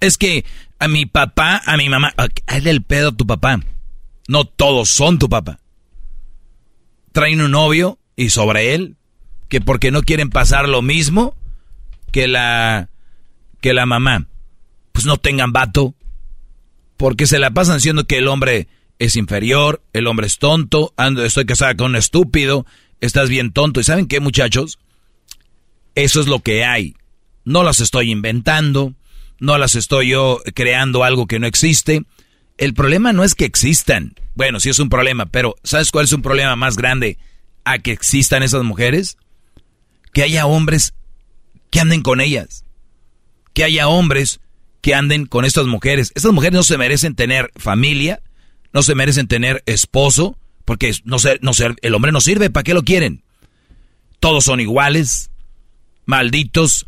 Es 0.00 0.18
que 0.18 0.44
a 0.78 0.88
mi 0.88 1.06
papá, 1.06 1.62
a 1.64 1.76
mi 1.76 1.88
mamá, 1.88 2.12
hazle 2.46 2.70
el 2.70 2.82
pedo 2.82 3.10
a 3.10 3.16
tu 3.16 3.26
papá. 3.26 3.60
No 4.26 4.44
todos 4.44 4.88
son 4.88 5.18
tu 5.18 5.28
papá. 5.28 5.60
Traen 7.12 7.40
un 7.40 7.52
novio 7.52 7.98
y 8.16 8.30
sobre 8.30 8.74
él, 8.74 8.96
que 9.48 9.60
porque 9.60 9.90
no 9.90 10.02
quieren 10.02 10.30
pasar 10.30 10.68
lo 10.68 10.82
mismo 10.82 11.34
que 12.12 12.28
la, 12.28 12.88
que 13.60 13.72
la 13.72 13.86
mamá. 13.86 14.26
Pues 14.92 15.04
no 15.06 15.16
tengan 15.16 15.52
vato. 15.52 15.94
Porque 16.96 17.26
se 17.26 17.38
la 17.38 17.52
pasan 17.52 17.76
diciendo 17.76 18.04
que 18.04 18.18
el 18.18 18.28
hombre 18.28 18.66
es 18.98 19.16
inferior, 19.16 19.82
el 19.92 20.06
hombre 20.08 20.26
es 20.26 20.38
tonto, 20.38 20.92
ando, 20.96 21.24
estoy 21.24 21.46
casada 21.46 21.76
con 21.76 21.92
un 21.92 21.96
estúpido, 21.96 22.66
estás 23.00 23.28
bien 23.28 23.52
tonto. 23.52 23.80
¿Y 23.80 23.84
saben 23.84 24.06
qué, 24.06 24.20
muchachos? 24.20 24.78
Eso 25.94 26.20
es 26.20 26.26
lo 26.26 26.40
que 26.40 26.64
hay. 26.64 26.96
No 27.44 27.62
las 27.62 27.80
estoy 27.80 28.10
inventando, 28.10 28.94
no 29.38 29.56
las 29.58 29.74
estoy 29.76 30.10
yo 30.10 30.40
creando 30.54 31.04
algo 31.04 31.26
que 31.26 31.38
no 31.38 31.46
existe. 31.46 32.02
El 32.56 32.74
problema 32.74 33.12
no 33.12 33.22
es 33.22 33.34
que 33.34 33.44
existan. 33.44 34.14
Bueno, 34.38 34.60
sí 34.60 34.68
es 34.68 34.78
un 34.78 34.88
problema, 34.88 35.26
pero 35.26 35.56
¿sabes 35.64 35.90
cuál 35.90 36.04
es 36.04 36.12
un 36.12 36.22
problema 36.22 36.54
más 36.54 36.76
grande 36.76 37.18
a 37.64 37.80
que 37.80 37.90
existan 37.90 38.44
esas 38.44 38.62
mujeres? 38.62 39.18
Que 40.12 40.22
haya 40.22 40.46
hombres 40.46 40.94
que 41.72 41.80
anden 41.80 42.02
con 42.02 42.20
ellas. 42.20 42.64
Que 43.52 43.64
haya 43.64 43.88
hombres 43.88 44.38
que 44.80 44.94
anden 44.94 45.26
con 45.26 45.44
estas 45.44 45.66
mujeres. 45.66 46.12
Estas 46.14 46.32
mujeres 46.32 46.54
no 46.54 46.62
se 46.62 46.78
merecen 46.78 47.16
tener 47.16 47.50
familia, 47.56 48.22
no 48.72 48.82
se 48.82 48.94
merecen 48.94 49.26
tener 49.26 49.64
esposo, 49.66 50.38
porque 50.64 50.94
no 51.02 51.18
ser, 51.18 51.40
no 51.42 51.52
ser, 51.52 51.74
el 51.82 51.96
hombre 51.96 52.12
no 52.12 52.20
sirve, 52.20 52.48
¿para 52.48 52.62
qué 52.62 52.74
lo 52.74 52.84
quieren? 52.84 53.24
Todos 54.20 54.44
son 54.44 54.60
iguales, 54.60 55.32
malditos. 56.06 56.86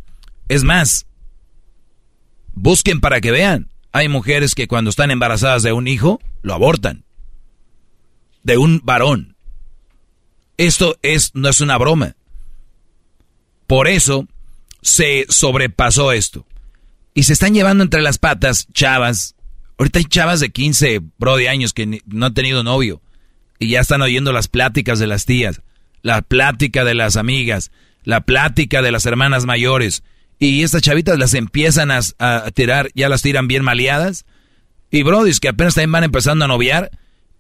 Es 0.48 0.62
más, 0.62 1.05
busquen 2.52 3.01
para 3.01 3.20
que 3.20 3.32
vean. 3.32 3.72
Hay 3.90 4.09
mujeres 4.09 4.55
que 4.55 4.68
cuando 4.68 4.90
están 4.90 5.10
embarazadas 5.10 5.64
de 5.64 5.72
un 5.72 5.89
hijo, 5.89 6.20
lo 6.43 6.55
abortan. 6.55 7.02
De 8.42 8.56
un 8.56 8.80
varón. 8.84 9.36
Esto 10.56 10.98
es, 11.02 11.34
no 11.34 11.48
es 11.48 11.60
una 11.60 11.78
broma. 11.78 12.16
Por 13.66 13.88
eso 13.88 14.26
se 14.82 15.26
sobrepasó 15.28 16.12
esto. 16.12 16.46
Y 17.14 17.24
se 17.24 17.32
están 17.32 17.54
llevando 17.54 17.84
entre 17.84 18.02
las 18.02 18.18
patas 18.18 18.68
chavas. 18.72 19.34
Ahorita 19.78 19.98
hay 19.98 20.04
chavas 20.04 20.40
de 20.40 20.50
15, 20.50 21.00
bro, 21.18 21.36
años 21.36 21.72
que 21.72 22.02
no 22.06 22.26
han 22.26 22.34
tenido 22.34 22.62
novio 22.62 23.00
y 23.60 23.68
ya 23.68 23.80
están 23.80 24.02
oyendo 24.02 24.32
las 24.32 24.48
pláticas 24.48 24.98
de 24.98 25.06
las 25.06 25.26
tías, 25.26 25.60
la 26.02 26.22
plática 26.22 26.82
de 26.82 26.94
las 26.94 27.16
amigas, 27.16 27.70
la 28.02 28.22
plática 28.22 28.82
de 28.82 28.90
las 28.90 29.06
hermanas 29.06 29.44
mayores. 29.44 30.02
Y 30.38 30.62
estas 30.62 30.82
chavitas 30.82 31.18
las 31.18 31.34
empiezan 31.34 31.90
a, 31.90 32.50
tirar, 32.52 32.90
ya 32.94 33.10
las 33.10 33.20
tiran 33.20 33.46
bien 33.46 33.62
maleadas. 33.62 34.24
Y 34.90 35.02
brodis 35.02 35.38
que 35.38 35.48
apenas 35.48 35.74
también 35.74 35.92
van 35.92 36.04
empezando 36.04 36.46
a 36.46 36.48
noviar 36.48 36.90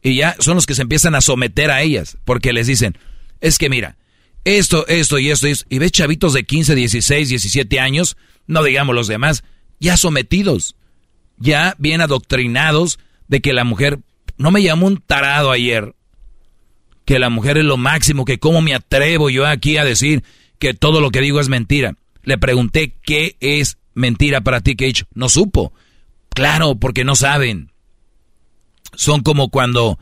y 0.02 0.16
ya 0.16 0.36
son 0.38 0.54
los 0.54 0.66
que 0.66 0.74
se 0.74 0.82
empiezan 0.82 1.14
a 1.14 1.20
someter 1.20 1.70
a 1.70 1.82
ellas. 1.82 2.18
Porque 2.24 2.52
les 2.52 2.66
dicen, 2.66 2.96
es 3.40 3.58
que 3.58 3.68
mira, 3.68 3.96
esto, 4.44 4.86
esto 4.88 5.18
y 5.18 5.30
esto, 5.30 5.48
y 5.48 5.50
esto. 5.50 5.66
Y 5.68 5.78
ves 5.78 5.92
chavitos 5.92 6.32
de 6.32 6.44
15, 6.44 6.74
16, 6.74 7.28
17 7.28 7.80
años, 7.80 8.16
no 8.46 8.62
digamos 8.62 8.94
los 8.94 9.08
demás, 9.08 9.44
ya 9.78 9.96
sometidos, 9.96 10.76
ya 11.38 11.74
bien 11.78 12.00
adoctrinados 12.00 12.98
de 13.28 13.40
que 13.40 13.52
la 13.52 13.64
mujer, 13.64 14.00
no 14.36 14.50
me 14.50 14.62
llamó 14.62 14.86
un 14.86 14.98
tarado 14.98 15.50
ayer, 15.50 15.94
que 17.04 17.18
la 17.18 17.30
mujer 17.30 17.58
es 17.58 17.64
lo 17.64 17.76
máximo, 17.76 18.24
que 18.24 18.38
cómo 18.38 18.60
me 18.62 18.74
atrevo 18.74 19.30
yo 19.30 19.46
aquí 19.46 19.76
a 19.76 19.84
decir 19.84 20.22
que 20.58 20.74
todo 20.74 21.00
lo 21.00 21.10
que 21.10 21.20
digo 21.20 21.40
es 21.40 21.48
mentira. 21.48 21.96
Le 22.22 22.38
pregunté 22.38 22.94
qué 23.02 23.36
es 23.40 23.78
mentira 23.94 24.42
para 24.42 24.60
ti, 24.60 24.76
Cage. 24.76 25.04
No 25.14 25.28
supo. 25.28 25.72
Claro, 26.28 26.76
porque 26.76 27.04
no 27.04 27.16
saben. 27.16 27.69
Son 28.94 29.22
como 29.22 29.50
cuando, 29.50 29.98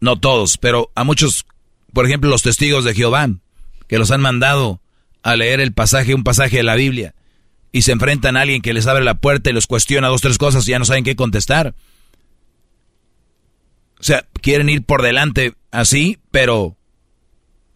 no 0.00 0.18
todos, 0.18 0.58
pero 0.58 0.90
a 0.94 1.04
muchos, 1.04 1.46
por 1.92 2.06
ejemplo, 2.06 2.30
los 2.30 2.42
testigos 2.42 2.84
de 2.84 2.94
Jehová, 2.94 3.28
que 3.86 3.98
los 3.98 4.10
han 4.10 4.20
mandado 4.20 4.80
a 5.22 5.36
leer 5.36 5.60
el 5.60 5.72
pasaje, 5.72 6.14
un 6.14 6.24
pasaje 6.24 6.58
de 6.58 6.62
la 6.62 6.74
Biblia, 6.74 7.14
y 7.72 7.82
se 7.82 7.92
enfrentan 7.92 8.36
a 8.36 8.42
alguien 8.42 8.62
que 8.62 8.72
les 8.72 8.86
abre 8.86 9.04
la 9.04 9.20
puerta 9.20 9.50
y 9.50 9.52
los 9.52 9.66
cuestiona 9.66 10.08
dos, 10.08 10.20
tres 10.20 10.38
cosas 10.38 10.66
y 10.66 10.70
ya 10.70 10.78
no 10.78 10.84
saben 10.84 11.04
qué 11.04 11.16
contestar. 11.16 11.74
O 14.00 14.02
sea, 14.02 14.26
quieren 14.40 14.68
ir 14.68 14.84
por 14.84 15.02
delante 15.02 15.54
así, 15.70 16.18
pero 16.30 16.76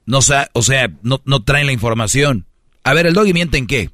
no, 0.06 0.18
o 0.18 0.62
sea, 0.62 0.92
no, 1.02 1.20
no 1.24 1.42
traen 1.42 1.66
la 1.66 1.72
información. 1.72 2.46
A 2.84 2.94
ver, 2.94 3.06
el 3.06 3.14
doggy 3.14 3.32
miente 3.32 3.58
en 3.58 3.66
qué? 3.66 3.90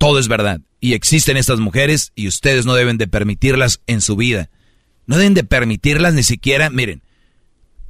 Todo 0.00 0.18
es 0.18 0.28
verdad. 0.28 0.62
Y 0.80 0.94
existen 0.94 1.36
estas 1.36 1.60
mujeres 1.60 2.12
y 2.14 2.26
ustedes 2.26 2.64
no 2.64 2.72
deben 2.72 2.96
de 2.96 3.06
permitirlas 3.06 3.82
en 3.86 4.00
su 4.00 4.16
vida. 4.16 4.48
No 5.04 5.18
deben 5.18 5.34
de 5.34 5.44
permitirlas 5.44 6.14
ni 6.14 6.22
siquiera, 6.22 6.70
miren, 6.70 7.02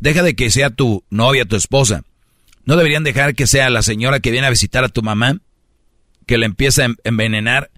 deja 0.01 0.25
de 0.25 0.35
que 0.35 0.51
sea 0.51 0.71
tu 0.71 1.05
novia, 1.09 1.45
tu 1.45 1.55
esposa. 1.55 2.03
No 2.65 2.75
deberían 2.75 3.05
dejar 3.05 3.37
que 3.37 3.47
sea 3.47 3.71
la 3.71 3.83
señora 3.83 4.19
que 4.19 4.33
viene 4.33 4.49
a 4.49 4.51
visitar 4.51 4.83
a 4.83 4.89
tu 4.89 5.03
mamá, 5.03 5.39
que 6.27 6.37
la 6.37 6.47
empieza 6.47 6.85
a 6.85 6.95
envenenar. 7.05 7.71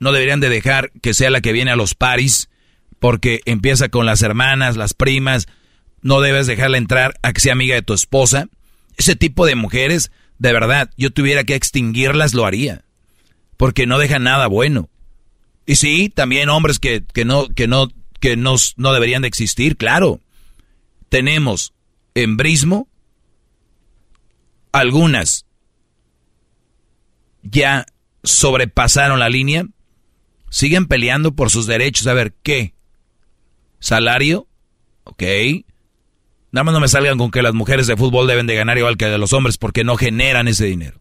No 0.00 0.12
deberían 0.12 0.40
de 0.40 0.50
dejar 0.50 0.92
que 1.00 1.14
sea 1.14 1.30
la 1.30 1.40
que 1.40 1.52
viene 1.52 1.70
a 1.70 1.76
los 1.76 1.94
paris, 1.94 2.50
porque 2.98 3.40
empieza 3.46 3.88
con 3.88 4.04
las 4.04 4.20
hermanas, 4.20 4.76
las 4.76 4.92
primas, 4.92 5.48
no 6.02 6.20
debes 6.20 6.46
dejarla 6.46 6.76
entrar 6.76 7.18
a 7.22 7.32
que 7.32 7.40
sea 7.40 7.54
amiga 7.54 7.74
de 7.74 7.82
tu 7.82 7.94
esposa. 7.94 8.48
Ese 8.98 9.16
tipo 9.16 9.46
de 9.46 9.54
mujeres, 9.54 10.12
de 10.38 10.52
verdad, 10.52 10.90
yo 10.98 11.10
tuviera 11.10 11.44
que 11.44 11.54
extinguirlas, 11.54 12.34
lo 12.34 12.44
haría. 12.44 12.84
Porque 13.58 13.86
no 13.86 13.98
dejan 13.98 14.22
nada 14.22 14.46
bueno. 14.46 14.88
Y 15.66 15.76
sí, 15.76 16.08
también 16.08 16.48
hombres 16.48 16.78
que, 16.78 17.04
que 17.12 17.26
no, 17.26 17.46
que 17.48 17.68
no, 17.68 17.88
que 18.20 18.36
no, 18.36 18.56
deberían 18.94 19.20
de 19.20 19.28
existir, 19.28 19.76
claro. 19.76 20.20
Tenemos 21.10 21.74
embrismo, 22.14 22.88
algunas 24.72 25.44
ya 27.42 27.84
sobrepasaron 28.22 29.18
la 29.20 29.28
línea, 29.28 29.66
siguen 30.48 30.86
peleando 30.86 31.32
por 31.32 31.50
sus 31.50 31.66
derechos. 31.66 32.06
A 32.06 32.14
ver, 32.14 32.32
¿qué? 32.42 32.72
salario, 33.80 34.46
ok. 35.04 35.22
Nada 36.50 36.64
más 36.64 36.72
no 36.72 36.80
me 36.80 36.88
salgan 36.88 37.18
con 37.18 37.30
que 37.30 37.42
las 37.42 37.54
mujeres 37.54 37.86
de 37.86 37.96
fútbol 37.96 38.26
deben 38.26 38.46
de 38.46 38.54
ganar 38.54 38.78
igual 38.78 38.96
que 38.96 39.06
los 39.18 39.32
hombres 39.32 39.58
porque 39.58 39.84
no 39.84 39.96
generan 39.96 40.48
ese 40.48 40.66
dinero. 40.66 40.98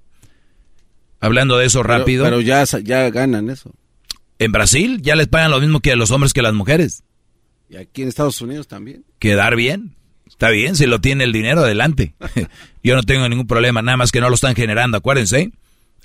Hablando 1.20 1.58
de 1.58 1.66
eso 1.66 1.84
rápido. 1.84 2.24
Pero, 2.24 2.42
ya, 2.42 2.64
ya 2.64 3.10
ganan 3.10 3.50
eso. 3.50 3.74
En 4.40 4.52
Brasil 4.52 5.02
ya 5.02 5.16
les 5.16 5.28
pagan 5.28 5.52
lo 5.52 5.60
mismo 5.60 5.80
que 5.80 5.92
a 5.92 5.96
los 5.96 6.12
hombres 6.12 6.34
que 6.34 6.42
a 6.42 6.44
las 6.44 6.54
mujeres. 6.54 7.04
Y 7.70 7.78
aquí 7.78 8.04
en 8.04 8.08
Estados 8.08 8.40
Unidos 8.42 8.68
también. 8.68 9.04
Quedar 9.20 9.56
bien. 9.56 9.96
Está 10.28 10.50
bien, 10.50 10.76
si 10.76 10.86
lo 10.86 11.02
tiene 11.02 11.24
el 11.24 11.32
dinero, 11.32 11.62
adelante. 11.62 12.14
Yo 12.84 12.96
no 12.96 13.04
tengo 13.04 13.28
ningún 13.28 13.48
problema, 13.48 13.82
nada 13.82 13.98
más 13.98 14.12
que 14.12 14.22
no 14.22 14.30
lo 14.30 14.36
están 14.36 14.56
generando, 14.56 14.98
acuérdense. 14.98 15.52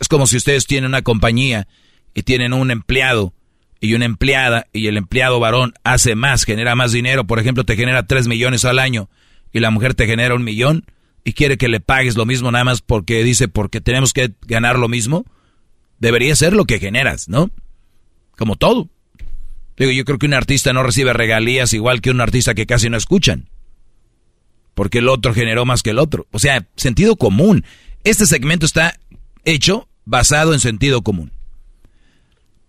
Es 0.01 0.09
como 0.09 0.27
si 0.27 0.37
ustedes 0.37 0.67
tienen 0.67 0.89
una 0.89 1.03
compañía 1.03 1.69
y 2.15 2.23
tienen 2.23 2.53
un 2.53 2.71
empleado 2.71 3.35
y 3.81 3.95
una 3.95 4.05
empleada 4.05 4.69
y 4.73 4.87
el 4.87 4.97
empleado 4.97 5.41
varón 5.41 5.75
hace 5.85 6.15
más, 6.15 6.45
genera 6.45 6.75
más 6.77 6.93
dinero, 6.93 7.27
por 7.27 7.41
ejemplo, 7.41 7.65
te 7.65 7.77
genera 7.77 8.07
3 8.07 8.29
millones 8.29 8.65
al 8.65 8.79
año 8.79 9.11
y 9.53 9.61
la 9.61 9.71
mujer 9.71 9.95
te 9.95 10.07
genera 10.07 10.35
un 10.35 10.45
millón 10.45 10.87
y 11.25 11.33
quiere 11.35 11.57
que 11.57 11.69
le 11.69 11.81
pagues 11.81 12.17
lo 12.17 12.27
mismo 12.27 12.51
nada 12.51 12.65
más 12.65 12.81
porque 12.83 13.23
dice 13.23 13.49
porque 13.49 13.81
tenemos 13.81 14.13
que 14.13 14.33
ganar 14.43 14.79
lo 14.79 14.89
mismo, 14.89 15.25
debería 15.99 16.35
ser 16.37 16.53
lo 16.53 16.65
que 16.65 16.81
generas, 16.81 17.29
¿no? 17.29 17.51
Como 18.37 18.57
todo. 18.57 18.89
Digo, 19.77 19.93
yo 19.93 20.05
creo 20.05 20.19
que 20.19 20.27
un 20.27 20.35
artista 20.35 20.73
no 20.73 20.83
recibe 20.83 21.13
regalías 21.13 21.73
igual 21.73 22.01
que 22.01 22.11
un 22.11 22.21
artista 22.21 22.55
que 22.55 22.67
casi 22.67 22.89
no 22.91 22.97
escuchan. 22.97 23.49
porque 24.75 24.99
el 24.99 25.09
otro 25.09 25.35
generó 25.35 25.65
más 25.65 25.83
que 25.83 25.91
el 25.91 25.99
otro. 25.99 26.27
O 26.31 26.39
sea, 26.39 26.67
sentido 26.77 27.17
común. 27.17 27.65
Este 28.05 28.27
segmento 28.27 28.67
está 28.67 28.99
hecho 29.45 29.89
basado 30.05 30.55
en 30.55 30.61
sentido 30.61 31.03
común. 31.03 31.31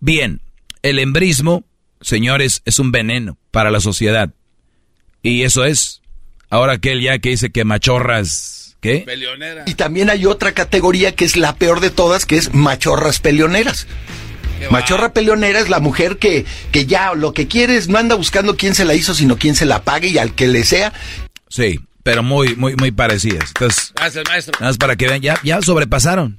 Bien, 0.00 0.40
el 0.82 0.98
embrismo, 0.98 1.64
señores, 2.00 2.62
es 2.66 2.78
un 2.78 2.92
veneno 2.92 3.38
para 3.50 3.70
la 3.70 3.80
sociedad. 3.80 4.34
Y 5.22 5.42
eso 5.42 5.64
es. 5.64 6.02
Ahora 6.54 6.74
aquel 6.74 7.00
ya 7.00 7.18
que 7.18 7.30
dice 7.30 7.50
que 7.50 7.64
machorras, 7.64 8.76
¿qué? 8.80 9.04
Y 9.66 9.74
también 9.74 10.08
hay 10.08 10.24
otra 10.24 10.52
categoría 10.52 11.12
que 11.12 11.24
es 11.24 11.36
la 11.36 11.56
peor 11.56 11.80
de 11.80 11.90
todas, 11.90 12.26
que 12.26 12.36
es 12.36 12.54
machorras 12.54 13.18
peleoneras. 13.18 13.88
Machorra 14.70 15.12
peleonera 15.12 15.58
es 15.58 15.68
la 15.68 15.80
mujer 15.80 16.16
que, 16.18 16.44
que 16.70 16.86
ya 16.86 17.12
lo 17.14 17.34
que 17.34 17.48
quiere 17.48 17.76
es 17.76 17.88
no 17.88 17.98
anda 17.98 18.14
buscando 18.14 18.56
quién 18.56 18.76
se 18.76 18.84
la 18.84 18.94
hizo, 18.94 19.14
sino 19.14 19.36
quién 19.36 19.56
se 19.56 19.66
la 19.66 19.82
pague 19.82 20.10
y 20.10 20.18
al 20.18 20.36
que 20.36 20.46
le 20.46 20.62
sea. 20.62 20.92
Sí, 21.48 21.80
pero 22.04 22.22
muy, 22.22 22.54
muy, 22.54 22.76
muy 22.76 22.92
parecidas. 22.92 23.48
Entonces, 23.48 23.92
Gracias, 23.96 24.24
maestro. 24.28 24.52
nada 24.60 24.70
más 24.70 24.78
para 24.78 24.94
que 24.94 25.08
vean, 25.08 25.22
ya, 25.22 25.40
ya 25.42 25.60
sobrepasaron. 25.60 26.38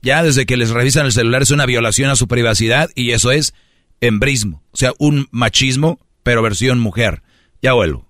Ya 0.00 0.22
desde 0.22 0.46
que 0.46 0.56
les 0.56 0.70
revisan 0.70 1.06
el 1.06 1.12
celular 1.12 1.42
es 1.42 1.50
una 1.50 1.66
violación 1.66 2.08
a 2.08 2.14
su 2.14 2.28
privacidad 2.28 2.88
y 2.94 3.10
eso 3.10 3.32
es 3.32 3.52
embrismo. 4.00 4.62
O 4.70 4.76
sea, 4.76 4.92
un 5.00 5.26
machismo, 5.32 5.98
pero 6.22 6.40
versión 6.40 6.78
mujer. 6.78 7.24
Ya 7.60 7.72
vuelvo. 7.72 8.09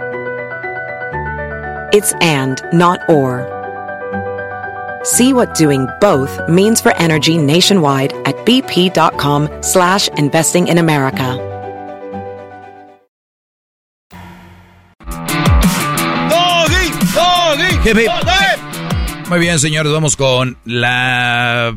It's 1.93 2.13
and, 2.21 2.61
not 2.73 2.99
or. 3.09 3.47
See 5.03 5.33
what 5.33 5.55
doing 5.55 5.87
both 5.99 6.39
means 6.47 6.79
for 6.79 6.95
energy 6.97 7.37
nationwide 7.37 8.13
at 8.25 8.35
bp.com 8.45 9.49
slash 9.61 10.07
investing 10.09 10.67
in 10.67 10.77
America. 10.77 11.51
Muy 19.29 19.39
bien, 19.39 19.59
señores, 19.59 19.91
vamos 19.91 20.15
con 20.15 20.57
la 20.65 21.75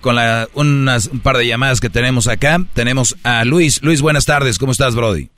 con 0.00 0.14
la 0.14 0.48
un 0.54 1.20
par 1.22 1.38
de 1.38 1.46
llamadas 1.46 1.80
que 1.80 1.88
tenemos 1.88 2.28
acá. 2.28 2.60
Tenemos 2.74 3.16
a 3.24 3.44
Luis. 3.44 3.82
Luis, 3.82 4.02
buenas 4.02 4.26
tardes. 4.26 4.58
¿Cómo 4.58 4.72
estás, 4.72 4.94
Brody? 4.94 5.30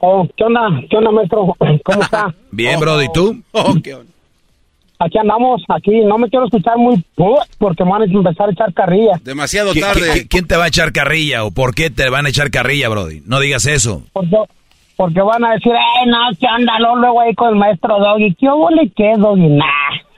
Oh, 0.00 0.26
¿qué 0.36 0.44
onda? 0.44 0.60
¿Qué 0.88 0.96
onda, 0.96 1.10
maestro? 1.10 1.54
¿Cómo 1.84 2.02
está? 2.02 2.34
Bien, 2.50 2.78
Brody. 2.80 3.06
¿Y 3.06 3.12
tú? 3.12 3.42
Aquí 5.00 5.16
andamos, 5.18 5.62
aquí. 5.68 6.00
No 6.00 6.18
me 6.18 6.28
quiero 6.28 6.46
escuchar 6.46 6.76
muy 6.76 7.02
porque 7.58 7.84
me 7.84 7.90
van 7.90 8.02
a 8.02 8.04
empezar 8.06 8.48
a 8.48 8.52
echar 8.52 8.72
carrilla. 8.74 9.12
Demasiado 9.22 9.72
¿Qui- 9.72 9.80
tarde. 9.80 10.12
qui- 10.24 10.28
¿Quién 10.28 10.46
te 10.46 10.56
va 10.56 10.64
a 10.64 10.68
echar 10.68 10.92
carrilla 10.92 11.44
o 11.44 11.50
por 11.52 11.74
qué 11.74 11.90
te 11.90 12.08
van 12.10 12.26
a 12.26 12.30
echar 12.30 12.50
carrilla, 12.50 12.88
Brody? 12.88 13.22
No 13.26 13.38
digas 13.38 13.66
eso. 13.66 14.02
Porque, 14.12 14.36
porque 14.96 15.20
van 15.20 15.44
a 15.44 15.52
decir, 15.52 15.72
ay, 15.72 16.08
no, 16.08 16.16
¿qué 16.40 16.46
onda? 16.46 16.72
Luego, 16.80 16.96
luego 16.96 17.20
ahí 17.20 17.34
con 17.34 17.50
el 17.50 17.54
maestro 17.56 17.98
Doggy. 17.98 18.34
¿Qué 18.34 18.46
hubo 18.48 18.70
le 18.70 18.90
qué, 18.90 19.12
Doggy? 19.16 19.48
Nah. 19.48 19.64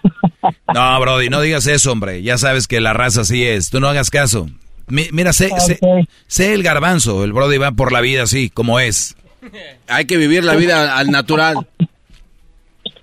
No, 0.74 0.98
Brody, 1.00 1.28
no 1.28 1.42
digas 1.42 1.66
eso, 1.66 1.92
hombre. 1.92 2.22
Ya 2.22 2.38
sabes 2.38 2.66
que 2.66 2.80
la 2.80 2.94
raza 2.94 3.20
así 3.22 3.44
es. 3.44 3.68
Tú 3.68 3.80
no 3.80 3.88
hagas 3.88 4.08
caso. 4.08 4.46
Mi- 4.88 5.08
mira, 5.12 5.34
sé, 5.34 5.50
sé- 5.60 5.78
sé 6.26 6.54
el 6.54 6.62
garbanzo. 6.62 7.22
El 7.24 7.34
Brody 7.34 7.58
va 7.58 7.72
por 7.72 7.92
la 7.92 8.00
vida 8.00 8.22
así, 8.22 8.48
como 8.48 8.80
es. 8.80 9.16
Hay 9.88 10.04
que 10.06 10.16
vivir 10.16 10.44
la 10.44 10.54
vida 10.54 10.96
al 10.98 11.10
natural. 11.10 11.66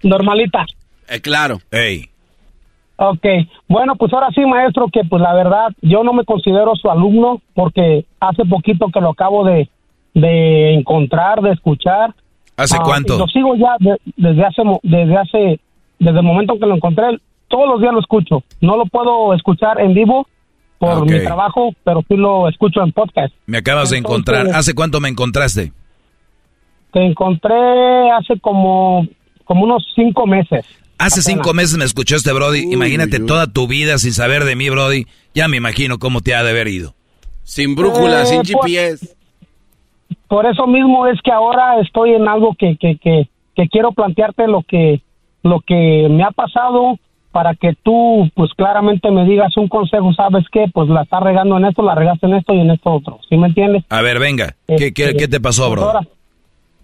Normalita. 0.04 0.66
Eh, 1.10 1.22
claro. 1.22 1.60
Ey. 1.72 2.10
Ok, 3.00 3.26
bueno, 3.68 3.96
pues 3.96 4.12
ahora 4.12 4.30
sí, 4.34 4.42
maestro, 4.46 4.88
que 4.92 5.02
pues 5.08 5.22
la 5.22 5.34
verdad, 5.36 5.68
yo 5.82 6.04
no 6.04 6.14
me 6.14 6.26
considero 6.26 6.76
su 6.76 6.90
alumno 6.90 7.42
porque 7.54 8.06
hace 8.20 8.44
poquito 8.46 8.88
que 8.92 9.00
lo 9.00 9.12
acabo 9.12 9.44
de, 9.46 9.70
de 10.16 10.74
encontrar, 10.74 11.42
de 11.42 11.52
escuchar. 11.52 12.16
¿Hace 12.56 12.78
Ah, 12.80 12.84
cuánto? 12.84 13.20
Lo 13.20 13.28
sigo 13.28 13.56
ya 13.56 13.76
de- 13.80 14.00
desde 14.16 14.44
hace, 14.44 14.64
desde 14.82 15.16
hace, 15.16 15.60
desde 16.00 16.18
el 16.20 16.26
momento 16.26 16.58
que 16.60 16.66
lo 16.66 16.76
encontré, 16.76 17.20
todos 17.50 17.68
los 17.70 17.82
días 17.82 17.94
lo 17.94 18.00
escucho. 18.00 18.44
No 18.62 18.78
lo 18.78 18.86
puedo 18.88 19.34
escuchar 19.36 19.80
en 19.80 19.94
vivo 19.94 20.28
por 20.80 21.04
Ok. 21.04 21.12
mi 21.12 21.20
trabajo, 21.20 21.74
pero 21.84 22.02
sí 22.08 22.16
lo 22.18 22.50
escucho 22.50 22.82
en 22.82 22.92
podcast. 22.94 23.32
Me 23.46 23.60
acabas 23.60 23.92
de 23.92 24.00
encontrar. 24.00 24.48
¿Hace 24.56 24.74
cuánto 24.74 25.00
me 25.00 25.10
encontraste? 25.10 25.72
Te 26.92 27.06
encontré 27.06 27.54
hace 28.12 28.40
como, 28.40 29.06
como 29.46 29.64
unos 29.64 29.86
cinco 29.96 30.26
meses. 30.26 30.66
Hace 31.00 31.20
Apenas. 31.20 31.26
cinco 31.26 31.54
meses 31.54 31.78
me 31.78 31.86
escuchó 31.86 32.16
este 32.16 32.32
Brody. 32.34 32.72
Imagínate 32.74 33.20
toda 33.20 33.48
tu 33.48 33.68
vida 33.68 33.98
sin 34.00 34.14
saber 34.14 34.46
de 34.46 34.56
mí, 34.56 34.70
Brody. 34.70 35.06
Ya 35.36 35.48
me 35.48 35.58
imagino 35.58 36.00
cómo 36.00 36.22
te 36.22 36.34
ha 36.34 36.44
de 36.44 36.50
haber 36.52 36.68
ido. 36.68 36.94
Sin 37.44 37.76
brújula, 37.76 38.24
Eh, 38.24 38.26
sin 38.26 38.42
pues- 38.42 38.50
GPS. 38.66 39.16
por 40.28 40.46
eso 40.46 40.66
mismo 40.68 41.08
es 41.08 41.20
que 41.24 41.32
ahora 41.32 41.80
estoy 41.82 42.12
en 42.14 42.28
algo 42.28 42.56
que, 42.58 42.76
que, 42.78 42.98
que, 42.98 43.30
que 43.56 43.68
quiero 43.70 43.92
plantearte 43.92 44.48
lo 44.48 44.64
que, 44.64 45.02
lo 45.44 45.60
que 45.62 46.08
me 46.10 46.24
ha 46.24 46.32
pasado 46.32 46.98
para 47.32 47.54
que 47.54 47.74
tú, 47.84 48.30
pues 48.34 48.52
claramente 48.58 49.12
me 49.12 49.24
digas 49.26 49.56
un 49.58 49.68
consejo, 49.68 50.12
¿sabes 50.14 50.46
qué? 50.52 50.66
Pues 50.74 50.90
la 50.90 51.04
estás 51.04 51.22
regando 51.22 51.58
en 51.58 51.66
esto, 51.66 51.84
la 51.84 51.94
regaste 51.94 52.26
en 52.26 52.34
esto 52.34 52.54
y 52.56 52.60
en 52.62 52.72
esto 52.72 52.92
otro, 52.92 53.20
¿sí 53.30 53.38
me 53.38 53.48
entiendes? 53.48 53.84
A 53.90 54.02
ver, 54.02 54.18
venga. 54.18 54.56
¿Qué, 54.68 54.92
qué, 54.94 55.14
qué 55.16 55.28
te 55.28 55.40
pasó, 55.40 55.64
Pues 55.68 55.74
bro? 55.74 55.84
ahora, 55.86 56.08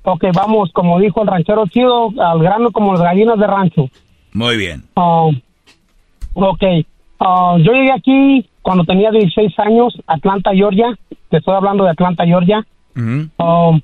ok, 0.04 0.26
vamos, 0.34 0.72
como 0.74 1.00
dijo 1.00 1.22
el 1.22 1.28
ranchero 1.28 1.66
chido, 1.68 2.12
al 2.20 2.40
grano 2.40 2.72
como 2.72 2.94
las 2.94 3.02
gallinas 3.02 3.40
de 3.40 3.48
rancho. 3.48 3.90
Muy 4.34 4.58
bien. 4.58 4.84
Ah, 4.96 5.30
ok, 6.34 6.64
Ah, 7.26 7.56
yo 7.58 7.72
llegué 7.72 7.92
aquí 7.94 8.50
cuando 8.62 8.84
tenía 8.84 9.10
16 9.10 9.58
años, 9.60 9.98
Atlanta, 10.08 10.52
Georgia, 10.54 10.94
te 11.30 11.38
estoy 11.38 11.56
hablando 11.56 11.86
de 11.86 11.92
Atlanta, 11.92 12.26
Georgia. 12.26 12.66
Um, 12.98 13.82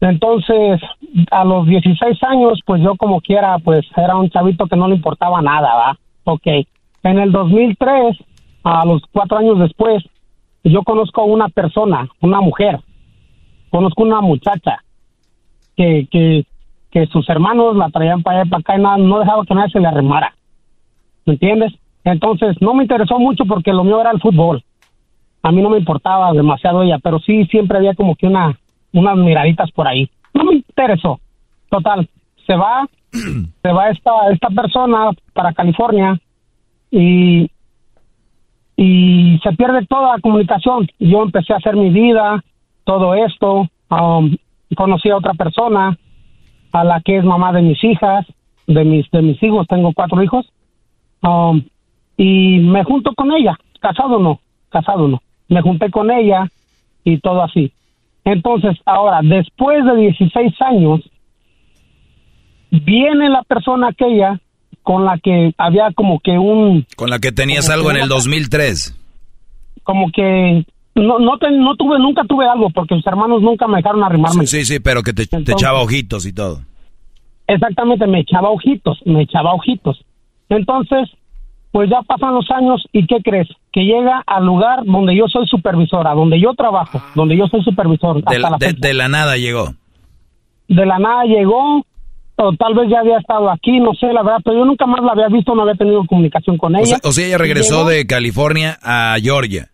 entonces, 0.00 0.80
a 1.30 1.44
los 1.44 1.68
16 1.68 2.20
años, 2.24 2.58
pues 2.66 2.82
yo 2.82 2.96
como 2.96 3.20
quiera, 3.20 3.58
pues 3.60 3.86
era 3.96 4.16
un 4.16 4.28
chavito 4.28 4.66
que 4.66 4.74
no 4.74 4.88
le 4.88 4.96
importaba 4.96 5.40
nada, 5.40 5.72
¿va? 5.72 5.98
Ok. 6.24 6.46
En 7.04 7.20
el 7.20 7.30
2003, 7.30 8.16
a 8.64 8.84
los 8.86 9.02
cuatro 9.12 9.38
años 9.38 9.60
después, 9.60 10.02
yo 10.64 10.82
conozco 10.82 11.20
a 11.20 11.26
una 11.26 11.48
persona, 11.48 12.08
una 12.20 12.40
mujer, 12.40 12.80
conozco 13.70 14.02
una 14.02 14.20
muchacha 14.20 14.82
que, 15.82 16.06
que, 16.10 16.44
que 16.90 17.06
sus 17.06 17.28
hermanos 17.28 17.76
la 17.76 17.90
traían 17.90 18.22
para 18.22 18.42
allá 18.42 18.50
para 18.50 18.60
acá 18.60 18.78
y 18.78 18.82
nada, 18.82 18.98
no 18.98 19.18
dejaba 19.18 19.44
que 19.44 19.54
nadie 19.54 19.72
se 19.72 19.80
le 19.80 19.88
arremara. 19.88 20.34
¿Me 21.26 21.34
entiendes? 21.34 21.72
Entonces, 22.04 22.56
no 22.60 22.74
me 22.74 22.84
interesó 22.84 23.18
mucho 23.18 23.44
porque 23.44 23.72
lo 23.72 23.84
mío 23.84 24.00
era 24.00 24.12
el 24.12 24.20
fútbol. 24.20 24.62
A 25.42 25.50
mí 25.50 25.60
no 25.60 25.70
me 25.70 25.78
importaba 25.78 26.32
demasiado 26.32 26.82
ella, 26.82 26.98
pero 27.02 27.18
sí 27.18 27.46
siempre 27.46 27.78
había 27.78 27.94
como 27.94 28.14
que 28.14 28.26
una, 28.26 28.56
unas 28.92 29.16
miraditas 29.16 29.70
por 29.72 29.88
ahí. 29.88 30.08
No 30.34 30.44
me 30.44 30.54
interesó. 30.54 31.18
Total, 31.68 32.08
se 32.46 32.54
va, 32.54 32.86
se 33.10 33.72
va 33.72 33.90
esta, 33.90 34.12
esta 34.30 34.48
persona 34.50 35.10
para 35.32 35.52
California 35.52 36.20
y, 36.90 37.50
y 38.76 39.40
se 39.42 39.52
pierde 39.56 39.86
toda 39.86 40.16
la 40.16 40.20
comunicación. 40.20 40.86
Yo 41.00 41.22
empecé 41.22 41.54
a 41.54 41.56
hacer 41.56 41.74
mi 41.74 41.90
vida, 41.90 42.42
todo 42.84 43.14
esto, 43.14 43.68
um, 43.90 44.36
conocí 44.76 45.10
a 45.10 45.16
otra 45.16 45.34
persona, 45.34 45.98
a 46.72 46.84
la 46.84 47.00
que 47.00 47.18
es 47.18 47.24
mamá 47.24 47.52
de 47.52 47.62
mis 47.62 47.82
hijas, 47.84 48.26
de 48.66 48.84
mis, 48.84 49.10
de 49.10 49.22
mis 49.22 49.42
hijos, 49.42 49.66
tengo 49.68 49.92
cuatro 49.92 50.22
hijos, 50.22 50.46
um, 51.22 51.62
y 52.16 52.58
me 52.60 52.84
junto 52.84 53.12
con 53.14 53.32
ella, 53.32 53.56
casado 53.80 54.18
no, 54.18 54.40
casado 54.70 55.08
no, 55.08 55.22
me 55.48 55.60
junté 55.62 55.90
con 55.90 56.10
ella 56.10 56.48
y 57.04 57.18
todo 57.18 57.42
así. 57.42 57.72
Entonces, 58.24 58.76
ahora, 58.86 59.18
después 59.22 59.84
de 59.84 59.96
16 59.96 60.54
años, 60.62 61.00
viene 62.70 63.28
la 63.28 63.42
persona 63.42 63.88
aquella 63.88 64.40
con 64.82 65.04
la 65.04 65.18
que 65.18 65.52
había 65.58 65.92
como 65.92 66.20
que 66.20 66.38
un, 66.38 66.86
Con 66.96 67.10
la 67.10 67.18
que 67.18 67.32
tenías 67.32 67.68
algo 67.70 67.86
que 67.88 67.90
en 67.90 67.96
el 67.98 68.02
una- 68.04 68.14
2003. 68.14 68.98
como 69.82 70.10
que 70.12 70.64
no, 70.94 71.18
no, 71.18 71.38
te- 71.38 71.50
no 71.50 71.74
tuve, 71.76 71.98
nunca 71.98 72.22
tuve 72.24 72.46
algo 72.46 72.70
porque 72.70 72.94
mis 72.94 73.06
hermanos 73.06 73.40
nunca 73.42 73.66
me 73.66 73.78
dejaron 73.78 74.02
arrimarme. 74.04 74.46
Sí, 74.46 74.64
sí, 74.64 74.80
pero 74.80 75.02
que 75.02 75.12
te, 75.12 75.26
te 75.26 75.52
echaba 75.52 75.80
ojitos 75.82 76.26
y 76.26 76.32
todo. 76.32 76.60
Exactamente, 77.46 78.06
me 78.06 78.20
echaba 78.20 78.50
ojitos, 78.50 78.98
me 79.04 79.22
echaba 79.22 79.52
ojitos. 79.54 80.04
Entonces, 80.48 81.08
pues 81.70 81.88
ya 81.90 82.02
pasan 82.02 82.34
los 82.34 82.50
años 82.50 82.84
y 82.92 83.06
¿qué 83.06 83.16
crees? 83.22 83.48
Que 83.72 83.84
llega 83.84 84.22
al 84.26 84.44
lugar 84.44 84.84
donde 84.84 85.16
yo 85.16 85.26
soy 85.28 85.46
supervisora, 85.46 86.12
donde 86.14 86.40
yo 86.40 86.54
trabajo, 86.54 87.02
donde 87.14 87.36
yo 87.36 87.46
soy 87.48 87.62
supervisor. 87.62 88.16
De, 88.22 88.36
hasta 88.36 88.50
la 88.50 88.56
de- 88.58 88.66
fecha. 88.68 88.88
de 88.88 88.94
la 88.94 89.08
nada 89.08 89.36
llegó. 89.36 89.74
De 90.68 90.86
la 90.86 90.98
nada 90.98 91.24
llegó, 91.24 91.84
o 92.36 92.52
tal 92.54 92.74
vez 92.74 92.88
ya 92.90 93.00
había 93.00 93.18
estado 93.18 93.50
aquí, 93.50 93.80
no 93.80 93.92
sé, 93.94 94.12
la 94.12 94.22
verdad, 94.22 94.40
pero 94.44 94.58
yo 94.58 94.64
nunca 94.64 94.86
más 94.86 95.02
la 95.02 95.12
había 95.12 95.28
visto, 95.28 95.54
no 95.54 95.62
había 95.62 95.74
tenido 95.74 96.04
comunicación 96.06 96.56
con 96.56 96.74
O 96.74 96.78
ella. 96.78 96.86
sea, 96.86 96.98
o 97.02 97.12
sea, 97.12 97.26
ella 97.26 97.38
regresó 97.38 97.78
Llegó 97.78 97.88
de 97.90 98.06
California 98.06 98.78
a 98.82 99.16
Georgia. 99.20 99.68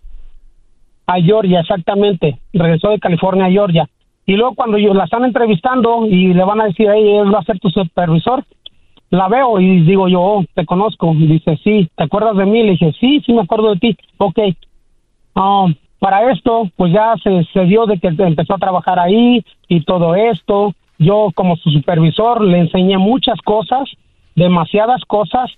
A 1.09 1.21
Georgia, 1.23 1.61
exactamente. 1.61 2.39
Regresó 2.53 2.91
de 2.91 3.01
California 3.01 3.47
a 3.47 3.51
Georgia. 3.51 3.89
Y 4.27 4.35
luego 4.35 4.55
cuando 4.55 4.77
yo 4.77 4.93
la 4.93 5.05
están 5.05 5.25
entrevistando 5.25 6.07
y 6.07 6.35
le 6.35 6.45
van 6.45 6.61
a 6.61 6.67
decir, 6.67 6.87
hey, 6.93 7.17
él 7.17 7.35
va 7.35 7.39
a 7.39 7.45
ser 7.45 7.59
tu 7.59 7.71
supervisor, 7.71 8.45
la 9.09 9.27
veo 9.29 9.59
y 9.59 9.81
digo 9.81 10.07
yo, 10.09 10.21
oh, 10.21 10.45
te 10.55 10.67
conozco. 10.67 11.15
Dice, 11.15 11.59
sí, 11.65 11.89
¿te 11.97 12.05
acuerdas 12.05 12.37
de 12.37 12.45
mí? 12.45 12.63
Le 12.63 12.73
dije, 12.73 12.93
sí, 13.01 13.23
sí 13.25 13.33
me 13.33 13.41
acuerdo 13.41 13.71
de 13.71 13.81
ti. 13.81 13.97
Ok. 14.19 14.39
Um, 15.35 15.75
para 15.99 16.31
esto, 16.31 16.71
pues 16.77 16.93
ya 16.93 17.15
se, 17.23 17.43
se 17.55 17.65
dio 17.65 17.87
de 17.87 17.99
que 17.99 18.09
empezó 18.09 18.55
a 18.55 18.59
trabajar 18.59 18.99
ahí 18.99 19.43
y 19.67 19.81
todo 19.85 20.15
esto. 20.15 20.75
Yo 20.99 21.31
como 21.35 21.57
su 21.57 21.71
supervisor 21.71 22.45
le 22.45 22.59
enseñé 22.59 22.99
muchas 22.99 23.41
cosas, 23.41 23.89
demasiadas 24.35 25.03
cosas, 25.07 25.51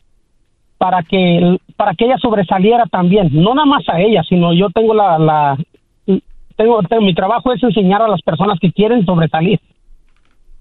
para 0.81 1.03
que 1.03 1.59
para 1.77 1.93
que 1.95 2.07
ella 2.07 2.17
sobresaliera 2.17 2.87
también. 2.87 3.29
No 3.33 3.55
nada 3.55 3.67
más 3.67 3.83
a 3.89 4.01
ella, 4.01 4.23
sino 4.27 4.55
yo 4.55 4.71
tengo 4.75 4.95
la, 4.95 5.19
la 5.19 5.59
tengo, 6.57 6.83
tengo- 6.89 7.03
mi 7.03 7.15
trabajo 7.15 7.53
es 7.53 7.63
enseñar 7.63 8.01
a 8.01 8.09
las 8.09 8.23
personas 8.23 8.59
que 8.59 8.73
quieren 8.73 9.05
sobresalir. 9.05 9.61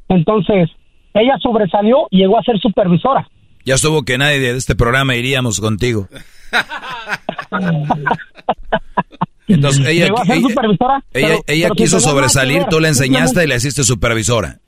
Entonces, 0.10 0.70
ella 1.14 1.38
sobresalió 1.42 2.08
y 2.12 2.18
llegó 2.18 2.38
a 2.38 2.44
ser 2.44 2.60
supervisora. 2.60 3.28
Ya 3.64 3.76
estuvo 3.76 4.04
que 4.04 4.18
nadie 4.18 4.40
de 4.40 4.58
este 4.58 4.76
programa 4.76 5.16
iríamos 5.16 5.62
contigo. 5.62 6.08
Entonces 9.48 9.88
ella, 9.88 10.06
llegó 10.06 10.22
a 10.22 10.26
ser 10.26 10.42
supervisora. 10.42 11.04
ella- 11.14 11.28
pero- 11.28 11.44
ella 11.48 11.64
pero 11.68 11.76
sin 11.76 11.84
quiso 11.86 12.00
sobresalir, 12.00 12.66
tú 12.70 12.80
le 12.80 12.90
enseñaste 12.90 13.44
y 13.44 13.48
le 13.48 13.56
hiciste 13.56 13.84
supervisora. 13.84 14.60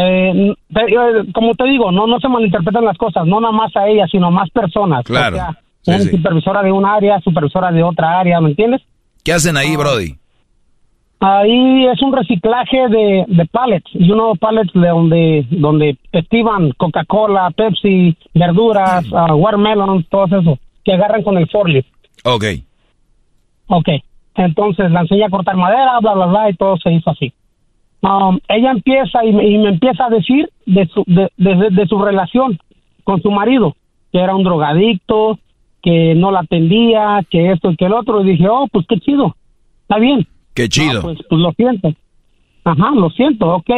Eh, 0.00 0.54
eh, 0.76 1.24
como 1.34 1.54
te 1.54 1.64
digo, 1.64 1.90
no 1.90 2.06
no 2.06 2.20
se 2.20 2.28
malinterpretan 2.28 2.84
las 2.84 2.96
cosas, 2.96 3.26
no 3.26 3.40
nada 3.40 3.52
más 3.52 3.74
a 3.76 3.88
ella, 3.88 4.06
sino 4.10 4.28
a 4.28 4.30
más 4.30 4.48
personas. 4.50 5.04
Claro. 5.04 5.36
O 5.36 5.38
sea, 5.40 5.58
Sí, 5.82 5.90
una 5.92 6.00
sí. 6.00 6.10
supervisora 6.10 6.62
de 6.62 6.72
un 6.72 6.84
área, 6.84 7.20
supervisora 7.20 7.70
de 7.72 7.82
otra 7.82 8.18
área, 8.20 8.40
¿me 8.40 8.50
entiendes? 8.50 8.82
¿Qué 9.24 9.32
hacen 9.32 9.56
ahí, 9.56 9.74
Ah. 9.74 9.78
Brody? 9.78 10.14
Ahí 11.20 11.86
es 11.86 12.00
un 12.00 12.12
reciclaje 12.12 12.88
de, 12.88 13.24
de 13.26 13.46
pallets, 13.46 13.90
y 13.92 14.08
uno 14.10 14.34
pallets 14.36 14.72
de 14.72 14.88
donde 14.88 15.46
donde 15.50 15.98
estiban 16.12 16.70
Coca-Cola, 16.76 17.50
Pepsi, 17.56 18.16
verduras, 18.34 19.04
ah, 19.12 19.34
watermelon, 19.34 20.04
todo 20.04 20.26
eso, 20.26 20.58
que 20.84 20.92
agarran 20.92 21.22
con 21.24 21.36
el 21.38 21.48
forklift. 21.48 21.88
Ok. 22.24 22.44
Ok, 23.66 23.88
entonces 24.36 24.90
la 24.92 25.00
enseñé 25.00 25.24
a 25.24 25.30
cortar 25.30 25.56
madera, 25.56 25.98
bla, 26.00 26.14
bla, 26.14 26.26
bla, 26.26 26.50
y 26.50 26.54
todo 26.54 26.76
se 26.76 26.92
hizo 26.92 27.10
así. 27.10 27.32
Um, 28.00 28.38
ella 28.48 28.70
empieza 28.70 29.24
y 29.24 29.32
me, 29.32 29.48
y 29.48 29.58
me 29.58 29.70
empieza 29.70 30.06
a 30.06 30.10
decir 30.10 30.48
de 30.66 30.86
su, 30.86 31.02
de, 31.06 31.30
de- 31.36 31.70
de 31.70 31.86
su 31.88 31.98
relación 32.00 32.58
con 33.04 33.20
su 33.22 33.30
marido, 33.30 33.74
que 34.12 34.18
era 34.20 34.36
un 34.36 34.44
drogadicto, 34.44 35.38
que 35.82 36.14
no 36.14 36.30
la 36.30 36.40
atendía, 36.40 37.24
que 37.30 37.50
esto 37.50 37.70
y 37.72 37.76
que 37.76 37.86
el 37.86 37.92
otro. 37.94 38.20
Y 38.22 38.30
dije, 38.32 38.48
oh, 38.48 38.66
pues 38.70 38.86
qué 38.88 38.98
chido, 39.00 39.34
está 39.82 39.98
bien. 39.98 40.26
Qué 40.54 40.68
chido. 40.68 41.02
Pues, 41.02 41.18
pues 41.28 41.40
lo 41.40 41.52
siento. 41.52 41.92
Ajá, 42.64 42.90
lo 42.94 43.10
siento, 43.10 43.46
ok. 43.54 43.70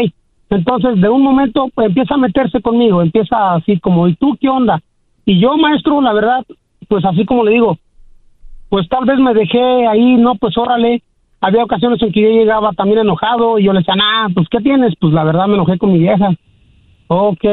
Entonces, 0.51 1.01
de 1.01 1.09
un 1.09 1.23
momento 1.23 1.69
pues, 1.75 1.89
empieza 1.89 2.15
a 2.15 2.19
meterse 2.19 2.61
conmigo, 2.61 3.03
empieza 3.03 3.55
así 3.55 3.79
como, 3.79 4.09
¿y 4.09 4.15
tú 4.17 4.37
qué 4.41 4.49
onda? 4.49 4.83
Y 5.25 5.39
yo, 5.41 5.57
maestro, 5.57 6.01
la 6.01 6.13
verdad, 6.13 6.45
pues 6.89 7.05
así 7.05 7.25
como 7.25 7.45
le 7.45 7.53
digo, 7.53 7.79
pues 8.69 8.89
tal 8.89 9.05
vez 9.05 9.19
me 9.19 9.33
dejé 9.33 9.87
ahí, 9.87 10.17
no, 10.17 10.35
pues 10.35 10.57
órale. 10.59 11.03
Había 11.41 11.65
ocasiones 11.65 12.03
en 12.03 12.13
que 12.13 12.21
yo 12.21 12.29
llegaba 12.29 12.73
también 12.73 13.01
enojado 13.01 13.59
y 13.59 13.65
yo 13.65 13.73
le 13.73 13.81
decía, 13.81 13.95
ah, 14.01 14.29
pues 14.35 14.49
¿qué 14.51 14.61
tienes? 14.61 14.95
Pues 15.01 15.13
la 15.13 15.25
verdad 15.25 15.47
me 15.47 15.55
enojé 15.55 15.79
con 15.79 15.93
mi 15.93 15.99
vieja. 15.99 16.31
Ok. 17.09 17.45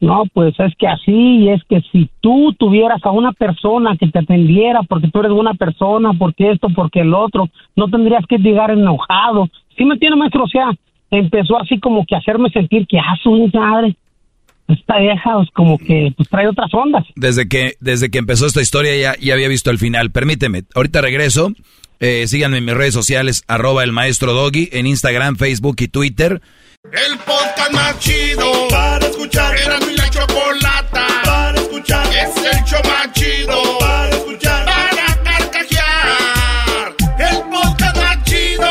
No, 0.00 0.24
pues 0.34 0.54
es 0.58 0.74
que 0.76 0.86
así, 0.86 1.48
es 1.48 1.62
que 1.64 1.80
si 1.90 2.10
tú 2.20 2.54
tuvieras 2.58 3.00
a 3.04 3.10
una 3.10 3.32
persona 3.32 3.96
que 3.96 4.08
te 4.08 4.18
atendiera 4.18 4.82
porque 4.82 5.08
tú 5.08 5.20
eres 5.20 5.32
buena 5.32 5.54
persona, 5.54 6.12
porque 6.12 6.50
esto, 6.50 6.68
porque 6.74 7.00
el 7.00 7.14
otro, 7.14 7.48
no 7.74 7.88
tendrías 7.88 8.26
que 8.28 8.36
llegar 8.36 8.70
enojado. 8.70 9.48
¿Sí 9.78 9.84
me 9.84 9.94
entiende, 9.94 10.18
maestro? 10.18 10.44
O 10.44 10.48
sea, 10.48 10.72
empezó 11.10 11.58
así 11.58 11.80
como 11.80 12.04
que 12.04 12.16
hacerme 12.16 12.50
sentir 12.50 12.86
que, 12.86 12.98
ah, 12.98 13.16
su 13.22 13.50
madre, 13.54 13.96
esta 14.68 14.98
vieja, 14.98 15.34
pues 15.36 15.50
como 15.52 15.78
que 15.78 16.12
pues, 16.16 16.28
trae 16.28 16.48
otras 16.48 16.72
ondas. 16.74 17.04
Desde 17.16 17.48
que, 17.48 17.72
desde 17.80 18.10
que 18.10 18.18
empezó 18.18 18.46
esta 18.46 18.60
historia 18.60 18.96
ya, 18.96 19.14
ya 19.20 19.34
había 19.34 19.48
visto 19.48 19.70
el 19.70 19.78
final. 19.78 20.10
Permíteme, 20.10 20.62
ahorita 20.74 21.00
regreso. 21.00 21.52
Eh, 22.06 22.28
síganme 22.28 22.58
en 22.58 22.66
mis 22.66 22.74
redes 22.74 22.92
sociales, 22.92 23.44
arroba 23.48 23.82
el 23.82 23.90
maestro 23.90 24.34
Doggy, 24.34 24.68
en 24.72 24.86
Instagram, 24.86 25.38
Facebook 25.38 25.76
y 25.78 25.88
Twitter. 25.88 26.42
El 26.92 27.16
podcast 27.20 27.72
más 27.72 27.98
chido 27.98 28.68
para 28.68 29.06
escuchar. 29.06 29.56
Era 29.56 29.78
mi 29.80 29.96
la 29.96 30.10
chocolata 30.10 31.06
para 31.24 31.58
escuchar. 31.58 32.06
Es 32.08 32.36
el 32.36 32.62
show 32.66 32.80
más 32.84 33.10
chido 33.14 33.78
para 33.78 34.10
escuchar. 34.10 34.66
Para 34.66 35.22
carcajear. 35.22 36.94
El 37.20 37.42
podcast 37.50 37.96
más 37.96 38.24
chido. 38.24 38.70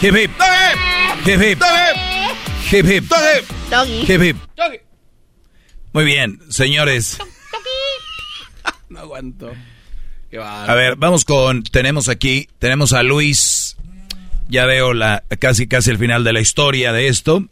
Hip 0.00 0.16
hip. 0.16 0.30
Hip 1.26 1.42
hip. 1.42 1.62
Hip 1.62 1.99
hip. 2.72 3.04
Doggy. 3.70 4.12
Hip 4.12 4.22
hip. 4.22 4.36
Muy 5.92 6.04
bien, 6.04 6.40
señores. 6.48 7.18
No 8.88 8.98
aguanto. 8.98 9.52
Qué 10.32 10.38
A 10.38 10.74
ver, 10.74 10.96
vamos 10.96 11.24
con, 11.24 11.62
tenemos 11.62 12.08
aquí, 12.08 12.48
tenemos 12.58 12.92
a 12.92 13.04
Luis. 13.04 13.76
Ya 14.48 14.66
veo 14.66 14.94
la 14.94 15.22
casi 15.38 15.68
casi 15.68 15.90
el 15.90 15.98
final 15.98 16.24
de 16.24 16.32
la 16.32 16.40
historia 16.40 16.92
de 16.92 17.06
esto. 17.06 17.44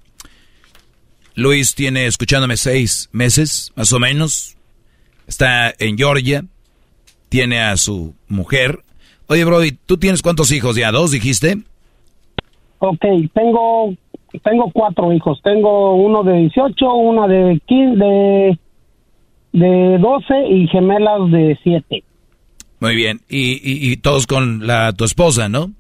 Luis 1.36 1.76
tiene 1.76 2.06
escuchándome 2.06 2.56
seis 2.56 3.08
meses, 3.12 3.72
más 3.76 3.92
o 3.92 4.00
menos. 4.00 4.56
Está 5.28 5.72
en 5.78 5.96
Georgia. 5.96 6.44
Tiene 7.28 7.60
a 7.60 7.76
su 7.76 8.16
mujer. 8.26 8.80
Oye, 9.28 9.44
Brody, 9.44 9.70
¿tú 9.70 9.96
tienes 9.98 10.22
cuántos 10.22 10.50
hijos 10.50 10.74
ya? 10.74 10.90
¿Dos 10.90 11.12
dijiste? 11.12 11.58
Ok, 12.80 13.04
tengo 13.32 13.94
tengo 14.42 14.70
cuatro 14.72 15.12
hijos. 15.12 15.40
Tengo 15.42 15.94
uno 15.94 16.22
de 16.22 16.34
18, 16.38 16.92
una 16.94 17.26
de 17.26 17.60
15, 17.66 17.96
de, 18.04 18.58
de 19.52 19.98
12 19.98 20.34
y 20.50 20.66
gemelas 20.68 21.30
de 21.30 21.58
7. 21.62 22.02
Muy 22.80 22.94
bien. 22.94 23.20
Y, 23.28 23.52
y- 23.54 23.90
y 23.92 23.96
todos 23.96 24.26
con 24.26 24.66
la 24.66 24.92
tu 24.92 25.04
esposa, 25.04 25.48
¿no? 25.48 25.72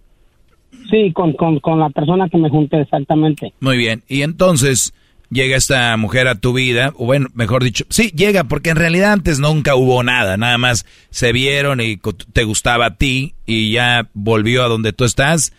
Sí, 0.90 1.12
con, 1.12 1.32
con, 1.34 1.60
con 1.60 1.78
la 1.78 1.90
persona 1.90 2.28
que 2.28 2.38
me 2.38 2.48
junté 2.48 2.80
exactamente. 2.80 3.52
Muy 3.60 3.76
bien. 3.76 4.02
Y 4.08 4.22
entonces 4.22 4.94
llega 5.30 5.56
esta 5.56 5.94
mujer 5.98 6.26
a 6.26 6.36
tu 6.40 6.54
vida, 6.54 6.92
o 6.96 7.04
bueno, 7.04 7.28
mejor 7.34 7.62
dicho, 7.62 7.84
sí, 7.90 8.10
llega 8.16 8.44
porque 8.44 8.70
en 8.70 8.76
realidad 8.76 9.12
antes 9.12 9.38
nunca 9.38 9.76
hubo 9.76 10.02
nada, 10.02 10.38
nada 10.38 10.56
más 10.56 10.86
se 11.10 11.32
vieron 11.32 11.82
y 11.82 11.98
te 12.32 12.44
gustaba 12.44 12.86
a 12.86 12.94
ti 12.96 13.34
y 13.44 13.72
ya 13.72 14.08
volvió 14.14 14.64
a 14.64 14.68
donde 14.68 14.94
tú 14.94 15.04
estás 15.04 15.52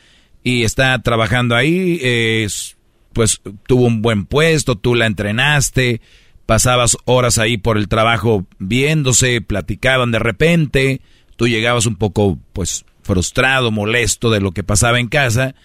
y 0.43 0.63
está 0.63 0.97
trabajando 1.03 1.55
ahí, 1.55 1.99
eh, 2.01 2.43
s- 2.45 2.75
pues 3.13 3.41
tuvo 3.67 3.85
un 3.85 4.01
buen 4.01 4.25
puesto, 4.25 4.75
tú 4.75 4.95
la 4.95 5.05
entrenaste, 5.05 6.01
pasabas 6.45 6.97
horas 7.05 7.38
ahí 7.38 7.57
por 7.57 7.77
el 7.77 7.88
trabajo 7.88 8.45
viéndose, 8.57 9.41
platicaban 9.41 10.11
de 10.11 10.19
repente, 10.19 11.01
tú 11.35 11.47
llegabas 11.47 11.85
un 11.85 11.95
poco 11.95 12.38
pues 12.53 12.85
frustrado, 13.03 13.71
molesto 13.71 14.29
de 14.29 14.41
lo 14.41 14.51
que 14.51 14.63
pasaba 14.63 14.99
en 14.99 15.07
casa 15.07 15.55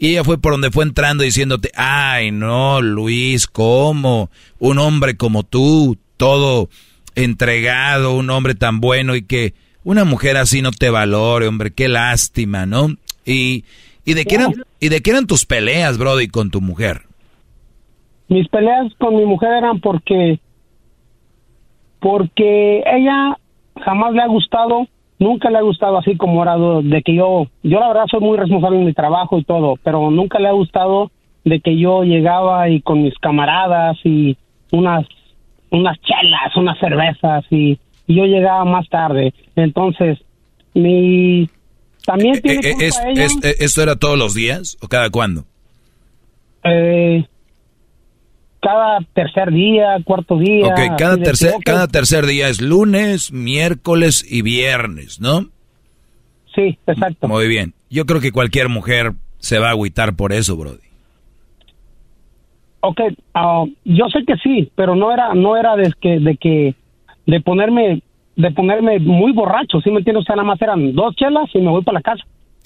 y 0.00 0.08
ella 0.08 0.24
fue 0.24 0.38
por 0.38 0.52
donde 0.52 0.70
fue 0.70 0.84
entrando 0.84 1.24
diciéndote, 1.24 1.70
ay 1.74 2.30
no, 2.30 2.80
Luis, 2.80 3.46
¿cómo? 3.46 4.30
Un 4.58 4.78
hombre 4.78 5.16
como 5.16 5.42
tú, 5.44 5.98
todo 6.16 6.70
entregado, 7.14 8.14
un 8.14 8.30
hombre 8.30 8.54
tan 8.54 8.80
bueno 8.80 9.14
y 9.14 9.22
que 9.22 9.52
una 9.84 10.04
mujer 10.04 10.38
así 10.38 10.62
no 10.62 10.72
te 10.72 10.88
valore, 10.88 11.48
hombre, 11.48 11.72
qué 11.72 11.88
lástima, 11.88 12.64
¿no? 12.64 12.96
Y, 13.26 13.64
y 14.10 14.14
de 14.14 14.24
qué 14.24 14.34
eran, 14.34 14.52
y 14.80 14.88
de 14.88 15.00
qué 15.00 15.10
eran 15.10 15.26
tus 15.26 15.46
peleas, 15.46 15.96
Brody, 15.96 16.26
con 16.26 16.50
tu 16.50 16.60
mujer. 16.60 17.02
Mis 18.28 18.48
peleas 18.48 18.92
con 18.98 19.14
mi 19.14 19.24
mujer 19.24 19.52
eran 19.52 19.80
porque 19.80 20.40
porque 22.00 22.82
ella 22.86 23.36
jamás 23.84 24.12
le 24.14 24.22
ha 24.22 24.26
gustado, 24.26 24.88
nunca 25.18 25.48
le 25.50 25.58
ha 25.58 25.62
gustado 25.62 25.98
así 25.98 26.16
como 26.16 26.42
era 26.42 26.56
de 26.56 27.02
que 27.02 27.14
yo, 27.14 27.46
yo 27.62 27.78
la 27.78 27.88
verdad 27.88 28.06
soy 28.10 28.20
muy 28.20 28.36
responsable 28.36 28.78
en 28.78 28.86
mi 28.86 28.94
trabajo 28.94 29.38
y 29.38 29.44
todo, 29.44 29.74
pero 29.84 30.10
nunca 30.10 30.40
le 30.40 30.48
ha 30.48 30.52
gustado 30.52 31.12
de 31.44 31.60
que 31.60 31.78
yo 31.78 32.02
llegaba 32.02 32.68
y 32.68 32.80
con 32.80 33.02
mis 33.02 33.16
camaradas 33.18 33.96
y 34.04 34.36
unas 34.72 35.06
unas 35.70 36.00
chelas, 36.00 36.56
unas 36.56 36.78
cervezas 36.80 37.44
y, 37.50 37.78
y 38.08 38.14
yo 38.16 38.24
llegaba 38.24 38.64
más 38.64 38.88
tarde. 38.88 39.32
Entonces, 39.54 40.18
mi 40.74 41.48
también 42.10 42.40
tiene 42.42 42.58
Eh, 42.58 42.60
eh, 42.64 42.72
culpa 42.72 42.84
es- 42.86 43.00
ella. 43.06 43.24
es- 43.24 43.38
eh, 43.44 43.56
¿Esto 43.60 43.82
era 43.82 43.96
todos 43.96 44.18
los 44.18 44.34
días 44.34 44.76
o 44.80 44.88
cada 44.88 45.10
cuándo? 45.10 45.44
Eh, 46.64 47.24
cada 48.60 48.98
tercer 49.14 49.50
día, 49.50 49.96
cuarto 50.04 50.36
día. 50.38 50.66
Ok, 50.66 50.78
cada 50.98 51.16
tercer, 51.16 51.54
cada 51.64 51.88
tercer 51.88 52.26
día 52.26 52.48
es 52.48 52.60
lunes, 52.60 53.32
miércoles 53.32 54.24
y 54.28 54.42
viernes, 54.42 55.20
¿no? 55.20 55.46
Sí, 56.54 56.78
exacto. 56.86 57.28
Muy 57.28 57.48
bien. 57.48 57.74
Yo 57.88 58.04
creo 58.06 58.20
que 58.20 58.32
cualquier 58.32 58.68
mujer 58.68 59.12
se 59.38 59.58
va 59.58 59.68
a 59.68 59.70
agüitar 59.70 60.14
por 60.16 60.32
eso, 60.32 60.56
Brody. 60.56 60.78
Ok, 62.80 63.00
ah, 63.34 63.64
yo 63.84 64.06
sé 64.08 64.24
que 64.26 64.34
sí, 64.42 64.70
pero 64.74 64.94
no 64.94 65.12
era, 65.12 65.34
no 65.34 65.56
era 65.56 65.76
de 65.76 65.92
que, 66.00 66.18
de 66.18 66.36
que, 66.36 66.74
de 67.26 67.40
ponerme, 67.40 68.02
de 68.40 68.50
ponerme 68.52 68.98
muy 68.98 69.32
borracho, 69.32 69.80
¿sí 69.80 69.90
me 69.90 69.98
entiendes? 69.98 70.22
O 70.22 70.26
sea, 70.26 70.36
nada 70.36 70.48
más 70.48 70.62
eran 70.62 70.94
dos 70.94 71.14
chelas 71.16 71.48
y 71.54 71.58
me 71.58 71.70
voy 71.70 71.82
para 71.82 71.98
la 71.98 72.02
casa. 72.02 72.24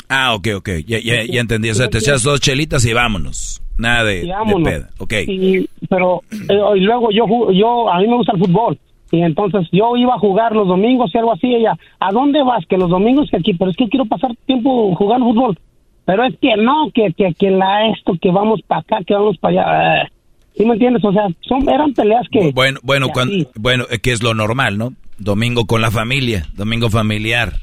Ah, 0.08 0.34
ok, 0.34 0.48
ok. 0.56 0.68
Ya, 0.86 0.98
ya, 0.98 1.24
ya 1.24 1.40
entendí. 1.40 1.70
O 1.70 1.74
sea, 1.74 1.88
te 1.88 1.98
echas 1.98 2.22
dos 2.22 2.40
chelitas 2.40 2.84
y 2.84 2.92
vámonos. 2.92 3.62
Nada 3.78 4.04
de, 4.04 4.18
Y 4.18 4.26
de 4.26 4.32
vámonos. 4.32 4.68
peda. 4.68 4.90
Ok. 4.98 5.12
Y, 5.26 5.68
pero, 5.88 6.22
eh, 6.30 6.76
y 6.76 6.80
luego 6.80 7.10
yo, 7.10 7.24
yo, 7.52 7.90
a 7.90 7.98
mí 7.98 8.06
me 8.06 8.16
gusta 8.16 8.32
el 8.32 8.38
fútbol. 8.38 8.78
Y 9.10 9.22
entonces 9.22 9.68
yo 9.72 9.96
iba 9.96 10.14
a 10.14 10.18
jugar 10.18 10.54
los 10.54 10.68
domingos 10.68 11.10
y 11.14 11.18
algo 11.18 11.32
así. 11.32 11.54
Ella, 11.54 11.76
¿a 12.00 12.12
dónde 12.12 12.42
vas? 12.42 12.64
Que 12.66 12.76
los 12.76 12.90
domingos 12.90 13.30
que 13.30 13.38
aquí, 13.38 13.54
pero 13.54 13.70
es 13.70 13.76
que 13.76 13.88
quiero 13.88 14.04
pasar 14.06 14.34
tiempo 14.46 14.94
jugando 14.94 15.26
fútbol. 15.26 15.58
Pero 16.04 16.24
es 16.24 16.34
que 16.38 16.54
no, 16.56 16.90
que, 16.92 17.12
que, 17.16 17.32
que 17.34 17.50
la 17.50 17.86
esto, 17.88 18.12
que 18.20 18.30
vamos 18.30 18.60
para 18.66 18.82
acá, 18.82 18.98
que 19.06 19.14
vamos 19.14 19.38
para 19.38 19.62
allá. 20.02 20.10
¿Sí 20.56 20.64
me 20.64 20.74
entiendes? 20.74 21.04
O 21.04 21.12
sea, 21.12 21.28
son, 21.40 21.68
eran 21.68 21.92
peleas 21.94 22.26
que... 22.30 22.52
Bueno, 22.52 22.78
bueno, 22.82 23.08
bueno, 23.56 23.84
eh, 23.90 23.98
que 23.98 24.12
es 24.12 24.22
lo 24.22 24.34
normal, 24.34 24.78
¿no? 24.78 24.92
Domingo 25.18 25.66
con 25.66 25.80
la 25.80 25.90
familia, 25.90 26.46
domingo 26.54 26.90
familiar. 26.90 27.54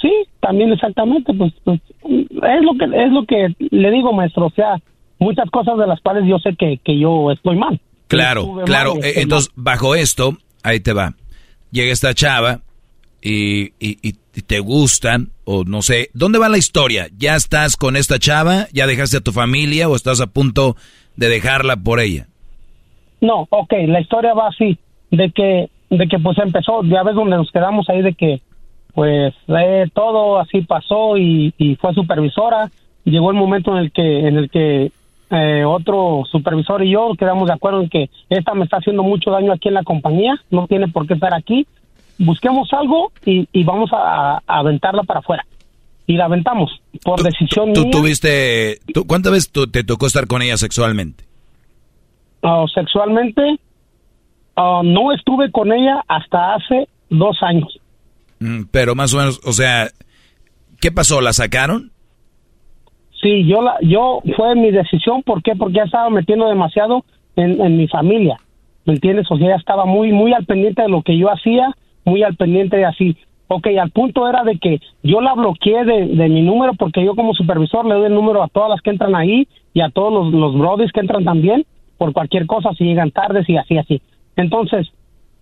Sí, 0.00 0.10
también 0.40 0.72
exactamente, 0.72 1.32
pues, 1.34 1.52
pues, 1.64 1.80
es 2.04 2.62
lo 2.62 2.74
que 2.78 2.84
es 2.84 3.12
lo 3.12 3.24
que 3.24 3.54
le 3.70 3.90
digo, 3.90 4.12
maestro, 4.12 4.46
o 4.46 4.50
sea, 4.50 4.76
muchas 5.18 5.48
cosas 5.50 5.78
de 5.78 5.86
las 5.86 6.00
cuales 6.00 6.24
yo 6.28 6.38
sé 6.38 6.54
que, 6.56 6.78
que 6.84 6.98
yo 6.98 7.30
estoy 7.30 7.56
mal. 7.56 7.80
Claro, 8.08 8.60
claro. 8.64 8.94
mal, 8.94 9.04
Eh, 9.04 9.14
Entonces, 9.22 9.50
bajo 9.56 9.94
esto, 9.94 10.36
ahí 10.62 10.80
te 10.80 10.92
va. 10.92 11.14
Llega 11.70 11.92
esta 11.92 12.14
chava 12.14 12.60
y, 13.22 13.68
y- 13.80 13.98
y- 14.02 14.14
y 14.34 14.42
te 14.42 14.60
gustan, 14.60 15.30
o 15.44 15.64
no 15.64 15.80
sé. 15.82 16.10
¿Dónde 16.12 16.38
va 16.38 16.48
la 16.50 16.58
historia? 16.58 17.08
¿Ya 17.16 17.34
estás 17.34 17.76
con 17.76 17.96
esta 17.96 18.18
chava? 18.18 18.66
¿Ya 18.72 18.86
dejaste 18.86 19.16
a 19.16 19.20
tu 19.22 19.32
familia 19.32 19.88
o 19.88 19.96
estás 19.96 20.20
a 20.20 20.26
punto 20.26 20.76
de 21.16 21.28
dejarla 21.28 21.76
por 21.76 22.00
ella? 22.00 22.26
No, 23.22 23.46
ok, 23.48 23.72
la 23.88 24.00
historia 24.00 24.34
va 24.34 24.48
así, 24.48 24.78
de 25.10 25.30
que, 25.32 25.70
de 25.90 26.06
que 26.08 26.18
pues 26.18 26.38
empezó, 26.38 26.82
ya 26.84 27.02
ves 27.02 27.14
donde 27.14 27.36
nos 27.36 27.50
quedamos 27.50 27.88
ahí 27.88 28.02
de 28.02 28.14
que, 28.14 28.40
pues 28.94 29.34
eh, 29.48 29.86
todo 29.94 30.38
así 30.38 30.62
pasó 30.62 31.16
y, 31.16 31.52
y 31.58 31.76
fue 31.76 31.94
supervisora. 31.94 32.70
Llegó 33.04 33.30
el 33.30 33.36
momento 33.36 33.72
en 33.72 33.78
el 33.78 33.92
que, 33.92 34.26
en 34.26 34.36
el 34.36 34.50
que 34.50 34.90
eh, 35.30 35.64
otro 35.64 36.22
supervisor 36.30 36.84
y 36.84 36.90
yo 36.92 37.12
quedamos 37.18 37.46
de 37.48 37.54
acuerdo 37.54 37.82
en 37.82 37.88
que 37.88 38.10
esta 38.30 38.54
me 38.54 38.64
está 38.64 38.78
haciendo 38.78 39.02
mucho 39.02 39.30
daño 39.30 39.52
aquí 39.52 39.68
en 39.68 39.74
la 39.74 39.82
compañía, 39.84 40.34
no 40.50 40.66
tiene 40.66 40.88
por 40.88 41.06
qué 41.06 41.14
estar 41.14 41.34
aquí. 41.34 41.66
Busquemos 42.18 42.72
algo 42.72 43.12
y, 43.24 43.46
y 43.52 43.64
vamos 43.64 43.90
a, 43.92 44.38
a 44.38 44.42
aventarla 44.46 45.02
para 45.02 45.20
afuera. 45.20 45.44
Y 46.08 46.16
la 46.16 46.26
aventamos 46.26 46.70
por 47.02 47.20
decisión 47.22 47.72
¿Tú 47.72 47.82
mía. 47.82 47.90
tuviste, 47.90 48.78
tú, 48.94 49.04
cuántas 49.06 49.32
veces 49.32 49.52
te 49.72 49.82
tocó 49.84 50.06
estar 50.06 50.26
con 50.28 50.40
ella 50.40 50.56
sexualmente? 50.56 51.24
Ah, 52.42 52.64
sexualmente, 52.72 53.58
ah, 54.56 54.82
no 54.84 55.12
estuve 55.12 55.50
con 55.50 55.72
ella 55.72 56.02
hasta 56.08 56.54
hace 56.54 56.88
dos 57.10 57.42
años. 57.42 57.78
Mm, 58.40 58.64
Pero 58.70 58.94
más 58.94 59.14
o 59.14 59.18
menos, 59.18 59.40
o 59.44 59.52
sea, 59.52 59.88
¿qué 60.80 60.90
pasó? 60.92 61.20
¿La 61.20 61.32
sacaron? 61.32 61.92
Sí, 63.22 63.46
yo 63.46 63.62
la, 63.62 63.76
yo 63.82 64.20
fue 64.36 64.54
mi 64.54 64.70
decisión, 64.70 65.22
¿por 65.22 65.42
qué? 65.42 65.54
Porque 65.56 65.76
ya 65.76 65.84
estaba 65.84 66.10
metiendo 66.10 66.48
demasiado 66.48 67.04
en, 67.34 67.60
en 67.60 67.76
mi 67.76 67.88
familia, 67.88 68.38
¿me 68.84 68.94
entiendes? 68.94 69.26
O 69.30 69.38
sea, 69.38 69.56
estaba 69.56 69.84
muy, 69.86 70.12
muy 70.12 70.32
al 70.32 70.44
pendiente 70.44 70.82
de 70.82 70.88
lo 70.88 71.02
que 71.02 71.16
yo 71.16 71.28
hacía, 71.30 71.74
muy 72.04 72.22
al 72.22 72.36
pendiente 72.36 72.76
de 72.76 72.84
así. 72.84 73.16
Ok, 73.48 73.68
al 73.80 73.90
punto 73.90 74.28
era 74.28 74.42
de 74.42 74.58
que 74.58 74.80
yo 75.04 75.20
la 75.20 75.34
bloqueé 75.34 75.84
de, 75.84 76.06
de 76.08 76.28
mi 76.28 76.42
número 76.42 76.74
porque 76.74 77.04
yo 77.04 77.14
como 77.14 77.32
supervisor 77.32 77.86
le 77.86 77.94
doy 77.94 78.06
el 78.06 78.14
número 78.14 78.42
a 78.42 78.48
todas 78.48 78.70
las 78.70 78.80
que 78.80 78.90
entran 78.90 79.14
ahí 79.14 79.46
y 79.72 79.80
a 79.82 79.90
todos 79.90 80.12
los, 80.12 80.34
los 80.34 80.58
brodis 80.58 80.90
que 80.90 81.00
entran 81.00 81.24
también 81.24 81.64
por 81.96 82.12
cualquier 82.12 82.46
cosa 82.46 82.70
si 82.76 82.84
llegan 82.84 83.12
tardes 83.12 83.48
y 83.48 83.56
así, 83.56 83.78
así. 83.78 84.02
Entonces, 84.36 84.88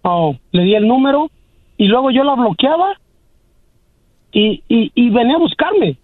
oh, 0.03 0.37
le 0.53 0.63
di 0.63 0.75
el 0.75 0.87
número 0.87 1.31
y 1.77 1.87
luego 1.87 2.11
yo 2.11 2.25
la 2.25 2.35
bloqueaba 2.35 2.95
y, 4.33 4.63
y, 4.69 4.91
y 4.95 5.11
venía 5.11 5.37
a 5.37 5.41
buscarme. 5.41 5.97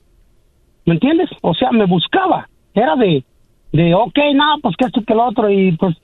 ¿Me 0.87 0.95
entiendes? 0.95 1.31
O 1.43 1.55
sea, 1.55 1.71
me 1.73 1.87
buscaba. 1.87 2.49
Era 2.75 2.97
de, 2.97 3.23
de 3.73 3.95
ok, 3.95 4.19
nada, 4.35 4.57
pues 4.63 4.77
que 4.77 4.87
esto 4.87 5.03
que 5.07 5.15
lo 5.15 5.27
otro. 5.27 5.51
Y 5.51 5.73
pues, 5.73 5.97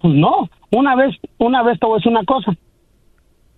pues 0.00 0.14
no. 0.14 0.48
Una 0.70 0.94
vez, 0.94 1.16
una 1.38 1.62
vez 1.62 1.78
te 1.78 1.86
voy 1.86 1.94
a 1.94 1.98
decir 1.98 2.10
una 2.12 2.24
cosa. 2.24 2.52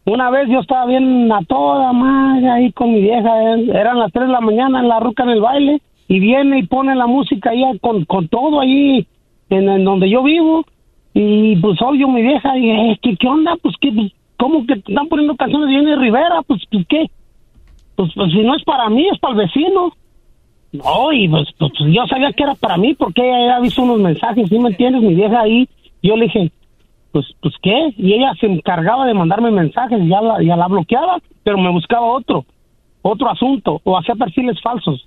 Una 0.04 0.30
vez 0.30 0.48
yo 0.48 0.60
estaba 0.60 0.86
bien 0.86 1.30
a 1.30 1.42
toda 1.44 1.92
madre 1.92 2.50
ahí 2.50 2.72
con 2.72 2.92
mi 2.92 3.00
vieja. 3.02 3.54
eh, 3.54 3.70
Eran 3.72 3.98
las 3.98 4.10
3 4.12 4.26
de 4.26 4.32
la 4.32 4.40
mañana 4.40 4.80
en 4.80 4.88
la 4.88 4.98
ruca 5.00 5.22
en 5.22 5.30
el 5.30 5.40
baile. 5.40 5.80
Y 6.08 6.18
viene 6.20 6.58
y 6.58 6.66
pone 6.66 6.94
la 6.94 7.06
música 7.06 7.50
ahí 7.50 7.62
con, 7.80 8.04
con 8.04 8.28
todo 8.28 8.60
ahí 8.60 9.06
en, 9.48 9.68
en 9.68 9.84
donde 9.84 10.10
yo 10.10 10.22
vivo. 10.22 10.64
Y 11.14 11.56
pues 11.56 11.80
obvio 11.82 12.08
mi 12.08 12.22
vieja, 12.22 12.56
y, 12.56 12.70
eh, 12.70 12.98
¿qué, 13.02 13.16
¿qué 13.16 13.28
onda? 13.28 13.56
Pues 13.60 13.74
que, 13.80 13.92
¿cómo 14.38 14.66
que 14.66 14.74
están 14.74 15.08
poniendo 15.08 15.36
canciones 15.36 15.68
de 15.68 15.74
Jenny 15.74 15.94
Rivera? 15.96 16.42
Pues, 16.46 16.62
pues 16.70 16.86
¿qué? 16.88 17.10
Pues, 17.96 18.10
pues 18.14 18.32
si 18.32 18.40
no 18.40 18.54
es 18.54 18.64
para 18.64 18.88
mí, 18.88 19.06
es 19.12 19.18
para 19.18 19.34
el 19.34 19.40
vecino. 19.40 19.92
No, 20.72 21.12
y 21.12 21.28
pues, 21.28 21.48
pues, 21.58 21.72
pues, 21.78 21.94
yo 21.94 22.06
sabía 22.06 22.32
que 22.32 22.44
era 22.44 22.54
para 22.54 22.78
mí 22.78 22.94
porque 22.94 23.22
ella 23.22 23.36
había 23.36 23.60
visto 23.60 23.82
unos 23.82 23.98
mensajes, 23.98 24.48
¿sí 24.48 24.58
me 24.58 24.70
entiendes? 24.70 25.02
Mi 25.02 25.14
vieja 25.14 25.40
ahí, 25.40 25.68
yo 26.02 26.16
le 26.16 26.24
dije, 26.24 26.50
pues, 27.12 27.26
pues, 27.42 27.54
¿qué? 27.62 27.92
Y 27.98 28.14
ella 28.14 28.32
se 28.40 28.46
encargaba 28.46 29.06
de 29.06 29.12
mandarme 29.12 29.50
mensajes, 29.50 29.98
ya 30.08 30.22
la, 30.22 30.42
ya 30.42 30.56
la 30.56 30.66
bloqueaba, 30.66 31.18
pero 31.44 31.58
me 31.58 31.70
buscaba 31.70 32.06
otro, 32.06 32.46
otro 33.02 33.30
asunto, 33.30 33.82
o 33.84 33.98
hacía 33.98 34.14
perfiles 34.14 34.60
falsos, 34.62 35.06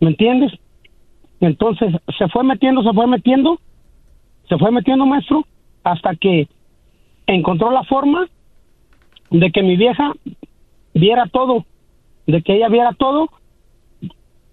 ¿me 0.00 0.10
entiendes? 0.10 0.52
Entonces, 1.40 1.94
se 2.18 2.28
fue 2.28 2.44
metiendo, 2.44 2.82
se 2.82 2.92
fue 2.92 3.06
metiendo, 3.06 3.58
se 4.48 4.56
fue 4.58 4.70
metiendo, 4.70 5.06
maestro, 5.06 5.44
hasta 5.84 6.14
que 6.16 6.48
encontró 7.26 7.70
la 7.70 7.84
forma 7.84 8.26
de 9.30 9.50
que 9.50 9.62
mi 9.62 9.76
vieja 9.76 10.12
viera 10.94 11.26
todo, 11.32 11.64
de 12.26 12.42
que 12.42 12.56
ella 12.56 12.68
viera 12.68 12.92
todo, 12.92 13.28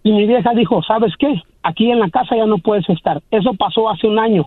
y 0.03 0.11
mi 0.11 0.25
vieja 0.27 0.51
dijo, 0.55 0.81
¿sabes 0.83 1.13
qué? 1.17 1.41
Aquí 1.63 1.89
en 1.89 1.99
la 1.99 2.09
casa 2.09 2.35
ya 2.35 2.45
no 2.45 2.57
puedes 2.57 2.88
estar. 2.89 3.22
Eso 3.31 3.53
pasó 3.53 3.89
hace 3.89 4.05
un 4.07 4.19
año. 4.19 4.45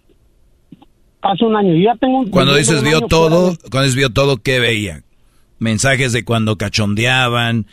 Hace 1.22 1.44
un 1.46 1.56
año. 1.56 1.72
Yo 1.74 1.80
ya 1.92 1.96
tengo 1.96 2.18
un- 2.18 2.30
Cuando 2.30 2.54
dices 2.54 2.82
vio 2.82 3.00
todo, 3.02 3.50
de- 3.52 3.56
cuando 3.70 3.82
dices 3.82 3.96
vio 3.96 4.10
todo, 4.10 4.36
¿qué 4.36 4.60
veía? 4.60 5.02
Mensajes 5.58 6.12
de 6.12 6.24
cuando 6.24 6.56
cachondeaban, 6.58 7.66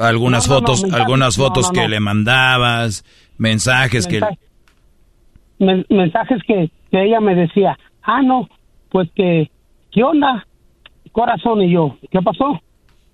algunas 0.00 0.48
No, 0.48 0.54
no, 0.54 0.60
no, 0.60 0.66
fotos, 0.66 0.82
mensajes, 0.82 1.00
algunas 1.04 1.36
fotos 1.36 1.70
que 1.70 1.88
le 1.88 2.00
mandabas, 2.00 3.04
mensajes 3.36 4.06
que... 4.08 4.20
mensajes, 5.58 5.86
men- 5.88 5.98
mensajes 5.98 6.38
que, 6.46 6.70
que 6.90 7.04
ella 7.04 7.20
me 7.20 7.34
decía, 7.34 7.78
ah, 8.02 8.22
no, 8.22 8.48
pues 8.90 9.08
que, 9.14 9.50
¿qué 9.92 10.02
onda? 10.02 10.46
Corazón, 11.12 11.62
y 11.62 11.72
yo, 11.72 11.96
¿qué 12.10 12.20
pasó? 12.22 12.60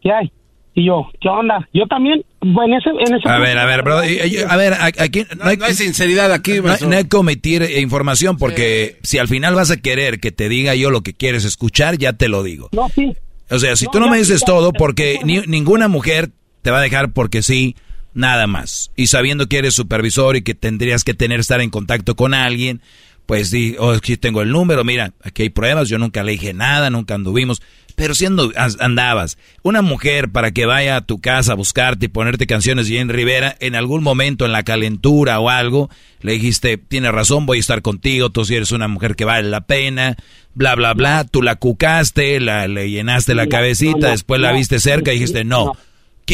¿Qué 0.03 0.13
hay? 0.13 0.31
Y 0.77 0.87
yo, 0.87 1.07
¿qué 1.21 1.29
onda? 1.29 1.69
Yo 1.73 1.87
también, 1.87 2.25
bueno, 2.41 2.75
en 2.75 2.81
ese... 2.81 2.91
En 2.91 3.15
ese 3.17 3.29
A 3.29 3.39
ver, 3.39 3.57
a 3.57 3.65
ver, 3.65 3.83
bro, 3.83 3.99
a 3.99 4.57
ver, 4.57 4.73
aquí 4.99 5.23
no 5.39 5.45
hay, 5.45 5.75
sinceridad 5.75 6.33
aquí, 6.33 6.61
no 6.61 6.73
hay, 6.73 6.79
no 6.89 6.97
hay 6.97 7.05
que 7.05 7.17
omitir 7.17 7.63
eh, 7.63 7.81
información 7.81 8.37
porque 8.37 8.97
si 9.03 9.19
al 9.19 9.29
final 9.29 9.55
vas 9.55 9.71
a 9.71 9.77
querer 9.77 10.19
que 10.19 10.33
te 10.33 10.49
diga 10.49 10.75
yo 10.75 10.91
lo 10.91 11.03
que 11.03 11.13
quieres 11.15 11.45
escuchar, 11.45 11.97
ya 11.97 12.13
te 12.15 12.29
lo 12.29 12.43
digo. 12.43 12.71
No, 12.73 12.89
sí. 12.89 13.13
O 13.51 13.59
sea, 13.61 13.77
si 13.77 13.85
No, 13.85 13.91
tú 13.93 14.01
no 14.01 14.07
ya- 14.07 14.13
me 14.13 14.19
dices 14.19 14.41
ya- 14.41 14.47
todo, 14.47 14.73
porque 14.73 15.21
ni- 15.25 15.43
ninguna 15.47 15.87
mujer 15.87 16.31
te 16.63 16.73
va 16.73 16.79
a 16.79 16.83
dejar 16.83 17.13
porque 17.13 17.43
sí, 17.43 17.77
nada 18.15 18.47
más. 18.47 18.91
Y 18.97 19.09
sabiendo 19.09 19.47
que 19.49 19.59
eres 19.59 19.75
supervisor 19.75 20.37
y 20.37 20.43
que 20.43 20.55
tendrías 20.55 21.05
que 21.05 21.15
tener, 21.15 21.41
estar 21.41 21.61
en 21.61 21.71
contacto 21.71 22.15
con 22.17 22.33
alguien, 22.35 22.81
pues 23.27 23.51
di, 23.51 23.77
oh, 23.79 23.91
aquí 23.93 24.17
tengo 24.17 24.43
el 24.43 24.51
número, 24.51 24.85
mira, 24.85 25.13
aquí 25.23 25.43
hay 25.43 25.51
pruebas, 25.51 25.89
yo 25.89 25.99
nunca 25.99 26.23
le 26.23 26.33
dije 26.33 26.53
nada, 26.55 26.91
nunca 26.91 27.15
anduvimos. 27.15 27.63
Pero 27.97 28.13
si 28.15 28.25
andu- 28.27 28.53
as- 28.57 28.77
andabas, 28.81 29.39
una 29.63 29.81
mujer 29.81 30.29
para 30.29 30.51
que 30.51 30.67
vaya 30.67 30.97
a 30.97 31.01
tu 31.03 31.21
casa 31.21 31.53
a 31.53 31.55
buscarte 31.55 32.07
y 32.07 32.09
ponerte 32.09 32.47
canciones 32.49 32.89
de 32.89 32.97
Jenny 32.97 33.13
Rivera, 33.13 33.57
en 33.61 33.77
algún 33.77 34.03
momento 34.03 34.45
en 34.45 34.51
la 34.53 34.65
calentura 34.65 35.39
o 35.39 35.49
algo, 35.49 35.89
le 36.21 36.33
dijiste, 36.33 36.77
tienes 36.77 37.13
razón, 37.13 37.47
voy 37.47 37.59
a 37.59 37.61
estar 37.61 37.83
contigo, 37.83 38.31
tú 38.31 38.45
si 38.45 38.57
eres 38.57 38.73
una 38.73 38.89
mujer 38.89 39.15
que 39.15 39.25
vale 39.25 39.49
la 39.49 39.61
pena, 39.61 40.17
bla, 40.55 40.75
bla, 40.75 40.93
bla, 40.95 41.23
tú 41.25 41.41
la 41.41 41.55
cucaste, 41.55 42.41
la, 42.41 42.67
le 42.67 42.91
llenaste 42.91 43.35
la 43.37 43.47
cabecita, 43.47 44.11
después 44.11 44.41
la 44.41 44.49
viste 44.59 44.81
cerca 44.81 45.13
y 45.13 45.15
dijiste, 45.15 45.45
no. 45.45 45.77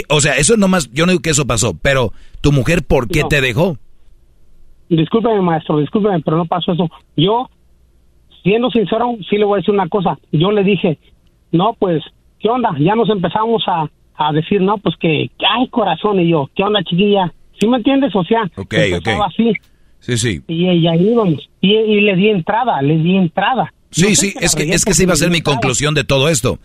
O 0.09 0.21
sea, 0.21 0.37
eso 0.37 0.57
nomás, 0.57 0.91
yo 0.93 1.07
no 1.07 1.13
digo 1.13 1.23
que 1.23 1.31
eso 1.31 1.47
pasó, 1.47 1.75
pero 1.81 2.13
tu 2.41 2.53
mujer, 2.53 2.83
¿por 2.85 3.09
qué 3.09 3.21
No. 3.23 3.29
te 3.29 3.41
dejó? 3.41 3.77
Discúlpeme, 4.89 5.41
maestro, 5.41 5.79
discúlpeme, 5.79 6.21
pero 6.21 6.37
no 6.37 6.47
pasó 6.47 6.73
eso. 6.73 6.91
Yo, 7.17 7.49
siendo 8.43 8.71
sincero, 8.71 9.17
sí 9.29 9.37
le 9.37 9.45
voy 9.45 9.57
a 9.59 9.61
decir 9.61 9.73
una 9.75 9.89
cosa. 9.89 10.19
Yo 10.33 10.51
le 10.51 10.65
dije, 10.65 10.99
no, 11.53 11.75
pues, 11.79 12.03
¿qué 12.41 12.49
onda? 12.49 12.71
Ya 12.81 12.95
nos 12.97 13.09
empezamos 13.09 13.63
a, 13.69 13.89
a 14.17 14.33
decir, 14.33 14.61
no, 14.61 14.79
pues 14.79 14.97
que, 14.99 15.31
hay 15.49 15.69
corazón. 15.71 16.19
Y 16.21 16.31
yo, 16.31 16.51
¿qué 16.57 16.65
onda, 16.65 16.83
chiquilla? 16.83 17.33
¿Sí 17.61 17.69
me 17.69 17.77
entiendes? 17.77 18.15
O 18.17 18.25
sea, 18.25 18.51
Ok, 18.57 18.73
empezaba 18.75 19.27
ok. 19.27 19.33
así. 19.33 19.53
Sí, 20.01 20.17
sí. 20.17 20.41
Y, 20.49 20.65
y 20.71 20.89
ahí 20.89 21.09
íbamos. 21.09 21.49
Y, 21.61 21.73
y 21.75 22.01
le 22.01 22.17
di 22.17 22.29
entrada, 22.31 22.81
le 22.83 22.97
di 22.97 23.17
entrada. 23.17 23.73
Sí, 23.91 24.03
No 24.09 24.15
sí, 24.17 24.35
es 24.41 24.55
que, 24.57 24.63
es 24.63 24.85
que 24.85 24.93
esa 24.93 25.03
iba 25.03 25.13
a 25.13 25.17
ser 25.17 25.31
mi 25.31 25.39
entrada. 25.39 25.57
conclusión 25.59 25.95
de 25.95 26.05
todo 26.05 26.29
esto. 26.29 26.59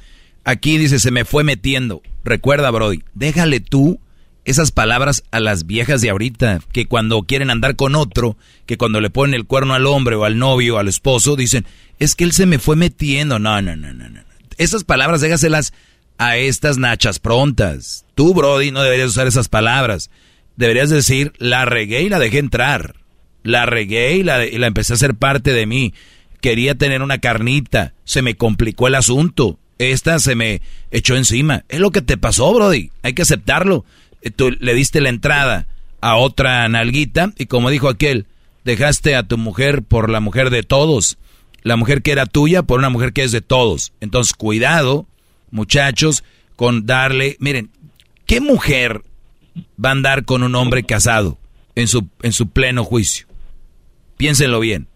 Aquí 0.45 0.77
dice, 0.77 0.99
se 0.99 1.11
me 1.11 1.25
fue 1.25 1.43
metiendo. 1.43 2.01
Recuerda, 2.24 2.72
Brody, 2.72 3.03
déjale 3.15 3.59
tú 3.59 3.99
esas 4.45 4.72
palabras 4.72 5.24
a 5.32 5.40
las 5.40 5.65
viejas 5.65 6.01
de 6.01 6.11
ahorita, 6.11 6.59
que 6.72 6.85
cuando 6.85 7.24
quieren 7.24 7.49
andar 7.49 7.75
con 7.75 7.95
otro, 7.95 8.38
que 8.67 8.77
cuando 8.77 9.01
le 9.01 9.09
ponen 9.09 9.33
el 9.33 9.45
cuerno 9.45 9.74
al 9.74 9.88
hombre 9.88 10.15
o 10.15 10.24
al 10.24 10.38
novio 10.38 10.75
o 10.75 10.77
al 10.77 10.88
esposo, 10.88 11.35
dicen, 11.35 11.65
es 11.98 12.14
que 12.14 12.24
él 12.24 12.32
se 12.32 12.45
me 12.45 12.59
fue 12.59 12.75
metiendo. 12.75 13.40
No, 13.40 13.59
no, 13.61 13.75
no, 13.75 13.91
no, 13.91 14.07
no. 14.07 14.22
Esas 14.57 14.83
palabras 14.83 15.19
déjaselas 15.22 15.74
a 16.19 16.38
estas 16.38 16.77
nachas 16.77 17.19
prontas. 17.19 18.06
Tú, 18.14 18.35
Brody, 18.35 18.69
no 18.69 18.83
deberías 18.83 19.09
usar 19.09 19.25
esas 19.25 19.49
palabras. 19.49 20.11
Deberías 20.56 20.91
decir, 20.91 21.33
la 21.40 21.65
regué 21.65 22.03
y 22.03 22.09
la 22.09 22.19
dejé 22.19 22.38
entrar. 22.38 22.98
La 23.41 23.65
regué 23.65 24.15
y 24.15 24.24
la, 24.24 24.45
y 24.45 24.57
la 24.59 24.67
empecé 24.67 24.93
a 24.93 24.95
hacer 24.95 25.15
parte 25.15 25.53
de 25.53 25.65
mí. 25.65 25.93
Quería 26.40 26.75
tener 26.75 27.01
una 27.01 27.17
carnita. 27.17 27.93
Se 28.03 28.22
me 28.22 28.35
complicó 28.35 28.88
el 28.88 28.95
asunto. 28.95 29.59
Esta 29.77 30.19
se 30.19 30.35
me 30.35 30.61
echó 30.91 31.15
encima. 31.15 31.63
Es 31.69 31.79
lo 31.79 31.91
que 31.91 32.01
te 32.01 32.17
pasó, 32.17 32.53
Brody. 32.53 32.91
Hay 33.03 33.13
que 33.13 33.23
aceptarlo. 33.23 33.85
Eh, 34.21 34.31
Tú 34.31 34.51
le 34.51 34.73
diste 34.73 35.01
la 35.01 35.09
entrada 35.09 35.67
a 36.01 36.15
otra 36.15 36.67
nalguita 36.69 37.33
y 37.37 37.47
como 37.47 37.69
dijo 37.69 37.89
aquel, 37.89 38.25
dejaste 38.63 39.15
a 39.15 39.23
tu 39.23 39.37
mujer 39.37 39.83
por 39.83 40.09
la 40.09 40.19
mujer 40.19 40.49
de 40.49 40.63
todos. 40.63 41.17
La 41.63 41.75
mujer 41.77 42.01
que 42.01 42.11
era 42.11 42.25
tuya 42.25 42.63
por 42.63 42.79
una 42.79 42.89
mujer 42.89 43.11
que 43.11 43.23
es 43.23 43.31
de 43.31 43.41
todos. 43.41 43.91
Entonces, 43.99 44.33
cuidado, 44.33 45.07
muchachos, 45.51 46.23
con 46.55 46.85
darle... 46.85 47.37
Miren, 47.39 47.71
¿qué 48.25 48.39
mujer 48.39 49.01
va 49.83 49.89
a 49.89 49.93
andar 49.93 50.25
con 50.25 50.43
un 50.43 50.55
hombre 50.55 50.83
casado 50.83 51.39
en 51.73 51.87
su, 51.87 52.07
en 52.21 52.33
su 52.33 52.49
pleno 52.49 52.83
juicio? 52.83 53.25
Piénsenlo 54.17 54.59
bien. 54.59 54.87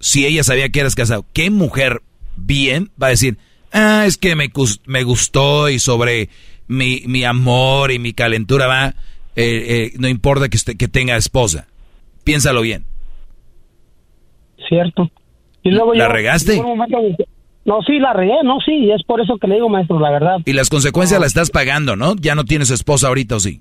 Si 0.00 0.26
ella 0.26 0.44
sabía 0.44 0.68
que 0.68 0.80
eras 0.80 0.94
casado, 0.94 1.24
¿qué 1.32 1.50
mujer 1.50 2.02
bien 2.36 2.90
va 3.00 3.08
a 3.08 3.10
decir, 3.10 3.38
ah, 3.76 4.04
es 4.06 4.16
que 4.16 4.34
me, 4.34 4.48
me 4.86 5.02
gustó 5.04 5.68
y 5.68 5.78
sobre 5.78 6.28
mi, 6.68 7.02
mi 7.06 7.24
amor 7.24 7.92
y 7.92 7.98
mi 7.98 8.12
calentura 8.12 8.66
va, 8.66 8.86
eh, 8.88 8.94
eh, 9.36 9.92
no 9.98 10.08
importa 10.08 10.48
que, 10.48 10.56
esté- 10.56 10.76
que 10.76 10.88
tenga 10.88 11.16
esposa? 11.16 11.68
Piénsalo 12.24 12.62
bien. 12.62 12.84
Cierto. 14.68 15.10
Y 15.62 15.70
luego 15.70 15.94
¿La 15.94 16.06
yo- 16.06 16.12
regaste? 16.12 16.62
No, 17.64 17.82
sí, 17.82 17.98
la 17.98 18.12
regué, 18.12 18.34
no, 18.44 18.58
sí, 18.64 18.72
y 18.72 18.92
es 18.92 19.02
por 19.02 19.20
eso 19.20 19.38
que 19.38 19.48
le 19.48 19.56
digo, 19.56 19.68
maestro, 19.68 19.98
la 19.98 20.10
verdad. 20.12 20.36
Y 20.44 20.52
las 20.52 20.68
consecuencias 20.70 21.20
las 21.20 21.28
estás 21.28 21.50
pagando, 21.50 21.96
¿no? 21.96 22.14
Ya 22.14 22.36
no 22.36 22.44
tienes 22.44 22.70
esposa 22.70 23.08
ahorita 23.08 23.36
o 23.36 23.40
sí. 23.40 23.60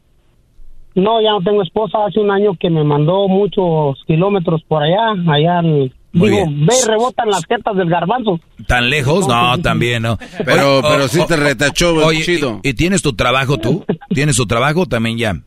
No, 0.94 1.20
ya 1.22 1.32
no 1.32 1.42
tengo 1.42 1.64
esposa, 1.64 1.98
hace 2.08 2.20
un 2.20 2.30
año 2.30 2.56
que 2.60 2.70
me 2.70 2.84
mandó 2.84 3.28
muchos 3.28 3.98
kilómetros 4.06 4.62
por 4.68 4.84
allá, 4.84 5.12
allá, 5.28 5.60
en- 5.60 5.92
Muy 6.16 6.30
digo, 6.30 6.46
bien. 6.48 6.66
ve 6.66 6.74
y 6.84 6.88
rebotan 6.88 7.30
las 7.30 7.42
tetas 7.46 7.76
del 7.76 7.90
garbanzo. 7.90 8.40
¿Tan 8.68 8.90
lejos? 8.90 9.28
No, 9.28 9.58
también 9.62 10.04
no. 10.04 10.18
Pero- 10.46 10.80
Oye, 10.80 10.88
pero 10.90 11.06
o- 11.06 11.08
sí 11.08 11.20
te 11.28 11.36
retachó, 11.36 11.94
Oye, 12.06 12.24
chido. 12.24 12.60
¿y, 12.64 12.70
y 12.70 12.74
tienes 12.74 13.02
tu 13.02 13.14
trabajo 13.14 13.58
tú? 13.58 13.86
¿Tienes 14.10 14.36
tu 14.38 14.46
trabajo 14.46 14.86
también 14.86 15.18
ya? 15.18 15.36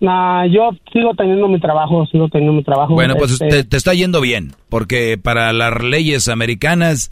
Nah, 0.00 0.44
yo 0.46 0.70
sigo 0.92 1.14
teniendo 1.16 1.48
mi 1.48 1.58
trabajo, 1.60 2.04
sigo 2.10 2.28
teniendo 2.28 2.52
mi 2.52 2.62
trabajo. 2.64 2.92
Bueno, 2.94 3.14
pues 3.16 3.32
este, 3.32 3.48
te, 3.48 3.64
te 3.64 3.76
está 3.76 3.94
yendo 3.94 4.20
bien, 4.20 4.52
porque 4.68 5.16
para 5.16 5.52
las 5.54 5.82
leyes 5.82 6.28
americanas, 6.28 7.10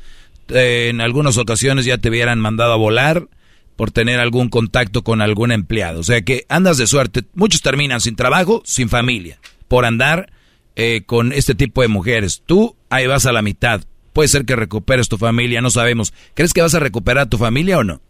eh, 0.49 0.89
en 0.91 1.01
algunas 1.01 1.39
ocasiones 1.39 1.87
ya 1.87 1.97
te 1.99 2.11
hubieran 2.11 2.39
mandado 2.41 2.73
a 2.73 2.77
volar 2.77 3.29
por 3.77 3.93
tener 3.93 4.21
algún 4.21 4.51
contacto 4.51 5.03
con 5.03 5.23
algún 5.23 5.53
empleado. 5.53 6.01
O 6.01 6.03
sea 6.03 6.21
que 6.23 6.45
andas 6.51 6.77
de 6.77 6.87
suerte. 6.87 7.23
Muchos 7.35 7.63
terminan 7.63 8.01
sin 8.03 8.15
trabajo, 8.17 8.61
sin 8.65 8.91
familia, 8.91 9.39
por 9.69 9.87
andar 9.87 10.29
eh, 10.77 11.03
con 11.07 11.33
este 11.33 11.55
tipo 11.55 11.83
de 11.83 11.89
mujeres. 11.89 12.43
Tú 12.47 12.77
ahí 12.91 13.07
vas 13.07 13.27
a 13.27 13.33
la 13.33 13.43
mitad. 13.43 13.83
Puede 14.13 14.29
ser 14.29 14.45
que 14.45 14.57
recuperes 14.57 15.09
tu 15.09 15.17
familia, 15.17 15.61
no 15.61 15.71
sabemos. 15.71 16.13
¿Crees 16.35 16.53
que 16.53 16.61
vas 16.63 16.75
a 16.75 16.81
recuperar 16.81 17.29
tu 17.29 17.39
familia 17.39 17.79
o 17.79 17.85
no? 17.85 18.01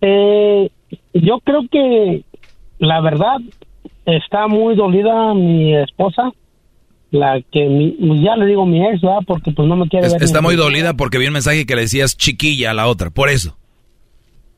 Eh, 0.00 0.70
yo 1.14 1.40
creo 1.40 1.62
que 1.70 2.22
la 2.78 3.00
verdad 3.00 3.36
está 4.04 4.46
muy 4.46 4.74
dolida 4.76 5.32
mi 5.34 5.74
esposa, 5.74 6.30
la 7.10 7.40
que 7.50 7.66
mi- 7.66 8.22
ya 8.22 8.36
le 8.36 8.46
digo 8.46 8.66
mi 8.66 8.84
ex, 8.86 9.00
¿verdad? 9.00 9.20
Porque 9.26 9.50
pues 9.52 9.66
no 9.66 9.76
me 9.76 9.88
quiere 9.88 10.06
Es- 10.06 10.12
ver. 10.12 10.22
está 10.22 10.40
muy 10.42 10.56
dolida 10.56 10.94
porque 10.94 11.18
vi 11.18 11.26
un 11.26 11.32
mensaje 11.32 11.64
que 11.66 11.74
le 11.74 11.82
decías 11.82 12.16
chiquilla 12.16 12.72
a 12.72 12.74
la 12.74 12.86
otra, 12.88 13.10
por 13.10 13.30
eso. 13.30 13.56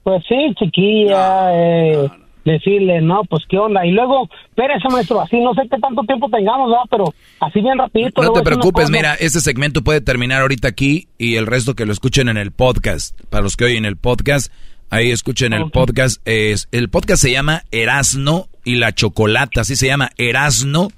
Pues 0.02 0.24
sí, 0.28 0.34
chiquilla, 0.58 1.50
eh, 1.54 2.08
decirle, 2.52 3.00
no, 3.00 3.22
pues 3.24 3.44
qué 3.48 3.58
onda. 3.58 3.84
Y 3.86 3.92
luego, 3.92 4.28
espérese, 4.48 4.88
maestro, 4.88 5.20
así 5.20 5.40
no 5.40 5.54
sé 5.54 5.62
qué 5.70 5.78
tanto 5.78 6.02
tiempo 6.02 6.28
tengamos, 6.28 6.70
¿verdad? 6.70 6.84
Pero 6.90 7.14
así 7.40 7.60
bien 7.60 7.78
rapidito. 7.78 8.22
No 8.22 8.32
te 8.32 8.42
preocupes, 8.42 8.90
mira, 8.90 9.14
este 9.14 9.40
segmento 9.40 9.82
puede 9.82 10.00
terminar 10.00 10.42
ahorita 10.42 10.68
aquí 10.68 11.08
y 11.18 11.36
el 11.36 11.46
resto 11.46 11.74
que 11.74 11.86
lo 11.86 11.92
escuchen 11.92 12.28
en 12.28 12.36
el 12.36 12.52
podcast. 12.52 13.18
Para 13.30 13.42
los 13.42 13.56
que 13.56 13.64
oyen 13.64 13.84
el 13.84 13.96
podcast, 13.96 14.52
ahí 14.90 15.10
escuchen 15.10 15.52
el 15.52 15.70
podcast. 15.70 16.20
Es, 16.26 16.68
el 16.72 16.88
podcast 16.88 17.22
se 17.22 17.32
llama 17.32 17.62
Erasno 17.70 18.46
y 18.64 18.76
la 18.76 18.92
Chocolata, 18.92 19.62
así 19.62 19.76
se 19.76 19.86
llama 19.86 20.10
Erasno 20.18 20.88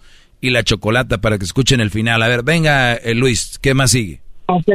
y 0.41 0.51
la 0.51 0.65
Chocolata 0.65 1.21
para 1.21 1.39
que 1.39 1.45
escuchen 1.45 1.81
el 1.81 1.91
final. 1.91 2.23
A 2.23 2.29
ver, 2.29 2.43
venga 2.43 2.95
eh, 2.95 3.15
Luis, 3.15 3.59
¿qué 3.61 3.75
más 3.75 3.91
sigue? 3.91 4.21
Ok. 4.47 4.69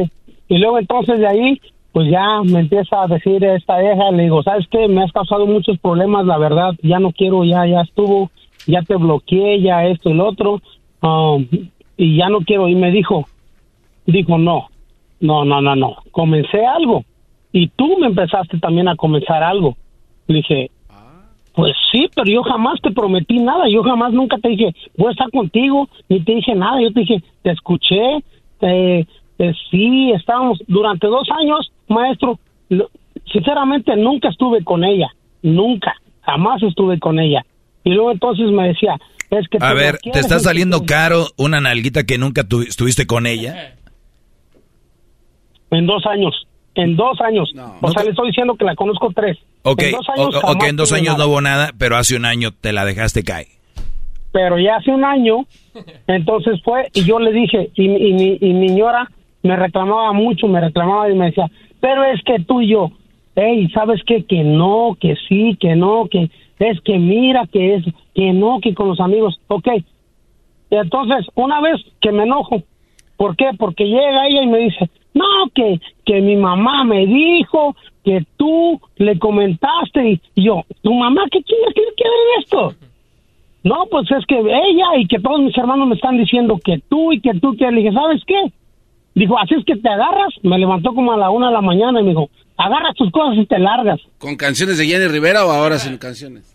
Y 0.48 0.58
luego 0.60 0.80
entonces 0.80 1.20
de 1.20 1.28
ahí, 1.28 1.62
pues 1.96 2.12
ya 2.12 2.42
me 2.44 2.60
empieza 2.60 3.04
a 3.04 3.08
decir 3.08 3.42
esta 3.46 3.80
vieja, 3.80 4.12
le 4.12 4.24
digo, 4.24 4.44
¿sabes 4.44 4.68
qué? 4.70 4.86
Me 4.90 5.02
has 5.02 5.14
causado 5.14 5.46
muchos 5.46 5.80
problemas, 5.80 6.26
la 6.26 6.38
verdad, 6.38 6.76
ya 6.84 7.00
no 7.00 7.14
quiero, 7.14 7.46
ya, 7.46 7.66
ya 7.66 7.84
estuvo, 7.84 8.32
ya 8.68 8.82
te 8.82 8.98
bloqueé, 8.98 9.62
ya 9.62 9.86
esto 9.86 10.10
y 10.10 10.14
lo 10.14 10.28
otro, 10.28 10.62
um, 11.02 11.48
y 11.96 12.18
ya 12.18 12.28
no 12.28 12.40
quiero. 12.42 12.68
Y 12.68 12.76
me 12.76 12.92
dijo, 12.92 13.30
dijo, 14.06 14.38
no, 14.38 14.68
no, 15.22 15.46
no, 15.46 15.62
no, 15.62 15.74
no, 15.78 15.96
comencé 16.12 16.66
algo. 16.66 17.06
Y 17.54 17.70
tú 17.70 17.98
me 17.98 18.08
empezaste 18.08 18.60
también 18.60 18.90
a 18.90 18.98
comenzar 18.98 19.42
algo. 19.42 19.78
Le 20.28 20.36
dije, 20.40 20.72
pues 21.54 21.78
sí, 21.94 22.10
pero 22.14 22.30
yo 22.30 22.44
jamás 22.44 22.82
te 22.82 22.92
prometí 22.92 23.40
nada, 23.40 23.70
yo 23.70 23.84
jamás 23.84 24.12
nunca 24.12 24.38
te 24.40 24.50
dije, 24.50 24.76
voy 24.98 25.08
a 25.08 25.12
estar 25.12 25.32
contigo, 25.32 25.88
ni 26.10 26.20
te 26.20 26.36
dije 26.36 26.56
nada, 26.56 26.82
yo 26.82 26.92
te 26.92 27.00
dije, 27.00 27.24
te 27.42 27.52
escuché, 27.52 28.22
eh, 28.60 29.06
sí, 29.72 30.12
estábamos 30.12 30.62
durante 30.68 31.08
dos 31.08 31.30
años, 31.32 31.72
maestro, 31.88 32.40
sinceramente 33.32 33.96
nunca 33.96 34.30
estuve 34.30 34.64
con 34.64 34.84
ella, 34.84 35.08
nunca, 35.42 35.94
jamás 36.22 36.62
estuve 36.64 37.00
con 37.00 37.20
ella. 37.20 37.46
Y 37.84 37.92
luego 37.92 38.12
entonces 38.12 38.50
me 38.52 38.68
decía, 38.70 38.96
es 39.30 39.48
que... 39.48 39.58
A 39.62 39.74
ver, 39.74 39.98
¿te 40.00 40.20
está 40.20 40.36
que 40.38 40.42
saliendo 40.44 40.86
caro 40.86 41.28
una 41.38 41.62
nalguita 41.62 42.04
que 42.04 42.18
nunca 42.18 42.44
tu- 42.44 42.62
estuviste 42.62 43.06
con 43.06 43.28
ella? 43.28 43.76
En 45.72 45.86
dos 45.88 46.06
años, 46.06 46.48
en 46.76 46.96
dos 46.96 47.20
años. 47.22 47.52
o 47.82 47.92
sea, 47.92 48.04
le 48.04 48.12
estoy 48.12 48.28
diciendo 48.30 48.56
que 48.56 48.66
la 48.66 48.76
conozco 48.76 49.12
tres. 49.16 49.38
Ok, 49.64 49.82
En 49.82 49.92
dos 49.92 50.10
años 50.10 50.28
ok, 50.36 50.42
jamás 50.42 50.70
en 50.70 50.76
dos 50.78 50.92
años 50.94 51.18
no 51.18 51.28
hubo 51.28 51.42
nada, 51.42 51.72
pero 51.78 51.98
hace 51.98 52.16
un 52.16 52.26
año 52.26 52.52
te 52.52 52.72
la 52.72 52.86
dejaste 52.86 53.24
caer. 53.24 53.48
pero 54.32 54.60
ya 54.60 54.76
hace 54.78 54.92
un 54.92 55.04
año, 55.06 55.46
entonces 56.08 56.62
fue 56.64 56.90
y 56.94 57.04
yo 57.06 57.20
le 57.20 57.32
dije, 57.32 57.72
y, 57.76 57.88
mi- 57.88 57.98
y, 58.10 58.14
mi, 58.14 58.38
y 58.42 58.54
mi 58.54 58.68
señora 58.70 59.10
me 59.44 59.56
reclamaba 59.56 60.12
mucho, 60.14 60.48
me 60.48 60.60
reclamaba 60.60 61.10
y 61.10 61.16
me 61.16 61.28
decía, 61.28 61.50
pero 61.86 62.04
es 62.04 62.20
que 62.24 62.40
tú 62.40 62.62
y 62.62 62.70
yo, 62.70 62.90
hey, 63.36 63.70
¿sabes 63.72 64.02
qué? 64.08 64.26
Que 64.26 64.44
no, 64.44 64.98
que 65.00 65.16
sí, 65.30 65.56
que 65.60 65.76
no, 65.76 66.08
que 66.10 66.32
es 66.58 66.82
que 66.82 66.98
mira, 66.98 67.46
que 67.46 67.76
es, 67.76 67.86
que 68.16 68.34
no, 68.34 68.60
que 68.60 68.74
con 68.74 68.88
los 68.88 69.00
amigos, 69.00 69.40
ok. 69.50 69.68
Entonces, 70.72 71.28
una 71.36 71.62
vez 71.62 71.80
que 72.02 72.12
me 72.12 72.24
enojo, 72.24 72.64
¿por 73.18 73.36
qué? 73.36 73.52
Porque 73.56 73.84
llega 73.84 74.26
ella 74.26 74.42
y 74.42 74.48
me 74.48 74.58
dice, 74.62 74.90
no, 75.14 75.26
que, 75.54 75.80
que 76.08 76.22
mi 76.22 76.36
mamá 76.36 76.86
me 76.86 77.06
dijo 77.06 77.76
que 78.04 78.26
tú 78.36 78.82
le 78.96 79.20
comentaste 79.20 80.10
y 80.10 80.22
y 80.34 80.46
yo, 80.46 80.64
¿tu 80.82 80.92
mamá 80.92 81.22
qué 81.32 81.44
chingas 81.44 81.74
tiene 81.76 81.92
que 81.96 82.04
ver 82.04 82.18
en 82.18 82.44
esto? 82.44 82.74
No, 83.64 83.86
pues 83.92 84.10
es 84.10 84.26
que 84.26 84.40
ella 84.40 84.98
y 84.98 85.06
que 85.06 85.20
todos 85.20 85.40
mis 85.40 85.56
hermanos 85.56 85.88
me 85.88 85.94
están 85.94 86.18
diciendo 86.18 86.60
que 86.66 86.80
tú 86.90 87.14
y 87.14 87.22
que 87.22 87.36
tú 87.36 87.56
que 87.56 87.70
le 87.70 87.82
dije, 87.82 87.94
¿sabes 87.94 88.24
qué? 88.26 88.42
Dijo, 89.16 89.38
así 89.40 89.56
es 89.56 89.66
que 89.66 89.76
te 89.78 89.90
agarras. 89.90 90.34
Me 90.44 90.58
levantó 90.60 90.94
como 90.94 91.14
a 91.14 91.18
la 91.18 91.30
una 91.30 91.48
de 91.48 91.54
la 91.54 91.62
mañana 91.62 92.00
y 92.02 92.04
me 92.04 92.10
dijo, 92.10 92.30
agarras 92.58 92.94
tus 92.96 93.10
cosas 93.12 93.38
y 93.38 93.46
te 93.46 93.58
largas. 93.60 94.00
¿Con 94.20 94.36
canciones 94.36 94.78
de 94.78 94.86
Jenny 94.86 95.08
Rivera 95.08 95.46
o 95.46 95.52
ahora 95.52 95.80
sin 95.80 95.98
canciones? 95.98 96.52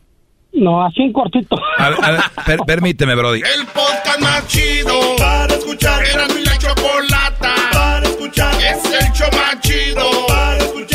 No, 0.53 0.83
así 0.85 1.01
en 1.03 1.13
cortito. 1.13 1.57
A 1.79 1.91
ver, 1.91 1.99
a 2.03 2.11
ver, 2.11 2.21
per- 2.45 2.59
permíteme, 2.67 3.15
Brody. 3.15 3.41
El 3.41 3.67
podcast 3.67 4.21
más 4.21 4.47
chido 4.49 4.93
para 5.19 5.55
escuchar. 5.55 6.03
Era 6.05 6.27
mi 6.29 6.43
la 6.45 6.59
chocolata 6.59 7.55
para 7.73 8.07
escuchar. 8.07 8.53
Es 8.55 8.85
el 8.85 9.13
show 9.13 9.29
más 9.33 9.61
chido 9.61 10.03
para 10.29 10.57
escuchar. 10.59 10.90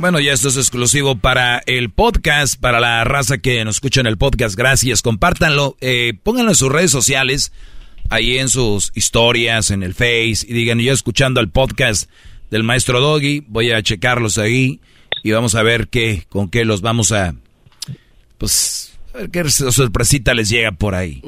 Bueno, 0.00 0.18
ya 0.18 0.32
esto 0.32 0.48
es 0.48 0.56
exclusivo 0.56 1.18
para 1.18 1.62
el 1.66 1.90
podcast, 1.90 2.58
para 2.58 2.80
la 2.80 3.04
raza 3.04 3.36
que 3.36 3.62
nos 3.66 3.76
escucha 3.76 4.00
en 4.00 4.06
el 4.06 4.16
podcast. 4.16 4.56
Gracias, 4.56 5.02
compártanlo, 5.02 5.76
eh, 5.82 6.14
pónganlo 6.22 6.52
en 6.52 6.56
sus 6.56 6.72
redes 6.72 6.90
sociales, 6.90 7.52
ahí 8.08 8.38
en 8.38 8.48
sus 8.48 8.92
historias, 8.94 9.70
en 9.70 9.82
el 9.82 9.92
Face, 9.92 10.46
y 10.48 10.54
digan, 10.54 10.78
yo 10.78 10.94
escuchando 10.94 11.38
el 11.38 11.50
podcast 11.50 12.08
del 12.50 12.62
maestro 12.62 12.98
Doggy. 13.02 13.44
Voy 13.46 13.72
a 13.72 13.82
checarlos 13.82 14.38
ahí 14.38 14.80
y 15.22 15.32
vamos 15.32 15.54
a 15.54 15.62
ver 15.62 15.88
qué, 15.88 16.24
con 16.30 16.48
qué 16.48 16.64
los 16.64 16.80
vamos 16.80 17.12
a, 17.12 17.34
pues, 18.38 18.98
a 19.12 19.18
ver 19.18 19.30
qué 19.30 19.50
sorpresita 19.50 20.32
les 20.32 20.48
llega 20.48 20.72
por 20.72 20.94
ahí. 20.94 21.20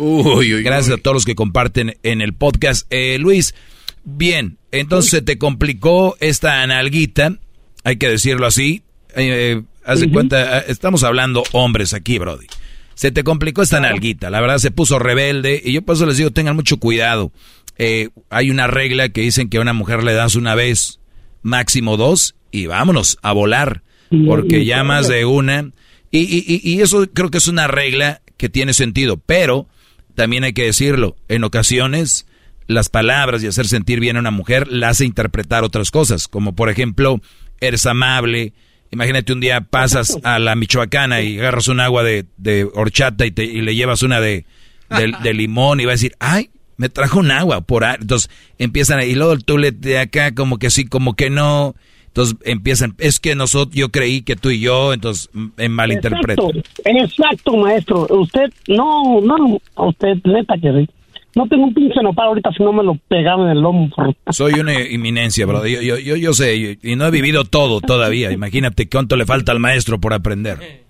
Gracias 0.65 0.99
a 0.99 1.03
todos 1.03 1.15
los 1.15 1.25
que 1.27 1.35
comparten 1.35 1.99
en 2.03 2.23
el 2.23 2.33
podcast. 2.33 2.87
Eh, 2.89 3.19
Luis, 3.19 3.55
bien, 4.05 4.57
entonces 4.71 5.23
te 5.23 5.37
complicó 5.37 6.17
esta 6.21 6.63
analguita, 6.63 7.37
hay 7.85 7.97
que 7.97 8.09
decirlo 8.09 8.47
así. 8.47 8.83
Eh, 9.15 9.63
haz 9.85 10.01
de 10.01 10.11
cuenta, 10.11 10.59
eh, 10.59 10.65
estamos 10.69 11.05
hablando 11.05 11.43
hombres 11.53 11.95
aquí, 11.95 12.19
Brody. 12.19 12.47
Se 12.95 13.11
te 13.11 13.25
complicó 13.25 13.63
esta 13.63 13.81
nalguita, 13.81 14.31
la 14.31 14.41
verdad 14.41 14.59
se 14.59 14.71
puso 14.71 14.99
rebelde 14.99 15.61
y 15.65 15.73
yo 15.73 15.83
por 15.83 15.97
eso 15.97 16.07
les 16.07 16.19
digo, 16.19 16.31
tengan 16.31 16.57
mucho 16.57 16.77
cuidado. 16.77 17.33
Eh, 17.79 18.11
hay 18.31 18.51
una 18.51 18.67
regla 18.67 19.09
que 19.09 19.23
dicen 19.23 19.49
que 19.49 19.59
a 19.59 19.63
una 19.63 19.73
mujer 19.73 20.05
le 20.05 20.13
das 20.13 20.37
una 20.37 20.55
vez, 20.55 21.01
máximo 21.43 21.97
dos, 21.97 22.35
y 22.51 22.67
vámonos 22.67 23.19
a 23.23 23.33
volar, 23.33 23.83
porque 24.27 24.65
ya 24.67 24.85
más 24.85 25.09
de 25.09 25.25
una. 25.25 25.71
Y, 26.11 26.19
y, 26.21 26.61
y 26.63 26.83
eso 26.83 27.09
creo 27.13 27.31
que 27.31 27.39
es 27.39 27.49
una 27.49 27.67
regla 27.67 28.21
que 28.37 28.51
tiene 28.51 28.75
sentido, 28.75 29.17
pero 29.17 29.67
también 30.15 30.45
hay 30.45 30.53
que 30.53 30.65
decirlo, 30.65 31.17
en 31.29 31.45
ocasiones 31.45 32.27
las 32.67 32.89
palabras 32.89 33.43
y 33.43 33.47
hacer 33.47 33.67
sentir 33.67 34.01
bien 34.01 34.17
a 34.17 34.21
una 34.21 34.31
mujer 34.31 34.69
la 34.69 34.91
hace 34.91 35.05
interpretar 35.05 35.65
otras 35.65 35.91
cosas, 35.91 36.29
como 36.29 36.55
por 36.55 36.69
ejemplo, 36.71 37.21
eres 37.67 37.87
amable, 37.87 38.53
Imagínate 38.93 39.33
un 39.33 39.41
día 39.41 39.63
pasas 39.63 40.19
a 40.23 40.39
la 40.39 40.55
Michoacana 40.55 41.23
y 41.23 41.39
agarras 41.39 41.67
un 41.69 41.81
agua 41.81 42.03
de, 42.05 42.69
horchata 42.75 43.25
y, 43.25 43.31
te, 43.31 43.45
y 43.45 43.63
le 43.63 43.75
llevas 43.75 44.03
una 44.03 44.21
de, 44.21 44.45
de, 44.91 45.35
limón 45.35 45.81
y 45.81 45.87
va 45.87 45.93
a 45.93 45.95
decir, 45.95 46.13
ay, 46.21 46.51
me 46.77 46.91
trajo 46.91 47.21
un 47.21 47.31
agua 47.31 47.63
por 47.63 47.85
ahí. 47.85 47.97
Entonces 47.99 48.31
empiezan 48.59 49.01
y 49.03 49.15
luego 49.15 49.39
tú 49.39 49.57
le 49.57 49.73
de 49.73 49.99
acá 49.99 50.35
como 50.35 50.59
que 50.59 50.69
sí, 50.69 50.85
como 50.85 51.15
que 51.15 51.31
no. 51.31 51.75
Entonces 52.09 52.37
empiezan, 52.45 52.95
es 52.99 53.19
que 53.19 53.35
nosotros, 53.35 53.75
yo 53.75 53.89
creí 53.89 54.21
que 54.21 54.37
tú 54.37 54.51
y 54.51 54.61
yo, 54.61 54.93
entonces 54.93 55.31
en 55.57 55.73
malinterpreto. 55.73 56.51
Exacto, 56.85 57.57
maestro. 57.57 58.07
Usted, 58.11 58.53
no, 58.69 59.23
no, 59.23 59.59
usted, 59.77 60.19
neta 60.25 60.55
que. 60.61 60.87
No 61.35 61.47
tengo 61.47 61.65
un 61.65 61.75
pinche 61.75 62.03
nopal 62.03 62.29
ahorita 62.29 62.51
si 62.57 62.63
no 62.63 62.73
me 62.73 62.83
lo 62.83 62.95
pegaba 63.09 63.45
en 63.45 63.57
el 63.57 63.63
lomo. 63.63 63.89
Soy 64.31 64.55
una 64.55 64.81
inminencia, 64.81 65.47
bro. 65.47 65.67
Yo, 65.67 65.81
yo, 65.81 65.99
yo, 65.99 66.17
yo 66.17 66.35
sé, 66.35 66.79
y 66.83 66.97
no 66.97 67.07
he 67.07 67.11
vivido 67.11 67.45
todo 67.45 67.81
todavía. 67.81 68.33
Imagínate 68.33 68.89
cuánto 68.89 69.17
le 69.17 69.25
falta 69.25 69.53
al 69.53 69.59
maestro 69.59 69.99
por 69.99 70.13
aprender. 70.13 70.83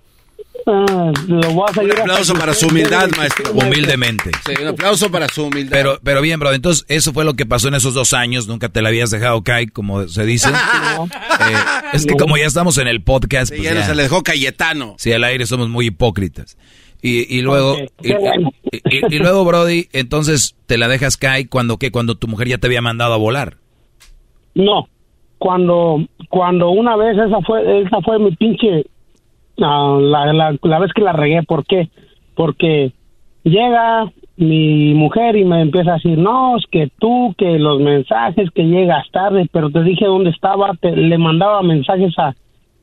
Ah, 0.67 1.13
lo 1.27 1.51
voy 1.51 1.67
a 1.77 1.81
un 1.81 2.01
aplauso 2.01 2.35
para 2.35 2.55
su 2.55 2.67
humildad, 2.67 3.11
maestro. 3.17 3.53
Humildemente. 3.53 4.31
Sí, 4.47 4.55
un 4.61 4.69
aplauso 4.69 5.11
para 5.11 5.29
su 5.29 5.45
humildad. 5.45 5.73
Pero, 5.73 5.99
pero 6.03 6.21
bien, 6.21 6.39
bro. 6.39 6.53
Entonces, 6.53 6.85
eso 6.89 7.13
fue 7.13 7.25
lo 7.25 7.35
que 7.35 7.47
pasó 7.47 7.69
en 7.69 7.75
esos 7.75 7.95
dos 7.95 8.13
años. 8.13 8.47
Nunca 8.47 8.69
te 8.69 8.81
la 8.81 8.91
habías 8.91 9.11
dejado 9.11 9.43
caer, 9.43 9.73
como 9.73 10.07
se 10.09 10.25
dice. 10.25 10.51
Eh, 11.43 11.55
es 11.95 12.07
que 12.07 12.15
como 12.15 12.37
ya 12.37 12.47
estamos 12.47 12.79
en 12.79 12.87
el 12.87 13.03
podcast. 13.03 13.51
pues 13.51 13.63
ya, 13.63 13.85
se 13.85 13.95
le 13.95 14.05
dejó 14.05 14.23
Cayetano. 14.23 14.95
Sí, 14.99 15.13
al 15.13 15.25
aire 15.25 15.45
somos 15.47 15.69
muy 15.69 15.87
hipócritas. 15.87 16.57
Y, 17.05 17.37
y 17.37 17.43
luego, 17.43 17.75
y, 18.01 19.19
luego, 19.19 19.45
Brody, 19.45 19.89
entonces 19.93 20.57
te 20.67 20.79
la 20.79 20.87
dejas 20.87 21.17
caer 21.17 21.49
cuando 21.49 21.77
que 21.77 21.91
cuando 21.91 22.15
tu 22.15 22.29
mujer 22.29 22.47
ya 22.47 22.59
te 22.59 22.69
había 22.69 22.81
mandado 22.81 23.13
a 23.13 23.17
volar. 23.17 23.57
No, 24.55 24.87
cuando 25.39 26.07
cuando 26.29 26.71
una 26.71 26.95
vez 26.95 27.19
esa 27.19 27.41
fue 27.41 27.83
esa 27.83 28.01
fue 28.03 28.21
mi 28.21 28.31
pinche 28.37 28.87
ah, 29.61 29.99
la, 30.01 30.33
la, 30.33 30.57
la, 30.63 30.79
vez 30.79 30.93
que 30.95 31.03
la 31.03 31.13
regué. 31.13 31.43
¿Por 31.43 31.67
qué? 31.67 31.89
Porque 32.37 32.93
llega 33.43 34.13
mi 34.37 34.95
mujer 34.95 35.37
y 35.37 35.45
me 35.45 35.61
empieza 35.61 35.91
a 35.93 35.95
decir, 35.95 36.17
no, 36.19 36.57
es 36.57 36.65
que 36.71 36.89
tú, 37.01 37.35
que 37.37 37.59
los 37.59 37.81
mensajes, 37.81 38.51
que 38.53 38.63
llegas 38.63 39.11
tarde, 39.11 39.49
pero 39.53 39.71
te 39.71 39.83
dije 39.83 40.07
dónde 40.07 40.31
estaba, 40.31 40.73
te, 40.81 40.93
le 40.97 41.19
mandaba 41.19 41.63
mensajes 41.63 42.17
a, 42.19 42.35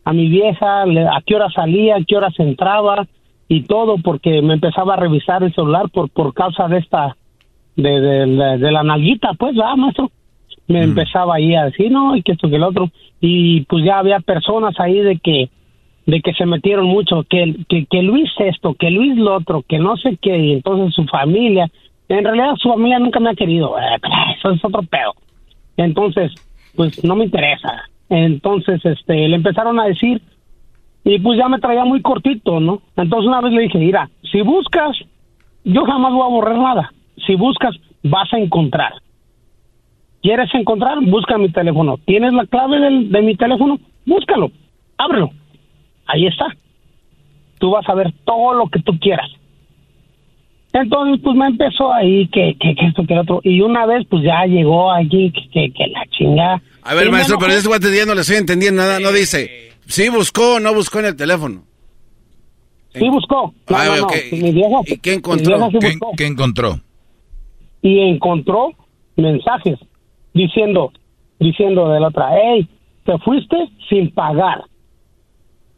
a 0.04 0.14
mi 0.14 0.28
vieja, 0.28 0.84
a 0.84 1.22
qué 1.26 1.36
hora 1.36 1.50
salía, 1.52 1.96
a 1.96 2.04
qué 2.06 2.18
hora 2.18 2.30
se 2.32 2.44
entraba, 2.44 3.08
y 3.50 3.64
todo 3.64 3.98
porque 3.98 4.42
me 4.42 4.54
empezaba 4.54 4.94
a 4.94 4.98
revisar 4.98 5.44
el 5.44 5.54
celular 5.54 5.90
por 5.90 6.10
por 6.10 6.34
causa 6.34 6.68
de 6.70 6.78
esta 6.78 7.18
de, 7.76 8.00
de, 8.00 8.72
la 8.72 8.84
nalguita 8.84 9.34
pues 9.34 9.58
va 9.58 9.76
maestro 9.76 10.12
me 10.68 10.84
empezaba 10.84 11.36
ahí 11.36 11.56
a 11.56 11.66
decir 11.66 11.92
no 11.92 12.16
y 12.16 12.22
que 12.22 12.34
esto 12.34 12.50
que 12.50 12.56
el 12.56 12.64
otro 12.64 12.90
y 13.20 13.62
pues 13.62 13.84
ya 13.84 14.00
había 14.00 14.20
personas 14.20 14.80
ahí 14.80 15.00
de 15.02 15.18
que 15.18 15.50
de 16.06 16.22
que 16.22 16.34
se 16.34 16.46
metieron 16.46 16.86
mucho 16.86 17.24
que 17.24 17.56
que, 17.68 17.86
que 17.86 18.02
Luis 18.04 18.30
esto 18.40 18.76
que 18.76 18.92
Luis 18.92 19.18
lo 19.18 19.36
otro 19.36 19.64
que 19.68 19.80
no 19.80 19.98
sé 19.98 20.18
qué 20.22 20.38
y 20.38 20.54
entonces 20.54 20.94
su 20.94 21.06
familia 21.06 21.70
en 22.10 22.24
realidad 22.24 22.56
su 22.58 22.70
familia 22.70 23.00
nunca 23.00 23.20
me 23.20 23.30
ha 23.32 23.36
querido 23.36 23.78
eh, 23.80 23.98
eso 24.38 24.52
es 24.52 24.66
otro 24.66 24.82
pedo. 24.84 25.14
Entonces 25.78 26.32
pues 26.76 27.04
no 27.04 27.16
me 27.16 27.26
interesa. 27.26 27.84
Entonces 28.10 28.84
este 28.84 29.28
le 29.28 29.36
empezaron 29.36 29.80
a 29.80 29.86
decir 29.86 30.22
y 31.04 31.20
pues 31.20 31.38
ya 31.38 31.48
me 31.48 31.60
traía 31.60 31.86
muy 31.86 32.02
cortito, 32.02 32.60
¿no? 32.60 32.82
Entonces 32.96 33.28
una 33.28 33.42
vez 33.42 33.54
le 33.54 33.62
dije, 33.64 33.78
mira, 33.78 34.10
si 34.32 34.42
buscas, 34.42 34.98
yo 35.64 35.84
jamás 35.86 36.14
voy 36.14 36.24
a 36.24 36.30
borrar 36.30 36.58
nada. 36.58 36.94
Si 37.26 37.36
buscas, 37.36 37.76
vas 38.04 38.32
a 38.34 38.38
encontrar. 38.38 38.94
¿Quieres 40.22 40.50
encontrar? 40.54 41.00
Busca 41.02 41.38
mi 41.38 41.50
teléfono. 41.50 41.98
¿Tienes 42.06 42.34
la 42.34 42.46
clave 42.46 42.80
del, 42.80 43.12
de 43.12 43.22
mi 43.22 43.36
teléfono? 43.36 43.80
Búscalo, 44.06 44.52
ábrelo. 44.98 45.32
Ahí 46.08 46.28
está. 46.28 46.48
Tú 47.60 47.72
vas 47.72 47.88
a 47.88 47.94
ver 47.94 48.12
todo 48.26 48.54
lo 48.54 48.68
que 48.68 48.80
tú 48.80 48.98
quieras. 49.00 49.30
Entonces, 50.74 51.20
pues 51.24 51.36
me 51.36 51.48
empezó 51.48 51.92
ahí 51.92 52.28
que, 52.28 52.56
que, 52.60 52.76
que 52.76 52.86
esto, 52.86 53.04
que 53.06 53.18
otro. 53.18 53.42
Y 53.44 53.62
una 53.62 53.86
vez, 53.86 54.06
pues 54.10 54.24
ya 54.24 54.46
llegó 54.46 54.92
allí 54.92 55.32
que, 55.32 55.72
que, 55.72 55.88
la 55.88 56.06
chingada. 56.12 56.62
A 56.84 56.94
ver, 56.94 57.10
maestro, 57.12 57.38
pero 57.40 57.54
ese 57.54 57.68
guate 57.68 57.96
ya 57.96 58.06
no 58.06 58.14
le 58.14 58.22
estoy 58.22 58.38
entendiendo 58.38 58.82
nada. 58.82 59.00
No 59.00 59.12
dice, 59.12 59.72
Sí 59.90 60.08
buscó 60.10 60.56
o 60.56 60.60
no 60.60 60.74
buscó 60.74 61.00
en 61.00 61.06
el 61.06 61.16
teléfono. 61.16 61.64
Sí 62.94 63.10
buscó. 63.10 63.54
ah, 63.68 63.98
¿Y 64.86 64.98
qué 65.00 65.14
encontró? 65.14 65.70
¿Qué, 66.16 66.28
encontró? 66.28 66.80
Y 67.82 68.00
encontró 68.00 68.70
mensajes 69.16 69.80
diciendo, 70.34 70.92
diciendo 71.40 71.90
de 71.90 72.00
la 72.00 72.08
otra, 72.10 72.30
hey, 72.36 72.70
te 73.04 73.18
fuiste 73.20 73.58
sin 73.90 74.12
pagar. 74.14 74.64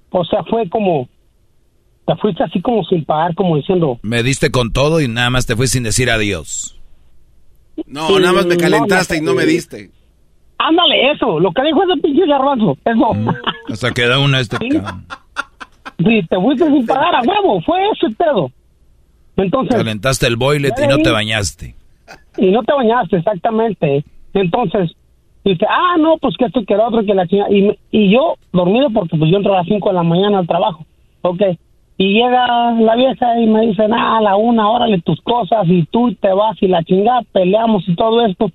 O 0.09 0.25
sea, 0.25 0.43
fue 0.43 0.69
como, 0.69 1.07
te 2.05 2.15
fuiste 2.17 2.43
así 2.43 2.61
como 2.61 2.83
sin 2.83 3.05
pagar, 3.05 3.33
como 3.33 3.55
diciendo... 3.55 3.97
Me 4.03 4.23
diste 4.23 4.51
con 4.51 4.73
todo 4.73 4.99
y 4.99 5.07
nada 5.07 5.29
más 5.29 5.45
te 5.45 5.55
fuiste 5.55 5.75
sin 5.75 5.83
decir 5.83 6.09
adiós. 6.09 6.77
No, 7.85 8.19
nada 8.19 8.33
más 8.33 8.45
me 8.45 8.57
calentaste 8.57 9.17
y 9.17 9.21
no 9.21 9.33
me 9.33 9.45
diste. 9.45 9.89
Ándale, 10.63 11.11
eso, 11.11 11.39
lo 11.39 11.51
que 11.51 11.63
dijo 11.63 11.83
ese 11.83 12.01
pinche 12.01 12.27
garbanzo, 12.27 12.77
eso. 12.85 13.13
Mm, 13.13 13.29
hasta 13.71 13.91
queda 13.91 14.19
una 14.19 14.39
este 14.39 14.57
¿Sí? 14.57 14.69
sí, 16.05 16.21
te 16.29 16.35
fuiste 16.35 16.65
sin 16.65 16.85
pagar 16.85 17.15
a 17.15 17.21
huevo, 17.21 17.61
fue 17.61 17.79
ese 17.89 18.13
pedo. 18.15 18.51
Entonces. 19.37 19.75
Calentaste 19.75 20.27
el 20.27 20.35
boilet 20.35 20.73
y 20.83 20.87
no 20.87 20.97
te 20.97 21.09
bañaste. 21.09 21.75
Y 22.37 22.51
no 22.51 22.61
te 22.63 22.73
bañaste, 22.73 23.17
exactamente. 23.17 24.03
Entonces, 24.33 24.91
dice, 25.43 25.65
ah, 25.67 25.95
no, 25.97 26.17
pues 26.17 26.35
que 26.37 26.45
esto 26.45 26.63
que 26.63 26.73
era 26.75 26.87
otro, 26.87 27.03
que 27.03 27.13
la 27.15 27.27
chingada. 27.27 27.51
Y, 27.51 27.75
y 27.91 28.11
yo, 28.13 28.35
dormido, 28.53 28.89
porque 28.91 29.17
pues 29.17 29.31
yo 29.31 29.37
entro 29.37 29.53
a 29.53 29.57
las 29.57 29.67
5 29.67 29.89
de 29.89 29.95
la 29.95 30.03
mañana 30.03 30.39
al 30.39 30.47
trabajo. 30.47 30.85
Ok. 31.21 31.41
Y 31.97 32.13
llega 32.13 32.71
la 32.73 32.95
vieja 32.95 33.39
y 33.39 33.47
me 33.47 33.61
dice, 33.67 33.83
ah, 33.91 34.17
a 34.17 34.21
la 34.21 34.35
una, 34.35 34.69
órale 34.69 35.01
tus 35.01 35.19
cosas, 35.21 35.67
y 35.67 35.85
tú 35.85 36.13
te 36.15 36.31
vas 36.33 36.57
y 36.61 36.67
la 36.67 36.83
chingada, 36.83 37.21
peleamos 37.31 37.87
y 37.87 37.95
todo 37.95 38.25
esto. 38.25 38.51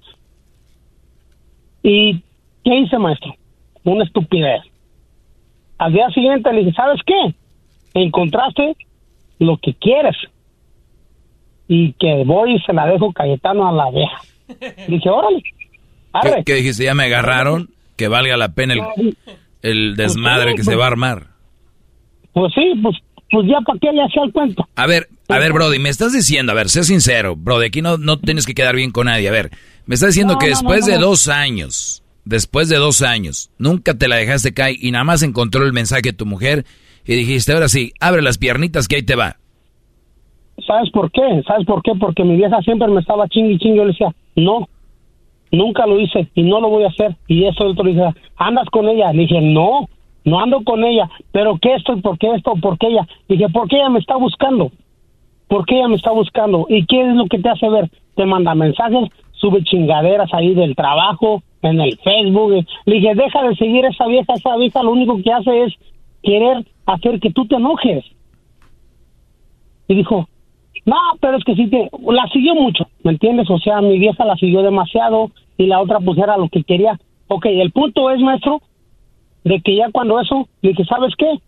¿Y 1.89 2.20
qué 2.65 2.81
hice, 2.81 2.98
maestro? 2.98 3.32
Una 3.84 4.02
estupidez. 4.02 4.60
Al 5.78 5.92
día 5.92 6.08
siguiente 6.10 6.52
le 6.52 6.65
dije, 6.65 6.73
¿sabes 6.73 7.00
qué? 7.06 7.34
Encontraste 7.94 8.76
lo 9.39 9.56
que 9.58 9.73
quieres. 9.74 10.16
Y 11.68 11.92
que 11.92 12.24
voy 12.26 12.56
y 12.56 12.60
se 12.62 12.73
la 12.73 12.86
dejo 12.86 13.12
Cayetano 13.12 13.68
a 13.68 13.73
la 13.73 13.90
vieja. 13.92 14.20
Dije, 14.89 15.08
órale. 15.08 15.40
¿Qué, 16.23 16.42
¿Qué, 16.44 16.55
dijiste? 16.55 16.84
¿Ya 16.84 16.94
me 16.94 17.05
agarraron? 17.05 17.68
Que 17.97 18.08
valga 18.08 18.36
la 18.36 18.48
pena 18.48 18.74
el, 18.74 19.16
el 19.62 19.94
pues 19.94 19.97
desmadre 19.97 20.56
que 20.56 20.65
se 20.65 20.74
va 20.74 20.84
a 20.84 20.89
armar. 20.89 21.28
Pues 22.32 22.52
sí, 22.52 22.73
pues, 22.82 22.97
pues 23.36 23.48
ya 23.48 23.60
para 23.60 23.78
qué 23.78 23.92
le 23.92 24.02
hacía 24.02 24.23
el 24.23 24.32
cuento. 24.32 24.66
A 24.76 24.86
ver, 24.86 25.08
a 25.28 25.39
ver, 25.39 25.52
Brody, 25.52 25.78
me 25.78 25.90
estás 25.90 26.15
diciendo, 26.15 26.52
a 26.52 26.55
ver, 26.55 26.70
sé 26.70 26.84
sincero, 26.84 27.36
Brody, 27.36 27.66
aquí 27.66 27.82
no, 27.82 27.98
no 27.98 28.18
tienes 28.18 28.47
que 28.47 28.55
quedar 28.55 28.74
bien 28.74 28.92
con 28.92 29.08
nadie. 29.08 29.28
A 29.28 29.31
ver, 29.31 29.50
me 29.84 29.94
está 29.94 30.06
diciendo 30.06 30.39
que 30.39 30.47
después 30.47 30.86
de 30.86 30.97
dos 30.97 31.28
años, 31.28 32.02
después 32.24 32.70
de 32.70 32.76
dos 32.76 33.02
años, 33.02 33.50
nunca 33.58 33.92
te 33.92 34.08
la 34.08 34.16
dejaste 34.16 34.55
caer 34.55 34.76
y 34.81 34.90
nada 34.90 35.05
más 35.05 35.23
encontró 35.23 35.66
el 35.66 35.74
mensaje 35.74 36.00
de 36.00 36.12
tu 36.15 36.24
mujer 36.24 36.65
y 37.05 37.15
dijiste, 37.15 37.52
ahora 37.52 37.68
sí, 37.68 37.92
abre 38.00 38.23
las 38.23 38.39
piernitas 38.39 38.89
que 38.89 38.97
ahí 38.97 39.02
te 39.02 39.16
va. 39.16 39.36
¿Sabes 40.66 40.90
por 40.90 41.12
qué? 41.12 41.20
¿Sabes 41.47 41.66
por 41.66 41.82
qué? 41.82 41.92
Porque 42.00 42.24
mi 42.24 42.36
vieja 42.36 42.58
siempre 42.62 42.89
me 42.89 43.00
estaba 43.00 43.28
chingui 43.28 43.58
chingui. 43.58 43.76
Yo 43.76 43.84
le 43.84 43.92
decía, 43.92 44.15
no, 44.36 44.66
nunca 45.52 45.86
lo 45.86 46.00
hice 46.00 46.31
y 46.34 46.42
no 46.42 46.58
lo 46.58 46.70
voy 46.70 46.84
a 46.84 46.89
hacer. 46.89 47.15
Y 47.26 47.44
eso 47.44 47.65
el 47.65 47.73
otro 47.73 47.84
dice, 47.84 48.02
¿andas 48.39 48.70
con 48.70 48.89
ella? 48.89 49.12
Le 49.12 49.24
dije, 49.24 49.42
no, 49.42 49.90
no 50.26 50.40
ando 50.40 50.62
con 50.64 50.84
ella. 50.84 51.08
¿Pero 51.32 51.56
qué 51.62 51.74
esto? 51.74 51.96
¿Por 52.02 52.18
qué 52.18 52.32
esto? 52.34 52.52
¿Por 52.60 52.76
qué 52.78 52.88
ella? 52.88 53.08
Dije, 53.28 53.46
porque 53.48 53.76
ella 53.76 53.88
me 53.88 54.00
está 54.00 54.16
buscando. 54.16 54.70
¿Por 55.48 55.64
qué 55.64 55.76
ella 55.76 55.88
me 55.88 55.94
está 55.94 56.10
buscando? 56.10 56.66
¿Y 56.68 56.84
qué 56.84 57.00
es 57.00 57.14
lo 57.14 57.26
que 57.26 57.38
te 57.38 57.48
hace 57.48 57.68
ver? 57.70 57.88
Te 58.16 58.26
manda 58.26 58.55
mensajes, 58.55 59.08
sube 59.32 59.62
chingaderas 59.62 60.28
ahí 60.34 60.52
del 60.55 60.74
trabajo, 60.74 61.42
en 61.62 61.80
el 61.80 61.96
Facebook. 61.98 62.66
Le 62.86 62.94
dije, 62.94 63.14
deja 63.14 63.42
de 63.44 63.55
seguir 63.55 63.86
a 63.86 63.90
esa 63.90 64.06
vieja, 64.08 64.34
esa 64.34 64.56
vieja 64.56 64.82
lo 64.82 64.90
único 64.90 65.22
que 65.22 65.32
hace 65.32 65.64
es 65.64 65.74
querer 66.22 66.66
hacer 66.86 67.20
que 67.20 67.30
tú 67.30 67.46
te 67.46 67.55
enojes. 67.55 68.05
Y 69.86 69.94
dijo, 69.94 70.28
no, 70.84 70.96
pero 71.20 71.38
es 71.38 71.44
que 71.44 71.55
sí 71.55 71.70
que 71.70 71.88
la 72.08 72.26
siguió 72.32 72.56
mucho, 72.56 72.88
¿me 73.05 73.12
entiendes? 73.12 73.48
O 73.48 73.58
sea, 73.58 73.80
mi 73.80 73.98
vieja 74.00 74.24
la 74.24 74.34
siguió 74.34 74.62
demasiado 74.62 75.30
y 75.56 75.66
la 75.66 75.80
otra 75.80 76.00
pues 76.00 76.18
era 76.18 76.36
lo 76.36 76.48
que 76.48 76.64
quería. 76.64 76.98
Ok, 77.28 77.46
el 77.46 77.70
punto 77.70 78.10
es, 78.10 78.20
maestro, 78.20 78.60
de 79.47 79.60
que 79.60 79.76
ya 79.76 79.89
cuando 79.92 80.18
eso, 80.18 80.49
le 80.60 80.70
dije, 80.70 80.84
¿sabes 80.86 81.15
qué? 81.16 81.39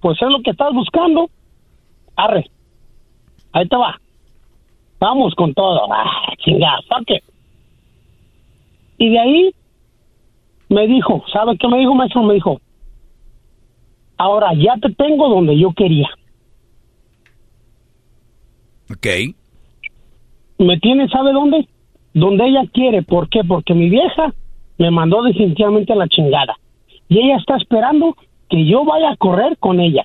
Pues 0.00 0.16
es 0.22 0.28
lo 0.30 0.40
que 0.40 0.50
estás 0.50 0.72
buscando. 0.72 1.28
Arre, 2.16 2.46
ahí 3.52 3.68
te 3.68 3.76
va. 3.76 4.00
Vamos 4.98 5.34
con 5.34 5.52
todo. 5.52 5.92
Ah, 5.92 6.32
chingada, 6.38 6.78
it. 7.06 7.22
Y 8.96 9.10
de 9.10 9.18
ahí 9.18 9.54
me 10.70 10.86
dijo, 10.86 11.22
¿sabe 11.30 11.58
qué 11.58 11.68
me 11.68 11.80
dijo, 11.80 11.94
maestro? 11.94 12.22
Me 12.22 12.32
dijo, 12.32 12.62
ahora 14.16 14.54
ya 14.54 14.78
te 14.80 14.94
tengo 14.94 15.28
donde 15.28 15.58
yo 15.58 15.74
quería. 15.74 16.08
Ok. 18.90 19.06
Me 20.60 20.78
tiene, 20.78 21.10
¿sabe 21.10 21.34
dónde? 21.34 21.68
Donde 22.14 22.46
ella 22.46 22.62
quiere. 22.72 23.02
¿Por 23.02 23.28
qué? 23.28 23.44
Porque 23.44 23.74
mi 23.74 23.90
vieja 23.90 24.32
me 24.78 24.90
mandó 24.90 25.22
definitivamente 25.24 25.92
a 25.92 25.96
la 25.96 26.08
chingada. 26.08 26.56
Y 27.08 27.18
ella 27.18 27.36
está 27.36 27.56
esperando 27.56 28.16
que 28.48 28.66
yo 28.66 28.84
vaya 28.84 29.10
a 29.10 29.16
correr 29.16 29.56
con 29.58 29.80
ella. 29.80 30.04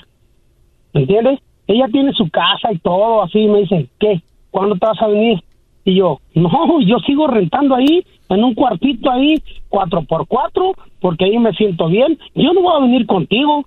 ¿Me 0.94 1.02
entiendes? 1.02 1.40
Ella 1.68 1.88
tiene 1.92 2.14
su 2.14 2.30
casa 2.30 2.72
y 2.72 2.80
todo 2.80 3.24
así. 3.24 3.48
Me 3.48 3.60
dice, 3.60 3.90
¿qué? 4.00 4.22
¿Cuándo 4.52 4.76
te 4.76 4.86
vas 4.86 5.02
a 5.02 5.08
venir? 5.08 5.44
Y 5.86 5.96
yo, 5.96 6.20
no, 6.36 6.82
yo 6.82 6.98
sigo 7.06 7.28
rentando 7.28 7.76
ahí, 7.76 8.06
en 8.30 8.44
un 8.44 8.54
cuartito 8.54 9.10
ahí, 9.10 9.42
cuatro 9.70 10.04
por 10.04 10.28
cuatro, 10.28 10.74
porque 11.00 11.26
ahí 11.26 11.38
me 11.38 11.54
siento 11.54 11.88
bien. 11.88 12.18
Yo 12.36 12.54
no 12.54 12.62
voy 12.62 12.76
a 12.76 12.82
venir 12.82 13.06
contigo. 13.06 13.66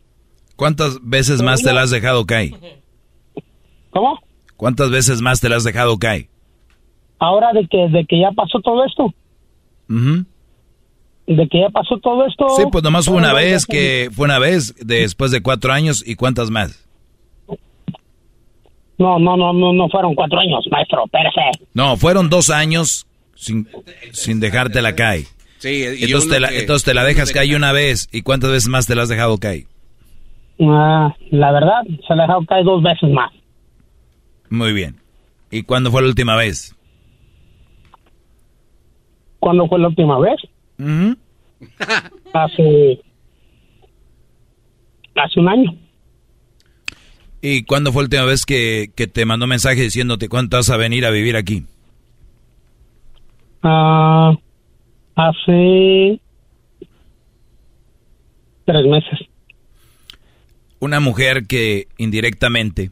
¿Cuántas 0.56 0.98
veces 1.02 1.42
más 1.42 1.62
te 1.62 1.72
la 1.72 1.82
has 1.82 1.90
dejado 1.90 2.24
caer? 2.24 2.52
¿Cómo? 3.90 4.18
¿Cuántas 4.56 4.90
veces 4.90 5.20
más 5.20 5.40
te 5.40 5.48
la 5.48 5.56
has 5.56 5.64
dejado 5.64 5.98
caer? 5.98 6.28
Ahora 7.18 7.52
de 7.52 7.66
que, 7.66 7.88
de 7.88 8.04
que 8.04 8.20
ya 8.20 8.30
pasó 8.32 8.60
todo 8.60 8.84
esto. 8.84 9.12
Ujú. 9.88 10.24
De 11.36 11.48
que 11.48 11.60
ya 11.60 11.68
pasó 11.70 11.98
todo 11.98 12.26
esto. 12.26 12.46
Sí, 12.56 12.64
pues 12.70 12.82
nomás 12.84 13.06
fue 13.06 13.16
una 13.16 13.32
vez 13.32 13.64
que 13.66 14.10
fue 14.12 14.24
una 14.24 14.38
vez 14.38 14.74
después 14.84 15.30
de 15.30 15.40
cuatro 15.42 15.72
años 15.72 16.02
y 16.06 16.14
cuántas 16.16 16.50
más. 16.50 16.84
No, 18.98 19.18
no, 19.18 19.36
no, 19.36 19.52
no, 19.52 19.72
no 19.72 19.88
fueron 19.88 20.14
cuatro 20.14 20.38
años, 20.38 20.64
maestro, 20.70 21.04
espérese. 21.04 21.66
No, 21.74 21.96
fueron 21.96 22.28
dos 22.30 22.50
años 22.50 23.06
sin, 23.34 23.68
sin 24.12 24.38
dejarte 24.40 24.80
la 24.82 24.94
caer. 24.94 25.24
Sí, 25.58 25.68
y 25.98 26.04
Entonces 26.04 26.28
te, 26.30 26.40
la, 26.40 26.48
que- 26.48 26.58
entonces 26.60 26.84
te 26.84 26.94
la 26.94 27.04
dejas 27.04 27.32
caer 27.32 27.56
una 27.56 27.72
vez 27.72 28.08
y 28.12 28.22
cuántas 28.22 28.50
veces 28.50 28.68
más 28.68 28.86
te 28.86 28.94
la 28.94 29.02
has 29.02 29.08
dejado 29.08 29.38
caer. 29.38 29.64
Ah, 30.60 31.14
la 31.30 31.52
verdad, 31.52 31.82
se 32.06 32.14
la 32.14 32.24
ha 32.24 32.26
dejado 32.26 32.44
caer 32.46 32.64
dos 32.64 32.82
veces 32.82 33.10
más. 33.10 33.32
Muy 34.50 34.72
bien. 34.72 34.96
¿Y 35.50 35.62
cuándo 35.62 35.90
fue 35.90 36.02
la 36.02 36.08
última 36.08 36.36
vez? 36.36 36.74
¿Cuándo 39.40 39.66
fue 39.66 39.78
la 39.80 39.88
última 39.88 40.18
vez? 40.20 40.36
Ujú. 40.78 41.16
Hace. 42.32 43.00
Hace 45.14 45.40
un 45.40 45.48
año. 45.48 45.76
¿Y 47.40 47.64
cuándo 47.64 47.92
fue 47.92 48.02
la 48.02 48.06
última 48.06 48.24
vez 48.24 48.46
que, 48.46 48.92
que 48.94 49.06
te 49.06 49.24
mandó 49.24 49.46
mensaje 49.46 49.82
diciéndote 49.82 50.28
cuánto 50.28 50.56
vas 50.56 50.70
a 50.70 50.76
venir 50.76 51.04
a 51.04 51.10
vivir 51.10 51.36
aquí? 51.36 51.64
Ah, 53.62 54.32
hace. 55.16 56.20
Tres 58.64 58.86
meses. 58.86 59.28
Una 60.78 61.00
mujer 61.00 61.46
que 61.46 61.88
indirectamente, 61.98 62.90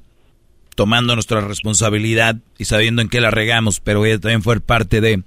tomando 0.74 1.15
nuestra 1.15 1.40
responsabilidad 1.40 2.36
y 2.58 2.65
sabiendo 2.65 3.02
en 3.02 3.08
qué 3.08 3.20
la 3.20 3.31
regamos, 3.31 3.81
pero 3.81 4.05
ella 4.05 4.18
también 4.18 4.42
fue 4.42 4.60
parte 4.60 5.00
de 5.00 5.23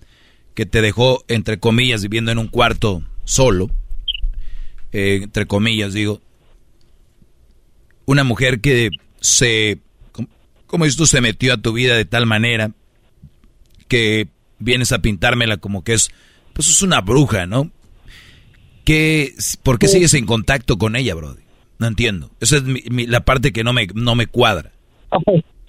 que 0.54 0.66
te 0.66 0.82
dejó, 0.82 1.24
entre 1.28 1.60
comillas, 1.60 2.04
viviendo 2.04 2.32
en 2.32 2.38
un 2.38 2.48
cuarto 2.48 3.04
solo, 3.24 3.70
eh, 4.92 5.22
entre 5.24 5.46
comillas 5.46 5.94
digo, 5.94 6.22
una 8.06 8.24
mujer 8.24 8.60
que 8.62 8.90
se, 9.20 9.80
com- 10.12 10.28
como 10.68 10.86
tú, 10.98 11.06
se 11.06 11.22
metió 11.22 11.54
a 11.54 11.58
tu 11.58 11.74
vida 11.74 11.96
de 11.96 12.06
tal 12.06 12.26
manera 12.26 12.72
que 13.88 14.28
vienes 14.60 14.92
a 14.92 15.00
pintármela 15.00 15.58
como 15.58 15.84
que 15.84 15.94
es, 15.94 16.10
pues 16.54 16.68
es 16.70 16.82
una 16.82 17.02
bruja, 17.02 17.46
¿no? 17.46 17.70
¿Qué, 18.84 19.32
¿Por 19.64 19.80
qué 19.80 19.88
sigues 19.88 20.14
en 20.14 20.26
contacto 20.26 20.78
con 20.78 20.96
ella, 20.96 21.16
Brody? 21.16 21.42
No 21.80 21.88
entiendo. 21.88 22.32
Esa 22.42 22.58
es 22.58 22.64
mi- 22.64 22.84
mi- 22.90 23.08
la 23.08 23.22
parte 23.22 23.54
que 23.54 23.64
no 23.64 23.72
me, 23.72 23.88
no 23.94 24.16
me 24.16 24.28
cuadra. 24.28 24.72
Ok, 25.10 25.24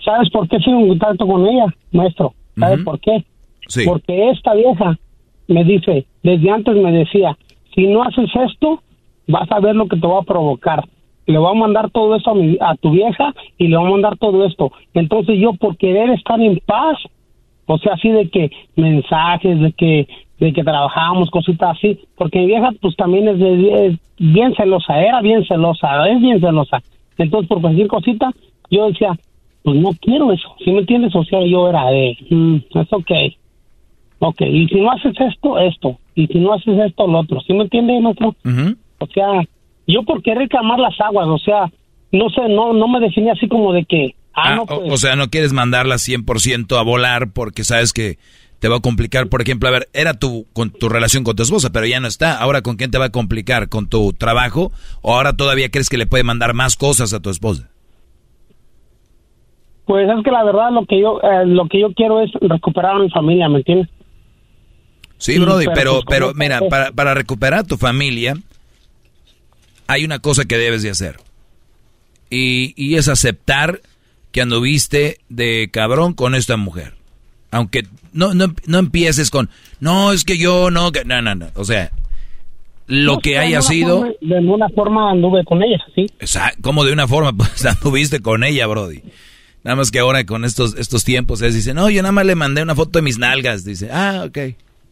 ¿sabes 0.05 0.29
por 0.31 0.49
qué 0.49 0.59
sigo 0.59 0.81
en 0.81 0.89
contacto 0.89 1.27
con 1.27 1.47
ella, 1.47 1.67
maestro? 1.93 2.35
¿Sabes 2.59 2.85
por 2.85 3.01
qué? 3.01 3.25
Sí. 3.69 3.83
Porque 3.85 4.31
esta 4.31 4.55
vieja 4.55 4.99
me 5.49 5.65
dice, 5.65 6.07
desde 6.23 6.51
antes 6.51 6.75
me 6.75 6.91
decía, 6.93 7.37
si 7.75 7.87
no 7.87 8.03
haces 8.03 8.31
esto, 8.49 8.81
vas 9.27 9.51
a 9.51 9.61
ver 9.61 9.75
lo 9.77 9.87
que 9.89 9.97
te 9.97 10.07
va 10.07 10.19
a 10.21 10.23
provocar. 10.23 10.85
Le 11.27 11.39
voy 11.39 11.51
a 11.51 11.59
mandar 11.59 11.91
todo 11.91 12.15
esto 12.17 12.31
a, 12.31 12.35
mi- 12.35 12.59
a 12.61 12.75
tu 12.77 12.91
vieja 12.91 13.35
y 13.59 13.69
le 13.69 13.77
voy 13.77 13.87
a 13.87 13.91
mandar 13.93 14.17
todo 14.19 14.45
esto. 14.45 14.71
Entonces 14.93 15.39
yo 15.39 15.55
por 15.55 15.77
querer 15.77 16.11
estar 16.11 16.41
en 16.41 16.59
paz, 16.67 16.99
o 17.67 17.79
sea, 17.79 17.95
así 17.95 18.11
de 18.11 18.29
que 18.29 18.51
mensajes, 18.77 19.59
de 19.61 19.73
que 19.73 20.07
de 20.39 20.53
que 20.53 20.65
trabajábamos, 20.65 21.31
cositas 21.31 21.77
así, 21.79 21.99
porque 22.17 22.41
mi 22.41 22.47
vieja 22.47 22.71
pues 22.83 22.97
también 22.97 23.29
es, 23.29 23.39
de- 23.39 23.87
es 23.87 23.99
bien 24.19 24.53
celosa, 24.55 25.01
era 25.01 25.21
bien 25.23 25.45
celosa, 25.47 26.07
es 26.09 26.21
bien 26.21 26.41
celosa. 26.41 26.83
Entonces 27.17 27.49
por 27.49 27.61
cualquier 27.61 27.87
cosita, 27.87 28.31
yo 28.69 28.89
decía, 28.89 29.17
pues 29.63 29.77
no 29.77 29.93
quiero 30.01 30.33
eso, 30.33 30.55
¿sí 30.63 30.73
me 30.73 30.81
entiendes? 30.81 31.15
O 31.15 31.25
sea, 31.25 31.41
yo 31.47 31.69
era 31.69 31.87
de, 31.91 32.17
mm, 32.29 32.57
es 32.75 32.93
ok, 32.93 33.11
ok, 34.19 34.41
y 34.43 34.67
si 34.69 34.81
no 34.81 34.91
haces 34.91 35.15
esto, 35.21 35.59
esto, 35.59 35.97
y 36.15 36.27
si 36.29 36.39
no 36.39 36.55
haces 36.55 36.79
esto, 36.87 37.07
lo 37.07 37.21
otro, 37.21 37.41
¿sí 37.41 37.53
me 37.53 37.65
entiendes, 37.65 38.01
maestro? 38.03 38.35
O 38.99 39.07
sea, 39.09 39.43
yo 39.87 40.03
por 40.05 40.23
querer 40.23 40.49
calmar 40.49 40.79
las 40.79 40.99
aguas, 41.01 41.27
o 41.29 41.39
sea, 41.39 41.71
no 42.13 42.29
sé, 42.31 42.43
no, 42.49 42.73
no 42.73 42.89
me 42.89 43.01
definía 43.01 43.33
así 43.33 43.49
como 43.49 43.73
de 43.73 43.85
que, 43.85 44.15
ah, 44.35 44.43
Ah, 44.53 44.55
no, 44.57 44.63
o- 44.63 44.67
pues, 44.67 44.93
o, 44.93 44.97
sea, 44.97 45.17
no 45.17 45.29
quieres 45.29 45.53
mandarla 45.53 45.97
100% 45.99 46.77
a 46.79 46.83
volar 46.83 47.33
porque 47.33 47.65
sabes 47.65 47.93
que 47.93 48.19
te 48.61 48.69
va 48.69 48.77
a 48.77 48.81
complicar. 48.81 49.29
Por 49.29 49.43
ejemplo, 49.43 49.69
a 49.69 49.73
ver, 49.73 49.89
era 49.93 50.15
tu, 50.15 50.47
con 50.55 50.71
tu 50.71 50.89
relación 50.89 51.23
con 51.25 51.37
tu 51.37 51.43
esposa, 51.43 51.71
pero 51.71 51.85
ya 51.87 52.01
no 52.01 52.07
está. 52.07 52.39
Ahora, 52.39 52.63
¿con 52.63 52.77
quién 52.77 52.91
te 52.91 52.97
va 52.99 53.07
a 53.07 53.11
complicar? 53.11 53.69
¿Con 53.69 53.89
tu 53.89 54.13
trabajo? 54.15 54.73
¿O 55.03 55.15
ahora 55.15 55.35
todavía 55.35 55.71
crees 55.71 55.91
que 55.91 55.99
le 55.99 56.07
puede 56.07 56.25
mandar 56.25 56.55
más 56.55 56.77
cosas 56.77 57.13
a 57.13 57.21
tu 57.21 57.29
esposa? 57.29 57.69
Pues 59.87 60.09
es 60.09 60.25
que 60.25 60.31
la 60.31 60.45
verdad 60.45 60.71
lo 60.73 60.87
que 60.87 60.99
yo 60.99 61.21
eh, 61.21 61.45
lo 61.45 61.67
que 61.69 61.79
yo 61.81 61.93
quiero 61.93 62.21
es 62.21 62.31
recuperar 62.41 62.97
a 62.97 63.01
mi 63.01 63.11
familia, 63.11 63.49
¿me 63.51 63.59
entiendes? 63.59 63.89
Sí, 65.25 65.39
Brody, 65.39 65.65
pero 65.67 65.75
pero, 65.75 65.93
pues, 65.93 66.05
pero 66.11 66.27
¿cómo 66.29 66.39
mira, 66.39 66.61
para, 66.69 66.93
para 66.93 67.15
recuperar 67.15 67.61
a 67.61 67.65
tu 67.65 67.77
familia, 67.79 68.37
hay 69.87 70.05
una 70.05 70.19
cosa 70.19 70.45
que 70.45 70.59
debes 70.59 70.83
de 70.83 70.91
hacer. 70.91 71.17
Y, 72.31 72.75
y 72.77 72.97
es 72.97 73.09
aceptar 73.09 73.81
que 74.33 74.41
anduviste 74.43 75.19
de 75.29 75.69
cabrón 75.73 76.15
con 76.15 76.35
esta 76.35 76.57
mujer. 76.57 76.95
Aunque 77.51 77.87
no, 78.13 78.35
no, 78.35 78.53
no 78.67 78.79
empieces 78.79 79.31
con, 79.31 79.49
no, 79.81 80.13
es 80.13 80.25
que 80.25 80.39
yo 80.39 80.71
no, 80.71 80.91
que-". 80.93 81.05
no, 81.05 81.23
no, 81.23 81.35
no. 81.35 81.47
O 81.55 81.65
sea, 81.65 81.91
lo 82.87 83.15
No, 83.15 83.19
que 83.21 83.39
haya 83.39 83.59
de 83.59 83.63
sido, 83.63 83.99
forma- 84.01 84.15
de 84.21 84.37
alguna 84.37 84.69
forma 84.71 85.11
anduve 85.11 85.45
con 85.45 85.63
ella, 85.63 85.79
sí. 85.95 86.07
¿Cómo 86.61 86.85
de 86.85 86.93
una 86.93 87.07
forma? 87.09 87.33
Pues 87.37 87.65
anduviste 87.65 88.21
con 88.21 88.43
ella, 88.45 88.67
Brody. 88.67 89.03
Nada 89.63 89.77
más 89.77 89.91
que 89.91 90.01
ahora 90.01 90.27
con 90.27 90.45
estos, 90.45 90.75
estos 90.77 91.05
tiempos 91.05 91.41
es, 91.41 91.55
dice, 91.55 91.73
no, 91.73 91.89
yo 91.89 92.03
nada 92.03 92.13
más 92.13 92.27
le 92.27 92.35
mandé 92.35 92.63
una 92.63 92.75
foto 92.75 92.99
de 92.99 93.03
mis 93.03 93.19
nalgas. 93.19 93.65
Dice, 93.65 93.89
ah, 93.93 94.25
ok, 94.27 94.39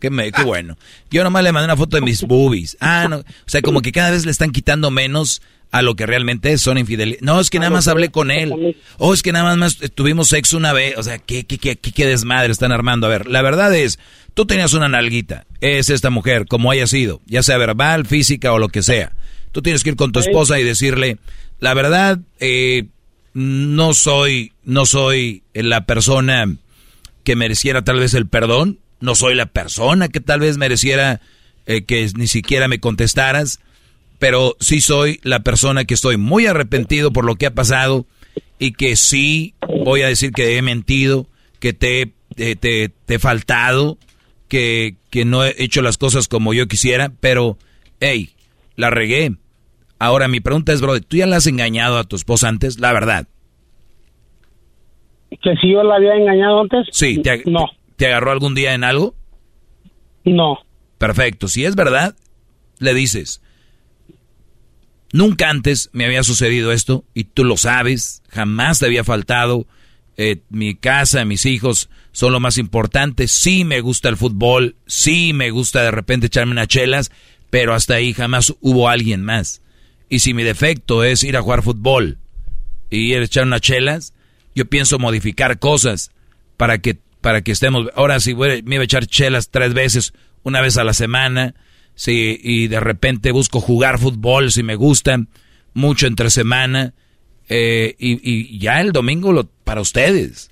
qué, 0.03 0.11
me, 0.11 0.31
bueno. 0.45 0.77
Yo 1.11 1.21
nada 1.21 1.31
más 1.31 1.45
le 1.45 1.53
mandé 1.53 1.67
una 1.67 1.77
foto 1.77 1.97
de 1.97 2.03
mis 2.03 2.23
boobies. 2.23 2.77
Ah, 2.81 3.07
no. 3.09 3.19
O 3.19 3.25
sea, 3.47 3.63
como 3.63 3.81
que 3.83 3.93
cada 3.93 4.11
vez 4.11 4.25
le 4.25 4.33
están 4.33 4.51
quitando 4.51 4.91
menos 4.91 5.41
a 5.71 5.81
lo 5.81 5.95
que 5.95 6.05
realmente 6.05 6.53
es, 6.53 6.61
son 6.61 6.77
infidelidades. 6.77 7.23
No, 7.23 7.41
es 7.41 7.49
que 7.49 7.59
nada 7.59 7.71
más 7.71 7.89
hablé 7.89 8.11
con 8.11 8.31
él. 8.31 8.77
O 8.99 9.15
es 9.15 9.23
que 9.23 9.33
nada 9.33 9.55
más 9.57 9.79
tuvimos 9.95 10.29
sexo 10.29 10.57
una 10.57 10.73
vez. 10.73 10.99
O 10.99 11.03
sea, 11.03 11.19
¿qué, 11.19 11.45
qué, 11.45 11.57
qué, 11.57 11.77
qué, 11.77 12.07
desmadre 12.07 12.53
están 12.53 12.73
armando? 12.73 13.07
A 13.07 13.11
ver, 13.11 13.27
la 13.27 13.41
verdad 13.43 13.75
es, 13.75 13.99
tú 14.35 14.45
tenías 14.45 14.75
una 14.75 14.89
nalguita. 14.89 15.47
Es 15.61 15.89
esta 15.89 16.11
mujer, 16.11 16.47
como 16.47 16.71
haya 16.71 16.87
sido, 16.87 17.21
ya 17.27 17.43
sea 17.43 17.57
verbal, 17.57 18.05
física 18.05 18.53
o 18.53 18.59
lo 18.59 18.69
que 18.69 18.83
sea. 18.83 19.13
Tú 19.53 19.63
tienes 19.63 19.85
que 19.85 19.91
ir 19.91 19.97
con 19.97 20.13
tu 20.13 20.21
esposa 20.21 20.59
y 20.59 20.65
decirle, 20.65 21.19
la 21.61 21.75
verdad, 21.75 22.19
eh, 22.41 22.87
no 23.33 23.95
soy, 23.95 24.53
no 24.65 24.85
soy 24.85 25.43
la 25.55 25.87
persona 25.87 26.57
que 27.25 27.37
mereciera 27.37 27.83
tal 27.83 27.99
vez 27.99 28.15
el 28.15 28.27
perdón, 28.27 28.79
no 29.03 29.15
soy 29.15 29.35
la 29.35 29.47
persona 29.47 30.09
que 30.09 30.21
tal 30.21 30.41
vez 30.41 30.57
mereciera 30.57 31.21
eh, 31.67 31.85
que 31.85 32.09
ni 32.17 32.27
siquiera 32.27 32.67
me 32.69 32.81
contestaras, 32.81 33.61
pero 34.19 34.57
sí 34.61 34.81
soy 34.81 35.21
la 35.23 35.41
persona 35.41 35.85
que 35.85 35.95
estoy 35.95 36.17
muy 36.17 36.47
arrepentido 36.47 37.13
por 37.13 37.25
lo 37.25 37.35
que 37.37 37.47
ha 37.47 37.55
pasado 37.55 38.07
y 38.59 38.73
que 38.73 38.97
sí 38.97 39.55
voy 39.85 40.03
a 40.03 40.07
decir 40.09 40.33
que 40.33 40.57
he 40.57 40.63
mentido, 40.63 41.27
que 41.59 41.73
te, 41.73 42.13
te, 42.37 42.57
te- 42.57 42.89
te 43.05 43.15
he 43.15 43.19
faltado, 43.19 43.99
que, 44.49 44.95
que 45.11 45.25
no 45.25 45.45
he 45.45 45.55
hecho 45.63 45.83
las 45.83 45.99
cosas 45.99 46.29
como 46.29 46.55
yo 46.55 46.67
quisiera, 46.69 47.11
pero, 47.21 47.59
hey, 48.01 48.31
la 48.77 48.91
regué. 48.91 49.33
Ahora 49.99 50.29
mi 50.29 50.41
pregunta 50.41 50.73
es, 50.73 50.81
bro, 50.81 51.01
¿tú 51.01 51.17
ya 51.17 51.27
la 51.27 51.37
has 51.37 51.47
engañado 51.47 51.99
a 51.99 52.05
tu 52.05 52.17
esposa 52.17 52.49
antes? 52.49 52.79
La 52.81 52.93
verdad. 52.93 53.27
¿Que 55.43 55.55
si 55.61 55.73
yo 55.73 55.83
la 55.83 55.97
había 55.97 56.15
engañado 56.15 56.61
antes? 56.61 56.87
Sí, 56.93 57.19
te, 57.23 57.43
no. 57.47 57.67
¿Te 57.97 58.07
agarró 58.07 58.31
algún 58.31 58.55
día 58.55 58.75
en 58.75 58.85
algo? 58.85 59.15
No. 60.25 60.59
Perfecto, 60.99 61.49
si 61.49 61.65
es 61.65 61.75
verdad, 61.75 62.17
le 62.79 62.95
dices, 62.95 63.43
nunca 65.12 65.51
antes 65.51 65.91
me 65.93 66.05
había 66.05 66.23
sucedido 66.23 66.73
esto 66.73 67.05
y 67.15 67.25
tú 67.25 67.45
lo 67.45 67.57
sabes, 67.57 68.23
jamás 68.29 68.79
te 68.79 68.87
había 68.87 69.05
faltado, 69.05 69.67
eh, 70.17 70.43
mi 70.51 70.75
casa, 70.75 71.25
mis 71.25 71.47
hijos 71.47 71.89
son 72.12 72.33
lo 72.33 72.41
más 72.41 72.59
importante, 72.59 73.29
sí 73.29 73.65
me 73.65 73.81
gusta 73.81 74.09
el 74.09 74.17
fútbol, 74.17 74.77
sí 74.87 75.33
me 75.33 75.51
gusta 75.51 75.83
de 75.83 75.91
repente 75.91 76.27
echarme 76.27 76.53
unas 76.53 76.69
chelas, 76.69 77.11
pero 77.51 77.75
hasta 77.75 77.95
ahí 77.95 78.12
jamás 78.12 78.55
hubo 78.61 78.89
alguien 78.89 79.25
más. 79.25 79.62
Y 80.09 80.19
si 80.19 80.35
mi 80.35 80.43
defecto 80.43 81.05
es 81.05 81.25
ir 81.25 81.37
a 81.37 81.43
jugar 81.43 81.62
fútbol 81.62 82.19
y 82.91 83.12
ir 83.12 83.21
a 83.21 83.25
echar 83.25 83.45
unas 83.45 83.62
chelas, 83.62 84.15
yo 84.55 84.67
pienso 84.67 84.99
modificar 84.99 85.59
cosas 85.59 86.11
para 86.57 86.79
que, 86.79 86.99
para 87.23 87.41
que 87.41 87.52
estemos, 87.52 87.89
ahora 87.94 88.20
si 88.20 88.34
me 88.34 88.59
iba 88.67 88.83
a 88.83 88.84
echar 88.84 89.07
chelas 89.07 89.49
tres 89.49 89.73
veces, 89.73 90.12
una 90.42 90.60
vez 90.60 90.76
a 90.76 90.84
la 90.84 90.92
semana, 90.92 91.55
si, 91.94 92.39
y 92.42 92.68
de 92.68 92.81
repente 92.81 93.31
busco 93.31 93.60
jugar 93.60 93.99
fútbol 93.99 94.51
si 94.51 94.62
me 94.62 94.75
gustan, 94.75 95.28
mucho 95.73 96.07
entre 96.07 96.31
semana, 96.31 96.94
eh, 97.49 97.94
y, 97.99 98.59
ya 98.59 98.81
el 98.81 98.92
domingo 98.92 99.33
lo, 99.33 99.44
para 99.44 99.81
ustedes. 99.81 100.51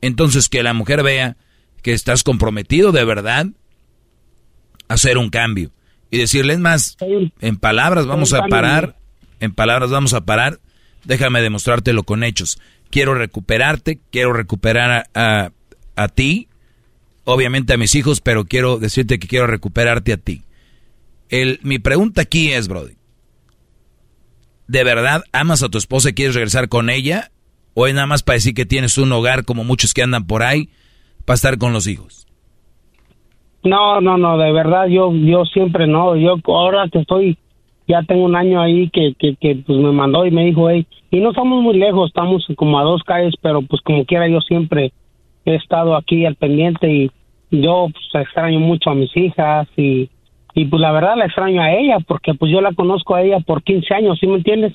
Entonces 0.00 0.48
que 0.48 0.62
la 0.62 0.74
mujer 0.74 1.02
vea 1.02 1.36
que 1.82 1.92
estás 1.92 2.24
comprometido 2.24 2.90
de 2.90 3.04
verdad 3.04 3.46
a 4.88 4.94
hacer 4.94 5.18
un 5.18 5.30
cambio. 5.30 5.70
Y 6.10 6.18
decirles 6.18 6.58
más, 6.58 6.96
en 7.40 7.56
palabras 7.56 8.06
vamos 8.06 8.32
a 8.32 8.46
parar, 8.46 8.96
en 9.40 9.52
palabras 9.52 9.90
vamos 9.90 10.14
a 10.14 10.24
parar, 10.24 10.60
déjame 11.04 11.42
demostrártelo 11.42 12.02
con 12.02 12.24
hechos. 12.24 12.58
Quiero 12.90 13.14
recuperarte, 13.14 14.00
quiero 14.10 14.32
recuperar 14.32 15.08
a, 15.14 15.44
a 15.44 15.52
ti, 16.08 16.48
obviamente 17.24 17.74
a 17.74 17.76
mis 17.76 17.94
hijos, 17.94 18.20
pero 18.20 18.44
quiero 18.44 18.78
decirte 18.78 19.18
que 19.18 19.28
quiero 19.28 19.46
recuperarte 19.46 20.12
a 20.12 20.16
ti. 20.16 20.42
El, 21.28 21.58
mi 21.62 21.78
pregunta 21.78 22.22
aquí 22.22 22.52
es, 22.52 22.68
Brody, 22.68 22.94
¿de 24.68 24.84
verdad 24.84 25.24
amas 25.32 25.62
a 25.62 25.68
tu 25.68 25.78
esposa 25.78 26.10
y 26.10 26.14
quieres 26.14 26.34
regresar 26.34 26.68
con 26.68 26.90
ella? 26.90 27.30
¿O 27.74 27.86
es 27.86 27.94
nada 27.94 28.06
más 28.06 28.22
para 28.22 28.34
decir 28.34 28.54
que 28.54 28.64
tienes 28.64 28.96
un 28.96 29.12
hogar 29.12 29.44
como 29.44 29.64
muchos 29.64 29.92
que 29.92 30.02
andan 30.02 30.26
por 30.26 30.42
ahí 30.42 30.70
para 31.24 31.34
estar 31.34 31.58
con 31.58 31.72
los 31.72 31.86
hijos? 31.86 32.26
No, 33.64 34.00
no, 34.00 34.16
no, 34.16 34.38
de 34.38 34.52
verdad 34.52 34.86
yo 34.86 35.12
yo 35.12 35.44
siempre 35.44 35.86
no. 35.86 36.16
Yo 36.16 36.36
ahora 36.46 36.88
que 36.90 37.00
estoy, 37.00 37.36
ya 37.88 38.02
tengo 38.04 38.24
un 38.24 38.36
año 38.36 38.62
ahí 38.62 38.88
que, 38.90 39.14
que, 39.18 39.34
que 39.36 39.56
pues 39.66 39.78
me 39.78 39.90
mandó 39.90 40.24
y 40.24 40.30
me 40.30 40.44
dijo, 40.44 40.70
hey, 40.70 40.86
y 41.10 41.20
no 41.20 41.30
estamos 41.30 41.62
muy 41.62 41.76
lejos, 41.76 42.08
estamos 42.08 42.46
como 42.56 42.78
a 42.78 42.84
dos 42.84 43.02
calles, 43.02 43.34
pero 43.42 43.62
pues 43.62 43.82
como 43.82 44.04
quiera 44.04 44.28
yo 44.28 44.40
siempre 44.40 44.92
he 45.46 45.56
estado 45.56 45.96
aquí 45.96 46.26
al 46.26 46.36
pendiente 46.36 46.92
y 46.92 47.10
yo 47.50 47.88
pues, 47.92 48.24
extraño 48.24 48.60
mucho 48.60 48.90
a 48.90 48.94
mis 48.94 49.16
hijas 49.16 49.68
y 49.76 50.10
y 50.56 50.64
pues 50.64 50.80
la 50.80 50.90
verdad 50.90 51.16
la 51.16 51.26
extraño 51.26 51.60
a 51.60 51.70
ella 51.70 51.98
porque 52.06 52.32
pues 52.32 52.50
yo 52.50 52.62
la 52.62 52.72
conozco 52.72 53.14
a 53.14 53.22
ella 53.22 53.38
por 53.40 53.62
15 53.62 53.94
años, 53.94 54.18
¿sí 54.18 54.26
me 54.26 54.36
entiendes? 54.36 54.72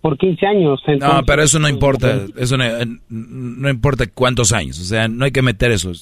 Por 0.00 0.16
15 0.16 0.46
años. 0.46 0.82
no, 0.98 1.22
pero 1.26 1.42
eso 1.42 1.58
no 1.58 1.68
importa, 1.68 2.22
eso 2.36 2.56
no, 2.56 3.68
importa 3.68 4.06
cuántos 4.06 4.52
años, 4.52 4.80
o 4.80 4.84
sea, 4.84 5.06
no 5.06 5.26
hay 5.26 5.30
que 5.30 5.42
meter 5.42 5.70
eso. 5.70 5.92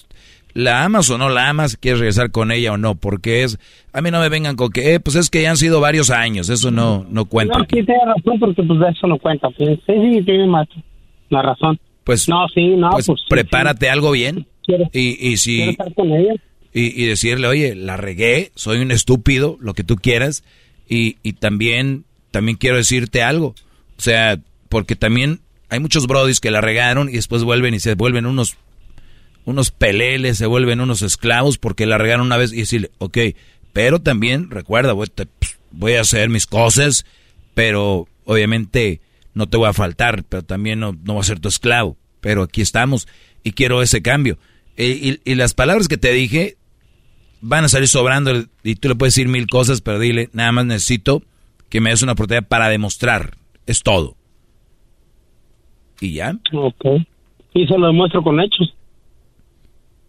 La 0.54 0.84
amas 0.84 1.10
o 1.10 1.18
no 1.18 1.30
la 1.30 1.48
amas, 1.48 1.76
quieres 1.76 1.98
regresar 1.98 2.30
con 2.30 2.52
ella 2.52 2.72
o 2.72 2.76
no, 2.76 2.94
porque 2.94 3.42
es, 3.42 3.58
a 3.92 4.02
mí 4.02 4.10
no 4.12 4.20
me 4.20 4.28
vengan 4.28 4.54
con 4.54 4.70
que, 4.70 4.94
eh, 4.94 5.00
pues 5.00 5.16
es 5.16 5.30
que 5.30 5.42
ya 5.42 5.50
han 5.50 5.56
sido 5.56 5.80
varios 5.80 6.10
años, 6.10 6.48
eso 6.48 6.70
no, 6.70 7.04
no 7.10 7.24
cuenta. 7.24 7.58
No, 7.58 7.64
sí 7.64 7.82
tiene 7.82 8.04
razón, 8.04 8.38
porque 8.38 8.62
pues 8.62 8.78
eso 8.88 9.06
no 9.08 9.18
cuenta, 9.18 9.48
sí, 9.58 9.64
sí, 9.84 10.22
tiene 10.24 10.46
más 10.46 10.68
la 11.28 11.42
razón. 11.42 11.76
Pues, 12.04 12.28
no, 12.28 12.48
sí, 12.48 12.68
no, 12.76 12.90
pues, 12.90 13.06
pues 13.06 13.20
prepárate 13.28 13.88
algo 13.88 14.10
bien. 14.10 14.46
y, 14.92 15.28
y 15.28 15.36
si, 15.36 15.62
estar 15.62 15.92
con 15.94 16.12
ella 16.12 16.34
y, 16.74 17.04
decirle, 17.04 17.46
oye, 17.48 17.74
la 17.74 17.96
regué, 17.96 18.50
soy 18.54 18.78
un 18.78 18.90
estúpido, 18.90 19.58
lo 19.60 19.74
que 19.74 19.84
tú 19.84 19.96
quieras, 19.96 20.42
y, 20.88 21.16
y 21.22 21.34
también, 21.34 22.04
también 22.30 22.56
quiero 22.56 22.76
decirte 22.76 23.22
algo, 23.22 23.54
o 23.98 24.00
sea, 24.00 24.38
porque 24.70 24.96
también 24.96 25.40
hay 25.68 25.80
muchos 25.80 26.06
brodis 26.06 26.40
que 26.40 26.50
la 26.50 26.62
regaron 26.62 27.08
y 27.10 27.12
después 27.12 27.44
vuelven 27.44 27.74
y 27.74 27.80
se 27.80 27.94
vuelven 27.94 28.24
unos, 28.24 28.56
unos 29.44 29.70
peleles, 29.70 30.38
se 30.38 30.46
vuelven 30.46 30.80
unos 30.80 31.02
esclavos 31.02 31.58
porque 31.58 31.84
la 31.84 31.98
regaron 31.98 32.26
una 32.26 32.38
vez 32.38 32.52
y 32.52 32.58
decirle, 32.58 32.90
ok, 32.98 33.18
pero 33.74 34.00
también 34.00 34.50
recuerda, 34.50 34.94
voy, 34.94 35.08
voy 35.72 35.94
a 35.94 36.00
hacer 36.00 36.30
mis 36.30 36.46
cosas, 36.46 37.04
pero 37.54 38.08
obviamente 38.24 39.00
no 39.34 39.48
te 39.48 39.56
voy 39.56 39.68
a 39.68 39.72
faltar, 39.72 40.24
pero 40.24 40.42
también 40.42 40.80
no, 40.80 40.92
no 40.92 41.14
voy 41.14 41.20
a 41.20 41.24
ser 41.24 41.40
tu 41.40 41.48
esclavo, 41.48 41.96
pero 42.20 42.42
aquí 42.42 42.60
estamos 42.60 43.08
y 43.42 43.52
quiero 43.52 43.82
ese 43.82 44.02
cambio. 44.02 44.38
y, 44.76 45.20
y, 45.24 45.34
las 45.34 45.54
palabras 45.54 45.88
que 45.88 45.98
te 45.98 46.12
dije, 46.12 46.56
van 47.42 47.64
a 47.64 47.68
salir 47.68 47.88
sobrando 47.88 48.44
y 48.62 48.76
tú 48.76 48.88
le 48.88 48.94
puedes 48.94 49.14
decir 49.14 49.28
mil 49.28 49.46
cosas, 49.46 49.80
pero 49.80 49.98
dile, 49.98 50.30
nada 50.32 50.52
más 50.52 50.64
necesito 50.64 51.22
que 51.68 51.80
me 51.80 51.90
des 51.90 52.02
una 52.02 52.12
oportunidad 52.12 52.46
para 52.46 52.68
demostrar. 52.68 53.36
Es 53.66 53.82
todo. 53.82 54.16
¿Y 56.00 56.14
ya? 56.14 56.38
Ok. 56.52 56.84
Y 57.54 57.66
se 57.66 57.78
lo 57.78 57.86
demuestro 57.86 58.22
con 58.22 58.40
hechos. 58.40 58.74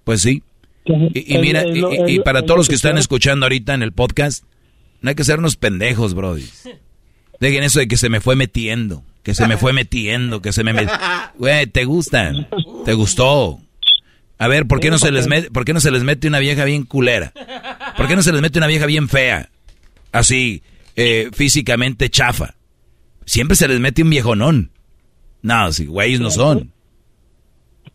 Pues 0.03 0.21
sí. 0.21 0.43
Y, 0.85 1.37
mira, 1.37 1.63
y, 1.65 2.19
para 2.19 2.43
todos 2.43 2.57
los 2.57 2.67
que 2.67 2.75
están 2.75 2.97
escuchando 2.97 3.45
ahorita 3.45 3.73
en 3.73 3.83
el 3.83 3.93
podcast, 3.93 4.43
no 5.01 5.09
hay 5.09 5.15
que 5.15 5.23
ser 5.23 5.39
unos 5.39 5.55
pendejos, 5.55 6.13
brody. 6.13 6.45
Dejen 7.39 7.63
eso 7.63 7.79
de 7.79 7.87
que 7.87 7.97
se 7.97 8.09
me 8.09 8.19
fue 8.19 8.35
metiendo, 8.35 9.03
que 9.23 9.33
se 9.33 9.47
me 9.47 9.57
fue 9.57 9.73
metiendo, 9.73 10.41
que 10.41 10.51
se 10.51 10.63
me... 10.63 10.73
Güey, 11.37 11.67
¿te 11.67 11.85
gusta? 11.85 12.33
¿Te 12.85 12.93
gustó? 12.93 13.59
A 14.37 14.47
ver, 14.47 14.67
¿por 14.67 14.79
qué, 14.79 14.89
no 14.89 14.97
se 14.97 15.11
les 15.11 15.27
mete, 15.27 15.49
¿por 15.51 15.63
qué 15.63 15.73
no 15.73 15.79
se 15.79 15.91
les 15.91 16.03
mete 16.03 16.27
una 16.27 16.39
vieja 16.39 16.65
bien 16.65 16.83
culera? 16.83 17.31
¿Por 17.95 18.07
qué 18.07 18.15
no 18.15 18.21
se 18.21 18.33
les 18.33 18.41
mete 18.41 18.59
una 18.59 18.67
vieja 18.67 18.85
bien 18.85 19.07
fea? 19.07 19.49
Así, 20.11 20.63
eh, 20.95 21.29
físicamente 21.33 22.09
chafa. 22.09 22.55
Siempre 23.25 23.55
se 23.55 23.67
les 23.67 23.79
mete 23.79 24.03
un 24.03 24.09
viejonón. 24.09 24.71
No, 25.41 25.71
si 25.71 25.85
güeyes 25.85 26.19
no 26.19 26.29
son. 26.29 26.71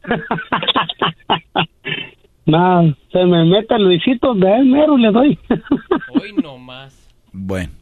no, 2.46 2.96
se 3.12 3.24
me 3.24 3.44
mete 3.44 3.78
Luisito 3.78 4.34
de 4.34 4.56
él 4.56 4.66
mero 4.66 4.96
le 4.96 5.10
doy. 5.10 5.38
Hoy 6.14 6.32
no 6.42 6.56
más. 6.56 6.96
Bueno. 7.32 7.77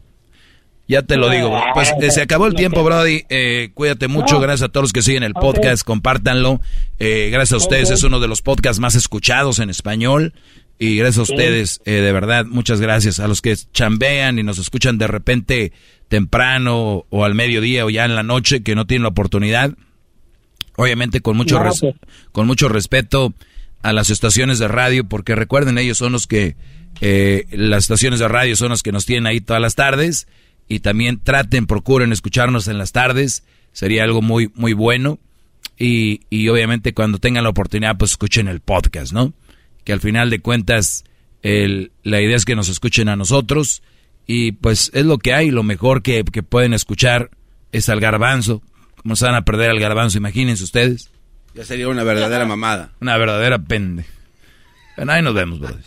Ya 0.89 1.03
te 1.03 1.17
lo 1.17 1.29
digo. 1.31 1.57
Pues 1.75 1.93
eh, 2.01 2.11
se 2.11 2.23
acabó 2.23 2.47
el 2.47 2.55
tiempo, 2.55 2.83
Brody. 2.85 3.25
Eh, 3.29 3.71
cuídate 3.75 4.09
mucho. 4.09 4.41
Gracias 4.41 4.69
a 4.69 4.73
todos 4.73 4.85
los 4.85 4.93
que 4.93 5.03
siguen 5.03 5.23
el 5.23 5.35
podcast. 5.35 5.83
Compártanlo. 5.85 6.61
Eh, 6.99 7.29
gracias 7.31 7.53
a 7.55 7.57
ustedes. 7.65 7.91
Es 7.91 8.03
uno 8.03 8.19
de 8.19 8.29
los 8.29 8.41
podcasts 8.41 8.81
más 8.81 8.95
escuchados 8.95 9.59
en 9.59 9.69
español. 9.69 10.33
Y 10.79 10.97
gracias 10.97 11.19
a 11.19 11.33
ustedes, 11.33 11.81
de 11.85 12.13
verdad, 12.13 12.45
muchas 12.45 12.83
gracias. 12.83 13.19
A 13.19 13.29
los 13.29 13.41
que 13.41 13.57
chambean 13.73 14.39
y 14.39 14.43
nos 14.43 14.59
escuchan 14.59 14.99
de 14.99 15.07
repente 15.07 15.73
temprano 16.09 17.07
o 17.09 17.25
al 17.25 17.35
mediodía 17.35 17.87
o 17.87 17.91
ya 17.91 18.05
en 18.05 18.15
la 18.15 18.23
noche 18.23 18.63
que 18.63 18.75
no 18.75 18.87
tienen 18.87 19.05
la 19.05 19.09
oportunidad. 19.09 19.73
Obviamente 20.77 21.21
con 21.21 21.37
mucho, 21.37 21.63
con 22.33 22.47
mucho 22.47 22.69
respeto 22.69 23.33
a 23.83 23.95
las 23.95 24.11
estaciones 24.11 24.59
de 24.59 24.69
radio, 24.69 25.05
porque 25.05 25.35
recuerden, 25.35 25.79
ellos 25.79 25.97
son 25.97 26.13
los 26.13 26.27
que, 26.27 26.57
las 27.51 27.85
estaciones 27.85 28.21
de 28.21 28.29
radio 28.29 28.55
son 28.55 28.69
los 28.69 28.83
que 28.83 28.93
nos 28.93 29.07
tienen 29.07 29.27
ahí 29.27 29.41
todas 29.41 29.63
las 29.63 29.77
tardes 29.77 30.27
y 30.69 30.81
también 30.81 31.21
traten, 31.23 31.67
procuren 31.67 32.13
escucharnos 32.13 32.69
en 32.69 32.79
las 32.79 32.93
tardes, 32.93 33.45
sería 33.73 34.05
algo 34.05 34.23
muy, 34.23 34.51
muy 34.55 34.73
bueno. 34.73 35.19
Y, 35.79 36.23
y 36.31 36.49
obviamente 36.49 36.95
cuando 36.95 37.19
tengan 37.19 37.45
la 37.45 37.51
oportunidad, 37.51 37.99
pues 37.99 38.13
escuchen 38.13 38.49
el 38.49 38.61
podcast, 38.61 39.13
¿no? 39.13 39.35
Que 39.85 39.93
al 39.93 40.01
final 40.01 40.31
de 40.31 40.41
cuentas, 40.41 41.05
el, 41.43 41.93
la 42.03 42.21
idea 42.21 42.37
es 42.37 42.45
que 42.45 42.57
nos 42.57 42.69
escuchen 42.69 43.09
a 43.09 43.17
nosotros 43.17 43.83
y 44.27 44.53
pues 44.53 44.91
es 44.95 45.05
lo 45.05 45.19
que 45.19 45.35
hay, 45.35 45.51
lo 45.51 45.63
mejor 45.63 46.03
que, 46.03 46.25
que 46.25 46.43
pueden 46.43 46.73
escuchar 46.73 47.31
es 47.73 47.89
al 47.89 48.01
garbanzo. 48.01 48.63
¿Cómo 49.03 49.15
se 49.17 49.27
van 49.27 49.35
a 49.35 49.45
perder 49.45 49.71
al 49.71 49.79
garbanzo? 49.79 50.19
Imagínense 50.19 50.65
ustedes. 50.65 51.11
Ya 51.55 51.65
sería 51.65 51.89
una 51.89 52.03
verdadera 52.03 52.45
mamada. 52.45 52.93
Una 53.01 53.17
verdadera 53.17 53.59
pende. 53.59 54.05
Bueno, 54.97 55.13
ahí 55.13 55.23
nos 55.23 55.35
vemos, 55.35 55.61
brothers. 55.61 55.87